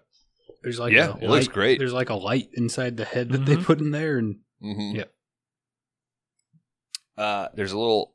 there's 0.63 0.79
like 0.79 0.93
Yeah, 0.93 1.15
a 1.15 1.17
it 1.17 1.29
looks 1.31 1.47
light- 1.47 1.55
great. 1.55 1.79
There's 1.79 1.93
like 1.93 2.11
a 2.11 2.15
light 2.15 2.49
inside 2.55 2.97
the 2.97 3.05
head 3.07 3.31
that 3.31 3.47
they 3.47 3.57
Mhm. 3.57 3.65
put 3.65 3.81
in 3.81 3.91
there, 3.93 4.19
and 4.19 4.41
mhm. 4.63 4.97
Yeah. 4.97 5.05
uh, 7.23 7.49
there's 7.55 7.73
a 7.73 7.79
little 7.79 8.15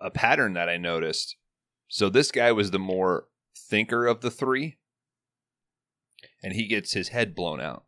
a, 0.00 0.06
a 0.06 0.10
pattern 0.10 0.52
that 0.54 0.68
I 0.68 0.76
noticed. 0.76 1.36
So 1.88 2.08
this 2.08 2.30
guy 2.30 2.52
was 2.52 2.70
the 2.70 2.78
more 2.78 3.26
thinker 3.56 4.06
of 4.06 4.20
the 4.20 4.30
three, 4.30 4.78
and 6.42 6.52
he 6.52 6.66
gets 6.66 6.92
his 6.92 7.08
head 7.08 7.34
blown 7.34 7.60
out. 7.60 7.84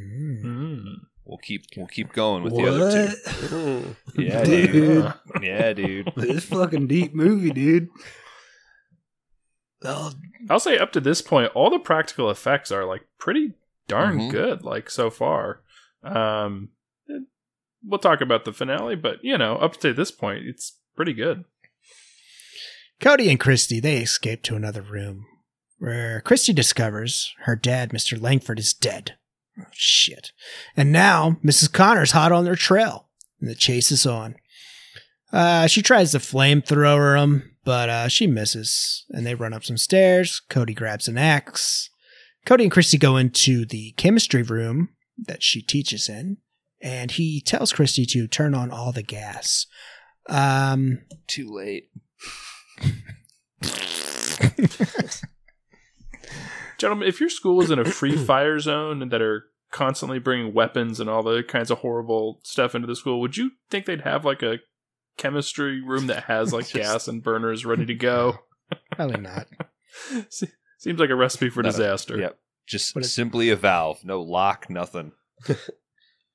Mm. 0.00 0.82
We'll 1.24 1.38
keep 1.38 1.64
we'll 1.76 1.86
keep 1.86 2.12
going 2.12 2.42
with 2.42 2.54
the 2.54 2.66
other 2.66 3.12
two. 3.48 3.96
Yeah, 4.22 4.44
Dude. 4.44 4.72
dude. 4.72 5.14
Yeah, 5.42 5.72
dude. 5.72 6.12
this 6.16 6.44
fucking 6.44 6.86
deep 6.86 7.14
movie, 7.14 7.50
dude. 7.50 7.88
Well, 9.82 10.14
I'll 10.50 10.60
say 10.60 10.78
up 10.78 10.92
to 10.92 11.00
this 11.00 11.20
point, 11.22 11.52
all 11.54 11.70
the 11.70 11.78
practical 11.78 12.30
effects 12.30 12.70
are 12.72 12.84
like 12.84 13.02
pretty 13.18 13.52
darn 13.88 14.18
Mhm. 14.18 14.30
good, 14.30 14.62
like 14.64 14.88
so 14.90 15.10
far. 15.10 15.62
Um, 16.02 16.70
we'll 17.84 17.98
talk 17.98 18.20
about 18.20 18.44
the 18.44 18.52
finale, 18.52 18.96
but 18.96 19.18
you 19.22 19.36
know, 19.38 19.56
up 19.56 19.76
to 19.78 19.92
this 19.92 20.10
point, 20.10 20.46
it's 20.46 20.78
pretty 20.96 21.12
good. 21.12 21.44
Cody 23.00 23.28
and 23.28 23.40
Christy, 23.40 23.80
they 23.80 23.98
escape 23.98 24.42
to 24.44 24.56
another 24.56 24.82
room 24.82 25.26
where 25.78 26.20
Christy 26.20 26.52
discovers 26.52 27.34
her 27.40 27.56
dad, 27.56 27.90
Mr. 27.90 28.20
Langford, 28.20 28.58
is 28.58 28.72
dead. 28.72 29.16
Oh, 29.58 29.64
shit. 29.72 30.32
And 30.76 30.90
now 30.92 31.36
Mrs. 31.44 31.72
Connor's 31.72 32.12
hot 32.12 32.32
on 32.32 32.44
their 32.44 32.56
trail, 32.56 33.08
and 33.40 33.50
the 33.50 33.54
chase 33.54 33.92
is 33.92 34.06
on. 34.06 34.36
Uh, 35.32 35.66
she 35.66 35.82
tries 35.82 36.12
to 36.12 36.18
flamethrower 36.18 37.20
him, 37.20 37.56
but 37.64 37.88
uh, 37.88 38.08
she 38.08 38.26
misses, 38.26 39.04
and 39.10 39.26
they 39.26 39.34
run 39.34 39.52
up 39.52 39.64
some 39.64 39.76
stairs. 39.76 40.40
Cody 40.48 40.74
grabs 40.74 41.08
an 41.08 41.18
axe. 41.18 41.90
Cody 42.46 42.64
and 42.64 42.72
Christy 42.72 42.98
go 42.98 43.16
into 43.16 43.64
the 43.64 43.92
chemistry 43.92 44.42
room 44.42 44.90
that 45.18 45.42
she 45.42 45.60
teaches 45.62 46.08
in, 46.08 46.38
and 46.84 47.10
he 47.10 47.40
tells 47.40 47.72
Christy 47.72 48.04
to 48.04 48.28
turn 48.28 48.54
on 48.54 48.70
all 48.70 48.92
the 48.92 49.02
gas. 49.02 49.66
Um, 50.28 50.98
Too 51.26 51.48
late. 51.50 51.88
Gentlemen, 56.78 57.08
if 57.08 57.20
your 57.20 57.30
school 57.30 57.62
is 57.62 57.70
in 57.70 57.78
a 57.78 57.84
free 57.84 58.16
fire 58.26 58.58
zone 58.58 59.00
and 59.02 59.10
that 59.10 59.22
are 59.22 59.44
constantly 59.70 60.18
bringing 60.18 60.52
weapons 60.52 61.00
and 61.00 61.08
all 61.08 61.22
the 61.22 61.42
kinds 61.42 61.70
of 61.70 61.78
horrible 61.78 62.40
stuff 62.44 62.74
into 62.74 62.86
the 62.86 62.96
school, 62.96 63.20
would 63.20 63.36
you 63.36 63.52
think 63.70 63.86
they'd 63.86 64.02
have 64.02 64.24
like 64.24 64.42
a 64.42 64.58
chemistry 65.16 65.80
room 65.82 66.08
that 66.08 66.24
has 66.24 66.52
like 66.52 66.66
Just- 66.68 66.74
gas 66.74 67.08
and 67.08 67.22
burners 67.22 67.64
ready 67.64 67.86
to 67.86 67.94
go? 67.94 68.38
probably 68.92 69.20
not. 69.20 69.46
Seems 70.78 71.00
like 71.00 71.10
a 71.10 71.16
recipe 71.16 71.48
for 71.48 71.62
Not 71.62 71.70
a- 71.70 71.72
disaster. 71.76 72.18
Yep. 72.18 72.38
Just 72.66 73.04
simply 73.04 73.50
a 73.50 73.56
valve, 73.56 74.04
no 74.04 74.22
lock, 74.22 74.70
nothing. 74.70 75.12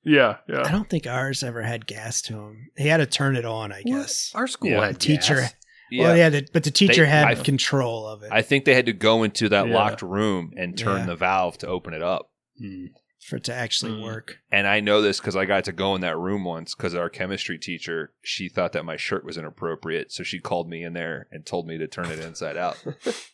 Yeah, 0.04 0.38
I 0.48 0.72
don't 0.72 0.90
think 0.90 1.06
ours 1.08 1.44
ever 1.44 1.62
had 1.62 1.86
gas 1.86 2.22
to 2.24 2.34
him. 2.34 2.70
He 2.78 2.88
had 2.88 2.98
to 2.98 3.06
turn 3.06 3.36
it 3.36 3.46
on, 3.46 3.72
I 3.72 3.84
guess. 3.84 4.32
Our 4.34 4.48
school 4.48 4.70
Yeah. 4.72 4.86
had 4.88 5.00
Teacher. 5.00 5.36
gas. 5.42 5.56
Yeah. 5.92 6.04
Well, 6.04 6.18
yeah, 6.18 6.30
the, 6.30 6.48
but 6.54 6.64
the 6.64 6.72
teacher 6.72 7.04
They- 7.04 7.10
had 7.10 7.28
I- 7.28 7.36
control 7.36 8.06
of 8.08 8.22
it 8.24 8.32
I 8.32 8.42
think 8.44 8.66
they 8.66 8.76
had 8.76 8.86
to 8.86 8.94
go 8.94 9.24
into 9.24 9.50
that 9.50 9.68
Yeah. 9.68 9.74
locked 9.74 10.02
room 10.04 10.54
and 10.56 10.78
turn 10.78 11.00
Yeah. 11.00 11.06
the 11.08 11.16
valve 11.16 11.58
to 11.60 11.68
open 11.68 11.94
it 11.94 12.02
up. 12.04 12.32
Hmm. 12.60 12.86
for 13.28 13.36
it 13.36 13.44
to 13.44 13.54
actually 13.54 13.92
Mm. 13.92 14.02
work. 14.04 14.38
And 14.50 14.66
I 14.66 14.80
know 14.80 15.02
this 15.04 15.20
because 15.20 15.36
I 15.36 15.46
got 15.46 15.66
to 15.66 15.72
go 15.72 15.94
in 15.94 16.02
that 16.02 16.18
room 16.18 16.46
once 16.46 16.74
because 16.74 16.96
our 16.96 17.10
chemistry 17.10 17.60
teacher, 17.60 18.14
she 18.24 18.50
thought 18.50 18.72
that 18.74 18.86
my 18.86 18.96
shirt 18.98 19.24
was 19.26 19.38
inappropriate. 19.38 20.12
So 20.12 20.24
she 20.24 20.40
called 20.40 20.68
me 20.70 20.84
in 20.84 20.94
there 20.94 21.28
and 21.30 21.46
told 21.46 21.68
me 21.68 21.78
to 21.78 21.86
turn 21.88 22.10
it 22.10 22.20
inside 22.20 22.58
out. 22.58 22.84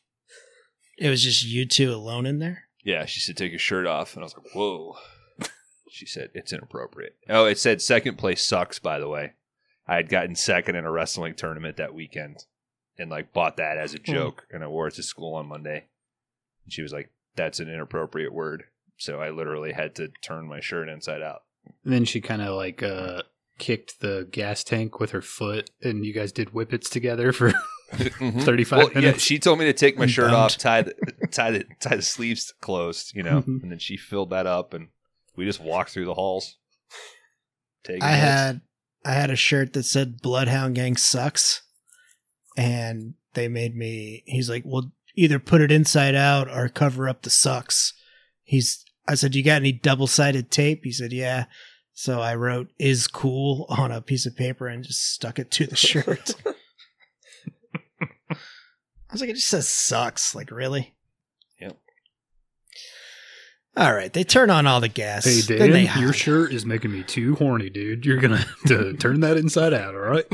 It 0.98 1.10
was 1.10 1.24
just 1.24 1.46
you 1.46 1.66
two 1.66 1.94
alone 1.94 2.26
in 2.26 2.40
there. 2.40 2.64
Yeah, 2.84 3.06
she 3.06 3.20
said, 3.20 3.36
take 3.38 3.52
your 3.52 3.60
shirt 3.60 3.86
off. 3.86 4.16
And 4.16 4.24
I 4.24 4.26
was 4.26 4.36
like, 4.36 4.54
whoa. 4.54 4.96
She 5.96 6.06
said, 6.06 6.30
it's 6.34 6.52
inappropriate. 6.52 7.16
Oh, 7.30 7.46
it 7.46 7.58
said 7.58 7.82
second 7.82 8.18
place 8.18 8.46
sucks, 8.46 8.80
by 8.80 9.00
the 9.00 9.08
way. 9.08 9.34
I 9.88 9.96
had 9.96 10.10
gotten 10.10 10.36
second 10.36 10.76
in 10.76 10.84
a 10.84 10.92
wrestling 10.92 11.36
tournament 11.36 11.78
that 11.78 11.94
weekend 11.94 12.46
and 12.98 13.10
like 13.10 13.32
bought 13.32 13.56
that 13.58 13.78
as 13.78 13.94
a 13.94 14.00
joke 14.00 14.46
and 14.52 14.62
I 14.62 14.68
wore 14.68 14.88
it 14.88 14.96
to 14.96 15.04
school 15.04 15.36
on 15.36 15.48
Monday. 15.48 15.86
And 16.66 16.74
she 16.74 16.82
was 16.82 16.92
like, 16.92 17.12
that's 17.38 17.60
an 17.62 17.70
inappropriate 17.70 18.34
word. 18.34 18.64
So 18.98 19.22
I 19.22 19.30
literally 19.30 19.72
had 19.72 19.96
to 19.96 20.10
turn 20.22 20.48
my 20.50 20.60
shirt 20.60 20.90
inside 20.90 21.22
out. 21.22 21.44
And 21.86 21.94
then 21.94 22.04
she 22.04 22.20
kind 22.20 22.42
of 22.42 22.56
like 22.56 22.84
uh, 22.84 23.22
kicked 23.58 24.02
the 24.02 24.28
gas 24.32 24.64
tank 24.66 25.00
with 25.00 25.12
her 25.12 25.22
foot, 25.22 25.70
and 25.82 26.06
you 26.06 26.14
guys 26.14 26.32
did 26.34 26.50
whippets 26.50 26.90
together 26.90 27.32
for 27.32 27.54
Mhm. 27.94 28.42
35 28.44 28.78
Well, 28.78 28.90
yeah, 28.96 29.00
minutes. 29.00 29.24
she 29.24 29.38
told 29.40 29.60
me 29.60 29.66
to 29.66 29.74
take 29.74 29.98
my 29.98 30.08
shirt 30.08 30.32
off, 30.32 30.58
tie 30.58 30.82
the 30.82 30.94
tie 31.32 31.52
the 31.52 31.66
tie 31.80 31.96
the 31.96 32.02
sleeves 32.02 32.52
closed, 32.60 33.16
you 33.16 33.22
know, 33.24 33.42
Mhm. 33.44 33.62
and 33.64 33.72
then 33.72 33.80
she 33.80 33.96
filled 33.96 34.32
that 34.32 34.48
up, 34.48 34.74
and 34.74 34.88
we 35.36 35.46
just 35.46 35.62
walked 35.62 35.92
through 35.92 36.06
the 36.06 36.14
halls. 36.14 36.58
Taking 37.84 38.04
I 38.04 38.12
notes. 38.12 38.22
had 38.22 38.62
I 39.06 39.12
had 39.14 39.30
a 39.30 39.36
shirt 39.36 39.74
that 39.74 39.84
said 39.84 40.22
Bloodhound 40.22 40.76
Gang 40.76 40.98
sucks, 40.98 41.62
and 42.58 43.14
they 43.34 43.48
made 43.48 43.76
me. 43.76 44.24
He's 44.26 44.50
like, 44.50 44.64
well, 44.66 44.92
either 45.16 45.38
put 45.38 45.62
it 45.62 45.72
inside 45.72 46.16
out 46.16 46.50
or 46.50 46.68
cover 46.70 47.08
up 47.08 47.22
the 47.22 47.30
sucks. 47.30 47.94
He's. 48.44 48.84
I 49.08 49.14
said, 49.14 49.36
you 49.36 49.44
got 49.44 49.62
any 49.62 49.72
double 49.72 50.08
sided 50.08 50.50
tape? 50.50 50.82
He 50.84 50.92
said, 50.92 51.14
yeah. 51.14 51.46
So 51.94 52.22
I 52.22 52.34
wrote 52.34 52.72
"is 52.80 53.08
cool" 53.08 53.68
on 53.70 53.92
a 53.92 54.02
piece 54.02 54.26
of 54.26 54.36
paper 54.36 54.68
and 54.68 54.84
just 54.84 55.14
stuck 55.14 55.38
it 55.38 55.52
to 55.52 55.68
the 55.68 55.76
shirt. 55.76 56.34
I 58.28 59.12
was 59.12 59.22
like, 59.22 59.30
it 59.30 59.36
just 59.36 59.48
says 59.48 59.70
sucks. 59.70 60.34
Like, 60.34 60.50
really? 60.50 60.95
Yep. 63.78 63.86
All 63.88 63.94
right, 63.94 64.12
they 64.14 64.24
turn 64.24 64.50
on 64.50 64.66
all 64.68 64.80
the 64.80 64.88
gas. 64.88 65.26
Hey 65.26 65.42
then 65.42 65.72
they 65.72 65.86
Dan, 65.86 66.02
your 66.02 66.14
shirt 66.14 66.54
is 66.54 66.66
making 66.66 66.92
me 66.92 67.04
too 67.04 67.36
horny, 67.36 67.70
dude. 67.70 68.06
You're 68.06 68.20
gonna 68.20 68.38
have 68.38 68.62
to 68.68 68.94
turn 68.94 69.20
that 69.22 69.38
inside 69.38 69.74
out, 69.74 69.94
all 69.96 70.02
right? 70.02 70.26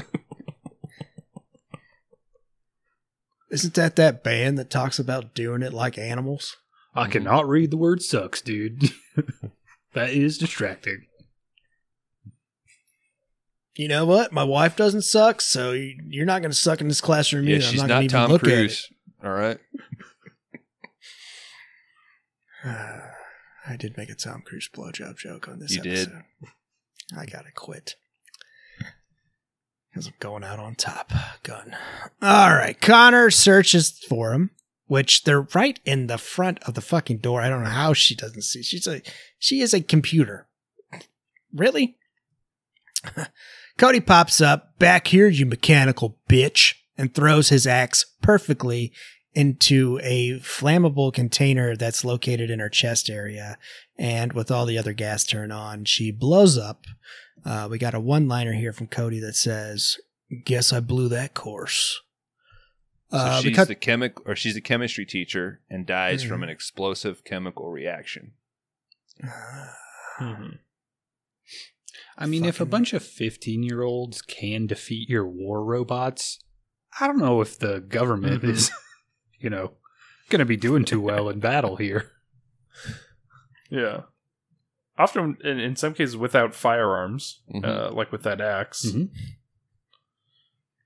Isn't 3.49 3.73
that 3.73 3.97
that 3.97 4.23
band 4.23 4.57
that 4.59 4.69
talks 4.69 4.97
about 4.99 5.33
doing 5.33 5.61
it 5.61 5.73
like 5.73 5.97
animals? 5.97 6.55
I 6.95 7.07
cannot 7.07 7.47
read 7.49 7.71
the 7.71 7.77
word 7.77 8.01
sucks, 8.01 8.41
dude. 8.41 8.91
that 9.93 10.11
is 10.11 10.37
distracting. 10.37 11.05
You 13.75 13.87
know 13.89 14.05
what? 14.05 14.31
My 14.31 14.43
wife 14.43 14.75
doesn't 14.77 15.01
suck, 15.01 15.41
so 15.41 15.71
you- 15.73 15.97
you're 16.07 16.25
not 16.25 16.41
going 16.41 16.51
to 16.51 16.57
suck 16.57 16.79
in 16.81 16.87
this 16.87 17.01
classroom 17.01 17.45
Yeah, 17.47 17.55
either. 17.57 17.65
I'm 17.65 17.71
she's 17.71 17.81
not, 17.81 17.89
not 17.89 18.03
even 18.03 18.09
Tom 18.09 18.31
look 18.31 18.43
Cruise. 18.43 18.87
All 19.23 19.31
right. 19.31 19.57
I 23.71 23.77
did 23.77 23.97
make 23.97 24.09
a 24.09 24.15
Tom 24.15 24.41
Cruise 24.45 24.69
blowjob 24.73 25.17
joke 25.17 25.47
on 25.47 25.59
this 25.59 25.75
You 25.75 25.81
did? 25.81 26.07
episode. 26.09 26.23
I 27.17 27.25
got 27.25 27.45
to 27.45 27.51
quit. 27.51 27.95
Because 29.91 30.07
I'm 30.07 30.13
going 30.19 30.43
out 30.43 30.59
on 30.59 30.75
top. 30.75 31.11
Gun. 31.43 31.75
All 32.21 32.51
right. 32.51 32.79
Connor 32.79 33.29
searches 33.29 33.99
for 34.07 34.31
him, 34.33 34.51
which 34.87 35.23
they're 35.23 35.47
right 35.53 35.79
in 35.85 36.07
the 36.07 36.17
front 36.17 36.59
of 36.63 36.75
the 36.75 36.81
fucking 36.81 37.17
door. 37.17 37.41
I 37.41 37.49
don't 37.49 37.63
know 37.63 37.69
how 37.69 37.93
she 37.93 38.15
doesn't 38.15 38.43
see. 38.43 38.63
She's 38.63 38.87
a 38.87 39.01
she 39.37 39.59
is 39.61 39.73
a 39.73 39.81
computer. 39.81 40.47
Really? 41.53 41.97
Cody 43.77 43.99
pops 43.99 44.39
up, 44.39 44.77
back 44.79 45.07
here, 45.07 45.27
you 45.27 45.45
mechanical 45.45 46.17
bitch, 46.29 46.75
and 46.97 47.13
throws 47.13 47.49
his 47.49 47.65
axe 47.67 48.05
perfectly 48.21 48.93
into 49.33 49.99
a 50.03 50.39
flammable 50.39 51.13
container 51.13 51.75
that's 51.75 52.03
located 52.03 52.49
in 52.49 52.59
her 52.59 52.69
chest 52.69 53.09
area. 53.09 53.57
And 53.97 54.33
with 54.33 54.51
all 54.51 54.65
the 54.65 54.77
other 54.77 54.93
gas 54.93 55.23
turned 55.25 55.53
on, 55.53 55.85
she 55.85 56.11
blows 56.11 56.57
up. 56.57 56.85
Uh, 57.45 57.67
we 57.71 57.77
got 57.77 57.93
a 57.93 57.99
one 57.99 58.27
liner 58.27 58.53
here 58.53 58.73
from 58.73 58.87
Cody 58.87 59.19
that 59.19 59.35
says, 59.35 59.97
Guess 60.45 60.71
I 60.73 60.79
blew 60.79 61.09
that 61.09 61.33
course. 61.33 62.01
So 63.11 63.17
Uh, 63.17 63.41
she's 63.41 63.55
cut- 63.55 63.67
the 63.67 63.75
chemic, 63.75 64.25
or 64.25 64.35
she's 64.35 64.55
a 64.55 64.61
chemistry 64.61 65.05
teacher 65.05 65.61
and 65.69 65.85
dies 65.85 66.23
from 66.23 66.39
Mhm. 66.39 66.43
an 66.43 66.49
explosive 66.49 67.23
chemical 67.25 67.69
reaction. 67.69 68.33
Mhm. 70.19 70.59
I 72.17 72.25
mean, 72.27 72.45
if 72.45 72.59
a 72.61 72.65
bunch 72.65 72.93
of 72.93 73.03
15 73.03 73.63
year 73.63 73.81
olds 73.81 74.21
can 74.21 74.67
defeat 74.67 75.09
your 75.09 75.27
war 75.27 75.63
robots, 75.63 76.39
I 76.99 77.07
don't 77.07 77.17
know 77.19 77.41
if 77.41 77.57
the 77.57 77.79
government 77.81 78.43
Mhm. 78.43 78.49
is, 78.51 78.71
you 79.41 79.49
know, 79.49 79.71
going 80.29 80.39
to 80.39 80.45
be 80.45 80.57
doing 80.57 80.85
too 80.85 81.01
well 81.01 81.29
in 81.29 81.39
battle 81.39 81.75
here. 81.77 82.11
Yeah. 83.69 84.01
Often, 84.97 85.37
in, 85.43 85.59
in 85.59 85.75
some 85.75 85.93
cases, 85.93 86.15
without 86.17 86.53
firearms, 86.53 87.41
Mhm. 87.53 87.65
uh, 87.65 87.91
like 87.91 88.11
with 88.11 88.23
that 88.23 88.41
ax 88.41 88.85
Mhm. 88.85 89.09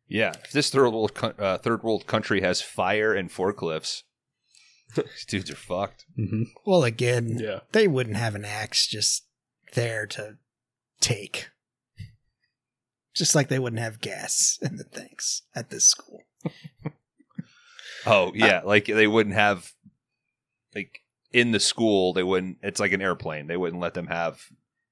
Yeah, 0.07 0.33
if 0.43 0.51
this 0.51 0.69
third 0.69 0.91
world 0.91 1.15
co- 1.15 1.33
uh, 1.39 1.57
third 1.57 1.81
world 1.83 2.05
country 2.05 2.41
has 2.41 2.61
fire 2.61 3.13
and 3.13 3.29
forklifts, 3.29 4.03
these 4.95 5.25
dudes 5.25 5.49
are 5.49 5.55
fucked. 5.55 6.05
hmm 6.15 6.43
well, 6.65 6.83
again, 6.83 7.37
Yeah. 7.39 7.61
they 7.71 7.87
wouldn't 7.87 8.17
have 8.17 8.35
an 8.35 8.45
axe 8.45 8.85
just 8.87 9.25
there 9.73 10.05
to 10.07 10.37
take. 11.01 11.49
Just 13.15 13.33
like 13.33 13.47
they 13.47 13.59
wouldn't 13.59 13.81
have 13.81 13.99
gas 14.01 14.59
in 14.61 14.75
the 14.77 14.83
things 14.83 15.41
at 15.55 15.69
this 15.71 15.85
school. 15.85 16.21
Oh 18.05 18.31
yeah, 18.35 18.61
like 18.63 18.85
they 18.85 19.07
wouldn't 19.07 19.35
have 19.35 19.71
like 20.73 21.01
in 21.31 21.51
the 21.51 21.59
school 21.59 22.13
they 22.13 22.23
wouldn't. 22.23 22.57
It's 22.61 22.79
like 22.79 22.91
an 22.91 23.01
airplane. 23.01 23.47
They 23.47 23.57
wouldn't 23.57 23.81
let 23.81 23.93
them 23.93 24.07
have 24.07 24.41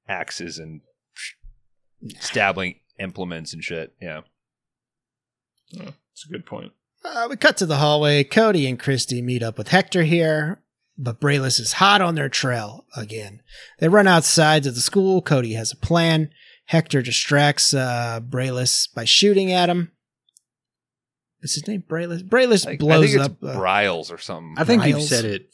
axes 0.07 0.57
and 0.57 0.81
stabbing 2.19 2.79
implements 2.99 3.53
and 3.53 3.63
shit. 3.63 3.93
Yeah. 4.01 4.21
It's 5.71 6.25
a 6.25 6.31
good 6.31 6.45
point. 6.45 6.73
Uh, 7.03 7.27
we 7.29 7.35
cut 7.35 7.57
to 7.57 7.65
the 7.65 7.77
hallway. 7.77 8.23
Cody 8.23 8.67
and 8.67 8.79
Christy 8.79 9.21
meet 9.21 9.43
up 9.43 9.57
with 9.57 9.69
Hector 9.69 10.03
here, 10.03 10.61
but 10.97 11.19
Brayless 11.19 11.59
is 11.59 11.73
hot 11.73 12.01
on 12.01 12.15
their 12.15 12.29
trail 12.29 12.85
again. 12.95 13.41
They 13.79 13.89
run 13.89 14.07
outside 14.07 14.63
to 14.63 14.71
the 14.71 14.79
school. 14.79 15.21
Cody 15.21 15.53
has 15.53 15.71
a 15.71 15.77
plan. 15.77 16.29
Hector 16.65 17.01
distracts 17.01 17.73
uh, 17.73 18.21
Brayless 18.21 18.87
by 18.93 19.05
shooting 19.05 19.51
at 19.51 19.69
him. 19.69 19.91
Is 21.43 21.53
his 21.55 21.67
name 21.67 21.83
Brayless? 21.87 22.23
Brayless 22.23 22.65
Like, 22.65 22.75
I 22.75 22.77
blows 22.77 23.11
think 23.11 23.15
it's 23.17 23.25
up. 23.25 23.43
uh, 23.43 23.55
Briles 23.59 24.11
or 24.11 24.17
something. 24.17 24.55
I 24.57 24.63
think 24.63 24.85
you've 24.85 24.95
Riles. 24.95 25.09
said 25.09 25.25
it 25.25 25.49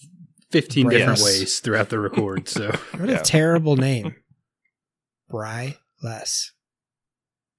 15 0.52 0.90
different 0.90 1.20
Yes. 1.20 1.24
ways 1.26 1.60
throughout 1.60 1.90
the 1.90 2.00
record, 2.00 2.48
so. 2.48 2.70
what 2.98 3.10
Yeah. 3.10 3.20
a 3.20 3.24
terrible 3.24 3.76
name. 3.76 4.16
Bryless. 5.32 6.52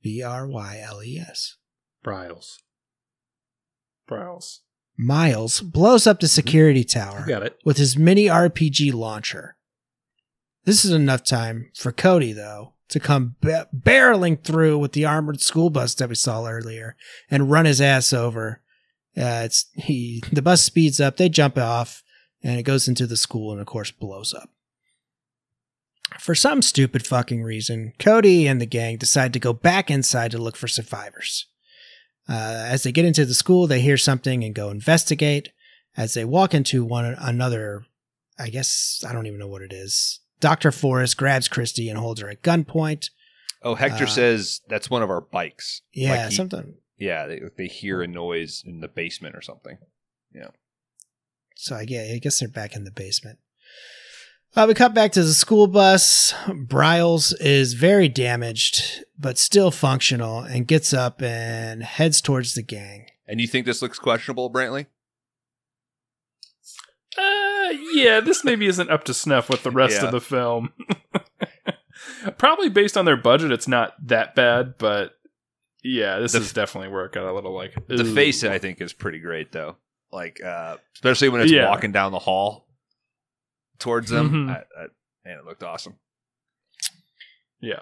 B 0.03 0.23
R 0.23 0.47
Y 0.47 0.81
L 0.83 1.03
E 1.03 1.19
S. 1.19 1.57
Briles. 2.05 2.57
Browse. 4.07 4.61
Miles 4.97 5.61
blows 5.61 6.07
up 6.07 6.21
the 6.21 6.29
security 6.29 6.85
tower. 6.85 7.21
You 7.21 7.27
got 7.27 7.43
it. 7.43 7.59
with 7.65 7.77
his 7.79 7.97
mini 7.97 8.27
RPG 8.27 8.93
launcher. 8.93 9.57
This 10.65 10.85
is 10.85 10.91
enough 10.93 11.25
time 11.25 11.71
for 11.77 11.91
Cody, 11.93 12.33
though, 12.33 12.75
to 12.91 13.01
come 13.01 13.37
ba- 13.41 13.69
barreling 13.75 14.43
through 14.43 14.79
with 14.79 14.93
the 14.93 15.05
armored 15.05 15.41
school 15.41 15.71
bus 15.71 15.95
that 15.95 16.09
we 16.09 16.15
saw 16.15 16.47
earlier 16.47 16.97
and 17.31 17.51
run 17.51 17.65
his 17.65 17.81
ass 17.81 18.13
over. 18.13 18.61
Uh, 19.17 19.43
it's 19.45 19.67
he. 19.75 20.23
The 20.33 20.43
bus 20.43 20.63
speeds 20.63 21.01
up. 21.01 21.17
They 21.17 21.29
jump 21.29 21.59
off. 21.59 22.03
and 22.43 22.59
it 22.59 22.63
goes 22.63 22.89
into 22.89 23.07
the 23.07 23.17
school 23.17 23.53
and, 23.53 23.61
of 23.61 23.67
course, 23.67 23.91
blows 23.91 24.33
up. 24.35 24.51
For 26.19 26.35
some 26.35 26.63
stupid 26.63 27.07
fucking 27.07 27.43
reason, 27.43 27.93
Cody 27.99 28.47
and 28.47 28.61
the 28.61 28.67
gang 28.67 28.97
decide 28.97 29.33
to 29.33 29.39
go 29.39 29.53
back 29.53 29.91
inside 29.91 30.31
to 30.33 30.39
look 30.39 30.57
for 30.57 30.69
survivors. 30.69 31.47
Uh, 32.29 32.65
as 32.67 32.83
they 32.83 32.93
get 32.93 33.05
into 33.05 33.25
the 33.25 33.35
school, 33.35 33.67
they 33.67 33.81
hear 33.81 33.97
something 33.97 34.43
and 34.43 34.55
go 34.55 34.71
investigate. 34.71 35.51
As 35.97 36.15
they 36.15 36.25
walk 36.25 36.55
into 36.55 36.85
one 36.85 37.05
another, 37.05 37.85
I 38.39 38.49
guess 38.49 39.05
I 39.07 39.13
don't 39.13 39.27
even 39.27 39.39
know 39.39 39.49
what 39.49 39.63
it 39.63 39.73
is. 39.73 40.21
Dr. 40.41 40.73
Forrest 40.73 41.17
grabs 41.17 41.49
Christy 41.49 41.89
and 41.89 41.99
holds 41.99 42.21
her 42.21 42.29
at 42.31 42.43
gunpoint. 42.43 43.11
Oh, 43.63 43.75
Hector 43.75 44.05
Uh, 44.05 44.09
says 44.09 44.61
that's 44.69 44.89
one 44.91 45.03
of 45.03 45.11
our 45.11 45.21
bikes. 45.21 45.83
Yeah, 45.93 46.13
Like 46.23 46.31
he- 46.31 46.37
something. 46.37 46.75
Yeah, 46.99 47.27
they, 47.27 47.41
they 47.57 47.67
hear 47.67 48.03
a 48.03 48.07
noise 48.07 48.63
in 48.67 48.81
the 48.81 48.89
basement 48.89 49.35
or 49.35 49.41
something. 49.41 49.79
Yeah. 50.35 50.49
So 51.57 51.77
I 51.77 51.85
yeah, 51.89 52.11
I 52.15 52.19
guess 52.19 52.41
they're 52.41 52.49
back 52.49 52.75
in 52.77 52.85
the 52.85 52.91
basement. 52.91 53.39
Uh, 54.57 54.65
we 54.67 54.75
cut 54.75 54.93
back 54.95 55.13
to 55.13 55.23
the 55.23 55.33
school 55.33 55.67
bus. 55.67 56.35
Bryles 56.53 57.33
is 57.35 57.75
very 57.75 58.09
damaged, 58.09 59.05
but 59.19 59.39
still 59.39 59.71
functional, 59.71 60.41
and 60.41 60.67
gets 60.67 60.93
up 60.93 61.23
and 61.23 61.83
heads 61.85 62.21
towards 62.21 62.55
the 62.55 62.63
gang. 62.63 63.07
And 63.29 63.41
you 63.41 63.47
think 63.47 63.65
this 63.65 63.81
looks 63.81 63.99
questionable, 63.99 64.51
Brantley? 64.53 64.87
Yeah, 67.71 68.21
this 68.21 68.45
maybe 68.45 68.67
isn't 68.67 68.91
up 68.91 69.05
to 69.05 69.15
snuff 69.15 69.49
with 69.49 69.63
the 69.63 69.71
rest 69.71 70.01
Yeah. 70.01 70.07
of 70.07 70.13
the 70.13 70.21
film. 70.21 70.73
Probably 72.39 72.69
based 72.69 72.97
on 72.97 73.05
their 73.05 73.17
budget, 73.17 73.53
it's 73.53 73.69
not 73.69 73.95
that 74.09 74.35
bad, 74.35 74.75
but 74.79 75.13
yeah, 75.83 76.19
this 76.19 76.33
The 76.33 76.39
is 76.39 76.53
definitely 76.53 76.89
where 76.89 77.05
it 77.07 77.13
got 77.13 77.25
a 77.31 77.33
little 77.33 77.55
like 77.55 77.75
The 77.87 78.03
ooh. 78.03 78.15
face, 78.15 78.43
I 78.45 78.59
think, 78.59 78.81
is 78.81 78.93
pretty 78.93 79.19
great, 79.21 79.53
though. 79.53 79.77
Like, 80.13 80.43
uh, 80.43 80.77
especially 80.95 81.29
when 81.29 81.41
it's 81.43 81.53
Yeah. 81.53 81.69
walking 81.69 81.93
down 81.93 82.13
the 82.13 82.19
hall 82.19 82.67
towards 83.79 84.11
them. 84.11 84.49
Mhm. 84.49 84.51
I, 84.51 84.59
I, 84.83 84.87
man, 85.25 85.39
it 85.39 85.45
looked 85.45 85.63
awesome. 85.63 85.99
Yeah, 87.61 87.81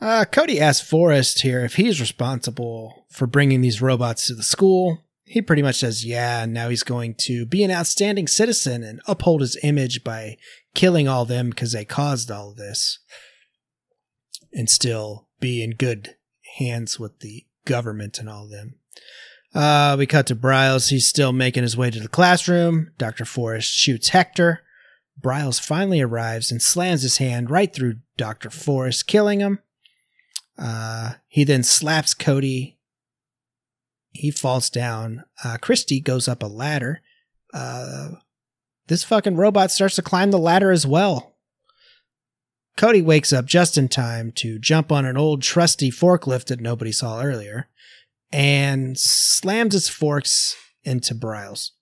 Uh, 0.00 0.24
Cody 0.30 0.60
asks 0.60 0.86
Forrest 0.88 1.40
here 1.40 1.64
if 1.64 1.74
he's 1.74 2.00
responsible 2.00 3.06
for 3.10 3.26
bringing 3.26 3.62
these 3.62 3.80
robots 3.82 4.26
to 4.26 4.34
the 4.34 4.42
school. 4.42 5.04
He 5.28 5.42
pretty 5.42 5.62
much 5.62 5.76
says, 5.76 6.06
yeah, 6.06 6.46
now 6.46 6.70
he's 6.70 6.82
going 6.82 7.14
to 7.20 7.44
be 7.44 7.62
an 7.62 7.70
outstanding 7.70 8.26
citizen 8.26 8.82
and 8.82 9.00
uphold 9.06 9.42
his 9.42 9.58
image 9.62 10.02
by 10.02 10.38
killing 10.74 11.06
all 11.06 11.24
them 11.24 11.50
because 11.50 11.72
they 11.72 11.84
caused 11.84 12.30
all 12.30 12.54
this 12.54 12.98
and 14.52 14.70
still 14.70 15.28
be 15.38 15.62
in 15.62 15.72
good 15.72 16.16
hands 16.58 16.98
with 16.98 17.20
the 17.20 17.44
government 17.66 18.18
and 18.18 18.28
all 18.28 18.48
them. 18.48 18.76
Uh, 19.54 19.96
we 19.98 20.06
cut 20.06 20.26
to 20.26 20.34
Bryles. 20.34 20.88
He's 20.88 21.06
still 21.06 21.32
making 21.32 21.62
his 21.62 21.76
way 21.76 21.90
to 21.90 22.00
the 22.00 22.08
classroom. 22.08 22.92
Dr. 22.96 23.24
Forrest 23.24 23.68
shoots 23.68 24.08
Hector. 24.08 24.62
Bryles 25.20 25.58
finally 25.58 26.00
arrives 26.00 26.50
and 26.50 26.62
slams 26.62 27.02
his 27.02 27.18
hand 27.18 27.50
right 27.50 27.74
through 27.74 27.96
Dr. 28.16 28.50
Forrest, 28.50 29.06
killing 29.06 29.40
him. 29.40 29.58
Uh, 30.56 31.14
he 31.26 31.44
then 31.44 31.62
slaps 31.62 32.14
Cody. 32.14 32.77
He 34.10 34.30
falls 34.30 34.70
down. 34.70 35.24
Uh, 35.44 35.58
Christy 35.60 36.00
goes 36.00 36.28
up 36.28 36.42
a 36.42 36.46
ladder. 36.46 37.00
Uh, 37.52 38.10
this 38.88 39.04
fucking 39.04 39.36
robot 39.36 39.70
starts 39.70 39.96
to 39.96 40.02
climb 40.02 40.30
the 40.30 40.38
ladder 40.38 40.70
as 40.70 40.86
well. 40.86 41.36
Cody 42.76 43.02
wakes 43.02 43.32
up 43.32 43.44
just 43.44 43.76
in 43.76 43.88
time 43.88 44.32
to 44.36 44.58
jump 44.58 44.92
on 44.92 45.04
an 45.04 45.16
old 45.16 45.42
trusty 45.42 45.90
forklift 45.90 46.46
that 46.46 46.60
nobody 46.60 46.92
saw 46.92 47.20
earlier 47.20 47.68
and 48.30 48.98
slams 48.98 49.74
his 49.74 49.88
forks 49.88 50.56
into 50.84 51.14
Bryles. 51.14 51.72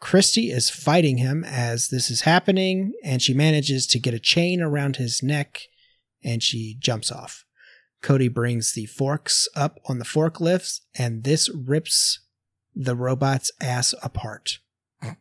Christy 0.00 0.50
is 0.50 0.68
fighting 0.68 1.18
him 1.18 1.44
as 1.44 1.88
this 1.88 2.10
is 2.10 2.22
happening, 2.22 2.92
and 3.04 3.22
she 3.22 3.32
manages 3.32 3.86
to 3.86 4.00
get 4.00 4.14
a 4.14 4.18
chain 4.18 4.60
around 4.60 4.96
his 4.96 5.22
neck 5.22 5.60
and 6.24 6.42
she 6.42 6.76
jumps 6.80 7.12
off. 7.12 7.44
Cody 8.02 8.28
brings 8.28 8.72
the 8.72 8.86
forks 8.86 9.48
up 9.54 9.78
on 9.88 9.98
the 9.98 10.04
forklifts, 10.04 10.80
and 10.96 11.24
this 11.24 11.48
rips 11.48 12.20
the 12.74 12.96
robot's 12.96 13.50
ass 13.60 13.94
apart, 14.02 14.58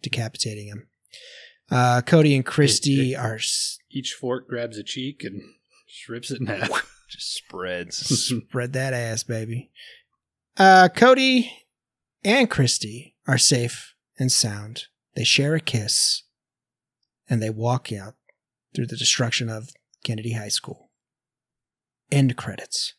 decapitating 0.02 0.68
him. 0.68 0.88
Uh, 1.70 2.02
Cody 2.02 2.36
and 2.36 2.46
Christy 2.46 3.16
are. 3.16 3.36
s- 3.36 3.78
Each 3.90 4.14
fork 4.14 4.48
grabs 4.48 4.78
a 4.78 4.84
cheek 4.84 5.24
and 5.24 5.42
strips 5.88 6.32
it 6.32 6.42
in 6.42 6.48
half. 6.48 6.70
Just 7.10 7.34
spreads. 7.34 7.98
Spread 8.48 8.74
that 8.74 8.94
ass, 8.94 9.24
baby. 9.24 9.70
Uh, 10.58 10.88
Cody 10.94 11.52
and 12.24 12.50
Christy 12.50 13.16
are 13.28 13.38
safe 13.38 13.96
and 14.18 14.32
sound. 14.32 14.86
They 15.16 15.24
share 15.26 15.56
a 15.56 15.60
kiss 15.60 16.24
and 17.30 17.42
they 17.42 17.50
walk 17.50 17.92
out 17.92 18.16
through 18.74 18.88
the 18.88 18.96
destruction 18.98 19.50
of 19.50 19.70
Kennedy 20.06 20.34
High 20.34 20.48
School. 20.50 20.90
End 22.12 22.36
credits. 22.36 22.94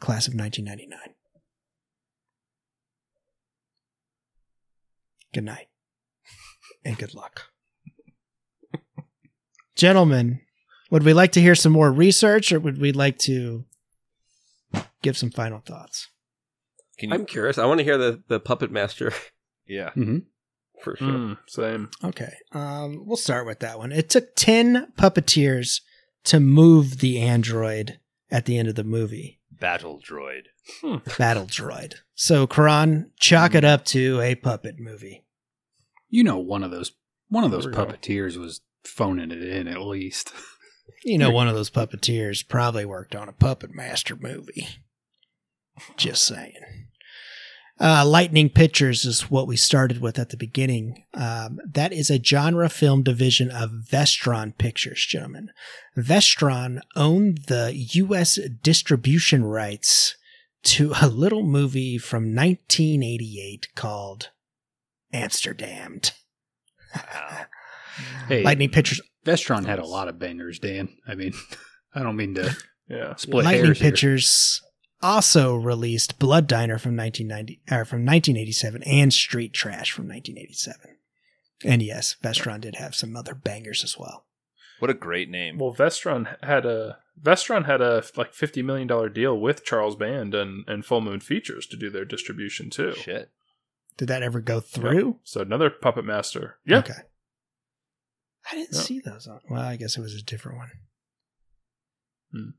Class 0.00 0.26
of 0.28 0.34
1999. 0.34 1.14
Good 5.32 5.44
night 5.44 5.68
and 6.84 6.96
good 6.96 7.14
luck. 7.14 7.42
Gentlemen, 9.76 10.40
would 10.90 11.04
we 11.04 11.12
like 11.12 11.32
to 11.32 11.40
hear 11.40 11.54
some 11.54 11.72
more 11.72 11.92
research 11.92 12.50
or 12.50 12.58
would 12.58 12.80
we 12.80 12.92
like 12.92 13.18
to 13.18 13.64
give 15.02 15.16
some 15.16 15.30
final 15.30 15.60
thoughts? 15.60 16.08
Can 16.98 17.10
you? 17.10 17.14
I'm 17.14 17.26
curious. 17.26 17.58
I 17.58 17.66
want 17.66 17.78
to 17.78 17.84
hear 17.84 17.98
the, 17.98 18.22
the 18.28 18.40
Puppet 18.40 18.72
Master 18.72 19.12
yeah. 19.66 19.90
hmm 19.90 20.18
for 20.80 20.96
sure. 20.96 21.08
Mm, 21.08 21.38
same. 21.48 21.90
Okay. 22.04 22.32
Um, 22.52 23.02
we'll 23.04 23.16
start 23.16 23.46
with 23.46 23.58
that 23.60 23.78
one. 23.78 23.90
It 23.90 24.08
took 24.08 24.36
10 24.36 24.92
puppeteers 24.96 25.80
to 26.28 26.40
move 26.40 26.98
the 26.98 27.18
android 27.20 27.98
at 28.30 28.44
the 28.46 28.56
end 28.58 28.68
of 28.68 28.74
the 28.74 28.84
movie, 28.84 29.40
Battle 29.50 30.00
droid. 30.00 30.42
Hmm. 30.82 30.96
Battle 31.16 31.46
Droid. 31.46 31.94
So, 32.14 32.46
Kron, 32.46 33.10
chalk 33.18 33.54
it 33.54 33.64
up 33.64 33.84
to 33.86 34.20
a 34.20 34.34
puppet 34.34 34.78
movie. 34.78 35.24
You 36.10 36.24
know, 36.24 36.38
one 36.38 36.62
of 36.62 36.70
those 36.70 36.92
one 37.28 37.44
of 37.44 37.50
those 37.50 37.64
There 37.64 37.72
go. 37.72 37.86
puppeteers 37.86 38.36
was 38.36 38.60
phoning 38.84 39.30
it 39.30 39.42
in 39.42 39.68
at 39.68 39.80
least. 39.80 40.32
You 41.04 41.16
know, 41.16 41.30
one 41.30 41.46
of 41.48 41.54
those 41.54 41.70
puppeteers 41.70 42.46
probably 42.46 42.84
worked 42.84 43.14
on 43.14 43.28
a 43.28 43.32
Puppet 43.32 43.72
Master 43.72 44.16
movie. 44.16 44.66
Just 45.96 46.24
saying. 46.26 46.87
Uh, 47.80 48.04
Lightning 48.04 48.48
Pictures 48.50 49.04
is 49.04 49.30
what 49.30 49.46
we 49.46 49.56
started 49.56 50.00
with 50.00 50.18
at 50.18 50.30
the 50.30 50.36
beginning. 50.36 51.04
Um, 51.14 51.58
that 51.64 51.92
is 51.92 52.10
a 52.10 52.22
genre 52.22 52.68
film 52.68 53.02
division 53.04 53.50
of 53.52 53.70
Vestron 53.88 54.56
Pictures, 54.58 55.04
gentlemen. 55.08 55.50
Vestron 55.96 56.80
owned 56.96 57.42
the 57.46 57.72
U.S. 57.74 58.36
distribution 58.62 59.44
rights 59.44 60.16
to 60.64 60.92
a 61.00 61.06
little 61.06 61.44
movie 61.44 61.98
from 61.98 62.34
1988 62.34 63.68
called 63.76 64.30
Amsterdamned. 65.12 66.10
Hey, 68.26 68.42
Lightning 68.42 68.70
Pictures 68.70 69.00
Vestron 69.24 69.66
had 69.66 69.78
a 69.78 69.86
lot 69.86 70.08
of 70.08 70.18
bangers, 70.18 70.58
Dan. 70.58 70.88
I 71.06 71.14
mean, 71.14 71.32
I 71.94 72.02
don't 72.02 72.16
mean 72.16 72.34
to 72.34 72.56
Yeah. 72.88 73.14
split 73.16 73.44
Lightning 73.44 73.66
hairs 73.66 73.78
here. 73.78 73.90
Pictures 73.90 74.62
also 75.02 75.54
released 75.54 76.18
Blood 76.18 76.46
Diner 76.46 76.78
from 76.78 76.96
1990 76.96 77.60
or 77.70 77.84
from 77.84 78.00
1987 78.04 78.82
and 78.84 79.12
Street 79.12 79.52
Trash 79.52 79.90
from 79.92 80.08
1987. 80.08 80.96
And 81.64 81.82
yes, 81.82 82.16
Vestron 82.22 82.60
did 82.60 82.76
have 82.76 82.94
some 82.94 83.16
other 83.16 83.34
bangers 83.34 83.82
as 83.84 83.98
well. 83.98 84.24
What 84.78 84.90
a 84.90 84.94
great 84.94 85.28
name. 85.28 85.58
Well, 85.58 85.74
Vestron 85.74 86.36
had 86.42 86.64
a 86.64 86.98
Vestron 87.20 87.66
had 87.66 87.80
a 87.80 88.04
like 88.16 88.32
fifty 88.32 88.62
million 88.62 88.86
dollar 88.86 89.08
deal 89.08 89.36
with 89.38 89.64
Charles 89.64 89.96
Band 89.96 90.36
and 90.36 90.62
and 90.68 90.84
Full 90.86 91.00
Moon 91.00 91.18
Features 91.18 91.66
to 91.66 91.76
do 91.76 91.90
their 91.90 92.04
distribution 92.04 92.70
too. 92.70 92.94
Shit. 92.94 93.30
Did 93.96 94.06
that 94.06 94.22
ever 94.22 94.40
go 94.40 94.60
through? 94.60 95.18
So 95.24 95.40
another 95.40 95.68
Puppet 95.70 96.04
Master. 96.04 96.58
Yeah. 96.64 96.78
Okay. 96.78 96.92
I 98.52 98.54
didn't 98.54 98.74
Yeah. 98.76 98.80
see 98.82 99.00
those 99.00 99.26
on. 99.26 99.40
Well, 99.50 99.60
I 99.62 99.74
guess 99.74 99.98
it 99.98 100.00
was 100.00 100.14
a 100.14 100.22
different 100.22 100.58
one. 100.58 100.70
Hmm. 102.32 102.50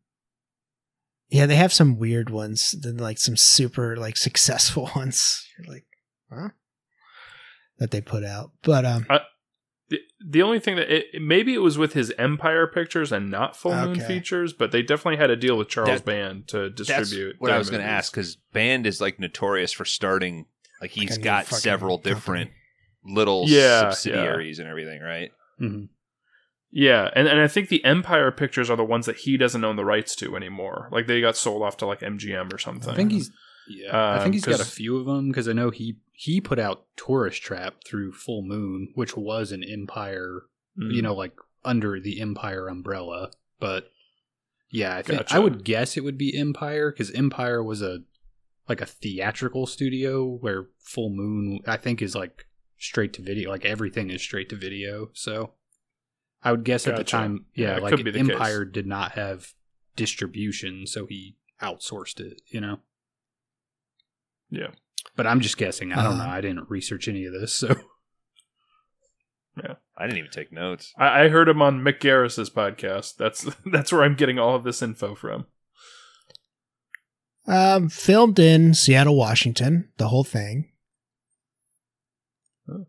Yeah, 1.29 1.45
they 1.45 1.55
have 1.57 1.71
some 1.73 1.97
weird 1.99 2.29
ones, 2.29 2.71
then 2.79 2.97
like 2.97 3.17
some 3.19 3.37
super 3.37 3.95
like 3.95 4.17
successful 4.17 4.89
ones. 4.95 5.45
You're 5.57 5.73
like, 5.73 5.85
huh? 6.31 6.49
That 7.77 7.91
they 7.91 8.01
put 8.01 8.23
out. 8.23 8.51
But 8.63 8.85
um 8.85 9.05
The, 9.89 9.99
the 10.23 10.41
only 10.43 10.59
thing 10.59 10.75
that 10.75 10.91
it, 10.91 11.21
maybe 11.21 11.53
it 11.53 11.59
was 11.63 11.77
with 11.77 11.93
his 11.93 12.11
Empire 12.17 12.67
Pictures 12.67 13.11
and 13.11 13.31
not 13.31 13.55
Full 13.55 13.73
Moon 13.73 13.97
Okay. 13.97 14.07
Features, 14.07 14.53
but 14.53 14.71
they 14.71 14.81
definitely 14.83 15.17
had 15.17 15.29
a 15.31 15.35
deal 15.35 15.57
with 15.57 15.67
Charles 15.69 16.01
That- 16.01 16.05
Band 16.05 16.47
to 16.49 16.69
That's 16.69 16.75
distribute. 16.87 17.37
what 17.39 17.47
their 17.47 17.55
I 17.55 17.57
was 17.59 17.69
going 17.69 17.81
to 17.81 17.87
ask 17.89 18.11
because 18.11 18.35
Band 18.53 18.85
is 18.85 18.99
like 19.01 19.19
notorious 19.19 19.71
for 19.71 19.85
starting. 19.85 20.45
Like 20.81 20.91
he's 20.91 21.15
a 21.15 21.19
new 21.19 21.23
got 21.23 21.45
fucking 21.45 21.59
several 21.59 21.97
company. 21.97 22.13
different 22.15 22.51
little 23.03 23.45
Yeah, 23.47 23.89
subsidiaries 23.91 24.59
and 24.59 24.67
everything, 24.67 25.01
right? 25.01 25.31
hmm 25.57 25.85
Yeah, 26.71 27.09
and, 27.15 27.27
and 27.27 27.39
I 27.39 27.47
think 27.47 27.69
the 27.69 27.83
Empire 27.83 28.31
Pictures 28.31 28.69
are 28.69 28.77
the 28.77 28.83
ones 28.83 29.05
that 29.07 29.17
he 29.17 29.37
doesn't 29.37 29.63
own 29.63 29.75
the 29.75 29.85
rights 29.85 30.15
to 30.17 30.35
anymore. 30.35 30.87
Like 30.91 31.07
they 31.07 31.19
got 31.21 31.35
sold 31.35 31.63
off 31.63 31.77
to 31.77 31.85
like 31.87 32.01
MGM 32.01 32.53
or 32.53 32.57
something. 32.59 32.89
I 32.91 32.95
think 32.95 33.11
he's 33.11 33.31
Yeah, 33.67 33.95
I 33.95 34.15
Um, 34.17 34.21
think 34.23 34.33
he's 34.35 34.45
got 34.45 34.59
a 34.59 34.65
few 34.65 34.97
of 34.97 35.05
them 35.05 35.29
because 35.29 35.47
I 35.47 35.53
know 35.53 35.69
he 35.71 35.97
he 36.13 36.41
put 36.41 36.59
out 36.59 36.85
Tourist 36.97 37.41
Trap 37.41 37.75
through 37.85 38.11
Full 38.11 38.41
Moon, 38.43 38.89
which 38.93 39.15
was 39.17 39.51
an 39.51 39.63
Empire, 39.63 40.43
Mm. 40.77 40.93
you 40.93 41.01
know, 41.01 41.15
like 41.15 41.33
under 41.65 41.99
the 41.99 42.21
Empire 42.21 42.67
umbrella. 42.67 43.31
But 43.59 43.89
yeah, 44.69 44.95
I 44.95 45.01
think 45.01 45.33
I 45.33 45.39
would 45.39 45.63
guess 45.63 45.97
it 45.97 46.03
would 46.03 46.17
be 46.17 46.37
Empire 46.37 46.91
because 46.91 47.11
Empire 47.11 47.63
was 47.63 47.81
a 47.81 47.99
like 48.67 48.81
a 48.81 48.85
theatrical 48.85 49.65
studio 49.65 50.23
where 50.23 50.67
Full 50.79 51.09
Moon 51.09 51.59
I 51.65 51.77
think 51.77 52.01
is 52.03 52.13
like 52.15 52.45
straight 52.77 53.13
to 53.13 53.21
video, 53.23 53.49
like 53.49 53.65
everything 53.65 54.11
is 54.11 54.21
straight 54.21 54.49
to 54.49 54.55
video. 54.55 55.09
So 55.13 55.53
I 56.41 56.51
would 56.51 56.63
guess 56.63 56.87
at 56.87 56.95
the 56.95 57.03
time, 57.03 57.45
Yeah, 57.53 57.75
yeah, 57.75 57.79
like 57.79 57.93
could 57.95 58.05
be 58.05 58.11
the 58.11 58.19
case. 58.19 58.29
Empire 58.29 58.65
did 58.65 58.87
not 58.87 59.13
have 59.13 59.53
distribution, 59.95 60.87
so 60.87 61.05
he 61.05 61.35
outsourced 61.61 62.19
it. 62.19 62.41
You 62.47 62.61
know. 62.61 62.79
Yeah. 64.49 64.71
But 65.15 65.27
I'm 65.27 65.41
just 65.41 65.57
guessing. 65.57 65.91
I 65.93 66.03
don't 66.03 66.19
Uh, 66.19 66.25
know. 66.25 66.31
I 66.31 66.41
didn't 66.41 66.69
research 66.69 67.07
any 67.07 67.25
of 67.25 67.33
this, 67.33 67.53
so 67.53 67.75
Yeah. 69.61 69.75
I 69.97 70.05
didn't 70.05 70.19
even 70.19 70.31
take 70.31 70.53
notes. 70.53 70.93
I, 70.97 71.25
I 71.25 71.27
heard 71.29 71.49
him 71.49 71.61
on 71.61 71.81
Mick 71.81 71.99
Garris's 71.99 72.49
podcast. 72.49 73.17
That's 73.17 73.45
that's 73.65 73.91
where 73.91 74.03
I'm 74.03 74.15
getting 74.15 74.39
all 74.39 74.55
of 74.55 74.63
this 74.63 74.81
info 74.81 75.15
from. 75.15 75.45
Um, 77.47 77.89
filmed 77.89 78.37
in 78.39 78.73
Seattle, 78.73 79.15
Washington, 79.17 79.89
the 79.97 80.07
whole 80.09 80.23
thing. 80.23 80.71
Oh. 82.69 82.85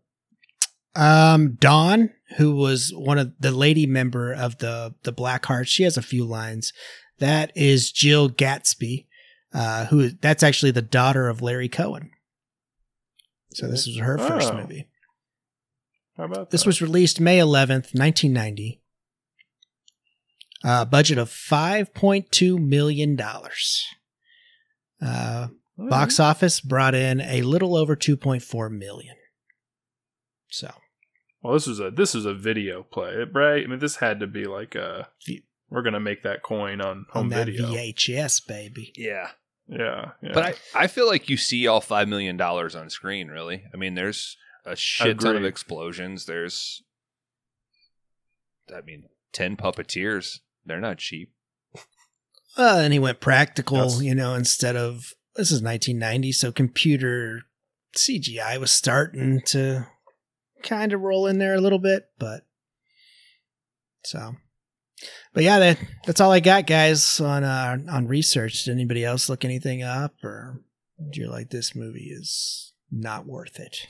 Um, 0.95 1.55
Dawn, 1.55 2.11
who 2.37 2.55
was 2.55 2.91
one 2.95 3.17
of 3.17 3.33
the 3.39 3.51
lady 3.51 3.85
member 3.85 4.33
of 4.33 4.57
the 4.57 4.93
the 5.03 5.11
Black 5.11 5.45
Hearts, 5.45 5.69
she 5.69 5.83
has 5.83 5.97
a 5.97 6.01
few 6.01 6.25
lines. 6.25 6.73
That 7.19 7.51
is 7.55 7.91
Jill 7.91 8.29
Gatsby, 8.29 9.07
uh, 9.53 9.85
who 9.85 10.09
that's 10.09 10.43
actually 10.43 10.71
the 10.71 10.81
daughter 10.81 11.29
of 11.29 11.41
Larry 11.41 11.69
Cohen. 11.69 12.11
So 13.53 13.67
this 13.67 13.85
was 13.87 13.97
her 13.99 14.17
first 14.17 14.51
Oh. 14.51 14.57
movie. 14.57 14.87
How 16.17 16.23
about 16.25 16.49
This 16.51 16.61
that? 16.63 16.67
was 16.67 16.81
released 16.81 17.19
May 17.19 17.37
11th, 17.39 17.93
1990. 17.93 18.81
Uh, 20.63 20.85
budget 20.85 21.17
of 21.17 21.29
$5.2 21.29 22.57
million. 22.59 23.19
Uh, 25.01 25.47
All 25.79 25.89
box 25.89 26.19
office 26.19 26.59
brought 26.61 26.93
in 26.93 27.19
a 27.21 27.41
little 27.41 27.75
over 27.75 27.95
2.4 27.95 28.69
million. 28.69 29.15
So, 30.49 30.71
Well, 31.41 31.53
this 31.53 31.67
was 31.67 31.79
a 31.79 31.89
this 31.91 32.13
was 32.13 32.25
a 32.25 32.33
video 32.33 32.83
play, 32.83 33.15
right? 33.31 33.63
I 33.63 33.67
mean, 33.67 33.79
this 33.79 33.95
had 33.97 34.19
to 34.19 34.27
be 34.27 34.45
like 34.45 34.75
uh, 34.75 34.79
a 34.79 35.07
V- 35.25 35.43
we're 35.69 35.81
gonna 35.81 35.99
make 35.99 36.23
that 36.23 36.43
coin 36.43 36.81
on 36.81 37.05
home 37.09 37.23
on 37.23 37.29
that 37.29 37.45
video. 37.47 37.71
VHS, 37.71 38.45
baby. 38.47 38.93
Yeah. 38.95 39.29
Yeah, 39.67 40.11
yeah. 40.21 40.31
But 40.33 40.43
I, 40.75 40.83
I 40.83 40.87
feel 40.87 41.07
like 41.07 41.29
you 41.29 41.37
see 41.37 41.65
all 41.65 41.79
$5 41.79 42.09
million 42.09 42.39
on 42.41 42.89
screen, 42.89 43.29
really. 43.29 43.63
I 43.73 43.77
mean, 43.77 43.95
there's 43.95 44.35
a 44.65 44.75
shit 44.75 45.21
ton 45.21 45.37
of 45.37 45.45
explosions. 45.45 46.25
There's, 46.25 46.83
I 48.75 48.81
mean, 48.81 49.05
10 49.31 49.55
puppeteers. 49.55 50.39
They're 50.65 50.81
not 50.81 50.97
cheap. 50.97 51.31
Well, 52.57 52.79
and 52.79 52.91
he 52.91 52.99
went 52.99 53.21
practical, 53.21 53.77
That's- 53.77 54.01
you 54.01 54.13
know, 54.13 54.33
instead 54.35 54.75
of 54.75 55.13
this 55.37 55.51
is 55.51 55.61
1990, 55.61 56.33
so 56.33 56.51
computer 56.51 57.43
CGI 57.95 58.59
was 58.59 58.71
starting 58.71 59.39
to 59.47 59.87
kind 60.63 60.93
of 60.93 61.01
roll 61.01 61.27
in 61.27 61.37
there 61.37 61.55
a 61.55 61.61
little 61.61 61.79
bit, 61.79 62.05
but 62.19 62.45
so. 64.03 64.35
But 65.33 65.43
yeah, 65.43 65.59
that, 65.59 65.79
that's 66.05 66.21
all 66.21 66.31
I 66.31 66.39
got, 66.41 66.67
guys, 66.67 67.19
on 67.19 67.43
uh, 67.43 67.77
on 67.89 68.07
research. 68.07 68.65
Did 68.65 68.73
anybody 68.73 69.03
else 69.03 69.29
look 69.29 69.45
anything 69.45 69.81
up, 69.81 70.23
or 70.23 70.61
do 71.09 71.21
you 71.21 71.29
like 71.29 71.49
this 71.49 71.75
movie 71.75 72.11
is 72.11 72.73
not 72.91 73.25
worth 73.25 73.59
it? 73.59 73.87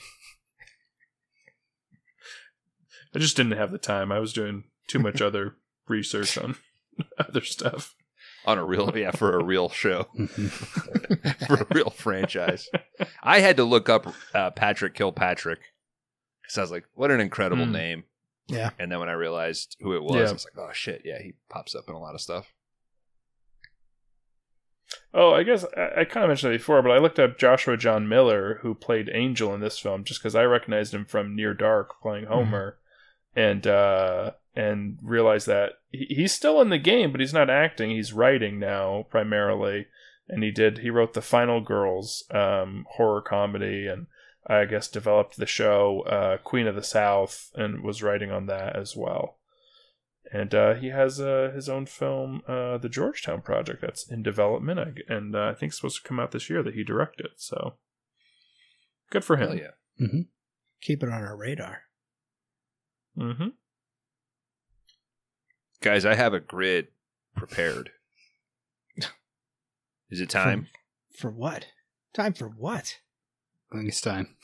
I 3.14 3.18
just 3.18 3.36
didn't 3.36 3.58
have 3.58 3.72
the 3.72 3.78
time. 3.78 4.10
I 4.10 4.20
was 4.20 4.32
doing 4.32 4.64
too 4.88 4.98
much 4.98 5.20
other 5.22 5.56
research 5.88 6.38
on 6.38 6.56
other 7.18 7.42
stuff. 7.42 7.94
On 8.44 8.58
a 8.58 8.64
real, 8.64 8.90
yeah, 8.96 9.12
for 9.12 9.38
a 9.38 9.44
real 9.44 9.68
show, 9.68 10.08
for 11.46 11.54
a 11.54 11.66
real 11.70 11.90
franchise. 11.90 12.68
I 13.22 13.38
had 13.38 13.56
to 13.56 13.64
look 13.64 13.88
up 13.88 14.12
uh, 14.34 14.50
Patrick 14.50 14.94
Kilpatrick 14.94 15.60
because 16.52 16.58
I 16.58 16.62
was 16.62 16.70
like, 16.70 16.84
what 16.94 17.10
an 17.10 17.20
incredible 17.20 17.64
Hmm. 17.64 17.72
name. 17.72 18.04
Yeah. 18.48 18.70
And 18.78 18.92
then 18.92 18.98
when 19.00 19.08
I 19.08 19.12
realized 19.12 19.76
who 19.80 19.94
it 19.94 20.02
was, 20.02 20.16
Yeah. 20.16 20.28
I 20.28 20.32
was 20.32 20.44
like, 20.44 20.58
oh 20.58 20.72
shit, 20.72 21.02
yeah, 21.04 21.18
he 21.22 21.32
pops 21.48 21.74
up 21.74 21.84
in 21.88 21.94
a 21.94 21.98
lot 22.00 22.14
of 22.14 22.20
stuff. 22.20 22.52
Oh, 25.14 25.32
I 25.32 25.42
guess 25.42 25.64
I, 25.76 26.00
I 26.00 26.04
kind 26.04 26.24
of 26.24 26.28
mentioned 26.28 26.54
it 26.54 26.58
before, 26.58 26.82
but 26.82 26.90
I 26.90 26.98
looked 26.98 27.18
up 27.18 27.38
Joshua 27.38 27.76
John 27.76 28.08
Miller, 28.08 28.58
who 28.62 28.74
played 28.74 29.10
Angel 29.12 29.54
in 29.54 29.60
this 29.60 29.78
film, 29.78 30.04
just 30.04 30.20
because 30.20 30.34
I 30.34 30.44
recognized 30.44 30.92
him 30.92 31.04
from 31.04 31.34
Near 31.36 31.54
Dark 31.54 32.00
playing 32.02 32.26
Homer, 32.26 32.78
and 33.34 33.66
uh, 33.66 34.32
and 34.54 34.98
realized 35.02 35.46
that 35.46 35.72
he, 35.90 36.06
he's 36.10 36.32
still 36.32 36.60
in 36.60 36.68
the 36.68 36.78
game, 36.78 37.10
but 37.12 37.20
he's 37.20 37.32
not 37.32 37.48
acting; 37.48 37.90
he's 37.90 38.12
writing 38.12 38.58
now 38.58 39.06
primarily. 39.10 39.86
And 40.28 40.42
he 40.42 40.50
did 40.50 40.78
he 40.78 40.88
wrote 40.90 41.14
the 41.14 41.20
Final 41.22 41.60
Girls 41.60 42.24
um, 42.30 42.86
horror 42.92 43.22
comedy, 43.22 43.86
and 43.86 44.06
I 44.46 44.64
guess 44.64 44.88
developed 44.88 45.36
the 45.36 45.46
show 45.46 46.02
uh, 46.02 46.36
Queen 46.38 46.66
of 46.66 46.74
the 46.74 46.82
South, 46.82 47.50
and 47.54 47.82
was 47.82 48.02
writing 48.02 48.30
on 48.30 48.46
that 48.46 48.76
as 48.76 48.96
well 48.96 49.38
and 50.32 50.54
uh, 50.54 50.74
he 50.74 50.88
has 50.88 51.20
uh, 51.20 51.52
his 51.54 51.68
own 51.68 51.84
film, 51.84 52.42
uh, 52.48 52.78
the 52.78 52.88
Georgetown 52.88 53.42
Project, 53.42 53.82
that's 53.82 54.10
in 54.10 54.22
development, 54.22 54.98
and 55.08 55.36
uh, 55.36 55.50
I 55.50 55.54
think 55.54 55.70
it's 55.70 55.76
supposed 55.76 56.02
to 56.02 56.08
come 56.08 56.18
out 56.18 56.30
this 56.30 56.48
year 56.48 56.62
that 56.62 56.74
he 56.74 56.82
directed. 56.82 57.28
So 57.36 57.74
good 59.10 59.24
for 59.24 59.36
Hell 59.36 59.52
him. 59.52 59.58
yeah. 59.58 60.06
Keep 60.80 61.02
it 61.02 61.10
on 61.10 61.22
our 61.22 61.36
radar. 61.36 61.82
Mm-hmm. 63.16 63.48
Guys, 65.82 66.06
I 66.06 66.14
have 66.14 66.32
a 66.32 66.40
grid 66.40 66.88
prepared. 67.36 67.90
Is 70.10 70.20
it 70.20 70.30
time? 70.30 70.68
For 71.14 71.30
what? 71.30 71.66
Time 72.14 72.32
for 72.32 72.48
what? 72.48 73.00
I 73.72 73.76
think 73.78 73.88
it's 73.88 74.00
time. 74.00 74.34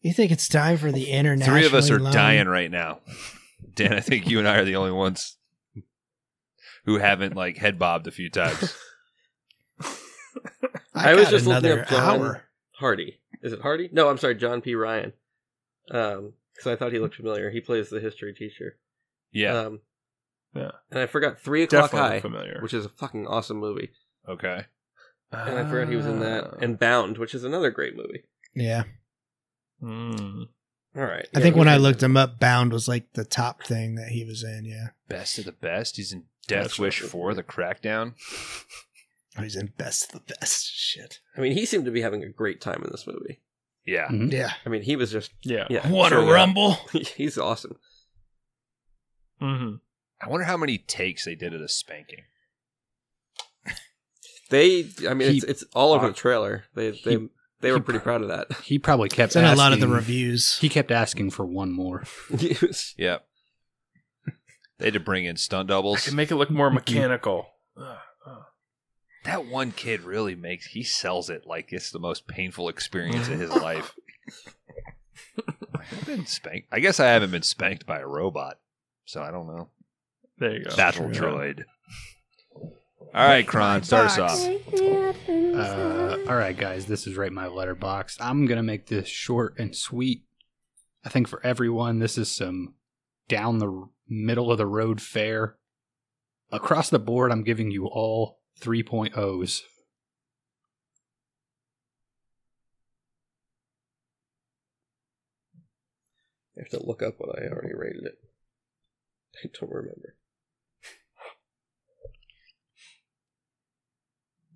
You 0.00 0.12
think 0.12 0.32
it's 0.32 0.48
time 0.48 0.78
for 0.78 0.90
the 0.90 1.10
international? 1.10 1.56
Three 1.56 1.66
of 1.66 1.74
us 1.74 1.90
are 1.90 1.98
dying 1.98 2.48
right 2.48 2.70
now. 2.70 3.00
Dan, 3.74 3.92
I 3.92 4.00
think 4.00 4.28
you 4.28 4.38
and 4.38 4.48
I 4.48 4.56
are 4.58 4.64
the 4.64 4.76
only 4.76 4.90
ones 4.92 5.36
who 6.84 6.98
haven't 6.98 7.36
like 7.36 7.56
head 7.58 7.78
bobbed 7.78 8.06
a 8.06 8.10
few 8.10 8.28
times. 8.28 8.74
I, 10.94 11.14
was 11.14 11.28
just 11.30 11.46
looking 11.46 11.64
another 11.64 11.82
up 11.82 11.88
John 11.88 12.20
hour. 12.20 12.42
Hardy. 12.72 13.18
Is 13.42 13.52
it 13.52 13.60
Hardy? 13.60 13.88
No, 13.92 14.08
I'm 14.08 14.18
sorry, 14.18 14.34
John 14.34 14.60
P. 14.60 14.74
Ryan. 14.74 15.12
Um, 15.90 16.34
because 16.54 16.72
I 16.72 16.76
thought 16.76 16.92
he 16.92 16.98
looked 16.98 17.16
familiar. 17.16 17.50
He 17.50 17.60
plays 17.60 17.88
the 17.88 18.00
history 18.00 18.34
teacher. 18.34 18.76
Yeah. 19.32 19.56
Um, 19.56 19.80
Yeah. 20.54 20.72
and 20.90 21.00
I 21.00 21.06
forgot 21.06 21.40
Three 21.40 21.62
O'clock 21.62 21.90
Definitely 21.92 22.08
High, 22.10 22.20
familiar. 22.20 22.58
which 22.62 22.74
is 22.74 22.84
a 22.84 22.90
fucking 22.90 23.26
awesome 23.26 23.56
movie. 23.58 23.90
okay. 24.28 24.66
And 25.32 25.58
I 25.58 25.68
forgot 25.68 25.88
he 25.88 25.96
was 25.96 26.06
in 26.06 26.20
that. 26.20 26.44
Ah. 26.52 26.56
And 26.60 26.78
Bound, 26.78 27.16
which 27.18 27.34
is 27.34 27.42
another 27.44 27.70
great 27.70 27.96
movie. 27.96 28.24
Yeah, 28.54 28.84
Mm. 29.82 30.46
All 30.94 31.02
right. 31.02 31.26
I 31.34 31.38
Yeah, 31.38 31.40
think 31.40 31.56
when 31.56 31.68
I 31.68 31.78
looked 31.78 32.02
him 32.02 32.16
up, 32.16 32.38
Bound 32.38 32.72
was 32.72 32.86
like 32.86 33.12
the 33.14 33.24
top 33.24 33.64
thing 33.64 33.94
that 33.96 34.08
he 34.08 34.24
was 34.24 34.44
in. 34.44 34.64
Yeah, 34.66 34.88
Best 35.08 35.38
of 35.38 35.46
the 35.46 35.52
best. 35.52 35.96
He's 35.96 36.12
in 36.12 36.24
Death 36.46 36.62
That's 36.64 36.78
Wish 36.78 37.00
right. 37.02 37.10
4, 37.10 37.34
The 37.34 37.42
Crackdown. 37.42 38.12
oh, 39.38 39.42
he's 39.42 39.56
in 39.56 39.72
best 39.78 40.04
of 40.14 40.20
the 40.26 40.34
best. 40.34 40.70
Shit. 40.70 41.20
I 41.36 41.40
mean, 41.40 41.52
he 41.52 41.64
seemed 41.64 41.86
to 41.86 41.90
be 41.90 42.02
having 42.02 42.22
a 42.22 42.28
great 42.28 42.60
time 42.60 42.82
in 42.84 42.90
this 42.92 43.06
movie. 43.06 43.40
Yeah. 43.86 44.08
Mhm. 44.08 44.30
Yeah. 44.30 44.52
I 44.66 44.68
mean, 44.68 44.82
he 44.82 44.94
was 44.96 45.10
just 45.10 45.32
Yeah. 45.42 45.66
yeah. 45.70 45.88
What 45.88 46.12
a 46.12 46.20
rumble! 46.20 46.72
He's 46.92 47.38
awesome. 47.38 47.76
Mm-hmm. 49.40 49.76
I 50.20 50.28
wonder 50.28 50.44
how 50.44 50.56
many 50.56 50.78
takes 50.78 51.24
they 51.24 51.34
did 51.34 51.54
of 51.54 51.60
the 51.60 51.68
spanking. 51.68 52.24
They, 54.52 54.86
I 55.08 55.14
mean, 55.14 55.30
He- 55.30 55.36
it's 55.38 55.44
it's 55.44 55.64
all 55.74 55.92
over 55.92 56.04
uh, 56.04 56.08
the 56.08 56.14
trailer. 56.14 56.64
They 56.74 56.90
they 56.90 57.16
he- 57.18 57.28
they 57.60 57.72
were 57.72 57.80
pretty 57.80 58.00
pro- 58.00 58.18
proud 58.18 58.22
of 58.22 58.28
that. 58.28 58.56
He 58.64 58.78
probably 58.78 59.08
kept 59.08 59.30
It's 59.30 59.36
in 59.36 59.44
a 59.44 59.54
lot 59.54 59.72
of 59.72 59.80
the 59.80 59.86
asking- 59.86 59.94
reviews. 59.96 60.58
He 60.58 60.68
kept 60.68 60.90
asking 60.90 61.30
for 61.30 61.44
one 61.46 61.72
more. 61.72 62.04
He 62.38 62.56
was- 62.60 62.94
Yep. 62.98 63.24
they 64.78 64.84
had 64.86 64.94
to 64.94 65.00
bring 65.00 65.24
in 65.24 65.36
stunt 65.36 65.70
I 65.70 65.74
doubles. 65.74 66.04
can 66.04 66.14
make 66.16 66.30
it 66.30 66.36
look 66.36 66.50
more 66.50 66.70
mechanical. 66.80 67.46
Ugh, 67.80 67.96
ugh. 68.26 68.42
That 69.24 69.46
one 69.46 69.72
kid 69.72 70.02
really 70.02 70.34
makes 70.34 70.66
he 70.66 70.82
sells 70.82 71.30
it 71.30 71.46
like 71.46 71.72
it's 71.72 71.90
the 71.90 71.98
most 72.00 72.26
painful 72.28 72.68
experience 72.68 73.28
of 73.28 73.38
his 73.40 73.50
life. 73.50 73.94
I've 75.74 76.06
been 76.06 76.26
spanked. 76.26 76.68
I 76.72 76.80
guess 76.80 77.00
I 77.00 77.06
haven't 77.06 77.30
been 77.30 77.42
spanked 77.42 77.86
by 77.86 77.98
a 78.00 78.06
robot, 78.06 78.58
so 79.04 79.22
I 79.22 79.30
don't 79.30 79.46
know. 79.46 79.68
there 80.38 80.56
you 80.56 80.64
go. 80.64 80.76
Battle 80.76 81.10
Yeah. 81.12 81.20
droid. 81.20 81.64
All 83.14 83.26
right, 83.26 83.46
Kron, 83.46 83.82
start 83.82 84.06
us 84.06 84.18
off. 84.18 84.40
Uh, 85.28 86.16
all 86.26 86.34
right, 86.34 86.56
guys, 86.56 86.86
this 86.86 87.06
is 87.06 87.14
right 87.14 87.30
my 87.30 87.44
Letterboxd. 87.44 88.16
I'm 88.20 88.46
gonna 88.46 88.62
make 88.62 88.86
this 88.86 89.06
short 89.06 89.58
and 89.58 89.76
sweet. 89.76 90.24
I 91.04 91.10
think 91.10 91.28
for 91.28 91.44
everyone, 91.44 91.98
this 91.98 92.16
is 92.16 92.30
some 92.30 92.72
down 93.28 93.58
the 93.58 93.86
middle 94.08 94.50
of 94.50 94.56
the 94.56 94.66
road 94.66 95.02
fare. 95.02 95.56
Across 96.50 96.88
the 96.88 96.98
board, 96.98 97.32
I'm 97.32 97.44
giving 97.44 97.70
you 97.70 97.86
all 97.86 98.40
3.0s. 98.62 99.60
I 106.56 106.60
have 106.60 106.70
to 106.70 106.86
look 106.86 107.02
up 107.02 107.16
what 107.18 107.38
I 107.38 107.48
already 107.48 107.74
rated 107.74 108.04
it. 108.04 108.18
I 109.44 109.48
don't 109.52 109.70
remember. 109.70 110.14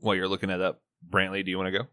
While 0.00 0.14
you're 0.14 0.28
looking 0.28 0.48
that 0.50 0.60
up, 0.60 0.82
Brantley, 1.08 1.44
do 1.44 1.50
you 1.50 1.58
want 1.58 1.72
to 1.72 1.78
go? 1.78 1.86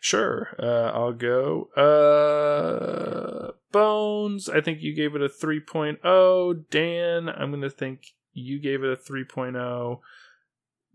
Sure, 0.00 0.48
uh, 0.58 0.90
I'll 0.92 1.12
go. 1.12 1.68
Uh, 1.76 3.52
Bones, 3.70 4.48
I 4.48 4.60
think 4.60 4.82
you 4.82 4.94
gave 4.94 5.14
it 5.14 5.22
a 5.22 5.28
3.0. 5.28 6.64
Dan, 6.70 7.28
I'm 7.28 7.50
going 7.50 7.62
to 7.62 7.70
think 7.70 8.08
you 8.32 8.60
gave 8.60 8.82
it 8.82 8.92
a 8.92 8.96
3.0. 8.96 10.00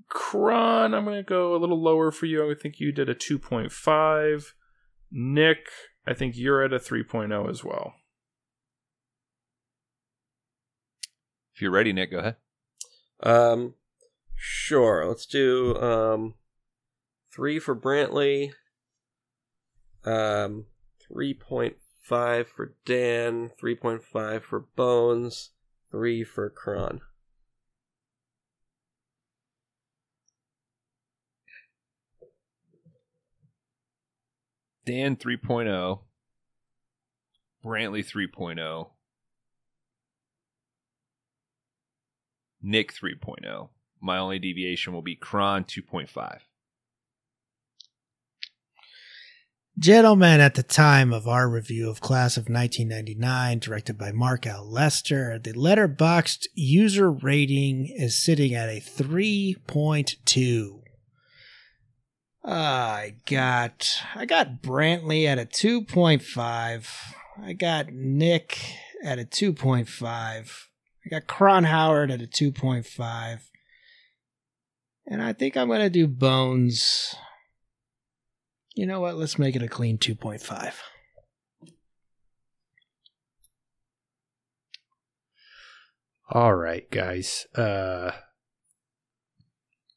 Kron, 0.09 0.93
I'm 0.93 1.05
going 1.05 1.17
to 1.17 1.23
go 1.23 1.55
a 1.55 1.57
little 1.57 1.81
lower 1.81 2.11
for 2.11 2.25
you. 2.25 2.49
I 2.49 2.53
think 2.53 2.79
you 2.79 2.91
did 2.91 3.09
a 3.09 3.15
2.5. 3.15 4.53
Nick, 5.11 5.69
I 6.05 6.13
think 6.13 6.37
you're 6.37 6.63
at 6.63 6.73
a 6.73 6.79
3.0 6.79 7.49
as 7.49 7.63
well. 7.63 7.93
If 11.55 11.61
you're 11.61 11.71
ready, 11.71 11.93
Nick, 11.93 12.11
go 12.11 12.19
ahead. 12.19 12.35
Um, 13.21 13.73
sure. 14.37 15.05
Let's 15.05 15.25
do 15.25 15.75
um, 15.77 16.35
three 17.33 17.59
for 17.59 17.75
Brantley. 17.75 18.51
Um, 20.05 20.65
three 21.05 21.33
point 21.33 21.75
five 22.01 22.47
for 22.47 22.75
Dan. 22.85 23.51
Three 23.59 23.75
point 23.75 24.03
five 24.03 24.45
for 24.45 24.61
Bones. 24.75 25.49
Three 25.91 26.23
for 26.23 26.49
Kron. 26.49 27.01
Dan 34.87 35.17
3.0, 35.17 35.99
Brantley 37.61 38.05
3.0, 38.05 38.87
Nick 42.61 42.93
3.0. 42.93 43.69
My 44.01 44.17
only 44.17 44.39
deviation 44.39 44.93
will 44.93 45.01
be 45.01 45.15
Kron 45.15 45.63
2.5. 45.63 46.39
Gentlemen, 49.79 50.39
at 50.39 50.55
the 50.55 50.63
time 50.63 51.13
of 51.13 51.27
our 51.27 51.47
review 51.47 51.87
of 51.87 52.01
Class 52.01 52.35
of 52.35 52.49
1999, 52.49 53.59
directed 53.59 53.95
by 53.95 54.11
Mark 54.11 54.47
L. 54.47 54.67
Lester, 54.67 55.37
the 55.37 55.53
Letterboxd 55.53 56.47
user 56.55 57.11
rating 57.11 57.85
is 57.85 58.17
sitting 58.17 58.55
at 58.55 58.69
a 58.69 58.81
3.2. 58.81 60.81
I 62.43 63.13
got 63.27 64.01
I 64.15 64.25
got 64.25 64.63
Brantley 64.63 65.27
at 65.27 65.37
a 65.37 65.45
2.5. 65.45 67.13
I 67.43 67.53
got 67.53 67.93
Nick 67.93 68.57
at 69.03 69.19
a 69.19 69.25
2.5. 69.25 70.03
I 70.03 71.09
got 71.09 71.27
Kron 71.27 71.65
Howard 71.65 72.09
at 72.09 72.21
a 72.21 72.27
2.5. 72.27 73.41
And 75.07 75.23
I 75.23 75.33
think 75.33 75.55
I'm 75.55 75.67
going 75.67 75.79
to 75.79 75.89
do 75.89 76.05
Bones. 76.05 77.15
You 78.75 78.85
know 78.85 78.99
what? 78.99 79.17
Let's 79.17 79.39
make 79.39 79.55
it 79.55 79.63
a 79.63 79.67
clean 79.67 79.97
2.5. 79.97 80.73
All 86.29 86.53
right, 86.55 86.89
guys. 86.91 87.47
Uh 87.55 88.11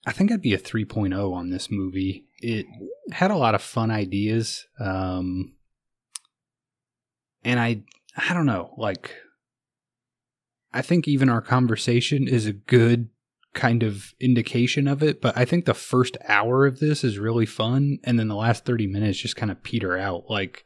I 0.07 0.13
think 0.13 0.33
I'd 0.33 0.41
be 0.41 0.55
a 0.55 0.59
3.0 0.59 1.33
on 1.35 1.51
this 1.51 1.71
movie. 1.71 2.25
It 2.39 2.65
had 3.13 3.31
a 3.31 3.37
lot 3.37 3.55
of 3.55 3.63
fun 3.63 3.91
ideas. 3.91 4.67
Um 4.79 5.55
and 7.45 7.59
I 7.59 7.83
I 8.17 8.33
don't 8.33 8.47
know, 8.47 8.75
like 8.79 9.13
I 10.73 10.83
think 10.83 11.09
even 11.09 11.29
our 11.29 11.43
conversation 11.43 12.29
is 12.29 12.47
a 12.47 12.53
good 12.53 13.09
kind 13.55 13.83
of 13.83 14.15
indication 14.20 14.87
of 14.87 15.03
it, 15.03 15.20
but 15.20 15.37
I 15.37 15.45
think 15.45 15.65
the 15.65 15.75
first 15.75 16.17
hour 16.29 16.67
of 16.67 16.79
this 16.79 17.03
is 17.03 17.19
really 17.19 17.47
fun 17.47 17.99
and 18.05 18.19
then 18.19 18.29
the 18.29 18.37
last 18.37 18.65
30 18.65 18.87
minutes 18.87 19.19
just 19.19 19.37
kind 19.37 19.51
of 19.51 19.62
peter 19.62 19.99
out. 19.99 20.25
Like 20.29 20.65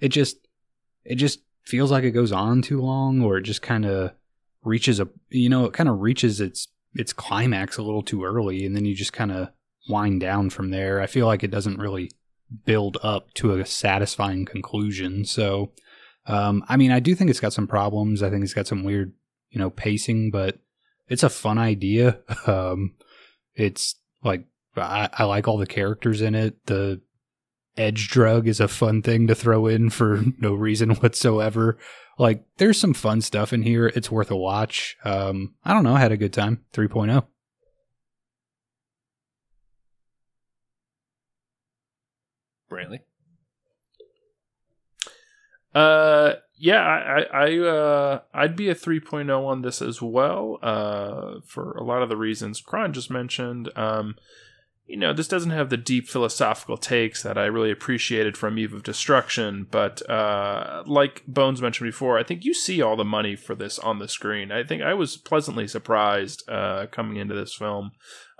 it 0.00 0.08
just 0.08 0.38
it 1.04 1.16
just 1.16 1.40
feels 1.64 1.90
like 1.90 2.04
it 2.04 2.12
goes 2.12 2.32
on 2.32 2.62
too 2.62 2.80
long 2.80 3.20
or 3.20 3.36
it 3.36 3.42
just 3.42 3.60
kind 3.60 3.84
of 3.84 4.12
reaches 4.64 4.98
a 4.98 5.08
you 5.28 5.48
know, 5.48 5.66
it 5.66 5.74
kind 5.74 5.88
of 5.88 6.00
reaches 6.00 6.40
its 6.40 6.68
its 6.94 7.12
climax 7.12 7.76
a 7.76 7.82
little 7.82 8.02
too 8.02 8.24
early 8.24 8.64
and 8.64 8.74
then 8.74 8.84
you 8.84 8.94
just 8.94 9.12
kind 9.12 9.32
of 9.32 9.48
wind 9.88 10.20
down 10.20 10.48
from 10.48 10.70
there. 10.70 11.00
I 11.00 11.06
feel 11.06 11.26
like 11.26 11.42
it 11.42 11.50
doesn't 11.50 11.78
really 11.78 12.10
build 12.64 12.96
up 13.02 13.32
to 13.34 13.54
a 13.54 13.66
satisfying 13.66 14.46
conclusion. 14.46 15.26
So 15.26 15.72
um 16.26 16.64
I 16.66 16.78
mean, 16.78 16.92
I 16.92 17.00
do 17.00 17.14
think 17.14 17.28
it's 17.28 17.40
got 17.40 17.52
some 17.52 17.66
problems. 17.66 18.22
I 18.22 18.30
think 18.30 18.42
it's 18.42 18.54
got 18.54 18.66
some 18.66 18.84
weird, 18.84 19.12
you 19.50 19.58
know, 19.58 19.68
pacing, 19.68 20.30
but 20.30 20.58
it's 21.12 21.22
a 21.22 21.28
fun 21.28 21.58
idea. 21.58 22.18
Um, 22.46 22.94
it's 23.54 23.94
like 24.24 24.46
I, 24.76 25.08
I 25.12 25.24
like 25.24 25.46
all 25.46 25.58
the 25.58 25.66
characters 25.66 26.22
in 26.22 26.34
it. 26.34 26.66
The 26.66 27.02
edge 27.76 28.08
drug 28.08 28.48
is 28.48 28.58
a 28.58 28.66
fun 28.66 29.02
thing 29.02 29.26
to 29.26 29.34
throw 29.34 29.66
in 29.66 29.90
for 29.90 30.22
no 30.38 30.54
reason 30.54 30.94
whatsoever. 30.96 31.78
Like 32.18 32.44
there's 32.56 32.80
some 32.80 32.94
fun 32.94 33.20
stuff 33.20 33.52
in 33.52 33.62
here. 33.62 33.86
It's 33.94 34.10
worth 34.10 34.30
a 34.30 34.36
watch. 34.36 34.96
Um, 35.04 35.54
I 35.64 35.74
don't 35.74 35.84
know. 35.84 35.94
I 35.94 36.00
had 36.00 36.12
a 36.12 36.16
good 36.16 36.32
time. 36.32 36.64
oh. 36.74 36.76
3.0. 36.76 37.26
Brantley? 42.70 43.00
Uh, 45.74 46.34
yeah, 46.62 46.80
I, 46.80 47.22
I, 47.32 47.58
uh, 47.58 48.20
I'd 48.32 48.54
be 48.54 48.68
a 48.68 48.74
3.0 48.76 49.44
on 49.44 49.62
this 49.62 49.82
as 49.82 50.00
well. 50.00 50.60
Uh, 50.62 51.40
for 51.44 51.72
a 51.72 51.82
lot 51.82 52.02
of 52.02 52.08
the 52.08 52.16
reasons 52.16 52.60
Kron 52.60 52.92
just 52.92 53.10
mentioned. 53.10 53.68
Um, 53.74 54.14
you 54.86 54.96
know, 54.96 55.12
this 55.12 55.26
doesn't 55.26 55.50
have 55.50 55.70
the 55.70 55.76
deep 55.76 56.08
philosophical 56.08 56.76
takes 56.76 57.24
that 57.24 57.36
I 57.36 57.46
really 57.46 57.72
appreciated 57.72 58.36
from 58.36 58.60
Eve 58.60 58.74
of 58.74 58.84
Destruction, 58.84 59.66
but 59.72 60.08
uh, 60.08 60.84
like 60.86 61.24
Bones 61.26 61.60
mentioned 61.60 61.88
before, 61.88 62.16
I 62.16 62.22
think 62.22 62.44
you 62.44 62.54
see 62.54 62.80
all 62.80 62.94
the 62.94 63.04
money 63.04 63.34
for 63.34 63.56
this 63.56 63.80
on 63.80 63.98
the 63.98 64.06
screen. 64.06 64.52
I 64.52 64.62
think 64.62 64.82
I 64.82 64.94
was 64.94 65.16
pleasantly 65.16 65.66
surprised 65.66 66.48
uh, 66.48 66.86
coming 66.92 67.16
into 67.16 67.34
this 67.34 67.56
film, 67.56 67.90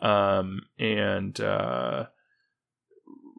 um, 0.00 0.60
and 0.78 1.40
uh, 1.40 2.06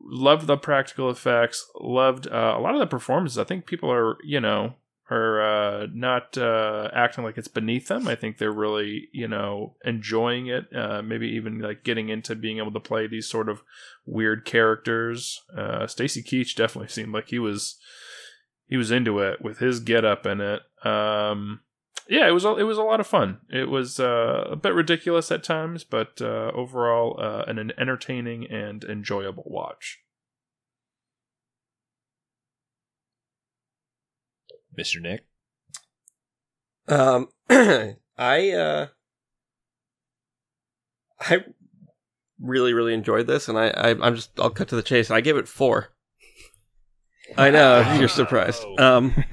loved 0.03 0.47
the 0.47 0.57
practical 0.57 1.09
effects. 1.09 1.69
Loved 1.79 2.27
uh, 2.27 2.55
a 2.57 2.59
lot 2.59 2.73
of 2.73 2.79
the 2.79 2.87
performances. 2.87 3.37
I 3.37 3.43
think 3.43 3.65
people 3.65 3.91
are, 3.91 4.17
you 4.23 4.39
know, 4.39 4.75
are 5.09 5.41
uh, 5.41 5.87
not 5.93 6.37
uh, 6.37 6.89
acting 6.93 7.23
like 7.23 7.37
it's 7.37 7.47
beneath 7.47 7.87
them. 7.87 8.07
I 8.07 8.15
think 8.15 8.37
they're 8.37 8.51
really, 8.51 9.09
you 9.11 9.27
know, 9.27 9.75
enjoying 9.83 10.47
it. 10.47 10.65
Uh, 10.75 11.01
maybe 11.01 11.27
even 11.29 11.59
like 11.59 11.83
getting 11.83 12.09
into 12.09 12.35
being 12.35 12.57
able 12.57 12.71
to 12.71 12.79
play 12.79 13.07
these 13.07 13.27
sort 13.27 13.49
of 13.49 13.61
weird 14.05 14.45
characters. 14.45 15.41
Uh, 15.55 15.87
Stacy 15.87 16.23
Keach 16.23 16.55
definitely 16.55 16.89
seemed 16.89 17.13
like 17.13 17.29
he 17.29 17.39
was 17.39 17.77
he 18.67 18.77
was 18.77 18.91
into 18.91 19.19
it 19.19 19.41
with 19.41 19.59
his 19.59 19.79
get 19.79 20.05
up 20.05 20.25
in 20.25 20.41
it. 20.41 20.61
Um, 20.85 21.61
yeah, 22.09 22.27
it 22.27 22.31
was 22.31 22.45
a- 22.45 22.55
it 22.57 22.63
was 22.63 22.77
a 22.77 22.83
lot 22.83 22.99
of 22.99 23.07
fun. 23.07 23.39
It 23.49 23.69
was 23.69 23.99
uh, 23.99 24.47
a 24.51 24.55
bit 24.55 24.73
ridiculous 24.73 25.31
at 25.31 25.43
times, 25.43 25.83
but 25.83 26.21
uh, 26.21 26.51
overall 26.53 27.19
uh, 27.19 27.43
an, 27.47 27.57
an 27.59 27.71
entertaining 27.77 28.45
and 28.49 28.83
enjoyable 28.83 29.43
watch. 29.47 29.99
Mr. 34.77 35.01
Nick? 35.01 35.25
Um, 36.87 37.29
I 38.17 38.51
uh, 38.51 38.87
I 41.19 41.43
really 42.39 42.73
really 42.73 42.93
enjoyed 42.93 43.27
this, 43.27 43.47
and 43.47 43.57
I, 43.57 43.67
I 43.69 43.89
I'm 43.91 44.15
just 44.15 44.31
I'll 44.39 44.49
cut 44.49 44.67
to 44.69 44.75
the 44.75 44.83
chase. 44.83 45.09
I 45.11 45.21
give 45.21 45.37
it 45.37 45.47
four. 45.47 45.89
I 47.37 47.49
know 47.51 47.95
you're 47.99 48.09
surprised. 48.09 48.63
Um, 48.77 49.23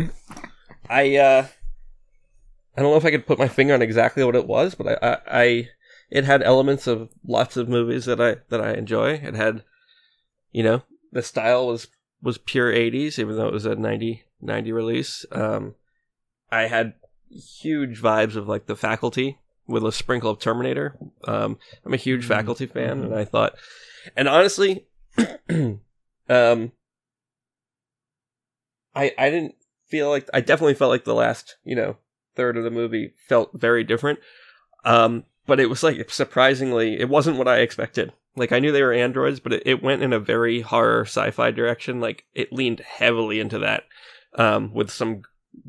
I 0.89 1.17
uh, 1.17 1.47
I 2.77 2.83
don't 2.83 2.91
know 2.91 2.97
if 2.97 3.05
I 3.05 3.11
could 3.11 3.27
put 3.27 3.39
my 3.39 3.49
finger 3.49 3.75
on 3.75 3.83
exactly 3.83 4.25
what 4.25 4.37
it 4.37 4.47
was, 4.47 4.75
but 4.75 5.03
I, 5.03 5.07
I, 5.07 5.19
I 5.27 5.69
it 6.11 6.25
had 6.25 6.43
elements 6.43 6.87
of 6.87 7.09
lots 7.27 7.57
of 7.57 7.69
movies 7.69 8.05
that 8.07 8.21
I 8.21 8.37
that 8.49 8.61
I 8.61 8.75
enjoy. 8.75 9.15
It 9.15 9.35
had, 9.35 9.65
you 10.53 10.63
know, 10.63 10.83
the 11.13 11.23
style 11.23 11.67
was 11.67 11.89
was 12.23 12.39
pure 12.39 12.73
80s, 12.73 13.19
even 13.19 13.37
though 13.37 13.47
it 13.47 13.53
was 13.53 13.65
a 13.65 13.75
90, 13.75 14.25
90 14.41 14.73
release. 14.73 15.25
Um, 15.33 15.75
I 16.51 16.63
had 16.63 16.95
huge 17.31 18.01
vibes 18.01 18.37
of 18.37 18.49
like 18.49 18.67
the 18.67 18.77
faculty 18.77 19.39
with 19.67 19.85
a 19.85 19.93
sprinkle 19.93 20.31
of 20.31 20.39
Terminator. 20.39 20.97
Um, 21.27 21.59
I'm 21.85 21.95
a 21.95 21.99
huge 21.99 22.25
faculty 22.27 22.67
fan, 22.67 23.03
and 23.03 23.15
I 23.15 23.25
thought, 23.25 23.55
and 24.17 24.29
honestly, 24.29 24.87
um, 25.49 26.73
I 28.95 29.15
I 29.17 29.31
didn't 29.31 29.55
feel 29.87 30.11
like 30.11 30.29
I 30.35 30.41
definitely 30.41 30.75
felt 30.75 30.91
like 30.91 31.05
the 31.05 31.15
last 31.15 31.57
you 31.65 31.77
know 31.77 31.97
third 32.37 32.57
of 32.57 32.65
the 32.65 32.71
movie 32.71 33.15
felt 33.29 33.51
very 33.55 33.85
different. 33.85 34.19
Um, 34.85 35.25
but 35.47 35.61
it 35.61 35.69
was 35.69 35.83
like 35.83 36.11
surprisingly, 36.11 36.99
it 37.01 37.09
wasn't 37.09 37.37
what 37.39 37.49
I 37.49 37.59
expected. 37.59 38.13
Like 38.37 38.53
I 38.53 38.59
knew 38.61 38.73
they 38.73 38.83
were 38.83 38.93
androids, 38.93 39.41
but 39.41 39.53
it, 39.53 39.63
it 39.67 39.83
went 39.83 40.03
in 40.03 40.13
a 40.13 40.21
very 40.21 40.61
horror 40.61 41.03
sci-fi 41.03 41.51
direction. 41.51 42.01
Like 42.01 42.25
it 42.35 42.53
leaned 42.53 42.81
heavily 42.81 43.41
into 43.41 43.59
that. 43.59 43.85
um, 44.35 44.73
with 44.73 44.91
some 44.91 45.23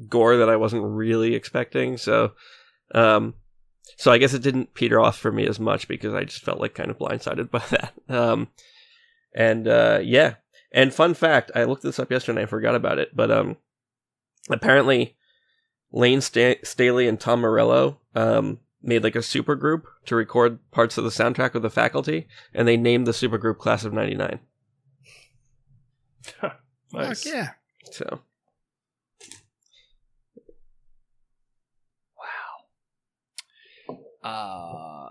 gore 0.07 0.37
that 0.37 0.49
I 0.49 0.55
wasn't 0.55 0.83
really 0.83 1.35
expecting. 1.35 1.97
So, 1.97 2.33
um, 2.93 3.35
so 3.97 4.11
I 4.11 4.17
guess 4.17 4.33
it 4.33 4.43
didn't 4.43 4.73
peter 4.73 4.99
off 4.99 5.17
for 5.17 5.31
me 5.31 5.47
as 5.47 5.59
much 5.59 5.87
because 5.87 6.13
I 6.13 6.23
just 6.23 6.41
felt 6.43 6.59
like 6.59 6.75
kind 6.75 6.91
of 6.91 6.97
blindsided 6.99 7.49
by 7.51 7.63
that. 7.69 7.93
Um, 8.09 8.49
and 9.33 9.67
uh, 9.67 9.99
yeah, 10.03 10.35
and 10.71 10.93
fun 10.93 11.13
fact, 11.13 11.51
I 11.55 11.63
looked 11.63 11.83
this 11.83 11.99
up 11.99 12.11
yesterday 12.11 12.41
and 12.41 12.47
I 12.47 12.49
forgot 12.49 12.75
about 12.75 12.99
it, 12.99 13.15
but 13.15 13.31
um, 13.31 13.57
apparently 14.49 15.15
Layne 15.91 16.21
Sta- 16.21 16.59
Staley 16.63 17.07
and 17.07 17.19
Tom 17.19 17.41
Morello 17.41 17.99
um, 18.15 18.59
made 18.81 19.03
like 19.03 19.15
a 19.15 19.21
super 19.21 19.55
group 19.55 19.85
to 20.05 20.15
record 20.15 20.59
parts 20.71 20.97
of 20.97 21.03
the 21.03 21.09
soundtrack 21.09 21.53
with 21.53 21.63
the 21.63 21.69
faculty, 21.69 22.27
and 22.53 22.67
they 22.67 22.77
named 22.77 23.05
the 23.07 23.13
super 23.13 23.37
group 23.37 23.59
Class 23.59 23.83
of 23.83 23.93
'99. 23.93 24.39
nice. 26.93 27.23
Fuck 27.23 27.33
yeah. 27.33 27.49
So 27.91 28.21
Uh, 34.23 35.09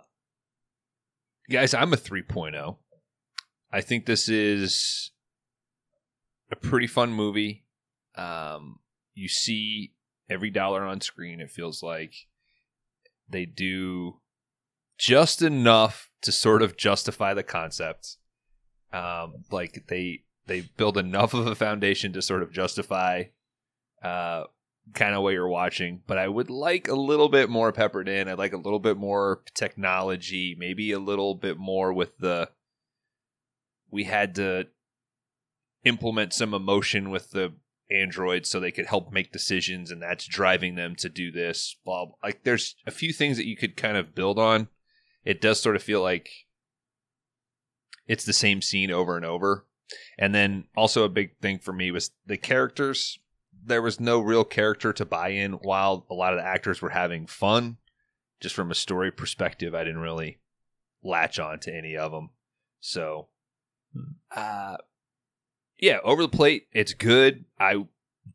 guys, 1.50 1.74
I'm 1.74 1.92
a 1.92 1.96
3.0. 1.96 2.76
I 3.72 3.80
think 3.80 4.06
this 4.06 4.28
is 4.28 5.10
a 6.50 6.56
pretty 6.56 6.86
fun 6.86 7.12
movie. 7.12 7.64
Um, 8.14 8.80
you 9.14 9.28
see 9.28 9.92
every 10.30 10.50
dollar 10.50 10.84
on 10.84 11.00
screen. 11.00 11.40
It 11.40 11.50
feels 11.50 11.82
like 11.82 12.14
they 13.28 13.44
do 13.44 14.20
just 14.96 15.42
enough 15.42 16.10
to 16.22 16.32
sort 16.32 16.62
of 16.62 16.76
justify 16.76 17.34
the 17.34 17.42
concept. 17.42 18.16
Um, 18.92 19.44
like 19.50 19.84
they 19.88 20.22
they 20.46 20.62
build 20.62 20.96
enough 20.96 21.34
of 21.34 21.46
a 21.46 21.54
foundation 21.54 22.12
to 22.12 22.22
sort 22.22 22.42
of 22.42 22.52
justify 22.52 23.24
uh, 24.02 24.44
kind 24.94 25.14
of 25.14 25.22
what 25.22 25.32
you're 25.32 25.48
watching, 25.48 26.02
but 26.06 26.18
I 26.18 26.28
would 26.28 26.50
like 26.50 26.88
a 26.88 26.94
little 26.94 27.28
bit 27.28 27.48
more 27.48 27.72
peppered 27.72 28.08
in. 28.08 28.28
I'd 28.28 28.38
like 28.38 28.52
a 28.52 28.58
little 28.58 28.78
bit 28.78 28.96
more 28.96 29.42
technology, 29.54 30.56
maybe 30.58 30.92
a 30.92 30.98
little 30.98 31.34
bit 31.34 31.58
more 31.58 31.92
with 31.92 32.18
the. 32.18 32.50
We 33.90 34.04
had 34.04 34.36
to 34.36 34.68
implement 35.84 36.32
some 36.32 36.54
emotion 36.54 37.10
with 37.10 37.30
the 37.30 37.52
androids 37.90 38.48
so 38.48 38.60
they 38.60 38.70
could 38.70 38.86
help 38.86 39.12
make 39.12 39.32
decisions, 39.32 39.90
and 39.90 40.02
that's 40.02 40.26
driving 40.26 40.74
them 40.74 40.94
to 40.96 41.08
do 41.08 41.30
this. 41.30 41.76
Blah. 41.84 42.06
Like, 42.22 42.44
there's 42.44 42.76
a 42.86 42.90
few 42.90 43.12
things 43.12 43.36
that 43.36 43.46
you 43.46 43.56
could 43.56 43.76
kind 43.76 43.96
of 43.96 44.14
build 44.14 44.38
on. 44.38 44.68
It 45.24 45.40
does 45.40 45.60
sort 45.60 45.76
of 45.76 45.82
feel 45.82 46.02
like 46.02 46.30
it's 48.06 48.24
the 48.24 48.32
same 48.32 48.62
scene 48.62 48.90
over 48.90 49.16
and 49.16 49.24
over. 49.24 49.66
And 50.18 50.34
then 50.34 50.64
also 50.76 51.04
a 51.04 51.08
big 51.08 51.38
thing 51.40 51.58
for 51.58 51.72
me 51.72 51.90
was 51.90 52.10
the 52.26 52.36
characters 52.36 53.18
there 53.64 53.82
was 53.82 54.00
no 54.00 54.20
real 54.20 54.44
character 54.44 54.92
to 54.92 55.04
buy 55.04 55.28
in 55.28 55.52
while 55.52 56.06
a 56.10 56.14
lot 56.14 56.32
of 56.32 56.38
the 56.38 56.46
actors 56.46 56.80
were 56.80 56.90
having 56.90 57.26
fun 57.26 57.76
just 58.40 58.54
from 58.54 58.70
a 58.70 58.74
story 58.74 59.10
perspective 59.10 59.74
i 59.74 59.84
didn't 59.84 60.00
really 60.00 60.38
latch 61.02 61.38
on 61.38 61.58
to 61.58 61.74
any 61.74 61.96
of 61.96 62.12
them 62.12 62.30
so 62.80 63.28
uh 64.34 64.76
yeah 65.80 65.98
over 66.04 66.22
the 66.22 66.28
plate 66.28 66.66
it's 66.72 66.94
good 66.94 67.44
i 67.58 67.84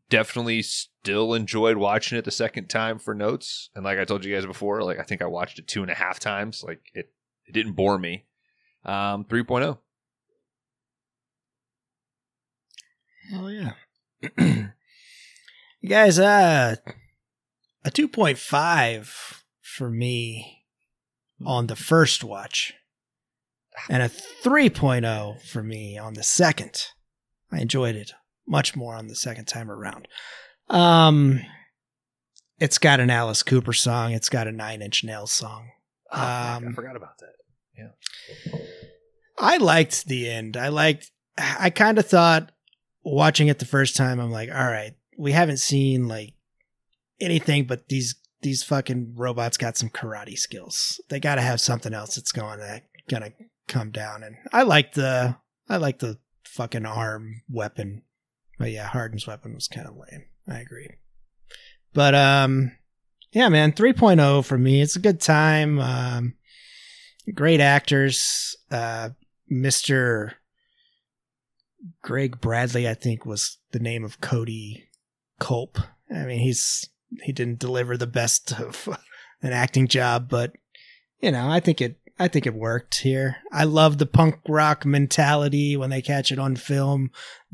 definitely 0.10 0.62
still 0.62 1.34
enjoyed 1.34 1.78
watching 1.78 2.18
it 2.18 2.26
the 2.26 2.32
second 2.32 2.68
time 2.68 3.00
for 3.00 3.14
notes 3.14 3.70
and 3.76 3.84
like 3.84 3.98
i 3.98 4.06
told 4.06 4.24
you 4.24 4.34
guys 4.34 4.46
before 4.46 4.84
like 4.84 5.00
i 5.00 5.04
think 5.04 5.22
i 5.22 5.26
watched 5.26 5.60
it 5.60 5.68
two 5.68 5.82
and 5.82 5.92
a 5.92 5.96
half 5.96 6.20
times 6.20 6.64
like 6.66 6.82
it 6.94 7.12
it 7.48 7.54
didn't 7.54 7.74
bore 7.74 7.98
me 7.98 8.26
um 8.84 9.26
oh. 9.30 9.34
3.0 9.34 9.78
Hell 13.30 13.52
yeah. 13.52 13.72
you 14.38 15.90
guys, 15.90 16.20
uh, 16.20 16.76
a 17.84 17.92
2.5 17.92 19.42
for 19.62 19.90
me 19.90 20.64
on 21.44 21.68
the 21.68 21.76
first 21.76 22.24
watch, 22.24 22.76
and 23.90 24.04
a 24.04 24.10
3.0 24.10 25.42
for 25.42 25.64
me 25.64 25.98
on 25.98 26.14
the 26.14 26.24
second. 26.24 26.90
I 27.56 27.62
enjoyed 27.62 27.96
it 27.96 28.14
much 28.48 28.76
more 28.76 28.96
on 28.96 29.08
the 29.08 29.16
second 29.16 29.46
time 29.46 29.72
around. 29.72 30.08
Um, 30.70 31.42
it's 32.60 32.78
got 32.78 33.00
an 33.00 33.10
Alice 33.10 33.44
Cooper 33.44 33.74
song. 33.74 34.12
It's 34.12 34.30
got 34.30 34.48
a 34.48 34.52
Nine 34.52 34.82
Inch 34.82 35.04
Nails 35.04 35.32
song. 35.32 35.70
Oh, 36.12 36.18
fuck, 36.18 36.22
i 36.22 36.56
Um, 36.56 36.74
forgot 36.74 36.96
about 36.96 37.18
that 37.20 37.34
Yeah, 37.78 38.60
I 39.38 39.58
liked 39.58 40.06
the 40.06 40.30
end. 40.30 40.58
I 40.58 40.70
liked. 40.70 41.12
I 41.38 41.70
kind 41.70 41.98
of 42.00 42.06
thought 42.06 42.52
watching 43.04 43.48
it 43.48 43.60
the 43.60 43.66
first 43.66 43.96
time. 43.96 44.20
I'm 44.20 44.32
like, 44.32 44.50
all 44.50 44.68
right, 44.68 44.94
we 45.18 45.34
haven't 45.34 45.58
seen 45.58 46.08
like 46.08 46.34
anything, 47.20 47.66
but 47.66 47.90
these 47.90 48.16
these 48.42 48.64
fucking 48.64 49.14
robots 49.16 49.58
got 49.58 49.78
some 49.78 49.90
karate 49.90 50.38
skills. 50.38 51.02
They 51.10 51.20
got 51.20 51.36
to 51.36 51.42
have 51.42 51.60
something 51.60 51.94
else 51.94 52.16
that's 52.16 52.32
going 52.32 52.60
to 52.60 52.82
gonna 53.10 53.32
come 53.68 53.92
down. 53.92 54.24
And 54.24 54.36
I 54.54 54.64
like 54.64 54.94
the 54.94 55.38
I 55.68 55.78
like 55.78 56.00
the 56.00 56.20
fucking 56.46 56.86
arm 56.86 57.42
weapon. 57.50 58.04
But 58.58 58.72
yeah, 58.72 58.88
Hardin's 58.88 59.28
weapon 59.28 59.54
was 59.54 59.68
kind 59.68 59.88
of 59.88 59.96
lame. 59.96 60.26
I 60.48 60.60
agree. 60.60 60.90
But 61.94 62.16
um, 62.16 62.72
yeah, 63.32 63.50
man, 63.50 63.74
3.0 63.74 64.46
for 64.46 64.58
me. 64.58 64.82
It's 64.82 64.96
a 64.96 65.02
good 65.02 65.20
time. 65.20 65.80
Um, 65.80 66.36
great 67.34 67.60
actors. 67.60 68.56
Uh, 68.72 69.10
Mr. 69.52 70.34
Greg 72.02 72.40
Bradley, 72.40 72.88
I 72.88 72.94
think, 72.94 73.26
was 73.26 73.58
the 73.72 73.80
name 73.80 74.04
of 74.04 74.22
Cody 74.22 74.90
Culp. 75.40 75.78
I 76.14 76.26
mean, 76.26 76.40
he's 76.40 76.90
he 77.24 77.32
didn't 77.32 77.60
deliver 77.60 77.98
the 77.98 78.08
best 78.08 78.60
of 78.60 78.90
an 79.42 79.54
acting 79.54 79.88
job, 79.88 80.30
but 80.30 80.54
you 81.20 81.32
know, 81.32 81.50
I 81.50 81.60
think 81.60 81.82
it 81.82 82.00
I 82.18 82.30
think 82.30 82.46
it 82.46 82.54
worked 82.54 83.00
here. 83.00 83.38
I 83.52 83.66
love 83.66 83.98
the 83.98 84.06
punk 84.06 84.40
rock 84.48 84.86
mentality 84.86 85.76
when 85.76 85.90
they 85.90 86.02
catch 86.02 86.32
it 86.32 86.40
on 86.40 86.56
film. 86.56 87.12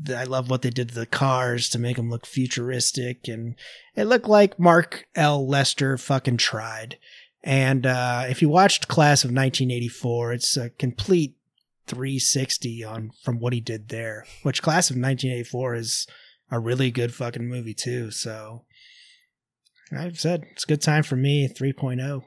I 0.08 0.22
love 0.22 0.48
what 0.48 0.62
they 0.62 0.70
did 0.70 0.90
to 0.90 0.94
the 0.94 1.06
cars 1.06 1.68
to 1.70 1.80
make 1.80 1.96
them 1.96 2.10
look 2.10 2.26
futuristic, 2.26 3.26
and 3.26 3.56
it 3.96 4.04
looked 4.04 4.28
like 4.28 4.60
Mark 4.60 5.06
L. 5.16 5.48
Lester 5.48 5.98
fucking 5.98 6.36
tried. 6.36 6.96
And 7.42 7.86
uh, 7.86 8.26
if 8.28 8.40
you 8.40 8.48
watched 8.48 8.86
Class 8.86 9.24
of 9.24 9.30
1984, 9.30 10.32
it's 10.32 10.56
a 10.56 10.70
complete 10.70 11.36
360 11.88 12.84
on 12.84 13.10
from 13.24 13.40
what 13.40 13.52
he 13.52 13.60
did 13.60 13.88
there. 13.88 14.26
Which 14.44 14.62
Class 14.62 14.90
of 14.90 14.96
1984 14.96 15.74
is 15.74 16.06
a 16.52 16.60
really 16.60 16.92
good 16.92 17.12
fucking 17.12 17.48
movie 17.48 17.74
too. 17.74 18.12
So 18.12 18.64
I've 19.96 20.20
said 20.20 20.44
it's 20.52 20.64
a 20.64 20.68
good 20.68 20.82
time 20.82 21.02
for 21.02 21.16
me. 21.16 21.48
oh. 21.50 21.52
3.0. 21.52 22.22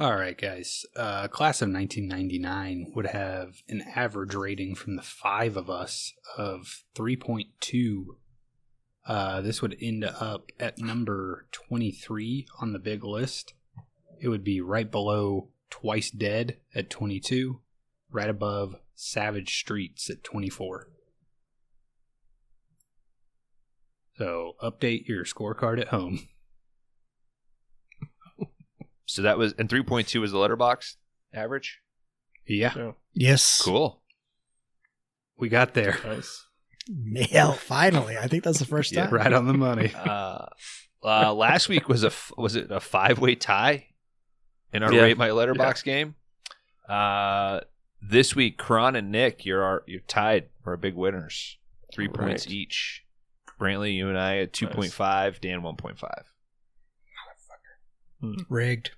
All 0.00 0.14
right, 0.14 0.40
guys. 0.40 0.86
Uh, 0.94 1.26
class 1.26 1.60
of 1.60 1.72
1999 1.72 2.92
would 2.94 3.06
have 3.06 3.62
an 3.68 3.82
average 3.96 4.32
rating 4.32 4.76
from 4.76 4.94
the 4.94 5.02
five 5.02 5.56
of 5.56 5.68
us 5.68 6.12
of 6.36 6.84
3.2. 6.94 8.04
Uh, 9.04 9.40
this 9.40 9.60
would 9.60 9.76
end 9.80 10.04
up 10.04 10.52
at 10.60 10.78
number 10.78 11.48
23 11.50 12.46
on 12.60 12.72
the 12.72 12.78
big 12.78 13.02
list. 13.02 13.54
It 14.20 14.28
would 14.28 14.44
be 14.44 14.60
right 14.60 14.88
below 14.88 15.48
Twice 15.68 16.12
Dead 16.12 16.58
at 16.76 16.90
22, 16.90 17.60
right 18.12 18.30
above 18.30 18.76
Savage 18.94 19.58
Streets 19.58 20.08
at 20.10 20.22
24. 20.22 20.90
So 24.16 24.52
update 24.62 25.08
your 25.08 25.24
scorecard 25.24 25.80
at 25.80 25.88
home. 25.88 26.28
so 29.10 29.22
that 29.22 29.38
was 29.38 29.54
and 29.58 29.68
3.2 29.68 30.20
was 30.20 30.32
the 30.32 30.38
Letterboxd 30.38 30.96
average 31.32 31.80
Yeah, 32.46 32.72
Yeah. 32.76 32.92
Yes. 33.14 33.60
cool 33.62 34.02
we 35.36 35.48
got 35.48 35.72
there. 35.74 35.96
Nice. 36.04 36.44
Nail. 36.88 37.52
Finally. 37.52 38.16
I 38.18 38.26
think 38.26 38.42
that's 38.44 38.58
the 38.58 38.64
first 38.66 38.92
Yeah. 38.92 39.04
time. 39.04 39.14
Right 39.14 39.32
on 39.32 39.46
the 39.46 39.52
money. 39.54 39.92
uh, 39.94 40.46
uh, 41.04 41.32
last 41.32 41.68
week 41.68 41.88
was 41.88 42.02
a 42.02 42.10
was 42.36 42.56
it 42.56 42.70
a 42.72 42.80
five 42.80 43.18
way 43.20 43.34
tie 43.36 43.86
in 44.72 44.82
our 44.82 44.92
Yeah. 44.92 45.02
rate 45.02 45.16
my 45.18 45.28
Letterboxd 45.28 45.84
game. 45.84 46.16
Uh, 46.88 47.60
this 48.02 48.34
week, 48.34 48.58
Kron 48.58 48.96
and 48.96 49.12
Nick, 49.12 49.44
you're 49.46 49.62
our 49.62 49.84
you're 49.86 50.00
tied 50.00 50.48
for 50.64 50.70
our 50.70 50.76
big 50.76 50.94
winners, 50.94 51.58
three 51.92 52.08
All 52.08 52.14
points 52.14 52.46
each. 52.48 53.04
Brantley, 53.60 53.94
you 53.94 54.08
and 54.08 54.18
I 54.18 54.38
at 54.38 54.52
two 54.52 54.66
point 54.66 54.92
five. 54.92 55.40
Dan 55.40 55.62
one 55.62 55.76
point 55.76 55.98
five. 55.98 56.24
Rigged. 58.48 58.90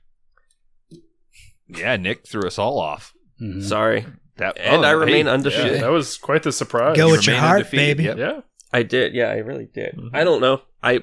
Yeah, 1.76 1.96
Nick 1.96 2.26
threw 2.26 2.42
us 2.46 2.58
all 2.58 2.78
off. 2.78 3.12
Mhm. 3.40 3.62
sorry, 3.62 4.06
That 4.36 4.58
And 4.58 4.84
oh, 4.84 4.88
I 4.88 4.92
remain 4.92 5.26
hey, 5.26 5.32
undefeated. 5.32 5.72
Yeah, 5.76 5.80
that 5.82 5.90
was 5.90 6.16
quite 6.18 6.42
the 6.42 6.52
surprise. 6.52 6.96
Go 6.96 7.06
you 7.06 7.12
with 7.12 7.26
your 7.26 7.36
heart, 7.36 7.58
undefeated. 7.60 7.96
baby. 7.98 8.04
Yep. 8.04 8.18
Yeah. 8.18 8.40
I 8.72 8.82
did. 8.82 9.14
Yeah, 9.14 9.28
I 9.30 9.36
really 9.38 9.66
did. 9.66 9.96
Mhm. 9.96 10.10
I 10.12 10.24
don't 10.24 10.40
know. 10.40 10.62
I 10.82 11.02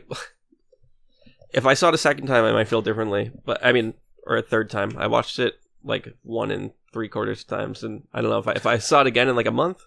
if 1.53 1.65
I 1.65 1.73
saw 1.73 1.89
it 1.89 1.95
a 1.95 1.97
second 1.99 2.27
time, 2.27 2.43
I 2.45 2.51
might 2.51 2.67
feel 2.67 2.81
differently. 2.81 3.31
But 3.45 3.63
I 3.65 3.71
mean, 3.71 3.93
or 4.25 4.37
a 4.37 4.41
third 4.41 4.69
time. 4.69 4.95
I 4.97 5.07
watched 5.07 5.39
it 5.39 5.55
like 5.83 6.15
one 6.23 6.51
and 6.51 6.71
three 6.93 7.07
quarters 7.09 7.43
times, 7.43 7.83
and 7.83 8.03
I 8.13 8.21
don't 8.21 8.29
know 8.31 8.39
if 8.39 8.47
I 8.47 8.53
if 8.53 8.65
I 8.65 8.77
saw 8.77 9.01
it 9.01 9.07
again 9.07 9.27
in 9.29 9.35
like 9.35 9.45
a 9.45 9.51
month, 9.51 9.83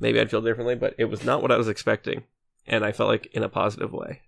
maybe 0.00 0.20
I'd 0.20 0.30
feel 0.30 0.42
differently, 0.42 0.74
but 0.74 0.94
it 0.98 1.06
was 1.06 1.24
not 1.24 1.42
what 1.42 1.50
I 1.52 1.56
was 1.56 1.68
expecting, 1.68 2.24
and 2.66 2.84
I 2.84 2.92
felt 2.92 3.08
like 3.08 3.26
in 3.32 3.42
a 3.42 3.48
positive 3.48 3.92
way. 3.92 4.22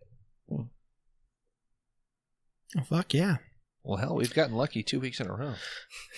Oh, 2.79 2.83
fuck 2.85 3.13
yeah. 3.15 3.39
Well, 3.83 3.99
hell, 3.99 4.15
we've 4.15 4.35
gotten 4.35 4.57
lucky 4.57 4.83
two 4.83 5.01
weeks 5.01 5.21
in 5.21 5.29
a 5.29 5.35
row. 5.35 5.55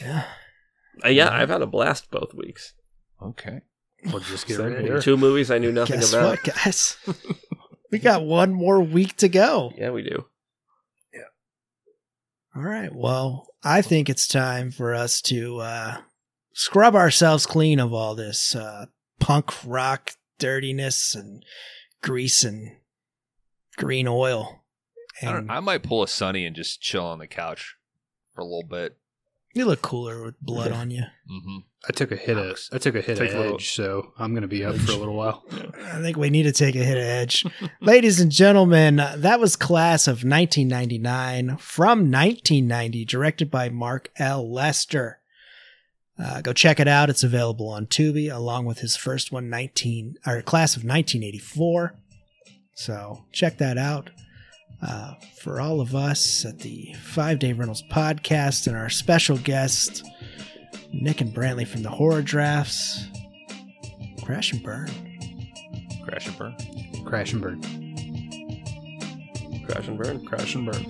Yeah. 0.00 0.24
Uh, 1.04 1.08
yeah, 1.08 1.30
I've 1.30 1.48
had 1.48 1.62
a 1.62 1.66
blast 1.66 2.10
both 2.10 2.34
weeks. 2.34 2.74
Okay. 3.22 3.60
We'll 4.06 4.20
just 4.20 4.46
get 4.46 4.56
Same 4.56 4.72
ready. 4.72 4.84
here. 4.86 5.00
Two 5.00 5.16
movies 5.16 5.50
I 5.50 5.58
knew 5.58 5.72
nothing 5.72 6.00
Guess 6.00 6.12
about. 6.12 6.30
what, 6.30 6.42
guys? 6.42 6.96
we 7.92 7.98
got 7.98 8.24
one 8.24 8.52
more 8.52 8.80
week 8.80 9.16
to 9.18 9.28
go. 9.28 9.72
Yeah, 9.76 9.90
we 9.90 10.02
do. 10.02 10.26
Yeah. 11.14 11.20
All 12.56 12.62
right. 12.62 12.92
Well, 12.92 13.46
I 13.62 13.80
think 13.80 14.10
it's 14.10 14.26
time 14.26 14.72
for 14.72 14.92
us 14.92 15.20
to 15.22 15.58
uh, 15.58 15.96
scrub 16.52 16.96
ourselves 16.96 17.46
clean 17.46 17.78
of 17.78 17.92
all 17.92 18.14
this 18.16 18.56
uh, 18.56 18.86
punk 19.20 19.52
rock 19.64 20.10
dirtiness 20.38 21.14
and 21.14 21.44
grease 22.02 22.42
and 22.42 22.72
green 23.76 24.08
oil. 24.08 24.61
I, 25.22 25.32
don't, 25.32 25.40
And 25.42 25.50
I 25.52 25.60
might 25.60 25.82
pull 25.82 26.02
a 26.02 26.08
Sonny 26.08 26.44
and 26.46 26.54
just 26.56 26.80
chill 26.80 27.04
on 27.04 27.18
the 27.18 27.26
couch 27.26 27.76
for 28.34 28.40
a 28.40 28.44
little 28.44 28.62
bit. 28.68 28.96
you 29.54 29.64
look 29.66 29.82
cooler 29.82 30.22
with 30.24 30.40
blood 30.40 30.72
on 30.72 30.90
you. 30.90 31.02
Mm-hmm. 31.30 31.58
I 31.88 31.92
took 31.92 32.12
a 32.12 32.16
hit 32.16 32.38
of 32.38 32.58
I 32.72 32.78
took 32.78 32.94
a 32.94 33.00
hit 33.00 33.18
Take 33.18 33.30
of 33.30 33.34
a 33.36 33.38
little- 33.40 33.54
edge, 33.56 33.72
so 33.72 34.12
I'm 34.18 34.34
gonna 34.34 34.46
be 34.46 34.64
up 34.64 34.76
for 34.76 34.92
a 34.92 34.96
little 34.96 35.14
while. 35.16 35.44
I 35.50 36.00
think 36.00 36.16
we 36.16 36.30
need 36.30 36.44
to 36.44 36.52
take 36.52 36.76
a 36.76 36.84
hit 36.84 36.96
of 36.96 37.02
edge. 37.02 37.44
Ladies 37.80 38.20
and 38.20 38.30
gentlemen, 38.30 38.96
that 38.96 39.40
was 39.40 39.56
Class 39.56 40.06
of 40.06 40.22
1999 40.24 41.56
from 41.58 42.10
1990, 42.10 43.04
directed 43.04 43.50
by 43.50 43.68
Mark 43.68 44.10
L. 44.16 44.50
Lester. 44.50 45.18
Uh, 46.18 46.40
go 46.40 46.52
check 46.52 46.78
it 46.78 46.86
out. 46.86 47.10
It's 47.10 47.24
available 47.24 47.68
on 47.68 47.86
Tubi, 47.86 48.32
along 48.32 48.64
with 48.66 48.78
his 48.78 48.96
first 48.96 49.32
one, 49.32 49.50
19 49.50 50.16
or 50.24 50.40
Class 50.42 50.76
of 50.76 50.84
1984. 50.84 51.94
So 52.74 53.24
check 53.32 53.58
that 53.58 53.76
out. 53.76 54.10
Uh, 54.86 55.14
for 55.36 55.60
all 55.60 55.80
of 55.80 55.94
us 55.94 56.44
at 56.44 56.58
the 56.58 56.92
Five 56.94 57.38
Day 57.38 57.52
Rentals 57.52 57.82
podcast 57.84 58.66
and 58.66 58.76
our 58.76 58.88
special 58.88 59.36
guest, 59.38 60.04
Nick 60.92 61.20
and 61.20 61.32
Brantley 61.32 61.66
from 61.66 61.82
the 61.82 61.88
Horror 61.90 62.22
Drafts, 62.22 63.06
crash 64.24 64.52
and 64.52 64.62
burn. 64.62 64.88
Crash 66.04 66.26
and 66.26 66.36
burn. 66.36 66.56
Crash 67.04 67.32
and 67.32 67.42
burn. 67.42 67.60
Crash 69.66 69.88
and 69.88 69.98
burn. 69.98 70.26
Crash 70.26 70.54
and 70.56 70.66
burn. 70.66 70.84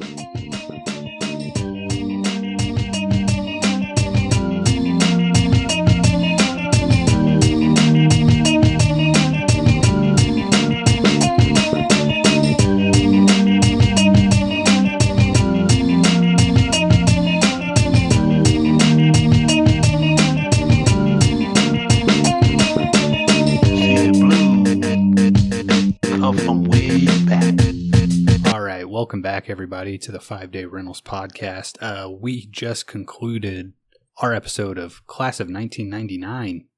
Welcome 29.03 29.21
back 29.21 29.51
everybody 29.51 29.99
to 29.99 30.13
the 30.13 30.21
Five 30.21 30.53
Day 30.53 30.65
Rentals 30.65 31.01
podcast. 31.01 31.77
Uh, 31.83 32.09
we 32.09 32.47
just 32.47 32.87
concluded 32.87 33.73
our 34.19 34.33
episode 34.33 34.79
of 34.79 35.05
Class 35.09 35.41
of 35.41 35.49
1999. 35.49 36.69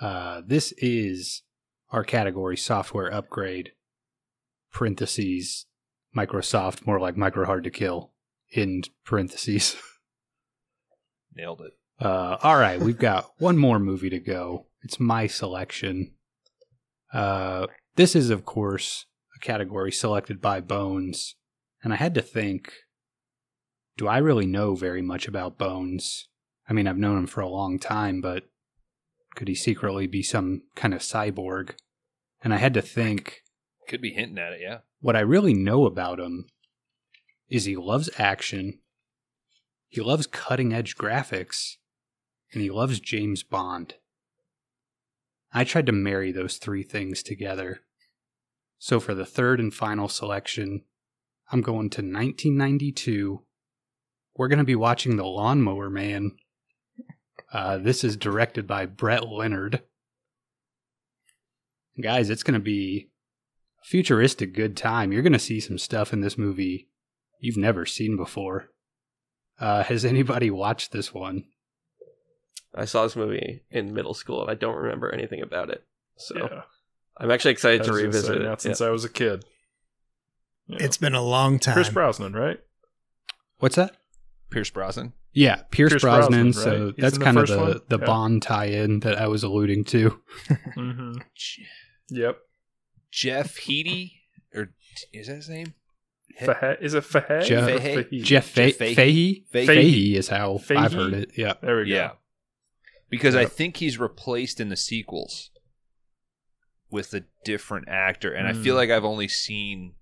Uh, 0.00 0.42
this 0.46 0.70
is 0.78 1.42
our 1.90 2.04
category 2.04 2.56
software 2.56 3.12
upgrade. 3.12 3.72
Parentheses 4.72 5.66
Microsoft, 6.16 6.86
more 6.86 7.00
like 7.00 7.16
Micro 7.16 7.46
Hard 7.46 7.64
to 7.64 7.70
Kill. 7.70 8.12
In 8.52 8.84
parentheses. 9.04 9.74
Nailed 11.34 11.62
it. 11.62 11.72
Uh, 12.00 12.36
all 12.44 12.58
right, 12.58 12.78
we've 12.78 12.96
got 12.96 13.32
one 13.38 13.58
more 13.58 13.80
movie 13.80 14.10
to 14.10 14.20
go. 14.20 14.66
It's 14.84 15.00
my 15.00 15.26
selection. 15.26 16.12
Uh, 17.12 17.66
this 17.96 18.14
is, 18.14 18.30
of 18.30 18.44
course, 18.44 19.06
category 19.44 19.92
selected 19.92 20.40
by 20.40 20.60
Bones, 20.60 21.36
and 21.84 21.92
I 21.92 21.96
had 21.96 22.14
to 22.14 22.22
think: 22.22 22.72
Do 23.96 24.08
I 24.08 24.18
really 24.18 24.46
know 24.46 24.74
very 24.74 25.02
much 25.02 25.28
about 25.28 25.58
Bones? 25.58 26.28
I 26.68 26.72
mean, 26.72 26.88
I've 26.88 26.98
known 26.98 27.18
him 27.18 27.26
for 27.28 27.42
a 27.42 27.48
long 27.48 27.78
time, 27.78 28.20
but 28.20 28.44
could 29.36 29.46
he 29.46 29.54
secretly 29.54 30.06
be 30.06 30.22
some 30.22 30.62
kind 30.74 30.94
of 30.94 31.00
cyborg? 31.00 31.74
And 32.42 32.52
I 32.52 32.56
had 32.56 32.74
to 32.74 32.82
think: 32.82 33.42
Could 33.86 34.00
be 34.00 34.12
hinting 34.12 34.38
at 34.38 34.54
it, 34.54 34.60
yeah. 34.62 34.78
what 35.00 35.14
I 35.14 35.20
really 35.20 35.54
know 35.54 35.84
about 35.84 36.18
him 36.18 36.46
is 37.48 37.66
he 37.66 37.76
loves 37.76 38.08
action, 38.18 38.80
he 39.88 40.00
loves 40.00 40.26
cutting 40.26 40.72
edge 40.72 40.96
graphics, 40.96 41.76
and 42.52 42.62
he 42.62 42.70
loves 42.70 42.98
James 42.98 43.42
Bond. 43.42 43.94
I 45.52 45.62
tried 45.62 45.86
to 45.86 45.92
marry 45.92 46.32
those 46.32 46.56
three 46.56 46.82
things 46.82 47.22
together. 47.22 47.82
So 48.78 49.00
for 49.00 49.14
the 49.14 49.24
third 49.24 49.60
and 49.60 49.72
final 49.72 50.08
selection, 50.08 50.82
I'm 51.50 51.62
going 51.62 51.90
to 51.90 52.02
1992. 52.02 53.42
We're 54.36 54.48
going 54.48 54.58
to 54.58 54.64
be 54.64 54.74
watching 54.74 55.16
The 55.16 55.24
Lawnmower 55.24 55.90
Man. 55.90 56.32
Uh, 57.52 57.78
this 57.78 58.02
is 58.02 58.16
directed 58.16 58.66
by 58.66 58.86
Brett 58.86 59.28
Leonard. 59.28 59.82
Guys, 62.00 62.30
it's 62.30 62.42
going 62.42 62.58
to 62.58 62.64
be 62.64 63.10
a 63.80 63.86
futuristic 63.86 64.52
good 64.52 64.76
time. 64.76 65.12
You're 65.12 65.22
going 65.22 65.32
to 65.32 65.38
see 65.38 65.60
some 65.60 65.78
stuff 65.78 66.12
in 66.12 66.20
this 66.20 66.36
movie 66.36 66.88
you've 67.38 67.56
never 67.56 67.86
seen 67.86 68.16
before. 68.16 68.70
Uh, 69.60 69.84
has 69.84 70.04
anybody 70.04 70.50
watched 70.50 70.90
this 70.90 71.14
one? 71.14 71.44
I 72.74 72.86
saw 72.86 73.04
this 73.04 73.14
movie 73.14 73.62
in 73.70 73.94
middle 73.94 74.14
school, 74.14 74.42
and 74.42 74.50
I 74.50 74.54
don't 74.54 74.74
remember 74.74 75.12
anything 75.12 75.40
about 75.40 75.70
it. 75.70 75.84
So 76.16 76.34
Yeah. 76.36 76.62
I'm 77.16 77.30
actually 77.30 77.52
excited 77.52 77.84
to 77.84 77.92
revisit 77.92 78.26
say, 78.26 78.36
it. 78.36 78.42
Not 78.42 78.60
since 78.60 78.80
Yeah. 78.80 78.86
I 78.88 78.90
was 78.90 79.04
a 79.04 79.08
kid. 79.08 79.44
Yeah. 80.66 80.78
It's 80.80 80.96
been 80.96 81.14
a 81.14 81.22
long 81.22 81.58
time. 81.58 81.74
Chris 81.74 81.90
Brosnan, 81.90 82.32
right? 82.32 82.58
What's 83.58 83.76
that? 83.76 83.96
Pierce 84.50 84.70
Brosnan. 84.70 85.12
Yeah, 85.32 85.62
Pierce, 85.70 85.90
Pierce 85.92 86.02
Brosnan. 86.02 86.52
Brosnan, 86.52 86.52
So? 86.52 86.86
He's 86.86 87.02
that's 87.02 87.14
in 87.14 87.20
the 87.20 87.24
kind 87.24 87.38
of 87.38 87.46
the, 87.48 87.58
one? 87.58 87.80
the 87.88 87.98
Yeah. 87.98 88.04
Bond 88.06 88.42
tie-in 88.42 89.00
that 89.00 89.16
I 89.20 89.26
was 89.28 89.42
alluding 89.42 89.84
to. 89.86 90.20
Mm-hmm. 90.76 91.12
Yep. 92.10 92.38
Jeff 93.10 93.56
Heady, 93.58 94.20
or 94.54 94.70
is 95.12 95.26
that 95.28 95.36
his 95.36 95.48
name? 95.48 95.74
Fahe- 96.40 96.80
is 96.82 96.94
it 96.94 97.04
Fahey? 97.04 97.44
Jeff- 97.44 97.68
or 97.68 97.78
Fahey. 97.78 97.94
Fahey? 98.02 98.22
Jeff 98.22 98.44
Fa- 98.46 98.72
Fahey. 98.72 98.94
Fahey? 98.94 99.44
Fahey. 99.52 99.66
Fahey 99.66 100.16
is 100.16 100.28
how 100.28 100.58
Fahey? 100.58 100.78
I've 100.78 100.92
heard 100.92 101.14
it. 101.14 101.30
Yeah. 101.36 101.54
There 101.62 101.76
we 101.76 101.84
go. 101.84 101.90
Yeah. 101.94 102.10
Because 103.10 103.34
I 103.36 103.44
think 103.44 103.76
he's 103.76 103.98
replaced 103.98 104.60
in 104.60 104.68
the 104.68 104.76
sequels 104.76 105.50
with 106.94 107.12
a 107.12 107.24
different 107.44 107.88
actor, 107.88 108.32
and 108.32 108.46
I 108.46 108.52
feel 108.52 108.74
Hmm. 108.74 108.78
like 108.78 108.90
I've 108.90 109.04
only 109.04 109.26
seen 109.28 109.94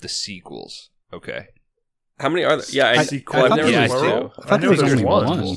the 0.00 0.08
sequels. 0.08 0.90
Okay. 1.12 1.48
How 2.20 2.28
many 2.28 2.44
are 2.44 2.56
there? 2.56 2.64
Yeah, 2.70 2.86
I, 2.88 2.92
I- 3.00 3.04
Sequel 3.04 3.36
I 3.40 3.42
I've 3.42 3.48
thought 3.50 3.56
never 3.56 3.70
there 3.72 3.88
seen 3.88 3.94
was 3.96 4.02
two. 4.02 4.08
two. 4.08 4.14
I 4.14 4.18
I 4.44 4.46
thought 4.48 4.50
know 4.50 4.58
there 4.60 4.70
was 4.70 4.78
there's 4.80 4.92
only 4.92 5.04
one. 5.04 5.26
one. 5.26 5.56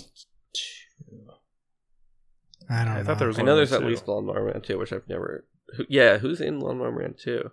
I 2.69 2.83
don't 2.85 2.93
I 2.93 2.97
know. 2.99 3.03
thought 3.03 3.19
there 3.19 3.27
was 3.27 3.39
I 3.39 3.41
know 3.43 3.55
there's 3.55 3.73
at 3.73 3.81
too. 3.81 3.87
least 3.87 4.07
Lawnmower 4.07 4.45
Man 4.45 4.61
2, 4.61 4.77
which 4.79 4.93
I've 4.93 5.07
never. 5.07 5.45
Who, 5.75 5.85
yeah, 5.89 6.17
who's 6.19 6.39
in 6.41 6.59
Lawnmower 6.59 6.91
Man 6.91 7.13
2? 7.21 7.51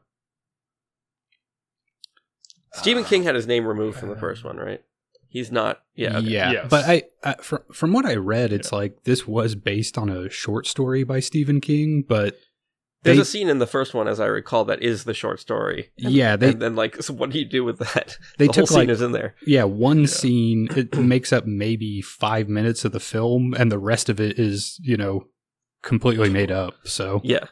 Stephen 2.75 3.05
King 3.05 3.25
had 3.25 3.35
his 3.35 3.47
name 3.47 3.67
removed 3.67 3.99
from 3.99 4.09
the 4.11 4.17
first 4.17 4.45
one, 4.45 4.57
right? 4.57 4.83
He's 5.29 5.53
not. 5.53 5.81
Yeah. 5.95 6.19
okay. 6.19 6.27
Yeah, 6.29 6.53
Yes. 6.53 6.67
but 6.71 6.85
I, 6.89 7.03
I 7.23 7.35
from 7.35 7.61
from 7.73 7.93
what 7.93 8.07
I 8.07 8.15
read, 8.15 8.53
it's 8.53 8.73
like 8.73 9.05
this 9.05 9.27
was 9.27 9.55
based 9.55 9.99
on 9.99 10.09
a 10.09 10.31
short 10.31 10.67
story 10.67 11.05
by 11.05 11.21
Stephen 11.21 11.61
King. 11.61 12.03
But 12.09 12.39
There's 13.03 13.19
they, 13.19 13.23
a 13.23 13.25
scene 13.27 13.49
in 13.49 13.59
the 13.59 13.67
first 13.67 13.93
one, 13.95 14.09
as 14.09 14.21
I 14.21 14.27
recall, 14.27 14.65
that 14.67 14.83
is 14.83 15.05
the 15.05 15.13
short 15.15 15.39
story. 15.41 15.91
yeah, 15.97 16.37
they 16.37 16.51
and 16.51 16.63
then, 16.63 16.77
like, 16.77 16.97
so 17.03 17.13
what 17.15 17.31
do 17.31 17.39
you 17.39 17.45
do 17.45 17.63
with 17.63 17.79
that? 17.79 18.17
They 18.39 18.47
the 18.47 18.53
whole 18.53 18.63
took, 18.65 18.69
scene 18.69 18.79
like- 18.79 18.89
is 18.89 19.03
in 19.03 19.13
there. 19.13 19.35
yeah 19.47 19.65
one 19.65 20.07
scene 20.07 20.69
it 20.77 20.97
makes 20.99 21.33
up 21.33 21.45
maybe 21.47 22.01
five 22.01 22.49
minutes 22.49 22.85
of 22.87 22.93
the 22.93 23.01
film, 23.01 23.55
and 23.59 23.71
the 23.71 23.79
rest 23.79 24.09
of 24.09 24.19
it 24.21 24.39
is 24.39 24.81
you 24.83 24.97
know 24.97 25.27
completely 25.83 26.31
made 26.31 26.51
up. 26.51 26.75
So 26.85 27.21
Yeah. 27.23 27.45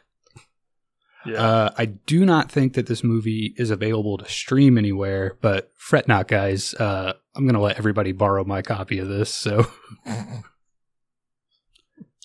Yeah. 1.25 1.41
Uh, 1.41 1.69
I 1.77 1.85
do 1.85 2.25
not 2.25 2.49
think 2.49 2.73
that 2.75 2.85
this 2.87 3.03
movie 3.03 3.53
is 3.57 3.69
available 3.69 4.17
to 4.17 4.25
stream 4.29 4.77
anywhere, 4.77 5.37
but 5.41 5.71
fret 5.75 6.07
not, 6.07 6.27
guys. 6.29 6.73
Uh, 6.75 7.13
I'm 7.37 7.43
going 7.43 7.53
to 7.53 7.61
let 7.61 7.77
everybody 7.77 8.11
borrow 8.11 8.43
my 8.43 8.61
copy 8.61 8.99
of 8.99 9.07
this. 9.07 9.31
So, 9.33 9.67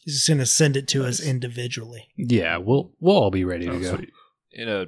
He's 0.04 0.14
just 0.16 0.28
gonna 0.28 0.46
send 0.46 0.76
it 0.76 0.88
to 0.88 1.04
us 1.04 1.20
individually. 1.20 2.08
yeah, 2.16 2.56
we'll 2.56 2.90
we'll 2.98 3.16
all 3.16 3.30
be 3.30 3.44
ready 3.44 3.66
to 3.66 3.72
Oh, 3.76 3.80
go. 3.80 3.94
sweet. 3.96 4.10
In 4.50 4.68
a 4.68 4.86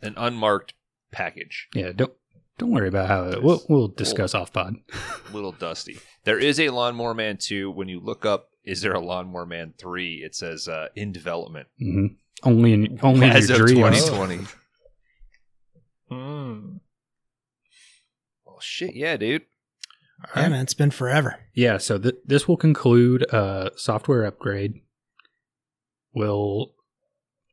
an 0.00 0.14
unmarked 0.16 0.74
package. 1.10 1.66
Yeah, 1.74 1.90
don't 1.90 2.12
Don't 2.56 2.70
worry 2.70 2.86
about 2.86 3.08
how 3.08 3.24
it. 3.30 3.42
We'll, 3.42 3.60
we'll 3.68 3.88
discuss 3.88 4.36
off 4.36 4.52
pod. 4.52 4.76
little 5.32 5.50
dusty. 5.50 5.98
There 6.22 6.38
is 6.38 6.60
a 6.60 6.70
Lawnmower 6.70 7.14
Man 7.14 7.36
2. 7.38 7.70
When 7.70 7.88
you 7.88 7.98
look 8.00 8.24
up, 8.24 8.50
is 8.64 8.80
there 8.82 8.92
a 8.92 9.00
Lawnmower 9.00 9.46
Man 9.46 9.74
3? 9.76 10.22
It 10.24 10.36
says 10.36 10.68
uh, 10.68 10.88
in 10.94 11.10
development 11.10 11.66
hmm 11.80 12.06
Only 12.44 12.74
in 12.74 12.98
only 13.02 13.26
in 13.26 13.32
as 13.32 13.48
your 13.48 13.62
of 13.62 13.66
dreams. 13.66 14.04
2020. 14.04 14.46
Mm. 16.12 16.80
Well, 18.58 18.62
shit, 18.62 18.96
yeah, 18.96 19.16
dude. 19.16 19.42
Yeah, 20.34 20.48
man, 20.48 20.62
it's 20.62 20.74
been 20.74 20.90
forever. 20.90 21.36
Yeah, 21.54 21.78
so 21.78 21.96
th- 21.96 22.16
this 22.24 22.48
will 22.48 22.56
conclude 22.56 23.22
a 23.32 23.70
software 23.76 24.24
upgrade. 24.24 24.80
We'll 26.12 26.74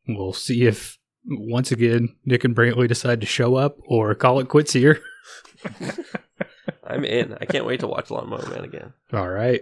we'll 0.08 0.34
see 0.34 0.66
if 0.66 0.98
once 1.24 1.72
again 1.72 2.16
Nick 2.26 2.44
and 2.44 2.56
Brantley 2.56 2.88
decide 2.88 3.22
to 3.22 3.28
show 3.28 3.54
up 3.54 3.78
or 3.86 4.16
call 4.16 4.40
it 4.40 4.50
quits 4.50 4.74
here. 4.74 5.00
I'm 6.84 7.06
in. 7.06 7.38
I 7.40 7.46
can't 7.46 7.68
wait 7.68 7.82
to 7.82 7.88
watch 7.88 8.10
Lawnmower 8.10 8.50
Man 8.50 8.64
again. 8.64 8.94
All 9.14 9.30
right. 9.30 9.62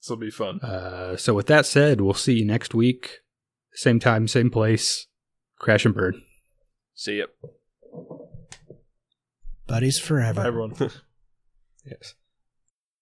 This 0.00 0.08
will 0.08 0.18
be 0.18 0.30
fun. 0.30 0.60
Uh, 0.60 1.16
so 1.16 1.34
with 1.34 1.48
that 1.48 1.66
said, 1.66 2.00
we'll 2.00 2.14
see 2.14 2.34
you 2.34 2.44
next 2.44 2.74
week, 2.74 3.22
same 3.72 3.98
time, 3.98 4.28
same 4.28 4.50
place. 4.50 5.08
Crash 5.58 5.84
and 5.84 5.96
burn. 5.96 6.22
See 6.94 7.18
ya. 7.18 7.24
Buddies 9.70 9.98
forever. 9.98 10.44
Everyone. 10.44 10.74
Yes. 11.82 12.12